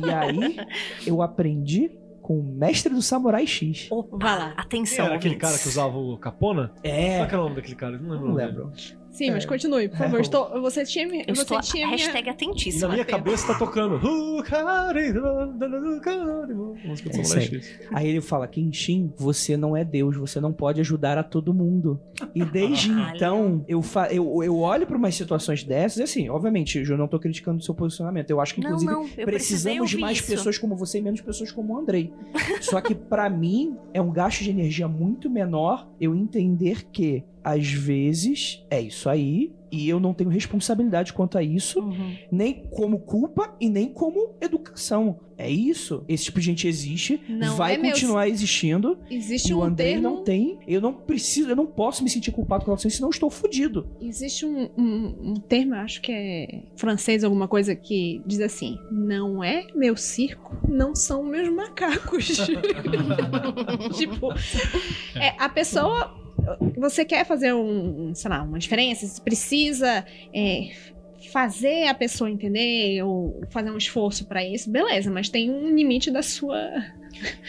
e 0.06 0.10
aí 0.12 0.58
eu 1.06 1.22
aprendi 1.22 1.92
com 2.22 2.40
o 2.40 2.44
mestre 2.44 2.94
do 2.94 3.02
Samurai 3.02 3.46
X. 3.46 3.88
Opa, 3.92 4.18
Vai 4.18 4.38
lá. 4.40 4.50
Quem 4.56 4.64
atenção. 4.82 5.06
era 5.06 5.16
aquele 5.16 5.36
cara 5.36 5.58
que 5.58 5.68
usava 5.68 5.98
o 5.98 6.18
capona? 6.18 6.70
Qual 6.70 6.80
É, 6.84 7.26
que 7.26 7.34
era 7.34 7.40
o 7.40 7.44
nome 7.44 7.56
daquele 7.58 7.76
cara? 7.76 7.98
Não 7.98 8.10
lembro. 8.12 8.26
não 8.28 8.34
o 8.34 8.38
nome 8.38 8.46
lembro. 8.46 8.72
Sim, 9.14 9.32
mas 9.32 9.46
É. 9.46 9.48
continue, 9.48 9.88
por 9.90 9.98
favor. 9.98 10.18
É. 10.18 10.22
Estou, 10.22 10.62
você 10.62 10.84
tinha, 10.84 11.08
me- 11.08 11.24
Eu 11.28 11.36
você 11.36 11.44
estou 11.44 11.62
tinha 11.62 11.86
minha- 11.86 11.98
hashtag 11.98 12.26
na 12.26 12.32
atentíssima. 12.34 12.90
minha 12.90 13.06
Pedro. 13.06 13.24
cabeça 13.24 13.48
tá 13.54 13.60
tocando. 13.60 14.00
Música 16.84 17.10
do 17.10 17.18
É 17.18 17.22
aí. 17.94 18.08
Ele 18.10 18.22
fala: 18.22 18.48
Kenshin, 18.48 19.12
você 19.18 19.56
não 19.58 19.76
é 19.76 19.84
Deus, 19.84 20.16
você 20.18 20.40
não 20.40 20.52
pode 20.52 20.80
ajudar 20.82 21.18
a 21.18 21.24
todo 21.24 21.54
mundo. 21.54 22.00
E 22.34 22.44
desde 22.44 22.90
então, 22.92 23.64
eu, 23.68 23.82
fa 23.82 24.08
eu, 24.12 24.44
eu 24.44 24.58
olho 24.58 24.86
pra 24.88 24.98
umas 24.98 25.16
situações 25.16 25.64
dessas, 25.64 25.98
e 26.00 26.04
assim, 26.04 26.30
obviamente, 26.30 26.80
eu 26.80 26.98
não 26.98 27.08
tô 27.08 27.20
criticando 27.20 27.60
o 27.60 27.62
seu 27.62 27.74
posicionamento. 27.76 28.30
Eu 28.30 28.40
acho 28.42 28.56
que, 28.56 28.62
Não, 28.62 28.70
inclusive, 28.70 28.92
não, 28.92 29.02
eu 29.02 29.08
precisei 29.08 29.26
precisamos 29.26 29.90
de 29.92 29.98
mais 29.98 30.18
isso. 30.20 30.28
pessoas 30.32 30.58
como 30.58 30.76
você 30.76 31.00
e 31.00 31.02
menos 31.02 31.22
pessoas 31.22 31.52
como 31.52 31.74
o 31.74 31.78
Andrei. 31.78 32.14
Só 32.62 32.82
que 32.82 32.96
pra 32.96 33.30
mim 33.30 33.76
é 33.94 34.02
um 34.02 34.12
gasto 34.12 34.44
de 34.44 34.50
energia 34.50 34.88
muito 34.88 35.30
menor 35.30 35.88
eu 36.00 36.16
entender 36.16 36.86
que 36.92 37.24
às 37.44 37.68
vezes 37.72 38.64
é 38.70 38.80
isso 38.82 39.10
aí 39.10 39.54
e 39.72 39.90
eu 39.90 40.00
não 40.00 40.14
tenho 40.14 40.30
responsabilidade 40.30 41.12
quanto 41.14 41.36
a 41.36 41.42
isso, 41.42 41.80
Uhum. 41.80 42.16
nem 42.32 42.54
como 42.70 43.00
culpa 43.00 43.56
e 43.60 43.68
nem 43.70 43.90
como 43.90 44.36
educação. 44.40 45.20
É 45.36 45.50
isso. 45.50 46.06
Esse 46.08 46.26
tipo 46.26 46.40
de 46.40 46.46
gente 46.46 46.68
existe, 46.68 47.20
Não 47.28 47.56
vai 47.56 47.74
é 47.74 47.78
meu- 47.80 47.92
continuar 47.92 48.30
existindo. 48.30 49.00
Existe 49.10 49.50
E 49.50 49.54
o 49.56 49.58
um 49.60 49.64
Andrei 49.64 49.94
termo. 49.94 50.04
não 50.04 50.24
tem. 50.24 50.60
Eu 50.68 50.80
não 50.80 50.94
preciso, 50.94 51.50
eu 51.50 51.56
não 51.56 51.66
posso 51.66 52.04
me 52.04 52.10
sentir 52.10 52.32
culpado 52.32 52.64
com 52.64 52.70
relação 52.70 52.88
a 52.88 52.90
isso, 52.90 52.98
senão 52.98 53.10
eu 53.10 53.14
estou 53.14 53.32
fudido. 53.32 53.88
Existe 54.00 54.46
um, 54.46 54.70
um, 54.78 55.32
um 55.32 55.34
termo, 55.38 55.74
acho 55.74 56.00
que 56.04 56.12
é 56.12 56.64
francês, 56.76 57.24
alguma 57.24 57.48
coisa, 57.48 57.76
que 57.76 58.22
diz 58.28 58.40
assim: 58.42 58.78
Não 58.92 59.44
é 59.44 59.66
meu 59.76 59.98
circo, 59.98 60.56
não 60.70 60.94
são 60.96 61.24
meus 61.24 61.50
macacos. 61.52 62.38
tipo, 63.98 64.32
é, 65.20 65.30
a 65.40 65.50
pessoa. 65.50 66.22
Você 66.78 67.06
quer 67.06 67.26
fazer 67.26 67.54
um, 67.54 68.14
sei 68.14 68.30
lá, 68.30 68.44
uma 68.44 68.60
diferença, 68.60 69.06
você 69.08 69.22
precisa 69.22 70.06
é, 70.34 70.70
fazer 71.32 71.88
a 71.88 71.94
pessoa 71.94 72.30
entender 72.30 73.02
ou 73.04 73.42
fazer 73.50 73.72
um 73.72 73.78
esforço 73.78 74.26
pra 74.28 74.44
isso, 74.46 74.70
beleza, 74.70 75.10
mas 75.10 75.30
tem 75.30 75.50
um 75.50 75.74
limite 75.74 76.12
da 76.12 76.22
sua 76.22 76.58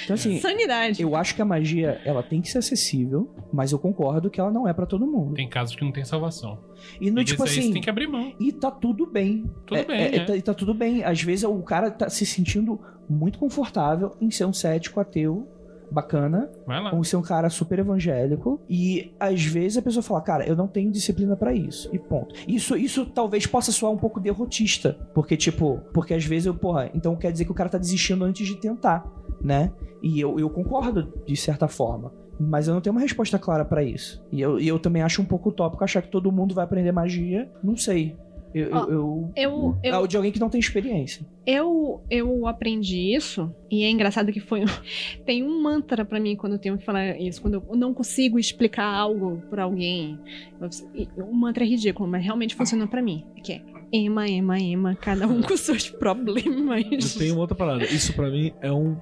Então, 0.05 0.15
assim, 0.15 0.39
sanidade. 0.41 1.03
eu 1.03 1.17
acho 1.17 1.35
que 1.35 1.43
a 1.43 1.45
magia, 1.45 2.01
ela 2.05 2.23
tem 2.23 2.41
que 2.41 2.49
ser 2.51 2.59
acessível, 2.59 3.35
mas 3.53 3.73
eu 3.73 3.79
concordo 3.79 4.31
que 4.31 4.41
ela 4.41 4.51
não 4.51 4.69
é 4.69 4.73
pra 4.73 4.87
todo 4.87 5.07
mundo. 5.07 5.35
Tem 5.35 5.49
casos 5.49 5.75
que 5.75 5.85
não 5.85 5.91
tem 5.93 6.05
salvação. 6.05 6.59
E 7.01 7.11
no 7.11 7.21
e 7.21 7.25
tipo 7.25 7.43
assim. 7.43 7.73
tem 7.73 7.83
que 7.83 7.91
abrir 7.91 8.07
mão. 8.07 8.33
E 8.39 8.53
tá 8.53 8.71
tudo 8.71 9.07
bem. 9.07 9.51
Tudo 9.67 9.79
É- 9.79 9.85
bem, 9.85 9.97
é- 10.01 10.17
é. 10.17 10.25
tá- 10.25 10.37
e 10.37 10.43
tá 10.43 10.55
tudo 10.55 10.73
bem. 10.75 11.03
Às 11.03 11.21
vezes 11.23 11.45
o 11.45 11.63
cara 11.63 11.91
tá 11.91 12.09
se 12.09 12.25
sentindo 12.27 12.79
muito 13.09 13.39
confortável 13.39 14.15
em 14.21 14.31
ser 14.31 14.45
um 14.45 14.53
cético 14.53 15.01
ateu 15.01 15.49
bacana, 15.91 16.51
ou 16.93 17.05
ser 17.05 17.17
um 17.17 17.23
cara 17.23 17.49
super 17.51 17.79
evangélico. 17.79 18.61
E 18.69 19.15
às 19.19 19.45
vezes 19.45 19.79
a 19.79 19.83
pessoa 19.83 20.03
fala, 20.03 20.21
cara, 20.21 20.47
eu 20.47 20.57
não 20.57 20.67
tenho 20.67 20.91
disciplina 20.91 21.37
pra 21.37 21.53
isso. 21.55 21.89
E 21.93 21.99
ponto. 21.99 22.35
Isso, 22.49 22.77
isso 22.77 23.07
talvez 23.07 23.47
possa 23.47 23.73
soar 23.73 23.93
um 23.93 23.97
pouco 23.97 24.21
derrotista. 24.21 24.97
Porque, 25.15 25.37
tipo, 25.37 25.81
porque 25.93 26.15
às 26.15 26.25
vezes 26.25 26.47
eu, 26.47 26.55
porra, 26.55 26.91
então 26.95 27.17
quer 27.17 27.33
dizer 27.33 27.45
que 27.45 27.53
o 27.53 27.55
cara 27.55 27.69
tá 27.71 27.79
desistindo 27.79 28.25
antes 28.25 28.47
de 28.47 28.57
tentar, 28.57 29.05
né? 29.43 29.73
E 30.03 30.21
eu, 30.21 30.39
eu 30.39 30.51
concordo 30.51 31.13
de 31.27 31.37
certa 31.37 31.69
forma. 31.69 32.13
Mas 32.39 32.67
eu 32.67 32.75
não 32.75 32.81
tenho 32.81 32.95
uma 32.95 33.01
resposta 33.01 33.39
clara 33.39 33.65
pra 33.65 33.83
isso. 33.83 34.25
E 34.31 34.41
eu, 34.41 34.59
e 34.59 34.67
eu 34.67 34.79
também 34.79 35.03
acho 35.03 35.23
um 35.23 35.25
pouco 35.25 35.51
utópico 35.51 35.85
achar 35.85 36.03
que 36.03 36.11
todo 36.11 36.33
mundo 36.33 36.55
vai 36.55 36.65
aprender 36.65 36.93
magia. 36.93 37.51
Não 37.63 37.77
sei. 37.77 38.17
Eu, 38.55 38.69
Ó, 38.73 38.85
eu, 38.85 38.89
eu, 38.91 39.33
Eu, 39.35 39.79
eu, 39.83 40.05
é 40.05 40.07
de 40.07 40.17
alguém 40.17 40.31
que 40.31 40.39
não 40.39 40.49
tem 40.49 40.61
experiência. 40.61 41.27
Eu, 41.45 42.01
eu 42.09 42.47
aprendi 42.47 43.13
isso, 43.15 43.53
e 43.69 43.83
é 43.83 43.91
engraçado 43.91 44.31
que 44.33 44.39
foi. 44.39 44.63
Tem 45.27 45.43
um 45.43 45.61
mantra 45.61 46.05
pra 46.05 46.21
mim 46.21 46.37
quando 46.37 46.53
eu 46.53 46.59
tenho 46.59 46.79
que 46.79 46.85
falar 46.85 47.21
isso, 47.21 47.43
quando 47.43 47.55
eu 47.69 47.77
não 47.77 47.93
consigo 47.93 48.39
explicar 48.39 48.85
algo 48.87 49.43
pra 49.51 49.65
alguém. 49.65 50.19
Eu- 50.61 51.25
O 51.27 51.35
mantra 51.35 51.65
é 51.65 51.67
ridículo, 51.67 52.09
mas 52.09 52.23
realmente 52.25 52.55
funciona 52.55 52.87
pra 52.87 53.03
mim. 53.03 53.25
Que 53.43 53.55
é 53.55 53.63
Ema, 53.93 54.29
Ema, 54.29 54.59
Ema, 54.61 54.95
cada 54.95 55.27
um 55.27 55.43
com 55.43 55.57
seus 55.57 55.91
problemas. 55.91 56.85
Eu 57.15 57.19
tenho 57.19 57.35
uma 57.35 57.41
outra 57.41 57.57
parada. 57.57 57.85
Isso 57.85 58.13
pra 58.15 58.31
mim 58.31 58.53
é 58.61 58.71
um 58.73 58.97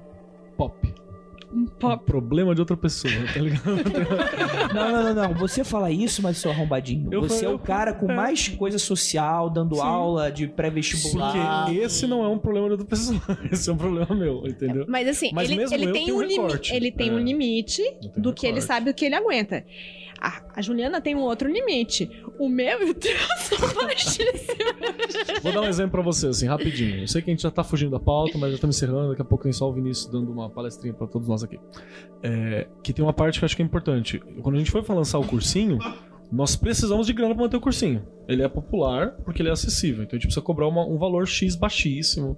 pop. 0.57 0.75
Um 1.53 1.67
Um 1.87 1.97
problema 1.97 2.55
de 2.55 2.61
outra 2.61 2.75
pessoa, 2.75 3.13
tá 3.33 3.39
ligado? 3.39 3.63
Não, 4.73 4.91
não, 4.91 5.03
não, 5.03 5.13
não. 5.29 5.33
Você 5.35 5.63
fala 5.63 5.91
isso, 5.91 6.21
mas 6.23 6.37
seu 6.37 6.49
arrombadinho. 6.49 7.07
Eu 7.11 7.21
Você 7.21 7.41
falei- 7.41 7.51
é 7.51 7.55
o 7.55 7.59
cara 7.59 7.93
com 7.93 8.09
é. 8.11 8.15
mais 8.15 8.47
coisa 8.47 8.79
social, 8.79 9.49
dando 9.49 9.75
Sim. 9.75 9.81
aula 9.81 10.31
de 10.31 10.47
pré-vestibular. 10.47 11.65
Porque 11.65 11.79
esse 11.79 12.07
não 12.07 12.23
é 12.23 12.27
um 12.27 12.37
problema 12.39 12.67
de 12.67 12.71
outra 12.73 12.87
pessoa. 12.87 13.21
Esse 13.51 13.69
é 13.69 13.73
um 13.73 13.77
problema 13.77 14.15
meu, 14.15 14.47
entendeu? 14.47 14.85
Mas 14.87 15.07
assim, 15.07 15.29
Mas 15.33 15.47
ele, 15.49 15.57
mesmo 15.59 15.75
ele 15.75 15.91
tem 15.91 16.11
um 16.11 16.21
limite. 16.21 16.39
recorte. 16.41 16.73
Ele 16.75 16.91
tem 16.91 17.09
É. 17.09 17.11
um 17.13 17.19
limite 17.19 17.81
do 18.17 18.33
que 18.33 18.47
ele 18.47 18.55
recorte. 18.55 18.67
sabe 18.67 18.89
o 18.89 18.93
que 18.93 19.05
ele 19.05 19.15
aguenta. 19.15 19.63
A, 20.19 20.41
a 20.55 20.61
Juliana 20.61 21.01
tem 21.01 21.13
um 21.15 21.21
outro 21.21 21.51
limite. 21.51 22.09
O 22.43 22.49
meu, 22.49 22.79
meu 22.79 22.93
Deus. 22.93 23.49
Vou 25.41 25.51
dar 25.53 25.61
um 25.61 25.65
exemplo 25.67 25.91
pra 25.91 26.01
você, 26.01 26.27
assim, 26.27 26.45
rapidinho. 26.47 27.01
Eu 27.01 27.07
sei 27.07 27.21
que 27.21 27.29
a 27.29 27.33
gente 27.33 27.43
já 27.43 27.51
tá 27.51 27.63
fugindo 27.63 27.91
da 27.91 27.99
pauta, 27.99 28.37
mas 28.37 28.49
já 28.49 28.55
estamos 28.55 28.75
encerrando. 28.75 29.09
Daqui 29.09 29.21
a 29.21 29.25
pouco 29.25 29.43
tem 29.43 29.53
só 29.53 29.69
o 29.69 29.73
Vinícius 29.73 30.07
dando 30.11 30.31
uma 30.31 30.49
palestrinha 30.49 30.93
pra 30.93 31.07
todos 31.07 31.27
nós 31.27 31.43
aqui. 31.43 31.59
É, 32.21 32.67
que 32.83 32.91
tem 32.93 33.03
uma 33.03 33.13
parte 33.13 33.39
que 33.39 33.43
eu 33.43 33.45
acho 33.45 33.55
que 33.55 33.61
é 33.61 33.65
importante. 33.65 34.19
Quando 34.41 34.55
a 34.55 34.59
gente 34.59 34.71
foi 34.71 34.81
lançar 34.89 35.19
o 35.19 35.25
cursinho, 35.27 35.77
nós 36.31 36.55
precisamos 36.55 37.07
de 37.07 37.13
grana 37.13 37.33
pra 37.33 37.43
manter 37.43 37.57
o 37.57 37.61
cursinho. 37.61 38.05
Ele 38.27 38.41
é 38.43 38.47
popular 38.49 39.11
porque 39.23 39.41
ele 39.41 39.49
é 39.49 39.51
acessível. 39.53 40.03
Então 40.03 40.17
a 40.17 40.19
gente 40.19 40.27
precisa 40.27 40.41
cobrar 40.43 40.67
uma- 40.67 40.85
um 40.85 40.97
valor 40.97 41.27
X 41.27 41.55
baixíssimo. 41.55 42.37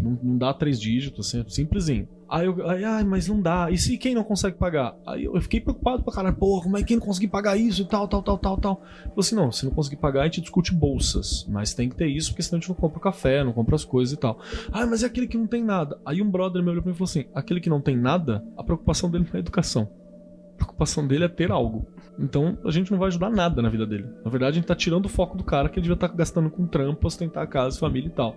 Não, 0.00 0.18
não 0.22 0.38
dá 0.38 0.52
três 0.52 0.80
dígitos, 0.80 1.28
assim, 1.28 1.40
é 1.40 1.44
simplesinho. 1.48 2.08
Aí 2.28 2.46
eu, 2.46 2.56
ai, 2.68 3.04
mas 3.04 3.28
não 3.28 3.40
dá. 3.40 3.70
E 3.70 3.78
se 3.78 3.96
quem 3.96 4.14
não 4.14 4.24
consegue 4.24 4.56
pagar? 4.56 4.96
Aí 5.06 5.24
eu 5.24 5.40
fiquei 5.40 5.60
preocupado 5.60 6.02
pra 6.02 6.12
caralho, 6.12 6.34
porra, 6.34 6.64
como 6.64 6.76
é 6.76 6.80
que 6.80 6.88
quem 6.88 6.96
não 6.96 7.04
conseguir 7.04 7.28
pagar 7.28 7.56
isso 7.56 7.82
e 7.82 7.84
tal, 7.84 8.08
tal, 8.08 8.22
tal, 8.22 8.38
tal, 8.38 8.58
tal. 8.58 8.82
Eu 8.82 9.10
falei 9.10 9.14
assim, 9.18 9.34
não, 9.36 9.52
se 9.52 9.64
não 9.64 9.72
conseguir 9.72 9.96
pagar, 9.96 10.22
a 10.22 10.24
gente 10.24 10.40
discute 10.40 10.74
bolsas. 10.74 11.46
Mas 11.48 11.74
tem 11.74 11.88
que 11.88 11.96
ter 11.96 12.08
isso, 12.08 12.30
porque 12.30 12.42
senão 12.42 12.58
a 12.58 12.60
gente 12.60 12.68
não 12.70 12.76
compra 12.76 12.98
o 12.98 13.00
café, 13.00 13.44
não 13.44 13.52
compra 13.52 13.76
as 13.76 13.84
coisas 13.84 14.12
e 14.12 14.16
tal. 14.16 14.38
Ah, 14.72 14.86
mas 14.86 15.02
é 15.02 15.06
aquele 15.06 15.28
que 15.28 15.38
não 15.38 15.46
tem 15.46 15.62
nada. 15.62 15.98
Aí 16.04 16.22
um 16.22 16.30
brother 16.30 16.62
me 16.62 16.70
olhou 16.70 16.82
pra 16.82 16.90
mim 16.90 16.94
e 16.94 16.98
falou 16.98 17.08
assim: 17.08 17.26
aquele 17.34 17.60
que 17.60 17.70
não 17.70 17.80
tem 17.80 17.96
nada, 17.96 18.44
a 18.56 18.64
preocupação 18.64 19.10
dele 19.10 19.26
não 19.30 19.36
é 19.36 19.40
educação. 19.40 19.88
A 20.54 20.56
preocupação 20.56 21.06
dele 21.06 21.24
é 21.24 21.28
ter 21.28 21.50
algo. 21.50 21.86
Então 22.18 22.56
a 22.64 22.70
gente 22.70 22.90
não 22.90 22.98
vai 22.98 23.08
ajudar 23.08 23.30
nada 23.30 23.60
na 23.60 23.68
vida 23.68 23.86
dele. 23.86 24.06
Na 24.24 24.30
verdade, 24.30 24.52
a 24.52 24.54
gente 24.60 24.66
tá 24.66 24.74
tirando 24.74 25.06
o 25.06 25.08
foco 25.08 25.36
do 25.36 25.44
cara 25.44 25.68
que 25.68 25.78
ele 25.78 25.82
devia 25.82 25.94
estar 25.94 26.08
gastando 26.08 26.48
com 26.48 26.66
trampo, 26.66 27.06
ostentar 27.06 27.42
a 27.42 27.46
casa, 27.46 27.78
família 27.78 28.08
e 28.08 28.12
tal. 28.12 28.36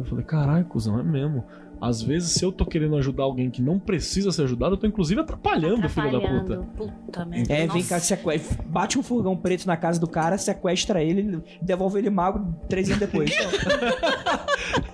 Eu 0.00 0.04
falei, 0.06 0.24
caralho, 0.24 0.64
cuzão, 0.64 0.98
é 0.98 1.02
mesmo. 1.02 1.44
Às 1.80 2.02
vezes, 2.02 2.32
se 2.32 2.44
eu 2.44 2.52
tô 2.52 2.66
querendo 2.66 2.96
ajudar 2.96 3.22
alguém 3.24 3.48
que 3.50 3.62
não 3.62 3.78
precisa 3.78 4.30
ser 4.32 4.42
ajudado, 4.42 4.74
eu 4.74 4.76
tô 4.78 4.86
inclusive 4.86 5.20
atrapalhando, 5.20 5.88
filho 5.88 6.12
da 6.12 6.20
puta. 6.20 6.34
Atrapalhando. 6.54 6.66
Puta 6.76 7.24
merda. 7.24 7.52
É, 7.54 7.66
vem 7.66 7.76
Nossa. 7.82 7.88
cá, 7.88 7.98
sequestra, 8.00 8.62
bate 8.66 8.98
um 8.98 9.02
furgão 9.02 9.36
preto 9.36 9.66
na 9.66 9.76
casa 9.76 9.98
do 9.98 10.06
cara, 10.06 10.36
sequestra 10.36 11.02
ele, 11.02 11.40
devolve 11.62 11.98
ele 11.98 12.10
mago 12.10 12.54
três 12.68 12.88
anos 12.88 13.00
depois. 13.00 13.30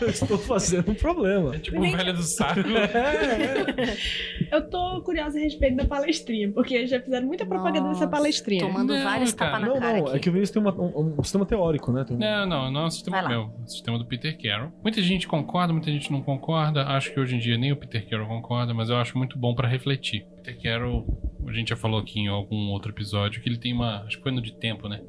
Eu 0.01 0.09
estou 0.09 0.39
fazendo 0.39 0.91
um 0.91 0.95
problema. 0.95 1.55
É 1.55 1.59
tipo 1.59 1.79
o 1.79 1.83
velho 1.91 2.13
do 2.15 2.23
saco. 2.23 2.61
Eu 4.51 4.69
tô 4.71 5.03
curiosa 5.03 5.39
a 5.39 5.41
respeito 5.41 5.77
da 5.77 5.85
palestrinha, 5.85 6.51
porque 6.53 6.87
já 6.87 7.01
fizeram 7.01 7.27
muita 7.27 7.45
propaganda 7.45 7.89
dessa 7.89 8.01
Nossa, 8.05 8.09
palestrinha. 8.09 8.65
Tomando 8.67 8.95
Não, 8.95 9.03
vários 9.05 9.33
cara. 9.33 9.51
tapas 9.53 9.67
na 9.69 9.75
Não, 9.75 9.81
cara 9.81 9.99
não, 9.99 10.07
aqui. 10.07 10.17
é 10.17 10.19
que 10.21 10.29
o 10.29 10.33
Vinícius 10.33 10.53
tem 10.53 10.63
uma- 10.63 10.75
um, 10.81 11.17
um 11.19 11.23
sistema 11.23 11.45
teórico, 11.45 11.93
né? 11.93 12.05
Tem 12.05 12.17
um- 12.17 12.21
Não, 12.21 12.47
não, 12.47 12.71
não 12.71 12.81
é 12.83 12.87
o 12.87 12.91
sistema 12.91 13.23
meu. 13.29 13.41
É 13.59 13.63
o 13.65 13.67
sistema 13.67 13.99
do 13.99 14.05
Peter 14.07 14.37
Carroll. 14.41 14.71
Muita 14.83 15.01
gente 15.03 15.27
concorda, 15.27 15.73
muita 15.73 15.91
gente 15.91 16.11
não 16.13 16.23
concorda. 16.23 16.76
Acho 16.82 17.12
que 17.12 17.20
hoje 17.20 17.36
em 17.36 17.39
dia 17.39 17.57
nem 17.57 17.73
o 17.73 17.77
Peter 17.77 18.09
Carroll 18.09 18.28
concorda, 18.28 18.74
mas 18.74 18.89
eu 18.89 18.97
acho 18.97 19.16
muito 19.16 19.39
bom 19.39 19.55
pra 19.55 19.69
refletir. 19.69 20.27
Peter 20.36 20.61
Carroll, 20.61 21.07
a 21.47 21.53
gente 21.53 21.69
já 21.69 21.77
falou 21.77 22.01
aqui 22.01 22.20
em 22.20 22.28
algum 22.28 22.70
outro 22.70 22.93
episódio, 22.93 23.43
que 23.43 23.48
ele 23.48 23.59
tem 23.59 23.73
uma. 23.73 24.03
Acho 24.03 24.16
que 24.16 24.23
foi 24.23 24.32
no 24.32 24.43
de 24.43 24.53
tempo, 24.53 24.89
né? 24.89 25.03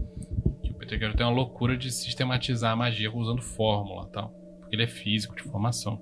Que 0.64 0.72
o 0.72 0.76
Peter 0.76 1.00
Carroll 1.00 1.18
tem 1.18 1.26
uma 1.26 1.34
loucura 1.34 1.78
de 1.78 1.92
sistematizar 1.92 2.74
a 2.74 2.76
magia 2.76 3.12
usando 3.14 3.42
fórmula 3.42 4.08
e 4.08 4.12
tal. 4.12 4.30
Porque 4.60 4.76
ele 4.76 4.84
é 4.84 4.88
físico 4.88 5.36
de 5.36 5.44
formação. 5.44 6.02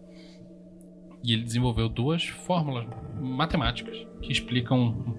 E 1.24 1.34
ele 1.34 1.44
desenvolveu 1.44 1.90
duas 1.90 2.26
fórmulas 2.26 2.86
matemáticas 3.20 4.06
que 4.22 4.32
explicam 4.32 5.18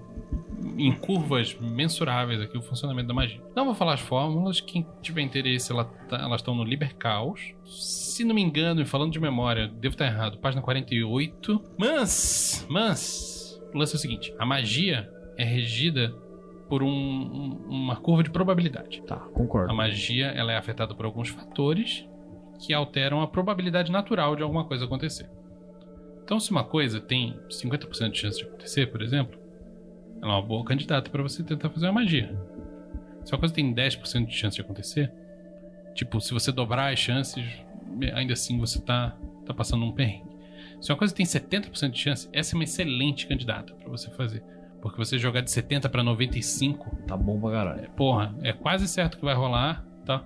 em 0.77 0.91
curvas 0.91 1.55
mensuráveis 1.59 2.41
aqui 2.41 2.57
o 2.57 2.61
funcionamento 2.61 3.07
da 3.07 3.13
magia. 3.13 3.41
Não 3.55 3.65
vou 3.65 3.75
falar 3.75 3.93
as 3.93 3.99
fórmulas, 3.99 4.59
quem 4.59 4.85
tiver 5.01 5.21
interesse, 5.21 5.71
ela 5.71 5.85
tá- 5.85 6.17
elas 6.17 6.41
estão 6.41 6.55
no 6.55 6.63
Liber 6.63 6.95
Caos. 6.95 7.53
Se 7.65 8.23
não 8.23 8.33
me 8.33 8.41
engano, 8.41 8.81
e 8.81 8.85
falando 8.85 9.11
de 9.11 9.19
memória, 9.19 9.67
devo 9.67 9.93
estar 9.93 10.05
errado, 10.05 10.37
página 10.39 10.61
48. 10.61 11.61
Mas, 11.77 12.65
mas, 12.69 13.61
o 13.73 13.77
lance 13.77 13.93
é 13.93 13.97
o 13.97 13.99
seguinte: 13.99 14.33
a 14.39 14.45
magia 14.45 15.09
é 15.37 15.43
regida 15.43 16.09
por 16.67 16.81
um- 16.83 16.87
um- 16.89 17.65
uma 17.69 17.95
curva 17.95 18.23
de 18.23 18.29
probabilidade. 18.29 19.01
Tá, 19.03 19.15
concordo. 19.17 19.71
A 19.71 19.75
magia 19.75 20.27
ela 20.27 20.51
é 20.51 20.57
afetada 20.57 20.93
por 20.95 21.05
alguns 21.05 21.29
fatores 21.29 22.05
que 22.59 22.73
alteram 22.73 23.21
a 23.21 23.27
probabilidade 23.27 23.91
natural 23.91 24.35
de 24.35 24.41
alguma 24.43 24.65
coisa 24.65 24.85
acontecer. 24.85 25.29
Então, 26.23 26.39
se 26.39 26.51
uma 26.51 26.63
coisa 26.63 26.99
tem 26.99 27.39
50% 27.49 28.11
de 28.11 28.19
chance 28.19 28.37
de 28.39 28.43
acontecer, 28.45 28.87
por 28.91 29.01
exemplo, 29.01 29.39
ela 30.21 30.33
é 30.33 30.35
uma 30.35 30.41
boa 30.41 30.63
candidata 30.63 31.09
para 31.09 31.23
você 31.23 31.43
tentar 31.43 31.69
fazer 31.69 31.87
uma 31.87 31.93
magia. 31.93 32.37
Se 33.23 33.33
uma 33.33 33.39
coisa 33.39 33.53
tem 33.53 33.73
10% 33.73 34.25
de 34.25 34.33
chance 34.33 34.55
de 34.55 34.61
acontecer, 34.61 35.11
tipo, 35.93 36.19
se 36.21 36.33
você 36.33 36.51
dobrar 36.51 36.93
as 36.93 36.99
chances, 36.99 37.45
ainda 38.13 38.33
assim 38.33 38.57
você 38.57 38.79
tá, 38.81 39.15
tá 39.45 39.53
passando 39.53 39.85
um 39.85 39.91
perrengue. 39.91 40.37
Se 40.79 40.91
uma 40.91 40.97
coisa 40.97 41.13
tem 41.13 41.25
70% 41.25 41.89
de 41.91 41.99
chance, 41.99 42.29
essa 42.31 42.53
é 42.53 42.55
uma 42.55 42.63
excelente 42.63 43.27
candidata 43.27 43.73
para 43.73 43.89
você 43.89 44.09
fazer. 44.11 44.43
Porque 44.81 44.97
você 44.97 45.17
jogar 45.17 45.41
de 45.41 45.49
70 45.51 45.89
para 45.89 46.03
95 46.03 46.95
Tá 47.07 47.17
bom 47.17 47.39
pra 47.39 47.51
caralho. 47.51 47.83
é, 47.83 47.87
porra, 47.87 48.35
é 48.43 48.53
quase 48.53 48.87
certo 48.87 49.17
que 49.17 49.25
vai 49.25 49.33
rolar, 49.33 49.85
tá? 50.05 50.23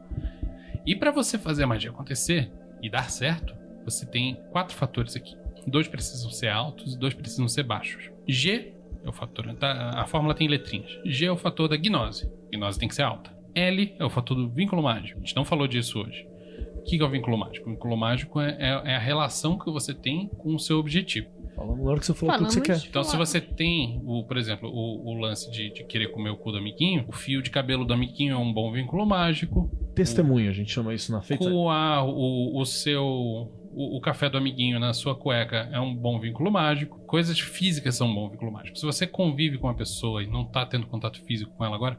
E 0.85 0.95
pra 0.95 1.11
você 1.11 1.37
fazer 1.37 1.63
a 1.63 1.67
magia 1.67 1.89
acontecer 1.89 2.51
e 2.81 2.89
dar 2.89 3.09
certo, 3.09 3.55
você 3.85 4.05
tem 4.05 4.35
quatro 4.51 4.75
fatores 4.75 5.15
aqui. 5.15 5.35
Dois 5.65 5.87
precisam 5.87 6.29
ser 6.31 6.49
altos 6.49 6.95
e 6.95 6.97
dois 6.97 7.13
precisam 7.13 7.47
ser 7.47 7.63
baixos. 7.63 8.09
G 8.27 8.73
é 9.03 9.09
o 9.09 9.13
fator, 9.13 9.53
tá? 9.55 9.91
a 9.95 10.05
fórmula 10.05 10.33
tem 10.33 10.47
letrinhas. 10.47 10.91
G 11.05 11.25
é 11.25 11.31
o 11.31 11.37
fator 11.37 11.67
da 11.67 11.77
gnose. 11.77 12.29
Gnose 12.51 12.77
tem 12.79 12.87
que 12.87 12.95
ser 12.95 13.03
alta. 13.03 13.31
L 13.55 13.95
é 13.99 14.05
o 14.05 14.09
fator 14.09 14.35
do 14.35 14.49
vínculo 14.49 14.81
mágico. 14.83 15.17
A 15.19 15.21
gente 15.21 15.35
não 15.35 15.43
falou 15.45 15.67
disso 15.67 15.99
hoje. 15.99 16.27
O 16.75 16.83
que 16.83 16.99
é 17.01 17.03
o 17.05 17.09
vínculo 17.09 17.37
mágico? 17.37 17.69
O 17.69 17.73
vínculo 17.73 17.95
mágico 17.97 18.39
é, 18.39 18.57
é- 18.59 18.91
é 18.91 18.95
a 18.95 18.99
relação 18.99 19.57
que 19.57 19.69
você 19.71 19.93
tem 19.93 20.27
com 20.37 20.55
o 20.55 20.59
seu 20.59 20.79
objetivo. 20.79 21.27
Falando 21.55 21.83
na 21.83 21.91
hora 21.91 21.99
que 21.99 22.05
você 22.05 22.13
falou 22.13 22.35
tudo 22.37 22.47
que 22.47 22.53
você 22.53 22.61
quer. 22.61 22.87
Então, 22.89 23.03
se 23.03 23.15
você 23.17 23.39
tem, 23.41 24.01
o, 24.05 24.23
por 24.23 24.37
exemplo, 24.37 24.69
o, 24.69 25.09
o 25.11 25.13
lance 25.19 25.51
de, 25.51 25.71
de 25.73 25.83
querer 25.83 26.07
comer 26.11 26.29
o 26.31 26.37
cu 26.37 26.51
do 26.51 26.57
amiguinho, 26.57 27.05
o 27.07 27.11
fio 27.11 27.41
de 27.41 27.51
cabelo 27.51 27.85
do 27.85 27.93
amiguinho 27.93 28.33
é 28.33 28.37
um 28.37 28.51
bom 28.51 28.71
vínculo 28.71 29.05
mágico. 29.05 29.69
Testemunho, 29.93 30.49
a 30.49 30.53
gente 30.53 30.71
chama 30.71 30.93
isso 30.93 31.11
na 31.11 31.21
feita. 31.21 31.43
Coar 31.47 32.05
o, 32.05 32.57
o 32.59 32.65
seu. 32.65 33.51
O, 33.73 33.97
o 33.97 34.01
café 34.01 34.29
do 34.29 34.37
amiguinho 34.37 34.79
na 34.79 34.93
sua 34.93 35.15
cueca 35.15 35.69
é 35.71 35.79
um 35.79 35.95
bom 35.95 36.19
vínculo 36.19 36.51
mágico. 36.51 36.99
Coisas 37.07 37.39
físicas 37.39 37.95
são 37.95 38.07
um 38.07 38.13
bom 38.15 38.29
vínculo 38.29 38.51
mágico. 38.51 38.77
Se 38.77 38.85
você 38.85 39.07
convive 39.07 39.57
com 39.57 39.67
uma 39.67 39.73
pessoa 39.75 40.21
e 40.23 40.27
não 40.27 40.43
tá 40.45 40.65
tendo 40.65 40.87
contato 40.87 41.21
físico 41.23 41.51
com 41.55 41.63
ela 41.65 41.75
agora, 41.75 41.97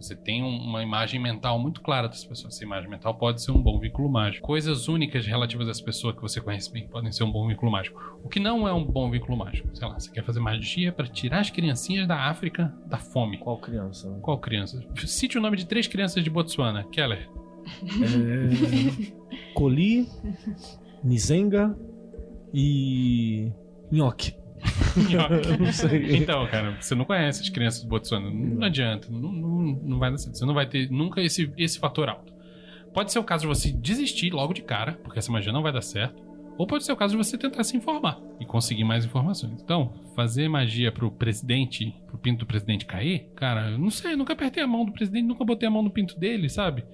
você 0.00 0.16
tem 0.16 0.42
um- 0.42 0.48
uma 0.58 0.82
imagem 0.82 1.20
mental 1.20 1.60
muito 1.60 1.80
clara 1.80 2.08
dessa 2.08 2.26
pessoa. 2.28 2.48
Essa 2.48 2.64
imagem 2.64 2.90
mental 2.90 3.14
pode 3.14 3.40
ser 3.40 3.52
um 3.52 3.62
bom 3.62 3.78
vínculo 3.78 4.10
mágico. 4.10 4.44
Coisas 4.44 4.88
únicas 4.88 5.24
relativas 5.24 5.68
a 5.68 5.70
essa 5.70 5.84
pessoa 5.84 6.12
que 6.12 6.20
você 6.20 6.40
conhece 6.40 6.72
bem 6.72 6.88
podem 6.88 7.12
ser 7.12 7.22
um 7.22 7.30
bom 7.30 7.46
vínculo 7.46 7.70
mágico. 7.70 8.00
O 8.24 8.28
que 8.28 8.40
não 8.40 8.66
é 8.66 8.72
um 8.72 8.84
bom 8.84 9.08
vínculo 9.08 9.36
mágico? 9.38 9.68
Sei 9.76 9.86
lá, 9.86 9.94
você 9.94 10.10
quer 10.10 10.24
fazer 10.24 10.40
magia 10.40 10.90
para 10.92 11.06
tirar 11.06 11.38
as 11.38 11.50
criancinhas 11.50 12.08
da 12.08 12.16
África 12.28 12.74
da 12.86 12.98
fome. 12.98 13.38
Qual 13.38 13.58
criança? 13.58 14.10
né? 14.10 14.18
Qual 14.20 14.38
criança? 14.38 14.84
Cite 15.06 15.38
o 15.38 15.40
nome 15.40 15.56
de 15.56 15.66
três 15.66 15.86
crianças 15.86 16.24
de 16.24 16.30
Botsuana. 16.30 16.82
Keller. 16.90 17.30
É... 18.02 19.12
Coli, 19.54 20.08
Nizenga 21.04 21.76
e. 22.52 23.50
Nhoque. 23.90 24.34
Então, 26.10 26.46
cara, 26.48 26.76
você 26.80 26.94
não 26.94 27.04
conhece 27.04 27.42
as 27.42 27.48
crianças 27.48 27.82
de 27.82 27.88
Botsuana. 27.88 28.30
Não, 28.30 28.56
não 28.56 28.66
adianta. 28.66 29.08
Não, 29.10 29.32
não, 29.32 29.80
não 29.82 29.98
vai 29.98 30.10
dar 30.10 30.18
certo. 30.18 30.36
Você 30.36 30.44
não 30.44 30.54
vai 30.54 30.66
ter 30.66 30.90
nunca 30.90 31.20
esse, 31.20 31.52
esse 31.56 31.78
fator 31.78 32.08
alto. 32.08 32.32
Pode 32.92 33.10
ser 33.10 33.18
o 33.18 33.24
caso 33.24 33.42
de 33.42 33.48
você 33.48 33.72
desistir 33.72 34.30
logo 34.32 34.52
de 34.52 34.62
cara, 34.62 34.98
porque 35.02 35.18
essa 35.18 35.32
magia 35.32 35.52
não 35.52 35.62
vai 35.62 35.72
dar 35.72 35.82
certo. 35.82 36.22
Ou 36.58 36.66
pode 36.66 36.84
ser 36.84 36.92
o 36.92 36.96
caso 36.96 37.16
de 37.16 37.24
você 37.24 37.38
tentar 37.38 37.64
se 37.64 37.76
informar 37.76 38.20
e 38.38 38.44
conseguir 38.44 38.84
mais 38.84 39.04
informações. 39.04 39.60
Então, 39.62 39.94
fazer 40.14 40.48
magia 40.48 40.92
pro 40.92 41.10
presidente, 41.10 41.94
pro 42.06 42.18
pinto 42.18 42.40
do 42.40 42.46
presidente 42.46 42.84
cair, 42.84 43.30
cara, 43.34 43.70
eu 43.70 43.78
não 43.78 43.90
sei, 43.90 44.12
eu 44.12 44.18
nunca 44.18 44.34
apertei 44.34 44.62
a 44.62 44.66
mão 44.66 44.84
do 44.84 44.92
presidente, 44.92 45.26
nunca 45.26 45.44
botei 45.44 45.66
a 45.66 45.70
mão 45.70 45.82
no 45.82 45.90
pinto 45.90 46.18
dele, 46.18 46.48
sabe? 46.50 46.84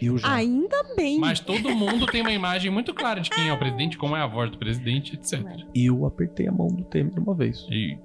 Eu 0.00 0.16
já. 0.18 0.32
Ainda 0.34 0.76
bem. 0.96 1.18
Mas 1.18 1.40
todo 1.40 1.70
mundo 1.70 2.06
tem 2.06 2.20
uma 2.20 2.32
imagem 2.32 2.70
muito 2.70 2.94
clara 2.94 3.20
de 3.20 3.30
quem 3.30 3.48
é 3.48 3.52
o 3.52 3.58
presidente, 3.58 3.98
como 3.98 4.16
é 4.16 4.20
a 4.20 4.26
voz 4.26 4.50
do 4.50 4.58
presidente, 4.58 5.14
etc. 5.14 5.44
Eu 5.74 6.06
apertei 6.06 6.46
a 6.48 6.52
mão 6.52 6.68
do 6.68 6.84
Temer 6.84 7.18
uma 7.18 7.34
vez. 7.34 7.66
E 7.70 7.98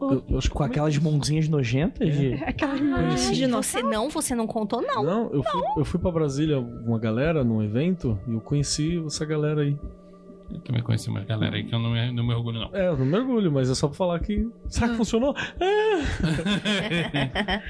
Eu, 0.00 0.24
eu 0.30 0.38
acho 0.38 0.48
que 0.48 0.54
Com 0.56 0.62
aquelas 0.62 0.96
mãozinhas 0.96 1.46
nojentas 1.48 2.14
de. 2.16 2.34
Aquelas 2.44 2.80
Ah, 2.80 2.84
imagens 2.84 3.36
de 3.36 3.46
você 3.46 3.82
não, 3.82 4.08
você 4.08 4.34
não 4.34 4.46
contou, 4.46 4.80
não. 4.80 5.02
Não, 5.04 5.30
eu 5.32 5.42
fui, 5.42 5.62
eu 5.76 5.84
fui 5.84 6.00
pra 6.00 6.10
Brasília 6.10 6.56
com 6.56 6.88
uma 6.90 6.98
galera 6.98 7.44
num 7.44 7.62
evento 7.62 8.18
e 8.26 8.32
eu 8.32 8.40
conheci 8.40 9.02
essa 9.04 9.24
galera 9.26 9.60
aí. 9.62 9.76
Eu 10.52 10.60
também 10.60 10.82
conheci 10.82 11.08
uma 11.08 11.20
galera 11.20 11.56
aí 11.56 11.64
que 11.64 11.74
eu 11.74 11.78
não 11.78 11.90
me, 11.90 12.12
não 12.12 12.24
me 12.26 12.34
orgulho, 12.34 12.60
não. 12.60 12.74
É, 12.74 12.88
eu 12.88 12.96
não 12.96 13.06
mergulho, 13.06 13.50
mas 13.52 13.70
é 13.70 13.74
só 13.74 13.88
pra 13.88 13.96
falar 13.96 14.18
que. 14.20 14.48
Será 14.68 14.86
Ah. 14.86 14.90
que 14.90 14.96
funcionou? 14.96 15.34
É. 15.60 16.00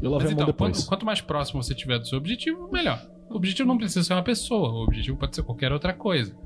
Eu 0.00 0.10
lavei 0.12 0.26
Mas 0.28 0.32
a 0.32 0.36
mão 0.36 0.42
então, 0.44 0.46
depois. 0.46 0.76
quanto, 0.76 0.88
quanto 0.88 1.06
mais 1.06 1.20
próximo 1.20 1.60
você 1.62 1.74
tiver 1.74 1.98
do 1.98 2.06
seu 2.06 2.18
objetivo, 2.18 2.68
melhor. 2.70 3.04
O 3.28 3.34
objetivo 3.36 3.66
não 3.68 3.76
precisa 3.76 4.04
ser 4.04 4.12
uma 4.12 4.22
pessoa, 4.22 4.68
o 4.70 4.84
objetivo 4.84 5.16
pode 5.16 5.34
ser 5.34 5.42
qualquer 5.42 5.72
outra 5.72 5.92
coisa. 5.92 6.36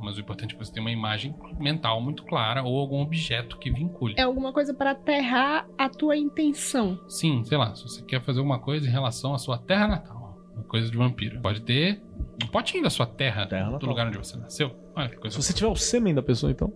Mas 0.00 0.16
o 0.16 0.20
importante 0.20 0.54
é 0.54 0.58
que 0.58 0.64
você 0.64 0.72
tenha 0.72 0.84
uma 0.84 0.90
imagem 0.90 1.34
mental 1.58 2.00
muito 2.00 2.24
clara 2.24 2.62
ou 2.64 2.76
algum 2.78 3.00
objeto 3.00 3.56
que 3.58 3.70
vincule. 3.70 4.14
É 4.16 4.22
alguma 4.22 4.52
coisa 4.52 4.74
pra 4.74 4.92
aterrar 4.92 5.66
a 5.78 5.88
tua 5.88 6.16
intenção. 6.16 6.98
Sim, 7.08 7.44
sei 7.44 7.56
lá, 7.58 7.72
se 7.74 7.82
você 7.84 8.02
quer 8.02 8.20
fazer 8.22 8.38
alguma 8.40 8.58
coisa 8.58 8.86
em 8.86 8.90
relação 8.90 9.32
à 9.34 9.38
sua 9.38 9.58
terra 9.58 9.86
natal, 9.88 10.36
uma 10.54 10.64
coisa 10.64 10.90
de 10.90 10.96
vampiro. 10.96 11.40
Pode 11.40 11.62
ter 11.62 12.02
um 12.42 12.46
potinho 12.46 12.82
da 12.84 12.90
sua 12.90 13.06
terra, 13.06 13.46
Terra 13.46 13.76
do 13.78 13.86
lugar 13.86 14.06
onde 14.06 14.18
você 14.18 14.36
nasceu. 14.36 14.70
Olha 14.94 15.08
que 15.08 15.16
coisa. 15.16 15.36
Se 15.36 15.42
você 15.46 15.52
tiver 15.52 15.68
o 15.68 15.76
sêmen 15.76 16.14
da 16.14 16.22
pessoa, 16.22 16.50
então. 16.52 16.72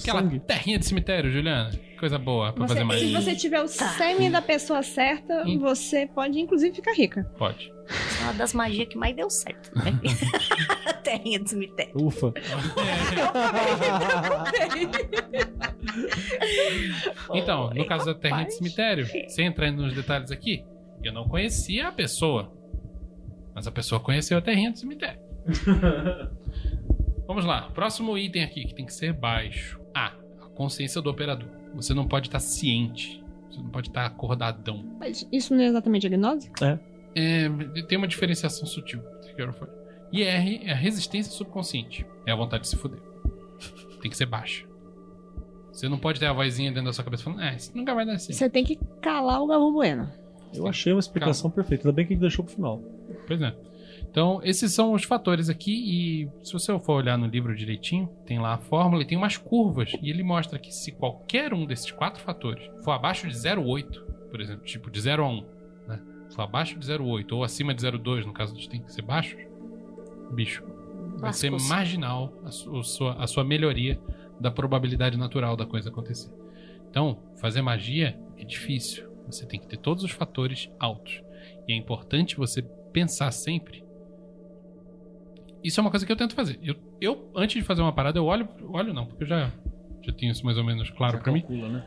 Aquela 0.00 0.20
sangue. 0.22 0.40
terrinha 0.40 0.78
de 0.78 0.86
cemitério, 0.86 1.30
Juliana. 1.30 1.70
Coisa 1.98 2.18
boa 2.18 2.52
pra 2.52 2.66
Você- 2.66 2.74
fazer 2.74 2.80
se 2.80 2.84
magia. 2.86 3.20
você 3.20 3.34
tiver 3.36 3.60
o 3.60 3.64
Tá. 3.68 3.88
sêmen 3.96 4.30
da 4.30 4.42
pessoa 4.42 4.82
certa, 4.82 5.44
Hum. 5.46 5.58
você 5.58 6.06
pode 6.06 6.38
inclusive 6.40 6.74
ficar 6.74 6.92
rica. 6.94 7.24
Pode. 7.38 7.72
É 8.20 8.24
uma 8.24 8.32
das 8.34 8.52
magias 8.54 8.88
que 8.88 8.96
mais 8.96 9.14
deu 9.14 9.28
certo. 9.30 9.70
Né? 9.76 9.92
Terrinha 11.04 11.38
do 11.38 11.48
cemitério. 11.48 11.92
Ufa. 11.96 12.32
Então, 17.34 17.70
no 17.70 17.84
caso 17.86 18.06
da 18.06 18.14
terrinha 18.14 18.44
de 18.46 18.54
cemitério, 18.54 19.06
sem 19.28 19.46
entrar 19.46 19.70
nos 19.70 19.94
detalhes 19.94 20.30
aqui, 20.30 20.64
eu 21.02 21.12
não 21.12 21.28
conhecia 21.28 21.88
a 21.88 21.92
pessoa. 21.92 22.52
Mas 23.54 23.66
a 23.66 23.70
pessoa 23.70 24.00
conheceu 24.00 24.36
a 24.36 24.40
terrinha 24.40 24.72
do 24.72 24.78
cemitério. 24.78 25.20
Vamos 27.26 27.44
lá. 27.44 27.70
Próximo 27.70 28.18
item 28.18 28.42
aqui, 28.42 28.64
que 28.64 28.74
tem 28.74 28.84
que 28.84 28.92
ser 28.92 29.12
baixo. 29.12 29.80
A. 29.94 30.12
A 30.40 30.48
consciência 30.54 31.00
do 31.00 31.08
operador. 31.08 31.48
Você 31.74 31.94
não 31.94 32.06
pode 32.06 32.28
estar 32.28 32.40
ciente. 32.40 33.22
Você 33.48 33.60
não 33.60 33.70
pode 33.70 33.88
estar 33.88 34.06
acordadão. 34.06 34.84
Mas 34.98 35.26
isso 35.32 35.54
não 35.54 35.62
é 35.62 35.66
exatamente 35.66 36.06
a 36.06 36.10
gnose? 36.10 36.50
É, 37.14 37.48
tem 37.82 37.96
uma 37.96 38.08
diferenciação 38.08 38.66
sutil. 38.66 39.00
E 40.12 40.22
R 40.22 40.60
é 40.64 40.72
a 40.72 40.76
resistência 40.76 41.32
subconsciente. 41.32 42.06
É 42.26 42.32
a 42.32 42.36
vontade 42.36 42.64
de 42.64 42.68
se 42.68 42.76
fuder. 42.76 43.00
Tem 44.02 44.10
que 44.10 44.16
ser 44.16 44.26
baixa. 44.26 44.66
Você 45.72 45.88
não 45.88 45.98
pode 45.98 46.20
ter 46.20 46.26
a 46.26 46.32
vozinha 46.32 46.70
dentro 46.70 46.86
da 46.86 46.92
sua 46.92 47.02
cabeça 47.02 47.24
falando, 47.24 47.40
ah, 47.40 47.52
isso 47.52 47.72
nunca 47.74 47.94
vai 47.94 48.06
dar 48.06 48.18
certo. 48.18 48.38
Você 48.38 48.48
tem 48.48 48.64
que 48.64 48.78
calar 49.00 49.42
o 49.42 49.46
Galvão 49.46 49.72
Bueno. 49.72 50.08
Eu 50.54 50.66
achei 50.66 50.92
uma 50.92 51.00
explicação 51.00 51.50
perfeita. 51.50 51.88
Ainda 51.88 51.94
bem 51.94 52.06
que 52.06 52.12
a 52.12 52.14
gente 52.14 52.22
deixou 52.22 52.44
pro 52.44 52.54
final. 52.54 52.80
Pois 53.26 53.40
é. 53.40 53.54
Então, 54.10 54.40
esses 54.44 54.72
são 54.72 54.92
os 54.92 55.02
fatores 55.02 55.48
aqui, 55.48 55.72
e 55.72 56.28
se 56.46 56.52
você 56.52 56.78
for 56.78 56.94
olhar 56.94 57.18
no 57.18 57.26
livro 57.26 57.54
direitinho, 57.54 58.08
tem 58.24 58.38
lá 58.38 58.54
a 58.54 58.58
fórmula 58.58 59.02
e 59.02 59.04
tem 59.04 59.18
umas 59.18 59.36
curvas, 59.36 59.92
e 60.00 60.08
ele 60.08 60.22
mostra 60.22 60.56
que 60.56 60.72
se 60.72 60.92
qualquer 60.92 61.52
um 61.52 61.66
desses 61.66 61.90
quatro 61.90 62.22
fatores 62.22 62.62
for 62.84 62.92
abaixo 62.92 63.26
de 63.26 63.34
0,8, 63.34 64.04
por 64.30 64.40
exemplo, 64.40 64.64
tipo 64.64 64.88
de 64.88 65.00
0 65.00 65.24
a 65.24 65.28
1, 65.28 65.46
né? 65.88 66.00
For 66.30 66.42
abaixo 66.42 66.78
de 66.78 66.86
0,8 66.86 67.32
ou 67.32 67.42
acima 67.42 67.74
de 67.74 67.82
0,2, 67.82 68.24
no 68.24 68.32
caso 68.32 68.54
de 68.54 68.68
tem 68.68 68.80
que 68.80 68.92
ser 68.92 69.02
baixos, 69.02 69.40
bicho, 70.30 70.62
vai 71.18 71.32
ser 71.32 71.50
marginal 71.50 72.32
a 72.44 72.50
sua, 72.50 73.14
a 73.14 73.26
sua 73.26 73.42
melhoria 73.42 74.00
da 74.38 74.50
probabilidade 74.50 75.18
natural 75.18 75.56
da 75.56 75.66
coisa 75.66 75.88
acontecer. 75.88 76.30
Então, 76.88 77.18
fazer 77.36 77.62
magia 77.62 78.16
é 78.36 78.44
difícil. 78.44 79.13
Você 79.26 79.46
tem 79.46 79.58
que 79.58 79.66
ter 79.66 79.78
todos 79.78 80.04
os 80.04 80.10
fatores 80.10 80.70
altos. 80.78 81.22
E 81.66 81.72
é 81.72 81.76
importante 81.76 82.36
você 82.36 82.62
pensar 82.92 83.30
sempre. 83.30 83.84
Isso 85.62 85.80
é 85.80 85.82
uma 85.82 85.90
coisa 85.90 86.04
que 86.04 86.12
eu 86.12 86.16
tento 86.16 86.34
fazer. 86.34 86.58
Eu, 86.62 86.76
eu 87.00 87.30
antes 87.34 87.60
de 87.60 87.66
fazer 87.66 87.80
uma 87.80 87.92
parada, 87.92 88.18
eu 88.18 88.26
olho. 88.26 88.48
Olho 88.68 88.92
não, 88.92 89.06
porque 89.06 89.24
eu 89.24 89.28
já, 89.28 89.50
já 90.02 90.12
tenho 90.12 90.32
isso 90.32 90.44
mais 90.44 90.58
ou 90.58 90.64
menos 90.64 90.90
claro 90.90 91.18
pra 91.18 91.32
mim. 91.32 91.40
Calcula, 91.40 91.68
né? 91.68 91.86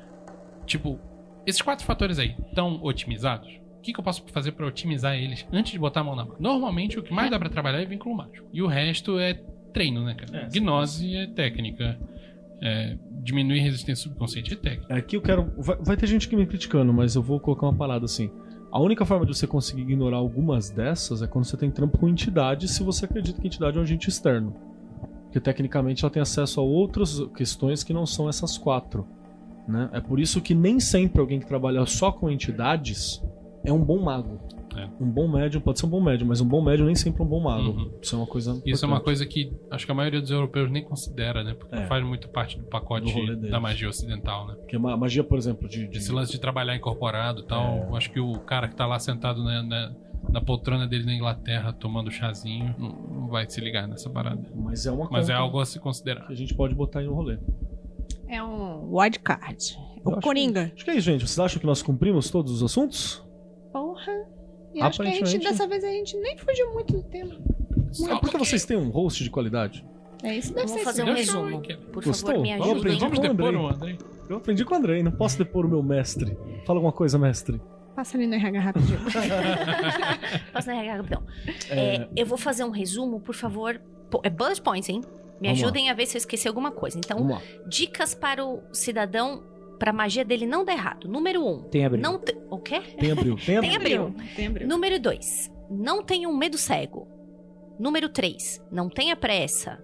Tipo, 0.65 0.99
esses 1.45 1.61
quatro 1.61 1.85
fatores 1.85 2.19
aí 2.19 2.35
estão 2.49 2.83
otimizados? 2.83 3.47
O 3.77 3.81
que, 3.81 3.93
que 3.93 3.99
eu 3.99 4.03
posso 4.03 4.23
fazer 4.33 4.51
pra 4.51 4.65
otimizar 4.65 5.15
eles 5.15 5.47
antes 5.51 5.71
de 5.71 5.79
botar 5.79 6.01
a 6.01 6.03
mão 6.03 6.15
na 6.15 6.25
mão? 6.25 6.35
Normalmente, 6.39 6.99
o 6.99 7.03
que 7.03 7.13
mais 7.13 7.29
dá 7.31 7.39
pra 7.39 7.49
trabalhar 7.49 7.81
é 7.81 7.85
vínculo 7.85 8.15
mágico. 8.15 8.45
E 8.51 8.61
o 8.61 8.67
resto 8.67 9.17
é 9.17 9.35
treino, 9.71 10.03
né, 10.03 10.15
cara? 10.15 10.45
É, 10.45 10.49
Gnose 10.49 11.15
é 11.15 11.27
técnica. 11.27 11.97
É, 12.61 12.97
diminuir 13.23 13.59
resistência 13.59 14.03
subconsciente 14.03 14.53
é 14.53 14.55
técnica. 14.55 14.95
Aqui 14.95 15.15
eu 15.15 15.21
quero. 15.21 15.51
Vai, 15.57 15.77
vai 15.77 15.97
ter 15.97 16.07
gente 16.07 16.27
que 16.27 16.35
me 16.35 16.45
criticando, 16.45 16.91
mas 16.93 17.15
eu 17.15 17.21
vou 17.21 17.39
colocar 17.39 17.67
uma 17.67 17.75
parada 17.75 18.05
assim. 18.05 18.31
A 18.71 18.79
única 18.81 19.05
forma 19.05 19.25
de 19.25 19.35
você 19.35 19.47
conseguir 19.47 19.83
ignorar 19.83 20.17
algumas 20.17 20.69
dessas 20.69 21.21
é 21.21 21.27
quando 21.27 21.45
você 21.45 21.55
tem 21.55 21.71
trampo 21.71 21.97
com 21.97 22.07
entidade, 22.07 22.67
se 22.67 22.83
você 22.83 23.05
acredita 23.05 23.39
que 23.39 23.47
entidade 23.47 23.77
é 23.77 23.79
um 23.79 23.83
agente 23.83 24.09
externo. 24.09 24.53
Porque 25.23 25.39
tecnicamente 25.39 26.03
ela 26.03 26.11
tem 26.11 26.21
acesso 26.21 26.59
a 26.59 26.63
outras 26.63 27.19
questões 27.35 27.83
que 27.83 27.93
não 27.93 28.05
são 28.05 28.27
essas 28.27 28.57
quatro. 28.57 29.07
Né? 29.67 29.89
É 29.93 30.01
por 30.01 30.19
isso 30.19 30.41
que 30.41 30.53
nem 30.53 30.79
sempre 30.79 31.19
alguém 31.19 31.39
que 31.39 31.45
trabalha 31.45 31.85
só 31.85 32.11
com 32.11 32.29
entidades 32.29 33.21
é 33.63 33.71
um 33.71 33.83
bom 33.83 34.01
mago. 34.01 34.39
É. 34.77 34.89
Um 35.03 35.09
bom 35.09 35.27
médium 35.27 35.59
pode 35.61 35.79
ser 35.79 35.85
um 35.85 35.89
bom 35.89 36.01
médium, 36.01 36.27
mas 36.27 36.39
um 36.41 36.47
bom 36.47 36.61
médium 36.61 36.85
nem 36.85 36.95
sempre 36.95 37.21
é 37.21 37.25
um 37.25 37.27
bom 37.27 37.39
mago. 37.41 37.69
Uhum. 37.69 37.91
Isso 38.01 38.15
é 38.15 38.17
uma 38.19 38.27
coisa. 38.27 38.51
Isso 38.65 38.85
é 38.85 38.87
uma 38.87 38.97
importante. 38.97 39.03
coisa 39.03 39.25
que 39.25 39.51
acho 39.71 39.85
que 39.85 39.91
a 39.91 39.95
maioria 39.95 40.21
dos 40.21 40.29
europeus 40.31 40.69
nem 40.71 40.83
considera, 40.83 41.43
né? 41.43 41.53
Porque 41.53 41.75
É. 41.75 41.79
não 41.81 41.87
faz 41.87 42.05
muito 42.05 42.29
parte 42.29 42.57
do 42.57 42.65
pacote 42.65 43.11
Do 43.13 43.49
da 43.49 43.59
magia 43.59 43.89
ocidental, 43.89 44.47
né? 44.47 44.55
Porque 44.55 44.75
a 44.75 44.79
ma- 44.79 44.95
magia, 44.95 45.23
por 45.23 45.37
exemplo, 45.37 45.67
de. 45.67 45.87
de- 45.87 45.97
Esse 45.97 46.11
lance 46.11 46.31
de 46.31 46.39
trabalhar 46.39 46.75
incorporado 46.75 47.41
e 47.41 47.47
tal, 47.47 47.95
acho 47.95 48.11
que 48.11 48.19
o 48.19 48.33
cara 48.39 48.67
que 48.67 48.75
tá 48.75 48.85
lá 48.85 48.99
sentado 48.99 49.43
na, 49.43 49.63
na, 49.63 49.91
na 50.29 50.41
poltrona 50.41 50.85
dele 50.87 51.05
na 51.05 51.13
Inglaterra 51.13 51.71
tomando 51.73 52.11
chazinho 52.11 52.75
não, 52.77 52.89
não 53.21 53.27
vai 53.27 53.49
se 53.49 53.59
ligar 53.61 53.87
nessa 53.87 54.09
parada. 54.09 54.41
Mas 54.55 54.85
é 54.85 54.91
uma 54.91 55.07
Mas 55.09 55.29
é 55.29 55.33
algo 55.33 55.59
a 55.59 55.65
se 55.65 55.79
considerar. 55.79 56.27
que 56.27 56.33
a 56.33 56.35
gente 56.35 56.53
pode 56.53 56.75
botar 56.75 56.99
aí 56.99 57.05
no 57.07 57.13
rolê. 57.13 57.37
É 58.27 58.43
um 58.43 58.93
wildcard. 58.93 59.77
O 60.03 60.21
Coringa. 60.21 60.71
Acho 60.75 60.85
que 60.85 60.91
é 60.91 60.95
isso, 60.95 61.05
gente. 61.05 61.21
Vocês 61.27 61.39
acham 61.39 61.59
que 61.59 61.65
nós 61.65 61.81
cumprimos 61.81 62.29
todos 62.29 62.51
os 62.51 62.63
assuntos? 62.63 63.25
Porra. 63.73 64.11
E 64.77 64.81
acho 64.81 65.01
que 65.01 65.07
a 65.07 65.11
gente, 65.25 65.37
dessa 65.39 65.67
vez, 65.67 65.83
a 65.83 65.91
gente 65.91 66.15
nem 66.17 66.37
fugiu 66.37 66.73
muito 66.73 66.93
do 66.93 67.03
tema. 67.03 67.35
Só 67.91 68.13
É 68.15 68.19
porque 68.19 68.37
vocês 68.37 68.65
têm 68.65 68.77
um 68.77 68.89
host 68.89 69.23
de 69.23 69.29
qualidade. 69.29 69.85
É 70.23 70.35
isso, 70.35 70.53
deve 70.53 70.65
Vamos 70.67 70.79
ser 70.79 70.85
fazer 70.85 71.03
um 71.03 71.13
resumo. 71.13 71.61
Por 71.91 72.03
Gostou? 72.03 72.31
favor, 72.31 72.41
me 72.41 72.57
Vamos. 72.57 72.83
Vamos 72.99 73.19
com 73.19 73.25
o 73.25 73.29
depor 73.29 73.47
Andrei. 73.47 73.61
o 73.61 73.67
Andrei. 73.67 73.97
Eu 74.29 74.37
aprendi 74.37 74.65
com 74.65 74.73
o 74.73 74.77
Andrei, 74.77 75.03
não 75.03 75.11
posso 75.11 75.37
depor 75.37 75.65
o 75.65 75.69
meu 75.69 75.81
mestre. 75.83 76.37
Fala 76.65 76.79
alguma 76.79 76.91
coisa, 76.91 77.17
mestre. 77.17 77.61
Passa 77.95 78.17
ali 78.17 78.27
no 78.27 78.35
RH 78.35 78.59
rapidinho. 78.59 78.99
Posso 80.53 80.67
na 80.67 80.75
RH, 80.75 80.95
rapidão. 80.97 81.23
É, 81.69 82.07
eu 82.15 82.25
vou 82.25 82.37
fazer 82.37 82.63
um 82.63 82.69
resumo, 82.69 83.19
por 83.19 83.33
favor. 83.35 83.79
É 84.23 84.29
bullet 84.29 84.61
points, 84.61 84.89
hein? 84.89 85.01
Me 85.39 85.47
Vamos 85.49 85.63
ajudem 85.63 85.89
a 85.89 85.93
ver 85.93 86.05
se 86.07 86.17
eu 86.17 86.19
esqueci 86.19 86.47
alguma 86.47 86.71
coisa. 86.71 86.97
Então, 86.97 87.27
lá. 87.27 87.41
dicas 87.67 88.13
para 88.15 88.43
o 88.45 88.61
cidadão, 88.71 89.43
para 89.77 89.91
a 89.91 89.93
magia 89.93 90.25
dele 90.25 90.45
não 90.45 90.63
dar 90.65 90.73
errado. 90.73 91.07
Número 91.07 91.45
um. 91.45 91.63
Tem 91.63 91.85
abril. 91.85 92.01
Não 92.01 92.19
te... 92.19 92.35
O 92.49 92.57
quê? 92.57 92.81
Tem 92.99 93.11
abril. 93.11 93.35
Tem 93.35 93.59
Tem 93.61 93.75
abril. 93.75 94.05
abril. 94.07 94.27
Tem 94.35 94.47
abril. 94.47 94.67
Número 94.67 94.99
dois. 94.99 95.51
Não 95.69 96.03
tenham 96.03 96.35
medo 96.35 96.57
cego. 96.57 97.07
Número 97.79 98.09
três. 98.09 98.61
Não 98.71 98.89
tenha 98.89 99.15
pressa. 99.15 99.83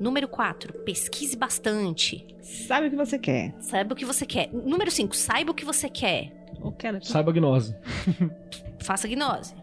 Número 0.00 0.28
quatro. 0.28 0.72
Pesquise 0.84 1.36
bastante. 1.36 2.26
Sabe 2.40 2.86
o 2.86 2.90
que 2.90 2.96
você 2.96 3.18
quer. 3.18 3.54
Saiba 3.60 3.92
o 3.94 3.96
que 3.96 4.04
você 4.04 4.24
quer. 4.26 4.50
Número 4.52 4.90
cinco. 4.90 5.16
Saiba 5.16 5.50
o 5.50 5.54
que 5.54 5.64
você 5.64 5.88
quer. 5.88 6.32
Saiba 7.02 7.30
a 7.30 7.34
gnose. 7.34 7.76
Faça 8.80 9.06
gnose. 9.08 9.54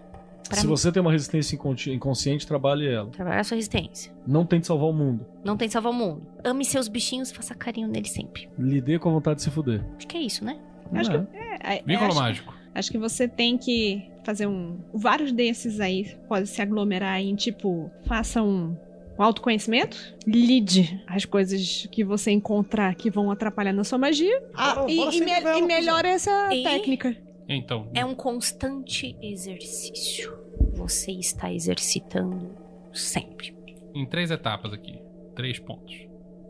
Pra 0.48 0.58
Se 0.58 0.66
mim- 0.68 0.72
você 0.72 0.92
tem 0.92 1.02
uma 1.02 1.12
resistência 1.12 1.56
inconsci- 1.56 1.92
inconsciente, 1.92 2.46
trabalhe 2.46 2.88
ela. 2.88 3.10
Trabalhar 3.10 3.40
a 3.40 3.44
sua 3.44 3.56
resistência. 3.56 4.12
Não 4.28 4.46
tente 4.46 4.68
salvar 4.68 4.90
o 4.90 4.94
mundo. 4.94 5.26
Não 5.44 5.56
tem 5.58 5.70
salvar 5.70 5.92
o 5.92 5.96
mundo. 5.96 6.22
Ame 6.44 6.64
seus 6.66 6.88
bichinhos, 6.88 7.32
faça 7.32 7.56
carinho 7.56 7.88
neles 7.88 8.12
sempre. 8.12 8.50
Lide 8.60 9.00
com 9.00 9.10
a 9.10 9.14
vontade 9.14 9.38
de 9.38 9.44
se 9.44 9.50
fuder. 9.50 9.84
Acho 9.98 10.08
que 10.08 10.18
é 10.18 10.22
isso, 10.22 10.44
né? 10.46 10.58
Acho 10.94 11.12
É. 11.12 11.20
que- 11.20 11.38
É, 11.38 11.76
é, 11.78 11.84
Vínculo 11.86 12.10
acho, 12.10 12.20
mágico. 12.20 12.54
acho 12.76 12.92
que 12.92 12.98
você 12.98 13.28
tem 13.28 13.58
que 13.58 14.04
fazer 14.24 14.46
um. 14.48 14.78
Vários 14.94 15.32
desses 15.32 15.80
aí 15.80 16.16
podem 16.28 16.46
se 16.46 16.62
aglomerar 16.62 17.20
em 17.20 17.34
tipo, 17.36 17.90
faça 18.06 18.44
um, 18.44 18.76
um 19.18 19.24
autoconhecimento, 19.24 19.98
lide 20.28 21.02
as 21.08 21.26
coisas 21.26 21.88
que 21.92 22.04
você 22.04 22.32
encontrar 22.32 22.94
que 22.96 23.10
vão 23.10 23.32
atrapalhar 23.32 23.74
na 23.74 23.84
sua 23.84 23.98
magia 23.98 24.44
ah, 24.56 24.86
e, 24.88 25.00
e 25.00 25.20
me- 25.22 25.32
e 25.58 25.62
melhora 25.64 26.08
essa 26.10 26.50
E- 26.54 26.64
técnica. 26.64 27.16
Então, 27.48 27.90
É 27.94 28.06
um 28.06 28.16
constante 28.16 29.18
exercício. 29.22 30.34
Você 30.74 31.12
está 31.12 31.52
exercitando 31.52 32.52
sempre. 32.94 33.56
em 33.94 34.06
três 34.06 34.32
etapas 34.32 34.74
aqui. 34.74 35.00
Três 35.36 35.60
pontos. 35.60 35.96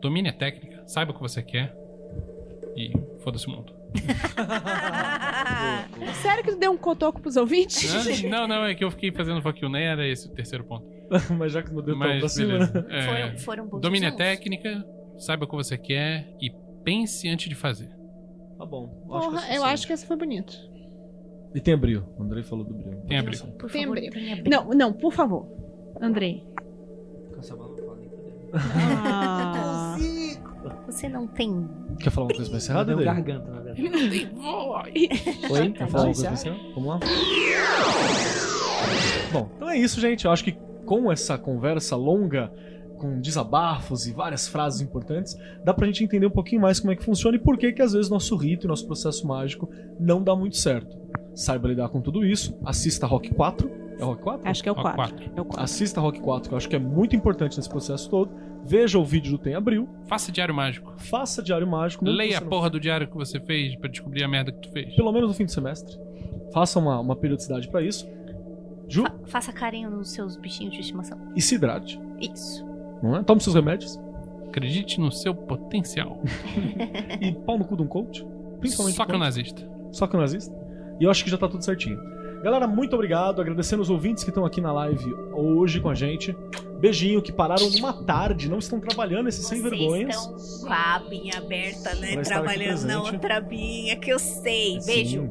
Domine 0.00 0.28
a 0.28 0.32
técnica, 0.32 0.82
saiba 0.86 1.12
o 1.12 1.14
que 1.14 1.20
você 1.20 1.42
quer 1.42 1.74
e 2.76 2.92
foda-se 3.20 3.46
o 3.46 3.50
mundo. 3.50 3.72
Sério 6.22 6.44
que 6.44 6.52
tu 6.52 6.58
deu 6.58 6.72
um 6.72 6.76
cotoco 6.76 7.20
pros 7.20 7.36
ouvintes? 7.36 8.22
Não, 8.24 8.46
não, 8.46 8.64
é 8.64 8.74
que 8.74 8.84
eu 8.84 8.90
fiquei 8.90 9.12
fazendo 9.12 9.40
fuck 9.42 9.60
you, 9.62 9.68
nem 9.68 9.84
era 9.84 10.06
esse 10.06 10.28
o 10.28 10.32
terceiro 10.32 10.64
ponto. 10.64 10.86
Mas 11.38 11.52
já 11.52 11.62
que 11.62 11.68
não 11.72 11.82
deu 11.82 11.94
tão 11.94 11.98
pra 11.98 12.20
Mas 12.20 12.32
cima, 12.32 12.52
beleza. 12.58 12.82
né? 12.82 12.86
É, 12.90 13.06
Foram, 13.06 13.38
foram 13.38 13.66
bons 13.68 13.80
domine 13.80 14.06
a 14.06 14.12
técnica, 14.12 14.84
saiba 15.18 15.44
o 15.44 15.48
que 15.48 15.54
você 15.54 15.78
quer 15.78 16.34
e 16.40 16.50
pense 16.82 17.28
antes 17.28 17.48
de 17.48 17.54
fazer. 17.54 17.90
Tá 18.58 18.66
bom. 18.66 18.88
Porra, 19.06 19.54
eu 19.54 19.64
acho 19.64 19.86
que 19.86 19.92
esse 19.92 20.06
foi 20.06 20.16
bonito. 20.16 20.56
E 21.54 21.60
tem 21.60 21.74
abril. 21.74 22.02
O 22.18 22.22
Andrei 22.22 22.42
falou 22.42 22.64
do 22.64 22.74
brilho. 22.74 23.00
Tem 23.06 23.18
abril. 23.18 23.38
Por 23.58 23.70
Tem 23.70 23.82
favor, 23.84 23.96
abril. 23.98 24.10
abril. 24.32 24.44
Não, 24.50 24.68
não, 24.70 24.92
por 24.92 25.12
favor. 25.12 25.46
Andrei. 26.00 26.42
Ah, 28.52 29.96
Você 30.86 31.08
não 31.08 31.26
tem. 31.26 31.68
Quer 32.00 32.10
falar 32.10 32.26
uma 32.28 32.34
coisa 32.34 32.48
pra 32.50 32.58
encerrar, 32.58 32.84
Deu 32.84 32.96
Dede? 32.96 33.06
garganta, 33.06 33.50
na 33.50 33.60
verdade. 33.60 33.82
Oi? 33.82 35.70
Quer 35.72 35.88
falar 35.88 36.04
uma 36.04 36.14
coisa 36.14 36.30
encerrar? 36.32 36.56
Vamos 36.74 36.88
lá? 36.88 37.00
Bom, 39.32 39.48
então 39.56 39.68
é 39.70 39.76
isso, 39.78 40.00
gente. 40.00 40.24
Eu 40.24 40.30
acho 40.30 40.44
que 40.44 40.52
com 40.84 41.10
essa 41.10 41.36
conversa 41.36 41.96
longa, 41.96 42.52
com 42.98 43.20
desabafos 43.20 44.06
e 44.06 44.12
várias 44.12 44.46
frases 44.46 44.80
importantes, 44.80 45.36
dá 45.64 45.74
pra 45.74 45.86
gente 45.86 46.04
entender 46.04 46.26
um 46.26 46.30
pouquinho 46.30 46.60
mais 46.62 46.78
como 46.78 46.92
é 46.92 46.96
que 46.96 47.04
funciona 47.04 47.36
e 47.36 47.40
por 47.40 47.58
que 47.58 47.72
que 47.72 47.82
às 47.82 47.92
vezes 47.92 48.08
nosso 48.10 48.36
rito 48.36 48.66
e 48.66 48.68
nosso 48.68 48.86
processo 48.86 49.26
mágico 49.26 49.68
não 49.98 50.22
dá 50.22 50.34
muito 50.36 50.56
certo. 50.56 50.96
Saiba 51.34 51.68
lidar 51.68 51.88
com 51.88 52.00
tudo 52.00 52.24
isso, 52.24 52.56
assista 52.64 53.06
Rock 53.06 53.34
4, 53.34 53.70
É 53.98 54.04
Rock 54.04 54.22
4? 54.22 54.48
Acho 54.48 54.62
que 54.62 54.68
é 54.68 54.72
o 54.72 54.74
Ó, 54.76 54.82
4. 54.82 54.96
quatro. 54.96 55.30
É 55.36 55.40
o 55.40 55.44
4. 55.44 55.62
Assista 55.64 56.00
Rock 56.00 56.20
4, 56.20 56.48
que 56.48 56.54
eu 56.54 56.56
acho 56.58 56.68
que 56.68 56.76
é 56.76 56.78
muito 56.78 57.14
importante 57.16 57.56
nesse 57.56 57.68
processo 57.68 58.08
todo. 58.10 58.30
Veja 58.64 58.98
o 58.98 59.04
vídeo 59.04 59.32
do 59.32 59.38
Tem 59.38 59.54
Abril. 59.54 59.88
Faça 60.06 60.32
diário 60.32 60.54
mágico. 60.54 60.94
Faça 60.96 61.42
Diário 61.42 61.66
Mágico. 61.66 62.04
Leia 62.04 62.38
a 62.38 62.40
não- 62.40 62.48
porra 62.48 62.70
do 62.70 62.80
diário 62.80 63.06
que 63.06 63.14
você 63.14 63.38
fez 63.38 63.76
pra 63.76 63.90
descobrir 63.90 64.24
a 64.24 64.28
merda 64.28 64.50
que 64.52 64.58
tu 64.60 64.70
fez. 64.72 64.94
Pelo 64.96 65.12
menos 65.12 65.28
no 65.28 65.34
fim 65.34 65.44
do 65.44 65.50
semestre. 65.50 65.98
Faça 66.52 66.78
uma, 66.78 66.98
uma 66.98 67.14
periodicidade 67.14 67.68
pra 67.68 67.82
isso. 67.82 68.08
Ju, 68.88 69.02
Fa- 69.02 69.14
faça 69.26 69.52
carinho 69.52 69.90
nos 69.90 70.10
seus 70.12 70.36
bichinhos 70.36 70.72
de 70.72 70.80
estimação. 70.80 71.18
e 71.36 71.40
se 71.42 71.56
hidrate. 71.56 72.00
Isso. 72.20 72.64
Não 73.02 73.16
é? 73.16 73.22
Tome 73.22 73.40
seus 73.42 73.54
remédios. 73.54 74.00
Acredite 74.48 74.98
no 75.00 75.10
seu 75.12 75.34
potencial. 75.34 76.20
E 77.20 77.32
pau 77.32 77.58
no 77.58 77.64
cu 77.64 77.76
de 77.76 77.82
um 77.82 77.86
coach. 77.86 78.26
Principalmente 78.60 78.96
Só 78.96 79.04
que 79.04 79.10
o 79.10 79.14
coach. 79.14 79.20
nazista. 79.24 79.68
Só 79.92 80.06
que 80.06 80.16
o 80.16 80.20
nazista. 80.20 80.54
E 81.00 81.04
eu 81.04 81.10
acho 81.10 81.24
que 81.24 81.30
já 81.30 81.36
tá 81.38 81.48
tudo 81.48 81.64
certinho. 81.64 81.98
Galera, 82.42 82.66
muito 82.66 82.94
obrigado. 82.94 83.40
Agradecendo 83.40 83.82
os 83.82 83.88
ouvintes 83.90 84.22
que 84.22 84.30
estão 84.30 84.44
aqui 84.44 84.60
na 84.60 84.72
live 84.72 85.14
hoje 85.32 85.80
com 85.80 85.88
a 85.88 85.94
gente. 85.94 86.36
Beijinho, 86.78 87.22
que 87.22 87.32
pararam 87.32 87.70
numa 87.70 87.92
tarde, 88.04 88.50
não 88.50 88.58
estão 88.58 88.78
trabalhando 88.78 89.28
esses 89.28 89.46
sem 89.46 89.62
vergonhas. 89.62 90.14
estão 90.14 90.68
com 90.68 90.72
a 90.74 90.96
abinha 90.96 91.38
aberta, 91.38 91.94
né? 91.94 92.16
Trabalhando 92.22 92.82
na 92.86 93.02
outra 93.02 93.38
abinha, 93.38 93.96
que 93.96 94.10
eu 94.12 94.18
sei. 94.18 94.78
Beijo. 94.84 95.22
Sim. 95.22 95.30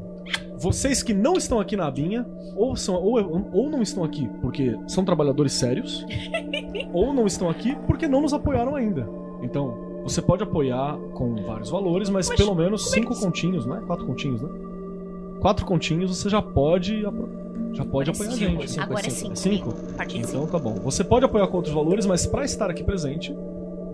Vocês 0.57 1.03
que 1.03 1.13
não 1.13 1.33
estão 1.33 1.59
aqui 1.59 1.75
na 1.75 1.85
abinha, 1.85 2.25
ou, 2.55 2.75
são, 2.75 2.95
ou, 2.95 3.49
ou 3.51 3.69
não 3.69 3.81
estão 3.81 4.03
aqui 4.03 4.27
porque 4.41 4.75
são 4.87 5.03
trabalhadores 5.03 5.53
sérios, 5.53 6.05
ou 6.93 7.13
não 7.13 7.27
estão 7.27 7.49
aqui 7.49 7.75
porque 7.85 8.07
não 8.07 8.21
nos 8.21 8.33
apoiaram 8.33 8.75
ainda. 8.75 9.07
Então, 9.41 10.01
você 10.03 10.21
pode 10.21 10.41
apoiar 10.41 10.97
com 11.13 11.35
vários 11.43 11.69
valores, 11.69 12.09
mas 12.09 12.29
Mas 12.29 12.37
pelo 12.37 12.55
menos 12.55 12.87
é 12.87 12.89
cinco 12.91 13.11
isso- 13.13 13.21
continhos, 13.25 13.65
não 13.65 13.75
é? 13.77 13.81
Quatro 13.81 14.05
continhos, 14.05 14.41
né? 14.41 14.49
Quatro 15.43 15.65
continhos 15.65 16.17
você 16.17 16.29
já 16.29 16.41
pode, 16.41 17.01
já 17.73 17.83
pode 17.83 18.09
apoiar 18.09 18.29
a 18.31 18.35
gente. 18.37 18.71
cinco, 18.71 18.83
Agora 18.83 19.05
é 19.05 19.09
cinco. 19.09 19.35
cinco. 19.35 19.69
É 19.99 20.03
cinco? 20.05 20.17
Então 20.17 20.41
cinco. 20.41 20.47
tá 20.47 20.57
bom. 20.57 20.75
Você 20.75 21.03
pode 21.03 21.25
apoiar 21.25 21.47
com 21.47 21.57
outros 21.57 21.75
valores, 21.75 22.05
mas 22.05 22.25
pra 22.25 22.45
estar 22.45 22.69
aqui 22.69 22.81
presente, 22.81 23.35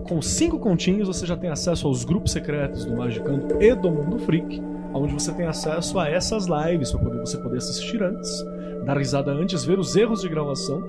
com 0.04 0.22
cinco 0.22 0.60
continhos 0.60 1.08
você 1.08 1.26
já 1.26 1.36
tem 1.36 1.50
acesso 1.50 1.88
aos 1.88 2.04
grupos 2.04 2.30
secretos 2.30 2.84
do 2.84 2.96
Magicando 2.96 3.60
e 3.60 3.74
do 3.74 3.90
Mundo 3.90 4.20
Freak, 4.20 4.62
onde 4.94 5.12
você 5.12 5.32
tem 5.32 5.46
acesso 5.46 5.98
a 5.98 6.08
essas 6.08 6.46
lives 6.46 6.92
para 6.92 7.00
poder 7.00 7.18
você 7.18 7.36
poder 7.36 7.58
assistir 7.58 8.00
antes, 8.00 8.44
dar 8.84 8.96
risada 8.96 9.32
antes, 9.32 9.64
ver 9.64 9.80
os 9.80 9.96
erros 9.96 10.20
de 10.20 10.28
gravação, 10.28 10.80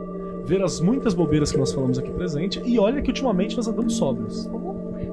ver 0.45 0.61
as 0.61 0.79
muitas 0.79 1.15
bobeiras 1.15 1.51
que 1.51 1.57
nós 1.57 1.73
falamos 1.73 1.97
aqui 1.97 2.11
presente. 2.11 2.61
E 2.63 2.77
olha 2.77 3.01
que 3.01 3.09
ultimamente 3.09 3.57
nós 3.57 3.67
andamos 3.67 3.95
sóbrios. 3.95 4.47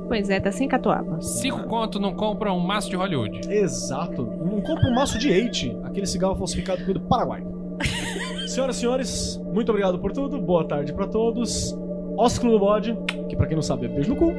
Pois 0.08 0.30
é, 0.30 0.40
tá 0.40 0.50
sem 0.50 0.66
catuaba. 0.66 1.20
Cinco 1.20 1.64
conto 1.64 2.00
não 2.00 2.14
compra 2.14 2.52
um 2.52 2.58
maço 2.58 2.88
de 2.88 2.96
Hollywood. 2.96 3.40
Exato. 3.52 4.24
Não 4.24 4.60
compra 4.62 4.88
um 4.88 4.94
maço 4.94 5.18
de 5.18 5.30
Eight, 5.30 5.76
aquele 5.84 6.06
cigarro 6.06 6.34
falsificado 6.34 6.82
do 6.92 7.00
Paraguai. 7.00 7.44
Senhoras 8.48 8.76
e 8.76 8.80
senhores, 8.80 9.40
muito 9.52 9.68
obrigado 9.68 9.98
por 9.98 10.10
tudo. 10.12 10.40
Boa 10.40 10.66
tarde 10.66 10.92
pra 10.94 11.06
todos. 11.06 11.76
Ósculo 12.16 12.52
do 12.52 12.58
bode, 12.58 12.98
que 13.28 13.36
pra 13.36 13.46
quem 13.46 13.54
não 13.54 13.62
sabe 13.62 13.84
é 13.84 13.88
beijo 13.88 14.08
no 14.08 14.16
cu, 14.16 14.32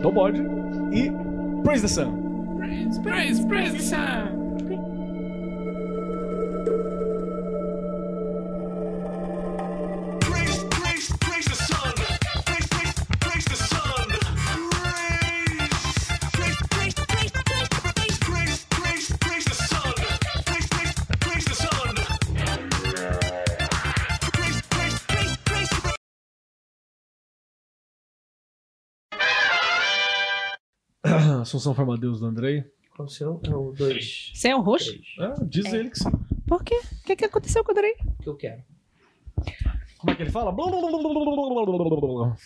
do 0.00 0.10
bode. 0.12 0.40
E 0.92 1.10
Praise 1.62 1.82
the 1.82 1.88
Sun. 1.88 2.56
Praise, 2.56 3.00
praise, 3.00 3.46
praise 3.46 3.72
the 3.72 3.82
sun. 3.82 4.37
Assunção 31.48 31.74
Farmadeus 31.74 32.20
do 32.20 32.26
Andrei. 32.26 32.64
Qual 32.94 33.06
o 33.06 33.10
seu? 33.10 33.40
É 33.44 33.48
o 33.54 33.72
2. 33.72 34.32
Você 34.34 34.48
é 34.48 34.56
o 34.56 34.60
roxo? 34.60 34.92
É, 35.20 35.34
diz 35.44 35.72
ele 35.72 35.90
que 35.90 35.98
sim. 35.98 36.10
Por 36.46 36.62
quê? 36.62 36.74
O 37.02 37.04
que, 37.06 37.16
que 37.16 37.24
aconteceu 37.24 37.64
com 37.64 37.72
o 37.72 37.74
Drey? 37.74 37.94
que 38.22 38.28
eu 38.28 38.36
quero. 38.36 38.62
Como 39.98 40.10
é 40.12 40.14
que 40.14 40.22
ele 40.22 40.30
fala? 40.30 40.54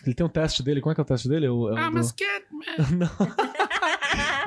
Ele 0.07 0.15
tem 0.15 0.24
um 0.24 0.29
teste 0.29 0.62
dele. 0.62 0.81
Como 0.81 0.93
é 0.93 0.95
que 0.95 1.01
é 1.01 1.05
o 1.05 1.07
teste 1.07 1.29
dele? 1.29 1.47
É 1.47 1.51
o- 1.51 1.69
é 1.69 1.73
o 1.73 1.77
Ah, 1.77 1.89
do- 1.89 1.95
mas 1.95 2.12
que. 2.12 2.24
Não. 2.97 3.11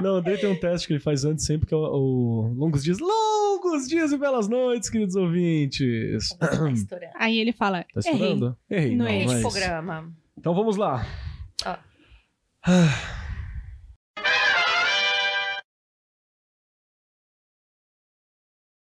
Não, 0.02 0.14
o 0.14 0.18
Andrei 0.18 0.38
tem 0.38 0.50
um 0.50 0.60
teste 0.60 0.88
que 0.88 0.94
ele 0.94 1.00
faz 1.00 1.24
antes 1.26 1.46
sempre, 1.46 1.68
que 1.68 1.74
é 1.74 1.78
o, 1.78 1.82
o 1.82 2.54
Longos 2.56 2.84
Dias. 2.84 2.98
Longos 3.00 3.88
dias 3.88 4.12
e 4.12 4.18
belas 4.18 4.48
noites, 4.48 4.90
queridos 4.90 5.16
ouvintes. 5.16 6.30
Tá 6.38 6.48
estourando. 6.72 7.12
Aí 7.16 7.38
ele 7.40 7.52
fala, 7.52 7.84
Tá 7.84 8.00
errei. 8.06 8.12
estourando? 8.14 8.58
Errei. 8.70 8.96
Não 8.96 9.06
não, 9.06 9.12
é 9.12 9.14
não 9.14 9.22
é 9.22 9.26
Esse 9.26 9.34
isso. 9.36 9.42
programa. 9.50 10.12
Então 10.38 10.54
vamos 10.54 10.76
lá. 10.78 11.06
Ó. 11.66 11.76
Ah, 12.68 13.25